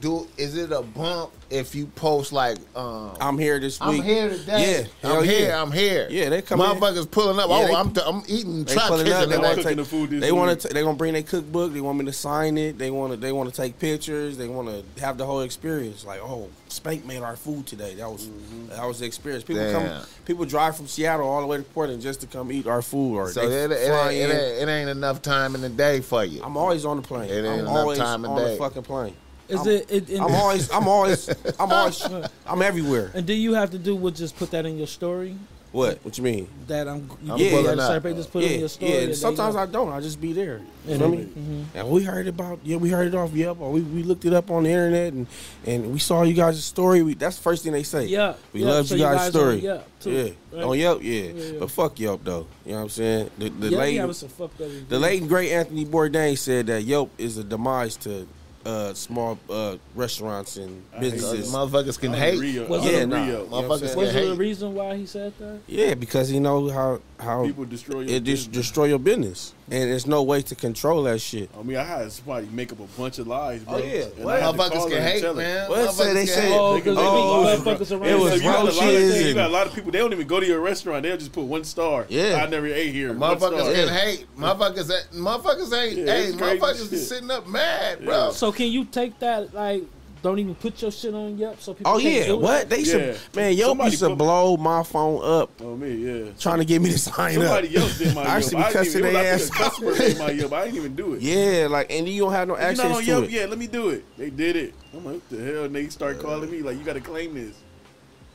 Do 0.00 0.26
is 0.36 0.56
it 0.56 0.72
a 0.72 0.82
bump 0.82 1.30
if 1.50 1.74
you 1.74 1.86
post 1.86 2.32
like 2.32 2.58
um 2.74 3.16
I'm 3.20 3.38
here 3.38 3.60
this 3.60 3.78
week? 3.80 3.88
I'm 4.00 4.02
here 4.02 4.28
today. 4.28 4.86
Yeah, 5.02 5.10
I'm 5.10 5.24
here. 5.24 5.48
yeah. 5.48 5.62
I'm 5.62 5.72
here. 5.72 6.08
Yeah, 6.10 6.28
they 6.30 6.42
come 6.42 6.60
in. 6.60 6.66
Motherfuckers 6.66 7.10
pulling 7.10 7.38
up. 7.38 7.48
Yeah, 7.48 7.56
oh, 7.56 7.66
they- 7.66 7.74
I'm 8.04 8.16
I'm 8.16 8.22
eating 8.26 8.64
They 8.64 8.74
pulling 8.74 9.12
up. 9.12 9.28
They 9.28 9.38
want 9.38 9.56
to 9.58 9.62
take. 9.62 9.76
the 9.76 9.84
food 9.84 10.10
this 10.10 10.20
They 10.20 10.32
want 10.32 10.50
week. 10.50 10.58
to. 10.60 10.68
They 10.68 10.82
gonna 10.82 10.96
bring 10.96 11.12
their 11.12 11.22
cookbook. 11.22 11.72
They 11.72 11.80
want 11.80 11.98
me 11.98 12.06
to 12.06 12.12
sign 12.12 12.58
it. 12.58 12.76
They 12.78 12.90
want 12.90 13.12
to. 13.12 13.16
They 13.18 13.30
want 13.32 13.50
to 13.50 13.54
take 13.56 13.78
pictures. 13.78 14.36
They 14.36 14.48
want 14.48 14.68
to 14.96 15.00
have 15.00 15.16
the 15.16 15.26
whole 15.26 15.42
experience. 15.42 16.04
Like, 16.04 16.20
oh, 16.22 16.48
Spank 16.68 17.04
made 17.06 17.22
our 17.22 17.36
food 17.36 17.66
today. 17.66 17.94
That 17.94 18.10
was 18.10 18.28
that 18.70 18.84
was 18.86 18.98
the 18.98 19.06
experience. 19.06 19.44
People 19.44 19.62
Damn. 19.62 19.88
come. 20.00 20.06
People 20.24 20.44
drive 20.46 20.76
from 20.76 20.88
Seattle 20.88 21.28
all 21.28 21.40
the 21.40 21.46
way 21.46 21.58
to 21.58 21.62
Portland 21.62 22.02
just 22.02 22.20
to 22.22 22.26
come 22.26 22.50
eat 22.50 22.66
our 22.66 22.82
food. 22.82 23.16
Or 23.16 23.30
So 23.30 23.42
it, 23.42 23.70
it, 23.70 23.72
ain't, 23.72 23.72
it, 23.72 24.22
ain't, 24.22 24.32
it 24.32 24.68
ain't 24.68 24.90
enough 24.90 25.22
time 25.22 25.54
in 25.54 25.60
the 25.60 25.68
day 25.68 26.00
for 26.00 26.24
you. 26.24 26.42
I'm 26.42 26.56
always 26.56 26.84
on 26.84 26.96
the 26.96 27.02
plane. 27.02 27.30
It 27.30 27.36
ain't 27.36 27.46
I'm 27.46 27.58
enough 27.60 27.76
always 27.76 27.98
time 27.98 28.24
in 28.24 28.30
on 28.32 28.38
day. 28.38 28.50
the 28.52 28.56
fucking 28.56 28.82
plane. 28.82 29.14
Is 29.48 29.58
I'm- 29.60 29.68
it? 29.68 29.90
it, 29.90 30.10
it 30.10 30.20
I'm 30.20 30.34
always. 30.34 30.70
I'm 30.70 30.88
always. 30.88 31.28
I'm 31.60 31.70
always. 31.78 32.02
I'm 32.46 32.62
everywhere. 32.62 33.10
And 33.14 33.26
do 33.26 33.34
you 33.34 33.54
have 33.54 33.70
to 33.72 33.78
do 33.78 33.94
with 33.94 34.16
just 34.16 34.36
put 34.36 34.50
that 34.52 34.64
in 34.66 34.78
your 34.78 34.86
story? 34.86 35.36
What? 35.72 35.98
What 36.04 36.16
you 36.16 36.22
mean? 36.22 36.46
That 36.68 36.86
I'm. 36.86 37.10
You 37.20 37.34
yeah, 37.36 37.58
yeah. 37.74 37.74
Separate, 37.88 38.14
just 38.14 38.30
put 38.30 38.44
it 38.44 38.46
in 38.46 38.52
yeah, 38.52 38.58
your 38.60 38.68
story. 38.68 38.92
yeah. 38.92 38.98
and 39.00 39.16
Sometimes 39.16 39.54
you 39.56 39.60
I 39.60 39.66
don't. 39.66 39.88
I 39.92 40.00
just 40.00 40.20
be 40.20 40.32
there. 40.32 40.58
You 40.86 40.92
And 40.92 41.00
feel 41.00 41.10
then- 41.10 41.18
me? 41.18 41.64
mhm. 41.64 41.64
And 41.74 41.90
we 41.90 42.04
heard 42.04 42.28
about 42.28 42.60
yeah, 42.62 42.76
we 42.76 42.90
heard 42.90 43.08
it 43.08 43.14
off 43.16 43.32
Yelp, 43.34 43.60
or 43.60 43.72
we, 43.72 43.80
we 43.80 44.04
looked 44.04 44.24
it 44.24 44.32
up 44.32 44.52
on 44.52 44.62
the 44.62 44.68
internet, 44.70 45.12
and, 45.14 45.26
and 45.66 45.92
we 45.92 45.98
saw 45.98 46.22
you 46.22 46.32
guys' 46.32 46.62
story. 46.64 47.02
We, 47.02 47.14
that's 47.14 47.36
the 47.38 47.42
first 47.42 47.64
thing 47.64 47.72
they 47.72 47.82
say. 47.82 48.06
Yeah, 48.06 48.34
we 48.52 48.60
yeah, 48.60 48.66
love 48.70 48.86
so 48.86 48.94
you 48.94 49.00
you 49.00 49.06
guys' 49.08 49.16
guys 49.18 49.30
story. 49.30 49.54
on 49.56 49.60
Yelp, 49.62 49.88
too, 50.00 50.10
yeah, 50.12 50.22
right? 50.52 50.64
on 50.64 50.78
Yelp, 50.78 51.02
yeah. 51.02 51.12
Yeah, 51.12 51.32
yeah. 51.42 51.58
But 51.58 51.70
fuck 51.72 51.98
Yelp 51.98 52.22
though. 52.24 52.46
You 52.64 52.70
know 52.70 52.76
what 52.76 52.82
I'm 52.84 52.88
saying? 52.90 53.30
The 53.38 53.48
the 53.48 53.68
Yeah, 53.70 53.78
late 53.78 53.94
yeah, 53.96 54.04
was 54.04 54.18
some 54.18 54.28
fucked 54.28 54.60
up. 54.60 54.68
the 54.88 54.98
late 55.00 55.20
and 55.22 55.28
great 55.28 55.50
Anthony 55.50 55.84
Bourdain 55.84 56.38
said 56.38 56.68
that 56.68 56.84
Yelp 56.84 57.10
is 57.18 57.36
a 57.36 57.42
demise 57.42 57.96
to 57.96 58.28
uh, 58.66 58.94
small 58.94 59.38
uh, 59.50 59.76
restaurants 59.94 60.56
and 60.56 60.82
businesses. 61.00 61.52
Motherfuckers 61.52 61.98
can 61.98 62.12
hate. 62.12 62.38
Reo. 62.40 62.66
Was 62.66 62.82
I'm 62.82 62.88
it- 62.94 63.06
nah. 63.08 63.24
You 63.26 63.32
know 63.32 63.44
what 63.44 63.64
I'm 63.64 63.70
Motherfuckers? 63.70 63.96
Was 63.96 64.06
Yeah, 64.14 64.20
there 64.20 64.32
a 64.32 64.36
reason 64.36 64.74
why 64.74 64.96
he 64.96 65.06
said 65.06 65.32
that? 65.38 65.58
Yeah, 65.66 65.94
because 65.94 66.30
you 66.32 66.40
know 66.40 66.68
how 66.70 67.00
how 67.24 67.44
People 67.44 67.64
destroy 67.64 68.00
your 68.02 68.10
it 68.16 68.22
just 68.24 68.50
business. 68.50 68.66
destroy 68.66 68.84
your 68.84 68.98
business, 68.98 69.54
and 69.70 69.90
there's 69.90 70.06
no 70.06 70.22
way 70.22 70.42
to 70.42 70.54
control 70.54 71.02
that 71.04 71.20
shit. 71.20 71.50
I 71.58 71.62
mean, 71.62 71.76
I 71.76 71.84
had 71.84 72.12
somebody 72.12 72.46
make 72.52 72.70
up 72.72 72.80
a 72.80 72.84
bunch 72.98 73.18
of 73.18 73.26
lies, 73.26 73.62
oh, 73.66 73.72
bro. 73.72 73.82
Oh, 73.82 73.84
yeah. 73.86 74.02
And 74.04 74.24
What? 74.24 74.36
I 74.36 74.40
had 74.46 74.54
Motherfuckers 74.54 74.90
can 74.90 75.02
hate, 75.02 75.20
tell 75.20 75.34
her. 75.34 75.40
man. 75.40 75.70
What 75.70 75.92
say 75.94 76.12
they 76.14 76.26
say? 76.26 76.52
Oh, 76.56 76.76
because 76.76 76.96
Oh, 76.98 77.56
motherfuckers 77.58 77.90
around. 77.92 78.08
it 78.08 78.18
was 78.18 78.34
you 78.36 78.42
got 78.42 78.60
a 78.60 78.64
lot 78.64 78.68
of 78.68 78.78
roaches 78.80 79.12
things- 79.14 79.26
You 79.28 79.34
got 79.34 79.50
a 79.50 79.52
lot 79.52 79.66
of 79.66 79.74
people. 79.74 79.90
They 79.90 79.98
don't 79.98 80.12
even 80.12 80.26
go 80.26 80.38
to 80.40 80.46
your 80.46 80.60
restaurant. 80.60 81.02
They'll 81.02 81.16
just 81.16 81.32
put 81.32 81.44
one 81.44 81.64
star. 81.64 82.06
Yeah. 82.08 82.40
I 82.44 82.48
never 82.48 82.66
ate 82.66 82.92
here. 82.92 83.12
Motherfuckers 83.14 83.60
star. 83.60 83.72
can 83.72 83.88
hate. 83.88 84.26
Motherfuckers, 84.38 84.90
ain't- 84.90 85.12
motherfuckers 85.14 85.72
ain't. 85.82 85.98
Yeah, 85.98 86.06
hey, 86.14 86.32
motherfuckers 86.32 86.92
is 86.92 87.08
sitting 87.08 87.30
up 87.30 87.46
mad, 87.48 88.04
bro. 88.04 88.30
So 88.32 88.52
can 88.52 88.66
you 88.68 88.84
take 88.84 89.18
that 89.20 89.54
like? 89.54 89.84
Don't 90.24 90.38
even 90.38 90.54
put 90.54 90.80
your 90.80 90.90
shit 90.90 91.12
on 91.12 91.36
Yelp 91.36 91.60
so 91.60 91.74
people. 91.74 91.92
Oh 91.92 91.98
yeah, 91.98 92.32
what 92.32 92.62
It? 92.62 92.68
they 92.70 92.78
used 92.78 92.94
Yeah. 92.94 93.12
to 93.12 93.18
man, 93.36 93.52
Yelp 93.52 93.68
Somebody 93.72 93.90
used 93.90 94.02
to 94.02 94.08
put- 94.08 94.18
blow 94.18 94.56
my 94.56 94.82
phone 94.82 95.20
up 95.22 95.50
Oh 95.60 95.76
me, 95.76 95.94
yeah. 95.96 96.30
trying 96.40 96.60
to 96.60 96.64
get 96.64 96.80
me 96.80 96.90
to 96.92 96.98
sign 96.98 97.34
Somebody 97.34 97.76
up. 97.76 97.82
else 97.82 97.98
did 97.98 98.14
my 98.14 98.22
I 98.24 98.24
Yelp. 98.24 98.36
used 98.38 98.48
to 98.48 98.56
be 98.56 98.62
I 98.62 98.64
didn't 98.72 98.74
cussing 98.78 98.98
even, 99.00 99.04
it 99.04 99.12
was 99.12 99.22
their 99.22 99.34
ass 99.34 99.46
a 99.48 99.52
customer 99.52 99.98
made 99.98 100.18
my 100.18 100.30
Yelp. 100.30 100.52
I 100.54 100.64
didn't 100.64 100.76
even 100.78 100.96
do 100.96 101.12
it. 101.12 101.20
Yeah, 101.20 101.66
like 101.70 101.92
and 101.92 102.08
you 102.08 102.22
don't 102.22 102.32
have 102.32 102.48
no 102.48 102.54
You're 102.54 102.62
access 102.62 102.84
not 102.88 102.96
on 102.96 103.00
to 103.02 103.06
Yelp 103.06 103.24
it. 103.26 103.30
yet. 103.32 103.50
Let 103.50 103.58
me 103.58 103.66
do 103.66 103.90
it. 103.90 104.04
They 104.16 104.30
did 104.30 104.56
it. 104.56 104.74
I'm 104.94 105.04
like, 105.04 105.14
what 105.14 105.28
the 105.28 105.44
hell? 105.44 105.64
And 105.64 105.74
they 105.76 105.88
start 105.88 106.18
calling 106.20 106.50
me 106.50 106.62
like, 106.62 106.78
you 106.78 106.84
got 106.84 106.94
to 106.94 107.00
claim 107.02 107.34
this. 107.34 107.54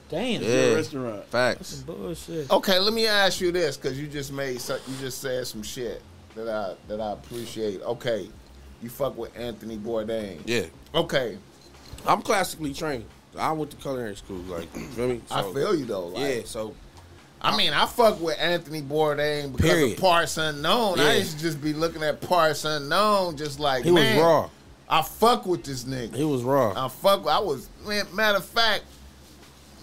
Damn. 0.09 0.43
Yeah. 0.43 0.47
Your 0.67 0.75
restaurant. 0.75 1.25
Facts. 1.25 1.67
Some 1.69 1.85
bullshit. 1.85 2.51
Okay, 2.51 2.77
let 2.79 2.93
me 2.93 3.07
ask 3.07 3.41
you 3.41 3.51
this 3.51 3.77
because 3.77 3.99
you 3.99 4.07
just 4.07 4.31
made 4.31 4.61
some, 4.61 4.77
you 4.87 4.93
just 5.01 5.21
said 5.21 5.45
some 5.47 5.63
shit 5.63 6.01
that 6.35 6.47
I 6.47 6.75
that 6.87 7.01
I 7.01 7.13
appreciate. 7.13 7.81
Okay, 7.81 8.29
you 8.81 8.89
fuck 8.89 9.17
with 9.17 9.35
Anthony 9.37 9.77
Bourdain. 9.77 10.39
Yeah, 10.45 10.65
Okay, 10.93 11.37
I'm 12.07 12.21
classically 12.21 12.73
trained. 12.73 13.05
I 13.37 13.51
went 13.51 13.71
to 13.71 13.77
culinary 13.77 14.15
school. 14.15 14.37
Like, 14.37 14.67
you 14.75 14.81
feel 14.87 15.07
me? 15.07 15.21
I 15.31 15.41
So, 15.41 15.53
feel 15.53 15.75
you 15.75 15.85
though. 15.85 16.07
Like, 16.07 16.35
Yeah. 16.35 16.41
So 16.45 16.73
I 17.41 17.55
mean, 17.55 17.71
I 17.73 17.85
fuck 17.85 18.19
with 18.19 18.37
Anthony 18.39 18.81
Bourdain 18.81 19.53
because 19.55 19.69
Period. 19.71 19.93
of 19.93 19.99
Parts 20.01 20.37
Unknown. 20.37 20.99
I 20.99 21.13
Yeah. 21.13 21.19
used 21.19 21.37
to 21.37 21.43
just 21.43 21.61
be 21.61 21.71
looking 21.73 22.03
at 22.03 22.19
Parts 22.21 22.65
Unknown, 22.65 23.37
just 23.37 23.59
like 23.59 23.83
he 23.85 23.91
was 23.91 24.03
man, 24.03 24.19
raw. 24.19 24.49
I 24.89 25.01
fuck 25.03 25.45
with 25.45 25.63
this 25.63 25.83
nigga. 25.85 26.15
He 26.15 26.23
was 26.25 26.41
raw. 26.43 26.73
I 26.75 26.89
fuck. 26.89 27.25
I 27.27 27.39
was 27.39 27.69
man, 27.87 28.05
matter 28.13 28.39
of 28.39 28.45
fact, 28.45 28.83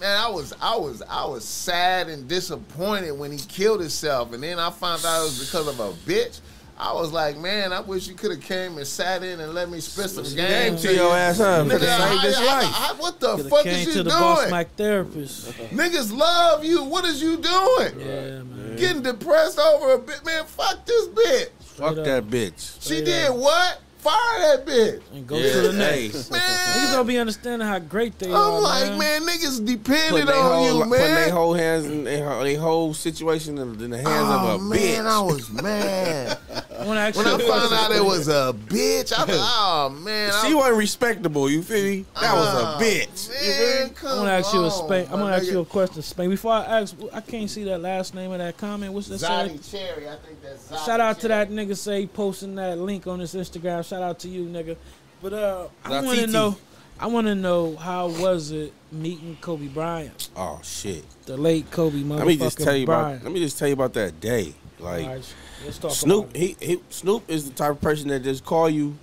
man. 0.00 0.18
I 0.18 0.28
was 0.28 0.52
I 0.60 0.76
was 0.76 1.02
I 1.08 1.24
was 1.26 1.44
sad 1.44 2.08
and 2.08 2.28
disappointed 2.28 3.12
when 3.12 3.32
he 3.32 3.38
killed 3.38 3.80
himself, 3.80 4.32
and 4.34 4.42
then 4.42 4.58
I 4.58 4.68
found 4.70 5.04
out 5.06 5.20
it 5.22 5.24
was 5.24 5.44
because 5.46 5.68
of 5.68 5.80
a 5.80 5.92
bitch. 6.10 6.40
I 6.78 6.92
was 6.92 7.10
like, 7.10 7.38
man, 7.38 7.72
I 7.72 7.80
wish 7.80 8.06
you 8.06 8.14
could 8.14 8.30
have 8.32 8.42
came 8.42 8.76
and 8.76 8.86
sat 8.86 9.22
in 9.22 9.40
and 9.40 9.54
let 9.54 9.70
me 9.70 9.80
spit 9.80 10.10
some 10.10 10.24
game 10.24 10.36
Game 10.72 10.76
to 10.76 10.82
to 10.88 10.94
your 10.94 11.16
ass, 11.16 11.38
huh? 11.38 11.64
Nigga, 11.64 11.70
Could 11.70 11.82
have 11.82 12.00
I- 12.00 12.04
I- 12.14 12.44
life. 12.62 12.74
I- 12.76 12.94
what 12.98 13.18
the 13.18 13.28
Coulda 13.36 13.48
fuck 13.48 13.62
came 13.62 13.74
is 13.74 13.86
you 13.86 13.92
to 13.94 14.02
the 14.02 14.10
doing? 14.10 14.20
Boss 14.20 14.50
Mac 14.50 14.76
therapist. 14.76 15.46
Niggas 15.70 16.12
love 16.16 16.64
you. 16.64 16.84
What 16.84 17.04
is 17.06 17.22
you 17.22 17.38
doing? 17.38 17.98
Yeah, 18.00 18.42
man. 18.42 18.76
Getting 18.76 19.02
depressed 19.02 19.58
over 19.58 19.94
a 19.94 19.98
bit, 19.98 20.22
man. 20.26 20.44
Fuck 20.44 20.84
this 20.84 21.08
bitch. 21.08 21.48
Fuck 21.60 21.96
that 21.96 22.24
bitch. 22.28 22.86
She 22.86 23.02
did 23.02 23.30
what? 23.32 23.80
Fire 24.06 24.56
that 24.56 24.66
bitch. 24.66 25.02
And 25.12 25.26
go 25.26 25.36
Yeah, 25.36 25.52
to 25.52 25.60
the 25.62 25.72
next. 25.72 26.30
Man, 26.30 26.40
Niggas 26.40 26.92
don't 26.92 27.06
be 27.06 27.18
understanding 27.18 27.66
how 27.66 27.78
great 27.80 28.18
they 28.20 28.30
are. 28.30 28.56
I'm 28.56 28.62
like, 28.62 28.88
man. 28.90 28.98
man, 28.98 29.22
niggas 29.22 29.58
Putting 29.58 29.66
depended 29.66 30.28
on 30.28 30.34
whole, 30.52 30.78
you, 30.78 30.84
putting 30.84 30.90
their 30.90 31.14
man. 31.26 31.30
whole 31.30 31.54
hands 31.54 31.86
in 31.86 32.04
their, 32.04 32.44
their 32.44 32.58
whole 32.58 32.94
situation 32.94 33.58
in, 33.58 33.80
in 33.82 33.90
the 33.90 33.96
hands 33.96 34.08
oh, 34.08 34.38
of 34.38 34.44
a 34.44 34.52
oh, 34.54 34.58
man, 34.58 34.78
bitch. 34.78 35.06
I 35.06 35.20
was 35.20 35.50
mad. 35.50 36.38
I 36.78 36.84
want 36.86 36.98
to 36.98 37.00
ask 37.00 37.16
when 37.16 37.26
I 37.26 37.38
found 37.38 37.72
out 37.72 37.90
it 37.90 38.04
was 38.04 38.28
a 38.28 38.54
bitch, 38.54 39.12
I 39.12 39.24
thought, 39.24 39.28
oh, 39.30 39.88
man. 39.90 40.32
she 40.44 40.52
I, 40.52 40.54
wasn't 40.54 40.76
respectable. 40.76 41.50
You 41.50 41.62
feel 41.62 41.82
me? 41.84 42.04
That 42.20 42.34
was 42.34 42.46
Oh, 42.48 42.76
a 42.78 42.82
bitch. 42.82 43.28
You 43.28 43.52
feel 43.52 43.66
Man, 43.66 43.88
me? 43.88 43.94
I'm 44.02 44.16
gonna 44.18 44.30
ask 44.30 44.54
you 44.54 44.60
a 44.60 44.68
on, 44.68 44.92
I'm 44.92 45.20
gonna 45.20 45.36
ask 45.36 45.46
you 45.46 45.60
a 45.60 45.64
question, 45.64 46.02
Spank. 46.02 46.30
Before 46.30 46.52
I 46.52 46.80
ask, 46.80 46.94
I 47.12 47.20
can't 47.22 47.50
see 47.50 47.64
that 47.64 47.80
last 47.80 48.14
name 48.14 48.30
of 48.30 48.38
that 48.38 48.56
comment. 48.56 48.92
What's 48.92 49.08
that 49.08 49.18
say? 49.18 49.58
Cherry, 49.78 50.08
I 50.08 50.16
think 50.16 50.42
that's 50.42 50.68
Zodi 50.68 50.86
Shout 50.86 51.00
out 51.00 51.18
to 51.20 51.28
that 51.28 51.50
nigga 51.50 51.76
say 51.76 52.06
posting 52.06 52.54
that 52.56 52.78
link 52.78 53.06
on 53.06 53.20
his 53.20 53.34
Instagram. 53.34 53.84
Shout 53.86 53.95
out 54.02 54.18
to 54.20 54.28
you, 54.28 54.44
nigga. 54.46 54.76
But 55.22 55.32
uh, 55.32 55.68
I 55.84 56.00
want 56.02 56.18
to 56.20 56.26
know. 56.26 56.56
I 56.98 57.06
want 57.08 57.26
to 57.26 57.34
know 57.34 57.76
how 57.76 58.08
was 58.08 58.52
it 58.52 58.72
meeting 58.90 59.36
Kobe 59.42 59.66
Bryant, 59.68 60.30
Oh 60.34 60.60
shit. 60.62 61.04
the 61.26 61.36
late 61.36 61.70
Kobe 61.70 61.98
motherfucking 62.02 62.16
Let 62.18 62.26
me 62.26 62.36
just 62.38 62.58
tell 62.58 62.74
you 62.74 62.86
Bryant. 62.86 63.16
about. 63.16 63.24
Let 63.24 63.32
me 63.34 63.40
just 63.40 63.58
tell 63.58 63.68
you 63.68 63.74
about 63.74 63.92
that 63.94 64.18
day. 64.18 64.54
Like 64.78 65.04
All 65.06 65.12
right, 65.14 65.34
let's 65.66 65.76
talk 65.78 65.90
Snoop, 65.90 66.24
about 66.30 66.36
it. 66.36 66.56
he, 66.58 66.66
he 66.66 66.80
Snoop 66.88 67.28
is 67.30 67.48
the 67.50 67.54
type 67.54 67.72
of 67.72 67.80
person 67.82 68.08
that 68.08 68.22
just 68.22 68.44
call 68.46 68.70
you 68.70 68.96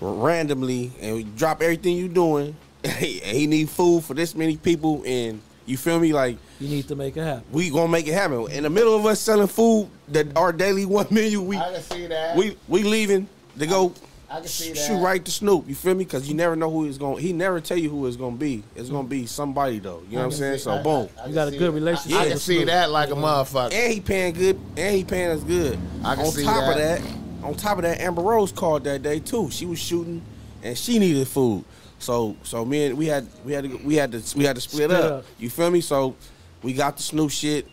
randomly 0.00 0.92
and 1.00 1.36
drop 1.36 1.62
everything 1.62 1.96
you 1.96 2.08
doing. 2.08 2.56
and 2.84 2.94
he 2.96 3.46
need 3.46 3.68
food 3.68 4.02
for 4.04 4.14
this 4.14 4.34
many 4.34 4.56
people, 4.56 5.02
and 5.06 5.40
you 5.66 5.76
feel 5.76 5.98
me? 6.00 6.12
Like 6.14 6.38
You 6.58 6.68
need 6.68 6.88
to 6.88 6.96
make 6.96 7.16
it 7.16 7.22
happen. 7.22 7.44
we 7.52 7.70
gonna 7.70 7.88
make 7.88 8.06
it 8.06 8.14
happen. 8.14 8.50
In 8.50 8.62
the 8.64 8.70
middle 8.70 8.94
of 8.96 9.04
us 9.06 9.20
selling 9.20 9.46
food 9.48 9.88
that 10.08 10.34
our 10.36 10.52
daily 10.52 10.86
one 10.86 11.06
menu, 11.10 11.40
we 11.42 11.56
I 11.56 11.72
can 11.72 11.82
see 11.82 12.06
that. 12.06 12.36
we 12.36 12.56
we 12.68 12.82
leaving 12.82 13.28
to 13.58 13.66
go 13.66 13.92
I 14.30 14.38
can 14.38 14.46
see 14.46 14.72
that. 14.72 14.78
shoot 14.78 14.98
right 14.98 15.24
to 15.24 15.30
Snoop. 15.30 15.68
You 15.68 15.74
feel 15.74 15.94
me? 15.94 16.04
Because 16.04 16.28
you 16.28 16.34
never 16.34 16.54
know 16.54 16.70
who 16.70 16.86
it's 16.86 16.98
going. 16.98 17.16
to 17.16 17.22
He 17.22 17.32
never 17.32 17.60
tell 17.60 17.76
you 17.76 17.90
who 17.90 18.06
it's 18.06 18.16
gonna 18.16 18.36
be. 18.36 18.62
It's 18.76 18.88
gonna 18.88 19.08
be 19.08 19.26
somebody 19.26 19.80
though. 19.80 20.02
You 20.08 20.16
know 20.16 20.18
what 20.18 20.24
I'm 20.26 20.32
saying? 20.32 20.58
So 20.60 20.80
boom. 20.82 21.08
You 21.26 21.34
got 21.34 21.48
a 21.48 21.50
good 21.50 21.74
relationship 21.74 22.16
I, 22.16 22.20
I 22.20 22.24
can 22.24 22.32
with 22.34 22.42
see 22.42 22.56
Snoop. 22.56 22.66
that 22.68 22.90
like 22.90 23.08
a 23.08 23.12
mm-hmm. 23.12 23.24
motherfucker. 23.24 23.72
And 23.72 23.92
he 23.92 24.00
paying 24.00 24.34
good. 24.34 24.60
And 24.76 24.94
he 24.96 25.02
paying 25.02 25.30
us 25.30 25.42
good. 25.42 25.78
I 26.04 26.14
can 26.14 26.26
on 26.26 26.30
see 26.30 26.44
top 26.44 26.60
that. 26.60 26.70
of 26.70 27.02
that, 27.02 27.44
on 27.44 27.54
top 27.54 27.78
of 27.78 27.82
that, 27.82 28.00
Amber 28.00 28.22
Rose 28.22 28.52
called 28.52 28.84
that 28.84 29.02
day 29.02 29.18
too. 29.18 29.50
She 29.50 29.66
was 29.66 29.80
shooting, 29.80 30.22
and 30.62 30.78
she 30.78 31.00
needed 31.00 31.26
food. 31.26 31.64
So 31.98 32.36
so 32.44 32.64
me 32.64 32.86
and 32.86 32.96
we 32.96 33.06
had 33.06 33.26
we 33.44 33.52
had 33.52 33.64
to 33.64 33.76
we 33.78 33.96
had 33.96 34.12
to 34.12 34.38
we 34.38 34.44
had 34.44 34.54
to 34.54 34.62
split, 34.62 34.90
Split 34.90 35.04
up. 35.04 35.12
up. 35.12 35.24
You 35.40 35.50
feel 35.50 35.70
me? 35.72 35.80
So 35.80 36.14
we 36.62 36.72
got 36.72 36.96
the 36.96 37.02
Snoop 37.02 37.32
shit. 37.32 37.66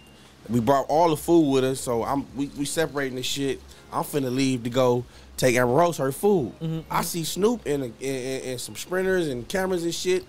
We 0.50 0.60
brought 0.60 0.88
all 0.90 1.12
the 1.12 1.18
food 1.18 1.52
with 1.52 1.64
us. 1.64 1.80
So 1.80 2.04
I'm 2.04 2.26
we, 2.36 2.48
we 2.58 2.66
separating 2.66 3.16
the 3.16 3.24
shit. 3.24 3.62
I'm 3.94 4.04
finna 4.04 4.34
leave 4.34 4.64
to 4.64 4.72
go 4.72 5.06
take 5.38 5.56
Amber 5.56 5.74
Rose 5.74 5.98
her 5.98 6.12
food. 6.12 6.54
Mm-hmm. 6.60 6.80
I 6.92 6.96
mm-hmm. 6.96 7.04
see 7.04 7.24
Snoop 7.24 7.66
and, 7.66 7.94
and, 8.02 8.60
some 8.60 8.76
sprinters 8.76 9.28
and 9.28 9.48
cameras 9.48 9.84
and 9.84 9.94
shit 9.94 10.26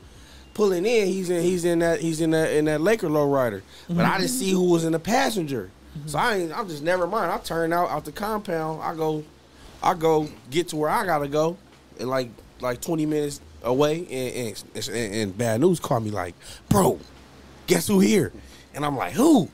pulling 0.54 0.86
in. 0.86 1.06
He's 1.08 1.30
in 1.30 1.42
he's 1.42 1.64
in 1.64 1.80
that 1.80 2.00
he's 2.00 2.20
in 2.20 2.30
that 2.30 2.52
in 2.52 2.66
that 2.66 2.80
Laker 2.80 3.08
lowrider. 3.08 3.62
But 3.88 3.94
mm-hmm. 3.94 4.12
I 4.12 4.18
didn't 4.18 4.30
see 4.30 4.50
who 4.50 4.70
was 4.70 4.84
in 4.84 4.92
the 4.92 4.98
passenger. 4.98 5.70
Mm-hmm. 5.98 6.08
So 6.08 6.18
I 6.18 6.36
ain't, 6.36 6.56
I'm 6.56 6.68
just 6.68 6.82
never 6.82 7.06
mind. 7.06 7.32
I 7.32 7.38
turn 7.38 7.72
out 7.72 7.90
out 7.90 8.04
the 8.04 8.12
compound. 8.12 8.82
I 8.82 8.94
go 8.94 9.24
I 9.82 9.94
go 9.94 10.28
get 10.50 10.68
to 10.68 10.76
where 10.76 10.90
I 10.90 11.04
gotta 11.04 11.28
go, 11.28 11.56
and 11.98 12.08
like 12.08 12.30
like 12.60 12.80
20 12.80 13.06
minutes 13.06 13.40
away, 13.62 14.06
and 14.10 14.56
and, 14.74 14.88
and, 14.88 15.14
and 15.14 15.38
bad 15.38 15.60
news 15.60 15.80
called 15.80 16.04
me 16.04 16.10
like, 16.10 16.34
bro, 16.68 16.98
guess 17.66 17.86
who 17.86 18.00
here? 18.00 18.32
And 18.74 18.84
I'm 18.84 18.96
like, 18.96 19.12
who? 19.12 19.48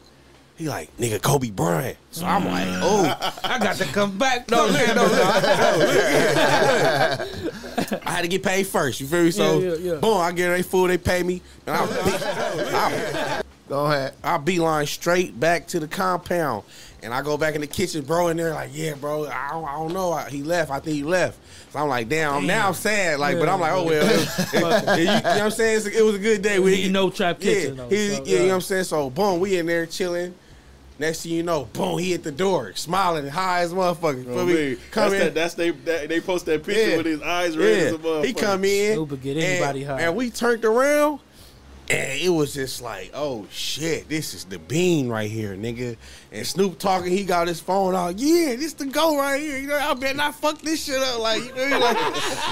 He 0.56 0.68
like, 0.68 0.96
nigga, 0.98 1.20
Kobe 1.20 1.50
Bryant. 1.50 1.96
So 2.12 2.24
I'm 2.24 2.44
like, 2.44 2.68
oh, 2.80 3.32
I 3.42 3.58
got 3.58 3.74
to 3.76 3.84
come 3.86 4.16
back. 4.16 4.48
no, 4.50 4.66
No, 4.66 4.72
look, 4.72 4.94
no, 4.94 5.04
I 8.06 8.10
had 8.10 8.22
to 8.22 8.28
get 8.28 8.44
paid 8.44 8.64
first. 8.66 9.00
You 9.00 9.06
feel 9.08 9.24
me? 9.24 9.30
So, 9.32 9.58
Yeah, 9.58 9.74
yeah, 9.74 9.92
yeah. 9.94 10.00
boom, 10.00 10.18
I 10.20 10.30
get 10.30 10.48
their 10.50 10.62
food, 10.62 10.90
they 10.90 10.98
pay 10.98 11.24
me, 11.24 11.42
and 11.66 11.76
I, 11.76 11.84
I, 11.84 13.42
Go 13.68 13.86
ahead. 13.86 14.12
I 14.22 14.36
beeline 14.36 14.86
straight 14.86 15.38
back 15.40 15.66
to 15.68 15.80
the 15.80 15.88
compound, 15.88 16.64
and 17.02 17.14
I 17.14 17.22
go 17.22 17.36
back 17.38 17.54
in 17.54 17.62
the 17.62 17.66
kitchen, 17.66 18.04
bro. 18.04 18.28
and 18.28 18.38
they're 18.38 18.52
like, 18.52 18.68
yeah, 18.72 18.92
bro, 18.94 19.26
I 19.26 19.48
don't, 19.52 19.64
I 19.64 19.72
don't 19.72 19.92
know. 19.94 20.12
I- 20.12 20.28
He 20.30 20.42
left. 20.42 20.70
I 20.70 20.78
think 20.80 20.96
he 20.96 21.02
left. 21.02 21.38
So 21.72 21.78
I'm 21.80 21.88
like, 21.88 22.08
damn. 22.08 22.46
Now 22.46 22.68
I'm 22.68 22.74
sad, 22.74 23.18
like, 23.18 23.38
but 23.40 23.48
I'm 23.48 23.58
like, 23.60 23.72
oh 23.72 23.84
well. 23.84 24.26
you 24.52 24.60
know 25.06 25.10
what 25.14 25.26
I'm 25.26 25.50
saying? 25.50 25.80
It 25.92 26.02
was 26.02 26.14
a 26.14 26.18
good 26.20 26.42
day. 26.42 26.58
We 26.60 26.76
He 26.76 26.88
no 26.90 27.10
trap 27.10 27.38
yeah, 27.40 27.52
kitchen. 27.54 27.76
though, 27.78 27.88
he, 27.88 28.08
so, 28.10 28.22
yeah, 28.24 28.32
you 28.34 28.38
know 28.42 28.46
what 28.48 28.54
I'm 28.54 28.60
saying? 28.60 28.84
So 28.84 29.10
boom, 29.10 29.40
we 29.40 29.56
in 29.58 29.66
there 29.66 29.86
chilling. 29.86 30.34
Next 30.98 31.22
thing 31.22 31.32
you 31.32 31.42
know, 31.42 31.64
boom, 31.72 31.98
he 31.98 32.12
hit 32.12 32.22
the 32.22 32.30
door, 32.30 32.72
smiling 32.76 33.26
high 33.26 33.60
as 33.62 33.72
motherfucker. 33.72 34.24
Oh, 34.28 34.34
Feel 34.34 34.46
me? 34.46 34.54
man. 34.54 34.76
Come 34.92 35.10
that's 35.10 35.14
in. 35.14 35.18
that, 35.20 35.34
that's 35.34 35.54
they 35.54 35.70
that, 35.70 36.08
they 36.08 36.20
post 36.20 36.46
that 36.46 36.62
picture 36.64 36.90
Yeah. 36.90 36.96
with 36.98 37.06
his 37.06 37.20
eyes 37.22 37.56
red 37.56 37.78
as 37.88 37.92
a 37.94 37.98
motherfucker. 37.98 38.24
he 38.26 38.32
come 38.32 38.64
in. 38.64 38.94
Snoop 38.94 39.20
get 39.22 39.36
anybody 39.36 39.80
and, 39.82 39.90
high. 39.90 40.00
And 40.02 40.14
we 40.16 40.30
turned 40.30 40.64
around, 40.64 41.18
and 41.90 42.18
it 42.18 42.30
was 42.30 42.54
just 42.54 42.80
like, 42.80 43.10
oh 43.12 43.46
shit, 43.50 44.08
this 44.08 44.32
is 44.32 44.44
the 44.44 44.58
bean 44.58 45.08
right 45.08 45.30
here, 45.30 45.54
nigga. 45.54 45.96
And 46.32 46.46
Snoop 46.46 46.78
talking, 46.78 47.10
he 47.12 47.24
got 47.24 47.46
his 47.46 47.60
phone 47.60 47.94
out. 47.94 48.18
Yeah, 48.18 48.56
this 48.56 48.72
the 48.72 48.86
go 48.86 49.18
right 49.18 49.40
here. 49.40 49.58
You 49.58 49.68
know, 49.68 49.76
I 49.78 49.92
better 49.92 50.16
not 50.16 50.34
fuck 50.34 50.60
this 50.62 50.84
shit 50.84 50.96
up. 50.96 51.20
Like, 51.20 51.42
you 51.42 51.54
know, 51.54 51.78
like 51.78 51.96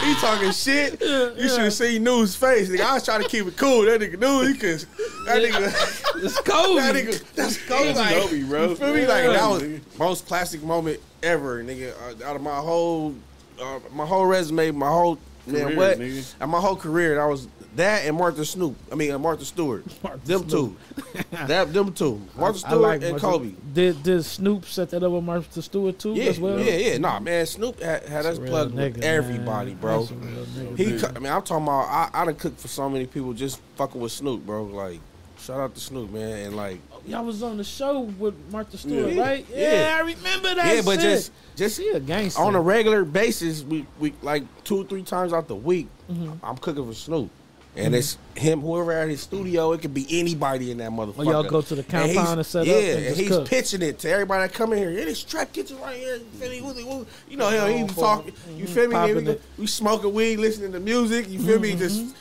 he 0.04 0.14
talking 0.16 0.52
shit. 0.52 1.00
You 1.42 1.48
should 1.48 1.60
have 1.60 1.72
seen 1.72 2.04
News 2.04 2.36
face. 2.36 2.68
Nigga, 2.68 2.80
I 2.82 2.94
was 2.94 3.04
trying 3.04 3.22
to 3.22 3.28
keep 3.28 3.46
it 3.46 3.56
cool. 3.56 3.82
That 3.82 4.00
nigga 4.00 4.18
knew 4.18 4.46
he 4.52 4.54
could. 4.59 4.80
That 5.26 5.42
nigga. 5.42 5.98
It's 6.22 6.38
Kobe. 6.42 6.80
That 6.80 6.94
nigga, 6.94 7.34
that's 7.34 7.56
Kobe. 7.66 7.92
That's 7.92 7.98
Like, 7.98 8.14
Kobe, 8.22 8.42
bro. 8.44 8.68
You 8.68 8.76
feel 8.76 8.94
me? 8.94 9.06
Like 9.06 9.24
that 9.24 9.48
was 9.48 9.64
most 9.98 10.26
classic 10.26 10.62
moment 10.62 11.00
ever, 11.22 11.64
nigga. 11.64 11.92
Uh, 12.00 12.28
out 12.28 12.36
of 12.36 12.42
my 12.42 12.56
whole, 12.56 13.14
uh, 13.60 13.80
my 13.92 14.06
whole 14.06 14.26
resume, 14.26 14.70
my 14.72 14.88
whole 14.88 15.18
man, 15.46 15.64
Career, 15.64 15.76
what? 15.76 15.98
nigga. 15.98 16.34
And 16.40 16.50
my 16.50 16.60
whole 16.60 16.76
career, 16.76 17.16
that 17.16 17.24
was 17.26 17.48
that 17.77 18.05
and 18.07 18.16
Martha 18.16 18.44
Snoop. 18.44 18.77
I 18.90 18.94
mean, 18.94 19.11
uh, 19.12 19.19
Martha 19.19 19.44
Stewart. 19.44 19.85
Martha 20.03 20.27
them 20.27 20.49
Snoop. 20.49 20.77
two. 21.11 21.23
that 21.47 21.73
them 21.73 21.93
two. 21.93 22.20
Martha 22.36 22.59
Stewart 22.59 22.81
like 22.81 23.03
and 23.03 23.11
Martha- 23.12 23.27
Kobe. 23.27 23.53
Did 23.73 24.03
did 24.03 24.24
Snoop 24.24 24.65
set 24.66 24.90
that 24.90 25.03
up 25.03 25.12
with 25.12 25.24
Martha 25.24 25.62
Stewart 25.62 25.99
too 25.99 26.12
Yeah, 26.15 26.24
as 26.24 26.39
well? 26.40 26.59
yeah, 26.61 26.77
yeah. 26.77 26.99
Nah, 26.99 27.20
man, 27.20 27.47
Snoop 27.47 27.81
had, 27.81 28.05
had 28.05 28.27
us 28.27 28.36
That's 28.36 28.39
a 28.39 28.43
real 28.43 28.51
plugged 28.51 28.74
nigga, 28.74 28.94
with 28.97 29.05
everybody, 29.05 29.70
man. 29.73 29.81
bro. 29.81 30.03
Nigga. 30.05 30.77
He, 30.78 30.99
cu- 30.99 31.07
I 31.15 31.19
mean, 31.19 31.32
I'm 31.32 31.43
talking 31.43 31.65
about. 31.65 31.86
I, 31.89 32.11
I 32.12 32.24
done 32.24 32.35
cooked 32.35 32.61
for 32.61 32.69
so 32.69 32.89
many 32.89 33.07
people 33.07 33.32
just 33.32 33.61
fucking 33.77 34.01
with 34.01 34.12
Snoop, 34.12 34.44
bro. 34.44 34.65
Like, 34.65 35.01
shout 35.39 35.59
out 35.61 35.74
to 35.74 35.81
Snoop, 35.81 36.11
man, 36.11 36.47
and 36.47 36.57
like, 36.57 36.78
Y'all 37.05 37.24
was 37.24 37.43
on 37.43 37.57
the 37.57 37.65
show 37.65 38.01
with 38.01 38.35
Martha 38.53 38.78
Stewart, 38.78 39.12
Yeah. 39.12 39.23
right? 39.23 39.47
Yeah. 39.51 39.73
Yeah, 39.89 39.97
I 39.97 40.01
remember 40.01 40.55
that. 40.55 40.73
yeah, 40.77 40.82
but 40.85 41.01
shit. 41.01 41.01
just, 41.01 41.32
just 41.57 41.77
she 41.78 41.89
a 41.89 41.99
gangster 41.99 42.40
on 42.40 42.55
a 42.55 42.61
regular 42.61 43.05
basis, 43.05 43.65
we, 43.65 43.85
we 43.99 44.12
like 44.23 44.44
two 44.62 44.82
or 44.82 44.85
three 44.85 45.03
times 45.03 45.32
out 45.32 45.49
the 45.49 45.57
week, 45.57 45.89
Mm-hmm. 46.11 46.44
I'm 46.44 46.57
cooking 46.59 46.86
for 46.86 46.94
Snoop. 46.94 47.28
And 47.74 47.94
it's 47.94 48.19
him, 48.35 48.61
whoever 48.61 48.93
at 48.93 49.09
his 49.09 49.23
studio. 49.23 49.73
It 49.73 49.81
could 49.81 49.94
be 49.94 50.07
anybody 50.11 50.70
in 50.70 50.77
that 50.78 50.90
motherfucker. 50.90 51.19
Or 51.20 51.24
y'all 51.24 51.43
go 51.43 51.62
to 51.62 51.74
the 51.74 51.81
And 51.81 51.89
compound 51.89 52.11
he's- 52.12 52.32
and 52.32 52.47
set 52.47 52.66
yeah, 52.66 52.74
up 52.74 52.82
and 52.99 53.07
and 53.07 53.16
he's 53.16 53.28
cook. 53.28 53.49
pitching 53.49 53.81
it 53.82 53.99
to 54.01 54.11
everybody 54.11 54.47
that 54.47 54.55
come 54.55 54.73
in 54.74 54.78
here. 54.78 54.90
Yeah, 54.90 55.07
this 55.07 55.24
trap 55.24 55.55
kitchen 55.55 55.81
right 55.81 55.97
here. 55.97 56.16
You 56.16 56.24
feel 56.39 56.51
me? 56.51 56.61
Woozy, 56.61 56.85
woo. 56.85 57.07
You 57.31 57.39
know 57.39 57.49
him. 57.49 57.89
He 57.89 57.94
talking. 57.94 58.35
You 58.57 58.66
feel 58.66 58.89
me? 58.89 58.93
Popping 58.94 59.24
we, 59.24 59.39
we 59.59 59.66
smoking 59.66 60.12
weed, 60.12 60.36
listening 60.36 60.73
to 60.73 60.81
music. 60.81 61.31
You 61.31 61.39
feel 61.39 61.55
Mm-hmm. 61.59 61.62
me? 61.62 61.77
Just. 61.77 62.15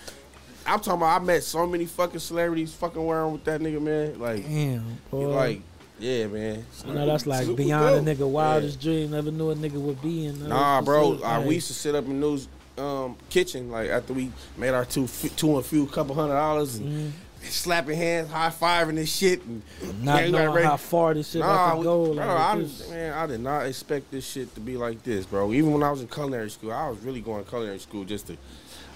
I'm 0.65 0.79
talking 0.79 0.93
about. 1.01 1.21
I 1.21 1.23
met 1.25 1.43
so 1.43 1.67
many 1.67 1.85
fucking 1.85 2.19
celebrities 2.21 2.71
fucking 2.73 3.03
wearing 3.05 3.33
with 3.33 3.43
that 3.43 3.59
nigga, 3.59 3.81
man. 3.81 4.19
Like, 4.19 4.43
Damn, 4.47 4.99
boy. 5.09 5.27
like, 5.27 5.61
yeah, 5.99 6.27
man. 6.27 6.63
I 6.87 6.91
know 6.93 7.05
that's 7.07 7.25
like 7.27 7.53
beyond 7.57 8.07
a 8.07 8.15
nigga 8.15 8.25
wildest 8.29 8.79
dream. 8.79 9.11
Never 9.11 9.31
knew 9.31 9.49
a 9.51 9.55
nigga 9.55 9.73
would 9.81 10.01
be 10.01 10.27
in. 10.27 10.47
Nah, 10.47 10.81
bro. 10.81 11.09
Like, 11.09 11.45
we 11.45 11.55
used 11.55 11.67
to 11.67 11.73
sit 11.73 11.93
up 11.93 12.05
in 12.05 12.21
News 12.21 12.47
um, 12.77 13.15
kitchen 13.29 13.69
like 13.71 13.89
after 13.89 14.13
we 14.13 14.31
made 14.57 14.69
our 14.73 14.85
two 14.85 15.03
f- 15.05 15.35
two 15.35 15.55
and 15.57 15.65
few 15.65 15.85
couple 15.87 16.15
hundred 16.15 16.33
dollars 16.33 16.75
and 16.77 17.13
slapping 17.43 17.97
hands, 17.97 18.29
high 18.29 18.49
fiving 18.49 18.97
and 18.97 19.09
shit. 19.09 19.43
And 19.43 19.61
not 20.03 20.21
man, 20.21 20.31
knowing 20.31 20.63
how 20.63 20.77
far 20.77 21.13
this 21.13 21.31
shit 21.31 21.41
Nah, 21.41 21.65
about 21.73 21.77
we- 21.79 21.83
go. 21.83 22.05
bro, 22.13 22.13
Like, 22.13 22.29
I, 22.29 22.55
man, 22.89 23.13
I 23.13 23.25
did 23.27 23.39
not 23.41 23.65
expect 23.65 24.11
this 24.11 24.25
shit 24.29 24.53
to 24.55 24.61
be 24.61 24.77
like 24.77 25.01
this, 25.03 25.25
bro. 25.25 25.51
Even 25.53 25.71
when 25.73 25.83
I 25.83 25.91
was 25.91 26.01
in 26.01 26.07
culinary 26.07 26.49
school, 26.51 26.71
I 26.71 26.89
was 26.89 26.99
really 26.99 27.21
going 27.21 27.43
to 27.43 27.49
culinary 27.49 27.79
school 27.79 28.03
just 28.05 28.27
to. 28.27 28.37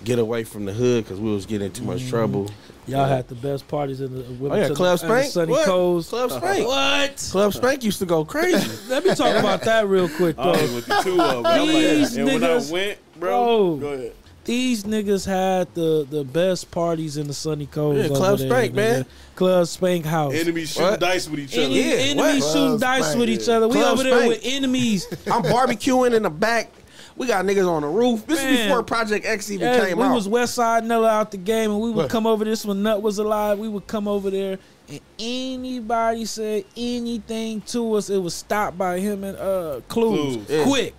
get 0.04 0.20
away 0.20 0.44
from 0.44 0.66
the 0.66 0.74
hood 0.74 1.04
because 1.06 1.20
we 1.22 1.32
was 1.32 1.46
getting 1.46 1.68
in 1.68 1.72
too 1.72 1.84
much 1.84 2.00
Mm-hmm. 2.02 2.10
trouble. 2.10 2.52
Y'all 2.86 3.08
had 3.08 3.28
the 3.30 3.34
best 3.34 3.66
parties 3.68 4.02
in 4.02 4.14
the 4.14 4.24
Oh 4.52 4.56
yeah, 4.56 4.68
Club 4.70 5.00
and 5.02 5.10
the 5.10 5.18
Spank. 5.22 5.32
Sunny 5.32 5.52
What? 5.54 5.66
Coast. 5.66 6.10
Club 6.10 6.32
Spank. 6.38 6.68
What? 6.68 7.30
Club 7.32 7.54
Spank 7.54 7.84
used 7.84 8.00
to 8.00 8.06
go 8.06 8.26
crazy. 8.26 8.70
Let 8.90 9.06
me 9.06 9.16
talk 9.16 9.36
about 9.38 9.62
that 9.62 9.88
real 9.88 10.10
quick 10.10 10.38
I 10.38 10.44
though. 10.44 10.62
was 10.62 10.74
with 10.76 10.86
the 10.86 11.02
two 11.02 11.20
of 11.20 11.44
them. 11.44 11.46
I'm 11.46 11.68
These 11.68 12.12
like, 12.12 12.20
and 12.20 12.26
when 12.28 12.44
I 12.44 12.48
niggas- 12.58 12.72
went, 12.72 12.98
Bro. 13.20 13.78
bro, 13.78 13.78
go 13.78 13.88
ahead. 13.94 14.14
These 14.46 14.84
niggas 14.84 15.26
had 15.26 15.74
the 15.74 16.06
the 16.08 16.24
best 16.24 16.70
parties 16.70 17.18
in 17.18 17.26
the 17.28 17.34
Sunny 17.34 17.66
Coast. 17.66 18.10
Yeah, 18.12 18.16
Club 18.16 18.38
there, 18.38 18.48
Spank, 18.48 18.74
nigga. 18.74 18.76
man. 18.76 19.06
Club 19.36 19.66
Spank 19.68 20.06
House. 20.06 20.34
Enemies 20.36 20.70
shooting 20.72 20.88
What? 20.92 21.00
dice 21.00 21.28
with 21.28 21.40
each 21.40 21.54
other. 21.54 21.64
Any, 21.64 21.80
Yeah, 21.82 21.96
enemies 21.96 22.44
what? 22.44 22.54
shooting 22.54 22.68
Club 22.68 22.80
dice 22.82 23.04
Spank, 23.06 23.20
with 23.20 23.30
yeah. 23.30 23.36
each 23.36 23.50
other. 23.50 23.68
We 23.68 23.74
Club 23.74 23.94
over 23.94 24.04
there 24.04 24.18
Spank. 24.20 24.30
with 24.30 24.42
enemies. 24.44 25.08
I'm 25.32 25.42
barbecuing 25.44 26.14
in 26.14 26.22
the 26.24 26.30
back. 26.30 26.70
We 27.18 27.26
got 27.28 27.44
niggas 27.46 27.68
on 27.68 27.82
the 27.82 27.88
roof. 27.88 28.28
This 28.28 28.44
is 28.44 28.62
before 28.68 28.84
Project 28.84 29.26
X 29.26 29.50
even 29.50 29.68
Yeah, 29.68 29.86
came 29.88 29.98
we 29.98 30.04
out. 30.04 30.10
We 30.10 30.16
was 30.16 30.28
West 30.28 30.54
Side 30.54 30.84
Nella 30.84 31.08
out 31.10 31.32
the 31.32 31.38
game, 31.38 31.72
and 31.72 31.80
we 31.80 31.88
would 31.90 31.96
What? 32.04 32.10
come 32.12 32.28
over 32.28 32.44
this 32.46 32.66
when 32.66 32.84
Nut 32.84 33.02
was 33.02 33.18
alive. 33.18 33.58
We 33.58 33.70
would 33.70 33.88
come 33.88 34.06
over 34.08 34.30
there, 34.30 34.60
and 34.90 35.00
anybody 35.18 36.26
said 36.26 36.66
anything 36.78 37.62
to 37.62 37.94
us, 37.96 38.10
it 38.10 38.18
was 38.18 38.34
stopped 38.34 38.78
by 38.78 39.00
him 39.00 39.24
and 39.24 39.38
uh 39.38 39.80
Clues. 39.88 40.36
Clues. 40.36 40.50
Yeah. 40.50 40.64
Quick, 40.66 40.94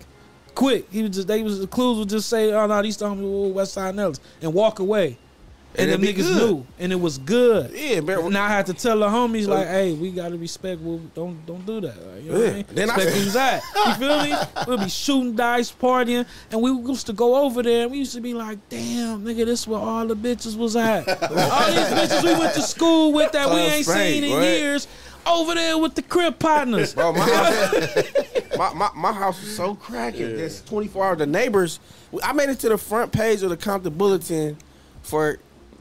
quick. 0.57 0.87
He 0.91 1.01
was 1.03 1.11
just 1.11 1.27
they 1.27 1.43
was 1.43 1.59
the 1.59 1.67
Clues 1.67 1.99
would 1.99 2.09
just 2.09 2.27
say, 2.29 2.51
"Oh 2.51 2.65
no, 2.67 2.81
these 2.81 2.97
the 2.97 3.05
homies 3.05 3.53
West 3.53 3.73
Side 3.73 3.95
Nellas," 3.95 4.19
and 4.41 4.53
walk 4.53 4.79
away. 4.79 5.17
And, 5.79 5.91
And 5.91 6.01
the 6.01 6.07
niggas 6.11 6.23
good. 6.23 6.37
knew, 6.49 6.65
and 6.79 6.91
it 6.91 6.99
was 6.99 7.19
good. 7.19 7.69
yeah. 7.75 7.97
And 7.99 8.35
I 8.35 8.47
had 8.49 8.65
to 8.65 8.73
tell 8.73 8.97
the 8.97 9.07
homies 9.07 9.45
like, 9.47 9.67
"Hey, 9.67 9.93
we 9.93 10.09
gotta 10.11 10.35
respect. 10.35 10.81
Well, 10.81 10.99
don't 11.13 11.45
don't 11.45 11.63
do 11.67 11.81
that. 11.81 11.95
Like, 12.07 12.23
you 12.23 12.31
know 12.31 12.39
what 12.39 12.49
I 12.49 12.53
mean? 12.53 12.65
Then 12.73 12.89
I- 12.89 12.95
respect 12.95 13.15
who's 13.17 13.35
at. 13.35 13.61
You 13.85 13.93
feel 13.95 14.23
me? 14.23 14.33
We'll 14.65 14.77
be 14.79 14.89
shooting 14.89 15.35
dice, 15.35 15.71
partying, 15.71 16.25
and 16.51 16.61
we 16.63 16.71
used 16.71 17.05
to 17.07 17.13
go 17.13 17.35
over 17.45 17.61
there. 17.61 17.83
and 17.83 17.91
We 17.91 17.99
used 17.99 18.15
to 18.15 18.21
be 18.21 18.33
like, 18.33 18.57
"Damn, 18.69 19.23
nigga, 19.23 19.45
this 19.45 19.67
where 19.67 19.79
all 19.79 20.07
the 20.07 20.15
bitches 20.15 20.57
was 20.57 20.75
at. 20.75 21.07
all 21.21 21.67
these 21.67 21.91
bitches 21.99 22.23
we 22.23 22.33
went 22.39 22.55
to 22.55 22.61
school 22.63 23.13
with 23.13 23.31
that 23.33 23.47
we 23.47 23.59
ain't 23.59 23.85
seen 23.85 24.23
in 24.23 24.41
years." 24.41 24.87
Over 25.27 25.55
there 25.55 25.77
with 25.77 25.95
the 25.95 26.01
crib 26.01 26.39
partners. 26.39 26.93
Bro, 26.93 27.13
my 27.13 27.19
house, 27.19 28.03
my, 28.57 28.73
my, 28.73 28.89
my 28.95 29.11
house 29.13 29.39
was 29.41 29.55
so 29.55 29.75
cracking. 29.75 30.21
Yeah. 30.21 30.45
It's 30.45 30.61
24 30.61 31.05
hours. 31.05 31.17
The 31.17 31.25
neighbors, 31.27 31.79
I 32.23 32.33
made 32.33 32.49
it 32.49 32.59
to 32.59 32.69
the 32.69 32.77
front 32.77 33.11
page 33.11 33.41
of 33.43 33.49
the 33.49 33.57
Compton 33.57 33.93
Bulletin 33.93 34.57
for, 35.03 35.39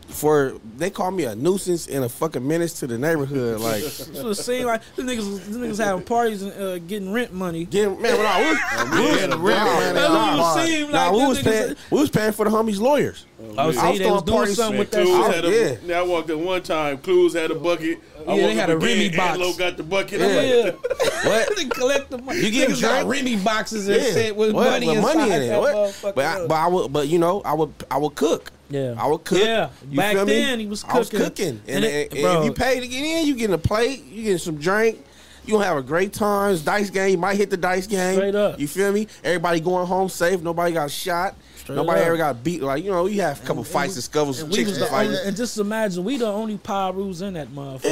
for 0.09 0.55
they 0.77 0.90
call 0.90 1.10
me 1.10 1.24
a 1.24 1.35
nuisance 1.35 1.86
and 1.89 2.05
a 2.05 2.09
fucking 2.09 2.47
menace 2.47 2.74
to 2.81 2.86
the 2.86 2.98
neighborhood. 2.98 3.60
Like, 3.66 3.82
That's 3.82 4.09
what 4.10 4.27
it 4.27 4.35
seemed 4.36 4.66
like. 4.66 4.82
These 4.97 5.05
niggas, 5.06 5.47
these 5.47 5.56
niggas 5.56 5.85
having 5.85 6.05
parties 6.05 6.43
and 6.43 6.52
uh, 6.62 6.78
getting 6.78 7.12
rent 7.12 7.32
money. 7.32 7.64
getting, 7.64 8.01
man, 8.01 8.16
when 8.16 8.27
I 8.27 8.40
was, 8.85 8.90
we 8.93 9.01
was, 9.10 9.20
Yeah, 9.20 9.27
the 9.28 9.39
rent 9.39 9.64
money. 9.64 9.93
That's 9.93 10.10
what 10.10 10.32
it 10.32 10.36
nah, 10.36 10.55
seemed 10.64 10.93
nah, 10.93 11.12
we 11.12 11.18
Them 11.18 11.28
was 11.28 11.39
niggas- 11.39 11.44
paying, 11.44 11.77
we 11.90 12.01
was 12.01 12.10
paying 12.10 12.32
for 12.32 12.44
the 12.44 12.51
homies' 12.51 12.78
lawyers. 12.81 13.27
Oh, 13.59 13.68
I 13.68 13.70
see, 13.73 13.77
was 13.77 13.77
they 13.77 13.90
was 13.90 13.98
throwing 14.01 14.24
doing 14.24 14.36
parties, 14.36 14.56
something 14.56 14.78
with 14.78 14.90
that 14.93 15.05
Clues 15.05 15.27
shit. 15.27 15.35
had 15.35 15.44
a, 15.44 15.51
Yeah. 15.51 15.77
Now 15.86 16.01
I 16.01 16.06
walked 16.06 16.31
in 16.31 16.44
one 16.44 16.62
time. 16.62 16.98
Clues 16.98 17.32
had 17.35 17.51
a 17.51 17.55
bucket. 17.55 18.01
I 18.28 18.35
Yeah, 18.35 18.47
they 18.47 18.55
had 18.55 18.70
a 18.70 18.77
Remy 18.78 19.07
again, 19.07 19.16
box. 19.19 19.31
Angelo 19.39 19.53
got 19.55 19.77
the 19.77 19.82
bucket. 19.82 20.20
Yeah. 20.20 20.27
I'm 20.27 20.65
like, 20.65 20.85
What? 21.24 21.57
they 21.57 21.65
collect 21.66 22.11
the 22.11 22.19
money. 22.19 22.40
You 22.40 22.51
getting 22.51 22.74
Niggas 22.77 22.81
got? 22.82 23.07
Remy 23.07 23.36
boxes 23.36 23.89
and 23.89 24.03
Yeah. 24.03 24.12
shit 24.12 24.36
with 24.36 24.53
What? 24.53 24.70
money 24.70 24.89
With 24.89 24.97
inside 24.98 25.16
money 25.16 25.32
in 25.32 25.43
it. 25.43 25.59
What? 25.59 25.74
motherfucker. 25.74 26.15
But 26.15 26.24
I, 26.24 26.47
but 26.47 26.55
I 26.55 26.66
would, 26.69 26.93
but 26.93 27.09
you 27.09 27.19
know, 27.19 27.43
I 27.44 27.55
would, 27.55 27.73
I 27.90 27.98
would 27.98 28.15
cook. 28.15 28.53
yeah, 28.70 28.94
I 28.98 29.07
would 29.07 29.24
cook. 29.24 29.39
Yeah, 29.39 29.69
You 29.90 29.97
back 29.97 30.15
feel 30.15 30.27
me? 30.27 30.57
he 30.57 30.66
was 30.66 30.82
cooking. 30.82 30.97
I 30.97 30.98
was 30.98 31.09
cooking, 31.11 31.48
and, 31.48 31.69
And 31.69 31.85
it- 31.85 32.12
and- 32.12 32.20
and 32.24 32.39
if 32.40 32.44
you 32.47 32.53
pay 32.53 32.81
to 32.81 32.86
get 32.89 33.03
in, 33.05 33.27
you 33.27 33.35
getting 33.35 33.55
a 33.55 33.59
plate, 33.59 34.05
you 34.05 34.23
getting 34.24 34.39
some 34.39 34.57
drink. 34.57 35.03
You 35.44 35.53
gonna 35.53 35.65
have 35.65 35.77
a 35.77 35.82
great 35.82 36.12
time. 36.12 36.53
It's 36.55 36.62
dice 36.62 36.90
game. 36.90 37.11
You 37.11 37.19
might 37.19 37.36
hit 37.36 37.51
the 37.51 37.57
dice 37.57 37.86
game. 37.86 38.16
Straight 38.16 38.35
up. 38.35 38.59
You 38.59 38.66
feel 38.66 38.90
me? 38.90 39.07
Everybody 39.23 39.61
going 39.61 39.86
home 39.86 40.09
safe. 40.09 40.43
Nobody 40.43 40.73
got 40.73 40.90
shot. 40.90 41.36
Straight 41.66 41.74
Nobody 41.76 42.01
up. 42.01 42.06
ever 42.06 42.16
got 42.16 42.44
beat. 42.44 42.62
Like 42.62 42.84
you 42.84 42.93
know, 42.93 43.06
you 43.06 43.22
have 43.22 43.38
a 43.43 43.47
couple 43.47 43.62
And- 43.64 43.66
fights 43.66 43.94
and 43.94 43.97
and 43.97 44.05
scuffles. 44.05 44.40
And 44.40 44.52
chicks 44.52 44.68
was 44.70 44.78
the 44.78 44.86
fighting. 44.86 45.12
only, 45.16 45.26
and 45.26 45.36
just 45.36 45.59
imagine 45.59 46.05
we 46.05 46.16
the 46.16 46.26
only 46.28 46.59
Pirus 46.59 47.22
in 47.22 47.34
that 47.34 47.48
motherfucker. 47.48 47.84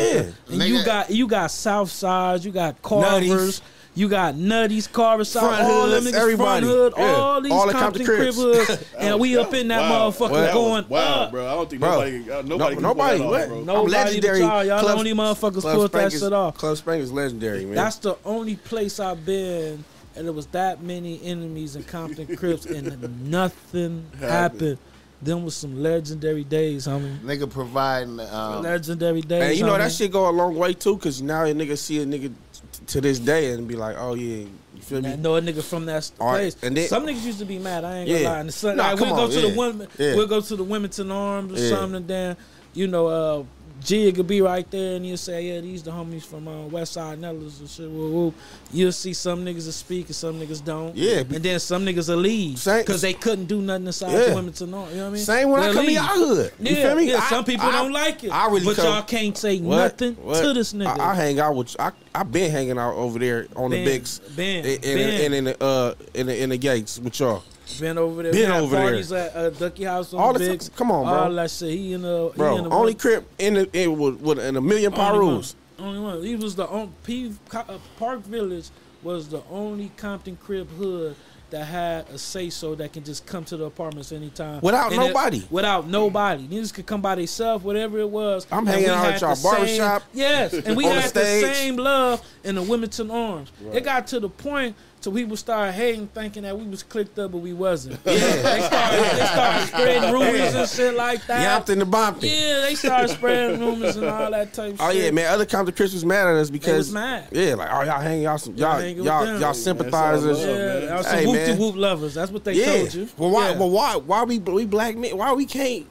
Yeah. 0.48 0.54
And 0.54 0.62
you 0.62 0.84
got 0.84 1.10
you 1.10 1.26
got 1.26 1.50
South 1.50 1.90
Sides, 1.90 2.44
you 2.46 2.52
got 2.52 2.80
Carvers, 2.82 3.58
Nutties. 3.58 3.60
you 3.96 4.08
got 4.08 4.34
Nutties, 4.36 4.90
Carver 4.92 5.24
South, 5.24 5.56
Front 5.56 5.64
all 5.64 5.86
them 5.88 6.04
hoods, 6.04 6.06
niggas 6.16 6.20
everybody. 6.20 6.66
front 6.66 6.78
hood, 6.78 6.92
Yeah. 6.96 7.14
all 7.16 7.40
these 7.40 7.50
All 7.52 7.66
the 7.66 7.72
Compton, 7.72 8.06
Compton 8.06 8.32
crib 8.32 8.34
hoods, 8.36 8.84
and 8.98 9.18
we 9.18 9.36
up 9.36 9.52
in 9.54 9.66
that 9.66 9.80
wow. 9.90 10.08
motherfucker 10.10 10.30
What? 10.30 10.52
going 10.52 10.88
wow, 10.88 11.00
up. 11.22 11.30
bro. 11.32 11.44
I 11.48 11.50
don't 11.54 11.70
think 11.70 11.80
Bro. 11.80 11.90
nobody, 11.90 12.30
uh, 12.30 12.42
nobody, 12.42 12.74
No- 12.76 12.80
nobody. 12.80 13.20
What? 13.22 13.40
off, 13.42 13.48
bro. 13.48 13.56
No. 13.56 13.60
I'm 13.60 13.66
Nobody 13.66 13.90
legendary. 13.92 14.38
y'all. 14.38 14.64
Y'all 14.64 14.86
the 14.86 14.92
only 14.94 15.12
motherfuckers 15.14 15.60
Club 15.62 15.74
pulled 15.76 15.92
that 15.92 16.12
shit 16.12 16.32
off. 16.32 16.56
Club 16.58 16.76
Spank 16.76 17.02
is 17.02 17.10
legendary, 17.10 17.64
man. 17.64 17.74
That's 17.74 17.96
the 17.96 18.16
only 18.24 18.54
place 18.54 19.00
I've 19.00 19.26
been, 19.26 19.84
and 20.16 20.26
it 20.26 20.34
was 20.34 20.46
that 20.48 20.82
many 20.82 21.22
enemies 21.22 21.76
in 21.76 21.82
Compton 21.84 22.36
Crips, 22.36 22.66
and 22.66 23.30
nothing 23.30 24.06
happened. 24.20 24.78
Them 25.22 25.44
was 25.44 25.56
some 25.56 25.82
legendary 25.82 26.44
days, 26.44 26.86
homie. 26.86 27.18
Nigga 27.20 27.48
providing 27.50 28.20
um, 28.20 28.62
legendary 28.62 29.22
days. 29.22 29.42
And 29.50 29.58
you 29.58 29.64
know 29.64 29.78
that 29.78 29.90
homie. 29.90 29.96
shit 29.98 30.12
go 30.12 30.28
a 30.28 30.30
long 30.30 30.54
way 30.54 30.74
too, 30.74 30.98
cause 30.98 31.22
now 31.22 31.44
a 31.44 31.54
nigga 31.54 31.78
see 31.78 32.00
a 32.02 32.04
nigga 32.04 32.28
t- 32.52 32.84
to 32.88 33.00
this 33.00 33.18
day 33.20 33.52
and 33.52 33.66
be 33.66 33.74
like, 33.74 33.96
oh 33.98 34.14
yeah, 34.14 34.44
you 34.74 34.82
feel 34.82 35.00
me? 35.00 35.12
I 35.12 35.16
know 35.16 35.36
a 35.36 35.40
nigga 35.40 35.62
from 35.62 35.86
that 35.86 36.10
All 36.20 36.32
right, 36.32 36.38
place. 36.40 36.56
and 36.62 36.76
then- 36.76 36.88
Some 36.88 37.06
niggas 37.06 37.24
used 37.24 37.38
to 37.38 37.46
be 37.46 37.58
mad. 37.58 37.84
I 37.84 37.98
ain't 38.00 38.10
gonna 38.10 38.20
lie. 38.24 38.40
And 38.40 38.48
the 38.50 38.52
sun, 38.52 38.76
Nah, 38.76 38.90
like, 38.90 38.98
come 38.98 39.08
we'll 39.08 39.16
go 39.16 39.22
on, 39.24 39.30
to 39.30 39.40
yeah. 39.40 39.48
the 39.50 39.58
women. 39.58 39.88
Yeah. 39.98 40.14
We'll 40.16 40.26
go 40.26 40.40
to 40.42 40.56
the 40.56 40.64
Wilmington 40.64 41.10
Arms 41.10 41.58
or 41.58 41.62
Yeah. 41.62 41.70
something. 41.70 41.96
And 41.96 42.08
then 42.08 42.36
you 42.74 42.86
know, 42.88 43.06
uh, 43.06 43.44
Jig 43.82 44.14
could 44.14 44.26
be 44.26 44.40
right 44.40 44.70
there, 44.70 44.96
and 44.96 45.06
you'll 45.06 45.16
say, 45.16 45.48
"Yeah, 45.54 45.60
these 45.60 45.82
the 45.82 45.90
homies 45.90 46.24
from 46.24 46.46
uh, 46.48 46.66
West 46.68 46.92
Side 46.92 47.18
Nellis 47.20 47.60
and 47.60 47.68
shit." 47.68 47.90
Woo, 47.90 48.10
woo. 48.12 48.34
You'll 48.72 48.92
see 48.92 49.12
some 49.12 49.44
niggas 49.44 49.66
that 49.66 49.72
speak 49.72 50.06
and 50.06 50.14
some 50.14 50.40
niggas 50.40 50.64
don't. 50.64 50.94
Yeah. 50.96 51.18
and 51.18 51.28
then 51.42 51.58
some 51.60 51.84
niggas 51.84 52.08
will 52.08 52.16
leave 52.18 52.54
because 52.64 53.02
they 53.02 53.12
couldn't 53.14 53.46
do 53.46 53.60
nothing 53.60 53.86
inside 53.86 54.12
Yeah. 54.12 54.24
the 54.28 54.34
Wilmington 54.34 54.72
Arms. 54.74 54.90
You 54.92 54.96
know 54.98 55.02
what 55.04 55.08
I 55.08 55.12
mean? 55.14 55.22
Same 55.24 55.48
when 55.50 55.60
I 55.60 55.64
They'll 55.64 55.74
come 55.74 55.82
to 55.82 55.88
leave. 55.88 55.96
y'all 55.96 56.04
hood. 56.36 56.52
You 56.60 56.76
Yeah, 56.76 56.82
feel 56.82 56.96
me? 56.96 57.10
yeah. 57.10 57.16
I- 57.20 57.28
some 57.30 57.44
people 57.44 57.66
I- 57.66 57.72
don't 57.72 57.92
like 57.92 58.24
it. 58.24 58.30
I 58.30 58.46
really 58.46 58.64
but 58.64 58.76
come- 58.76 58.84
y'all 58.86 59.02
can't 59.02 59.36
say 59.36 59.58
What? 59.58 59.76
nothing 59.76 60.14
What? 60.22 60.40
to 60.42 60.52
this 60.54 60.72
nigga. 60.72 60.98
I, 60.98 61.10
I 61.10 61.14
hang 61.14 61.40
out 61.40 61.54
with 61.56 61.74
I 61.78 61.90
I 62.14 62.22
been 62.22 62.50
hanging 62.52 62.78
out 62.78 62.94
over 62.94 63.18
there 63.18 63.48
on 63.56 63.70
Ben, 63.70 63.84
the 63.84 63.90
bigs 63.90 64.20
Ben, 64.36 64.64
and, 64.64 64.84
and, 64.84 65.00
and 65.00 65.34
in 65.34 65.44
the 65.44 65.62
uh 65.62 65.94
in 66.14 66.26
the 66.28 66.42
in 66.42 66.50
the 66.50 66.56
gates 66.56 66.98
with 67.00 67.18
y'all. 67.18 67.42
Been 67.80 67.98
over 67.98 68.22
there. 68.22 68.32
Been 68.32 68.40
we 68.42 68.46
had 68.46 68.62
over 68.62 68.76
there. 68.76 68.84
parties 68.84 69.12
at 69.12 69.34
uh, 69.36 69.50
Ducky 69.50 69.84
House 69.84 70.12
on 70.14 70.20
All 70.20 70.32
the 70.32 70.38
the 70.56 70.70
come 70.76 70.90
on, 70.90 71.04
bro. 71.04 71.12
All 71.14 71.32
that 71.32 71.50
shit. 71.50 71.70
He 71.70 71.92
in 71.94 72.02
the 72.02 72.30
he 72.32 72.38
Bro, 72.38 72.56
in 72.58 72.64
the 72.64 72.70
only 72.70 72.92
one- 72.92 72.98
crib 73.00 73.26
in 73.38 73.54
the 73.54 73.70
in, 73.72 73.98
with, 73.98 74.20
with 74.20 74.38
in 74.38 74.56
a 74.56 74.60
million 74.60 74.92
only 74.94 75.18
one. 75.26 75.36
Pirus. 75.40 75.54
Only 75.78 76.00
one. 76.00 76.22
He 76.22 76.36
was 76.36 76.54
the 76.54 76.68
only 76.68 76.92
P, 77.04 77.32
uh, 77.52 77.64
Park 77.98 78.20
Village 78.20 78.68
was 79.02 79.28
the 79.28 79.42
only 79.50 79.90
Compton 79.96 80.36
crib 80.36 80.68
hood 80.70 81.16
that 81.50 81.64
had 81.66 82.08
a 82.08 82.18
say 82.18 82.50
so 82.50 82.74
that 82.74 82.92
can 82.92 83.04
just 83.04 83.26
come 83.26 83.44
to 83.44 83.56
the 83.56 83.64
apartments 83.66 84.10
anytime 84.12 84.60
Without 84.60 84.92
And 84.92 85.02
it- 85.02 85.06
nobody. 85.08 85.42
without 85.50 85.86
nobody. 85.86 86.48
Niggas 86.48 86.72
could 86.74 86.86
come 86.86 87.00
by 87.00 87.14
themselves, 87.14 87.62
whatever 87.64 87.98
it 87.98 88.08
was. 88.08 88.46
I'm 88.50 88.60
And 88.60 88.68
hanging 88.68 88.84
we 88.86 88.90
out 88.90 89.06
at 89.06 89.20
y'all 89.20 89.36
barbershop. 89.42 90.02
Yes, 90.12 90.52
and 90.52 90.76
we 90.76 90.84
On 90.86 90.94
the 90.94 91.00
had 91.00 91.10
the 91.14 91.24
same 91.24 91.76
love 91.76 92.22
in 92.44 92.54
the 92.56 92.62
Wilmington 92.62 93.10
Arms. 93.10 93.52
It 93.72 93.84
got 93.84 94.06
to 94.08 94.20
the 94.20 94.28
point 94.28 94.74
to 95.04 95.10
people 95.10 95.36
started 95.36 95.72
hating, 95.72 96.08
thinking 96.08 96.42
that 96.42 96.58
we 96.58 96.66
was 96.66 96.82
clicked 96.82 97.18
up, 97.18 97.32
but 97.32 97.38
we 97.38 97.52
wasn't. 97.52 98.00
Yeah. 98.04 98.14
they 98.14 98.60
started, 98.60 99.00
they 99.00 99.26
started 99.26 99.68
spreading 99.68 100.12
rumors 100.12 100.54
and 100.54 100.68
shit 100.68 100.94
like 100.94 101.26
that. 101.26 101.66
Yampton 101.66 101.78
the 101.78 101.84
Bompton. 101.84 102.22
Yeah, 102.22 102.60
they 102.60 102.74
started 102.74 103.08
spreading 103.08 103.60
rumors 103.60 103.96
and 103.96 104.06
all 104.06 104.30
that 104.30 104.52
type. 104.52 104.76
Oh 104.78 104.90
shit. 104.90 105.02
Oh, 105.02 105.04
yeah, 105.04 105.10
man. 105.10 105.32
Other 105.32 105.46
Compton 105.46 105.74
Crips 105.74 105.92
was 105.92 106.04
mad 106.04 106.26
at 106.26 106.34
us 106.34 106.50
because 106.50 106.92
mad. 106.92 107.28
Yeah, 107.30 107.54
like 107.54 107.68
oh 107.72 107.82
y'all 107.82 108.00
hang 108.00 108.22
y'all 108.22 108.38
some 108.38 108.56
Y'all 108.56 108.82
y'all 108.82 109.38
y'all 109.38 109.54
sympathizers. 109.54 110.40
Yeah, 110.40 111.02
some 111.02 111.18
Hey, 111.18 111.26
whoop 111.26 111.34
man. 111.36 111.58
whoop 111.58 111.76
lovers. 111.76 112.14
That's 112.14 112.30
what 112.30 112.44
they 112.44 112.54
yeah. 112.54 112.66
told 112.66 112.94
you. 112.94 113.08
Well, 113.16 113.30
why? 113.30 113.50
Yeah. 113.50 113.58
Well, 113.58 113.70
why? 113.70 113.96
Why 113.96 114.24
we 114.24 114.38
we 114.38 114.66
black 114.66 114.96
men? 114.96 115.16
Why 115.16 115.32
we 115.32 115.46
can't? 115.46 115.86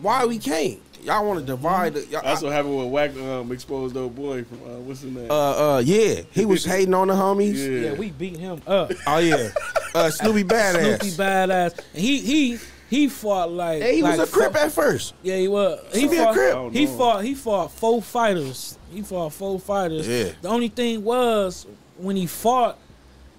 Why 0.00 0.26
we 0.26 0.38
can't? 0.38 0.80
Y'all 1.02 1.24
want 1.26 1.40
to 1.40 1.44
divide? 1.46 1.94
The, 1.94 2.06
y'all, 2.06 2.22
That's 2.22 2.42
what 2.42 2.52
happened 2.52 2.76
with 2.78 2.88
Wack 2.88 3.16
um, 3.16 3.50
exposed 3.52 3.96
old 3.96 4.14
boy 4.14 4.44
from 4.44 4.58
uh, 4.62 4.78
what's 4.80 5.00
his 5.00 5.12
name? 5.14 5.30
uh, 5.30 5.76
uh, 5.76 5.78
yeah, 5.84 6.22
he 6.32 6.44
was 6.46 6.64
hating 6.72 6.94
on 6.94 7.08
the 7.08 7.14
homies. 7.14 7.56
yeah. 7.56 7.90
yeah, 7.90 7.94
we 7.98 8.10
beat 8.10 8.36
him 8.36 8.60
up. 8.66 8.92
Oh 9.06 9.18
yeah, 9.18 9.50
uh, 9.94 10.10
Snoopy 10.10 10.44
badass. 10.44 11.00
Snoopy 11.00 11.16
badass. 11.16 11.78
And 11.94 12.02
he 12.02 12.18
he 12.20 12.58
he 12.88 13.08
fought 13.08 13.50
like 13.52 13.82
Hey, 13.82 13.96
he 13.96 14.02
was 14.02 14.18
a 14.18 14.26
crip 14.26 14.52
fought- 14.52 14.62
at 14.62 14.72
first. 14.72 15.14
Yeah, 15.22 15.36
he 15.36 15.48
was. 15.48 15.80
He 15.92 16.00
Snoopy 16.00 16.16
a 16.16 16.22
fought. 16.24 16.34
Crip. 16.34 16.48
I 16.50 16.52
don't 16.58 16.72
He 16.74 16.86
fought. 16.86 17.24
He 17.24 17.34
fought 17.34 17.72
four 17.72 18.02
fighters. 18.02 18.78
He 18.92 19.02
fought 19.02 19.32
four 19.32 19.58
fighters. 19.60 20.06
Yeah. 20.08 20.32
The 20.42 20.48
only 20.48 20.68
thing 20.68 21.04
was 21.04 21.66
when 21.96 22.16
he 22.16 22.26
fought, 22.26 22.76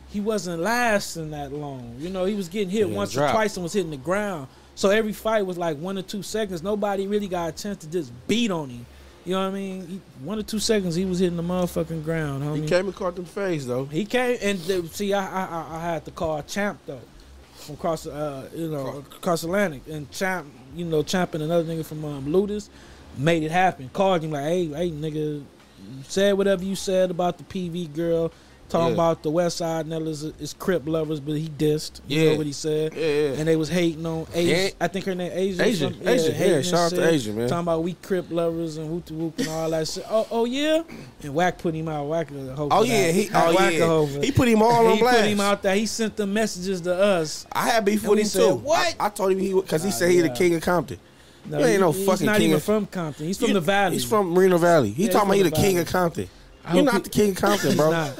he 0.09 0.21
wasn't 0.21 0.61
lasting 0.61 1.31
that 1.31 1.51
long. 1.51 1.95
You 1.99 2.09
know, 2.09 2.23
he 2.25 2.35
was 2.35 2.47
getting 2.47 2.69
hit 2.69 2.87
Yeah, 2.87 2.95
once 2.95 3.11
drop. 3.13 3.29
or 3.29 3.33
twice 3.33 3.55
and 3.57 3.63
was 3.63 3.73
hitting 3.73 3.91
the 3.91 3.97
ground. 3.97 4.47
So 4.75 4.89
every 4.89 5.13
fight 5.13 5.45
was 5.45 5.57
like 5.57 5.77
one 5.77 5.97
or 5.97 6.01
two 6.01 6.23
seconds. 6.23 6.63
Nobody 6.63 7.07
really 7.07 7.27
got 7.27 7.49
a 7.49 7.51
chance 7.63 7.77
to 7.79 7.87
just 7.89 8.11
beat 8.27 8.51
on 8.51 8.69
him. 8.69 8.85
You 9.25 9.33
know 9.33 9.41
what 9.41 9.47
I 9.49 9.51
mean? 9.59 9.87
He, 9.87 10.01
one 10.25 10.39
or 10.39 10.43
two 10.43 10.57
seconds, 10.57 10.95
he 10.95 11.05
was 11.05 11.19
hitting 11.19 11.37
the 11.37 11.43
motherfucking 11.43 12.03
ground, 12.03 12.43
homie. 12.43 12.63
He 12.63 12.67
came 12.67 12.85
and 12.87 12.95
caught 12.95 13.15
them 13.15 13.25
face 13.25 13.65
though. 13.65 13.85
He 13.85 14.05
came 14.05 14.37
and 14.41 14.59
see, 14.89 15.13
I, 15.13 15.23
I 15.23 15.45
I- 15.45 15.75
I 15.77 15.81
had 15.83 16.05
to 16.05 16.11
call 16.11 16.41
Champ 16.41 16.79
though, 16.87 17.01
from 17.55 17.75
across 17.75 18.07
uh 18.07 18.49
you 18.55 18.69
know 18.69 19.03
across 19.15 19.43
Atlantic, 19.43 19.83
and 19.87 20.09
Champ 20.09 20.47
you 20.75 20.85
know 20.85 21.03
Champ 21.03 21.35
and 21.35 21.43
another 21.43 21.63
nigga 21.71 21.85
from 21.85 22.03
um, 22.03 22.25
Ludus 22.31 22.69
made 23.17 23.43
it 23.43 23.51
happen. 23.51 23.89
Called 23.93 24.23
him 24.23 24.31
like, 24.31 24.45
hey 24.45 24.65
hey 24.65 24.89
nigga, 24.89 25.43
said 26.07 26.35
whatever 26.35 26.63
you 26.63 26.75
said 26.75 27.11
about 27.11 27.37
the 27.37 27.43
PV 27.43 27.93
girl. 27.93 28.31
Talking 28.71 28.87
Yeah. 28.87 28.93
about 28.93 29.21
the 29.21 29.29
West 29.29 29.57
Side 29.57 29.85
Nellas 29.85 30.23
is, 30.39 30.53
Crip 30.57 30.87
lovers, 30.87 31.19
but 31.19 31.33
he 31.35 31.49
dissed. 31.49 31.99
You 32.07 32.21
Yeah. 32.21 32.31
know 32.31 32.37
what 32.37 32.45
he 32.45 32.53
said. 32.53 32.93
Yeah, 32.95 33.05
yeah. 33.05 33.11
And 33.37 33.45
they 33.45 33.57
was 33.57 33.67
hating 33.67 34.05
on 34.05 34.25
Asia. 34.33 34.49
Yeah. 34.49 34.69
I 34.79 34.87
think 34.87 35.03
her 35.05 35.13
name 35.13 35.29
Asia. 35.33 35.61
or 35.61 35.65
Asia, 35.65 35.83
something. 35.89 36.07
Asia, 36.07 36.35
yeah, 36.39 36.61
shout 36.61 36.79
out 36.79 36.89
to. 36.91 37.09
Asia, 37.09 37.33
man. 37.33 37.49
Talking 37.49 37.63
about 37.63 37.83
we 37.83 37.93
Crip 37.95 38.27
lovers 38.31 38.77
and 38.77 38.89
whoop 38.89 39.11
whoop 39.11 39.37
and 39.39 39.47
all 39.49 39.69
that 39.71 39.87
shit. 39.89 40.05
Oh, 40.09 40.25
oh 40.31 40.45
yeah. 40.45 40.83
And 41.21 41.35
Wack 41.35 41.57
put 41.57 41.75
him 41.75 41.89
out. 41.89 42.05
Hoe 42.55 42.67
Oh 42.71 42.83
yeah, 42.83 43.11
he 43.11 43.29
oh 43.35 43.51
yeah. 43.51 44.05
for- 44.07 44.23
He 44.25 44.31
put 44.31 44.47
him 44.47 44.61
all 44.61 44.87
on 44.87 44.93
he 44.95 44.99
blast. 45.01 45.17
put 45.19 45.25
him 45.27 45.39
out 45.41 45.61
there. 45.63 45.75
He 45.75 45.85
sent 45.85 46.15
the 46.15 46.25
messages 46.25 46.79
to 46.81 46.95
us. 46.95 47.45
I 47.51 47.67
had 47.69 47.83
beef 47.83 48.07
with 48.07 48.19
him 48.19 48.25
said, 48.25 48.39
too. 48.47 48.55
"What?" 48.55 48.95
I, 48.97 49.07
I 49.07 49.09
told 49.09 49.33
him 49.33 49.39
he 49.39 49.53
because 49.53 49.83
he 49.83 49.89
Nah, 49.89 49.95
said 49.95 50.11
he 50.11 50.21
the 50.21 50.29
king 50.29 50.55
of 50.55 50.61
Compton. 50.61 50.97
No, 51.45 51.57
You 51.59 51.65
ain't 51.65 51.73
he- 51.73 51.77
no 51.79 51.91
he's 51.91 52.05
fucking 52.05 52.25
not 52.25 52.37
king 52.37 52.45
even 52.47 52.55
of- 52.57 52.63
from 52.63 52.85
Compton. 52.85 53.25
He's 53.25 53.37
from 53.37 53.51
the 53.53 53.59
Valley. 53.59 53.95
He's 53.95 54.05
from 54.05 54.29
Moreno 54.29 54.57
Valley. 54.57 54.91
He 54.91 55.05
Yeah, 55.07 55.09
talking 55.11 55.27
about 55.27 55.37
he 55.37 55.43
the 55.43 55.49
the 55.49 55.55
king 55.57 55.77
of 55.77 55.87
Compton. 55.87 56.29
I 56.65 56.75
You're 56.75 56.83
not 56.83 56.95
he- 56.95 57.01
the 57.01 57.09
king 57.09 57.31
of 57.31 57.37
Compton, 57.37 57.75
bro. 57.77 57.91
not. 57.91 58.19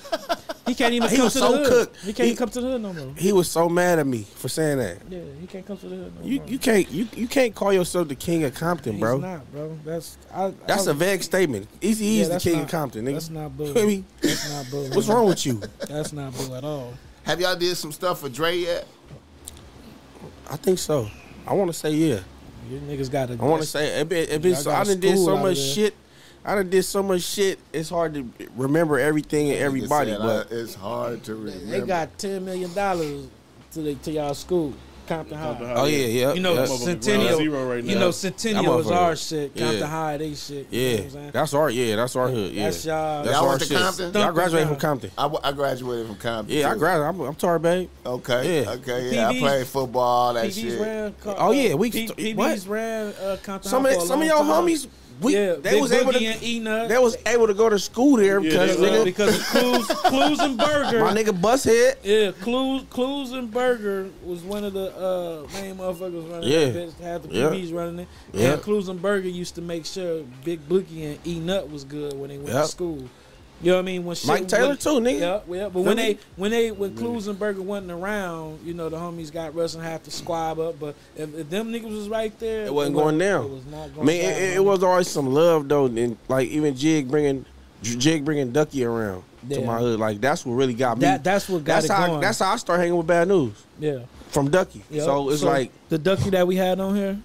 He 0.66 0.76
can't 0.76 0.94
even 0.94 1.10
He 1.10 1.16
come 1.18 1.26
was 1.26 1.34
to 1.34 1.40
so 1.40 1.52
the 1.52 1.58
hood. 1.58 1.68
cooked. 1.70 1.98
He 2.06 2.14
can't 2.14 2.30
He- 2.30 2.36
come 2.36 2.50
to 2.50 2.62
the 2.62 2.68
hood 2.68 2.82
no 2.82 2.94
more. 2.94 3.14
He 3.18 3.34
was 3.34 3.50
so 3.50 3.68
mad 3.68 4.00
at 4.00 4.08
me 4.08 4.24
for 4.36 4.48
saying 4.48 4.78
that. 4.78 4.98
Yeah, 5.10 5.20
he 5.40 5.48
can't 5.48 5.66
come 5.66 5.78
to 5.78 5.88
the 5.88 5.96
hood 5.96 6.14
no 6.20 6.26
You 6.26 6.40
more. 6.40 6.48
you 6.48 6.60
can't 6.60 6.90
you, 6.92 7.08
you 7.16 7.28
can't 7.28 7.54
call 7.56 7.74
yourself 7.74 8.08
the 8.08 8.16
king 8.16 8.44
of 8.44 8.54
Compton, 8.54 8.94
He's 8.94 9.02
bro. 9.02 9.18
not, 9.18 9.52
bro. 9.52 9.78
That's 9.84 10.18
I, 10.34 10.54
That's 10.68 10.88
I, 10.88 10.92
a 10.92 10.94
vague 10.94 11.24
statement. 11.24 11.68
Easy 11.82 12.06
Yeah, 12.06 12.22
E's 12.22 12.30
the 12.30 12.40
king 12.40 12.54
not- 12.58 12.64
of 12.66 12.70
Compton, 12.72 13.06
That's 13.06 13.30
nigga. 13.30 13.32
not 13.34 13.58
bull. 13.58 13.74
Feel 13.74 13.88
me? 13.88 14.04
That's 14.22 14.50
not 14.52 14.70
bull. 14.72 14.90
What's 14.92 15.08
wrong 15.08 15.28
with 15.28 15.46
you? 15.46 15.62
That's 15.88 16.14
not 16.14 16.34
bull 16.36 16.56
at 16.56 16.64
all. 16.64 16.94
Have 17.24 17.42
y'all 17.42 17.56
did 17.56 17.76
some 17.76 17.92
stuff 17.92 18.22
for 18.22 18.30
Dre 18.30 18.58
yet? 18.58 18.88
I 20.50 20.56
think 20.58 20.80
so. 20.80 21.10
I 21.48 21.54
want 21.54 21.70
to 21.72 21.74
say 21.78 21.92
yeah. 21.92 22.20
You 22.70 22.80
niggas 22.80 23.12
got 23.12 23.28
to. 23.30 23.34
I 23.34 23.44
want 23.46 23.62
to 23.62 23.68
say 23.68 24.00
it 24.00 24.08
been, 24.08 24.30
it 24.30 24.42
been 24.42 24.54
Y'all 24.54 24.62
so, 24.62 24.72
I 24.72 24.84
done 24.84 25.00
did 25.00 25.18
so 25.18 25.36
out 25.36 25.42
much 25.44 25.58
there. 25.58 25.74
shit. 25.74 25.96
I 26.44 26.56
done 26.56 26.70
did 26.70 26.84
so 26.84 27.04
much 27.04 27.22
shit. 27.22 27.60
It's 27.72 27.90
hard 27.90 28.14
to 28.16 28.28
remember 28.56 28.98
everything 29.00 29.52
and 29.52 29.60
everybody, 29.60 30.12
said, 30.12 30.20
but 30.20 30.52
uh, 30.52 30.56
it's 30.56 30.74
hard 30.76 31.24
to 31.26 31.36
remember. 31.36 31.66
They 31.66 31.82
got 31.82 32.18
ten 32.18 32.46
million 32.46 32.74
dollars 32.74 33.28
to 33.74 33.82
the, 33.82 33.96
to 33.96 34.12
y'all 34.12 34.34
school, 34.34 34.74
Compton 35.08 35.38
Compton 35.38 35.68
High. 35.68 35.74
High. 35.76 35.80
oh 35.82 35.86
yeah, 35.86 36.06
yeah. 36.08 36.34
You 36.34 36.40
know, 36.42 36.54
yeah. 36.56 36.66
Centennial. 36.66 37.38
zero 37.38 37.70
right 37.70 37.84
You 37.84 37.94
know, 38.00 38.10
Centennial 38.10 38.80
is 38.80 38.90
our 38.90 39.16
shit. 39.16 39.56
Compton 39.56 39.80
Yeah. 39.82 39.86
High, 39.86 40.18
they 40.18 40.34
shit. 40.34 40.68
You 40.72 40.98
know 40.98 41.04
what 41.04 41.16
I'm 41.16 41.22
yeah. 41.26 41.32
That's 41.32 41.54
our 41.54 41.70
yeah. 41.70 41.96
That's 41.96 42.16
our 42.16 42.28
hood. 42.30 42.54
Yeah, 42.54 42.64
That's 42.64 42.86
y'all. 42.86 43.24
That's 43.24 43.36
Y'all 43.36 43.44
our 43.44 43.50
went 43.50 43.62
to 43.62 43.68
shit. 43.68 43.78
Compton? 43.78 44.14
Yeah, 44.14 44.28
I 44.28 44.32
graduated 44.32 44.68
from 44.70 44.78
Compton. 44.78 45.12
I, 45.18 45.22
w- 45.24 45.40
I 45.44 45.52
graduated 45.52 46.08
from 46.08 46.16
Compton. 46.16 46.58
Yeah, 46.58 46.72
I 46.72 46.76
graduated. 46.76 47.16
I'm, 47.22 47.28
I'm 47.28 47.36
Tar 47.36 47.60
Bay. 47.60 47.88
Okay. 48.04 48.64
Yeah. 48.64 48.70
Okay. 48.72 49.14
Yeah, 49.16 49.30
I 49.30 49.38
played 49.38 49.68
football. 49.68 50.34
That 50.34 50.46
PB's 50.48 50.56
shit. 50.56 50.82
ran. 50.82 51.16
uh, 51.26 51.36
Oh, 51.38 51.52
yeah, 51.52 51.76
we- 51.76 51.92
P- 51.92 52.08
what? 52.08 52.18
PB's 52.18 52.68
ran 52.68 53.14
uh, 53.22 53.38
Compton 53.44 53.70
Some 53.70 53.84
High 53.84 53.92
of 53.92 53.96
for 54.02 54.08
some 54.08 54.22
of 54.24 54.28
long 54.28 54.38
your 54.38 54.54
time. 54.56 54.66
homies, 54.66 54.88
we 55.22 55.34
yeah, 55.36 55.54
they 55.54 55.72
Big 55.72 55.82
was 55.82 55.92
able 55.92 56.12
to 56.14 56.26
and 56.26 56.42
E-Nut. 56.44 56.90
they 56.90 56.98
was 56.98 57.16
able 57.26 57.48
to 57.48 57.54
go 57.54 57.70
to 57.70 57.78
school 57.80 58.18
there 58.18 58.40
Yeah, 58.40 58.50
because 58.50 58.78
they 58.80 58.90
nigga, 58.90 59.06
because 59.06 59.38
of 59.40 59.46
Clues, 59.46 59.88
Clues 59.88 60.40
and 60.40 60.58
Burger. 60.58 61.00
my 61.02 61.14
nigga 61.14 61.30
Bushead. 61.40 61.96
Yeah, 62.04 62.32
Clues, 62.44 62.84
Clues 62.90 63.32
and 63.32 63.52
Burger 63.52 64.10
was 64.24 64.42
one 64.42 64.64
of 64.64 64.74
the 64.74 64.96
uh, 64.98 65.48
main 65.62 65.76
motherfuckers 65.76 66.30
running 66.32 66.50
Yeah. 66.50 66.70
that. 66.72 66.94
Had 67.02 67.24
the 67.24 67.30
Yeah. 67.34 67.46
Running 67.78 68.00
it. 68.00 68.08
Yeah. 68.34 68.54
And 68.54 68.62
Clues 68.62 68.88
and 68.90 69.02
Burger 69.02 69.28
used 69.30 69.56
to 69.56 69.62
make 69.62 69.86
sure 69.86 70.24
Big 70.44 70.68
Boogie 70.68 71.06
and 71.06 71.20
E 71.28 71.40
Nut 71.40 71.70
was 71.70 71.84
good 71.84 72.14
when 72.20 72.30
they 72.30 72.38
went 72.38 72.50
Yep. 72.50 72.64
to 72.64 72.68
school. 72.68 73.04
You 73.62 73.72
know 73.72 73.76
what 73.78 73.82
I 73.82 73.86
mean? 73.86 74.06
When 74.06 74.16
shit, 74.16 74.28
Mike 74.28 74.48
Taylor 74.48 74.70
when- 74.70 74.78
too, 74.78 74.90
nigga. 74.90 75.20
Yeah, 75.20 75.40
yeah. 75.56 75.64
But 75.66 75.74
Feel 75.74 75.84
when 75.84 75.98
me? 75.98 76.04
they 76.14 76.20
when 76.36 76.52
they 76.52 76.72
when 76.72 76.94
Burger 77.36 77.62
wasn't 77.62 77.92
around, 77.92 78.60
you 78.66 78.74
know 78.74 78.90
the 78.90 78.98
homies 78.98 79.32
got 79.32 79.54
Russ 79.54 79.76
and 79.76 79.84
have 79.84 80.04
to 80.04 80.12
squab 80.12 80.60
up. 80.60 80.80
But 80.80 80.96
if, 81.16 81.34
if 81.36 81.50
them 81.50 81.72
niggas 81.72 81.96
was 81.96 82.10
right 82.10 82.38
there, 82.40 82.66
It 82.66 82.74
wasn't 82.74 82.96
going 82.96 83.18
down. 83.18 83.46
It 83.46 83.50
was 83.52 83.66
not 83.68 83.86
I 83.86 83.88
going 83.90 84.08
mean, 84.08 84.22
down. 84.24 84.32
it, 84.32 84.54
it 84.56 84.64
was 84.64 84.84
always 84.84 85.08
some 85.08 85.28
love 85.34 85.68
though, 85.68 85.86
and 85.86 86.18
like 86.28 86.48
even 86.50 86.76
Jig 86.76 87.10
bringing 87.10 87.46
Jig 87.84 88.26
bringing 88.26 88.52
Ducky 88.52 88.84
around 88.84 89.24
to 89.50 89.62
my 89.66 89.80
hood. 89.80 90.00
Like 90.00 90.22
that's 90.22 90.46
what 90.46 90.54
really 90.54 90.74
got 90.74 90.98
me. 90.98 91.02
that. 91.02 91.24
That's 91.24 91.48
what 91.50 91.64
got 91.64 91.74
that's 91.76 91.86
it 91.86 91.92
how 91.92 92.08
going. 92.08 92.22
that's 92.22 92.40
how 92.40 92.54
I 92.54 92.56
start 92.58 92.80
hanging 92.80 92.96
with 92.98 93.08
Bad 93.08 93.28
News 93.28 93.54
yeah. 93.80 94.00
from 94.30 94.50
Ducky. 94.50 94.84
Yep. 94.90 95.04
So 95.04 95.30
it's 95.30 95.44
like 95.44 95.72
the 95.90 95.98
ducky 95.98 96.30
that 96.32 96.48
we 96.48 96.56
had 96.56 96.80
on 96.80 96.96
here. 96.96 97.20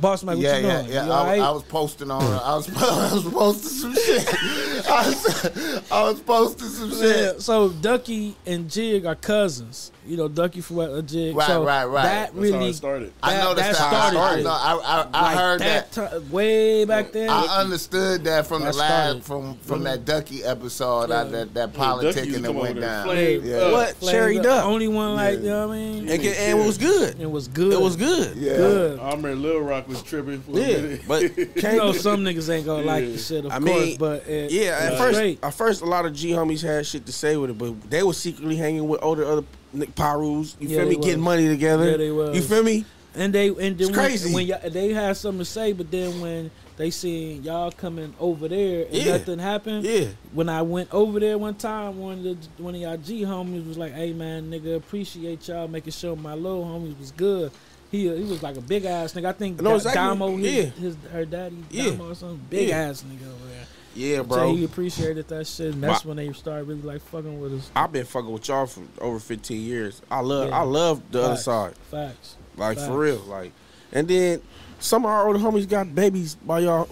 Boss 0.00 0.22
Mac, 0.24 0.36
what 0.36 0.42
yeah, 0.44 0.58
you 0.58 0.66
yeah, 0.66 0.80
doing? 0.82 0.92
yeah. 0.92 1.00
I, 1.02 1.06
was- 1.06 1.26
right? 1.26 1.40
I 1.40 1.50
was 1.50 1.62
posting 1.64 2.10
on. 2.10 2.22
I 2.22 2.54
was, 2.56 2.68
I 2.76 3.14
was 3.14 3.24
posting 3.24 3.68
some 3.70 3.94
shit. 3.94 4.88
I 4.88 5.06
was, 5.08 5.90
I 5.90 6.02
was 6.10 6.20
posting 6.20 6.68
some 6.68 6.90
Yeah, 6.90 6.96
shit. 7.32 7.40
so 7.42 7.68
Ducky 7.70 8.36
and 8.46 8.70
Jig 8.70 9.06
are 9.06 9.14
cousins. 9.14 9.92
You 10.06 10.16
know, 10.16 10.28
Ducky 10.28 10.60
for 10.60 10.74
what 10.74 10.90
a 10.90 11.02
Jig. 11.02 11.34
Right, 11.36 11.46
so 11.46 11.64
right, 11.64 11.84
right. 11.84 12.02
That 12.02 12.34
That's 12.34 12.34
how 12.34 12.40
really 12.58 12.70
it 12.70 12.74
started. 12.74 13.12
I 13.22 13.32
that- 13.34 13.44
know 13.44 13.54
that 13.54 13.76
how 13.76 13.88
started 13.88 14.18
I, 14.18 14.20
I 14.34 14.38
it. 14.38 14.42
know. 14.44 14.50
I, 14.50 14.72
I, 14.82 15.08
I 15.12 15.22
like 15.22 15.36
heard 15.38 15.60
that. 15.60 15.92
ti- 15.92 16.18
way 16.30 16.84
back 16.84 17.12
then. 17.12 17.28
I 17.30 17.60
understood 17.60 18.24
that 18.24 18.46
from 18.46 18.62
That 18.62 18.72
the 18.72 18.78
last 18.78 19.02
started. 19.02 19.24
from 19.24 19.56
from 19.58 19.84
that 19.84 20.04
Ducky 20.04 20.44
episode. 20.44 21.10
I, 21.10 21.24
that 21.24 21.30
that 21.32 21.48
Yeah, 21.54 21.66
Ducky 21.66 21.78
politicking 21.78 22.26
used 22.26 22.36
to 22.36 22.40
that 22.42 22.46
come 22.48 22.56
went 22.56 22.80
down. 22.80 23.04
flame 23.06 23.42
Yeah. 23.44 23.56
up. 23.56 23.72
What? 23.72 23.96
Flamed 23.96 24.12
Cherry. 24.12 24.38
Duck. 24.38 24.64
Only 24.64 24.88
one 24.88 25.14
like 25.14 25.34
Yeah. 25.38 25.40
you 25.42 25.48
know 25.50 25.68
what 25.68 25.74
I 25.74 25.78
mean. 25.78 25.98
and, 26.08 26.10
and 26.10 26.60
it 26.60 26.64
was 26.66 26.78
good. 26.78 27.20
It 27.20 27.30
was 27.30 27.48
good. 27.48 27.72
It 27.72 27.80
was 27.80 27.96
good. 27.96 28.36
Yeah. 28.36 28.56
Good. 28.56 29.00
I 29.00 29.06
remember 29.10 29.34
Lil 29.34 29.60
Rock 29.60 29.88
was 29.88 30.02
tripping. 30.02 30.40
For 30.42 30.52
a 30.52 30.54
Yeah, 30.60 30.66
minute. 30.80 31.00
but 31.08 31.22
You 31.36 31.46
can't 31.46 31.76
know, 31.78 31.92
some 31.92 32.20
niggas 32.24 32.48
ain't 32.50 32.66
gonna 32.66 32.82
like 32.84 33.04
Yeah. 33.04 33.10
the 33.12 33.18
shit, 33.18 33.44
of 33.44 33.52
I 33.52 33.58
course, 33.58 33.70
mean, 33.70 33.96
but 33.98 34.26
it, 34.28 34.50
Yeah, 34.52 34.78
at 34.80 34.98
first, 34.98 35.38
at 35.42 35.54
first, 35.54 35.82
a 35.82 35.86
lot 35.86 36.06
of 36.06 36.12
G 36.14 36.30
homies 36.30 36.62
had 36.62 36.86
shit 36.86 37.06
to 37.06 37.12
say 37.12 37.36
with 37.36 37.50
it, 37.50 37.58
but 37.58 37.90
they 37.90 38.02
were 38.02 38.12
secretly 38.12 38.56
hanging 38.56 38.86
with 38.88 39.02
older 39.02 39.24
other 39.24 39.42
Nick 39.72 39.94
Pirus. 39.94 40.56
You 40.60 40.68
Yeah, 40.68 40.78
feel 40.80 40.88
me? 40.88 40.96
Getting 40.96 41.20
money 41.20 41.48
together. 41.48 41.90
Yeah, 41.90 41.96
they 41.96 42.10
was. 42.10 42.36
You 42.36 42.42
feel 42.42 42.62
me? 42.62 42.84
And 43.14 43.32
they 43.34 43.48
and 43.48 43.56
then 43.58 43.72
It's 43.78 43.86
when, 43.86 43.94
crazy. 43.94 44.34
when 44.34 44.46
y'all, 44.46 44.70
they 44.70 44.92
had 44.92 45.16
something 45.16 45.38
to 45.38 45.44
say, 45.46 45.72
but 45.72 45.90
then 45.90 46.20
when 46.20 46.50
they 46.76 46.90
seen 46.90 47.42
y'all 47.42 47.70
coming 47.72 48.12
over 48.20 48.46
there 48.48 48.84
and 48.84 48.94
Yeah. 48.94 49.12
nothing 49.12 49.38
happened. 49.38 49.84
Yeah. 49.86 50.08
When 50.34 50.50
I 50.50 50.60
went 50.60 50.92
over 50.92 51.18
there 51.18 51.38
one 51.38 51.54
time, 51.54 51.98
one 51.98 52.18
of 52.18 52.22
the 52.24 52.62
one 52.62 52.74
of 52.74 52.80
y'all 52.80 52.98
G 52.98 53.22
homies 53.22 53.66
was 53.66 53.78
like, 53.78 53.94
"Hey 53.94 54.12
man, 54.12 54.50
nigga, 54.50 54.76
appreciate 54.76 55.48
y'all 55.48 55.66
making 55.66 55.92
sure 55.94 56.14
my 56.14 56.34
little 56.34 56.64
homies 56.64 56.98
was 56.98 57.10
good." 57.12 57.50
He 57.90 58.02
he 58.02 58.24
was 58.24 58.42
like 58.42 58.56
a 58.58 58.60
big 58.60 58.84
ass 58.84 59.14
nigga. 59.14 59.26
I 59.26 59.32
think 59.32 59.62
Da- 59.62 59.74
exactly. 59.76 60.02
Damo, 60.02 60.36
his, 60.36 60.54
Yeah. 60.54 60.62
his 60.64 60.96
her 61.12 61.24
daddy 61.24 61.56
Yeah. 61.70 61.84
Damo 61.92 62.10
or 62.10 62.14
something, 62.14 62.40
big 62.50 62.68
Yeah. 62.68 62.78
ass 62.90 63.02
nigga 63.02 63.26
over 63.28 63.48
there. 63.48 63.66
Yeah, 63.96 64.22
bro. 64.22 64.36
So 64.50 64.54
he 64.56 64.64
appreciated 64.64 65.26
that 65.28 65.46
shit, 65.46 65.74
and 65.74 65.82
that's 65.82 66.04
My- 66.04 66.08
when 66.08 66.16
they 66.18 66.32
started 66.32 66.68
really 66.68 66.82
like 66.82 67.00
fucking 67.02 67.40
with 67.40 67.54
us. 67.54 67.70
I've 67.74 67.92
been 67.92 68.04
fucking 68.04 68.30
with 68.30 68.46
y'all 68.48 68.66
for 68.66 68.82
over 69.00 69.18
15 69.18 69.60
years. 69.60 70.02
I 70.10 70.20
love, 70.20 70.48
Yeah. 70.50 70.58
I 70.58 70.62
love 70.62 71.02
the 71.10 71.22
other 71.22 71.36
side, 71.36 71.74
Facts. 71.90 72.36
like 72.56 72.76
Facts. 72.76 72.88
for 72.88 72.98
real, 72.98 73.18
like. 73.28 73.52
And 73.92 74.06
then 74.06 74.42
some 74.78 75.04
of 75.04 75.10
our 75.10 75.26
older 75.26 75.38
homies 75.38 75.68
got 75.68 75.94
babies 75.94 76.34
by 76.34 76.60
y'all, 76.60 76.88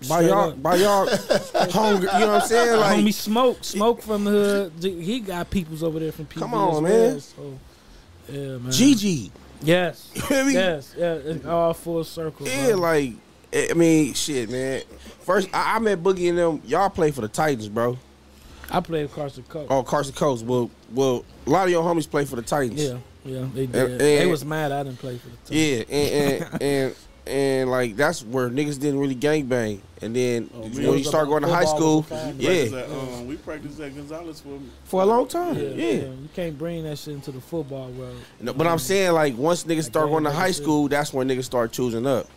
by 0.00 0.04
Straight 0.06 0.26
y'all, 0.28 0.48
up. 0.50 0.62
by 0.62 0.74
y'all 0.76 1.06
hunger. 1.70 2.06
You 2.12 2.18
know 2.20 2.26
what 2.32 2.42
I'm 2.42 2.48
saying? 2.48 2.80
Like, 2.80 2.98
Homie 3.00 3.14
Smoke, 3.14 3.58
Smoke 3.64 4.02
from 4.02 4.24
the 4.24 4.30
hood. 4.30 4.72
He 4.82 5.20
got 5.20 5.50
peoples 5.50 5.82
over 5.82 5.98
there 6.00 6.12
from 6.12 6.26
PB 6.26 6.38
Come 6.40 6.54
on, 6.54 6.82
man. 6.82 6.90
well, 6.92 7.20
so, 7.20 7.58
yeah, 8.28 8.38
man. 8.58 8.72
Gigi. 8.72 9.30
Yes. 9.62 10.10
You 10.14 10.22
feel 10.22 10.44
me? 10.44 10.52
Yes. 10.54 10.94
Yeah. 10.96 11.14
It's 11.14 11.44
all 11.46 11.74
full 11.74 12.04
circle. 12.04 12.46
Yeah, 12.46 12.72
bro. 12.72 12.80
like 12.80 13.12
eh, 13.52 13.68
I 13.70 13.74
mean, 13.74 14.14
shit, 14.14 14.48
man. 14.50 14.82
First, 15.28 15.50
I, 15.52 15.76
I 15.76 15.78
met 15.78 16.02
Boogie 16.02 16.30
and 16.30 16.38
them. 16.38 16.62
Y'all 16.64 16.88
play 16.88 17.10
for 17.10 17.20
the 17.20 17.28
Titans, 17.28 17.68
bro. 17.68 17.98
I 18.70 18.80
played 18.80 19.12
Carson 19.12 19.42
Coke. 19.46 19.66
Oh, 19.68 19.82
Carson 19.82 20.14
Coast. 20.14 20.42
Well, 20.42 20.70
well, 20.94 21.22
a 21.46 21.50
lot 21.50 21.64
of 21.64 21.70
your 21.70 21.82
homies 21.84 22.08
play 22.08 22.24
for 22.24 22.36
the 22.36 22.40
Titans. 22.40 22.82
Yeah. 22.82 22.96
Yeah. 23.26 23.46
They 23.52 23.66
did. 23.66 23.90
And- 23.90 24.00
they 24.00 24.26
was 24.26 24.42
mad 24.42 24.72
I 24.72 24.84
didn't 24.84 24.98
play 24.98 25.18
for 25.18 25.28
the 25.28 25.36
Titans. 25.36 25.90
Yeah, 25.90 25.96
and 25.98 26.42
and, 26.54 26.62
and 26.62 26.94
and 27.26 27.70
like 27.70 27.94
that's 27.94 28.24
where 28.24 28.48
niggas 28.48 28.80
didn't 28.80 29.00
really 29.00 29.14
gang 29.14 29.44
bang. 29.44 29.82
And 30.00 30.16
then 30.16 30.48
Oh, 30.54 30.60
when 30.62 30.96
you 30.96 31.04
start 31.04 31.28
going 31.28 31.42
to 31.42 31.48
high 31.48 31.66
school, 31.66 32.04
Football 32.04 32.32
was 32.32 32.46
a 32.46 32.70
yeah, 32.70 32.78
at, 32.78 32.90
um, 32.90 33.26
we 33.26 33.36
practiced 33.36 33.78
at 33.80 33.94
Gonzalez 33.94 34.40
for 34.40 34.58
for 34.84 35.02
a 35.02 35.04
long 35.04 35.28
time. 35.28 35.56
Yeah, 35.56 35.68
Yeah. 35.68 35.92
You 36.04 36.28
can't 36.34 36.56
bring 36.56 36.84
that 36.84 36.96
shit 36.96 37.12
into 37.12 37.32
the 37.32 37.40
football 37.42 37.90
world. 37.90 38.16
No, 38.40 38.54
But 38.54 38.66
I'm 38.66 38.78
saying 38.78 39.12
like 39.12 39.36
once 39.36 39.64
niggas 39.64 39.84
start 39.84 40.08
going 40.08 40.24
to 40.24 40.30
gangbang 40.30 40.34
high 40.34 40.52
shit. 40.52 40.62
school, 40.62 40.88
that's 40.88 41.12
when 41.12 41.28
niggas 41.28 41.44
start 41.44 41.70
choosing 41.70 42.06
up. 42.06 42.28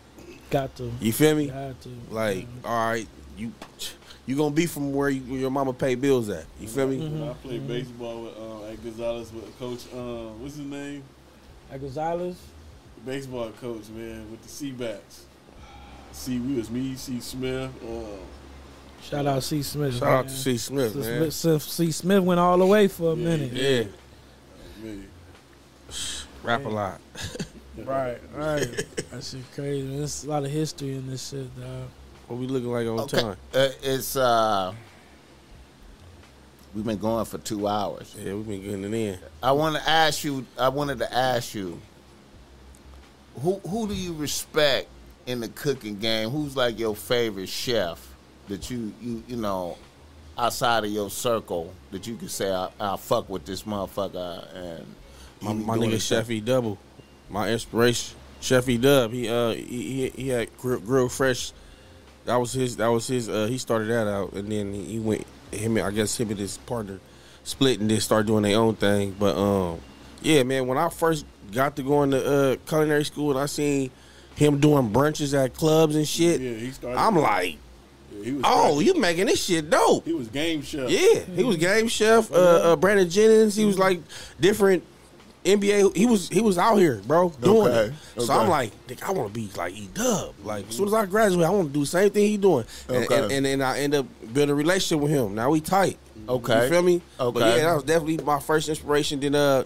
Got 0.52 0.76
to. 0.76 0.92
You 1.00 1.12
feel 1.12 1.34
me? 1.34 1.46
Got 1.48 1.80
to. 1.80 1.88
Like, 2.10 2.46
all 2.64 2.88
right, 2.90 3.08
you 3.38 3.52
you 4.26 4.36
gonna 4.36 4.54
be 4.54 4.66
from 4.66 4.92
where, 4.92 5.08
you, 5.08 5.22
where 5.22 5.40
your 5.40 5.50
mama 5.50 5.72
pay 5.72 5.94
bills 5.94 6.28
at. 6.28 6.44
You 6.60 6.68
feel 6.68 6.86
me? 6.88 6.98
Mhm. 6.98 7.20
When 7.20 7.28
I 7.28 7.32
played 7.32 7.66
baseball 7.66 8.22
with, 8.24 8.36
um, 8.38 8.62
at 8.70 8.82
Gonzalez 8.84 9.32
with 9.32 9.58
Coach, 9.58 9.80
um, 9.94 10.40
what's 10.42 10.56
his 10.56 10.66
name? 10.66 11.02
At 11.72 11.80
Gonzalez. 11.80 12.36
Baseball 13.06 13.50
coach, 13.60 13.88
man, 13.88 14.30
with 14.30 14.42
the 14.42 14.48
C-backs. 14.48 15.24
C, 16.12 16.38
we 16.38 16.54
was 16.56 16.70
me, 16.70 16.94
C. 16.94 17.18
Smith. 17.20 17.70
Um, 17.82 18.04
Shout 19.02 19.26
out 19.26 19.42
C. 19.42 19.62
Smith. 19.62 19.94
Shout 19.98 20.08
out 20.08 20.28
to 20.28 20.34
C. 20.34 20.56
Smith, 20.58 20.94
man. 20.94 21.30
Smith- 21.32 21.62
C. 21.62 21.90
Smith 21.90 22.22
went 22.22 22.38
all 22.38 22.58
the 22.58 22.66
way 22.66 22.86
for 22.86 23.14
a 23.14 23.16
Yeah, 23.16 23.24
minute. 23.24 23.52
Yeah, 23.54 23.84
man. 24.84 25.08
rap 26.44 26.64
a 26.64 26.68
lot. 26.68 27.00
Right, 27.76 28.18
right. 28.34 28.86
that 29.10 29.24
shit 29.24 29.40
crazy. 29.54 29.86
man. 29.86 29.98
There's 29.98 30.24
a 30.24 30.28
lot 30.30 30.44
of 30.44 30.50
history 30.50 30.94
in 30.94 31.06
this 31.08 31.28
shit, 31.30 31.54
dog. 31.58 31.88
What 32.28 32.38
we 32.38 32.46
looking 32.46 32.70
like 32.70 32.86
on 32.86 33.00
Okay. 33.00 33.20
time? 33.20 33.36
Uh, 33.54 33.68
it's 33.82 34.14
uh, 34.16 34.72
we've 36.74 36.84
been 36.84 36.98
going 36.98 37.24
for 37.24 37.38
two 37.38 37.66
hours. 37.68 38.14
Yeah, 38.18 38.34
we've 38.34 38.46
been 38.48 38.62
getting 38.62 38.84
it 38.84 38.94
in. 38.94 39.18
I 39.42 39.52
want 39.52 39.76
to 39.76 39.88
ask 39.88 40.24
you. 40.24 40.46
I 40.58 40.68
wanted 40.68 40.98
to 40.98 41.12
ask 41.14 41.54
you. 41.54 41.80
Who 43.40 43.58
who 43.66 43.88
do 43.88 43.94
you 43.94 44.12
respect 44.12 44.88
in 45.26 45.40
the 45.40 45.48
cooking 45.48 45.98
game? 45.98 46.28
Who's 46.28 46.54
like 46.56 46.78
your 46.78 46.94
favorite 46.94 47.48
chef 47.48 48.06
that 48.48 48.70
you 48.70 48.92
you 49.00 49.22
you 49.26 49.36
know 49.36 49.78
outside 50.36 50.84
of 50.84 50.90
your 50.90 51.08
circle 51.10 51.72
that 51.92 52.06
you 52.06 52.16
can 52.16 52.28
say 52.28 52.52
I, 52.52 52.68
I 52.78 52.96
fuck 52.96 53.28
with 53.30 53.44
this 53.46 53.62
motherfucker 53.62 54.54
and 54.54 54.86
My, 55.40 55.52
my 55.52 55.76
nigga 55.78 55.92
his 55.92 56.04
Chef? 56.04 56.28
E 56.30 56.40
Double, 56.40 56.76
my 57.32 57.48
inspiration. 57.50 58.16
Chef 58.40 58.68
E 58.68 58.76
Dub, 58.76 59.12
he 59.12 59.28
uh 59.28 59.50
he 59.50 59.62
he, 59.62 60.08
he 60.10 60.28
had 60.28 60.56
grill, 60.58 60.80
grill 60.80 61.08
fresh. 61.08 61.52
That 62.24 62.36
was 62.36 62.52
his. 62.52 62.76
That 62.76 62.88
was 62.88 63.06
his. 63.06 63.28
Uh, 63.28 63.46
he 63.46 63.58
started 63.58 63.88
that 63.88 64.06
out, 64.06 64.32
and 64.34 64.50
then 64.50 64.72
he 64.74 64.98
went. 64.98 65.26
Him, 65.50 65.76
I 65.78 65.90
guess 65.90 66.18
him 66.18 66.30
and 66.30 66.38
his 66.38 66.56
partner 66.58 66.98
split 67.44 67.80
and 67.80 67.90
then 67.90 68.00
started 68.00 68.26
doing 68.26 68.42
their 68.42 68.56
own 68.58 68.74
thing. 68.74 69.14
But 69.18 69.36
um, 69.36 69.80
yeah, 70.22 70.42
man. 70.44 70.66
When 70.66 70.78
I 70.78 70.88
first 70.88 71.26
got 71.52 71.76
to 71.76 71.82
going 71.82 72.10
to 72.12 72.24
uh, 72.52 72.56
culinary 72.66 73.04
school, 73.04 73.30
and 73.30 73.38
I 73.38 73.46
seen 73.46 73.90
him 74.34 74.58
doing 74.60 74.90
brunches 74.90 75.34
at 75.34 75.54
clubs 75.54 75.94
and 75.94 76.06
shit, 76.06 76.40
Yeah, 76.40 76.54
he 76.54 76.70
started. 76.70 76.98
I'm 76.98 77.16
like, 77.16 77.58
yeah, 78.16 78.24
he 78.24 78.32
was. 78.32 78.42
oh, 78.44 78.74
cracking. 78.76 78.86
you 78.86 79.00
making 79.00 79.26
this 79.26 79.44
shit 79.44 79.68
dope. 79.70 80.04
he 80.04 80.12
was 80.12 80.28
game 80.28 80.62
chef. 80.62 80.90
Yeah, 80.90 81.20
he 81.20 81.44
was 81.44 81.56
game 81.56 81.88
chef. 81.88 82.32
Uh, 82.32 82.34
uh, 82.34 82.76
Brandon 82.76 83.08
Jennings. 83.08 83.54
He 83.54 83.64
was 83.64 83.78
like 83.78 84.00
different 84.40 84.84
NBA. 85.44 85.96
He 85.96 86.06
was 86.06 86.28
he 86.28 86.40
was 86.40 86.56
out 86.58 86.76
here, 86.76 87.00
bro, 87.06 87.30
doing 87.40 87.68
Okay, 87.72 87.94
it. 88.16 88.22
So 88.22 88.32
I'm 88.32 88.48
like, 88.48 88.72
I 89.02 89.10
want 89.10 89.28
to 89.28 89.34
be 89.34 89.50
like 89.56 89.74
E 89.74 89.88
Dub. 89.92 90.34
Like 90.44 90.68
as 90.68 90.76
soon 90.76 90.86
as 90.86 90.94
I 90.94 91.06
graduate, 91.06 91.44
I 91.44 91.50
want 91.50 91.68
to 91.68 91.72
do 91.74 91.80
the 91.80 91.86
same 91.86 92.10
thing 92.10 92.28
he 92.28 92.36
doing. 92.36 92.64
And, 92.88 93.04
Okay. 93.04 93.22
and, 93.22 93.32
and 93.32 93.46
then 93.46 93.62
I 93.62 93.80
end 93.80 93.94
up 93.94 94.06
building 94.32 94.50
a 94.50 94.54
relationship 94.54 95.02
with 95.02 95.10
him. 95.10 95.34
Now 95.34 95.50
we 95.50 95.60
tight. 95.60 95.98
Okay. 96.28 96.64
You 96.64 96.70
feel 96.70 96.82
me? 96.82 96.94
Okay, 96.96 97.02
But 97.18 97.28
Okay. 97.42 97.56
yeah, 97.56 97.64
that 97.68 97.74
was 97.74 97.82
definitely 97.84 98.18
my 98.18 98.38
first 98.38 98.68
inspiration. 98.68 99.18
Then 99.18 99.34
uh, 99.34 99.64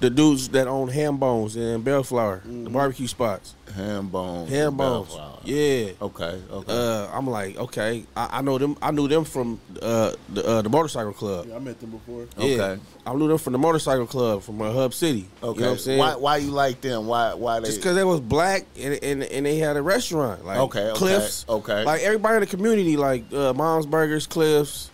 the 0.00 0.10
dudes 0.10 0.48
that 0.50 0.66
own 0.66 0.88
Ham 0.88 1.16
Bones 1.16 1.56
and 1.56 1.82
Bellflower, 1.84 2.42
the 2.44 2.68
barbecue 2.70 3.06
spots. 3.06 3.54
ham 3.74 4.08
bones. 4.08 4.50
Ham 4.50 4.76
Bones. 4.76 5.08
Bellflower. 5.08 5.38
Yeah. 5.44 5.90
Okay. 6.02 6.40
Okay. 6.50 6.72
Uh, 6.72 7.08
I'm 7.12 7.26
like, 7.26 7.56
okay, 7.56 8.04
I, 8.16 8.38
I 8.38 8.42
know 8.42 8.58
them. 8.58 8.76
I 8.82 8.90
knew 8.90 9.08
them 9.08 9.24
from 9.24 9.60
uh, 9.80 10.12
the 10.32 10.46
uh, 10.46 10.62
the 10.62 10.68
motorcycle 10.68 11.12
club. 11.12 11.46
Yeah, 11.48 11.56
I 11.56 11.58
met 11.58 11.80
them 11.80 11.90
before. 11.90 12.26
Yeah. 12.36 12.62
Okay. 12.62 12.82
I 13.06 13.14
knew 13.14 13.28
them 13.28 13.38
from 13.38 13.52
the 13.54 13.58
motorcycle 13.58 14.06
club 14.06 14.42
from 14.42 14.60
uh, 14.60 14.72
Hub 14.72 14.92
City. 14.94 15.28
okay. 15.42 15.56
You 15.56 15.60
know 15.62 15.66
what 15.68 15.72
I'm 15.72 15.78
saying? 15.78 15.98
Why 15.98 16.16
why 16.16 16.36
you 16.38 16.50
like 16.50 16.80
them? 16.80 17.06
Why 17.06 17.34
why 17.34 17.60
they 17.60 17.66
Just 17.66 17.78
because 17.78 17.96
they 17.96 18.04
was 18.04 18.20
black 18.20 18.66
and, 18.78 18.94
and 19.02 19.22
and 19.22 19.46
they 19.46 19.58
had 19.58 19.76
a 19.76 19.82
restaurant. 19.82 20.44
Like 20.44 20.58
Okay, 20.58 20.88
okay, 20.88 20.98
Cliffs. 20.98 21.44
okay. 21.48 21.84
Like 21.84 22.02
everybody 22.02 22.34
in 22.36 22.40
the 22.40 22.46
community, 22.46 22.96
like 22.96 23.24
uh, 23.32 23.52
Mom's 23.54 23.86
Burgers, 23.86 24.26
Cliffs, 24.26 24.90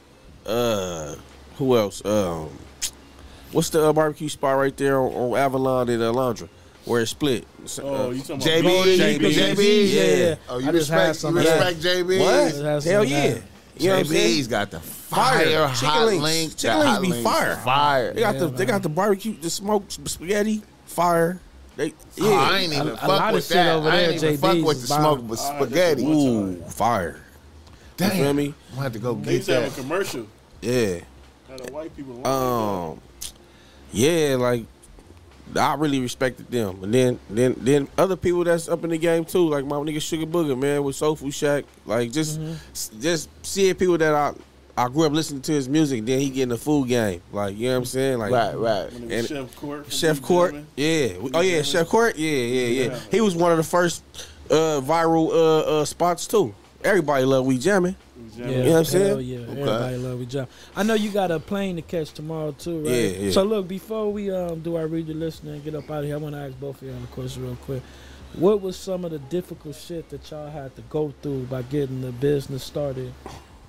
uh, 0.46 1.16
who 1.56 1.76
else? 1.76 2.04
Um, 2.04 2.48
what's 3.52 3.70
the 3.70 3.84
uh, 3.86 3.92
barbecue 3.92 4.28
spot 4.28 4.56
right 4.56 4.76
there 4.76 5.00
on, 5.00 5.12
on 5.12 5.38
Avalon 5.38 5.88
in 5.88 6.00
Alondra? 6.00 6.48
Where 6.86 7.02
it 7.02 7.06
split. 7.06 7.46
Oh, 7.82 8.06
Uh, 8.06 8.10
you 8.10 8.22
talking 8.22 8.36
about 8.36 8.42
JB, 8.46 8.62
Golden 8.62 8.98
JB, 8.98 9.18
JB? 9.20 9.54
JB, 9.54 9.92
yeah. 9.94 10.02
yeah. 10.28 10.34
Oh, 10.48 10.58
you 10.58 10.68
I 10.68 10.72
just 10.72 10.90
had 10.90 11.08
respect 11.08 11.16
some 11.18 11.34
you 11.34 11.40
of 11.40 11.46
that. 11.46 11.66
respect 11.74 12.06
JB? 12.08 12.20
what? 12.20 12.84
Hell 12.84 13.04
yeah. 13.04 13.18
of 13.24 13.34
that. 13.34 13.42
You 13.76 13.88
know 13.88 13.94
what 13.94 14.00
I'm 14.00 14.06
saying? 14.06 14.38
JB's 14.40 14.48
got 14.48 14.70
the 14.70 14.80
Fire. 14.80 15.38
fire, 15.44 15.68
Chicken 15.74 15.88
hot 15.88 16.06
links. 16.06 16.22
links. 16.22 16.54
Chicken 16.54 16.78
The 16.78 16.84
links 16.84 16.94
hot 16.94 17.02
be 17.02 17.22
fire. 17.22 17.56
Fire. 17.56 18.12
They 18.14 18.20
got 18.20 18.34
Yeah, 18.34 18.40
the 18.40 18.46
they 18.48 18.64
got 18.66 18.82
the 18.82 18.88
barbecue, 18.88 19.34
the 19.40 19.50
smoked 19.50 19.92
spaghetti, 20.08 20.62
fire. 20.86 21.38
They 21.76 21.86
yeah. 21.86 21.92
Oh, 22.20 22.34
I 22.34 22.58
ain't 22.58 22.72
even 22.72 22.88
A- 22.88 22.92
a 22.92 22.96
fuck 22.96 23.08
lot 23.08 23.28
of 23.28 23.34
with 23.36 23.44
shit 23.46 23.54
that. 23.54 23.74
over 23.76 23.88
I 23.88 23.96
there, 23.96 24.10
ain't 24.12 24.22
even 24.22 24.34
JB's 24.34 24.40
fuck 24.40 24.66
with 24.66 24.76
the 24.78 24.82
is 24.84 24.88
smoke 24.88 25.18
bomb. 25.18 25.28
with 25.28 25.38
spaghetti. 25.40 26.04
Ooh, 26.06 26.62
fire. 26.64 27.20
Damn. 27.96 28.16
You 28.16 28.22
feel 28.24 28.32
me? 28.32 28.44
I'm 28.46 28.54
gonna 28.70 28.82
have 28.82 28.92
to 28.94 28.98
go 28.98 29.14
They 29.14 29.24
get 29.24 29.32
used 29.34 29.48
to 29.48 29.54
have 29.60 29.78
a 29.78 29.80
commercial. 29.80 30.26
Yeah. 30.62 30.98
Had 31.48 31.68
a 31.68 31.72
white 31.72 31.94
people. 31.96 32.26
Um, 32.26 33.00
yeah, 33.92 34.36
like 34.38 34.64
I 35.56 35.74
really 35.74 36.00
respected 36.00 36.50
them, 36.50 36.84
and 36.84 36.94
then 36.94 37.18
then 37.28 37.54
then 37.58 37.88
other 37.98 38.16
people 38.16 38.44
that's 38.44 38.68
up 38.68 38.84
in 38.84 38.90
the 38.90 38.98
game 38.98 39.24
too, 39.24 39.48
like 39.48 39.64
my 39.64 39.76
nigga 39.76 40.00
Sugar 40.00 40.26
Booger, 40.26 40.56
man, 40.58 40.84
with 40.84 40.96
Soul 40.96 41.16
Food 41.16 41.34
Shack, 41.34 41.64
like 41.86 42.12
just 42.12 42.38
s- 42.72 42.90
just 43.00 43.28
seeing 43.44 43.74
people 43.74 43.98
that 43.98 44.14
I 44.14 44.32
I 44.76 44.88
grew 44.88 45.04
up 45.06 45.12
listening 45.12 45.42
to 45.42 45.52
his 45.52 45.68
music, 45.68 46.06
then 46.06 46.20
he 46.20 46.30
get 46.30 46.44
in 46.44 46.48
the 46.50 46.56
food 46.56 46.88
game, 46.88 47.20
like 47.32 47.56
you 47.56 47.66
know 47.66 47.72
what 47.72 47.78
I'm 47.78 47.84
saying, 47.86 48.18
like 48.18 48.30
Right, 48.32 48.54
right. 48.56 48.92
And- 48.92 49.26
Chef 49.26 49.56
Court. 49.56 49.92
Chef 49.92 50.22
Court, 50.22 50.54
yeah, 50.76 51.08
oh 51.34 51.40
yeah, 51.40 51.62
Chef 51.62 51.88
Court, 51.88 52.16
yeah, 52.16 52.30
yeah, 52.30 52.66
yeah, 52.66 52.90
Yeah. 52.92 52.98
He 53.10 53.20
was 53.20 53.34
one 53.34 53.50
of 53.50 53.56
the 53.58 53.64
first 53.64 54.04
uh, 54.50 54.80
viral 54.80 55.30
uh, 55.30 55.80
uh, 55.80 55.84
spots 55.84 56.26
too. 56.28 56.54
Everybody 56.84 57.24
love 57.24 57.44
we 57.44 57.58
jamming. 57.58 57.96
Blue 58.36 58.44
Yeah, 58.44 58.50
You 58.50 58.64
know 58.64 58.70
what 58.70 58.78
I'm 58.78 58.84
saying? 58.84 59.06
hell 59.06 59.20
yeah. 59.20 59.38
Everybody 59.38 59.96
love 59.96 60.18
your 60.18 60.28
job. 60.28 60.48
I 60.76 60.82
know 60.82 60.94
you 60.94 61.10
got 61.10 61.30
a 61.30 61.40
plane 61.40 61.76
to 61.76 61.82
catch 61.82 62.12
tomorrow 62.12 62.52
too, 62.52 62.80
right? 62.82 62.90
Yeah, 62.90 63.08
yeah. 63.26 63.30
So 63.32 63.42
look, 63.42 63.68
before 63.68 64.12
we 64.12 64.30
um 64.30 64.60
do 64.60 64.76
our 64.76 64.86
read 64.86 65.06
the 65.06 65.14
listener 65.14 65.52
and 65.54 65.64
get 65.64 65.74
up 65.74 65.90
out 65.90 66.00
of 66.00 66.04
here, 66.04 66.14
I 66.14 66.18
want 66.18 66.34
to 66.34 66.40
ask 66.40 66.58
both 66.58 66.80
of 66.82 66.88
y'all 66.88 67.02
a 67.02 67.06
question 67.08 67.44
real 67.44 67.56
quick. 67.56 67.82
What 68.34 68.60
was 68.60 68.76
some 68.76 69.04
of 69.04 69.10
the 69.10 69.18
difficult 69.18 69.74
shit 69.74 70.08
that 70.10 70.30
y'all 70.30 70.48
had 70.50 70.74
to 70.76 70.82
go 70.82 71.12
through 71.20 71.44
by 71.44 71.62
getting 71.62 72.00
the 72.00 72.12
business 72.12 72.62
started, 72.62 73.12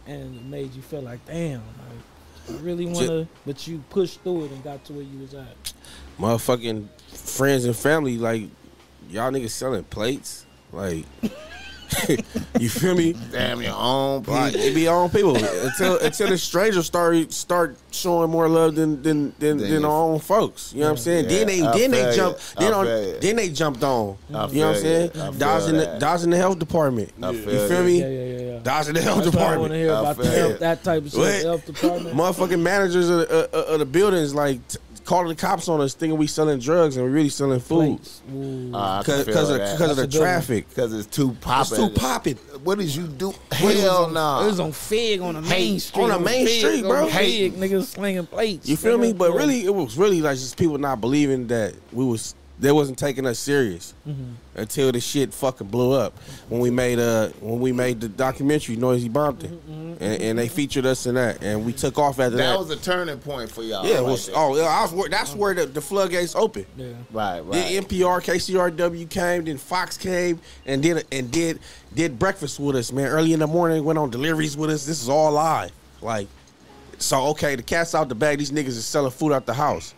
and 0.05 0.35
it 0.35 0.43
made 0.45 0.75
you 0.75 0.83
feel 0.83 1.01
like, 1.01 1.25
damn, 1.25 1.61
like, 1.61 2.57
I 2.57 2.61
really 2.61 2.85
want 2.85 3.07
to, 3.07 3.27
but 3.45 3.67
you 3.67 3.83
pushed 3.89 4.21
through 4.21 4.45
it 4.45 4.51
and 4.51 4.63
got 4.63 4.85
to 4.85 4.93
where 4.93 5.03
you 5.03 5.17
was 5.19 5.33
at. 5.33 5.73
Motherfucking 6.19 6.87
friends 7.07 7.65
and 7.65 7.75
family, 7.75 8.17
like 8.19 8.43
y'all 9.09 9.31
niggas 9.31 9.49
selling 9.49 9.83
plates, 9.85 10.45
like 10.71 11.05
you 12.59 12.69
feel 12.69 12.95
me? 12.95 13.13
Damn 13.31 13.61
your 13.61 13.73
own 13.75 14.23
Like 14.23 14.53
people. 14.53 14.67
it 14.67 14.75
be 14.75 14.87
our 14.87 14.97
own 14.97 15.09
people 15.09 15.35
until 15.35 15.97
until 15.99 16.29
the 16.29 16.37
strangers 16.37 16.85
start 16.85 17.31
start 17.33 17.77
showing 17.91 18.29
more 18.29 18.47
love 18.47 18.75
than 18.75 19.01
than 19.01 19.33
than, 19.39 19.57
Then 19.57 19.69
than 19.71 19.85
our 19.85 19.91
own 19.91 20.19
folks. 20.19 20.73
You 20.73 20.79
know 20.81 20.85
what 20.87 20.91
I'm 20.91 20.97
saying? 20.97 21.25
Yeah, 21.29 21.29
then 21.43 21.47
they 21.47 21.61
I 21.61 21.77
then 21.77 21.91
they 21.91 22.15
jump 22.15 22.37
you. 22.37 22.65
then 22.65 22.73
on 22.73 22.85
then 23.21 23.35
they 23.35 23.49
jumped 23.49 23.83
on. 23.83 24.17
I 24.33 24.47
you 24.47 24.59
know 24.61 24.67
what 24.67 24.75
I'm 24.77 24.81
saying? 24.81 25.11
Dodging 25.37 25.77
the 25.77 25.97
dodging 25.99 26.29
the 26.29 26.37
health 26.37 26.59
department. 26.59 27.11
I 27.21 27.31
You 27.31 27.37
You 27.37 27.43
feel 27.45 27.67
feel 27.67 27.89
you. 27.89 27.95
Yeah, 28.01 28.07
me? 28.07 28.15
yeah, 28.15 28.23
yeah, 28.37 28.51
yeah. 28.53 28.59
Dodging 28.59 28.93
the 28.93 29.01
health 29.01 29.23
That's 29.23 29.35
why 29.35 29.53
I 29.53 29.57
want 29.57 29.71
to 29.71 29.77
hear 29.77 29.89
about 29.89 30.17
the 30.17 30.29
health, 30.29 30.59
that 30.59 30.83
type 30.83 31.03
of 31.05 31.11
shit. 31.11 31.19
What? 31.19 31.27
The 31.41 31.47
health 31.47 31.65
department. 31.73 32.15
Motherfucking 32.15 32.61
managers 32.61 33.09
of, 33.09 33.19
the- 33.27 33.49
of, 33.49 33.53
of 33.73 33.79
the 33.79 33.85
buildings 33.85 34.33
like 34.35 34.65
t- 34.67 34.77
calling 35.05 35.27
the 35.29 35.35
cops 35.35 35.67
on 35.67 35.81
us 35.81 35.93
thinking 35.93 36.17
we 36.17 36.27
selling 36.27 36.59
drugs 36.59 36.95
and 36.97 37.05
we 37.05 37.11
really 37.11 37.29
selling 37.29 37.59
food 37.59 37.97
Plates. 37.97 38.21
Uh, 38.73 38.99
because 39.01 39.19
of 39.19 39.25
the, 39.25 39.33
because 39.33 39.49
of 39.49 39.49
the 39.51 39.61
That's 39.67 39.99
a 39.99 40.07
good 40.07 40.13
one. 40.13 40.21
traffic. 40.21 40.69
Because 40.69 40.93
it's 40.93 41.07
too 41.07 41.31
It's 41.31 41.39
popping. 41.39 41.75
too 41.77 41.89
popping. 41.95 42.35
What 42.63 42.77
did 42.77 42.95
you 42.95 43.07
do? 43.07 43.33
Hell 43.51 44.05
on- 44.05 44.13
no. 44.13 44.41
It 44.43 44.47
was 44.47 44.59
on 44.59 44.71
Fig 44.71 45.21
on 45.21 45.35
the 45.35 45.41
main 45.41 45.79
street. 45.79 46.03
on 46.03 46.09
the 46.09 46.19
main 46.19 46.45
Fig, 46.45 46.59
street, 46.59 46.81
bro. 46.83 47.07
Fig, 47.07 47.53
niggas 47.55 47.85
slinging 47.85 48.25
plates. 48.27 48.67
You 48.69 48.77
feel 48.77 48.97
me? 48.97 49.13
But 49.13 49.31
Yeah. 49.31 49.37
really, 49.39 49.65
it 49.65 49.73
was 49.73 49.97
really 49.97 50.21
like 50.21 50.37
just 50.37 50.57
people 50.57 50.77
not 50.77 51.01
believing 51.01 51.47
that 51.47 51.73
we 51.91 52.05
was 52.05 52.35
they 52.61 52.71
wasn't 52.71 52.97
taking 52.97 53.25
us 53.27 53.37
serious 53.39 53.93
Mm-hmm. 54.07 54.31
until 54.55 54.91
the 54.91 54.99
shit 55.01 55.33
fucking 55.33 55.67
blew 55.67 55.91
up 55.93 56.17
when 56.49 56.61
we 56.61 56.69
made 56.69 56.97
uh 56.99 57.27
when 57.41 57.59
we 57.59 57.71
made 57.71 57.99
the 58.01 58.07
documentary 58.07 58.77
Noisey 58.77 59.09
Bompton, 59.11 59.49
Mm-hmm, 59.49 60.03
and, 60.03 60.21
and 60.21 60.39
they 60.39 60.47
featured 60.47 60.85
us 60.85 61.05
in 61.05 61.15
that, 61.15 61.43
and 61.43 61.65
we 61.65 61.73
took 61.73 61.97
off 61.99 62.19
after 62.19 62.31
that. 62.31 62.37
that 62.37 62.57
was 62.59 62.69
a 62.69 62.77
turning 62.77 63.17
point 63.19 63.51
for 63.51 63.61
y'all. 63.63 63.85
yeah, 63.85 63.95
it 63.95 64.01
right 64.01 64.09
was. 64.09 64.29
Oh, 64.33 64.53
I 64.63 64.81
was. 64.93 65.09
That's 65.09 65.35
where 65.35 65.53
the, 65.53 65.65
the 65.65 65.81
floodgates 65.81 66.33
open. 66.35 66.65
Yeah. 66.77 66.87
right, 67.11 67.41
right. 67.41 67.51
Then 67.51 67.83
NPR, 67.83 68.21
KCRW 68.23 69.09
came, 69.09 69.45
then 69.45 69.57
Fox 69.57 69.97
came, 69.97 70.39
and 70.65 70.81
did 70.81 71.05
and 71.11 71.29
did 71.31 71.59
did 71.93 72.17
breakfast 72.17 72.59
with 72.59 72.75
us, 72.75 72.91
man. 72.91 73.07
Early 73.07 73.33
in 73.33 73.39
the 73.39 73.47
morning, 73.47 73.83
went 73.83 73.99
on 73.99 74.09
deliveries 74.09 74.55
with 74.55 74.69
us. 74.69 74.85
This 74.85 75.01
is 75.01 75.09
all 75.09 75.31
live, 75.31 75.71
like. 76.01 76.27
So 76.97 77.27
okay, 77.29 77.55
the 77.55 77.63
cat's 77.63 77.95
out 77.95 78.09
the 78.09 78.15
bag. 78.15 78.37
These 78.37 78.51
niggas 78.51 78.67
is 78.67 78.85
selling 78.85 79.11
food 79.11 79.31
out 79.33 79.45
the 79.47 79.53
house. 79.55 79.93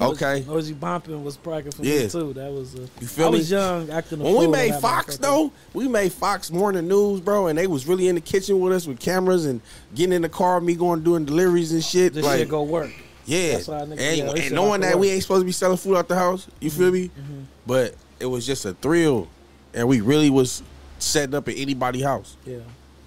Okay, 0.00 0.42
Noisey 0.42 0.74
Bompton 0.74 1.22
was 1.22 1.36
bragging 1.36 1.70
for 1.72 1.84
Yeah. 1.84 2.04
me 2.04 2.08
too. 2.08 2.32
That 2.32 2.50
was 2.50 2.74
a, 2.74 2.80
You 3.00 3.06
feel 3.06 3.26
I 3.28 3.30
me? 3.30 3.38
was 3.38 3.50
young 3.50 3.90
acting 3.90 4.20
a 4.20 4.24
when 4.24 4.36
we 4.36 4.46
made 4.48 4.74
Fox 4.76 5.16
though, 5.18 5.52
we 5.74 5.86
made 5.86 6.12
Fox 6.12 6.50
Morning 6.50 6.88
News, 6.88 7.20
bro, 7.20 7.46
and 7.48 7.58
they 7.58 7.66
was 7.66 7.86
really 7.86 8.08
in 8.08 8.14
the 8.16 8.20
kitchen 8.20 8.58
with 8.60 8.72
us 8.72 8.86
with 8.86 8.98
cameras 8.98 9.44
and 9.46 9.60
getting 9.94 10.12
in 10.14 10.22
the 10.22 10.28
car, 10.28 10.60
me 10.60 10.74
going 10.74 11.02
doing 11.02 11.24
deliveries 11.24 11.72
and 11.72 11.84
shit. 11.84 12.14
This 12.14 12.24
like, 12.24 12.38
shit 12.40 12.48
go 12.48 12.62
work. 12.62 12.90
yeah, 13.26 13.52
That's 13.52 13.68
why 13.68 13.80
niggas- 13.82 13.98
and, 13.98 14.16
yeah, 14.38 14.44
and 14.44 14.54
knowing 14.54 14.68
about 14.80 14.86
to 14.88 14.92
that 14.92 14.98
we 14.98 15.10
ain't 15.10 15.22
supposed 15.22 15.42
to 15.42 15.46
be 15.46 15.52
selling 15.52 15.76
food 15.76 15.96
out 15.96 16.08
the 16.08 16.16
house, 16.16 16.46
you 16.58 16.70
feel 16.70 16.90
me? 16.90 17.08
Mm-hmm. 17.08 17.40
But 17.66 17.94
it 18.18 18.26
was 18.26 18.46
just 18.46 18.64
a 18.64 18.72
thrill, 18.74 19.28
and 19.74 19.86
we 19.86 20.00
really 20.00 20.30
was 20.30 20.62
setting 20.98 21.34
up 21.34 21.48
at 21.48 21.56
anybody's 21.58 22.04
house 22.04 22.36
Yeah, 22.46 22.58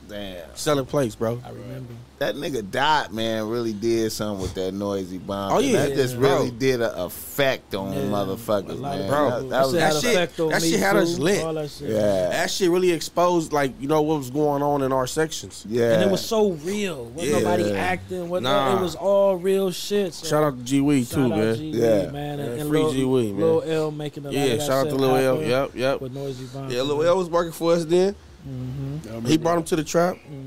Damn. 0.07 0.43
selling 0.55 0.85
plates, 0.85 1.15
bro. 1.15 1.41
I 1.43 1.49
remember. 1.49 1.93
That 2.17 2.35
nigga 2.35 2.71
Dot, 2.71 3.13
man, 3.13 3.49
really 3.49 3.73
did 3.73 4.09
something 4.09 4.41
with 4.41 4.53
that 4.53 4.73
noisy 4.73 5.17
bomb. 5.17 5.51
Oh, 5.51 5.59
yeah. 5.59 5.87
That 5.87 5.95
just 5.95 6.17
Bro. 6.17 6.29
really 6.29 6.51
did 6.51 6.79
an 6.81 6.91
effect 6.95 7.75
on 7.75 7.91
Yeah. 7.91 7.99
motherfuckers, 8.03 8.69
A 8.69 8.75
man. 8.75 9.09
Bro. 9.09 9.29
That, 9.29 9.49
that 9.49 9.61
was 9.63 9.73
that 9.73 9.93
shit- 10.01 10.49
that 10.49 10.61
shit 10.61 10.79
had 10.79 10.95
us 10.95 11.19
lit. 11.19 11.43
That 11.43 11.69
shit. 11.69 11.89
yeah. 11.89 12.29
That 12.29 12.49
shit 12.49 12.71
really 12.71 12.91
exposed, 12.91 13.51
like 13.51 13.73
you 13.81 13.89
know 13.89 14.01
what 14.01 14.19
was 14.19 14.29
going 14.29 14.63
on 14.63 14.81
in 14.81 14.93
our 14.93 15.07
sections. 15.07 15.65
Yeah. 15.67 15.91
And 15.91 16.03
it 16.03 16.09
was 16.09 16.25
so 16.25 16.51
real. 16.51 17.03
Wasn't 17.13 17.33
Yeah. 17.33 17.39
nobody 17.39 17.73
acting. 17.73 18.29
What 18.29 18.43
Nah. 18.43 18.77
It 18.77 18.81
was 18.81 18.95
all 18.95 19.35
real 19.35 19.71
shit. 19.71 20.13
So 20.13 20.25
Shout 20.27 20.43
out 20.43 20.57
to 20.57 20.63
G 20.63 20.79
Weed 20.79 21.07
shout 21.07 21.15
too, 21.15 21.23
out 21.33 21.37
man. 21.37 21.55
G 21.57 21.69
Yeah. 21.71 22.11
Man. 22.11 22.39
And, 22.39 22.55
Yeah, 22.55 22.61
and 22.61 22.69
free 22.69 22.91
G 22.93 23.03
Weed, 23.03 23.31
man. 23.33 23.41
Lil 23.41 23.61
L 23.63 23.91
making 23.91 24.23
a 24.23 24.27
lot 24.27 24.33
Yeah, 24.35 24.43
of 24.45 24.59
that 24.59 24.65
shout 24.65 24.87
out 24.87 24.89
to 24.89 24.95
Lil 24.95 25.15
L. 25.17 25.41
Yep, 25.41 25.71
yep. 25.75 25.99
With 25.99 26.15
Noisey 26.15 26.45
Bompton. 26.45 26.71
Yeah, 26.71 26.81
Lil 26.83 27.03
L 27.03 27.17
was 27.17 27.29
working 27.29 27.51
for 27.51 27.73
us 27.73 27.83
then. 27.83 28.15
Mm-hmm. 28.47 29.25
He 29.25 29.37
brought 29.37 29.57
him 29.57 29.63
to 29.65 29.75
the 29.75 29.83
trap. 29.83 30.15
Mm-hmm. 30.15 30.44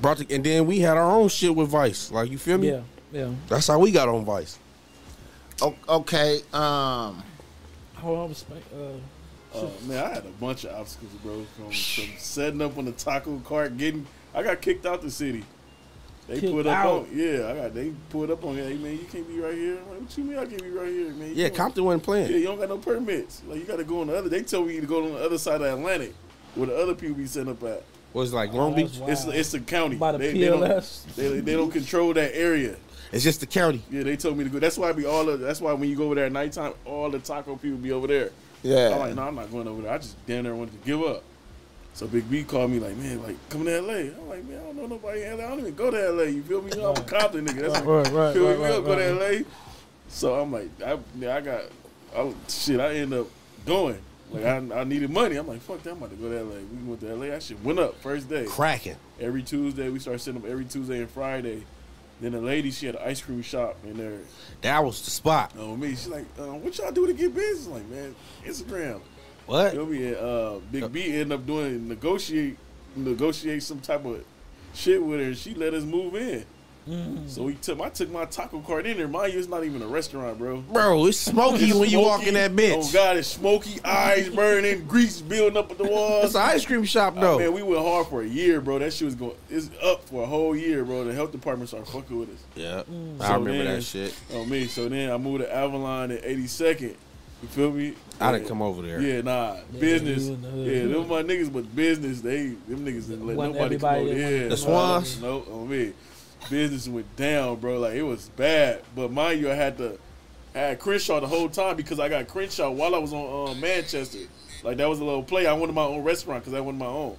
Brought 0.00 0.18
the, 0.18 0.34
and 0.34 0.44
then 0.44 0.66
we 0.66 0.78
had 0.80 0.96
our 0.96 1.10
own 1.10 1.28
shit 1.28 1.54
with 1.54 1.68
Vice. 1.68 2.10
Like 2.12 2.30
you 2.30 2.38
feel 2.38 2.58
me? 2.58 2.70
Yeah, 2.70 2.80
yeah. 3.12 3.30
That's 3.48 3.66
how 3.66 3.78
we 3.78 3.90
got 3.90 4.08
on 4.08 4.24
Vice. 4.24 4.58
O- 5.60 5.74
okay. 5.88 6.40
Um. 6.52 7.22
Hold 7.96 8.18
on, 8.18 8.28
respect. 8.28 8.64
Uh, 8.72 8.98
Oh 9.54 9.72
man, 9.86 10.04
I 10.04 10.08
had 10.10 10.26
a 10.26 10.30
bunch 10.38 10.64
of 10.64 10.78
obstacles, 10.78 11.10
bro. 11.22 11.42
From, 11.56 11.70
from 11.70 12.18
setting 12.18 12.60
up 12.60 12.76
on 12.76 12.84
the 12.84 12.92
taco 12.92 13.38
cart, 13.46 13.78
getting 13.78 14.06
I 14.34 14.42
got 14.42 14.60
kicked 14.60 14.84
out 14.84 15.00
the 15.00 15.10
city. 15.10 15.42
They 16.28 16.38
Kicked 16.40 16.52
put 16.52 16.66
up 16.66 16.76
out. 16.76 16.86
on 17.04 17.08
yeah, 17.14 17.48
I 17.50 17.54
got 17.56 17.74
they 17.74 17.92
put 18.10 18.30
up 18.30 18.44
on 18.44 18.56
hey 18.56 18.74
man, 18.74 18.92
you 18.92 19.06
can't 19.10 19.26
be 19.26 19.40
right 19.40 19.54
here. 19.54 19.78
I'm 19.78 19.88
like, 19.88 20.00
what 20.02 20.18
you 20.18 20.24
mean 20.24 20.38
I 20.38 20.44
can't 20.44 20.62
be 20.62 20.68
right 20.68 20.88
here, 20.90 21.08
man? 21.12 21.28
You 21.30 21.34
Yeah, 21.44 21.48
Compton 21.48 21.82
wasn't 21.84 22.02
playing. 22.02 22.30
Yeah, 22.30 22.36
you 22.36 22.44
don't 22.44 22.58
got 22.60 22.68
no 22.68 22.76
permits. 22.76 23.40
Like 23.48 23.58
you 23.58 23.64
gotta 23.64 23.84
go 23.84 24.02
on 24.02 24.08
the 24.08 24.18
other 24.18 24.28
they 24.28 24.42
tell 24.42 24.62
me 24.66 24.78
to 24.80 24.86
go 24.86 25.02
on 25.06 25.12
the 25.14 25.24
other 25.24 25.38
side 25.38 25.62
of 25.62 25.78
Atlantic 25.78 26.12
where 26.54 26.66
the 26.66 26.76
other 26.76 26.94
people 26.94 27.16
be 27.16 27.26
setting 27.26 27.50
up 27.50 27.62
at. 27.64 27.82
Was 28.14 28.32
like 28.32 28.52
Oh, 28.52 28.56
Long 28.56 28.74
that's 28.74 28.90
Beach? 28.92 28.98
wild. 29.00 29.10
It's 29.12 29.24
it's 29.26 29.54
a 29.54 29.60
county. 29.60 29.96
By 29.96 30.12
the 30.12 30.18
they, 30.18 30.32
they 30.32 30.46
don't, 30.46 30.60
PLS. 30.62 31.14
they, 31.14 31.40
they 31.40 31.52
don't 31.54 31.70
control 31.70 32.12
that 32.14 32.34
area. 32.36 32.76
It's 33.12 33.24
just 33.24 33.40
the 33.40 33.46
county. 33.46 33.82
Yeah, 33.90 34.02
they 34.02 34.16
told 34.16 34.36
me 34.36 34.44
to 34.44 34.50
go. 34.50 34.58
That's 34.58 34.76
why 34.78 34.88
I 34.90 34.92
be 34.92 35.04
all. 35.06 35.28
Of, 35.28 35.40
that's 35.40 35.60
why 35.60 35.72
when 35.74 35.88
you 35.88 35.96
go 35.96 36.04
over 36.06 36.14
there 36.14 36.26
at 36.26 36.32
nighttime, 36.32 36.72
all 36.84 37.10
the 37.10 37.18
taco 37.18 37.56
people 37.56 37.78
be 37.78 37.92
over 37.92 38.06
there. 38.06 38.30
Yeah. 38.62 38.90
I'm 38.92 38.98
like, 38.98 39.14
no, 39.14 39.22
I'm 39.22 39.34
not 39.34 39.50
going 39.50 39.68
over 39.68 39.82
there. 39.82 39.92
I 39.92 39.98
just 39.98 40.16
damn 40.26 40.44
near 40.44 40.54
wanted 40.54 40.72
to 40.80 40.86
give 40.86 41.02
up. 41.02 41.22
So 41.94 42.06
Big 42.06 42.28
B 42.30 42.44
called 42.44 42.70
me 42.70 42.78
like, 42.80 42.96
man, 42.96 43.22
like 43.22 43.36
come 43.50 43.64
to 43.64 43.80
LA. 43.80 43.92
I'm 43.94 44.28
like, 44.28 44.44
man, 44.44 44.58
I 44.60 44.62
don't 44.64 44.76
know 44.76 44.86
nobody 44.86 45.22
in 45.24 45.38
LA. 45.38 45.44
I 45.44 45.48
don't 45.48 45.60
even 45.60 45.74
go 45.74 45.90
to 45.90 46.10
LA. 46.12 46.22
You 46.24 46.42
feel 46.42 46.62
me? 46.62 46.70
You 46.72 46.78
know, 46.82 46.90
I'm 46.92 46.96
a 47.02 47.04
Compton 47.04 47.46
nigga. 47.46 47.72
That's 47.72 47.84
Right, 47.84 48.04
right, 48.06 48.12
right, 48.12 48.32
feel 48.34 48.42
me? 48.44 48.48
right, 48.50 48.58
we 48.58 48.66
don't 48.68 48.84
go 48.84 48.92
right, 48.92 49.32
to 49.32 49.38
LA. 49.38 49.44
So 50.08 50.34
I'm 50.40 50.52
like, 50.52 50.68
I, 50.84 50.98
yeah, 51.18 51.36
I 51.36 51.40
got, 51.40 51.62
I, 52.16 52.32
shit. 52.48 52.78
I 52.80 52.94
end 52.96 53.14
up 53.14 53.26
going. 53.66 53.98
Like 54.30 54.44
I, 54.44 54.56
I 54.80 54.84
needed 54.84 55.10
money. 55.10 55.36
I'm 55.36 55.46
like, 55.46 55.60
fuck 55.60 55.82
that. 55.82 55.92
I'm 55.92 55.98
about 55.98 56.10
to 56.10 56.16
go 56.16 56.28
to 56.28 56.42
LA. 56.42 56.56
We 56.60 56.84
went 56.88 57.00
to 57.00 57.14
LA. 57.14 57.26
That 57.26 57.42
shit 57.42 57.62
went 57.62 57.78
up 57.78 58.00
first 58.00 58.28
day. 58.28 58.44
Cracking. 58.46 58.96
Every 59.20 59.42
Tuesday 59.42 59.88
we 59.88 59.98
started 59.98 60.18
setting 60.18 60.42
up 60.42 60.46
every 60.48 60.64
Tuesday 60.64 60.98
and 61.00 61.10
Friday. 61.10 61.64
Then 62.20 62.32
the 62.32 62.40
lady, 62.40 62.70
she 62.72 62.86
had 62.86 62.96
an 62.96 63.02
ice 63.04 63.20
cream 63.20 63.42
shop 63.42 63.76
in 63.84 63.96
there. 63.96 64.18
That 64.62 64.84
was 64.84 65.02
the 65.04 65.10
spot. 65.10 65.52
Oh 65.56 65.76
me, 65.76 65.90
she's 65.90 66.08
like, 66.08 66.26
uh, 66.38 66.46
"What 66.46 66.76
y'all 66.76 66.90
do 66.90 67.06
to 67.06 67.12
get 67.12 67.32
business?" 67.34 67.66
I'm 67.68 67.74
like, 67.74 67.88
man, 67.88 68.14
Instagram. 68.44 69.00
What? 69.46 69.72
Feel 69.72 69.86
me? 69.86 70.08
And, 70.08 70.16
uh, 70.16 70.58
Big 70.70 70.92
B 70.92 71.04
ended 71.12 71.32
up 71.32 71.46
doing 71.46 71.88
negotiate, 71.88 72.58
negotiate 72.96 73.62
some 73.62 73.80
type 73.80 74.04
of 74.04 74.24
shit 74.74 75.02
with 75.02 75.20
her. 75.20 75.26
and 75.26 75.36
She 75.38 75.54
let 75.54 75.72
us 75.74 75.84
move 75.84 76.16
in. 76.16 76.44
Mm. 76.88 77.28
So 77.28 77.42
we 77.42 77.54
took, 77.54 77.80
I 77.80 77.88
took 77.90 78.10
my 78.10 78.24
taco 78.24 78.60
cart 78.60 78.86
in 78.86 78.96
there. 78.96 79.08
Mind 79.08 79.32
you, 79.34 79.38
it's 79.38 79.48
not 79.48 79.62
even 79.64 79.82
a 79.82 79.86
restaurant, 79.86 80.38
bro. 80.38 80.60
Bro, 80.72 81.06
it's 81.06 81.18
smoky 81.18 81.66
It's 81.66 81.74
when 81.74 81.90
you 81.90 82.00
walk 82.00 82.26
in 82.26 82.34
that 82.34 82.52
bitch. 82.52 82.88
Oh. 82.88 82.92
God, 82.92 83.16
it's 83.18 83.28
smoky, 83.28 83.78
eyes 83.84 84.28
burning, 84.30 84.84
grease 84.88 85.20
building 85.20 85.56
up 85.58 85.70
at 85.70 85.76
the 85.78 85.84
walls. 85.84 86.24
It's 86.26 86.34
an 86.34 86.40
ice 86.42 86.64
cream 86.64 86.84
shop 86.84 87.14
Oh, 87.16 87.20
though. 87.20 87.38
man, 87.38 87.52
we 87.52 87.62
went 87.62 87.82
hard 87.84 88.06
for 88.06 88.22
a 88.22 88.26
year, 88.26 88.60
bro. 88.60 88.78
That 88.78 88.92
shit 88.92 89.06
was 89.06 89.14
going. 89.14 89.36
It's 89.50 89.70
up 89.82 90.02
for 90.08 90.22
a 90.22 90.26
whole 90.26 90.56
year, 90.56 90.84
bro. 90.84 91.04
The 91.04 91.12
health 91.12 91.32
department 91.32 91.68
started 91.68 91.90
fucking 91.92 92.18
with 92.18 92.30
us. 92.30 92.40
yeah, 92.56 92.82
Mm. 92.90 93.20
I 93.20 93.34
remember 93.34 93.64
then- 93.64 93.74
that 93.76 93.82
shit. 93.82 94.14
Oh 94.32 94.44
me. 94.46 94.66
So 94.66 94.88
then 94.88 95.10
I 95.10 95.16
moved 95.18 95.42
to 95.44 95.54
Avalon 95.54 96.10
in 96.10 96.18
82nd. 96.24 96.94
You 97.40 97.48
feel 97.50 97.70
me? 97.70 97.94
I 98.20 98.32
didn't 98.32 98.44
Yeah. 98.44 98.48
come 98.48 98.62
over 98.62 98.82
there. 98.82 99.00
Yeah, 99.00 99.20
nah. 99.20 99.54
Yeah, 99.72 99.78
business. 99.80 100.24
you 100.24 100.32
in 100.34 100.42
the 100.42 100.48
hood. 100.48 100.66
Yeah, 100.66 100.82
them 100.86 101.08
my 101.08 101.22
niggas, 101.22 101.52
but 101.52 101.76
business, 101.76 102.20
they 102.20 102.46
them 102.66 102.84
niggas 102.84 103.06
didn't 103.08 103.28
let 103.28 103.36
Wasn't 103.36 103.54
nobody 103.54 103.78
come 103.78 103.88
everybody 103.94 104.00
over. 104.00 104.14
that 104.14 104.18
Yeah, 104.18 104.36
wanted 104.38 104.50
The 104.50 104.56
Swans? 104.56 105.22
No, 105.22 105.44
on 105.52 105.68
me. 105.70 105.92
Business 106.50 106.88
went 106.88 107.14
down, 107.16 107.56
bro. 107.56 107.78
Like 107.80 107.94
it 107.94 108.02
was 108.02 108.28
bad. 108.30 108.82
But 108.94 109.10
mind 109.12 109.40
you, 109.40 109.50
I 109.50 109.54
had 109.54 109.76
to 109.78 109.98
I 110.54 110.58
had 110.60 110.78
Crenshaw 110.78 111.20
the 111.20 111.26
whole 111.26 111.48
time 111.48 111.76
because 111.76 112.00
I 112.00 112.08
got 112.08 112.26
Crenshaw 112.28 112.70
while 112.70 112.94
I 112.94 112.98
was 112.98 113.12
on 113.12 113.50
uh, 113.50 113.54
Manchester. 113.60 114.18
Like 114.64 114.76
that 114.78 114.88
was 114.88 114.98
a 114.98 115.04
little 115.04 115.22
play. 115.22 115.46
I 115.46 115.52
wanted 115.52 115.74
my 115.74 115.84
own 115.84 116.02
restaurant 116.02 116.42
because 116.42 116.54
I 116.54 116.60
wanted 116.60 116.78
my 116.78 116.86
own. 116.86 117.16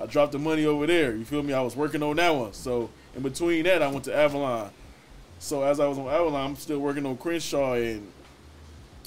I 0.00 0.06
dropped 0.06 0.32
the 0.32 0.38
money 0.38 0.66
over 0.66 0.86
there. 0.86 1.14
You 1.14 1.24
feel 1.24 1.42
me? 1.42 1.52
I 1.52 1.60
was 1.60 1.76
working 1.76 2.02
on 2.02 2.16
that 2.16 2.34
one. 2.34 2.52
So 2.52 2.90
in 3.14 3.22
between 3.22 3.64
that, 3.64 3.82
I 3.82 3.88
went 3.88 4.04
to 4.06 4.16
Avalon. 4.16 4.70
So 5.38 5.62
as 5.62 5.78
I 5.78 5.86
was 5.86 5.98
on 5.98 6.08
Avalon, 6.08 6.50
I'm 6.50 6.56
still 6.56 6.78
working 6.80 7.04
on 7.06 7.16
Crenshaw, 7.16 7.74
and 7.74 8.10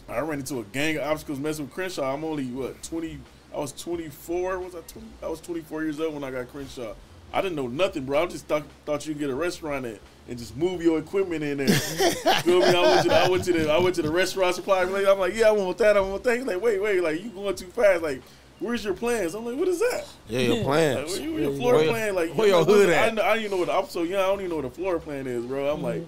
I 0.08 0.20
ran 0.20 0.40
into 0.40 0.60
a 0.60 0.64
gang 0.64 0.98
of 0.98 1.04
obstacles 1.04 1.40
messing 1.40 1.66
with 1.66 1.74
Crenshaw. 1.74 2.14
I'm 2.14 2.24
only 2.24 2.46
what 2.46 2.82
20. 2.84 3.20
I 3.54 3.60
was 3.60 3.72
24. 3.74 4.60
Was 4.60 4.76
I 4.76 4.82
20? 4.82 5.08
I 5.24 5.28
was 5.28 5.42
24 5.42 5.84
years 5.84 6.00
old 6.00 6.14
when 6.14 6.24
I 6.24 6.32
got 6.32 6.50
Crenshaw. 6.50 6.94
I 7.34 7.42
didn't 7.42 7.56
know 7.56 7.68
nothing, 7.68 8.06
bro. 8.06 8.24
I 8.24 8.26
just 8.28 8.46
thought 8.48 8.64
thought 8.86 9.06
you 9.06 9.14
could 9.14 9.20
get 9.20 9.30
a 9.30 9.36
restaurant 9.36 9.86
and, 9.86 10.00
and 10.30 10.38
just 10.38 10.56
move 10.56 10.82
your 10.82 10.98
equipment 11.00 11.44
in 11.44 11.58
there. 11.58 11.68
Feel 11.68 12.60
me? 12.60 12.66
I 12.68 12.82
went 12.82 13.04
to 13.04 13.10
the, 13.10 13.16
I 13.16 13.30
went 13.30 13.44
to 13.46 13.54
the 13.54 13.72
I 13.72 13.78
went 13.80 13.96
to 13.96 14.02
the 14.02 14.12
restaurant 14.12 14.56
supply. 14.56 14.86
place. 14.86 15.08
I'm 15.08 15.20
like, 15.20 15.36
yeah, 15.36 15.50
I 15.50 15.52
want 15.52 15.78
that. 15.80 15.98
I 15.98 16.02
want 16.02 16.24
that. 16.24 16.38
He's 16.38 16.46
like, 16.46 16.62
wait, 16.62 16.82
wait, 16.82 17.02
like 17.02 17.22
you 17.22 17.30
going 17.30 17.56
too 17.56 17.68
fast. 17.68 18.02
Like, 18.02 18.22
where's 18.60 18.84
your 18.86 18.94
plans? 18.94 19.36
I'm 19.36 19.46
like, 19.46 19.58
what 19.58 19.68
is 19.68 19.80
that? 19.80 20.06
Yeah, 20.30 20.40
your 20.40 20.50
Yeah. 20.50 20.54
Like, 20.56 20.66
plans. 20.66 21.20
where, 21.20 21.30
your 21.30 21.54
floor 21.54 21.74
where 21.76 21.88
plan? 21.90 22.16
Like, 22.16 22.32
where 22.34 22.48
you 22.48 22.54
your 22.56 22.66
know, 22.66 22.74
hood 22.74 22.90
I, 22.90 22.94
at? 22.94 23.06
didn't- 23.10 23.20
I 23.20 23.34
didn't 23.34 23.40
even 23.46 23.52
know 23.52 23.66
what. 23.66 23.70
I'm 23.84 23.90
so 23.90 24.04
young. 24.04 24.20
I 24.22 24.26
don't 24.28 24.40
even 24.40 24.50
know 24.50 24.56
what 24.58 24.66
a 24.66 24.70
floor 24.70 25.00
plan 25.00 25.28
is, 25.28 25.46
bro. 25.46 25.70
I'm 25.72 25.84
like, 25.84 26.04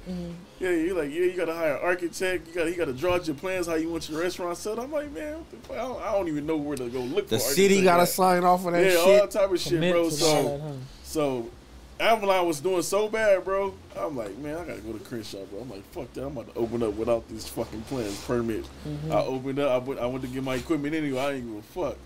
yeah, 0.59 0.71
You're 0.71 0.95
like, 0.97 1.09
yeah, 1.11 1.21
you 1.21 1.33
gotta 1.37 1.53
hire 1.53 1.75
an 1.75 1.79
architect. 1.83 2.47
You 2.47 2.53
gotta, 2.53 2.69
you 2.71 2.75
gotta 2.77 2.93
draw 2.93 3.17
your 3.17 3.35
plans 3.35 3.67
how 3.67 3.75
you 3.75 3.89
want 3.89 4.09
your 4.09 4.19
restaurant 4.21 4.57
set. 4.57 4.79
I'm 4.79 4.91
like, 4.91 5.11
man, 5.11 5.37
what 5.37 5.67
the? 5.67 5.73
I, 5.73 5.77
don't, 5.77 6.01
I 6.01 6.11
don't 6.13 6.27
even 6.27 6.45
know 6.45 6.57
where 6.57 6.75
to 6.77 6.89
go 6.89 6.99
look. 7.01 7.25
For." 7.25 7.35
The 7.35 7.39
city 7.39 7.81
got 7.83 7.97
to 7.97 8.05
sign 8.07 8.43
off 8.43 8.65
on 8.65 8.73
that 8.73 8.83
yeah, 8.85 8.97
all 8.97 9.05
shit. 9.19 9.31
type 9.31 9.51
of 9.51 9.59
shit, 9.59 9.79
bro. 9.91 10.09
So, 10.09 10.25
that, 10.25 10.61
huh? 10.61 10.71
So 11.09 11.49
Avalon 11.99 12.47
was 12.47 12.59
doing 12.61 12.81
so 12.83 13.09
bad, 13.09 13.43
bro. 13.43 13.73
I'm 13.97 14.15
like, 14.15 14.37
man, 14.37 14.55
I 14.57 14.63
gotta 14.63 14.79
go 14.81 14.93
to 14.93 14.99
Crenshaw, 14.99 15.43
bro. 15.45 15.61
I'm 15.61 15.69
like, 15.69 15.83
fuck 15.91 16.13
that. 16.13 16.21
I'm 16.25 16.37
about 16.37 16.53
to 16.53 16.59
open 16.59 16.83
up 16.83 16.93
without 16.93 17.27
these 17.27 17.47
fucking 17.47 17.81
plans, 17.83 18.19
permits. 18.25 18.69
Mm-hmm. 18.87 19.11
I 19.11 19.15
opened 19.21 19.59
up. 19.59 19.71
I 19.71 19.85
went, 19.85 19.99
I 19.99 20.05
went 20.05 20.21
to 20.23 20.29
get 20.29 20.43
my 20.43 20.55
equipment 20.55 20.93
anyway. 20.95 21.19
I 21.19 21.33
didn't 21.33 21.49
give 21.55 21.59
a 21.59 21.89
fuck. 21.89 21.97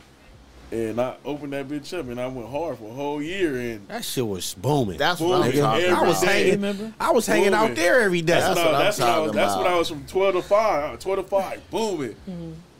And 0.71 0.99
I 0.99 1.15
opened 1.23 1.53
that 1.53 1.67
bitch 1.67 1.95
up, 1.97 2.07
and 2.07 2.19
I 2.19 2.25
went 2.25 2.49
hard 2.49 2.79
for 2.79 2.89
a 2.89 2.93
whole 2.93 3.21
year. 3.21 3.59
And 3.59 3.87
That 3.89 4.03
shit 4.03 4.25
was 4.25 4.55
booming. 4.55 4.97
That's 4.97 5.19
what 5.19 5.43
I'm 5.43 5.51
talking 5.51 5.83
Every 5.85 5.89
I 5.95 6.01
was 6.07 6.23
about. 6.23 6.31
day. 6.33 6.49
hanging. 6.57 6.93
I 6.99 7.11
was 7.11 7.27
hanging 7.27 7.53
out 7.53 7.75
there 7.75 7.99
every 8.01 8.21
day. 8.23 8.33
that's, 8.39 8.55
That's 8.55 8.57
when, 8.57 8.65
what 8.65 8.75
I, 8.75 8.79
I'm 8.79 8.85
that's, 8.85 8.97
when 8.99 9.07
I 9.07 9.19
was, 9.19 9.27
talking 9.27 9.35
that's 9.35 9.57
when 9.57 9.67
I 9.67 9.75
was 9.75 9.89
from 9.89 10.05
12 10.07 10.33
to 10.35 10.41
5. 10.41 10.99
12 10.99 11.19
to 11.19 11.23
5, 11.23 11.69
booming. 11.69 12.15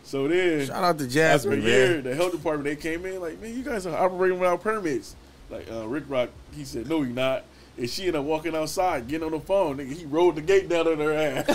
So 0.06 0.28
then, 0.28 0.66
Shout 0.66 0.84
out 0.84 0.98
to 0.98 1.22
after 1.22 1.52
a 1.52 1.58
year, 1.58 1.94
man. 1.96 2.04
the 2.04 2.16
health 2.16 2.32
department 2.32 2.64
they 2.66 2.76
came 2.76 3.06
in 3.06 3.22
like, 3.22 3.40
man, 3.40 3.56
you 3.56 3.62
guys 3.64 3.86
are 3.86 3.96
operating 3.96 4.40
without 4.40 4.62
permits. 4.62 5.16
Like 5.54 5.72
uh, 5.72 5.88
Rick 5.88 6.06
Rock, 6.08 6.30
he 6.56 6.66
said, 6.66 6.90
no, 6.90 7.04
you're 7.04 7.14
not. 7.14 7.44
And 7.78 7.90
she 7.90 8.04
ended 8.04 8.16
up 8.16 8.26
walking 8.26 8.56
outside, 8.56 9.08
getting 9.08 9.26
on 9.26 9.32
the 9.32 9.40
phone. 9.40 9.78
Nigga, 9.78 9.94
he 9.94 10.06
rolled 10.06 10.36
the 10.36 10.42
gate 10.42 10.70
down 10.70 10.88
on 10.88 10.98
her 11.00 11.14
ass. 11.14 11.46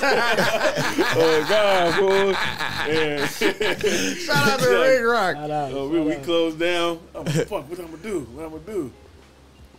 oh 1.15 1.47
God, 1.49 1.95
fool! 1.95 2.35
And 2.93 3.31
Shout 4.19 4.49
out 4.49 4.61
to 4.61 4.69
Rick 4.69 5.05
Rock. 5.05 5.37
Shout 5.37 5.51
out, 5.51 5.73
uh, 5.73 5.85
we, 5.87 5.99
shout 5.99 6.07
we 6.07 6.25
closed 6.25 6.59
down. 6.59 7.01
I'm 7.15 7.25
like, 7.25 7.35
fuck, 7.47 7.71
what 7.71 7.79
I'm 7.79 7.87
gonna 7.87 7.97
do? 7.99 8.21
What 8.21 8.45
I'm 8.45 8.51
gonna 8.51 8.63
do? 8.65 8.93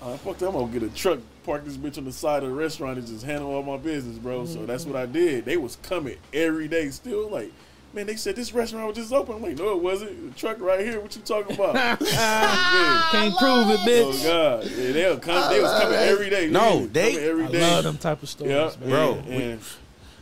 Uh, 0.01 0.17
fuck 0.17 0.37
that, 0.37 0.47
I'm 0.47 0.53
gonna 0.53 0.71
get 0.71 0.83
a 0.83 0.89
truck, 0.89 1.19
park 1.43 1.65
this 1.65 1.75
bitch 1.75 1.97
on 1.97 2.05
the 2.05 2.11
side 2.13 2.43
of 2.43 2.49
the 2.49 2.55
restaurant, 2.55 2.97
and 2.97 3.07
just 3.07 3.25
handle 3.25 3.51
all 3.53 3.63
my 3.63 3.75
business, 3.77 4.17
bro. 4.17 4.45
So 4.45 4.65
that's 4.65 4.85
what 4.85 4.95
I 4.95 5.05
did. 5.05 5.43
They 5.43 5.57
was 5.57 5.77
coming 5.77 6.17
every 6.33 6.67
day, 6.67 6.89
still 6.89 7.29
like. 7.29 7.51
Man, 7.93 8.05
they 8.05 8.15
said 8.17 8.35
this 8.35 8.53
restaurant 8.53 8.85
was 8.87 8.97
just 8.97 9.11
open. 9.11 9.35
I'm 9.35 9.41
like, 9.41 9.57
no, 9.57 9.71
it 9.71 9.81
wasn't. 9.81 10.33
The 10.33 10.39
truck 10.39 10.59
right 10.61 10.81
here. 10.81 10.99
What 10.99 11.15
you 11.15 11.21
talking 11.23 11.55
about? 11.55 11.99
Yeah. 12.01 13.07
Can't 13.11 13.35
prove 13.37 13.69
it, 13.71 13.79
bitch. 13.79 14.25
Oh. 14.25 14.59
God, 14.61 14.65
yeah, 14.71 14.91
they 14.91 15.09
were 15.09 15.17
come, 15.17 15.51
They 15.51 15.59
was 15.61 15.81
coming 15.81 15.97
every 15.97 16.29
day. 16.29 16.49
No, 16.49 16.81
Yeah, 16.81 16.87
they- 16.91 17.11
coming 17.13 17.27
every 17.29 17.43
I 17.45 17.51
day. 17.51 17.61
love 17.61 17.83
them 17.85 17.97
type 17.97 18.21
of 18.21 18.29
stories, 18.29 18.51
Yeah, 18.53 18.71
man. 18.79 18.89
Bro, 18.89 19.13
and, 19.13 19.27
we- 19.27 19.35
and, 19.43 19.61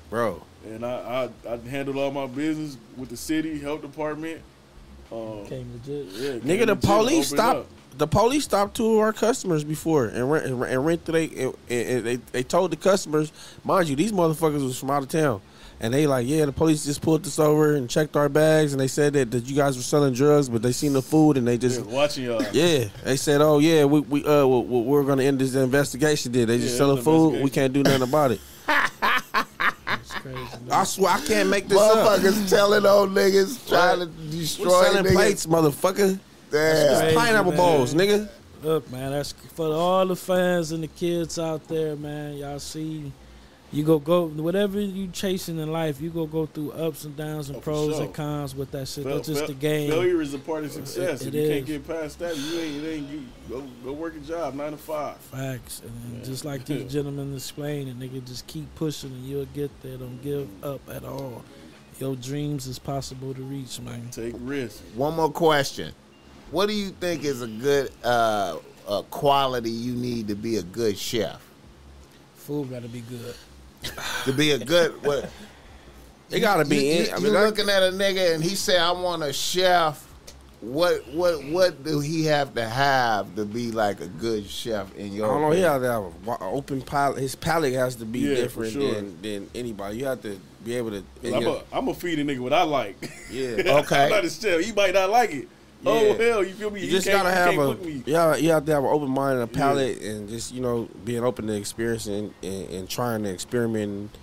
Bro, 0.09 0.43
and 0.65 0.85
I, 0.85 1.29
I 1.45 1.53
I 1.53 1.57
handled 1.69 1.97
all 1.97 2.11
my 2.11 2.27
business 2.27 2.77
with 2.95 3.09
the 3.09 3.17
city 3.17 3.59
health 3.59 3.81
department. 3.81 4.41
Um, 5.11 5.45
Came 5.47 5.69
legit. 5.73 6.05
yeah, 6.13 6.29
nigga, 6.39 6.65
the 6.67 6.75
legit, 6.75 6.81
police 6.81 7.27
stopped. 7.29 7.59
up. 7.59 7.65
The 7.97 8.07
police 8.07 8.43
stopped 8.43 8.75
two 8.77 8.93
of 8.93 8.99
our 8.99 9.11
customers 9.13 9.63
before 9.63 10.05
and 10.05 10.31
rent 10.31 10.45
and, 10.45 10.63
and 10.63 10.85
rent 10.85 11.03
they 11.05 11.25
and, 11.25 11.53
and 11.69 12.05
they 12.05 12.15
they 12.31 12.43
told 12.43 12.71
the 12.71 12.75
customers, 12.77 13.31
mind 13.65 13.89
you, 13.89 13.95
these 13.97 14.11
motherfuckers 14.13 14.63
was 14.63 14.77
from 14.79 14.91
out 14.91 15.03
of 15.03 15.09
town, 15.09 15.41
and 15.79 15.93
they 15.93 16.07
like, 16.07 16.25
yeah, 16.27 16.45
the 16.45 16.51
police 16.51 16.85
just 16.85 17.01
pulled 17.01 17.25
us 17.27 17.37
over 17.39 17.75
and 17.75 17.89
checked 17.89 18.15
our 18.15 18.29
bags, 18.29 18.73
and 18.73 18.79
they 18.79 18.87
said 18.87 19.13
that, 19.13 19.31
that 19.31 19.45
you 19.45 19.55
guys 19.55 19.77
were 19.77 19.83
selling 19.83 20.13
drugs, 20.13 20.49
but 20.49 20.61
they 20.61 20.71
seen 20.71 20.93
the 20.93 21.01
food 21.01 21.37
and 21.37 21.47
they 21.47 21.53
They 21.57 21.67
just 21.67 21.79
was 21.85 21.87
watching 21.93 22.25
y'all. 22.25 22.43
Yeah, 22.51 22.85
they 23.03 23.15
said, 23.17 23.41
"Oh 23.41 23.59
yeah, 23.59 23.85
we 23.85 23.99
we 24.01 24.23
uh 24.25 24.45
we, 24.45 24.81
we're 24.81 25.03
gonna 25.03 25.23
end 25.23 25.39
this 25.39 25.53
investigation." 25.55 26.31
Did 26.31 26.49
they 26.49 26.57
just 26.57 26.73
Yeah, 26.73 26.77
selling 26.77 27.03
food? 27.03 27.43
We 27.43 27.49
can't 27.49 27.73
do 27.73 27.83
nothing 27.83 28.03
about 28.03 28.31
it. 28.31 28.39
It's 29.89 30.13
crazy. 30.13 30.47
I 30.71 30.83
swear 30.83 31.11
I 31.13 31.21
can't 31.21 31.49
make 31.49 31.67
this 31.67 31.77
up. 31.79 32.19
Motherfuckers 32.19 32.49
telling 32.49 32.85
old 32.85 33.11
niggas 33.11 33.67
trying 33.67 33.99
to 33.99 34.05
We're 34.05 34.31
destroy 34.31 34.83
selling 34.83 35.03
niggas. 35.05 35.13
plates, 35.13 35.45
motherfucker. 35.45 36.19
Damn. 36.51 36.99
Crazy, 37.01 37.15
Pineapple 37.15 37.51
man. 37.51 37.57
bowls, 37.57 37.93
nigga. 37.93 38.29
Look, 38.63 38.89
man, 38.91 39.11
that's 39.11 39.33
for 39.53 39.67
all 39.73 40.05
the 40.05 40.15
fans 40.15 40.71
and 40.71 40.83
the 40.83 40.87
kids 40.87 41.37
out 41.39 41.67
there, 41.67 41.95
man. 41.95 42.37
Y'all 42.37 42.59
see, 42.59 43.11
you 43.71 43.83
go 43.83 43.99
go 43.99 44.27
whatever 44.27 44.79
you 44.79 45.07
chasing 45.07 45.57
in 45.59 45.71
life, 45.71 45.99
you 45.99 46.09
go 46.09 46.25
go 46.25 46.45
through 46.45 46.71
ups 46.71 47.03
and 47.03 47.15
downs 47.17 47.49
and 47.49 47.57
Oh, 47.57 47.61
pros 47.61 47.95
sure. 47.95 48.05
and 48.05 48.13
cons 48.13 48.55
with 48.55 48.71
that 48.71 48.87
shit. 48.87 49.03
Fail- 49.03 49.15
That's 49.15 49.27
just 49.27 49.39
fail- 49.41 49.47
the 49.49 49.53
game. 49.55 49.89
Failure 49.91 50.21
is 50.21 50.33
a 50.33 50.39
part 50.39 50.63
of 50.63 50.71
success. 50.71 51.21
It- 51.21 51.27
if 51.29 51.33
it 51.35 51.41
you 51.43 51.49
can't 51.53 51.65
get 51.65 51.87
past 51.87 52.19
that, 52.19 52.37
you 52.37 52.59
ain't. 52.59 52.83
It 52.83 52.87
ain't. 52.95 53.09
You, 53.09 53.23
go 53.49 53.63
go 53.83 53.91
work 53.91 54.15
a 54.15 54.19
job 54.19 54.55
nine 54.55 54.71
to 54.71 54.77
five. 54.77 55.17
Facts, 55.17 55.81
and 55.85 56.17
Yeah. 56.19 56.23
just 56.25 56.45
like 56.45 56.65
these 56.65 56.91
gentlemen 56.91 57.33
explained, 57.35 57.89
it 57.89 57.99
nigga 57.99 58.25
just 58.25 58.47
keep 58.47 58.73
pushing 58.75 59.11
and 59.11 59.25
you'll 59.25 59.45
get 59.47 59.69
there. 59.83 59.97
Don't 59.97 60.21
give 60.23 60.47
up 60.63 60.81
at 60.89 61.03
all. 61.03 61.43
Your 61.99 62.15
dreams 62.15 62.67
is 62.67 62.77
possible 62.79 63.33
to 63.33 63.41
reach, 63.41 63.79
man. 63.81 64.07
Take 64.11 64.35
risks. 64.39 64.81
One 64.95 65.15
more 65.15 65.31
question. 65.31 65.91
What 66.51 66.67
do 66.67 66.73
you 66.73 66.91
think 66.91 67.25
is 67.25 67.41
a 67.41 67.47
good 67.47 67.91
uh, 68.03 68.57
uh, 68.87 69.01
quality 69.09 69.71
you 69.71 69.93
need 69.93 70.27
to 70.29 70.35
be 70.35 70.55
a 70.57 70.61
good 70.63 70.97
chef? 70.97 71.41
Food 72.35 72.69
got 72.69 72.83
to 72.83 72.87
be 72.87 73.01
good. 73.01 73.35
To 74.25 74.33
be 74.33 74.51
a 74.51 74.59
good 74.59 75.03
what? 75.05 75.29
It 76.29 76.41
gotta 76.41 76.65
be 76.65 76.75
You, 76.75 76.81
in. 76.91 77.05
you, 77.05 77.11
I 77.13 77.17
you 77.17 77.23
mean, 77.23 77.33
that- 77.33 77.45
looking 77.45 77.69
at 77.69 77.83
a 77.83 77.91
nigga 77.91 78.35
and 78.35 78.43
he 78.43 78.55
say, 78.55 78.77
"I 78.77 78.91
want 78.91 79.23
a 79.23 79.31
chef 79.31 80.03
what 80.59 81.07
what 81.13 81.41
what 81.45 81.83
do 81.85 82.01
he 82.01 82.25
have 82.25 82.53
to 82.55 82.67
have 82.67 83.33
to 83.37 83.45
be 83.45 83.71
like 83.71 84.01
a 84.01 84.07
good 84.07 84.45
chef 84.45 84.93
in 84.95 85.13
your? 85.13 85.27
I 85.27 85.29
your? 85.29 85.39
don't 85.39 85.41
know. 85.43 85.51
He 85.55 85.61
opinion? 85.63 85.71
has 85.71 85.81
to 86.25 86.31
have 86.31 86.41
an 86.41 86.47
open 86.53 86.81
palate. 86.81 87.19
His 87.19 87.35
palate 87.35 87.73
has 87.75 87.95
to 87.97 88.05
be 88.05 88.19
Yeah, 88.19 88.35
different 88.35 88.73
sure. 88.73 88.93
than, 88.95 89.21
than 89.21 89.49
anybody. 89.55 89.97
You 89.99 90.05
have 90.07 90.21
to 90.23 90.37
be 90.65 90.75
able 90.75 90.89
to. 90.91 91.03
I'm 91.23 91.41
your- 91.41 91.63
a, 91.71 91.77
I'm 91.77 91.87
a 91.87 91.93
feed 91.93 92.19
a 92.19 92.25
nigga 92.25 92.39
what 92.39 92.51
I 92.51 92.63
like. 92.63 92.97
Yeah. 93.31 93.49
Okay. 93.79 93.95
I'm 94.05 94.09
not 94.09 94.25
a 94.25 94.29
chef. 94.29 94.59
He 94.65 94.73
might 94.73 94.95
not 94.95 95.09
like 95.09 95.31
it. 95.31 95.47
Oh 95.85 96.13
hell, 96.15 96.43
you 96.43 96.53
feel 96.53 96.71
me? 96.71 96.81
You 96.81 96.87
He 96.87 96.91
just 96.91 97.07
gotta 97.07 97.31
have 97.31 97.57
a 97.57 97.77
yeah. 98.05 98.35
You 98.35 98.51
have 98.51 98.65
to 98.65 98.71
have 98.73 98.83
an 98.83 98.89
open 98.89 99.09
mind 99.09 99.39
and 99.39 99.43
a 99.43 99.47
palate, 99.47 100.01
and 100.01 100.27
just 100.27 100.53
you 100.53 100.61
know 100.61 100.89
being 101.05 101.23
open 101.23 101.47
to 101.47 101.53
experiencing 101.53 102.33
and, 102.43 102.69
and 102.69 102.89
trying 102.89 103.23
to 103.23 103.29
experiment 103.29 104.15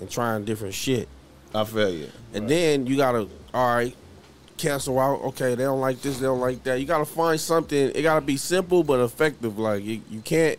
and 0.00 0.10
trying 0.10 0.44
different 0.44 0.74
shit. 0.74 1.08
I 1.54 1.64
feel 1.64 1.90
you. 1.90 2.08
And 2.34 2.48
then 2.48 2.86
you 2.86 2.96
gotta 2.96 3.28
all 3.54 3.74
right 3.74 3.96
cancel 4.58 4.98
out. 4.98 5.22
Okay, 5.22 5.54
they 5.54 5.64
don't 5.64 5.80
like 5.80 6.02
this, 6.02 6.18
they 6.18 6.26
don't 6.26 6.40
like 6.40 6.62
that. 6.64 6.80
You 6.80 6.86
gotta 6.86 7.06
find 7.06 7.40
something. 7.40 7.92
It 7.94 8.02
gotta 8.02 8.20
be 8.24 8.36
simple 8.36 8.84
but 8.84 9.00
effective. 9.00 9.58
Like 9.58 9.82
you, 9.82 10.02
you 10.10 10.20
can't 10.20 10.58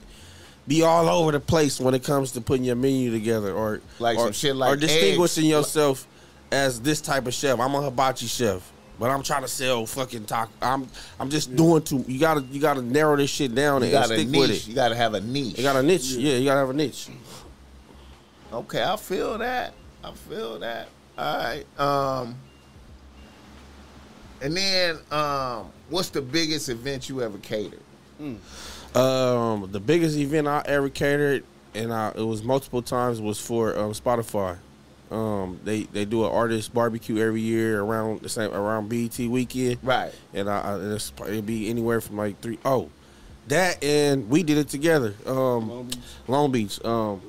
be 0.68 0.82
all 0.82 1.08
over 1.08 1.32
the 1.32 1.40
place 1.40 1.80
when 1.80 1.94
it 1.94 2.04
comes 2.04 2.32
to 2.32 2.42
putting 2.42 2.64
your 2.64 2.76
menu 2.76 3.12
together 3.12 3.52
or 3.52 3.82
Like 4.00 4.18
or, 4.18 4.26
some 4.26 4.34
shit 4.34 4.56
like 4.56 4.74
or 4.74 4.76
distinguishing 4.78 5.46
eggs. 5.46 5.52
yourself 5.52 6.08
as 6.52 6.82
this 6.82 7.02
type 7.02 7.28
of 7.28 7.34
chef. 7.34 7.60
I'm 7.60 7.76
a 7.76 7.82
hibachi 7.82 8.26
chef. 8.26 8.72
But 9.00 9.12
I'm 9.12 9.24
trying 9.24 9.44
to 9.44 9.48
sell 9.48 9.86
fucking 9.86 10.26
talk. 10.26 10.50
I'm 10.62 10.88
I'm 11.20 11.30
just 11.30 11.56
doing 11.56 11.82
too. 11.84 12.04
You 12.08 12.20
gotta 12.20 12.42
you 12.42 12.60
gotta 12.60 12.82
narrow 12.82 13.16
this 13.16 13.30
shit 13.30 13.56
down 13.56 13.82
You 13.82 13.86
and, 13.86 13.92
got 13.94 14.04
a 14.06 14.08
stick 14.08 14.28
with 14.28 14.50
niche. 14.50 14.50
it. 14.64 14.68
You 14.68 14.76
got 14.76 14.90
to 14.90 14.96
have 14.96 15.14
a 15.14 15.22
niche. 15.22 15.58
You 15.58 15.64
got 15.64 15.78
a 15.78 15.84
niche. 15.84 16.12
Yeah, 16.12 16.34
you 16.36 16.46
gotta 16.46 16.60
have 16.60 16.70
a 16.70 16.74
niche. 16.74 17.08
Okay, 18.52 18.84
I 18.84 18.98
feel 18.98 19.38
that. 19.38 19.74
I 20.04 20.12
feel 20.12 20.60
that. 20.60 20.90
All 21.18 21.38
right. 21.38 21.80
Um. 21.80 22.36
And 24.42 24.56
then, 24.56 24.98
um, 25.12 25.70
what's 25.90 26.10
the 26.10 26.22
biggest 26.22 26.70
event 26.70 27.10
you 27.10 27.22
ever 27.22 27.38
catered? 27.40 27.82
Um, 28.96 29.70
the 29.72 29.82
biggest 29.82 30.18
event 30.18 30.48
I 30.48 30.62
ever 30.66 30.90
catered, 30.90 31.44
and 31.76 31.94
I, 31.94 32.14
it 32.16 32.24
was 32.24 32.42
multiple 32.42 32.82
times, 32.82 33.20
was 33.22 33.40
for 33.40 33.78
um, 33.78 33.92
Spotify. 33.92 34.58
Um, 35.12 35.60
they 35.64 35.84
they 35.84 36.06
do 36.06 36.24
an 36.26 36.32
artist 36.32 36.74
barbecue 36.74 37.18
every 37.18 37.42
year 37.42 37.82
around 37.82 38.22
the 38.22 38.30
same 38.30 38.52
around 38.54 38.90
BET 38.90 39.18
weekend, 39.20 39.80
Right. 39.82 40.14
and 40.34 40.48
I, 40.50 40.62
I 40.62 40.74
and 40.76 40.94
it's, 40.94 41.12
it'd 41.26 41.46
be 41.48 41.70
anywhere 41.70 42.00
from 42.00 42.18
like 42.18 42.40
three 42.42 42.60
oh, 42.64 42.90
that 43.48 43.84
and 43.84 44.30
we 44.30 44.44
did 44.44 44.58
it 44.60 44.70
together. 44.70 45.16
Um, 45.26 45.68
Long 45.70 45.88
Beach. 45.88 46.00
Long 46.28 46.52
Beach. 46.52 46.86
Um, 46.86 47.22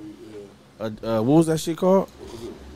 uh, 0.79 0.85
uh, 0.85 1.23
what 1.23 1.37
was 1.37 1.47
that 1.47 1.59
shit 1.59 1.77
called? 1.79 2.11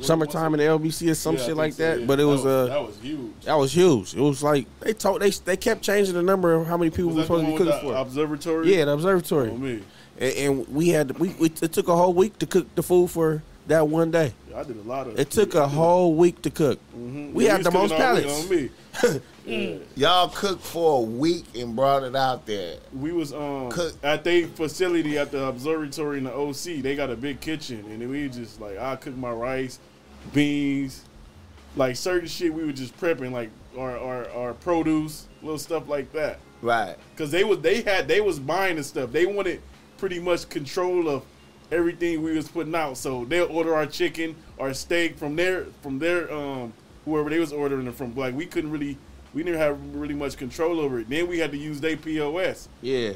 Summertime 0.00 0.52
in 0.54 0.58
the 0.58 0.64
LBC 0.66 1.10
or 1.10 1.14
some 1.14 1.36
Yeah, 1.36 1.44
shit 1.44 1.56
like 1.56 1.72
so, 1.74 1.82
that. 1.82 2.00
yeah. 2.00 2.06
But 2.06 2.20
it 2.20 2.24
was 2.24 2.44
uh, 2.44 2.66
that 2.66 2.82
was 2.82 2.96
huge. 3.00 3.32
that 3.44 3.54
was 3.58 3.72
huge. 3.72 4.14
It 4.14 4.20
was 4.20 4.42
like 4.42 4.66
they 4.80 4.92
told 4.94 5.20
they 5.22 5.30
they 5.30 5.56
kept 5.56 5.82
changing 5.82 6.14
the 6.14 6.22
number 6.22 6.54
of 6.54 6.66
how 6.66 6.76
many 6.76 6.90
people 6.90 7.08
Was 7.08 7.16
were 7.16 7.22
supposed 7.24 7.42
to 7.42 7.46
be 7.46 7.52
with 7.52 7.62
cooking 7.68 7.88
the 7.88 7.94
for. 7.94 8.00
observatory? 8.00 8.74
Yeah, 8.74 8.86
the 8.86 8.92
observatory. 8.92 9.50
On 9.50 9.62
me. 9.62 9.82
And, 10.18 10.32
and 10.36 10.68
we 10.68 10.88
had 10.90 11.18
we, 11.18 11.30
we 11.34 11.46
it 11.62 11.72
took 11.72 11.88
a 11.88 11.96
whole 11.96 12.12
week 12.14 12.38
to 12.38 12.46
cook 12.46 12.74
the 12.74 12.82
food 12.82 13.10
for 13.10 13.42
that 13.66 13.88
one 13.88 14.10
day. 14.10 14.32
I 14.54 14.62
did 14.62 14.76
a 14.76 14.82
lot 14.82 15.06
of. 15.08 15.18
It 15.18 15.30
took 15.30 15.54
a 15.54 15.66
whole 15.66 16.14
week 16.14 16.40
to 16.42 16.50
cook. 16.50 16.78
Mhm. 16.96 17.32
We 17.32 17.46
Yeah, 17.46 17.52
had 17.56 17.64
the 17.64 17.70
most 17.72 17.90
cooking 17.90 18.04
pallets. 18.04 18.44
On 18.44 18.50
me. 18.50 19.80
Y'all 19.96 20.28
cooked 20.28 20.62
for 20.62 20.98
a 20.98 21.02
week 21.02 21.44
and 21.56 21.74
brought 21.74 22.02
it 22.04 22.14
out 22.16 22.46
there. 22.46 22.76
We 22.98 23.12
was 23.12 23.32
um 23.32 23.70
Cook. 23.70 23.94
at 24.02 24.24
their 24.24 24.46
facility 24.48 25.18
at 25.18 25.30
the 25.32 25.44
observatory 25.46 26.18
in 26.18 26.24
the 26.24 26.32
OC. 26.32 26.82
They 26.82 26.94
got 26.96 27.10
a 27.10 27.16
big 27.16 27.40
kitchen, 27.40 27.84
and 27.90 28.08
we 28.08 28.28
just 28.28 28.60
like 28.60 28.78
I 28.78 28.96
cook 28.96 29.16
my 29.16 29.32
rice, 29.32 29.78
beans, 30.32 31.02
like 31.76 31.96
certain 31.96 32.28
shit. 32.28 32.54
We 32.54 32.64
were 32.64 32.72
just 32.72 32.96
prepping 32.98 33.32
like 33.32 33.50
our 33.78 33.98
our, 33.98 34.30
our 34.30 34.54
produce, 34.54 35.26
little 35.42 35.58
stuff 35.58 35.88
like 35.88 36.12
that. 36.12 36.38
Right. 36.62 36.96
Cause 37.16 37.30
they 37.30 37.44
was 37.44 37.58
they 37.60 37.82
had 37.82 38.08
they 38.08 38.20
was 38.20 38.38
buying 38.38 38.76
the 38.76 38.84
stuff. 38.84 39.10
They 39.12 39.26
wanted 39.26 39.60
pretty 39.98 40.20
much 40.20 40.48
control 40.48 41.08
of 41.08 41.22
everything 41.72 42.22
we 42.22 42.36
was 42.36 42.48
putting 42.48 42.74
out. 42.74 42.96
So 42.96 43.24
they'll 43.24 43.46
order 43.50 43.74
our 43.74 43.86
chicken, 43.86 44.34
our 44.58 44.74
steak 44.74 45.16
from 45.18 45.36
their 45.36 45.64
from 45.82 45.98
their 45.98 46.32
um 46.32 46.72
whoever 47.04 47.30
they 47.30 47.38
was 47.38 47.52
ordering 47.52 47.86
it 47.86 47.94
from. 47.94 48.14
Like 48.14 48.34
we 48.34 48.46
couldn't 48.46 48.70
really 48.70 48.96
we 49.32 49.42
didn't 49.42 49.58
have 49.60 49.78
really 49.96 50.14
much 50.14 50.36
control 50.36 50.80
over 50.80 51.00
it. 51.00 51.08
Then 51.08 51.26
we 51.28 51.38
had 51.38 51.50
to 51.52 51.58
use 51.58 51.80
their 51.80 51.96
POS. 51.96 52.68
Yeah, 52.82 53.14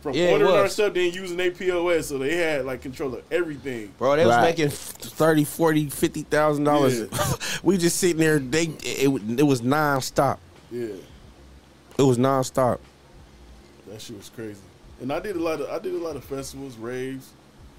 From 0.00 0.14
Yeah, 0.14 0.30
ordering 0.30 0.50
our 0.52 0.68
stuff, 0.68 0.94
then 0.94 1.12
using 1.12 1.36
their 1.36 1.50
POS, 1.50 2.06
so 2.08 2.16
they 2.18 2.36
had 2.36 2.64
like 2.64 2.80
control 2.80 3.14
of 3.14 3.22
everything. 3.30 3.92
bro, 3.98 4.16
they 4.16 4.24
was 4.26 4.36
making 4.38 4.70
30 4.70 5.44
40 5.44 5.88
50 5.90 6.22
thousand 6.22 6.64
dollars. 6.64 7.02
we 7.62 7.76
just 7.76 7.98
sitting 7.98 8.16
there. 8.18 8.38
They 8.38 8.64
it, 8.82 9.08
it 9.38 9.42
was 9.46 9.60
nonstop. 9.60 10.38
Yeah, 10.70 10.88
It 11.98 12.02
was 12.02 12.16
nonstop. 12.18 12.78
that 13.88 14.00
shit 14.00 14.16
was 14.16 14.28
crazy. 14.30 14.60
And 15.00 15.12
I 15.12 15.20
did 15.20 15.36
a 15.36 15.38
lot 15.40 15.60
of 15.60 15.68
I 15.70 15.78
did 15.78 15.94
a 15.94 15.98
lot 15.98 16.16
of 16.16 16.24
festivals, 16.24 16.76
raves. 16.76 17.30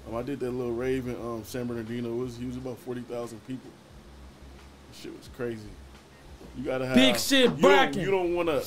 Um, 0.08 0.16
I 0.16 0.22
did 0.22 0.40
that 0.40 0.50
little 0.50 0.72
rave 0.72 1.06
in 1.08 1.16
um, 1.16 1.42
San 1.44 1.66
Bernardino. 1.66 2.08
It 2.12 2.16
was 2.16 2.38
it 2.38 2.46
was 2.46 2.56
about 2.56 2.78
forty 2.78 3.02
thousand 3.02 3.46
people. 3.46 3.70
That 4.90 4.96
shit 4.98 5.16
was 5.16 5.28
crazy. 5.36 5.60
You 6.58 6.64
gotta 6.64 6.86
have 6.86 6.96
Big 6.96 7.16
shit 7.18 7.42
you 7.44 7.48
don't- 7.48 7.60
bracket. 7.60 7.96
You 8.02 8.10
don't 8.10 8.34
want 8.34 8.48
to. 8.48 8.62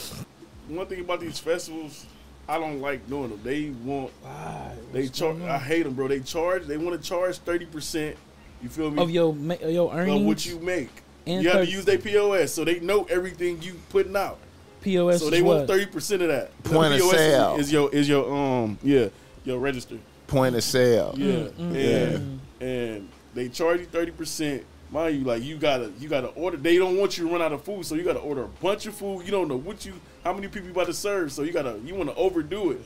One 0.70 0.86
thing 0.88 1.02
about 1.02 1.20
these 1.20 1.40
festivals, 1.40 2.06
I 2.48 2.58
don't 2.58 2.80
like 2.80 3.08
doing 3.10 3.30
them. 3.30 3.40
They 3.44 3.72
want 3.84 4.12
Why? 4.22 4.76
they 4.94 5.08
charge. 5.10 5.42
I 5.42 5.58
hate 5.58 5.84
them, 5.84 5.94
bro. 5.94 6.08
They 6.08 6.22
charge. 6.22 6.66
They 6.66 6.78
want 6.78 7.02
to 7.02 7.08
charge 7.08 7.38
thirty 7.40 7.66
percent. 7.66 8.16
You 8.62 8.70
feel 8.70 8.90
me? 8.92 9.02
of 9.04 9.10
your 9.12 9.34
ma- 9.34 9.56
your 9.56 9.94
earnings. 9.94 10.22
of 10.22 10.26
what 10.26 10.46
you 10.46 10.60
make. 10.60 10.90
And 11.28 11.42
you 11.44 11.50
have 11.50 11.66
to 11.66 11.72
use 11.72 11.86
their 11.86 11.98
POS, 11.98 12.54
so 12.54 12.64
they 12.66 12.80
know 12.82 13.04
everything 13.06 13.62
you 13.62 13.74
putting 13.90 14.16
out. 14.16 14.40
POS 14.82 15.20
So 15.20 15.26
is 15.26 15.32
they 15.32 15.42
want 15.42 15.68
thirty 15.68 15.86
percent 15.86 16.22
of 16.22 16.28
that. 16.30 16.52
The 16.64 16.70
Point 16.70 16.94
of 16.94 17.00
POS 17.00 17.14
is- 17.14 17.20
sale. 17.20 17.56
is 17.58 17.72
your 17.72 17.94
is 17.94 18.08
your 18.10 18.34
um 18.34 18.78
yeah 18.84 19.08
your 19.44 19.60
register. 19.60 19.98
Point 20.34 20.56
of 20.56 20.64
sale. 20.64 21.14
Yeah, 21.18 21.34
mm, 21.58 21.76
and 21.76 22.40
and 22.62 23.10
they 23.34 23.50
charge 23.50 23.80
you 23.82 23.86
thirty 23.86 24.12
percent. 24.12 24.64
Mind 24.92 25.18
you, 25.18 25.24
like 25.24 25.42
you 25.44 25.58
gotta 25.58 25.92
you 26.00 26.08
gotta 26.10 26.28
order. 26.30 26.58
They 26.58 26.78
don't 26.78 26.98
want 26.98 27.18
you 27.18 27.26
to 27.28 27.32
run 27.32 27.42
out 27.42 27.52
of 27.52 27.64
food, 27.64 27.86
so 27.86 27.96
you 27.96 28.04
gotta 28.04 28.20
order 28.20 28.44
a 28.44 28.48
bunch 28.48 28.86
of 28.86 28.94
food. 28.96 29.26
You 29.26 29.32
don't 29.32 29.48
know 29.48 29.58
what 29.58 29.86
you 29.86 29.94
how 30.24 30.34
many 30.34 30.48
people 30.48 30.68
you 30.68 30.72
about 30.72 30.86
to 30.88 30.94
serve, 30.94 31.32
so 31.32 31.42
you 31.44 31.52
gotta 31.52 31.80
you 31.84 31.96
want 31.96 32.10
to 32.10 32.16
overdo 32.16 32.72
it. 32.72 32.82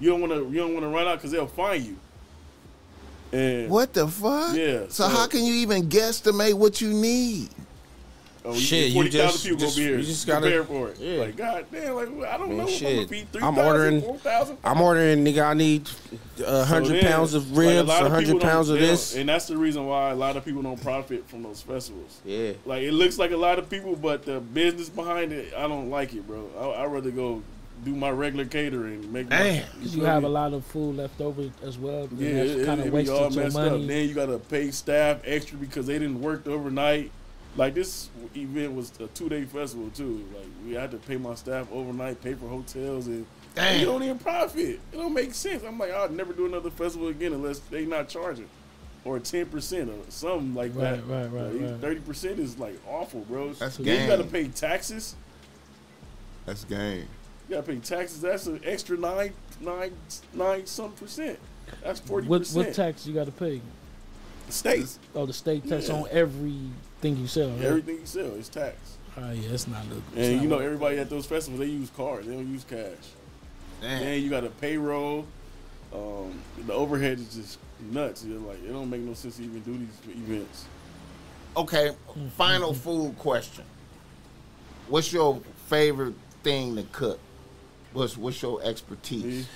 You 0.00 0.10
don't 0.10 0.20
want 0.20 0.32
to 0.32 0.48
you 0.50 0.56
don't 0.58 0.72
want 0.74 0.84
to 0.84 0.88
run 0.88 1.06
out 1.06 1.18
because 1.18 1.30
they'll 1.30 1.46
find 1.46 1.84
you. 1.84 1.96
And 3.32 3.68
What 3.70 3.92
the 3.92 4.06
fuck? 4.08 4.54
Yeah, 4.56 4.84
So, 4.88 5.04
so- 5.04 5.08
how 5.08 5.26
can 5.26 5.44
you 5.44 5.54
even 5.54 5.88
guesstimate 5.88 6.54
what 6.54 6.80
you 6.80 6.92
need? 6.92 7.48
Oh, 8.46 8.54
Shit, 8.54 8.88
you 8.88 8.94
forty 8.94 9.08
thousand 9.10 9.30
just- 9.30 9.44
people 9.44 9.58
just- 9.58 9.76
gonna 9.76 9.86
be 9.86 9.90
here. 9.90 9.98
you 10.00 10.04
just 10.04 10.26
gotta- 10.26 10.40
prepare 10.42 10.64
for 10.64 10.88
it. 10.90 10.98
yeah. 11.00 11.20
Like 11.20 11.36
God 11.36 11.64
damn, 11.72 11.94
like 11.94 12.08
I 12.28 12.36
don't 12.36 12.48
Man, 12.48 12.56
know. 12.58 12.68
if 12.68 12.82
I'm 12.82 12.94
gonna 12.96 13.06
feed 13.08 13.32
three 13.32 13.42
I'm 13.42 13.56
ordering- 13.58 14.02
four 14.02 14.18
thousand. 14.18 14.58
I'm 14.62 14.80
ordering, 14.82 15.24
nigga. 15.24 15.46
I 15.46 15.54
need 15.54 15.88
a 16.46 16.64
hundred 16.64 16.86
So 16.88 16.92
then, 16.92 17.04
pounds 17.04 17.32
of 17.34 17.56
ribs, 17.56 17.88
lot 17.88 18.04
a 18.04 18.10
hundred 18.10 18.40
pounds 18.42 18.68
of 18.68 18.78
this. 18.78 19.14
and 19.16 19.28
that's 19.30 19.46
the 19.46 19.56
reason 19.56 19.86
why 19.86 20.10
a 20.10 20.14
lot 20.14 20.36
of 20.36 20.44
people 20.44 20.60
don't 20.60 20.82
profit 20.82 21.26
from 21.26 21.42
those 21.42 21.62
festivals. 21.62 22.18
Yeah. 22.24 22.52
Like 22.66 22.82
it 22.82 22.92
looks 22.92 23.18
like 23.18 23.30
a 23.30 23.36
lot 23.36 23.58
of 23.58 23.70
people, 23.70 23.96
but 23.96 24.26
the 24.26 24.40
business 24.40 24.90
behind 24.90 25.32
it, 25.32 25.54
I 25.56 25.66
don't 25.66 25.88
like 25.88 26.12
it, 26.12 26.26
bro. 26.26 26.44
I, 26.60 26.82
I'd 26.82 26.92
rather 26.92 27.10
go 27.10 27.42
do 27.82 27.94
my 27.94 28.10
regular 28.10 28.44
catering, 28.44 29.10
make 29.10 29.28
Damn. 29.30 29.64
Because 29.78 29.94
you 29.94 30.02
feel 30.02 30.04
have 30.10 30.22
me? 30.22 30.28
a 30.28 30.32
lot 30.32 30.52
of 30.52 30.64
food 30.66 30.96
left 30.96 31.18
over 31.20 31.42
as 31.66 31.78
well. 31.78 32.08
Yeah, 32.18 32.28
and 32.28 32.38
it, 32.38 32.54
that's 32.56 32.66
kind 32.66 32.80
of 32.80 32.84
be 32.86 32.90
all 32.90 32.94
wasted 33.24 33.34
your 33.34 33.44
messed 33.44 33.56
money. 33.56 33.82
up. 33.82 33.88
Then 33.88 34.08
you 34.08 34.14
gotta 34.14 34.38
pay 34.38 34.70
staff 34.70 35.20
extra 35.24 35.56
because 35.56 35.86
they 35.86 35.94
didn't 35.98 36.20
work 36.20 36.46
overnight. 36.46 37.10
Like 37.56 37.74
this 37.74 38.08
event 38.36 38.74
was 38.74 38.92
a 39.00 39.06
two 39.08 39.28
day 39.28 39.44
festival 39.44 39.90
too. 39.94 40.24
Like 40.34 40.46
we 40.66 40.72
had 40.74 40.90
to 40.90 40.96
pay 40.96 41.16
my 41.16 41.34
staff 41.36 41.68
overnight, 41.72 42.20
pay 42.22 42.34
for 42.34 42.48
hotels, 42.48 43.06
and 43.06 43.24
Damn. 43.54 43.78
you 43.78 43.86
don't 43.86 44.02
even 44.02 44.18
profit. 44.18 44.66
It 44.70 44.80
don't 44.92 45.14
make 45.14 45.32
sense. 45.34 45.62
I'm 45.62 45.78
like, 45.78 45.92
I'll 45.92 46.08
never 46.08 46.32
do 46.32 46.46
another 46.46 46.70
festival 46.70 47.08
again 47.08 47.32
unless 47.32 47.60
they 47.60 47.84
not 47.86 48.08
charging 48.08 48.48
or 49.04 49.20
ten 49.20 49.46
percent 49.46 49.88
or 49.88 49.94
something 50.08 50.52
like 50.54 50.72
Right, 50.74 50.96
that. 50.96 51.06
right, 51.06 51.30
right, 51.30 51.60
right. 51.70 51.80
Thirty 51.80 52.00
percent 52.00 52.40
is 52.40 52.58
like 52.58 52.74
awful, 52.88 53.20
bro. 53.20 53.52
That's 53.52 53.76
then 53.76 54.02
you 54.02 54.08
gotta 54.08 54.24
pay 54.28 54.48
taxes. 54.48 55.14
That's 56.46 56.64
game. 56.64 57.06
You 57.48 57.56
gotta 57.56 57.66
pay 57.68 57.76
taxes. 57.78 58.20
That's 58.20 58.46
an 58.46 58.60
extra 58.64 58.96
nine, 58.96 59.32
nine, 59.60 59.92
nine 60.32 60.66
some 60.66 60.90
percent. 60.92 61.38
That's 61.84 62.00
forty 62.00 62.26
what 62.26 62.40
percent. 62.40 62.66
what 62.66 62.74
tax 62.74 63.06
you 63.06 63.14
got 63.14 63.26
to 63.26 63.32
pay? 63.32 63.60
The 64.46 64.52
State. 64.52 64.98
Oh, 65.14 65.24
the 65.24 65.32
state 65.32 65.66
tax 65.68 65.88
Yeah. 65.88 65.94
on 65.94 66.08
everything 67.04 67.22
you 67.22 67.28
sell. 67.28 67.50
Right? 67.50 67.64
Everything 67.64 68.00
you 68.00 68.06
sell 68.06 68.26
is 68.34 68.48
tax. 68.48 68.98
Oh 69.16 69.30
yeah, 69.30 69.50
it's 69.50 69.68
not 69.68 69.88
good. 69.88 70.02
And 70.16 70.36
not 70.36 70.42
you 70.42 70.48
know 70.48 70.58
good. 70.58 70.64
everybody 70.64 70.98
at 70.98 71.10
those 71.10 71.26
festivals 71.26 71.60
they 71.60 71.66
use 71.66 71.90
cards. 71.90 72.26
They 72.26 72.34
don't 72.34 72.50
use 72.50 72.64
cash. 72.64 72.88
Damn. 73.80 74.00
Then 74.00 74.22
you 74.22 74.30
got 74.30 74.44
a 74.44 74.50
payroll. 74.50 75.26
Um, 75.92 76.40
the 76.66 76.72
overhead 76.72 77.18
is 77.18 77.34
just 77.34 77.58
nuts. 77.92 78.24
You're 78.24 78.40
like 78.40 78.62
it 78.64 78.72
don't 78.72 78.90
make 78.90 79.02
no 79.02 79.14
sense 79.14 79.36
to 79.36 79.44
even 79.44 79.60
do 79.60 79.78
these 79.78 80.16
events. 80.16 80.66
Okay, 81.56 81.92
final 82.36 82.74
food 82.74 83.16
question. 83.18 83.64
What's 84.88 85.12
your 85.12 85.40
favorite 85.68 86.14
thing 86.42 86.74
to 86.76 86.82
cook? 86.84 87.20
What's 87.92 88.16
what's 88.16 88.42
your 88.42 88.60
expertise? 88.62 89.46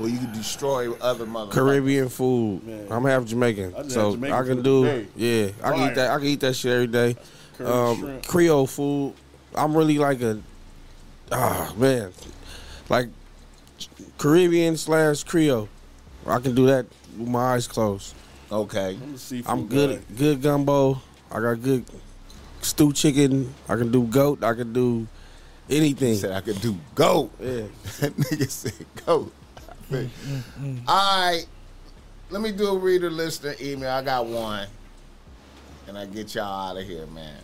Me, 0.00 0.04
Where 0.04 0.08
you 0.10 0.18
can 0.18 0.32
destroy 0.32 0.92
other 0.94 1.26
motherfuckers. 1.26 1.50
Caribbean 1.52 2.08
food. 2.08 2.64
Man. 2.64 2.86
I'm 2.90 3.04
half 3.04 3.24
Jamaican, 3.24 3.74
I 3.76 3.88
so 3.88 4.12
Jamaican 4.12 4.36
I 4.36 4.42
can 4.46 4.62
do. 4.62 4.84
day. 4.84 5.06
Yeah, 5.16 5.50
I 5.62 5.70
can 5.70 5.78
Fire. 5.78 5.90
eat 5.90 5.94
that. 5.96 6.10
I 6.10 6.16
can 6.18 6.26
eat 6.26 6.40
that 6.40 6.54
shit 6.54 6.72
every 6.72 6.86
day. 6.86 7.16
Um. 7.64 8.20
Creole 8.26 8.66
food. 8.66 9.14
I'm 9.54 9.76
really 9.76 9.98
like 9.98 10.20
a, 10.20 10.40
ah 11.32 11.72
man, 11.76 12.12
like 12.88 13.08
Caribbean 14.18 14.76
slash 14.76 15.24
Creole. 15.24 15.68
I 16.26 16.38
can 16.40 16.54
do 16.54 16.66
that 16.66 16.86
with 17.16 17.28
my 17.28 17.54
eyes 17.54 17.66
closed. 17.66 18.14
Okay. 18.52 18.98
I'm 19.00 19.42
I'm 19.46 19.66
good 19.66 19.98
guy. 20.08 20.14
good 20.16 20.42
gumbo. 20.42 21.00
I 21.30 21.40
got 21.40 21.62
good 21.62 21.84
stew 22.60 22.92
chicken. 22.92 23.52
I 23.68 23.76
can 23.76 23.90
do 23.90 24.04
goat. 24.04 24.42
I 24.44 24.54
can 24.54 24.72
do 24.72 25.06
He 25.68 25.76
anything. 25.78 26.14
said 26.16 26.32
I 26.32 26.40
could 26.40 26.60
do 26.60 26.76
goat. 26.94 27.30
Yeah. 27.40 27.62
That 28.00 28.16
nigga 28.16 28.48
said 28.50 28.86
goat. 29.04 29.32
Mm, 29.90 30.08
mm, 30.08 30.42
mm, 30.60 30.78
All 30.86 31.30
right. 31.30 31.46
Let 32.30 32.42
me 32.42 32.52
do 32.52 32.68
a 32.68 32.78
reader 32.78 33.10
listener 33.10 33.54
email. 33.60 33.90
I 33.90 34.02
got 34.02 34.26
one. 34.26 34.68
And 35.86 35.96
I 35.96 36.04
get 36.04 36.34
y'all 36.34 36.70
out 36.70 36.76
of 36.76 36.86
here, 36.86 37.06
man. 37.06 37.38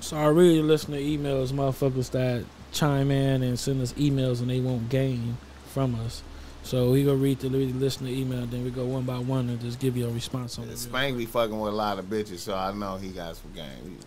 So 0.00 0.16
I 0.16 0.26
really 0.26 0.60
listen 0.62 0.92
to 0.92 1.00
emails, 1.00 1.52
motherfuckers 1.52 2.10
that 2.10 2.44
chime 2.72 3.10
in 3.10 3.42
and 3.42 3.58
send 3.58 3.80
us 3.80 3.92
emails 3.94 4.40
and 4.40 4.50
they 4.50 4.60
won't 4.60 4.88
gain 4.88 5.36
from 5.66 5.94
us. 6.00 6.22
So 6.62 6.92
we 6.92 7.04
gonna 7.04 7.16
read 7.16 7.40
the 7.40 7.48
read 7.48 7.74
the 7.74 7.78
listener 7.78 8.10
email, 8.10 8.46
then 8.46 8.64
we 8.64 8.70
go 8.70 8.84
one 8.84 9.04
by 9.04 9.18
one 9.18 9.48
and 9.48 9.60
just 9.60 9.78
give 9.78 9.96
you 9.96 10.06
a 10.06 10.10
response 10.10 10.58
on 10.58 10.68
it. 10.68 10.76
Spank 10.76 11.16
be 11.16 11.24
fucking 11.26 11.58
with 11.58 11.72
a 11.72 11.76
lot 11.76 11.98
of 11.98 12.04
bitches, 12.04 12.38
so 12.40 12.54
I 12.54 12.72
know 12.72 12.96
he 12.96 13.10
got 13.10 13.36
some 13.36 13.52
game. 13.52 13.98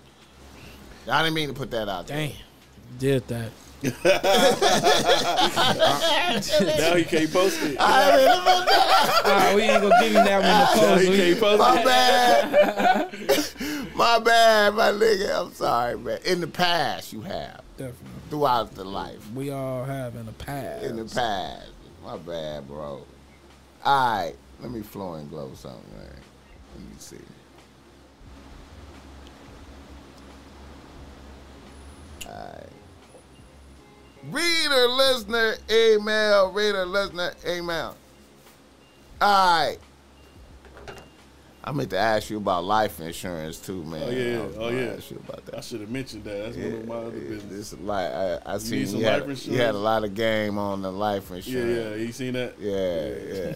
I 1.09 1.23
didn't 1.23 1.35
mean 1.35 1.49
to 1.49 1.53
put 1.53 1.71
that 1.71 1.89
out 1.89 2.07
there. 2.07 2.27
Damn, 2.27 2.37
did 2.99 3.27
that. 3.27 3.51
Now 3.83 3.91
he 6.95 7.03
can't 7.03 7.31
post 7.33 7.61
it. 7.63 7.75
I 7.79 8.11
didn't 8.11 8.45
that 8.45 9.21
Ah, 9.25 9.51
we 9.55 9.61
ain't 9.63 9.81
gonna 9.81 9.99
give 10.01 10.13
you 10.13 10.23
that 10.23 10.41
one 10.41 10.43
Now 10.43 10.65
to 10.95 10.99
he 10.99 11.05
post. 11.07 11.17
can't 11.17 11.39
post 11.39 11.59
My 11.59 11.79
it. 11.79 11.85
bad. 11.85 13.13
my 13.95 14.19
bad, 14.19 14.73
my 14.75 14.91
nigga. 14.91 15.41
I'm 15.45 15.53
sorry, 15.53 15.97
man. 15.97 16.19
In 16.25 16.39
the 16.41 16.47
past, 16.47 17.11
you 17.13 17.21
have. 17.21 17.61
Definitely. 17.77 18.09
Throughout 18.29 18.73
the 18.75 18.83
life. 18.85 19.29
We 19.33 19.51
all 19.51 19.83
have 19.85 20.15
in 20.15 20.25
the 20.25 20.31
past. 20.33 20.83
In 20.85 20.95
the 20.95 21.05
past. 21.05 21.69
My 22.03 22.17
bad, 22.17 22.67
bro. 22.67 23.05
Alright. 23.85 24.35
Let 24.61 24.71
me 24.71 24.81
flow 24.81 25.13
and 25.15 25.29
glow 25.29 25.51
something, 25.55 25.83
man. 25.97 26.07
Let 26.75 26.83
me 26.89 26.95
see. 26.99 27.17
Alright. 32.25 32.69
Reader, 34.31 34.87
listener, 34.89 35.55
email. 35.69 36.51
Reader, 36.51 36.85
listener, 36.85 37.33
email. 37.47 37.95
Alright. 39.21 39.79
I 41.65 41.71
meant 41.71 41.91
to 41.91 41.97
ask 41.97 42.29
you 42.29 42.37
about 42.37 42.65
life 42.65 42.99
insurance 42.99 43.57
too, 43.57 43.83
man. 43.85 44.03
Oh, 44.03 44.09
yeah. 44.09 44.45
Oh, 44.59 44.69
yeah. 44.69 44.95
Ask 44.97 45.11
you 45.11 45.21
about 45.25 45.45
that. 45.45 45.55
I 45.57 45.61
should 45.61 45.79
have 45.79 45.89
mentioned 45.89 46.25
that. 46.25 46.43
That's 46.53 46.57
one 46.57 46.73
of 46.73 46.87
my 46.87 46.95
other 46.95 47.17
Yeah, 47.17 47.29
business. 47.29 47.69
This 47.71 47.79
like 47.79 48.11
I, 48.11 48.39
I 48.45 48.57
some 48.57 48.77
you 48.77 49.05
had, 49.05 49.27
you 49.45 49.57
had 49.57 49.75
a 49.75 49.77
lot 49.77 50.03
of 50.03 50.13
game 50.13 50.57
on 50.57 50.81
the 50.81 50.91
life 50.91 51.31
insurance. 51.31 51.47
yeah. 51.47 51.89
Yeah. 51.89 51.95
You 51.95 52.11
seen 52.11 52.33
that? 52.33 52.55
yeah, 52.59 53.07
yeah. 53.33 53.53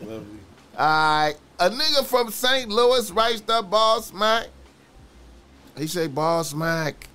Lovely. 0.08 0.38
All 0.78 0.86
right, 1.26 1.34
a 1.58 1.68
nigga 1.68 2.04
from 2.06 2.30
St. 2.30 2.68
Louis 2.68 3.10
writes 3.10 3.40
the 3.42 3.60
boss 3.62 4.12
Mac. 4.12 4.46
He 5.76 5.86
say, 5.86 6.06
"Boss 6.06 6.54
Mac, 6.54 7.08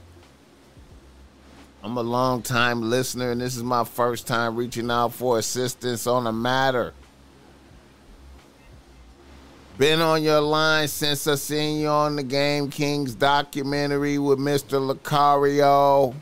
I'm 1.88 1.96
a 1.96 2.02
long 2.02 2.42
time 2.42 2.90
listener, 2.90 3.32
and 3.32 3.40
this 3.40 3.56
is 3.56 3.64
my 3.64 3.86
first 3.86 4.28
time 4.28 4.58
reaching 4.58 4.92
out 4.92 5.14
for 5.14 5.40
assistance 5.40 6.06
on 6.06 6.28
a 6.28 6.34
matter." 6.34 6.94
Been 9.78 10.02
on 10.02 10.22
your 10.22 10.42
line 10.42 10.90
since 10.90 11.26
I 11.28 11.36
seen 11.36 11.80
you 11.80 11.88
on 11.88 12.18
the 12.18 12.24
Game 12.24 12.70
Kings 12.70 13.16
documentary 13.16 14.18
with 14.18 14.38
Mr. 14.38 14.86
Lucario. 14.86 16.14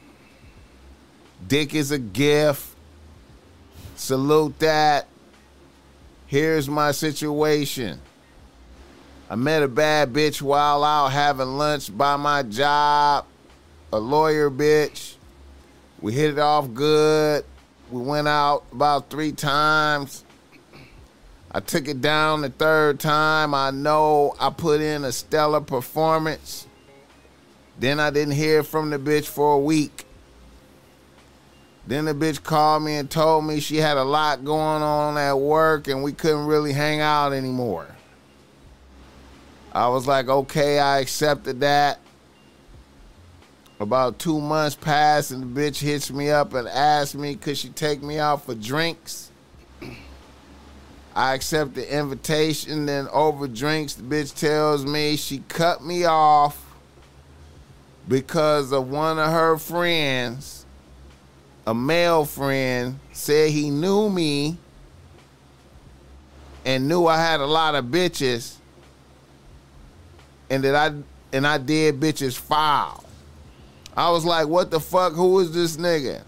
Dick 1.48 1.74
is 1.74 1.90
a 1.90 1.98
gift. 1.98 2.68
Salute 3.96 4.60
that. 4.60 5.08
Here's 6.28 6.70
my 6.70 6.92
situation. 6.92 8.00
I 9.32 9.36
met 9.36 9.64
a 9.64 9.68
bad 9.68 10.14
bitch 10.14 10.44
while 10.44 10.84
out 10.84 11.12
having 11.12 11.58
lunch 11.58 11.98
by 11.98 12.18
my 12.18 12.44
job. 12.44 13.26
A 13.92 13.98
lawyer 13.98 14.52
bitch. 14.52 15.16
We 16.06 16.14
hit 16.14 16.30
it 16.30 16.38
off 16.38 16.72
good. 16.72 17.44
We 17.90 18.00
went 18.00 18.28
out 18.28 18.66
about 18.72 19.10
three 19.10 19.32
times. 19.32 20.24
I 21.52 21.60
took 21.62 21.88
it 21.88 22.00
down 22.00 22.42
the 22.42 22.52
third 22.52 23.00
time. 23.00 23.56
I 23.56 23.72
know 23.72 24.36
I 24.40 24.52
put 24.52 24.82
in 24.82 25.04
a 25.04 25.12
stellar 25.12 25.62
performance. 25.62 26.68
Then 27.80 28.00
I 28.00 28.12
didn't 28.12 28.36
hear 28.36 28.62
from 28.62 28.92
the 28.92 29.00
bitch 29.00 29.26
for 29.26 29.56
a 29.56 29.58
week. 29.58 30.06
Then 31.88 32.06
the 32.06 32.14
bitch 32.14 32.44
called 32.44 32.84
me 32.84 32.98
and 32.98 33.10
told 33.10 33.46
me 33.46 33.60
she 33.60 33.78
had 33.78 33.98
a 33.98 34.04
lot 34.04 34.46
going 34.46 34.84
on 34.84 35.18
at 35.18 35.40
work 35.40 35.88
and 35.88 36.04
we 36.04 36.14
couldn't 36.14 36.46
really 36.46 36.74
hang 36.74 37.02
out 37.02 37.34
anymore. 37.34 37.88
I 39.74 39.88
was 39.88 40.06
like, 40.06 40.30
okay, 40.30 40.78
I 40.78 41.00
accepted 41.00 41.62
that. 41.62 41.98
About 43.80 44.20
two 44.20 44.40
months 44.40 44.76
passed 44.76 45.32
and 45.32 45.44
the 45.44 45.62
bitch 45.62 45.80
hits 45.80 46.10
me 46.10 46.30
up 46.30 46.54
and 46.54 46.68
asks 46.68 47.16
me 47.16 47.36
could 47.36 47.58
she 47.58 47.70
take 47.70 48.02
me 48.02 48.20
out 48.20 48.46
for 48.46 48.56
drinks. 48.56 49.32
I 51.14 51.34
accept 51.34 51.76
the 51.76 51.98
invitation, 51.98 52.86
then 52.86 53.08
over 53.12 53.48
drinks, 53.48 53.94
the 53.94 54.04
bitch 54.04 54.38
tells 54.38 54.86
me 54.86 55.16
she 55.16 55.40
cut 55.48 55.84
me 55.84 56.04
off 56.04 56.62
because 58.08 58.74
of 58.74 58.90
one 58.90 59.18
of 59.18 59.32
her 59.32 59.58
friends, 59.58 60.66
a 61.66 61.74
male 61.74 62.26
friend, 62.26 63.00
said 63.14 63.52
he 63.52 63.70
knew 63.70 64.10
me 64.10 64.58
and 66.66 66.88
knew 66.88 67.08
I 67.08 67.18
had 67.18 67.40
a 67.40 67.46
lot 67.46 67.76
of 67.76 67.86
bitches 67.86 68.56
and 70.50 70.64
that 70.64 70.76
I 70.76 70.96
and 71.32 71.48
I 71.48 71.58
did 71.58 72.00
bitches 72.00 72.38
foul. 72.38 73.05
I 73.96 74.10
was 74.10 74.26
like, 74.26 74.48
what 74.48 74.72
the 74.72 74.80
fuck? 74.80 75.14
Who 75.14 75.40
is 75.40 75.54
this 75.54 75.78
nigga? 75.78 76.24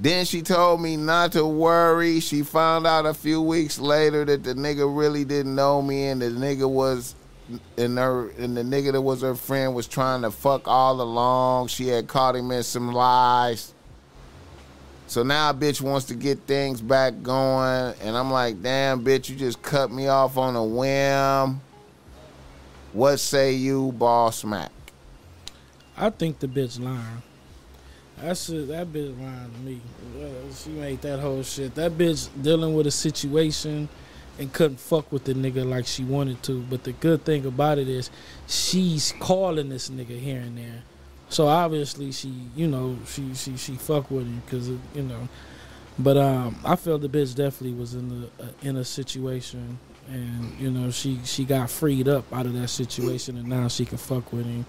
Then 0.00 0.24
she 0.24 0.42
told 0.42 0.80
me 0.80 0.96
not 0.96 1.32
to 1.32 1.44
worry. 1.44 2.20
She 2.20 2.42
found 2.42 2.86
out 2.86 3.06
a 3.06 3.14
few 3.14 3.42
weeks 3.42 3.78
later 3.78 4.24
that 4.24 4.44
the 4.44 4.54
nigga 4.54 4.86
really 4.96 5.24
didn't 5.24 5.54
know 5.54 5.82
me 5.82 6.06
and 6.06 6.22
the 6.22 6.26
nigga 6.26 6.68
was 6.68 7.14
and 7.76 7.96
her 7.98 8.28
and 8.30 8.56
the 8.56 8.62
nigga 8.62 8.92
that 8.92 9.00
was 9.00 9.22
her 9.22 9.34
friend 9.34 9.74
was 9.74 9.88
trying 9.88 10.22
to 10.22 10.30
fuck 10.30 10.68
all 10.68 11.00
along. 11.00 11.68
She 11.68 11.88
had 11.88 12.06
caught 12.06 12.36
him 12.36 12.50
in 12.50 12.62
some 12.62 12.92
lies. 12.92 13.72
So 15.08 15.22
now 15.22 15.52
bitch 15.52 15.80
wants 15.80 16.06
to 16.06 16.14
get 16.14 16.40
things 16.40 16.80
back 16.80 17.22
going 17.22 17.94
and 18.02 18.16
I'm 18.16 18.30
like, 18.30 18.62
damn 18.62 19.04
bitch, 19.04 19.28
you 19.28 19.36
just 19.36 19.62
cut 19.62 19.90
me 19.90 20.06
off 20.06 20.36
on 20.36 20.54
a 20.54 20.64
whim. 20.64 21.60
What 22.92 23.16
say 23.18 23.52
you, 23.52 23.92
boss 23.92 24.44
Mac? 24.44 24.70
I 25.98 26.10
think 26.10 26.38
the 26.38 26.46
bitch 26.46 26.80
lying. 26.80 27.22
That's 28.18 28.48
it. 28.48 28.68
That 28.68 28.86
bitch 28.88 29.18
lying 29.20 29.50
to 29.50 29.58
me. 29.60 29.80
She 30.54 30.70
made 30.70 31.02
that 31.02 31.18
whole 31.18 31.42
shit. 31.42 31.74
That 31.74 31.92
bitch 31.92 32.28
dealing 32.40 32.74
with 32.74 32.86
a 32.86 32.90
situation 32.90 33.88
and 34.38 34.52
couldn't 34.52 34.78
fuck 34.78 35.10
with 35.10 35.24
the 35.24 35.34
nigga 35.34 35.68
like 35.68 35.86
she 35.86 36.04
wanted 36.04 36.42
to. 36.44 36.62
But 36.62 36.84
the 36.84 36.92
good 36.92 37.24
thing 37.24 37.44
about 37.44 37.78
it 37.78 37.88
is 37.88 38.10
she's 38.46 39.12
calling 39.18 39.68
this 39.68 39.90
nigga 39.90 40.18
here 40.18 40.40
and 40.40 40.56
there. 40.56 40.82
So 41.30 41.48
obviously 41.48 42.12
she, 42.12 42.32
you 42.54 42.68
know, 42.68 42.96
she 43.06 43.34
she 43.34 43.56
she 43.56 43.74
fuck 43.74 44.10
with 44.10 44.26
him 44.26 44.42
because 44.44 44.68
you 44.68 45.02
know. 45.02 45.28
But 45.98 46.16
um, 46.16 46.56
I 46.64 46.76
felt 46.76 47.02
the 47.02 47.08
bitch 47.08 47.34
definitely 47.34 47.76
was 47.76 47.94
in 47.94 48.08
the 48.08 48.26
uh, 48.44 48.48
in 48.62 48.76
a 48.76 48.84
situation, 48.84 49.78
and 50.08 50.58
you 50.60 50.70
know 50.70 50.92
she 50.92 51.18
she 51.24 51.44
got 51.44 51.70
freed 51.70 52.06
up 52.06 52.32
out 52.32 52.46
of 52.46 52.54
that 52.54 52.68
situation, 52.68 53.36
and 53.36 53.48
now 53.48 53.66
she 53.66 53.84
can 53.84 53.98
fuck 53.98 54.32
with 54.32 54.46
him. 54.46 54.64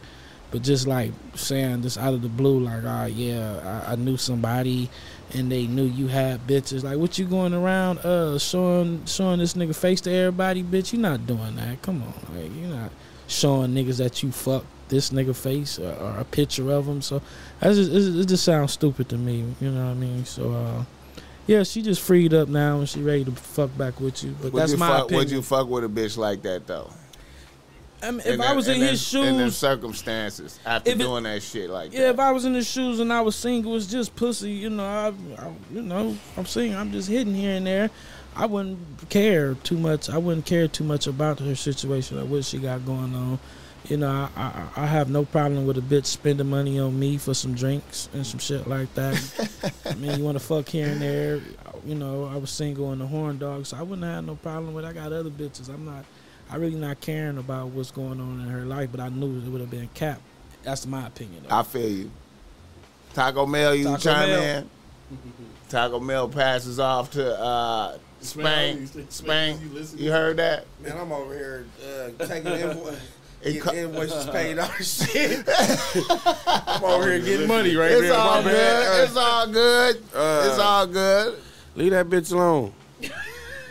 But 0.51 0.63
just 0.63 0.88
like 0.88 1.11
saying 1.35 1.81
this 1.81 1.97
out 1.97 2.13
of 2.13 2.21
the 2.21 2.30
blue, 2.30 2.61
like, 2.61 2.84
ah, 2.85 3.05
yeah, 3.05 3.84
I, 3.88 3.93
I 3.93 3.95
knew 3.95 4.17
somebody, 4.17 4.89
and 5.34 5.51
they 5.51 5.67
knew 5.67 5.85
you 5.85 6.07
had 6.07 6.47
bitches. 6.47 6.84
Like, 6.84 6.97
what 6.97 7.19
you 7.19 7.26
going 7.26 7.53
around, 7.53 7.99
uh, 7.99 8.39
showing 8.39 9.05
showing 9.05 9.39
this 9.39 9.53
nigga 9.53 9.76
face 9.76 10.01
to 10.01 10.11
everybody, 10.11 10.63
bitch? 10.63 10.91
You 10.91 10.99
not 10.99 11.27
doing 11.27 11.55
that. 11.57 11.81
Come 11.81 12.01
on, 12.01 12.13
like, 12.35 12.55
you 12.55 12.67
not 12.67 12.91
showing 13.27 13.76
niggas 13.76 13.97
that 13.97 14.23
you 14.23 14.31
fuck 14.31 14.65
this 14.89 15.11
nigga 15.11 15.35
face 15.35 15.77
or, 15.77 15.93
or 15.93 16.17
a 16.17 16.26
picture 16.26 16.71
of 16.71 16.88
him. 16.88 17.01
So 17.01 17.21
that's 17.59 17.77
just, 17.77 17.91
it, 17.91 18.21
it 18.21 18.26
just 18.26 18.43
sounds 18.43 18.73
stupid 18.73 19.07
to 19.09 19.17
me. 19.17 19.45
You 19.61 19.71
know 19.71 19.85
what 19.85 19.91
I 19.91 19.93
mean? 19.93 20.26
So, 20.26 20.51
uh, 20.51 20.84
yeah, 21.45 21.63
she 21.63 21.81
just 21.81 22.01
freed 22.01 22.34
up 22.34 22.49
now 22.49 22.80
and 22.80 22.89
she 22.89 23.01
ready 23.01 23.23
to 23.26 23.31
fuck 23.31 23.76
back 23.77 23.99
with 23.99 24.23
you. 24.23 24.35
But 24.41 24.53
Would 24.53 24.61
that's 24.61 24.71
you 24.71 24.77
my 24.77 24.88
fuck, 24.88 25.05
opinion. 25.05 25.26
Would 25.26 25.31
you 25.31 25.41
fuck 25.41 25.67
with 25.67 25.84
a 25.84 25.88
bitch 25.88 26.17
like 26.17 26.41
that 26.41 26.67
though? 26.67 26.91
I 28.01 28.11
mean, 28.11 28.19
if 28.21 28.27
In 28.27 28.41
I 28.41 28.53
was 28.53 28.67
in, 28.67 28.80
his 28.80 29.01
shoes, 29.05 29.27
in 29.27 29.38
them 29.38 29.49
circumstances 29.51 30.59
after 30.65 30.91
it- 30.91 30.97
doing 30.97 31.23
that 31.23 31.41
shit 31.43 31.69
like 31.69 31.93
Yeah, 31.93 32.11
if. 32.11 32.19
I 32.19 32.31
was 32.31 32.45
in 32.45 32.53
his 32.53 32.67
shoes 32.69 32.99
and 32.99 33.11
I 33.11 33.21
was 33.21 33.35
single, 33.35 33.76
it's 33.76 33.88
just 33.88 34.15
pussy. 34.15 34.51
You 34.51 34.69
know, 34.69 34.85
I, 34.85 35.07
I 35.41 35.51
you 35.73 35.81
know, 35.81 36.15
I'm 36.38 36.45
saying 36.45 36.76
I'm 36.76 36.91
just 36.91 37.09
hitting 37.09 37.35
here 37.35 37.55
and 37.57 37.67
there. 37.67 37.89
I 38.35 38.45
wouldn't 38.45 39.09
care 39.09 39.55
too 39.55 39.77
much. 39.77 40.09
I 40.09 40.17
wouldn't 40.17 40.45
care 40.45 40.67
too 40.67 40.84
much 40.85 41.07
about 41.07 41.39
her 41.39 41.55
situation 41.55 42.19
or 42.19 42.26
what 42.26 42.45
she 42.45 42.57
got 42.57 42.85
going 42.85 43.13
on. 43.15 43.39
You 43.89 43.97
know, 43.97 44.30
I, 44.35 44.41
I 44.77 44.84
I 44.84 44.85
have 44.85 45.09
no 45.09 45.26
problem 45.26 45.65
with 45.65 45.77
a 45.77 45.81
bitch 45.81 46.05
spending 46.05 46.49
money 46.49 46.80
on 46.80 46.97
me 46.99 47.17
for 47.17 47.34
some 47.34 47.53
drinks 47.55 48.07
and 48.13 48.26
some 48.26 48.39
shit 48.39 48.67
like 48.67 48.93
that. 48.95 49.15
I 49.85 49.95
mean, 49.95 50.17
you 50.19 50.23
want 50.23 50.38
to 50.38 50.43
fuck 50.43 50.69
here 50.69 50.88
and 50.88 51.01
there. 51.01 51.41
You 51.85 51.95
know, 51.95 52.26
I 52.31 52.38
was 52.38 52.49
single 52.51 52.91
and 52.91 53.01
the 53.01 53.07
horn 53.07 53.39
dog, 53.39 53.65
so 53.65 53.77
I 53.77 53.81
wouldn't 53.81 54.03
have 54.07 54.26
no 54.26 54.35
problem 54.35 54.73
with. 54.73 54.85
it. 54.85 54.89
I 54.89 54.93
got 54.93 55.11
other 55.11 55.30
bitches. 55.30 55.69
I'm 55.69 55.85
not. 55.85 56.05
I 56.51 56.55
really 56.55 56.76
not 56.76 56.99
caring 57.01 57.38
about 57.38 57.67
what's 57.67 57.91
going 57.91 58.19
on 58.19 58.41
in 58.41 58.47
her 58.47 58.61
life, 58.65 58.89
but 58.91 58.99
I 58.99 59.09
knew 59.09 59.38
it 59.39 59.49
would 59.49 59.61
have 59.61 59.69
been 59.69 59.88
cap. 59.93 60.19
That's 60.63 60.85
my 60.85 61.07
opinion. 61.07 61.43
Though. 61.47 61.55
I 61.55 61.63
feel 61.63 61.89
you. 61.89 62.11
Taco 63.13 63.45
Mell, 63.45 63.73
you 63.76 63.85
Taco 63.85 63.97
chime 63.97 64.30
Mell. 64.30 64.41
in. 64.43 64.69
Taco 65.69 65.99
Mell 65.99 66.27
passes 66.30 66.80
off 66.80 67.11
to 67.11 67.39
uh, 67.39 67.97
Spank. 68.21 68.88
Spank, 68.88 69.11
Spank, 69.11 69.61
you 69.61 69.88
you 70.05 70.11
heard 70.11 70.38
that? 70.38 70.65
Man, 70.81 70.97
I'm 70.97 71.11
over 71.11 71.34
here 71.34 71.65
uh, 71.84 72.26
taking 72.26 72.51
invo- 72.51 72.95
It 73.41 73.53
getting 73.53 73.61
co- 73.61 73.73
invoices 73.73 74.26
paid 74.31 74.59
all 74.59 74.69
this 74.77 75.09
shit. 75.09 75.45
I'm 75.47 76.84
over 76.84 77.09
here 77.09 77.19
getting 77.21 77.47
money 77.47 77.73
right 77.76 77.91
It's 77.91 78.09
now. 78.09 78.15
all 78.17 78.41
My 78.43 78.51
good. 78.51 79.03
It's 79.07 79.15
all 79.15 79.47
good. 79.47 80.03
Uh, 80.13 80.47
It's 80.49 80.59
all 80.59 80.88
good. 80.88 81.39
Leave 81.76 81.91
that 81.91 82.07
bitch 82.09 82.34
alone. 82.34 82.73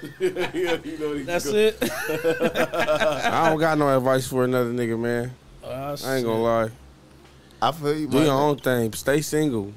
yeah, 0.21 0.77
you 0.85 0.99
know, 0.99 1.19
That's 1.25 1.47
it. 1.47 1.77
I 1.83 3.49
don't 3.51 3.59
got 3.59 3.79
no 3.79 3.97
advice 3.97 4.27
for 4.27 4.45
another 4.45 4.71
nigga, 4.73 4.99
man. 4.99 5.33
Oh, 5.65 5.71
I 5.71 6.17
ain't 6.17 6.25
gonna 6.27 6.43
lie. 6.43 6.71
I 7.61 7.73
feel 7.73 7.97
you, 7.99 8.07
Do 8.07 8.19
your 8.19 8.27
nigga. 8.27 8.31
own 8.51 8.57
thing. 8.59 8.93
Stay 8.93 9.21
single. 9.21 9.73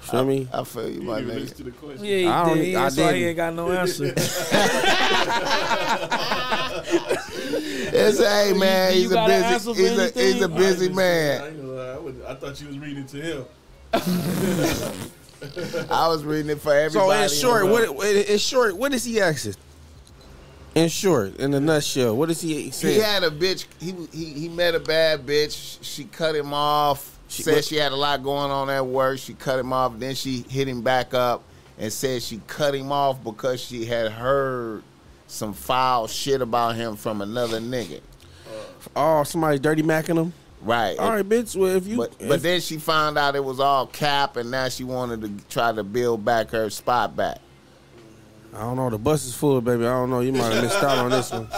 Feel 0.00 0.24
me? 0.24 0.48
I 0.52 0.64
feel 0.64 0.88
you, 0.88 1.00
You 1.00 1.02
my 1.02 1.20
didn't 1.20 1.38
nigga. 1.44 1.54
to 1.56 1.62
the 1.64 1.70
question. 1.72 2.04
Yeah, 2.04 2.16
he 2.16 2.26
I 2.26 2.44
don't- 2.48 2.56
did. 2.58 2.74
I 2.74 2.82
That's 2.82 2.96
why 2.96 3.02
he 3.02 3.18
didn't. 3.20 3.28
ain't 3.28 3.36
got 3.36 3.54
no 3.54 3.72
answer. 3.72 4.14
It's 7.94 8.18
hey 8.18 8.52
man, 8.56 8.94
you 8.94 9.00
he's 9.02 9.10
a 9.10 9.14
got 9.14 9.30
an 9.30 9.42
answer 9.44 9.70
busy, 9.74 9.82
he's 9.88 9.98
a, 9.98 10.02
anything? 10.02 10.32
he's 10.34 10.42
a 10.42 10.44
I 10.44 10.48
ain't 10.48 10.56
busy 10.56 10.84
even- 10.86 10.98
I 10.98 11.02
man. 11.02 11.42
ain't 11.44 11.56
gonna 11.62 11.72
I, 11.92 11.98
would, 11.98 12.22
I 12.26 12.34
thought 12.34 12.60
you 12.60 12.66
was 12.68 12.78
reading 12.78 13.06
to 13.06 13.16
him. 13.20 13.44
I 15.90 16.08
was 16.08 16.24
reading 16.24 16.50
it 16.50 16.60
for 16.60 16.74
everybody. 16.74 17.28
So 17.28 17.34
in 17.34 17.40
short, 17.40 17.68
what 17.68 18.06
in 18.06 18.38
short, 18.38 18.76
what 18.76 18.92
is 18.92 19.04
he 19.04 19.20
asking? 19.20 19.54
In 20.74 20.88
short, 20.88 21.36
in 21.36 21.52
a 21.52 21.60
nutshell, 21.60 22.16
what 22.16 22.30
is 22.30 22.40
he 22.40 22.70
say? 22.70 22.94
he 22.94 23.00
had 23.00 23.24
a 23.24 23.30
bitch. 23.30 23.66
He 23.78 23.92
he 24.12 24.24
he 24.32 24.48
met 24.48 24.74
a 24.74 24.80
bad 24.80 25.26
bitch. 25.26 25.78
She 25.82 26.04
cut 26.04 26.34
him 26.34 26.54
off. 26.54 27.18
She- 27.28 27.42
said 27.42 27.54
what- 27.56 27.64
she 27.64 27.76
had 27.76 27.92
a 27.92 27.96
lot 27.96 28.22
going 28.22 28.50
on 28.50 28.70
at 28.70 28.86
work. 28.86 29.18
She 29.18 29.34
cut 29.34 29.58
him 29.58 29.72
off. 29.72 29.98
Then 29.98 30.14
she 30.14 30.44
hit 30.48 30.68
him 30.68 30.80
back 30.82 31.12
up 31.14 31.42
and 31.78 31.92
said 31.92 32.22
she 32.22 32.40
cut 32.46 32.74
him 32.74 32.90
off 32.92 33.22
because 33.22 33.60
she 33.60 33.84
had 33.84 34.12
heard 34.12 34.82
some 35.26 35.52
foul 35.52 36.06
shit 36.06 36.40
about 36.40 36.76
him 36.76 36.96
from 36.96 37.20
another 37.20 37.58
nigga. 37.60 38.00
oh, 38.96 39.24
somebody 39.24 39.58
dirty 39.58 39.82
macking 39.82 40.16
him. 40.18 40.32
Right. 40.62 40.98
All 40.98 41.10
right, 41.10 41.28
bitch. 41.28 41.56
Well, 41.56 41.74
if 41.74 41.86
you, 41.86 41.96
But 41.96 42.12
if- 42.20 42.28
but 42.28 42.42
then 42.42 42.60
she 42.60 42.78
found 42.78 43.18
out 43.18 43.34
it 43.34 43.44
was 43.44 43.58
all 43.60 43.86
cap, 43.86 44.36
and 44.36 44.50
now 44.50 44.68
she 44.68 44.84
wanted 44.84 45.20
to 45.22 45.44
try 45.52 45.72
to 45.72 45.82
build 45.82 46.24
back 46.24 46.50
her 46.50 46.70
spot 46.70 47.16
back. 47.16 47.38
I 48.54 48.60
don't 48.60 48.76
know. 48.76 48.90
The 48.90 48.98
bus 48.98 49.24
is 49.24 49.34
full, 49.34 49.60
baby. 49.62 49.86
I 49.86 49.90
don't 49.90 50.10
know. 50.10 50.20
You 50.20 50.32
might 50.32 50.52
have 50.52 50.62
missed 50.62 50.82
out 50.84 50.98
on 50.98 51.10
this 51.10 51.30
one. 51.32 51.48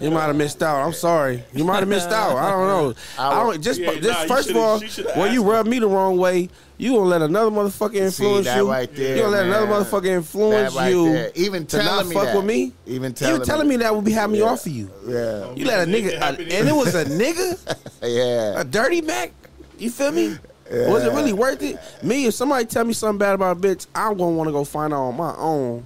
You 0.00 0.10
might 0.10 0.26
have 0.26 0.36
missed 0.36 0.62
out. 0.62 0.84
I'm 0.84 0.92
sorry. 0.92 1.42
You 1.54 1.64
might 1.64 1.78
have 1.80 1.88
missed 1.88 2.10
out. 2.10 2.36
I 2.36 2.50
don't 2.50 2.68
know. 2.68 2.94
I 3.18 3.34
don't 3.42 3.62
just, 3.62 3.80
Yeah, 3.80 3.94
just 3.94 4.28
nah, 4.28 4.34
first 4.34 4.50
of 4.50 4.56
all, 4.56 4.80
she 4.80 5.02
when 5.02 5.32
you 5.32 5.40
asked 5.42 5.50
rub 5.50 5.66
me 5.66 5.78
the 5.78 5.88
wrong 5.88 6.18
way, 6.18 6.50
you 6.76 6.92
gonna 6.92 7.04
let 7.06 7.22
another 7.22 7.50
motherfucker 7.50 7.94
influence 7.96 8.44
that 8.46 8.56
you. 8.58 8.70
right 8.70 8.94
there, 8.94 9.16
you 9.16 9.22
gonna 9.22 9.32
let 9.36 9.46
another 9.46 9.66
motherfucker 9.66 10.06
influence 10.06 10.74
right 10.74 10.88
you 10.90 11.10
there. 11.12 11.32
Even 11.34 11.64
to 11.66 11.76
telling 11.78 11.86
not 11.86 12.06
me 12.06 12.14
fuck 12.14 12.24
that. 12.24 12.36
with 12.36 12.44
me. 12.44 12.72
Even 12.86 13.14
telling, 13.14 13.34
Even 13.36 13.46
telling 13.46 13.68
me 13.68 13.76
that 13.76 13.94
would 13.94 14.04
be 14.04 14.12
have 14.12 14.30
me 14.30 14.40
Yeah. 14.40 14.44
off 14.44 14.66
of 14.66 14.72
you. 14.72 14.90
Yeah. 15.06 15.52
You 15.54 15.64
let 15.64 15.88
a 15.88 15.90
nigga, 15.90 16.18
happened 16.18 16.52
and 16.52 16.68
it 16.68 16.74
was 16.74 16.94
a 16.94 17.04
nigga, 17.06 17.76
Yeah. 18.02 18.60
a 18.60 18.64
dirty 18.64 19.00
Mac. 19.00 19.32
You 19.78 19.90
feel 19.90 20.12
me? 20.12 20.36
Was 20.70 21.04
it 21.04 21.12
really 21.12 21.32
worth 21.32 21.62
it? 21.62 21.78
Me, 22.02 22.26
if 22.26 22.34
somebody 22.34 22.64
tell 22.66 22.84
me 22.84 22.92
something 22.92 23.18
bad 23.18 23.34
about 23.34 23.56
a 23.56 23.60
bitch, 23.60 23.86
I'm 23.94 24.16
gonna 24.16 24.30
want 24.36 24.48
to 24.48 24.52
go 24.52 24.64
find 24.64 24.92
out 24.94 25.00
on 25.08 25.16
my 25.16 25.34
own 25.36 25.84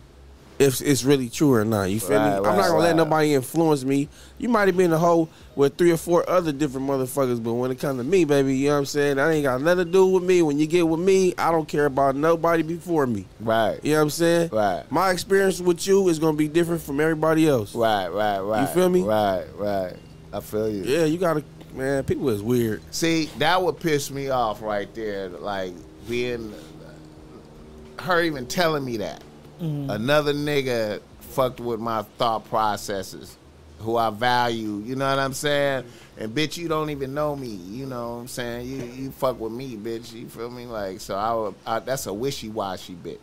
if 0.59 0.81
it's 0.81 1.05
really 1.05 1.29
true 1.29 1.53
or 1.55 1.65
not. 1.65 1.85
You 1.91 1.99
feel 2.01 2.17
Right, 2.19 2.41
me? 2.41 2.49
I'm 2.49 2.57
not 2.57 2.69
gonna 2.69 2.79
let 2.79 2.97
nobody 2.97 3.35
influence 3.35 3.85
me. 3.85 4.09
You 4.39 4.49
might 4.49 4.69
have 4.69 4.77
been 4.77 4.93
a 4.93 4.99
hoe 4.99 5.29
with 5.57 5.77
three 5.77 5.91
or 5.91 5.97
four 5.97 6.29
other 6.29 6.53
different 6.53 6.87
motherfuckers, 6.89 7.43
but 7.43 7.55
when 7.55 7.71
it 7.71 7.79
comes 7.79 7.99
to 7.99 8.05
me, 8.05 8.25
baby, 8.25 8.57
you 8.57 8.69
know 8.69 8.75
what 8.75 8.79
I'm 8.81 8.87
saying? 8.87 9.19
I 9.19 9.33
ain't 9.33 9.45
got 9.45 9.61
nothing 9.61 9.87
to 9.87 9.91
do 9.91 10.07
with 10.07 10.23
me. 10.23 10.43
When 10.43 10.59
you 10.59 10.67
get 10.67 10.87
with 10.87 11.01
me, 11.01 11.35
I 11.39 11.51
don't 11.51 11.67
care 11.67 11.87
about 11.87 12.15
nobody 12.17 12.63
before 12.63 13.07
me. 13.07 13.27
Right. 13.41 13.79
You 13.83 13.93
know 13.93 13.99
what 13.99 14.03
I'm 14.05 14.11
saying? 14.11 14.51
Right. 14.53 14.85
My 14.91 15.11
experience 15.11 15.61
with 15.61 15.87
you 15.87 16.09
is 16.09 16.19
gonna 16.19 16.37
be 16.37 16.49
different 16.49 16.83
from 16.83 17.01
everybody 17.01 17.49
else. 17.49 17.75
Right, 17.75 18.09
right, 18.09 18.41
right. 18.41 18.61
You 18.61 18.67
feel 18.69 18.89
me? 18.89 19.03
Right, 19.03 19.45
right. 19.57 19.95
I 20.33 20.41
feel 20.41 20.69
you. 20.69 20.83
Yeah, 20.85 21.05
you 21.05 21.19
gotta, 21.19 21.45
man. 21.75 22.05
People 22.05 22.29
is 22.31 22.43
weird. 22.43 22.83
See, 22.93 23.27
that 23.39 23.61
would 23.63 23.79
piss 23.81 24.11
me 24.11 24.29
off 24.31 24.63
right 24.63 24.93
there. 24.95 25.29
Like 25.29 25.73
being 26.09 26.53
her 28.01 28.23
even 28.23 28.47
telling 28.47 28.85
me 28.85 28.99
that. 28.99 29.23
Mm. 29.61 29.91
Another 29.91 30.35
nigga 30.35 31.01
fucked 31.21 31.61
with 31.61 31.81
my 31.81 32.03
thought 32.19 32.49
processes, 32.49 33.37
who 33.79 33.97
I 33.97 34.11
value. 34.11 34.83
You 34.85 34.97
know 34.97 35.09
what 35.09 35.19
I'm 35.19 35.35
saying? 35.35 35.85
And 36.17 36.35
bitch, 36.35 36.57
you 36.57 36.69
don't 36.69 36.91
even 36.91 37.15
know 37.15 37.35
me. 37.35 37.49
You 37.49 37.87
know 37.87 38.15
what 38.15 38.21
I'm 38.21 38.29
saying? 38.29 38.67
You 38.67 38.85
you 38.85 39.11
fuck 39.11 39.41
with 39.41 39.53
me, 39.53 39.77
bitch. 39.77 40.13
You 40.13 40.29
feel 40.29 40.51
me? 40.51 40.67
Like 40.67 41.01
so, 41.01 41.17
I 41.17 41.35
would. 41.35 41.55
I, 41.67 41.79
that's 41.81 42.07
a 42.07 42.13
wishy 42.13 42.49
washy 42.49 42.95
bitch. 42.95 43.19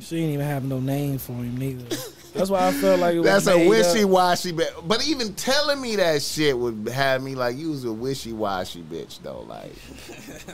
She 0.00 0.16
didn't 0.16 0.30
even 0.30 0.46
have 0.46 0.64
no 0.64 0.80
name 0.80 1.18
for 1.18 1.34
him 1.34 1.56
neither. 1.56 1.96
That's 2.34 2.50
why 2.50 2.66
I 2.66 2.72
felt 2.72 2.98
like 2.98 3.14
it 3.14 3.20
was 3.20 3.44
That's 3.44 3.46
a 3.46 3.68
wishy 3.68 4.04
washy 4.04 4.52
bitch. 4.52 4.88
But 4.88 5.06
even 5.06 5.34
telling 5.34 5.80
me 5.80 5.94
that 5.96 6.20
shit 6.20 6.58
would 6.58 6.88
have 6.88 7.22
me 7.22 7.36
like 7.36 7.56
you 7.56 7.70
was 7.70 7.84
a 7.84 7.92
wishy 7.92 8.32
washy 8.32 8.82
bitch 8.82 9.22
though. 9.22 9.42
Like 9.42 9.72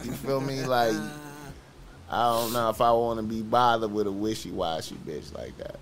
you 0.04 0.12
feel 0.12 0.42
me? 0.42 0.62
Like 0.64 0.94
I 2.10 2.24
don't 2.32 2.52
know 2.52 2.68
if 2.70 2.80
I 2.80 2.90
want 2.92 3.18
to 3.20 3.22
be 3.22 3.40
bothered 3.42 3.92
with 3.92 4.06
a 4.06 4.12
wishy 4.12 4.50
washy 4.50 4.96
bitch 5.06 5.32
like 5.36 5.56
that. 5.58 5.76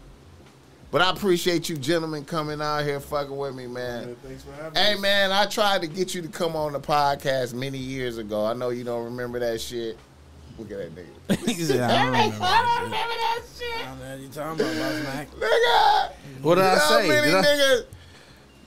But 0.91 1.03
I 1.03 1.11
appreciate 1.11 1.69
you 1.69 1.77
gentlemen 1.77 2.25
coming 2.25 2.61
out 2.63 2.83
here 2.85 2.99
fucking 3.01 3.37
with 3.37 3.55
me, 3.55 3.67
man. 3.67 4.07
Man, 4.07 4.17
thanks 4.25 4.43
for 4.43 4.53
having 4.53 4.75
Hey 4.79 4.95
me. 4.95 5.01
man, 5.03 5.33
I 5.33 5.47
tried 5.47 5.83
to 5.83 5.87
get 5.87 6.15
you 6.15 6.23
to 6.23 6.29
come 6.29 6.57
on 6.57 6.73
the 6.73 6.81
podcast 6.81 7.53
many 7.55 7.79
years 7.79 8.17
ago. 8.19 8.45
I 8.45 8.55
know 8.55 8.71
you 8.71 8.85
don't 8.85 9.05
remember 9.05 9.39
that 9.41 9.61
shit. 9.61 9.99
Look 10.59 10.71
at 10.73 10.79
that 10.79 10.95
nigga. 10.95 11.47
he 11.47 11.55
said, 11.55 11.81
I 11.83 11.89
don't 12.05 12.07
remember 12.13 12.37
I 12.37 12.39
that 12.39 12.75
don't 12.75 12.85
remember 12.85 13.15
that 13.15 13.41
shit. 13.59 13.69
shit. 13.69 13.87
I 13.87 13.91
don't 13.91 13.99
know 14.01 14.11
what 14.11 14.21
you 14.21 14.29
talking 14.29 14.61
about, 14.61 14.77
Boss 14.77 15.05
Mac. 15.05 15.31
Nigga. 15.39 16.43
What 16.43 16.55
did 16.57 16.61
You 16.63 16.67
I 16.69 16.75
know 16.75 16.81
how 16.81 16.89
say? 17.01 17.09
many 17.09 17.27
Did 17.27 17.35
I, 17.35 17.43
niggas- 17.45 17.85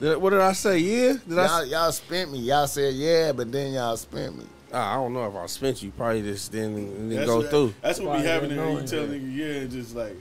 did 0.00 0.12
I- 0.12 0.16
what 0.16 0.30
did 0.30 0.40
I 0.40 0.52
say? 0.52 0.78
Yeah? 0.78 1.12
Did 1.12 1.22
Y'all, 1.28 1.64
y'all 1.66 1.92
spent 1.92 2.32
me. 2.32 2.38
Y'all 2.38 2.66
said 2.66 2.94
yeah, 2.94 3.32
but 3.32 3.50
then 3.52 3.72
y'all 3.74 3.96
spent 3.96 4.38
me. 4.38 4.46
Ah, 4.72 4.92
I 4.92 4.94
don't 4.94 5.12
know 5.12 5.26
if 5.28 5.34
I 5.34 5.46
spent 5.46 5.82
you. 5.82 5.90
Probably 5.90 6.22
just 6.22 6.50
didn't, 6.50 6.86
didn't 6.86 7.10
That's 7.10 7.26
go 7.26 7.38
what, 7.38 7.50
through. 7.50 7.74
That's 7.82 7.98
what 7.98 8.08
Why 8.08 8.22
be 8.22 8.26
happening 8.26 8.56
you 8.56 8.64
when 8.64 8.72
you 8.74 8.80
know 8.80 8.86
tell 8.86 9.02
it. 9.04 9.10
nigga 9.10 9.36
yeah 9.36 9.60
and 9.60 9.70
just 9.70 9.94
like 9.94 10.16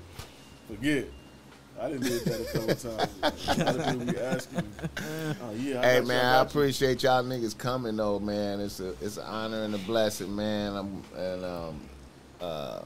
forget. 0.68 1.06
I 1.80 1.90
done 1.90 2.00
did 2.02 2.26
that 2.26 2.42
a 2.42 2.46
couple 2.46 2.76
times. 2.76 3.48
A 3.48 3.64
lot 3.64 3.76
of 3.76 4.00
people 4.00 4.14
be 4.14 4.20
asking 4.20 4.58
me. 4.58 4.64
Oh 5.42 5.52
yeah. 5.58 5.82
Hey 5.82 6.02
man, 6.02 6.26
I 6.26 6.44
got 6.44 6.54
you." 6.54 6.60
appreciate 6.60 7.02
y'all 7.02 7.24
niggas 7.24 7.58
coming 7.58 7.96
though, 7.96 8.20
man. 8.20 8.60
It's 8.60 8.80
a 8.80 8.90
it's 9.02 9.18
an 9.18 9.24
honor 9.26 9.64
and 9.64 9.74
a 9.74 9.80
blessing, 9.80 10.36
man. 10.36 10.76
I'm, 10.76 11.04
and 11.18 11.46
um, 11.46 11.82
uh, 12.42 12.82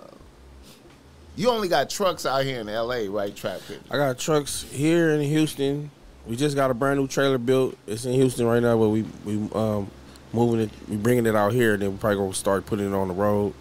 you 1.35 1.49
only 1.49 1.67
got 1.67 1.89
trucks 1.89 2.25
out 2.25 2.45
here 2.45 2.61
in 2.61 2.69
L.A., 2.69 3.09
right? 3.09 3.35
Trap 3.35 3.59
Pit. 3.67 3.81
I 3.91 3.97
got 3.97 4.17
trucks 4.17 4.63
here 4.71 5.09
in 5.09 5.21
Houston. 5.21 5.91
We 6.25 6.37
just 6.37 6.55
got 6.55 6.71
a 6.71 6.73
brand 6.73 6.97
new 6.99 7.07
trailer 7.07 7.37
built. 7.37 7.77
It's 7.87 8.05
in 8.05 8.13
Houston 8.13 8.45
right 8.45 8.61
now, 8.61 8.77
but 8.77 8.89
we 8.89 9.01
we 9.25 9.49
um 9.53 9.91
moving 10.35 10.59
it. 10.61 10.69
We 10.87 10.97
bringing 10.97 11.25
it 11.25 11.35
out 11.35 11.53
here. 11.53 11.73
And 11.73 11.81
then 11.81 11.91
we 11.91 11.97
probably 11.97 12.17
gonna 12.17 12.33
start 12.33 12.65
putting 12.65 12.87
it 12.87 12.93
on 12.93 13.07
the 13.07 13.13
road. 13.13 13.53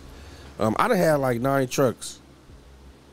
Um, 0.59 0.77
I 0.79 0.89
done 0.89 0.97
had 0.97 1.15
like 1.17 1.41
nine 1.41 1.69
trucks. 1.69 2.19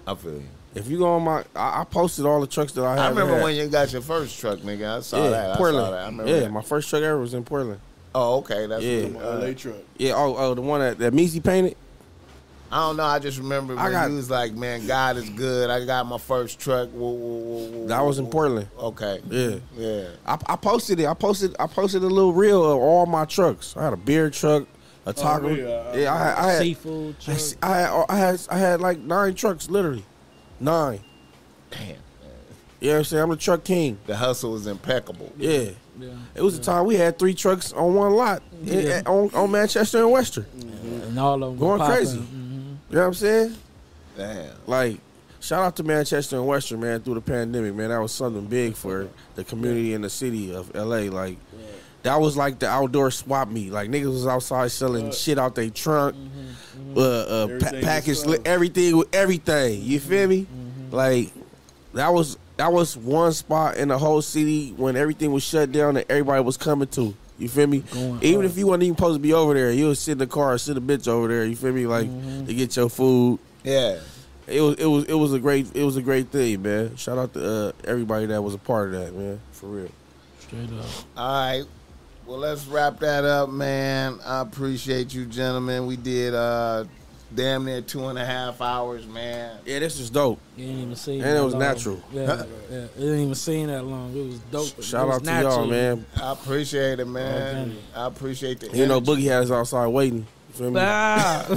I 0.06 0.16
feel 0.16 0.34
you. 0.34 0.44
If 0.74 0.88
you 0.88 1.00
go 1.00 1.14
on 1.14 1.24
my, 1.24 1.44
I, 1.56 1.82
I 1.82 1.84
posted 1.84 2.26
all 2.26 2.40
the 2.40 2.48
trucks 2.48 2.72
that 2.74 2.84
I 2.86 2.92
had. 2.92 3.00
I 3.00 3.10
remember 3.10 3.36
had. 3.36 3.44
when 3.44 3.56
you 3.56 3.68
got 3.68 3.92
your 3.92 4.02
first 4.02 4.40
truck, 4.40 4.60
nigga. 4.60 4.98
I 4.98 5.00
saw 5.02 5.24
yeah, 5.24 5.30
that. 5.30 5.58
Portland. 5.58 5.86
I 5.86 5.90
saw 5.90 5.92
that. 5.92 6.02
I 6.02 6.06
remember 6.06 6.32
yeah, 6.32 6.40
that. 6.42 6.52
my 6.52 6.62
first 6.62 6.90
truck 6.90 7.04
ever 7.04 7.20
was 7.20 7.34
in 7.34 7.44
Portland. 7.44 7.80
Oh, 8.16 8.38
okay. 8.40 8.68
That's 8.68 8.84
Yeah. 8.84 9.04
what, 9.06 9.14
My 9.14 9.22
uh, 9.22 9.48
LA 9.48 9.54
truck. 9.54 9.76
Yeah. 9.98 10.14
Oh, 10.16 10.36
oh, 10.38 10.54
the 10.54 10.62
one 10.62 10.80
that 10.82 10.98
that 11.00 11.14
Measy 11.14 11.44
painted. 11.44 11.76
I 12.72 12.78
don't 12.88 12.96
know. 12.98 13.04
I 13.04 13.20
just 13.20 13.38
remember 13.38 13.76
when 13.76 13.84
I 13.86 13.92
got- 13.92 14.10
you 14.10 14.16
was 14.16 14.30
like, 14.30 14.54
"Man, 14.54 14.88
God 14.88 15.18
is 15.18 15.30
good." 15.30 15.70
I 15.70 15.84
got 15.86 16.06
my 16.08 16.18
first 16.18 16.58
truck. 16.60 16.90
Whoa, 16.90 17.10
whoa, 17.12 17.38
whoa, 17.38 17.68
whoa, 17.82 17.88
That 17.88 18.00
was 18.06 18.18
in 18.18 18.26
whoa. 18.26 18.32
Portland. 18.32 18.68
Okay. 18.80 19.20
Yeah. 19.30 19.56
Yeah. 19.78 20.08
I, 20.26 20.38
I 20.48 20.56
posted 20.56 21.00
it. 21.02 21.06
I 21.08 21.14
posted. 21.14 21.54
I 21.60 21.68
posted 21.68 22.02
a 22.04 22.08
little 22.08 22.32
reel 22.34 22.64
of 22.64 22.78
all 22.78 23.06
my 23.06 23.26
trucks. 23.26 23.76
I 23.76 23.84
had 23.84 23.92
a 23.94 23.98
beer 23.98 24.30
truck, 24.30 24.64
a 25.06 25.10
oh, 25.10 25.12
taco. 25.12 25.50
really? 25.50 25.66
I- 25.74 25.78
uh, 25.78 25.96
yeah, 25.98 26.14
I 26.14 26.18
had. 26.18 26.38
I 26.38 26.52
had 26.54 26.62
Seafood 26.62 27.16
I, 27.20 27.24
truck. 27.26 27.38
had, 27.62 28.06
I 28.10 28.16
had, 28.18 28.40
I 28.50 28.58
had 28.58 28.82
like 28.82 29.00
nine 29.00 29.36
trucks, 29.36 29.70
literally, 29.70 30.06
nine. 30.60 31.02
Damn. 31.72 31.96
You 32.80 32.90
know 32.94 32.98
I'm 32.98 33.04
saying? 33.04 33.24
I'm 33.24 33.30
the 33.30 33.36
truck 33.36 33.64
king. 33.64 34.00
The 34.08 34.16
hustle 34.16 34.54
was 34.54 34.66
impeccable. 34.66 35.32
Yeah, 35.38 35.70
Yeah. 36.00 36.08
it 36.34 36.42
was 36.42 36.58
the 36.58 36.64
time 36.64 36.86
we 36.86 36.96
had 36.96 37.20
three 37.20 37.36
trucks 37.36 37.72
on 37.74 37.94
one 37.94 38.14
lot 38.14 38.42
in- 38.64 38.68
Yeah. 38.68 38.74
Eh, 38.76 38.98
eh, 38.98 39.02
on, 39.06 39.30
on 39.36 39.52
Manchester 39.52 40.00
and 40.00 40.10
Western. 40.12 40.48
And 41.04 41.20
all 41.20 41.36
of 41.44 41.52
them 41.52 41.60
Going 41.60 41.78
popping. 41.80 41.96
crazy. 41.96 42.24
You 42.92 42.96
know 42.98 43.02
what 43.02 43.08
I'm 43.08 43.14
saying? 43.14 43.58
Damn. 44.18 44.50
Like 44.68 44.98
Shout 45.40 45.64
out 45.64 45.76
to 45.78 45.84
Manchester 45.84 46.36
and 46.38 46.46
Western, 46.46 46.82
man, 46.82 47.02
through 47.02 47.16
the 47.16 47.22
pandemic, 47.22 47.74
man. 47.74 47.90
That 47.90 47.98
was 48.00 48.12
something 48.12 48.46
big 48.46 48.76
for 48.76 49.08
the 49.34 49.44
community 49.44 49.96
and 49.96 50.04
the 50.04 50.10
city 50.10 50.54
of 50.54 50.74
LA. 50.76 51.10
Like 51.10 51.38
that 52.04 52.20
was 52.22 52.38
like 52.38 52.60
the 52.60 52.68
outdoor 52.68 53.10
swap 53.10 53.48
meet. 53.50 53.72
Like 53.72 53.90
niggas 53.90 54.06
was 54.14 54.28
outside 54.28 54.70
selling 54.72 55.06
Right. 55.06 55.14
shit 55.16 55.40
out 55.40 55.56
their 55.56 55.72
trunk, 55.72 56.16
uh, 56.96 57.00
uh, 57.02 57.48
pa- 57.60 57.72
package 57.82 58.24
li- 58.26 58.38
everything 58.46 58.98
with 58.98 59.08
everything. 59.16 59.82
You 59.82 60.00
feel 60.00 60.28
me? 60.28 60.46
Like 60.92 61.32
that 61.94 62.14
was 62.14 62.38
that 62.58 62.72
was 62.72 62.96
one 62.96 63.34
spot 63.34 63.78
in 63.78 63.88
the 63.88 63.98
whole 63.98 64.22
city 64.22 64.74
when 64.78 64.96
everything 64.96 65.32
was 65.32 65.42
shut 65.42 65.72
down 65.72 65.98
and 65.98 66.06
everybody 66.08 66.44
was 66.44 66.58
coming 66.58 66.88
to. 66.90 67.16
You 67.42 67.50
feel 67.50 67.68
me? 67.68 67.80
Going 67.80 68.20
Even 68.22 68.34
hard. 68.42 68.46
if 68.46 68.58
you 68.58 68.68
wasn't 68.68 68.84
even 68.84 68.96
supposed 68.96 69.16
to 69.16 69.22
be 69.22 69.34
over 69.34 69.54
there, 69.54 69.72
you 69.72 69.88
would 69.88 69.98
sit 69.98 70.14
in 70.14 70.18
the 70.20 70.28
car, 70.28 70.58
sit 70.58 70.78
a 70.78 70.82
bitch 70.82 71.08
over 71.08 71.28
there. 71.28 71.46
You 71.46 71.56
feel 71.56 71.74
me? 71.74 71.88
Like 71.88 72.08
to 72.48 72.54
get 72.54 72.76
your 72.76 72.90
food. 72.90 73.40
Yeah. 73.64 74.00
It 74.48 74.60
was 74.62 74.76
it 74.76 74.86
was 74.86 75.06
it 75.06 75.14
was 75.14 75.34
a 75.34 75.40
great 75.40 75.68
it 75.76 75.84
was 75.84 75.98
a 75.98 76.02
great 76.02 76.30
thing, 76.30 76.62
man. 76.62 76.96
Shout 76.98 77.18
out 77.18 77.34
to 77.34 77.46
uh, 77.70 77.72
everybody 77.86 78.26
that 78.28 78.42
was 78.42 78.54
a 78.54 78.58
part 78.58 78.94
of 78.94 79.00
that, 79.00 79.16
man. 79.16 79.40
For 79.52 79.68
real. 79.68 79.90
Straight 80.40 80.70
up. 80.80 80.86
All 81.16 81.34
right. 81.48 81.64
Well, 82.26 82.40
let's 82.40 82.66
wrap 82.68 83.00
that 83.00 83.24
up, 83.24 83.50
man. 83.50 84.20
I 84.26 84.42
appreciate 84.42 85.14
you, 85.14 85.26
gentlemen. 85.26 85.86
We 85.86 85.96
did 85.96 86.34
uh 86.34 86.86
damn 87.36 87.66
near 87.66 87.82
two 87.82 88.08
and 88.08 88.18
a 88.20 88.26
half 88.26 88.62
hours, 88.62 89.06
man. 89.08 89.58
Yeah, 89.66 89.80
this 89.80 90.00
is 90.00 90.10
dope. 90.10 90.40
You 90.58 90.68
ain't 90.68 90.80
even 90.80 90.96
seen 90.96 91.22
And 91.22 91.38
it 91.38 91.42
was 91.42 91.54
long. 91.54 91.62
natural. 91.62 92.02
Yeah, 92.14 92.22
yeah. 92.70 92.78
it 92.84 92.98
didn't 93.00 93.20
even 93.20 93.36
seen 93.36 93.68
that 93.68 93.84
long. 93.84 94.16
It 94.16 94.26
was 94.26 94.40
dope. 94.52 94.84
Shout 94.84 95.08
was 95.08 95.18
out 95.18 95.24
to 95.26 95.42
y'all, 95.42 95.66
man. 95.68 96.06
I 96.22 96.32
appreciate 96.34 97.00
it, 97.00 97.06
man. 97.08 97.58
Organic. 97.70 97.78
I 97.96 98.06
appreciate 98.08 98.60
the 98.60 98.78
You 98.78 98.86
know. 98.86 99.00
Boogie 99.02 99.24
had 99.30 99.44
us 99.44 99.52
outside 99.52 99.88
waiting. 99.88 100.28
You 100.50 100.54
feel 100.58 100.72
me? 100.72 100.82
Ah. 100.84 101.48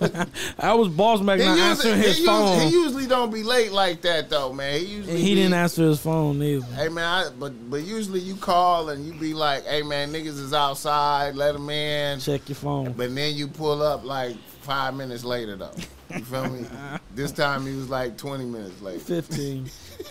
I 0.60 0.74
was 0.74 0.88
boss 0.88 1.20
back 1.20 1.40
He 1.40 1.44
not 1.44 1.56
usually, 1.56 1.70
answering 1.70 1.96
he, 1.96 2.02
his 2.06 2.18
usually, 2.20 2.26
phone. 2.38 2.60
he 2.60 2.68
usually 2.72 3.06
don't 3.08 3.32
be 3.32 3.42
late 3.42 3.72
like 3.72 4.00
that 4.02 4.30
though, 4.30 4.52
man. 4.52 4.78
He 4.78 4.86
usually 4.86 5.16
he 5.20 5.28
be- 5.30 5.34
didn't 5.42 5.54
answer 5.54 5.82
his 5.84 5.98
phone 6.00 6.40
either. 6.40 6.64
Hey 6.66 6.88
man, 6.88 7.04
I, 7.04 7.30
but 7.36 7.68
but 7.68 7.82
usually 7.82 8.20
you 8.20 8.36
call 8.36 8.90
and 8.90 9.04
you 9.04 9.12
be 9.14 9.34
like, 9.34 9.64
"Hey 9.66 9.82
man, 9.82 10.12
niggas 10.12 10.38
is 10.38 10.54
outside, 10.54 11.34
let 11.34 11.52
them 11.54 11.68
in." 11.68 12.20
Check 12.20 12.48
your 12.48 12.54
phone. 12.54 12.92
But 12.92 13.12
then 13.14 13.34
you 13.34 13.48
pull 13.48 13.82
up 13.82 14.04
like 14.04 14.36
five 14.64 14.94
minutes 14.94 15.24
later 15.24 15.56
though. 15.56 15.70
You 16.14 16.24
feel 16.24 16.48
me? 16.48 16.66
this 17.14 17.32
time 17.32 17.66
he 17.66 17.76
was 17.76 17.90
like 17.90 18.16
twenty 18.16 18.44
minutes 18.44 18.80
late. 18.82 19.00
15. 19.00 19.70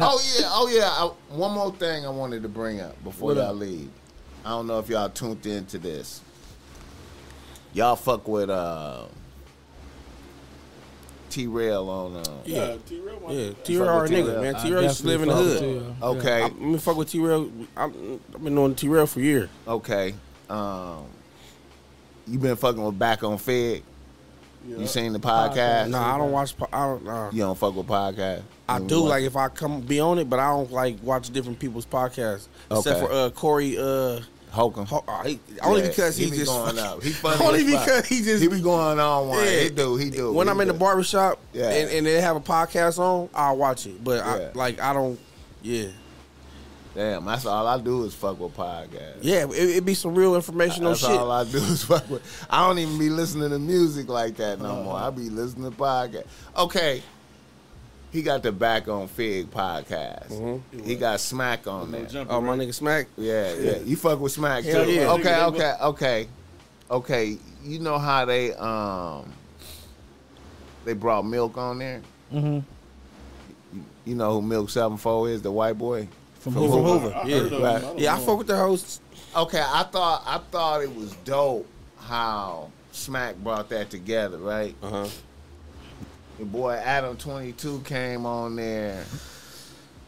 Oh 0.00 0.20
yeah, 0.38 0.48
oh 0.52 0.68
yeah. 0.72 0.88
I, 0.88 1.10
one 1.34 1.52
more 1.52 1.72
thing 1.72 2.06
I 2.06 2.08
wanted 2.10 2.42
to 2.42 2.48
bring 2.48 2.80
up 2.80 3.02
before 3.04 3.28
What 3.28 3.36
y'all 3.36 3.50
up? 3.50 3.56
leave. 3.56 3.90
I 4.44 4.50
don't 4.50 4.66
know 4.66 4.78
if 4.78 4.88
y'all 4.88 5.08
tuned 5.08 5.44
into 5.46 5.78
this. 5.78 6.20
Y'all 7.72 7.96
fuck 7.96 8.26
with 8.28 8.50
uh 8.50 9.06
T 11.30 11.46
Rail 11.46 11.88
on 11.88 12.16
uh 12.16 12.24
Yeah, 12.44 12.76
T 12.86 13.00
Rail. 13.00 13.20
Yeah, 13.28 13.52
T 13.64 13.76
Rail 13.78 13.88
our 13.88 14.08
nigga, 14.08 14.40
man. 14.40 14.54
T 14.54 14.72
Rail 14.72 14.82
used 14.82 15.00
to 15.00 15.06
live 15.06 15.22
in 15.22 15.28
the 15.28 15.34
hood. 15.34 15.58
fuck 15.58 15.68
with 15.68 15.84
you. 15.84 15.96
Okay. 16.02 16.42
I, 16.42 16.46
am 16.46 16.78
fuck 16.78 16.96
with 16.96 17.10
T 17.10 17.20
Rail. 17.20 17.50
I've 17.76 17.92
been 18.42 18.54
knowing 18.54 18.74
T 18.74 18.88
Rail 18.88 19.06
for 19.06 19.20
years. 19.20 19.48
Okay. 19.66 20.14
Um 20.50 21.04
you 22.26 22.38
been 22.38 22.56
fucking 22.56 22.82
with 22.84 22.98
back 22.98 23.22
on 23.24 23.38
Fig. 23.38 23.82
Yeah. 24.66 24.78
You 24.78 24.86
seen 24.86 25.12
the 25.14 25.18
podcast? 25.20 25.88
Nah, 25.88 26.14
I 26.14 26.18
don't 26.18 26.30
watch. 26.32 26.56
po- 26.56 26.68
I 26.72 26.84
don't. 26.86 27.04
Nah. 27.04 27.30
You 27.30 27.38
don't 27.42 27.56
fuck 27.58 27.74
with 27.74 27.86
podcast? 27.86 28.42
I 28.68 28.80
do 28.80 29.00
watch- 29.02 29.10
like 29.10 29.22
if 29.24 29.36
I 29.36 29.48
come 29.48 29.80
be 29.80 29.98
on 30.00 30.18
it, 30.18 30.28
but 30.28 30.38
I 30.38 30.50
don't 30.50 30.70
like 30.70 30.96
watch 31.02 31.30
different 31.30 31.58
people's 31.58 31.86
podcasts. 31.86 32.48
Except 32.70 33.00
for 33.00 33.10
uh, 33.10 33.30
Corey. 33.30 33.78
Uh, 33.78 34.20
Holcomb. 34.50 34.86
Ho- 34.86 35.04
uh, 35.06 35.22
he, 35.24 35.38
only 35.62 35.82
Yeah, 35.82 35.88
because 35.88 36.16
he, 36.16 36.24
he 36.26 36.30
be 36.32 36.36
just 36.38 36.50
going 36.50 36.78
up. 36.78 37.02
He 37.02 37.10
funny 37.12 37.44
only 37.46 37.64
because 37.64 38.06
he 38.06 38.22
just 38.22 38.42
He 38.42 38.48
be 38.48 38.60
going 38.60 38.98
on 38.98 39.28
one. 39.28 39.44
Yeah. 39.44 39.60
He 39.60 39.68
do. 39.70 39.96
He 39.96 40.10
do. 40.10 40.32
when 40.32 40.46
he 40.46 40.50
I'm 40.50 40.60
in 40.60 40.68
the 40.68 40.72
do. 40.74 40.78
barbershop 40.80 41.38
Yeah. 41.52 41.68
and, 41.70 41.90
and 41.90 42.06
they 42.06 42.20
have 42.20 42.34
a 42.36 42.40
podcast 42.40 42.98
on, 42.98 43.28
I'll 43.34 43.56
watch 43.56 43.86
it. 43.86 44.02
But 44.02 44.24
Yeah. 44.24 44.48
I 44.54 44.58
like 44.58 44.80
I 44.80 44.92
don't. 44.92 45.18
Yeah, 45.62 45.88
Damn, 46.94 47.24
that's 47.26 47.46
all 47.46 47.66
I 47.66 47.78
do 47.78 48.04
is 48.04 48.14
fuck 48.14 48.40
with 48.40 48.56
podcasts. 48.56 49.18
yeah. 49.20 49.44
It, 49.44 49.76
it 49.76 49.84
be 49.84 49.94
some 49.94 50.14
real 50.14 50.34
informational 50.34 50.90
That's 50.90 51.00
shit. 51.00 51.10
all 51.10 51.30
I 51.30 51.44
do 51.44 51.58
is 51.58 51.84
fuck 51.84 52.08
with. 52.10 52.46
I 52.50 52.66
don't 52.66 52.78
even 52.78 52.98
be 52.98 53.08
listening 53.10 53.50
to 53.50 53.58
music 53.58 54.08
like 54.08 54.36
that 54.36 54.60
no 54.60 54.82
more. 54.82 54.96
I 54.96 55.10
be 55.10 55.28
listening 55.30 55.70
to 55.70 55.76
podcasts. 55.76 56.26
Okay, 56.56 57.02
he 58.10 58.22
got 58.22 58.42
the 58.42 58.50
Back 58.52 58.88
on 58.88 59.06
Fig 59.06 59.50
podcast. 59.50 60.28
Mhm. 60.30 60.84
He 60.84 60.96
got 60.96 61.20
Smack 61.20 61.66
on 61.66 61.90
No 61.90 61.98
there. 61.98 62.06
jumper, 62.08 62.32
Oh 62.32 62.40
my 62.40 62.50
right? 62.56 62.60
nigga 62.60 62.74
Smack. 62.74 63.06
Yeah, 63.16 63.54
yeah. 63.54 63.78
You 63.78 63.96
fuck 63.96 64.18
with 64.18 64.32
Smack 64.32 64.64
Hell 64.64 64.84
too. 64.86 64.92
yeah. 64.92 65.12
Okay, 65.12 65.42
okay, 65.44 65.74
okay, 65.82 66.28
okay. 66.90 67.38
You 67.64 67.78
know 67.80 67.98
how 67.98 68.24
they 68.24 68.54
um 68.54 69.30
they 70.84 70.94
brought 70.94 71.26
Milk 71.26 71.56
on 71.58 71.78
there. 71.80 72.00
Mm-hmm. 72.32 72.60
You 74.06 74.14
know 74.14 74.32
who 74.40 74.42
Milk 74.42 74.70
Seven 74.70 74.96
Four 74.96 75.28
is, 75.28 75.42
the 75.42 75.52
white 75.52 75.76
boy. 75.76 76.08
From 76.40 76.52
From 76.54 76.62
Hoover. 76.62 76.82
Hoover. 76.82 77.14
I, 77.14 77.20
I 77.20 77.26
Yeah. 77.26 77.36
heard 77.38 77.46
of 77.46 77.52
him. 77.52 77.62
Right. 77.62 77.76
I 77.76 77.80
don't 77.80 77.98
Yeah, 77.98 78.14
I 78.14 78.18
fuck 78.20 78.38
with 78.38 78.46
the 78.46 78.56
hosts. 78.56 79.00
Okay, 79.36 79.62
I 79.64 79.82
thought 79.84 80.22
I 80.26 80.38
thought 80.50 80.82
it 80.82 80.94
was 80.94 81.12
dope 81.24 81.66
how 81.98 82.70
Smack 82.92 83.36
brought 83.36 83.68
that 83.70 83.90
together, 83.90 84.38
right? 84.38 84.74
Uh 84.82 84.88
huh. 84.90 85.06
The 86.38 86.44
boy 86.44 86.72
Adam 86.74 87.16
Twenty 87.16 87.52
Two 87.52 87.80
came 87.84 88.24
on 88.26 88.56
there 88.56 89.04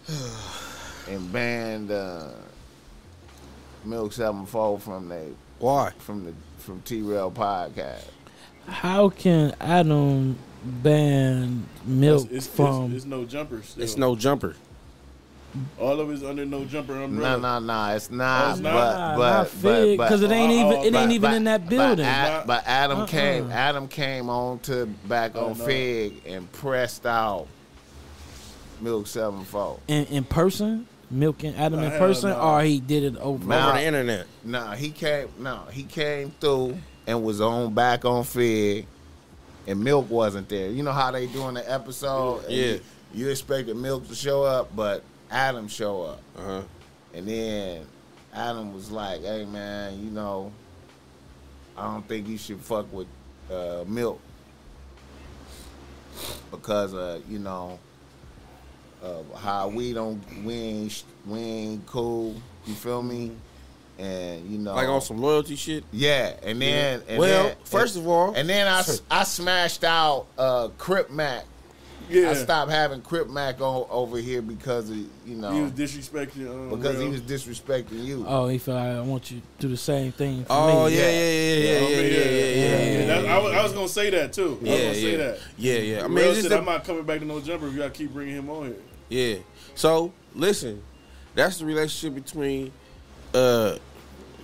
and 1.09 1.33
banned 1.33 1.91
uh, 1.91 2.29
Milk 3.85 4.13
Seven 4.13 4.47
Four 4.47 4.79
from 4.79 5.09
the 5.09 5.33
Why? 5.59 5.93
from 5.99 6.25
the 6.25 6.33
from 6.59 6.81
T 6.83 7.03
Rail 7.03 7.31
podcast. 7.31 8.05
How 8.67 9.09
can 9.09 9.55
Adam 9.61 10.39
ban 10.63 11.67
milk 11.85 12.27
It's, 12.31 12.47
it's, 12.47 12.57
from? 12.57 12.87
it's, 12.87 12.97
it's 12.99 13.05
no 13.07 13.25
jumper. 13.25 13.63
Still. 13.63 13.83
It's 13.83 13.97
no 13.97 14.15
jumper. 14.17 14.55
All 15.81 15.99
of 16.01 16.11
it's 16.11 16.23
under 16.23 16.47
no 16.47 16.65
jumper 16.65 16.95
No, 16.95 17.05
umbrella. 17.05 17.61
no, 17.61 17.89
no, 17.89 17.95
it's 17.97 18.11
not. 18.11 18.45
Oh, 18.47 18.51
it's 18.53 18.61
not? 18.61 18.73
But 18.73 18.97
Nah, 18.99 19.17
but 19.17 19.31
not 19.31 19.43
but 19.43 19.49
Fig, 19.51 19.99
but 19.99 20.09
'cause 20.09 20.23
it 20.23 20.31
ain't 20.31 20.53
Oh, 20.53 20.55
even 20.55 20.67
oh, 20.79 20.85
it 20.85 20.93
but- 20.93 20.99
ain't 21.03 21.13
even 21.13 21.31
but- 21.31 21.37
in 21.37 21.45
that 21.45 21.69
building. 21.69 21.97
But, 22.05 22.05
Ad- 22.05 22.47
but 22.47 22.63
Adam 22.67 22.99
Uh-uh. 23.01 23.07
came. 23.07 23.51
Adam 23.51 23.89
came 23.89 24.29
on 24.31 24.59
to 24.61 24.87
back 25.09 25.33
Oh, 25.35 25.47
on 25.51 25.59
no. 25.59 25.65
Fig 25.65 26.23
and 26.27 26.51
pressed 26.53 27.05
out 27.07 27.47
Milk 28.81 29.07
Seven 29.07 29.45
Four. 29.45 29.79
in, 29.89 30.05
in 30.07 30.25
person, 30.25 30.87
milking 31.11 31.55
Adam 31.57 31.81
in 31.83 31.91
person, 31.93 32.31
no. 32.31 32.41
or 32.41 32.63
he 32.63 32.81
did 32.81 33.03
it 33.05 33.17
over. 33.19 33.45
Nah. 33.45 33.71
Over 33.71 33.79
the 33.79 33.85
internet. 33.85 34.27
No, 34.45 34.67
he 34.71 34.91
came. 34.91 35.29
No, 35.39 35.61
he 35.71 35.83
came 35.83 36.33
through 36.41 36.79
and 37.07 37.23
was 37.25 37.41
on 37.41 37.75
back 37.75 38.05
on 38.05 38.25
Fig, 38.25 38.87
and 39.67 39.81
Milk 39.83 40.09
wasn't 40.09 40.49
there. 40.49 40.71
You 40.71 40.83
know 40.83 40.93
how 40.93 41.11
they 41.11 41.27
doing 41.27 41.55
the 41.55 41.71
episode? 41.73 42.45
and 42.45 42.53
Yeah. 42.53 42.65
You, 42.67 42.81
you 43.13 43.29
expected 43.29 43.77
Milk 43.77 44.07
to 44.09 44.15
show 44.15 44.45
up, 44.45 44.75
but 44.75 45.03
Adam 45.31 45.69
show 45.69 46.03
up, 46.03 46.21
Uh 46.37 46.43
huh. 46.43 46.63
and 47.15 47.27
then 47.27 47.87
Adam 48.35 48.75
was 48.75 48.91
like, 48.91 49.23
"Hey 49.23 49.45
man, 49.45 49.99
you 50.05 50.11
know, 50.11 50.53
I 51.77 51.85
don't 51.85 52.07
think 52.09 52.29
you 52.29 52.37
should 52.39 52.61
fuck 52.61 52.93
with 52.93 53.07
uh, 53.53 53.85
Milk 53.87 54.21
because 56.51 56.95
uh, 56.95 57.21
you 57.29 57.39
know." 57.39 57.79
of 59.03 59.25
how 59.41 59.67
we 59.67 59.95
don't 59.95 60.23
we 60.45 60.53
ain't 60.53 61.05
we 61.27 61.39
ain't 61.39 61.87
cool. 61.87 62.35
You 62.67 62.75
feel 62.75 63.03
me? 63.03 63.33
And 63.99 64.47
you 64.47 64.59
know, 64.59 64.75
Like 64.75 64.89
on 64.89 65.01
some 65.01 65.17
loyalty 65.17 65.57
shit. 65.57 65.85
yeah. 65.91 66.35
And 66.43 66.61
then 66.61 67.03
and 67.09 67.19
well, 67.19 67.45
then, 67.45 67.57
first 67.65 67.97
of 67.97 68.07
all, 68.07 68.35
and 68.35 68.47
then 68.47 68.69
I 68.69 68.85
I 69.11 69.25
smashed 69.25 69.85
out 69.85 70.27
uh, 70.37 70.69
Crip 70.77 71.09
Mac. 71.11 71.47
Yeah. 72.11 72.31
I 72.31 72.35
stopped 72.35 72.71
having 72.71 73.03
Crip 73.03 73.29
Mac 73.29 73.61
on, 73.61 73.87
over 73.91 74.19
here 74.19 74.43
because 74.43 74.91
of 74.91 74.97
you 74.97 75.09
know 75.37 75.53
He 75.53 75.61
was 75.63 75.73
disrespecting. 75.73 76.49
Um, 76.51 76.77
because 76.79 77.01
he 77.01 77.09
was 77.09 77.21
disrespecting 77.21 78.05
you. 78.05 78.25
Oh, 78.27 78.49
he 78.49 78.59
felt 78.59 78.77
like 78.79 78.97
I 78.97 79.01
want 79.01 79.31
you 79.31 79.41
to 79.41 79.47
do 79.59 79.69
the 79.69 79.77
same 79.77 80.13
thing 80.13 80.45
for 80.45 80.53
oh 80.53 80.87
me. 80.87 80.97
yeah, 80.97 81.01
yeah, 81.03 81.11
yeah, 81.11 81.11
yeah, 81.11 81.21
yeah, 81.21 81.71
I 81.71 81.81
yeah, 81.81 81.97
mean, 81.97 82.13
yeah, 82.13 82.19
yeah, 82.19 82.25
yeah, 82.25 82.99
yeah. 83.01 83.07
that- 83.07 83.27
I, 83.27 83.39
was, 83.39 83.53
I 83.53 83.63
was 83.63 83.73
gonna 83.73 83.89
say 83.89 84.11
that 84.11 84.33
too. 84.33 84.43
I 84.43 84.49
was 84.49 84.63
Yeah, 84.63 84.79
gonna 84.79 84.95
say 84.95 85.11
yeah. 85.13 85.17
that. 85.19 85.39
Yeah, 85.57 85.75
yeah. 85.79 85.97
I 85.97 85.99
I 86.01 86.03
mean, 86.09 86.15
mean, 86.15 86.25
it's 86.25 86.35
just 86.37 86.43
said, 86.49 86.51
the- 86.53 86.59
I'm 86.59 86.65
not 86.65 86.85
coming 86.85 87.05
back 87.05 87.21
to 87.21 87.25
no 87.27 87.41
jumper 87.41 87.69
if 87.69 87.75
y'all 87.75 87.91
keep 87.91 88.13
bringing 88.13 88.35
him 88.37 88.51
on 88.51 88.67
here. 88.67 88.77
Yeah. 89.09 89.43
So 89.75 90.13
listen, 90.35 90.83
that's 91.35 91.59
the 91.59 91.65
relationship 91.65 92.15
between 92.23 92.73
uh 93.35 93.77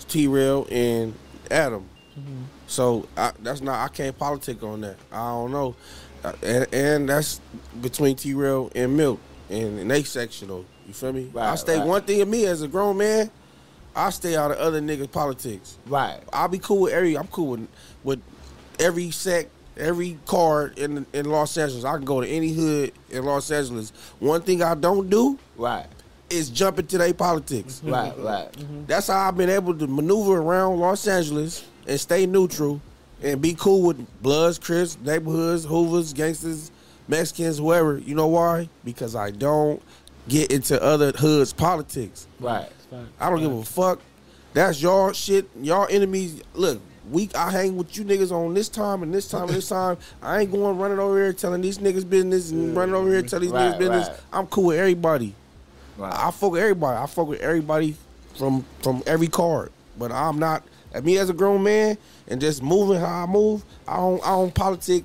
T 0.08 0.28
Rail 0.28 0.66
and 0.70 1.14
Adam. 1.50 1.88
So 2.66 3.06
I, 3.16 3.32
that's 3.42 3.60
not 3.60 3.84
I 3.84 3.88
can't 3.92 4.16
politic 4.18 4.62
on 4.62 4.80
that. 4.80 4.96
I 5.12 5.28
don't 5.30 5.50
know, 5.52 5.74
Uh, 6.26 6.32
and, 6.42 6.74
and 6.74 7.08
that's 7.08 7.40
between 7.80 8.16
T 8.16 8.34
Rail 8.34 8.70
and 8.74 8.96
Milk 8.96 9.20
and, 9.48 9.78
and 9.78 9.90
they 9.90 10.02
sectional. 10.02 10.64
You 10.86 10.92
feel 10.92 11.12
me? 11.12 11.30
I 11.36 11.54
stay 11.54 11.78
right. 11.78 11.86
one 11.86 12.02
thing 12.02 12.20
of 12.20 12.28
me 12.28 12.46
as 12.46 12.62
a 12.62 12.68
grown 12.68 12.96
man. 12.96 13.30
I 13.94 14.10
stay 14.10 14.36
out 14.36 14.50
of 14.50 14.58
other 14.58 14.80
niggas' 14.80 15.10
politics. 15.10 15.78
Right. 15.86 16.20
I'll 16.32 16.48
be 16.48 16.58
cool 16.58 16.82
with 16.82 16.92
every. 16.92 17.16
I'm 17.16 17.28
cool 17.28 17.48
with 17.50 17.68
with 18.04 18.20
every 18.78 19.10
sect, 19.10 19.50
every 19.76 20.18
card 20.26 20.78
in 20.78 21.06
in 21.12 21.26
Los 21.26 21.56
Angeles. 21.56 21.84
I 21.84 21.94
can 21.96 22.04
go 22.04 22.20
to 22.20 22.26
any 22.28 22.52
hood 22.52 22.92
in 23.10 23.24
Los 23.24 23.50
Angeles. 23.50 23.92
One 24.18 24.42
thing 24.42 24.62
I 24.62 24.74
don't 24.74 25.08
do 25.08 25.38
Right. 25.56 25.86
is 26.28 26.50
jump 26.50 26.78
into 26.78 26.98
their 26.98 27.14
politics. 27.14 27.80
Right. 27.84 28.12
Right. 28.18 28.48
That's 28.86 29.06
how 29.06 29.28
I've 29.28 29.36
been 29.36 29.50
able 29.50 29.74
to 29.78 29.86
maneuver 29.86 30.38
around 30.38 30.80
Los 30.80 31.06
Angeles 31.06 31.64
and 31.86 31.98
stay 32.00 32.26
neutral 32.26 32.80
and 33.22 33.40
be 33.40 33.54
cool 33.54 33.82
with 33.82 34.22
Bloods, 34.22 34.58
Crips, 34.58 34.98
neighborhoods, 35.00 35.64
Hoovers, 35.64 36.12
gangsters, 36.12 36.70
Mexicans, 37.08 37.58
whoever. 37.58 37.98
You 37.98 38.14
know 38.14 38.26
why? 38.26 38.68
Because 38.84 39.14
I 39.14 39.30
don't 39.30 39.82
get 40.28 40.50
into 40.52 40.80
other 40.82 41.12
hoods 41.12 41.52
politics. 41.52 42.26
Right. 42.40 42.68
I 43.20 43.30
don't 43.30 43.40
give 43.40 43.52
a 43.52 43.64
fuck. 43.64 44.00
That's 44.52 44.80
y'all 44.80 45.12
shit. 45.12 45.48
Y'all 45.60 45.86
enemies. 45.90 46.42
Look, 46.54 46.80
we 47.10 47.28
I 47.34 47.50
hang 47.50 47.76
with 47.76 47.96
you 47.96 48.04
niggas 48.04 48.32
on 48.32 48.54
this 48.54 48.68
time 48.68 49.02
and 49.02 49.12
this 49.12 49.28
time 49.28 49.44
and 49.44 49.50
this 49.54 49.68
time. 49.68 49.98
I 50.22 50.40
ain't 50.40 50.50
going 50.52 50.78
running 50.78 50.98
over 50.98 51.16
here 51.16 51.32
telling 51.32 51.60
these 51.60 51.78
niggas 51.78 52.08
business 52.08 52.50
and 52.50 52.74
running 52.76 52.94
over 52.94 53.08
here 53.10 53.22
telling 53.22 53.44
these 53.44 53.52
Right, 53.52 53.74
niggas 53.74 53.78
business. 53.78 54.08
right. 54.08 54.18
I'm 54.32 54.46
cool 54.46 54.64
with 54.66 54.78
everybody. 54.78 55.34
Right. 55.98 56.12
I 56.14 56.30
fuck 56.30 56.52
with 56.52 56.62
everybody. 56.62 56.98
I 56.98 57.06
fuck 57.06 57.28
with 57.28 57.40
everybody 57.40 57.96
from 58.36 58.64
from 58.82 59.02
every 59.06 59.28
card. 59.28 59.70
But 59.98 60.10
I'm 60.12 60.38
not. 60.38 60.62
At 60.92 61.04
me 61.04 61.18
as 61.18 61.28
a 61.30 61.34
grown 61.34 61.62
man 61.62 61.98
and 62.28 62.40
just 62.40 62.62
moving 62.62 62.98
how 62.98 63.24
I 63.24 63.26
move. 63.26 63.64
I 63.86 63.96
don't. 63.96 64.22
I 64.24 64.28
don't 64.30 64.54
politic 64.54 65.04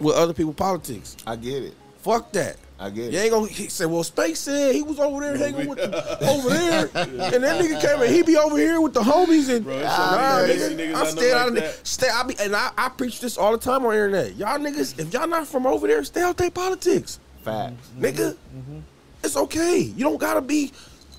with 0.00 0.16
other 0.16 0.32
people 0.34 0.52
politics. 0.54 1.16
I 1.26 1.36
get 1.36 1.62
it. 1.62 1.74
Fuck 1.98 2.32
that. 2.32 2.56
I 2.78 2.88
get 2.88 3.12
You 3.12 3.18
it. 3.18 3.22
ain't 3.24 3.30
gonna 3.30 3.46
he 3.48 3.68
say, 3.68 3.84
well, 3.84 4.02
Space 4.02 4.40
said 4.40 4.74
he 4.74 4.82
was 4.82 4.98
over 4.98 5.20
there 5.20 5.36
hanging 5.36 5.68
with 5.68 5.76
the, 5.76 6.28
over 6.30 6.48
there, 6.48 6.80
and 6.94 7.44
that 7.44 7.60
nigga 7.62 7.78
came 7.78 8.00
and 8.00 8.10
he 8.10 8.22
be 8.22 8.38
over 8.38 8.56
here 8.56 8.80
with 8.80 8.94
the 8.94 9.02
homies 9.02 9.54
and 9.54 9.62
Bro, 9.66 9.74
it's 9.76 9.84
nah, 9.84 10.38
nigga, 10.46 10.94
I 10.94 10.98
I'm 11.00 11.04
know 11.04 11.04
staying 11.04 11.32
like 11.34 11.42
out 11.42 11.48
of 11.48 11.54
the, 11.56 11.60
that. 11.60 11.86
stay. 11.86 12.08
I 12.08 12.22
be 12.22 12.34
and 12.40 12.56
I, 12.56 12.70
I 12.78 12.88
preach 12.88 13.20
this 13.20 13.36
all 13.36 13.52
the 13.52 13.58
time 13.58 13.84
on 13.84 13.92
internet. 13.92 14.34
Y'all 14.36 14.58
niggas, 14.58 14.98
if 14.98 15.12
y'all 15.12 15.28
not 15.28 15.46
from 15.46 15.66
over 15.66 15.86
there, 15.86 16.02
stay 16.04 16.22
out 16.22 16.38
their 16.38 16.50
politics, 16.50 17.20
Facts. 17.44 17.74
Mm-hmm. 17.74 18.04
nigga. 18.04 18.30
Mm-hmm. 18.56 18.78
It's 19.24 19.36
okay. 19.36 19.78
You 19.80 20.04
don't 20.04 20.16
gotta 20.18 20.40
be 20.40 20.72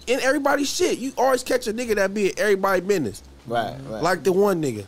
in 0.07 0.19
everybody's 0.21 0.67
shit. 0.73 0.97
You 0.97 1.13
always 1.15 1.43
catch 1.43 1.67
a 1.67 1.73
nigga 1.73 1.93
that 1.97 2.11
be 2.11 2.29
in 2.31 2.39
everybody's 2.39 2.87
business, 2.87 3.21
Right. 3.47 3.75
Right. 3.87 4.03
like 4.03 4.23
the 4.23 4.31
one 4.31 4.61
nigga. 4.61 4.85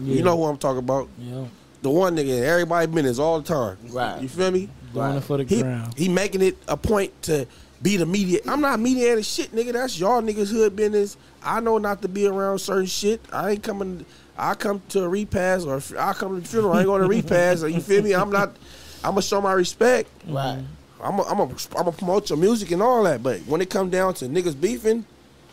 You 0.00 0.22
know 0.22 0.36
who 0.36 0.44
I'm 0.44 0.58
talking 0.58 0.78
about? 0.78 1.08
Yeah. 1.18 1.44
The 1.82 1.90
one 1.90 2.16
nigga 2.16 2.38
in 2.38 2.44
everybody's 2.44 2.92
business 2.94 3.18
all 3.18 3.40
the 3.40 3.46
time. 3.48 3.76
Right. 3.90 4.20
You 4.20 4.28
feel 4.28 4.50
me? 4.50 4.68
Doing 4.92 5.16
it 5.16 5.20
for 5.24 5.36
the 5.36 5.44
He, 5.44 5.62
crown. 5.62 5.90
he 5.96 6.08
making 6.08 6.42
it 6.42 6.56
a 6.66 6.76
point 6.76 7.20
to 7.22 7.46
be 7.82 7.96
the 7.96 8.06
media. 8.06 8.40
I'm 8.46 8.60
not 8.60 8.80
mediating 8.80 9.22
shit, 9.22 9.52
nigga. 9.52 9.72
That's 9.72 9.98
y'all 9.98 10.20
niggas 10.22 10.50
hood 10.50 10.74
business. 10.76 11.16
I 11.42 11.60
know 11.60 11.78
not 11.78 12.02
to 12.02 12.08
be 12.08 12.26
around 12.26 12.58
certain 12.58 12.86
shit. 12.86 13.20
I 13.32 13.50
ain't 13.52 13.62
coming. 13.62 14.04
I 14.36 14.54
come 14.54 14.82
to 14.90 15.02
a 15.04 15.08
repast 15.08 15.66
or 15.66 15.80
I 15.98 16.12
come 16.12 16.36
to 16.36 16.40
the 16.40 16.48
funeral. 16.48 16.72
I 16.74 16.78
ain't 16.78 16.86
going 16.86 17.02
to 17.02 17.08
repast. 17.08 17.62
you 17.68 17.80
feel 17.80 18.02
me? 18.02 18.14
I'm 18.14 18.30
not. 18.30 18.56
I'm 19.04 19.12
gonna 19.12 19.22
show 19.22 19.40
my 19.40 19.52
respect. 19.52 20.10
Right. 20.26 20.62
I'm 21.00 21.16
gonna 21.16 21.28
I'm 21.28 21.38
a, 21.40 21.48
I'm 21.76 21.86
a 21.86 21.92
promote 21.92 22.30
your 22.30 22.38
music 22.38 22.72
and 22.72 22.82
all 22.82 23.04
that. 23.04 23.22
But 23.22 23.40
when 23.42 23.60
it 23.60 23.70
come 23.70 23.90
down 23.90 24.14
to 24.14 24.24
niggas 24.26 24.60
beefing 24.60 25.04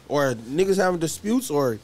or 0.08 0.34
niggas 0.36 0.78
having 0.78 1.00
disputes 1.00 1.50
or 1.50 1.80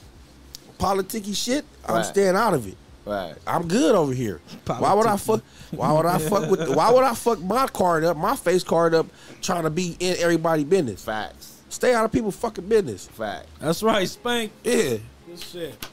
politicky 0.79 1.35
shit, 1.35 1.65
I'm 1.85 1.95
Right. 1.95 2.05
staying 2.05 2.35
out 2.35 2.53
of 2.53 2.67
it. 2.67 2.77
Right. 3.05 3.33
I'm 3.47 3.67
good 3.67 3.95
over 3.95 4.13
here. 4.13 4.41
Why 4.67 4.93
would 4.93 5.07
I 5.07 5.17
fuck? 5.17 5.41
Why 5.71 5.91
would 5.91 6.05
I 6.05 6.19
fuck 6.19 6.49
with? 6.51 6.69
Why 6.75 6.91
would 6.91 7.03
I 7.03 7.15
fuck 7.15 7.39
my 7.41 7.65
card 7.67 8.03
up, 8.03 8.15
my 8.15 8.35
face 8.35 8.63
card 8.63 8.93
up, 8.93 9.07
trying 9.41 9.63
to 9.63 9.69
be 9.71 9.95
in 9.99 10.15
everybody 10.19 10.63
business? 10.63 11.03
Facts. 11.03 11.57
Stay 11.69 11.93
out 11.95 12.05
of 12.05 12.11
people 12.11 12.31
fucking 12.31 12.67
business. 12.67 13.07
Fact. 13.07 13.47
That's 13.59 13.81
right, 13.81 14.07
Spank. 14.07 14.51
Yeah, 14.63 14.97
Good 15.25 15.39
shit. 15.39 15.87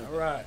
All 0.00 0.16
right. 0.18 0.44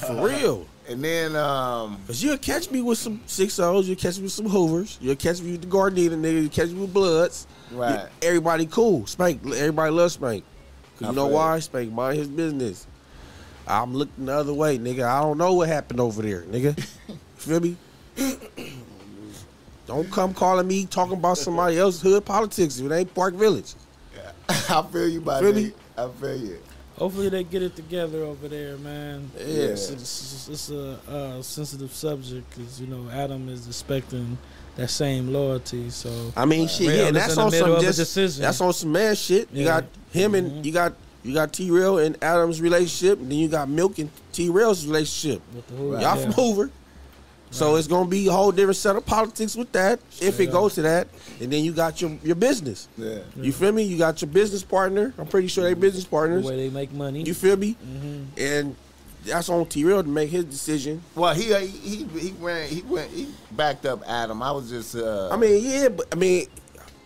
for 0.00 0.26
real. 0.26 0.66
And 0.88 1.02
then 1.02 1.34
um 1.36 1.98
Cause 2.06 2.22
you'll 2.22 2.38
catch 2.38 2.70
me 2.70 2.82
with 2.82 2.98
some 2.98 3.20
six 3.26 3.58
O's, 3.58 3.88
you'll 3.88 3.96
catch 3.96 4.18
me 4.18 4.24
with 4.24 4.32
some 4.32 4.46
Hoovers, 4.46 4.98
you'll 5.00 5.16
catch 5.16 5.40
me 5.40 5.52
with 5.52 5.62
the 5.62 5.66
Gardena 5.66 6.10
nigga, 6.10 6.42
you'll 6.42 6.50
catch 6.50 6.68
me 6.68 6.80
with 6.82 6.92
Bloods. 6.92 7.46
Right. 7.70 8.06
Everybody 8.22 8.66
cool. 8.66 9.06
Spank. 9.06 9.42
Everybody 9.46 9.90
loves 9.90 10.14
Spank. 10.14 10.44
Cause 10.98 11.08
I 11.08 11.10
you 11.10 11.16
know 11.16 11.26
why? 11.26 11.58
Spank 11.60 11.92
mind 11.92 12.18
his 12.18 12.28
business. 12.28 12.86
I'm 13.66 13.94
looking 13.94 14.26
the 14.26 14.32
other 14.32 14.52
way, 14.52 14.78
nigga. 14.78 15.04
I 15.04 15.22
don't 15.22 15.38
know 15.38 15.54
what 15.54 15.68
happened 15.68 16.00
over 16.00 16.20
there, 16.20 16.42
nigga. 16.42 16.78
Feel 17.36 17.60
me? 17.60 17.76
Don't 19.86 20.10
come 20.10 20.32
calling 20.32 20.66
me 20.66 20.86
talking 20.86 21.14
about 21.14 21.36
somebody 21.38 21.78
else's 21.78 22.00
hood 22.00 22.24
politics. 22.24 22.78
If 22.78 22.90
it 22.90 22.94
ain't 22.94 23.14
Park 23.14 23.34
Village. 23.34 23.74
I 24.48 24.82
feel 24.90 25.08
you 25.08 25.20
by 25.20 25.40
Feel 25.40 25.54
me? 25.54 25.72
I 25.96 26.08
feel 26.08 26.36
you. 26.36 26.58
Hopefully 26.96 27.28
they 27.28 27.42
get 27.44 27.62
it 27.62 27.74
together 27.74 28.22
over 28.22 28.46
there, 28.48 28.76
man. 28.78 29.30
Yeah. 29.36 29.44
It's, 29.44 29.90
it's, 29.90 30.48
it's 30.48 30.70
a 30.70 30.98
uh, 31.08 31.42
sensitive 31.42 31.92
subject 31.92 32.48
because 32.50 32.80
you 32.80 32.86
know 32.86 33.08
Adam 33.10 33.48
is 33.48 33.66
expecting 33.66 34.38
that 34.76 34.88
same 34.90 35.32
loyalty. 35.32 35.90
So 35.90 36.32
I 36.36 36.44
mean, 36.44 36.68
shit, 36.68 36.88
Real 36.88 36.96
yeah, 36.96 37.06
and 37.08 37.16
that's 37.16 37.36
on 37.36 37.50
some 37.50 37.80
just 37.80 37.98
decision. 37.98 38.42
that's 38.42 38.60
on 38.60 38.72
some 38.72 38.92
man 38.92 39.14
shit. 39.16 39.48
You 39.52 39.64
Yeah. 39.64 39.80
got 39.80 39.84
him 40.12 40.34
and 40.36 40.50
Mhm. 40.52 40.64
you 40.64 40.72
got 40.72 40.94
you 41.24 41.32
got 41.34 41.52
T 41.52 41.70
Rail 41.70 41.98
and 41.98 42.16
Adam's 42.22 42.60
relationship, 42.60 43.18
and 43.18 43.30
then 43.30 43.38
you 43.38 43.48
got 43.48 43.68
Milk 43.68 43.98
and 43.98 44.10
T 44.32 44.48
Rail's 44.50 44.86
relationship. 44.86 45.40
with 45.54 45.66
the 45.68 45.74
Hoover, 45.74 45.94
Y'all 46.00 46.16
yeah. 46.16 46.22
from 46.22 46.32
Hoover. 46.32 46.70
So 47.54 47.76
it's 47.76 47.86
gonna 47.86 48.08
be 48.08 48.26
a 48.26 48.32
whole 48.32 48.50
different 48.50 48.76
set 48.76 48.96
of 48.96 49.06
politics 49.06 49.54
with 49.54 49.70
that, 49.72 50.00
if 50.20 50.34
Straight 50.34 50.48
it 50.48 50.52
goes 50.52 50.74
to 50.74 50.82
that. 50.82 51.06
And 51.40 51.52
then 51.52 51.62
you 51.64 51.72
got 51.72 52.00
your 52.00 52.10
your 52.24 52.34
business. 52.34 52.88
Yeah. 52.98 53.18
You 53.36 53.52
feel 53.52 53.70
me? 53.70 53.84
You 53.84 53.96
got 53.96 54.20
your 54.20 54.30
business 54.30 54.64
partner. 54.64 55.14
I'm 55.18 55.26
pretty 55.26 55.46
sure 55.48 55.62
they 55.62 55.74
business 55.74 56.02
the 56.04 56.10
partners. 56.10 56.44
way 56.44 56.56
they 56.56 56.70
make 56.70 56.92
money. 56.92 57.22
You 57.22 57.32
feel 57.32 57.56
me? 57.56 57.76
Mhm. 57.86 58.26
And 58.36 58.76
that's 59.24 59.48
on 59.48 59.66
T 59.66 59.84
Rail 59.84 60.02
to 60.02 60.08
make 60.08 60.30
his 60.30 60.44
decision. 60.46 61.00
Well, 61.14 61.32
he 61.32 61.54
he 61.54 62.04
he 62.18 62.32
went 62.32 62.68
he 62.70 62.82
went 62.82 63.10
he 63.12 63.28
backed 63.52 63.86
up 63.86 64.02
Adam. 64.04 64.42
I 64.42 64.50
was 64.50 64.68
just 64.68 64.96
uh 64.96 65.28
I 65.30 65.36
mean, 65.36 65.62
yeah, 65.64 65.88
but 65.90 66.06
I 66.12 66.16
mean, 66.16 66.46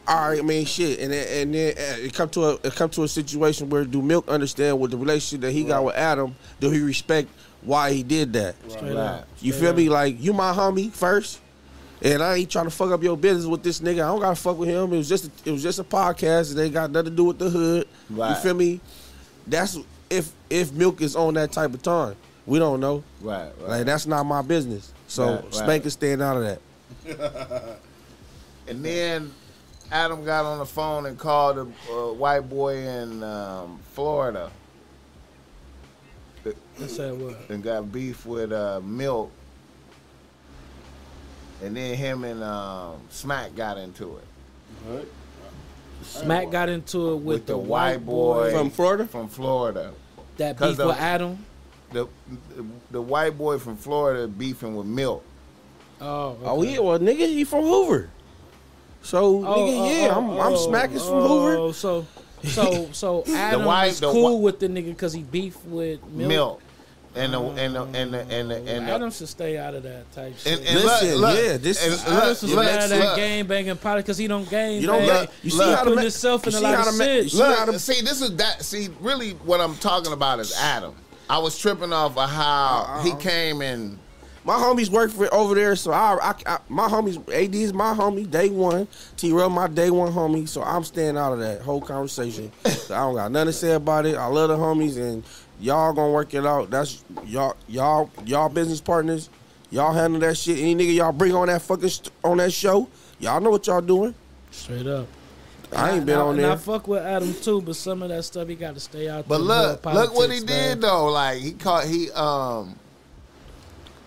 all 0.07 0.31
right, 0.31 0.39
I 0.39 0.43
mean, 0.43 0.65
shit, 0.65 0.99
and 1.01 1.13
then, 1.13 1.27
and 1.43 1.55
then 1.55 1.75
uh, 1.77 2.07
it 2.07 2.15
come 2.15 2.31
to 2.31 2.45
a 2.47 2.55
it 2.65 2.75
come 2.75 2.89
to 2.91 3.03
a 3.03 3.09
situation 3.09 3.69
where 3.69 3.85
do 3.85 4.01
Milk 4.01 4.27
understand 4.29 4.81
with 4.81 4.93
the 4.93 4.97
relationship 4.97 5.43
that 5.43 5.53
he 5.53 5.65
got 5.65 5.85
with 5.85 5.95
Adam? 5.97 6.35
Do 6.61 6.71
he 6.71 6.81
respect 6.81 7.29
why 7.63 7.93
he 7.93 8.03
did 8.03 8.33
that? 8.35 8.55
Straight 8.69 8.95
Right. 8.95 9.25
You 9.41 9.53
feel 9.53 9.71
up. 9.71 9.77
me? 9.77 9.89
Like 9.89 10.21
you 10.23 10.33
my 10.33 10.53
homie 10.53 10.91
first, 10.91 11.41
and 12.03 12.23
I 12.23 12.37
ain't 12.37 12.51
trying 12.51 12.67
to 12.67 12.71
fuck 12.71 12.91
up 12.91 13.03
your 13.03 13.17
business 13.17 13.47
with 13.47 13.63
this 13.63 13.81
nigga. 13.81 14.05
I 14.05 14.09
don't 14.09 14.21
gotta 14.21 14.37
fuck 14.37 14.59
with 14.59 14.69
him. 14.69 14.93
It 14.93 14.99
was 14.99 15.09
just 15.09 15.27
a, 15.27 15.31
it 15.45 15.53
was 15.53 15.63
just 15.63 15.79
a 15.79 15.85
podcast. 15.85 16.57
It 16.57 16.63
ain't 16.63 16.75
got 16.75 16.91
nothing 16.91 17.11
to 17.11 17.17
do 17.17 17.25
with 17.25 17.39
the 17.39 17.51
hood. 17.51 17.89
You 18.11 18.35
feel 18.37 18.55
me? 18.55 18.81
That's 19.47 19.79
if 20.11 20.33
if 20.51 20.73
Milk 20.73 21.01
is 21.01 21.17
on 21.17 21.35
that 21.35 21.53
type 21.53 21.75
of 21.75 21.83
time. 21.83 22.17
We 22.47 22.59
don't 22.59 22.81
know. 22.81 23.05
right, 23.21 23.51
right. 23.61 23.69
Like 23.69 23.87
that's 23.87 24.07
not 24.07 24.25
my 24.25 24.41
business. 24.41 24.95
So 25.07 25.35
Right, 25.35 25.45
right. 25.45 25.55
Spank 25.55 25.87
is 25.87 25.93
staying 25.93 26.23
out 26.23 26.37
of 26.39 26.59
that. 27.05 27.79
And 28.69 28.85
then 28.85 29.33
Adam 29.91 30.25
got 30.25 30.45
on 30.45 30.59
the 30.59 30.67
phone 30.67 31.07
and 31.07 31.19
called 31.19 31.57
a 31.57 31.63
uh, 31.91 32.13
white 32.13 32.49
boy 32.49 32.77
in 32.77 33.23
um, 33.23 33.81
Florida 33.95 34.51
Let's 36.79 36.97
say 36.97 37.11
what? 37.13 37.37
and 37.51 37.63
got 37.63 37.91
beef 37.93 38.25
with 38.25 38.53
uh, 38.53 38.81
Milk. 38.83 39.31
And 41.63 41.77
then 41.77 41.97
him 41.97 42.25
and 42.25 42.43
um, 42.43 43.01
Smack 43.11 43.57
got 43.57 43.79
into 43.79 44.17
it. 44.19 44.25
Right. 44.89 45.09
Smack 46.03 46.51
got 46.51 46.69
into 46.69 47.13
it 47.13 47.17
with, 47.17 47.25
With 47.25 47.47
the, 47.47 47.53
the 47.55 47.59
white 47.59 47.95
white 47.97 48.07
boy, 48.07 48.51
boy. 48.51 48.53
From 48.53 48.71
Florida. 48.71 49.07
From 49.07 49.29
Florida. 49.29 49.93
That 50.37 50.59
beef 50.59 50.79
of- 50.79 50.87
with 50.87 50.97
Adam. 50.99 51.45
The, 51.91 52.07
the 52.91 53.01
white 53.01 53.39
boy 53.39 53.59
from 53.59 53.77
Florida 53.79 54.29
beefing 54.29 54.77
with 54.77 54.87
Milk. 54.87 55.25
Oh, 56.01 56.37
Oh 56.45 56.63
yeah, 56.63 56.79
well 56.81 56.99
nigga, 56.99 57.27
he 57.27 57.45
from 57.45 57.63
Hoover. 57.65 58.11
So 59.03 59.39
Oh, 59.39 59.41
nigga, 59.43 59.79
oh, 59.81 59.91
yeah, 59.91 60.09
oh, 60.15 60.19
I'm 60.19 60.31
I'm 60.33 60.53
oh, 60.53 60.69
smacking 60.69 60.99
from 60.99 61.15
oh, 61.15 61.29
Hoover. 61.57 61.73
So, 61.73 62.07
so, 62.45 62.89
so 62.93 63.25
Adam 63.29 63.65
white- 63.65 63.87
is 63.89 64.01
the 64.01 64.11
cool 64.11 64.39
whi- 64.39 64.45
with 64.45 64.61
the 64.61 64.69
nigga 64.69 64.87
because 64.89 65.13
he 65.13 65.23
beef 65.23 65.57
with 65.65 66.03
Milk. 66.09 66.29
Milk. 66.29 66.63
And 67.15 67.33
the 67.33 67.41
and 67.41 67.75
the 67.75 67.83
and 67.83 68.15
the 68.15 68.21
and 68.21 68.51
the, 68.51 68.57
and 68.59 68.87
the, 68.87 68.93
Adam 68.93 69.11
should 69.11 69.29
stay 69.29 69.57
out 69.59 69.75
of 69.75 69.83
that 69.83 70.13
type 70.13 70.37
shit. 70.39 70.59
and, 70.59 70.69
and 70.69 70.75
Listen, 70.85 71.09
look, 71.17 71.21
look, 71.35 71.45
yeah, 71.45 71.57
this 71.57 71.83
and 71.83 71.93
is- 71.95 72.05
look, 72.07 72.15
Adam 72.23 72.35
should 72.37 72.49
look, 72.51 72.65
stay 72.65 72.75
out 72.77 72.83
of 72.85 72.89
that 72.91 73.01
look. 73.01 73.17
game 73.17 73.47
banging 73.47 73.77
pot 73.77 73.97
because 73.97 74.19
he 74.19 74.27
don't 74.29 74.49
game. 74.49 74.81
You 74.83 74.87
don't 74.87 74.99
bang. 75.01 75.09
let 75.09 75.33
you 75.43 75.51
see 75.51 75.57
look. 75.57 75.67
how 75.67 75.75
to 75.77 75.83
Putting 75.85 75.95
ma- 75.97 76.01
himself 76.03 76.47
in 76.47 76.53
you 76.53 76.57
a 76.57 76.61
see 76.61 76.65
lot 76.67 76.75
how 76.75 76.81
of 76.81 76.93
to 76.93 76.99
ma- 76.99 77.05
shit. 77.05 77.23
you 77.25 77.29
see 77.31 77.39
how 77.43 77.65
Look, 77.65 77.75
to- 77.75 77.79
see, 77.79 78.01
this 78.03 78.21
is 78.21 78.37
that. 78.37 78.63
See, 78.63 78.89
really, 79.01 79.31
what 79.33 79.61
I'm 79.61 79.75
talking 79.77 80.13
about 80.13 80.39
is 80.39 80.55
Adam. 80.61 80.95
I 81.31 81.39
was 81.39 81.59
tripping 81.59 81.93
off 81.93 82.17
of 82.17 82.29
how 82.31 82.85
Uh-uh. 82.89 83.03
he 83.03 83.15
came 83.17 83.63
and 83.63 83.99
My 84.45 84.55
homies 84.55 84.89
work 84.89 85.11
for 85.11 85.33
over 85.35 85.55
there, 85.55 85.77
so 85.77 85.93
I, 85.93 86.19
I, 86.23 86.35
I 86.47 86.59
my 86.69 86.89
homies 86.89 87.19
AD 87.33 87.55
is 87.55 87.73
my 87.73 87.93
homie, 87.95 88.31
day 88.31 88.49
one. 88.49 88.89
T 89.17 89.33
Rail 89.33 89.51
my 89.51 89.67
day 89.67 89.91
one 89.91 90.13
homie, 90.13 90.49
so 90.49 90.63
I'm 90.63 90.85
staying 90.85 91.17
out 91.17 91.33
of 91.33 91.41
that 91.41 91.61
whole 91.63 91.81
conversation. 91.81 92.51
So 92.89 92.95
I 92.95 93.01
don't 93.01 93.17
got 93.17 93.31
nothing 93.31 93.49
to 93.49 93.53
say 93.53 93.73
about 93.73 94.07
it. 94.07 94.17
I 94.17 94.25
love 94.27 94.49
the 94.49 94.57
homies, 94.57 94.97
and 94.97 95.23
y'all 95.61 95.93
gonna 95.93 96.11
work 96.11 96.33
it 96.33 96.47
out. 96.47 96.71
That's 96.71 97.05
y'all, 97.27 97.55
y'all, 97.69 98.11
y'all 98.25 98.49
business 98.49 98.81
partners. 98.81 99.29
Y'all 99.71 99.93
handle 99.93 100.19
that 100.21 100.39
shit. 100.39 100.59
Any 100.59 100.75
nigga 100.75 100.95
y'all 100.95 101.13
bring 101.13 101.35
on 101.35 101.49
that 101.49 101.61
fucking 101.61 101.91
st- 101.91 102.11
on 102.25 102.39
that 102.39 102.51
show, 102.51 102.89
y'all 103.19 103.43
know 103.43 103.51
what 103.51 103.67
y'all 103.67 103.83
doing. 103.83 104.15
Straight 104.51 104.87
up. 104.87 105.07
I 105.77 105.97
ain't 105.97 106.07
been 106.07 106.15
and 106.15 106.23
I, 106.23 106.27
on 106.27 106.39
and 106.39 106.47
I 106.47 106.57
fuck 106.57 106.89
with 106.89 107.03
Adam 107.03 107.35
too, 107.35 107.61
but 107.61 107.77
some 107.77 108.03
of 108.03 108.09
that 108.09 108.25
stuff 108.25 108.49
he 108.49 108.55
got 108.55 108.75
to 108.75 108.81
stay 108.81 109.09
out. 109.09 109.29
But 109.29 109.43
look, 109.43 109.85
more 109.85 109.95
look 109.95 110.15
what 110.15 110.31
he 110.31 110.41
politics, 110.41 110.45
did 110.45 110.81
though. 110.81 111.11
Like 111.11 111.39
he 111.41 111.53
caught 111.53 111.85
he 111.85 112.11
um 112.13 112.79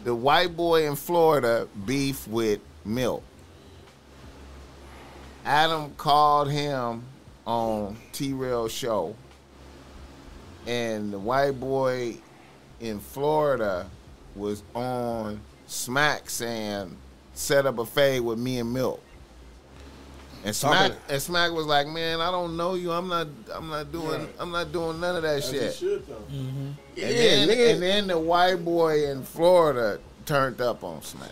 the 0.03 0.15
white 0.15 0.55
boy 0.55 0.87
in 0.87 0.95
Florida 0.95 1.67
beef 1.85 2.27
with 2.27 2.59
Milk. 2.83 3.23
Adam 5.45 5.93
called 5.95 6.51
him 6.51 7.03
on 7.45 7.97
T 8.11 8.33
Rail 8.33 8.67
show, 8.67 9.15
and 10.65 11.11
the 11.11 11.19
white 11.19 11.59
boy 11.59 12.17
in 12.79 12.99
Florida 12.99 13.89
was 14.35 14.63
on 14.73 15.41
Smack 15.67 16.29
saying 16.29 16.97
set 17.33 17.65
up 17.65 17.79
a 17.79 17.85
fade 17.85 18.21
with 18.21 18.39
me 18.39 18.59
and 18.59 18.71
Milk. 18.73 19.01
And 20.43 20.55
Smack 20.55 20.93
and 21.07 21.21
Smack 21.21 21.51
was 21.51 21.65
like, 21.67 21.85
"Man, 21.87 22.19
I 22.19 22.31
don't 22.31 22.57
know 22.57 22.73
you. 22.73 22.91
I'm 22.91 23.07
not. 23.07 23.27
I'm 23.53 23.69
not 23.69 23.91
doing. 23.91 24.21
Right. 24.21 24.29
I'm 24.39 24.51
not 24.51 24.71
doing 24.71 24.99
none 24.99 25.15
of 25.17 25.21
that 25.23 25.37
As 25.37 25.53
you 25.53 25.59
shit." 25.59 25.75
should 25.75 26.07
though. 26.07 26.15
Mm-hmm. 26.15 26.67
And, 26.67 26.77
Yeah, 26.95 27.07
then, 27.07 27.47
nigga. 27.49 27.73
and 27.73 27.81
then 27.83 28.07
the 28.07 28.19
white 28.19 28.65
boy 28.65 29.05
in 29.11 29.23
Florida 29.23 29.99
turned 30.25 30.59
up 30.59 30.83
on 30.83 31.01
Smack. 31.03 31.29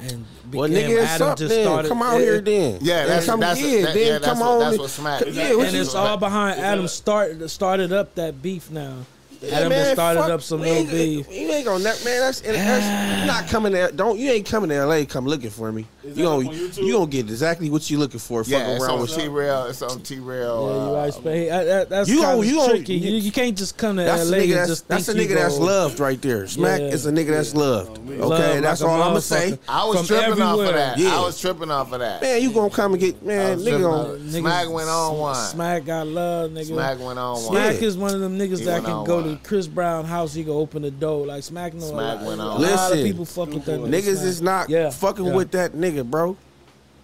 And 0.00 0.24
Well, 0.52 0.68
nigga, 0.68 1.02
it's 1.02 1.20
up 1.20 1.38
then. 1.38 1.64
started. 1.64 1.88
Come 1.88 2.02
out 2.02 2.20
it- 2.20 2.24
here 2.24 2.40
then. 2.40 2.78
Yeah, 2.82 3.06
that's- 3.06 3.26
come, 3.26 3.40
that's- 3.40 3.60
yeah, 3.60 3.80
that- 3.86 3.94
then 3.94 4.06
yeah, 4.06 4.12
that's 4.18 4.24
come 4.26 4.38
what- 4.40 4.48
on. 4.48 4.58
that's 4.60 4.78
what 4.78 4.90
Smack. 4.90 5.24
Yeah, 5.32 5.60
and 5.60 5.76
it's 5.76 5.94
all 5.94 6.16
behind 6.16 6.60
Adam 6.60 6.84
that- 6.84 6.88
started 6.90 7.48
started 7.50 7.92
up 7.92 8.14
that 8.14 8.40
beef 8.40 8.70
now. 8.70 8.98
Yeah, 9.40 9.54
Adam 9.56 9.68
man, 9.68 9.84
just 9.84 9.92
started 9.94 10.20
fuck- 10.20 10.30
up 10.30 10.42
some 10.42 10.60
little 10.60 10.84
beef. 10.84 11.26
You 11.30 11.48
ain't 11.52 11.64
gonna, 11.64 11.84
man. 11.84 11.94
That's, 12.04 12.40
that's 12.40 13.18
you're 13.18 13.26
not 13.26 13.46
coming 13.48 13.72
there. 13.72 13.90
Don't 13.92 14.18
you 14.18 14.30
ain't 14.32 14.46
coming 14.46 14.68
to 14.70 14.74
L.A. 14.76 15.06
Come 15.06 15.26
looking 15.26 15.50
for 15.50 15.70
me. 15.70 15.86
Is 16.02 16.18
You 16.18 16.24
gonna 16.24 16.48
on 16.48 16.54
you 16.74 16.92
gonna 16.94 17.06
get 17.06 17.28
exactly 17.30 17.70
what 17.70 17.88
you 17.88 17.98
looking 17.98 18.18
for. 18.18 18.42
Yeah, 18.44 18.58
fucking 18.58 18.74
it's 18.74 18.84
around 18.84 18.94
on 18.94 19.00
with 19.02 19.14
T 19.14 19.28
Rail. 19.28 19.64
It's 19.66 19.80
on 19.82 20.00
T 20.00 20.18
Rail. 20.18 20.66
Yeah, 20.68 20.74
you 20.74 20.80
uh, 20.90 20.92
right. 20.94 21.12
But 21.14 21.24
that- 21.24 21.64
that- 21.66 21.88
that's 21.88 22.08
You 22.08 22.16
kind 22.22 22.26
gon- 22.26 22.38
of 22.40 22.46
you 22.46 22.56
gon- 22.56 22.68
tricky. 22.70 22.94
you- 22.94 23.10
You, 23.12 23.16
you 23.18 23.32
can't 23.32 23.56
just 23.56 23.76
come 23.76 23.96
to 23.98 24.02
That's 24.02 24.22
a 24.22 24.24
LA 24.24 24.38
nigga 24.38 24.42
and 24.42 24.52
that's 24.54 24.68
just 24.70 24.88
that's 24.88 25.08
a 25.08 25.14
nigga 25.14 25.34
that's 25.34 25.58
go- 25.58 25.64
loved 25.64 26.00
right 26.00 26.20
there. 26.20 26.46
Smack 26.48 26.80
Yeah. 26.80 26.86
is 26.88 27.06
a 27.06 27.12
nigga 27.12 27.28
that's 27.28 27.54
loved. 27.54 27.98
Oh. 27.98 28.12
Okay, 28.32 28.54
Love 28.54 28.62
that's 28.62 28.80
like 28.80 28.90
all 28.90 29.02
I'm 29.02 29.08
gonna 29.10 29.20
say. 29.20 29.58
I 29.68 29.84
was 29.84 30.06
tripping 30.06 30.42
off 30.42 30.58
of 30.58 30.66
that. 30.74 30.98
Yeah. 30.98 31.16
I 31.16 31.20
was 31.20 31.40
tripping 31.40 31.70
off 31.70 31.92
of 31.92 32.00
that. 32.00 32.22
Man, 32.22 32.42
you 32.42 32.50
gonna 32.52 32.70
come 32.70 32.92
and 32.94 33.00
get 33.00 33.22
man, 33.22 33.58
nigga 33.60 33.82
gonna 33.82 34.30
Smack 34.30 34.68
went 34.70 34.88
on 34.88 35.18
one. 35.18 35.34
Smack 35.36 35.84
got 35.84 36.06
love, 36.08 36.50
nigga. 36.50 36.66
Smack 36.66 36.98
went 36.98 37.18
on 37.20 37.34
one. 37.34 37.52
Smack 37.52 37.82
is 37.82 37.96
one 37.96 38.14
of 38.14 38.20
them 38.20 38.36
niggas 38.36 38.64
that 38.64 38.82
can 38.84 39.04
go 39.04 39.16
one. 39.16 39.27
To 39.36 39.48
Chris 39.48 39.66
Brown 39.66 40.04
house. 40.04 40.34
He 40.34 40.42
can 40.44 40.52
open 40.52 40.82
the 40.82 40.90
door. 40.90 41.26
Like 41.26 41.42
Smack 41.42 41.74
know 41.74 41.80
Smack 41.80 42.20
a 42.20 42.22
lot, 42.22 42.24
went 42.24 42.40
a 42.40 42.44
lot 42.44 42.54
of 42.56 42.60
Listen. 42.60 43.02
people 43.04 43.24
fuck 43.24 43.48
with 43.50 43.64
that. 43.66 43.80
nigga 43.80 43.88
niggas 43.88 44.14
Smack. 44.16 44.26
is 44.26 44.42
not 44.42 44.70
Yeah, 44.70 44.90
fucking 44.90 45.26
yeah. 45.26 45.34
with 45.34 45.50
that 45.52 45.72
nigga, 45.72 46.08
bro. 46.08 46.36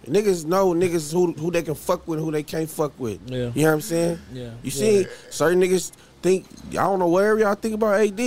Niggas 0.07 0.45
know 0.45 0.73
niggas 0.73 1.11
who 1.11 1.33
who 1.33 1.49
they 1.51 1.63
can 1.63 1.73
fuck 1.75 2.07
with, 2.07 2.19
who 2.19 2.31
they 2.31 2.43
can't 2.43 2.69
fuck 2.69 2.93
with. 2.99 3.19
Yeah. 3.25 3.51
You 3.55 3.63
know 3.63 3.69
what 3.69 3.73
I'm 3.73 3.81
saying? 3.81 4.19
Yeah. 4.33 4.43
You 4.43 4.51
yeah. 4.63 4.71
see, 4.71 5.05
certain 5.31 5.59
niggas 5.61 5.91
think 6.21 6.45
I 6.71 6.73
don't 6.83 6.99
know 6.99 7.07
whatever 7.07 7.39
y'all 7.39 7.55
think 7.55 7.73
about 7.75 7.99
AD. 7.99 8.19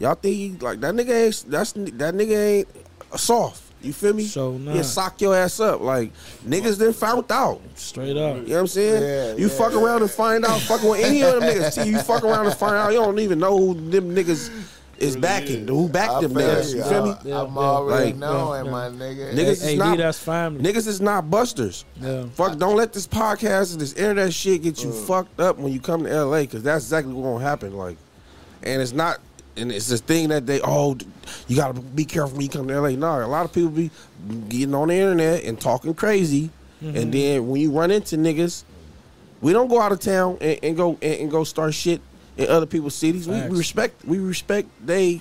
Y'all 0.00 0.14
think 0.14 0.36
he, 0.36 0.52
like 0.60 0.80
that 0.80 0.94
nigga 0.94 1.26
ain't 1.26 1.44
that's 1.48 1.72
that 1.72 2.14
nigga 2.14 2.36
ain't 2.58 2.68
soft. 3.16 3.67
You 3.82 3.92
feel 3.92 4.12
me? 4.12 4.24
So 4.24 4.52
He'll 4.52 4.58
nah. 4.74 4.82
sock 4.82 5.20
your 5.20 5.36
ass 5.36 5.60
up. 5.60 5.80
Like 5.80 6.12
niggas 6.46 6.78
then 6.78 6.92
found 6.92 7.30
out. 7.30 7.60
straight 7.76 8.16
up. 8.16 8.38
You 8.38 8.42
know 8.48 8.54
what 8.54 8.60
I'm 8.60 8.66
saying? 8.66 9.02
Yeah, 9.02 9.34
you 9.40 9.48
yeah. 9.48 9.54
fuck 9.56 9.74
around 9.74 10.02
and 10.02 10.10
find 10.10 10.44
out 10.44 10.60
fucking 10.62 10.88
with 10.88 11.00
any 11.04 11.22
of 11.22 11.34
them 11.40 11.42
niggas. 11.42 11.72
See, 11.82 11.88
you 11.90 11.98
fuck 12.00 12.24
around 12.24 12.46
and 12.46 12.56
find 12.56 12.74
out 12.76 12.92
you 12.92 12.98
don't 12.98 13.18
even 13.20 13.38
know 13.38 13.56
who 13.56 13.74
them 13.90 14.14
niggas 14.14 14.50
is 14.98 15.16
backing. 15.16 15.68
Who 15.68 15.88
backed 15.88 16.10
I 16.10 16.20
them 16.22 16.34
feel 16.34 16.40
niggas? 16.42 16.74
You 16.74 16.82
feel 16.82 17.04
me? 17.06 17.10
I- 17.12 17.18
Yeah, 17.24 17.42
I'm 17.42 17.56
already 17.56 18.06
Like, 18.06 18.16
knowing, 18.16 18.64
yeah. 18.64 18.70
my 18.72 18.88
nigga. 18.88 19.32
Niggas 19.32 19.46
is 19.50 19.64
AD, 19.64 19.78
not- 19.78 19.98
that's 19.98 20.18
family. 20.18 20.60
Niggas 20.72 20.88
is 20.88 21.00
not 21.00 21.30
busters. 21.30 21.84
Yeah. 22.00 22.24
Fuck, 22.34 22.58
don't 22.58 22.74
let 22.76 22.92
this 22.92 23.06
podcast 23.06 23.72
and 23.72 23.80
this 23.80 23.92
internet 23.92 24.34
shit 24.34 24.62
get 24.62 24.82
you 24.82 24.90
uh. 24.90 24.92
fucked 24.92 25.38
up 25.38 25.56
when 25.56 25.72
you 25.72 25.78
come 25.78 26.02
to 26.02 26.24
LA, 26.24 26.40
because 26.40 26.64
that's 26.64 26.84
exactly 26.84 27.12
what's 27.12 27.24
gonna 27.26 27.44
happen. 27.44 27.76
Like, 27.76 27.96
and 28.64 28.82
it's 28.82 28.92
not, 28.92 29.20
and 29.58 29.72
it's 29.72 29.88
this 29.88 30.00
thing 30.00 30.28
that 30.28 30.46
they, 30.46 30.60
oh, 30.62 30.96
you 31.46 31.56
gotta 31.56 31.80
be 31.80 32.04
careful 32.04 32.36
when 32.36 32.42
you 32.42 32.48
come 32.48 32.68
to 32.68 32.80
LA. 32.80 32.90
No, 32.90 33.24
a 33.24 33.26
lot 33.26 33.44
of 33.44 33.52
people 33.52 33.70
be 33.70 33.90
getting 34.48 34.74
on 34.74 34.88
the 34.88 34.94
internet 34.94 35.44
and 35.44 35.60
talking 35.60 35.94
crazy, 35.94 36.50
and 36.80 36.94
mm-hmm. 36.94 37.10
then 37.10 37.48
when 37.48 37.60
you 37.60 37.70
run 37.70 37.90
into 37.90 38.16
niggas, 38.16 38.64
we 39.40 39.52
don't 39.52 39.68
go 39.68 39.80
out 39.80 39.92
of 39.92 40.00
town 40.00 40.38
and, 40.40 40.58
and 40.62 40.76
go 40.76 40.98
and, 41.02 41.20
and 41.20 41.30
go 41.30 41.44
start 41.44 41.74
shit 41.74 42.00
in 42.36 42.48
other 42.48 42.66
people's 42.66 42.94
cities. 42.94 43.28
We, 43.28 43.40
we 43.42 43.58
respect, 43.58 44.04
we 44.04 44.18
respect 44.18 44.68
they. 44.84 45.20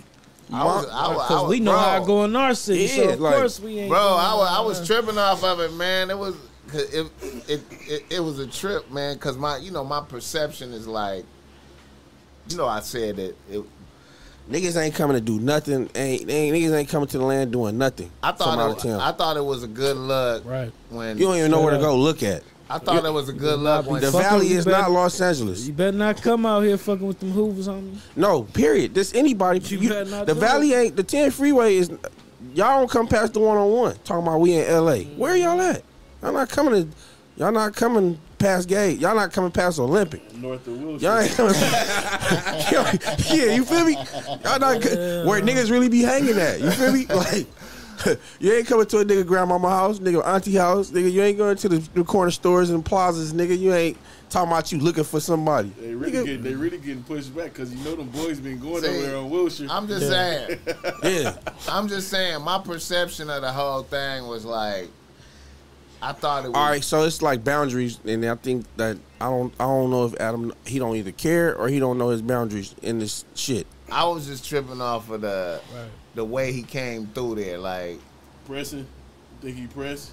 I 0.52 0.64
was, 0.64 0.86
I 0.86 0.88
was, 0.88 0.92
I 0.92 1.12
Because 1.14 1.42
was, 1.42 1.50
we 1.50 1.60
know 1.60 1.72
bro, 1.72 1.80
how 1.80 2.02
I 2.02 2.06
go 2.06 2.24
in 2.24 2.36
our 2.36 2.56
city, 2.56 2.84
Yeah, 2.84 2.88
so 2.88 3.10
of 3.10 3.20
like- 3.20 3.36
course 3.36 3.60
we 3.60 3.80
ain't. 3.80 3.90
Bro, 3.90 4.00
going 4.00 4.20
I 4.20 4.34
was, 4.36 4.48
I 4.50 4.60
was 4.62 4.88
tripping 4.88 5.18
off 5.18 5.44
of 5.44 5.60
it, 5.60 5.74
man. 5.74 6.10
It 6.10 6.18
was, 6.18 6.36
'cause 6.68 6.94
it, 6.94 7.08
it, 7.50 7.62
it, 7.70 8.04
it 8.10 8.20
was 8.22 8.40
a 8.40 8.48
trip, 8.48 8.90
man. 8.90 9.16
Because 9.16 9.36
my, 9.38 9.58
you 9.58 9.72
know, 9.72 9.84
my 9.84 10.00
perception 10.00 10.72
is 10.72 10.88
like, 10.88 11.26
you 12.50 12.56
know, 12.56 12.66
I 12.68 12.80
said 12.80 13.18
that 13.18 13.36
it, 13.50 13.64
Niggas 14.50 14.82
ain't 14.82 14.96
coming 14.96 15.16
to 15.16 15.22
do 15.22 15.40
nothing. 15.40 15.90
Ain't, 15.94 16.30
ain't 16.30 16.56
niggas 16.56 16.74
ain't 16.74 16.88
coming 16.90 17.08
to 17.10 17.18
the 17.18 17.24
land 17.26 17.52
doing 17.52 17.78
nothing. 17.78 18.10
I 18.24 18.32
from 18.32 18.48
out 18.48 18.56
thought, 18.58 18.70
of 18.72 18.78
it, 18.78 18.88
town. 18.88 19.00
I 19.02 19.12
thought 19.12 19.38
it 19.38 19.44
was 19.44 19.64
a 19.64 19.68
good 19.68 19.98
look 19.98 20.46
Right. 20.46 20.72
when 20.90 21.18
you 21.18 21.26
don't 21.26 21.38
even 21.38 21.52
know 21.52 21.62
where 21.62 21.74
to 21.74 21.80
go 21.80 21.98
look 21.98 22.24
at. 22.24 22.44
I 22.70 22.80
thought 22.80 23.04
it 23.06 23.14
was 23.14 23.30
a 23.30 23.34
good 23.34 23.60
look 23.60 23.88
when 23.88 24.02
The 24.02 24.12
Valley 24.12 24.48
is 24.54 24.66
you, 24.66 24.72
not 24.72 24.84
baby. 24.86 24.92
Los 24.94 25.20
Angeles. 25.22 25.66
You 25.68 25.74
better 25.74 25.96
not 25.98 26.22
come 26.22 26.46
out 26.46 26.62
here 26.62 26.78
fucking 26.78 27.06
with 27.08 27.20
them 27.20 27.32
hoovers 27.32 27.68
on 27.68 27.92
me. 27.94 27.98
No, 28.16 28.44
period. 28.44 28.94
This 28.94 29.14
anybody. 29.14 29.60
You 29.60 29.80
you- 29.80 29.90
better 29.90 30.10
not 30.10 30.26
the 30.26 30.34
do 30.34 30.40
Valley 30.40 30.74
ain't 30.74 30.96
the 30.96 31.04
10 31.04 31.32
freeway 31.32 31.78
is. 31.78 31.90
Y'all 32.54 32.80
don't 32.80 32.90
come 32.90 33.08
past 33.08 33.34
the 33.34 33.40
one 33.40 33.58
on 33.58 33.72
one. 33.72 33.96
Talking 34.04 34.28
about 34.28 34.40
we 34.40 34.54
in 34.54 34.66
L.A. 34.66 35.04
Where 35.04 35.36
y'all 35.36 35.60
at? 35.62 35.82
Y'all 36.22 36.34
not 36.34 36.50
coming 36.50 36.74
to. 36.90 36.98
Y'all 37.38 37.52
not 37.52 37.76
coming 37.76 38.20
past 38.38 38.68
gate. 38.68 39.00
Y'all 39.00 39.16
not 39.16 39.32
coming 39.32 39.52
past 39.52 39.80
Olympic. 39.80 40.36
North 40.36 40.66
of 40.68 40.82
Wilshire. 40.82 41.10
Y'all 41.10 41.20
ain't 41.20 41.32
coming. 41.34 41.56
yeah, 43.32 43.54
you 43.54 43.66
feel 43.66 43.86
me? 43.86 43.94
Y'all 44.44 44.60
not 44.60 44.82
co- 44.82 45.26
where 45.26 45.42
niggas 45.42 45.72
really 45.72 45.90
be 45.90 46.02
hanging 46.02 46.38
at. 46.38 46.60
You 46.62 46.72
feel 46.72 46.92
me? 46.94 47.06
Like. 47.18 47.48
You 48.40 48.54
ain't 48.54 48.68
coming 48.68 48.86
to 48.86 49.00
a 49.00 49.06
nigga 49.06 49.26
grandmama 49.26 49.70
house, 49.70 50.00
nigga 50.00 50.24
auntie 50.26 50.56
house, 50.56 50.92
nigga. 50.92 51.12
You 51.12 51.24
ain't 51.24 51.38
going 51.38 51.58
to 51.58 51.70
the, 51.70 51.78
the 51.96 52.04
corner 52.04 52.32
stores 52.32 52.70
and 52.70 52.86
plazas, 52.86 53.34
nigga. 53.34 53.58
You 53.58 53.74
ain't 53.74 53.98
talking 54.30 54.52
about 54.52 54.72
you 54.72 54.78
looking 54.80 55.04
for 55.04 55.20
somebody. 55.20 55.72
They 55.80 55.96
really 55.96 56.12
Nigga, 56.12 56.26
get 56.26 56.44
they 56.44 56.54
really 56.54 56.78
getting 56.78 57.04
pushed 57.04 57.36
back 57.36 57.54
because 57.54 57.74
you 57.74 57.84
know 57.84 57.96
them 57.96 58.10
boys 58.10 58.40
been 58.40 58.60
going 58.60 58.84
See, 58.84 58.90
over 58.90 59.02
there 59.02 59.18
on 59.18 59.30
Wilshire. 59.30 59.68
I'm 59.70 59.88
just 59.88 60.08
saying, 60.08 60.60
yeah. 61.04 61.38
I'm 61.68 61.88
just 61.88 62.10
saying, 62.10 62.42
my 62.44 62.60
perception 62.60 63.30
of 63.30 63.42
the 63.42 63.52
whole 63.52 63.84
thing 63.84 64.28
was 64.28 64.46
like, 64.46 64.90
I 66.02 66.12
thought 66.14 66.46
it 66.46 66.50
was. 66.50 66.56
All 66.56 66.70
right, 66.70 66.84
so 66.84 67.04
it's 67.04 67.22
like 67.22 67.44
boundaries, 67.44 68.00
and 68.06 68.24
I 68.26 68.36
think 68.36 68.66
that 68.78 68.98
I 69.20 69.30
don't, 69.30 69.54
I 69.60 69.64
don't 69.64 69.90
know 69.90 70.06
if 70.06 70.14
Adam 70.20 70.54
he 70.66 70.78
don't 70.80 70.96
either 70.96 71.12
care 71.12 71.56
or 71.56 71.68
he 71.70 71.80
don't 71.80 71.98
know 71.98 72.10
his 72.10 72.22
boundaries 72.22 72.76
in 72.82 73.00
this 73.00 73.26
shit. 73.36 73.66
I 73.92 74.06
was 74.06 74.28
just 74.28 74.46
tripping 74.48 74.82
off 74.82 75.10
of 75.10 75.22
the 75.22 75.60
Right. 75.74 75.88
the 76.14 76.24
way 76.26 76.52
he 76.52 76.62
came 76.64 77.08
through 77.08 77.36
there. 77.36 77.58
Like, 77.58 78.00
pressing. 78.46 78.86
Think 79.42 79.56
he 79.58 79.66
press? 79.68 80.12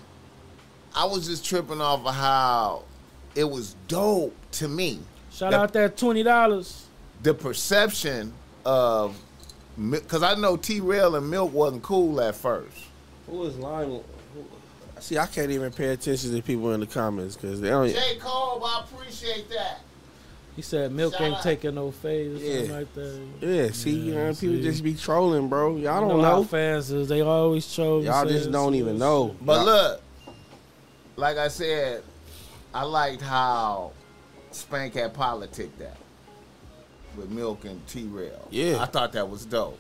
I 0.94 1.04
was 1.06 1.26
just 1.26 1.44
tripping 1.44 1.80
off 1.80 2.06
of 2.06 2.14
how 2.14 2.82
it 3.34 3.44
was 3.44 3.74
dope 3.88 4.34
to 4.52 4.68
me. 4.68 5.00
Shout 5.32 5.50
The- 5.50 5.58
out 5.58 5.72
that 5.74 5.96
twenty 5.96 6.22
dollars. 6.22 6.84
The 7.22 7.34
perception 7.34 8.32
of, 8.64 9.16
because 9.90 10.22
I 10.22 10.34
know 10.34 10.56
T 10.56 10.80
Rail 10.80 11.14
and 11.16 11.28
Milk 11.30 11.52
wasn't 11.52 11.82
cool 11.82 12.20
at 12.20 12.36
first. 12.36 12.76
Who 13.28 13.42
is 13.44 13.56
lying? 13.56 14.02
See, 15.04 15.18
I 15.18 15.26
can't 15.26 15.50
even 15.50 15.70
pay 15.70 15.88
attention 15.88 16.34
to 16.34 16.40
people 16.40 16.72
in 16.72 16.80
the 16.80 16.86
comments 16.86 17.36
because 17.36 17.60
they 17.60 17.68
don't. 17.68 17.90
J. 17.90 18.16
Cole, 18.18 18.64
I 18.64 18.84
appreciate 18.90 19.50
that. 19.50 19.80
He 20.56 20.62
said 20.62 20.92
Milk 20.92 21.12
Shout 21.12 21.20
ain't 21.22 21.34
out. 21.36 21.42
taking 21.42 21.74
no 21.74 21.90
fade 21.90 22.30
or 22.30 22.38
something 22.38 22.66
Yeah. 22.70 22.72
like 22.78 22.94
that. 22.94 23.20
Yeah, 23.42 23.70
see, 23.72 23.90
you 23.90 24.12
Yeah, 24.14 24.24
know, 24.28 24.34
people 24.34 24.56
see. 24.56 24.62
just 24.62 24.82
be 24.82 24.94
trolling, 24.94 25.48
bro. 25.50 25.76
Y'all 25.76 26.04
You 26.04 26.08
don't 26.08 26.24
how 26.24 26.36
know. 26.36 26.44
fans 26.44 26.90
is. 26.90 27.06
They 27.08 27.20
always 27.20 27.66
chose. 27.66 28.06
Y'all 28.06 28.24
just 28.24 28.50
don't 28.50 28.74
even 28.76 28.96
know. 28.98 29.36
But 29.42 29.56
Y'all- 29.56 29.64
look, 29.66 30.00
like 31.16 31.36
I 31.36 31.48
said, 31.48 32.02
I 32.72 32.84
liked 32.84 33.20
how 33.20 33.92
Spank 34.52 34.94
had 34.94 35.12
politic 35.12 35.76
that 35.80 35.98
with 37.14 37.28
Milk 37.28 37.66
and 37.66 37.86
T 37.86 38.04
Rail. 38.04 38.48
Yeah. 38.50 38.80
I 38.80 38.86
thought 38.86 39.12
that 39.12 39.28
was 39.28 39.44
dope. 39.44 39.78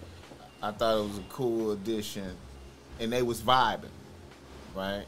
I 0.62 0.70
thought 0.70 0.98
it 0.98 1.08
was 1.08 1.16
a 1.16 1.24
cool 1.30 1.70
addition, 1.72 2.36
and 3.00 3.10
they 3.10 3.22
was 3.22 3.40
vibing, 3.40 3.88
right? 4.76 5.04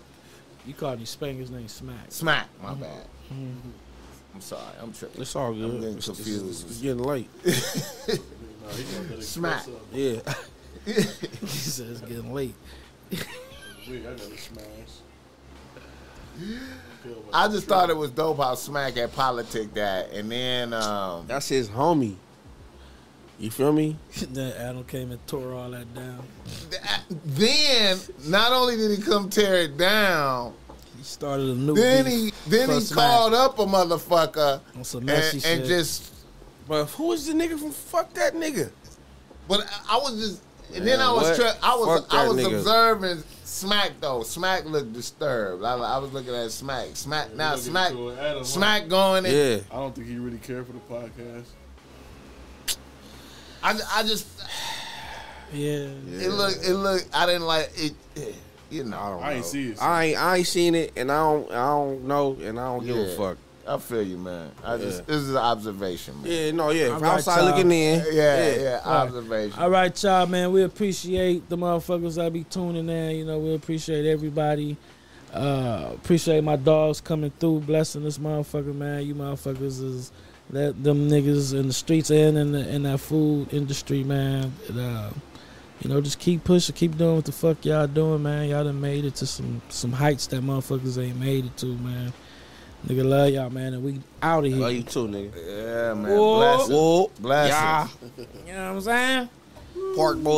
You 0.67 0.75
called 0.75 0.99
his 0.99 1.15
Spanker's 1.17 1.51
name 1.51 1.69
Smack. 1.69 2.07
Smack, 2.11 2.49
my 2.63 2.75
bad. 2.75 3.07
I'm 3.31 4.41
sorry, 4.41 4.63
I'm 4.83 4.93
tripping. 4.93 5.23
It's 5.23 5.35
all 5.37 5.53
good. 5.55 5.65
I'm 5.65 5.81
getting 5.81 5.97
It's- 5.99 6.09
it's- 6.09 6.17
confused. 6.17 6.67
It's, 6.69 6.81
getting 6.81 7.03
late. 7.03 7.31
Nah, 7.45 7.53
he 8.73 8.83
gonna 8.97 9.09
get 9.09 9.23
Smack. 9.23 9.65
Yeah. 9.93 10.21
he 10.85 10.93
said 11.47 11.87
it's 11.89 12.01
getting 12.01 12.33
late. 12.35 12.55
I 13.13 13.17
got 13.99 14.21
a 14.21 14.37
smash. 14.39 14.65
I 17.33 17.49
just 17.49 17.67
thought 17.67 17.89
it 17.89 17.97
was 17.97 18.11
dope 18.11 18.39
how 18.39 18.55
Smack 18.57 18.95
had 18.97 19.13
politic 19.13 19.73
that, 19.75 20.11
and 20.13 20.31
then 20.31 20.73
um, 20.73 21.25
That's 21.29 21.49
his 21.49 21.69
homie. 21.69 22.17
You 23.39 23.51
feel 23.51 23.73
me? 23.73 23.97
then 24.31 24.53
Adam 24.57 24.85
came 24.85 25.11
and 25.11 25.25
tore 25.27 25.53
all 25.55 25.71
that 25.71 25.95
down. 25.95 26.23
then 27.25 27.99
not 28.27 28.53
only 28.53 28.77
did 28.77 28.97
he 28.97 29.03
come 29.03 29.29
tear 29.29 29.57
it 29.63 29.77
down, 29.77 30.55
He 30.97 31.03
started 31.05 31.49
a 31.51 31.55
new. 31.55 31.75
then 31.75 32.05
beef 32.07 32.15
he 32.47 32.51
then 32.51 32.71
he 32.71 32.81
Smack 32.81 33.05
called 33.11 33.35
up 33.35 33.59
a 33.59 33.67
motherfucker 33.67 34.61
on 34.77 34.85
some 34.85 35.01
and, 35.01 35.07
messy 35.07 35.37
and 35.49 35.61
shit. 35.61 35.67
just. 35.67 36.13
But 36.69 36.87
who 36.87 37.13
is 37.13 37.27
the 37.27 37.33
nigga 37.35 37.59
from 37.59 37.71
fuck 37.71 38.13
that 38.15 38.35
nigga? 38.35 38.71
But 39.49 39.61
I- 39.89 39.97
I 39.97 39.99
was 39.99 40.19
just, 40.19 40.43
and 40.75 40.85
then 40.87 41.01
I 41.01 41.13
was 41.13 41.23
what? 41.25 41.37
tri- 41.37 41.59
I 41.63 41.77
was 41.77 42.01
Fuck 42.01 42.13
I 42.15 42.27
was 42.29 42.37
nigga. 42.39 42.59
observing 42.59 43.23
Smack 43.45 43.93
though. 44.01 44.23
Smack 44.25 44.65
looked 44.65 44.93
disturbed. 44.93 45.63
I, 45.63 45.75
I 45.75 45.99
was 45.99 46.13
looking 46.13 46.35
at 46.35 46.51
Smack. 46.51 46.89
Smack 46.97 47.35
now 47.37 47.55
Smack 47.55 47.93
to 47.93 48.09
an 48.09 48.19
Adam, 48.19 48.39
huh? 48.39 48.45
Smack 48.45 48.89
going 48.89 49.27
in. 49.27 49.33
Yeah. 49.33 49.59
I 49.71 49.77
don't 49.77 49.95
think 49.95 50.09
he 50.09 50.17
really 50.17 50.39
cared 50.39 50.67
for 50.67 50.73
the 50.73 50.81
podcast. 50.81 51.45
I, 53.67 54.01
I 54.01 54.03
just 54.03 54.27
Yeah. 55.53 55.89
it 56.19 56.31
look 56.33 56.55
it 56.63 56.75
look. 56.75 57.03
I 57.13 57.27
didn't 57.27 57.47
like 57.47 57.71
it. 57.77 57.95
You 58.71 58.85
know, 58.85 58.99
I 58.99 59.11
don't 59.11 59.23
I 59.23 59.33
ain't 59.35 59.41
know. 59.43 59.47
see 59.47 59.69
it. 59.71 59.83
I 59.83 60.05
ain't 60.07 60.19
I 60.19 60.37
ain't 60.39 60.47
seen 60.47 60.75
it, 60.75 60.93
and 60.97 61.11
I 61.11 61.19
don't 61.19 61.51
I 61.51 61.67
don't 61.69 62.05
know, 62.05 62.37
and 62.43 62.59
I 62.59 62.65
don't 62.75 62.85
give 62.85 62.97
a 62.97 63.01
Yeah. 63.01 63.17
fuck. 63.17 63.37
I 63.69 63.79
feel 63.79 64.03
you, 64.03 64.17
man. 64.17 64.53
I 64.65 64.77
just 64.77 65.07
this 65.07 65.17
is 65.17 65.31
an 65.31 65.37
observation, 65.39 66.23
man. 66.23 66.31
Yeah, 66.31 66.51
no, 66.53 66.71
yeah. 66.71 66.95
From 66.95 67.03
right, 67.03 67.13
outside 67.15 67.39
y'all. 67.39 67.47
looking 67.47 67.73
in, 67.73 68.05
Yeah, 68.13 68.55
yeah, 68.55 68.81
All 68.85 68.93
right. 68.93 69.03
observation. 69.09 69.59
All 69.61 69.71
right, 69.71 70.03
y'all, 70.03 70.27
man. 70.27 70.53
We 70.53 70.63
appreciate 70.63 71.49
the 71.49 71.57
motherfuckers 71.57 72.15
that 72.15 72.33
be 72.33 72.45
tuning 72.45 72.89
in. 72.89 73.17
You 73.17 73.25
know, 73.25 73.39
we 73.41 73.55
appreciate 73.55 74.07
everybody. 74.07 74.77
Uh, 75.35 75.91
appreciate 75.95 76.43
my 76.45 76.55
dogs 76.57 77.01
coming 77.01 77.33
through, 77.41 77.61
blessing 77.61 78.05
this 78.05 78.19
motherfucker, 78.19 78.75
man. 78.75 79.05
You 79.05 79.17
motherfuckers 79.17 79.83
is 79.83 80.13
that 80.51 80.83
them 80.83 81.09
niggas 81.09 81.59
in 81.59 81.67
the 81.67 81.73
streets 81.73 82.11
and 82.11 82.39
in 82.39 82.53
the 82.53 82.69
in 82.69 82.83
that 82.85 82.99
food 82.99 83.53
industry, 83.53 84.05
man. 84.05 84.53
And, 84.69 84.79
uh, 84.79 85.11
you 85.81 85.91
know, 85.91 86.01
just 86.01 86.19
keep 86.19 86.45
pushing, 86.45 86.75
keep 86.75 86.97
doing 86.97 87.17
what 87.17 87.25
the 87.25 87.33
fuck 87.33 87.65
y'all 87.65 87.87
doing, 87.87 88.23
man. 88.23 88.49
Y'all 88.49 88.65
done 88.65 88.81
made 88.81 89.05
it 89.05 89.17
to 89.17 89.27
some 89.27 89.61
some 89.69 89.93
heights 89.93 90.27
that 90.29 90.43
motherfuckers 90.43 91.03
ain't 91.03 91.19
made 91.19 91.47
it 91.47 91.57
to, 91.59 91.67
man. 91.67 92.13
Nigga 92.87 93.05
love 93.05 93.31
y'all, 93.31 93.51
man, 93.51 93.75
and 93.75 93.83
we 93.83 94.01
out 94.23 94.45
of 94.45 94.53
here. 94.53 94.61
Love 94.61 94.73
you 94.73 94.83
too, 94.83 95.09
nigga. 95.09 95.33
Yeah, 95.35 95.95
man. 95.95 96.17
Whoa. 96.17 96.37
Bless 96.37 96.69
Whoa, 96.69 97.11
Bless 97.21 97.49
yeah, 97.51 97.89
You 98.47 98.53
know 98.53 98.75
what 98.75 98.77
I'm 98.77 98.81
saying? 98.81 99.29
Park 99.97 100.19
boy. 100.19 100.31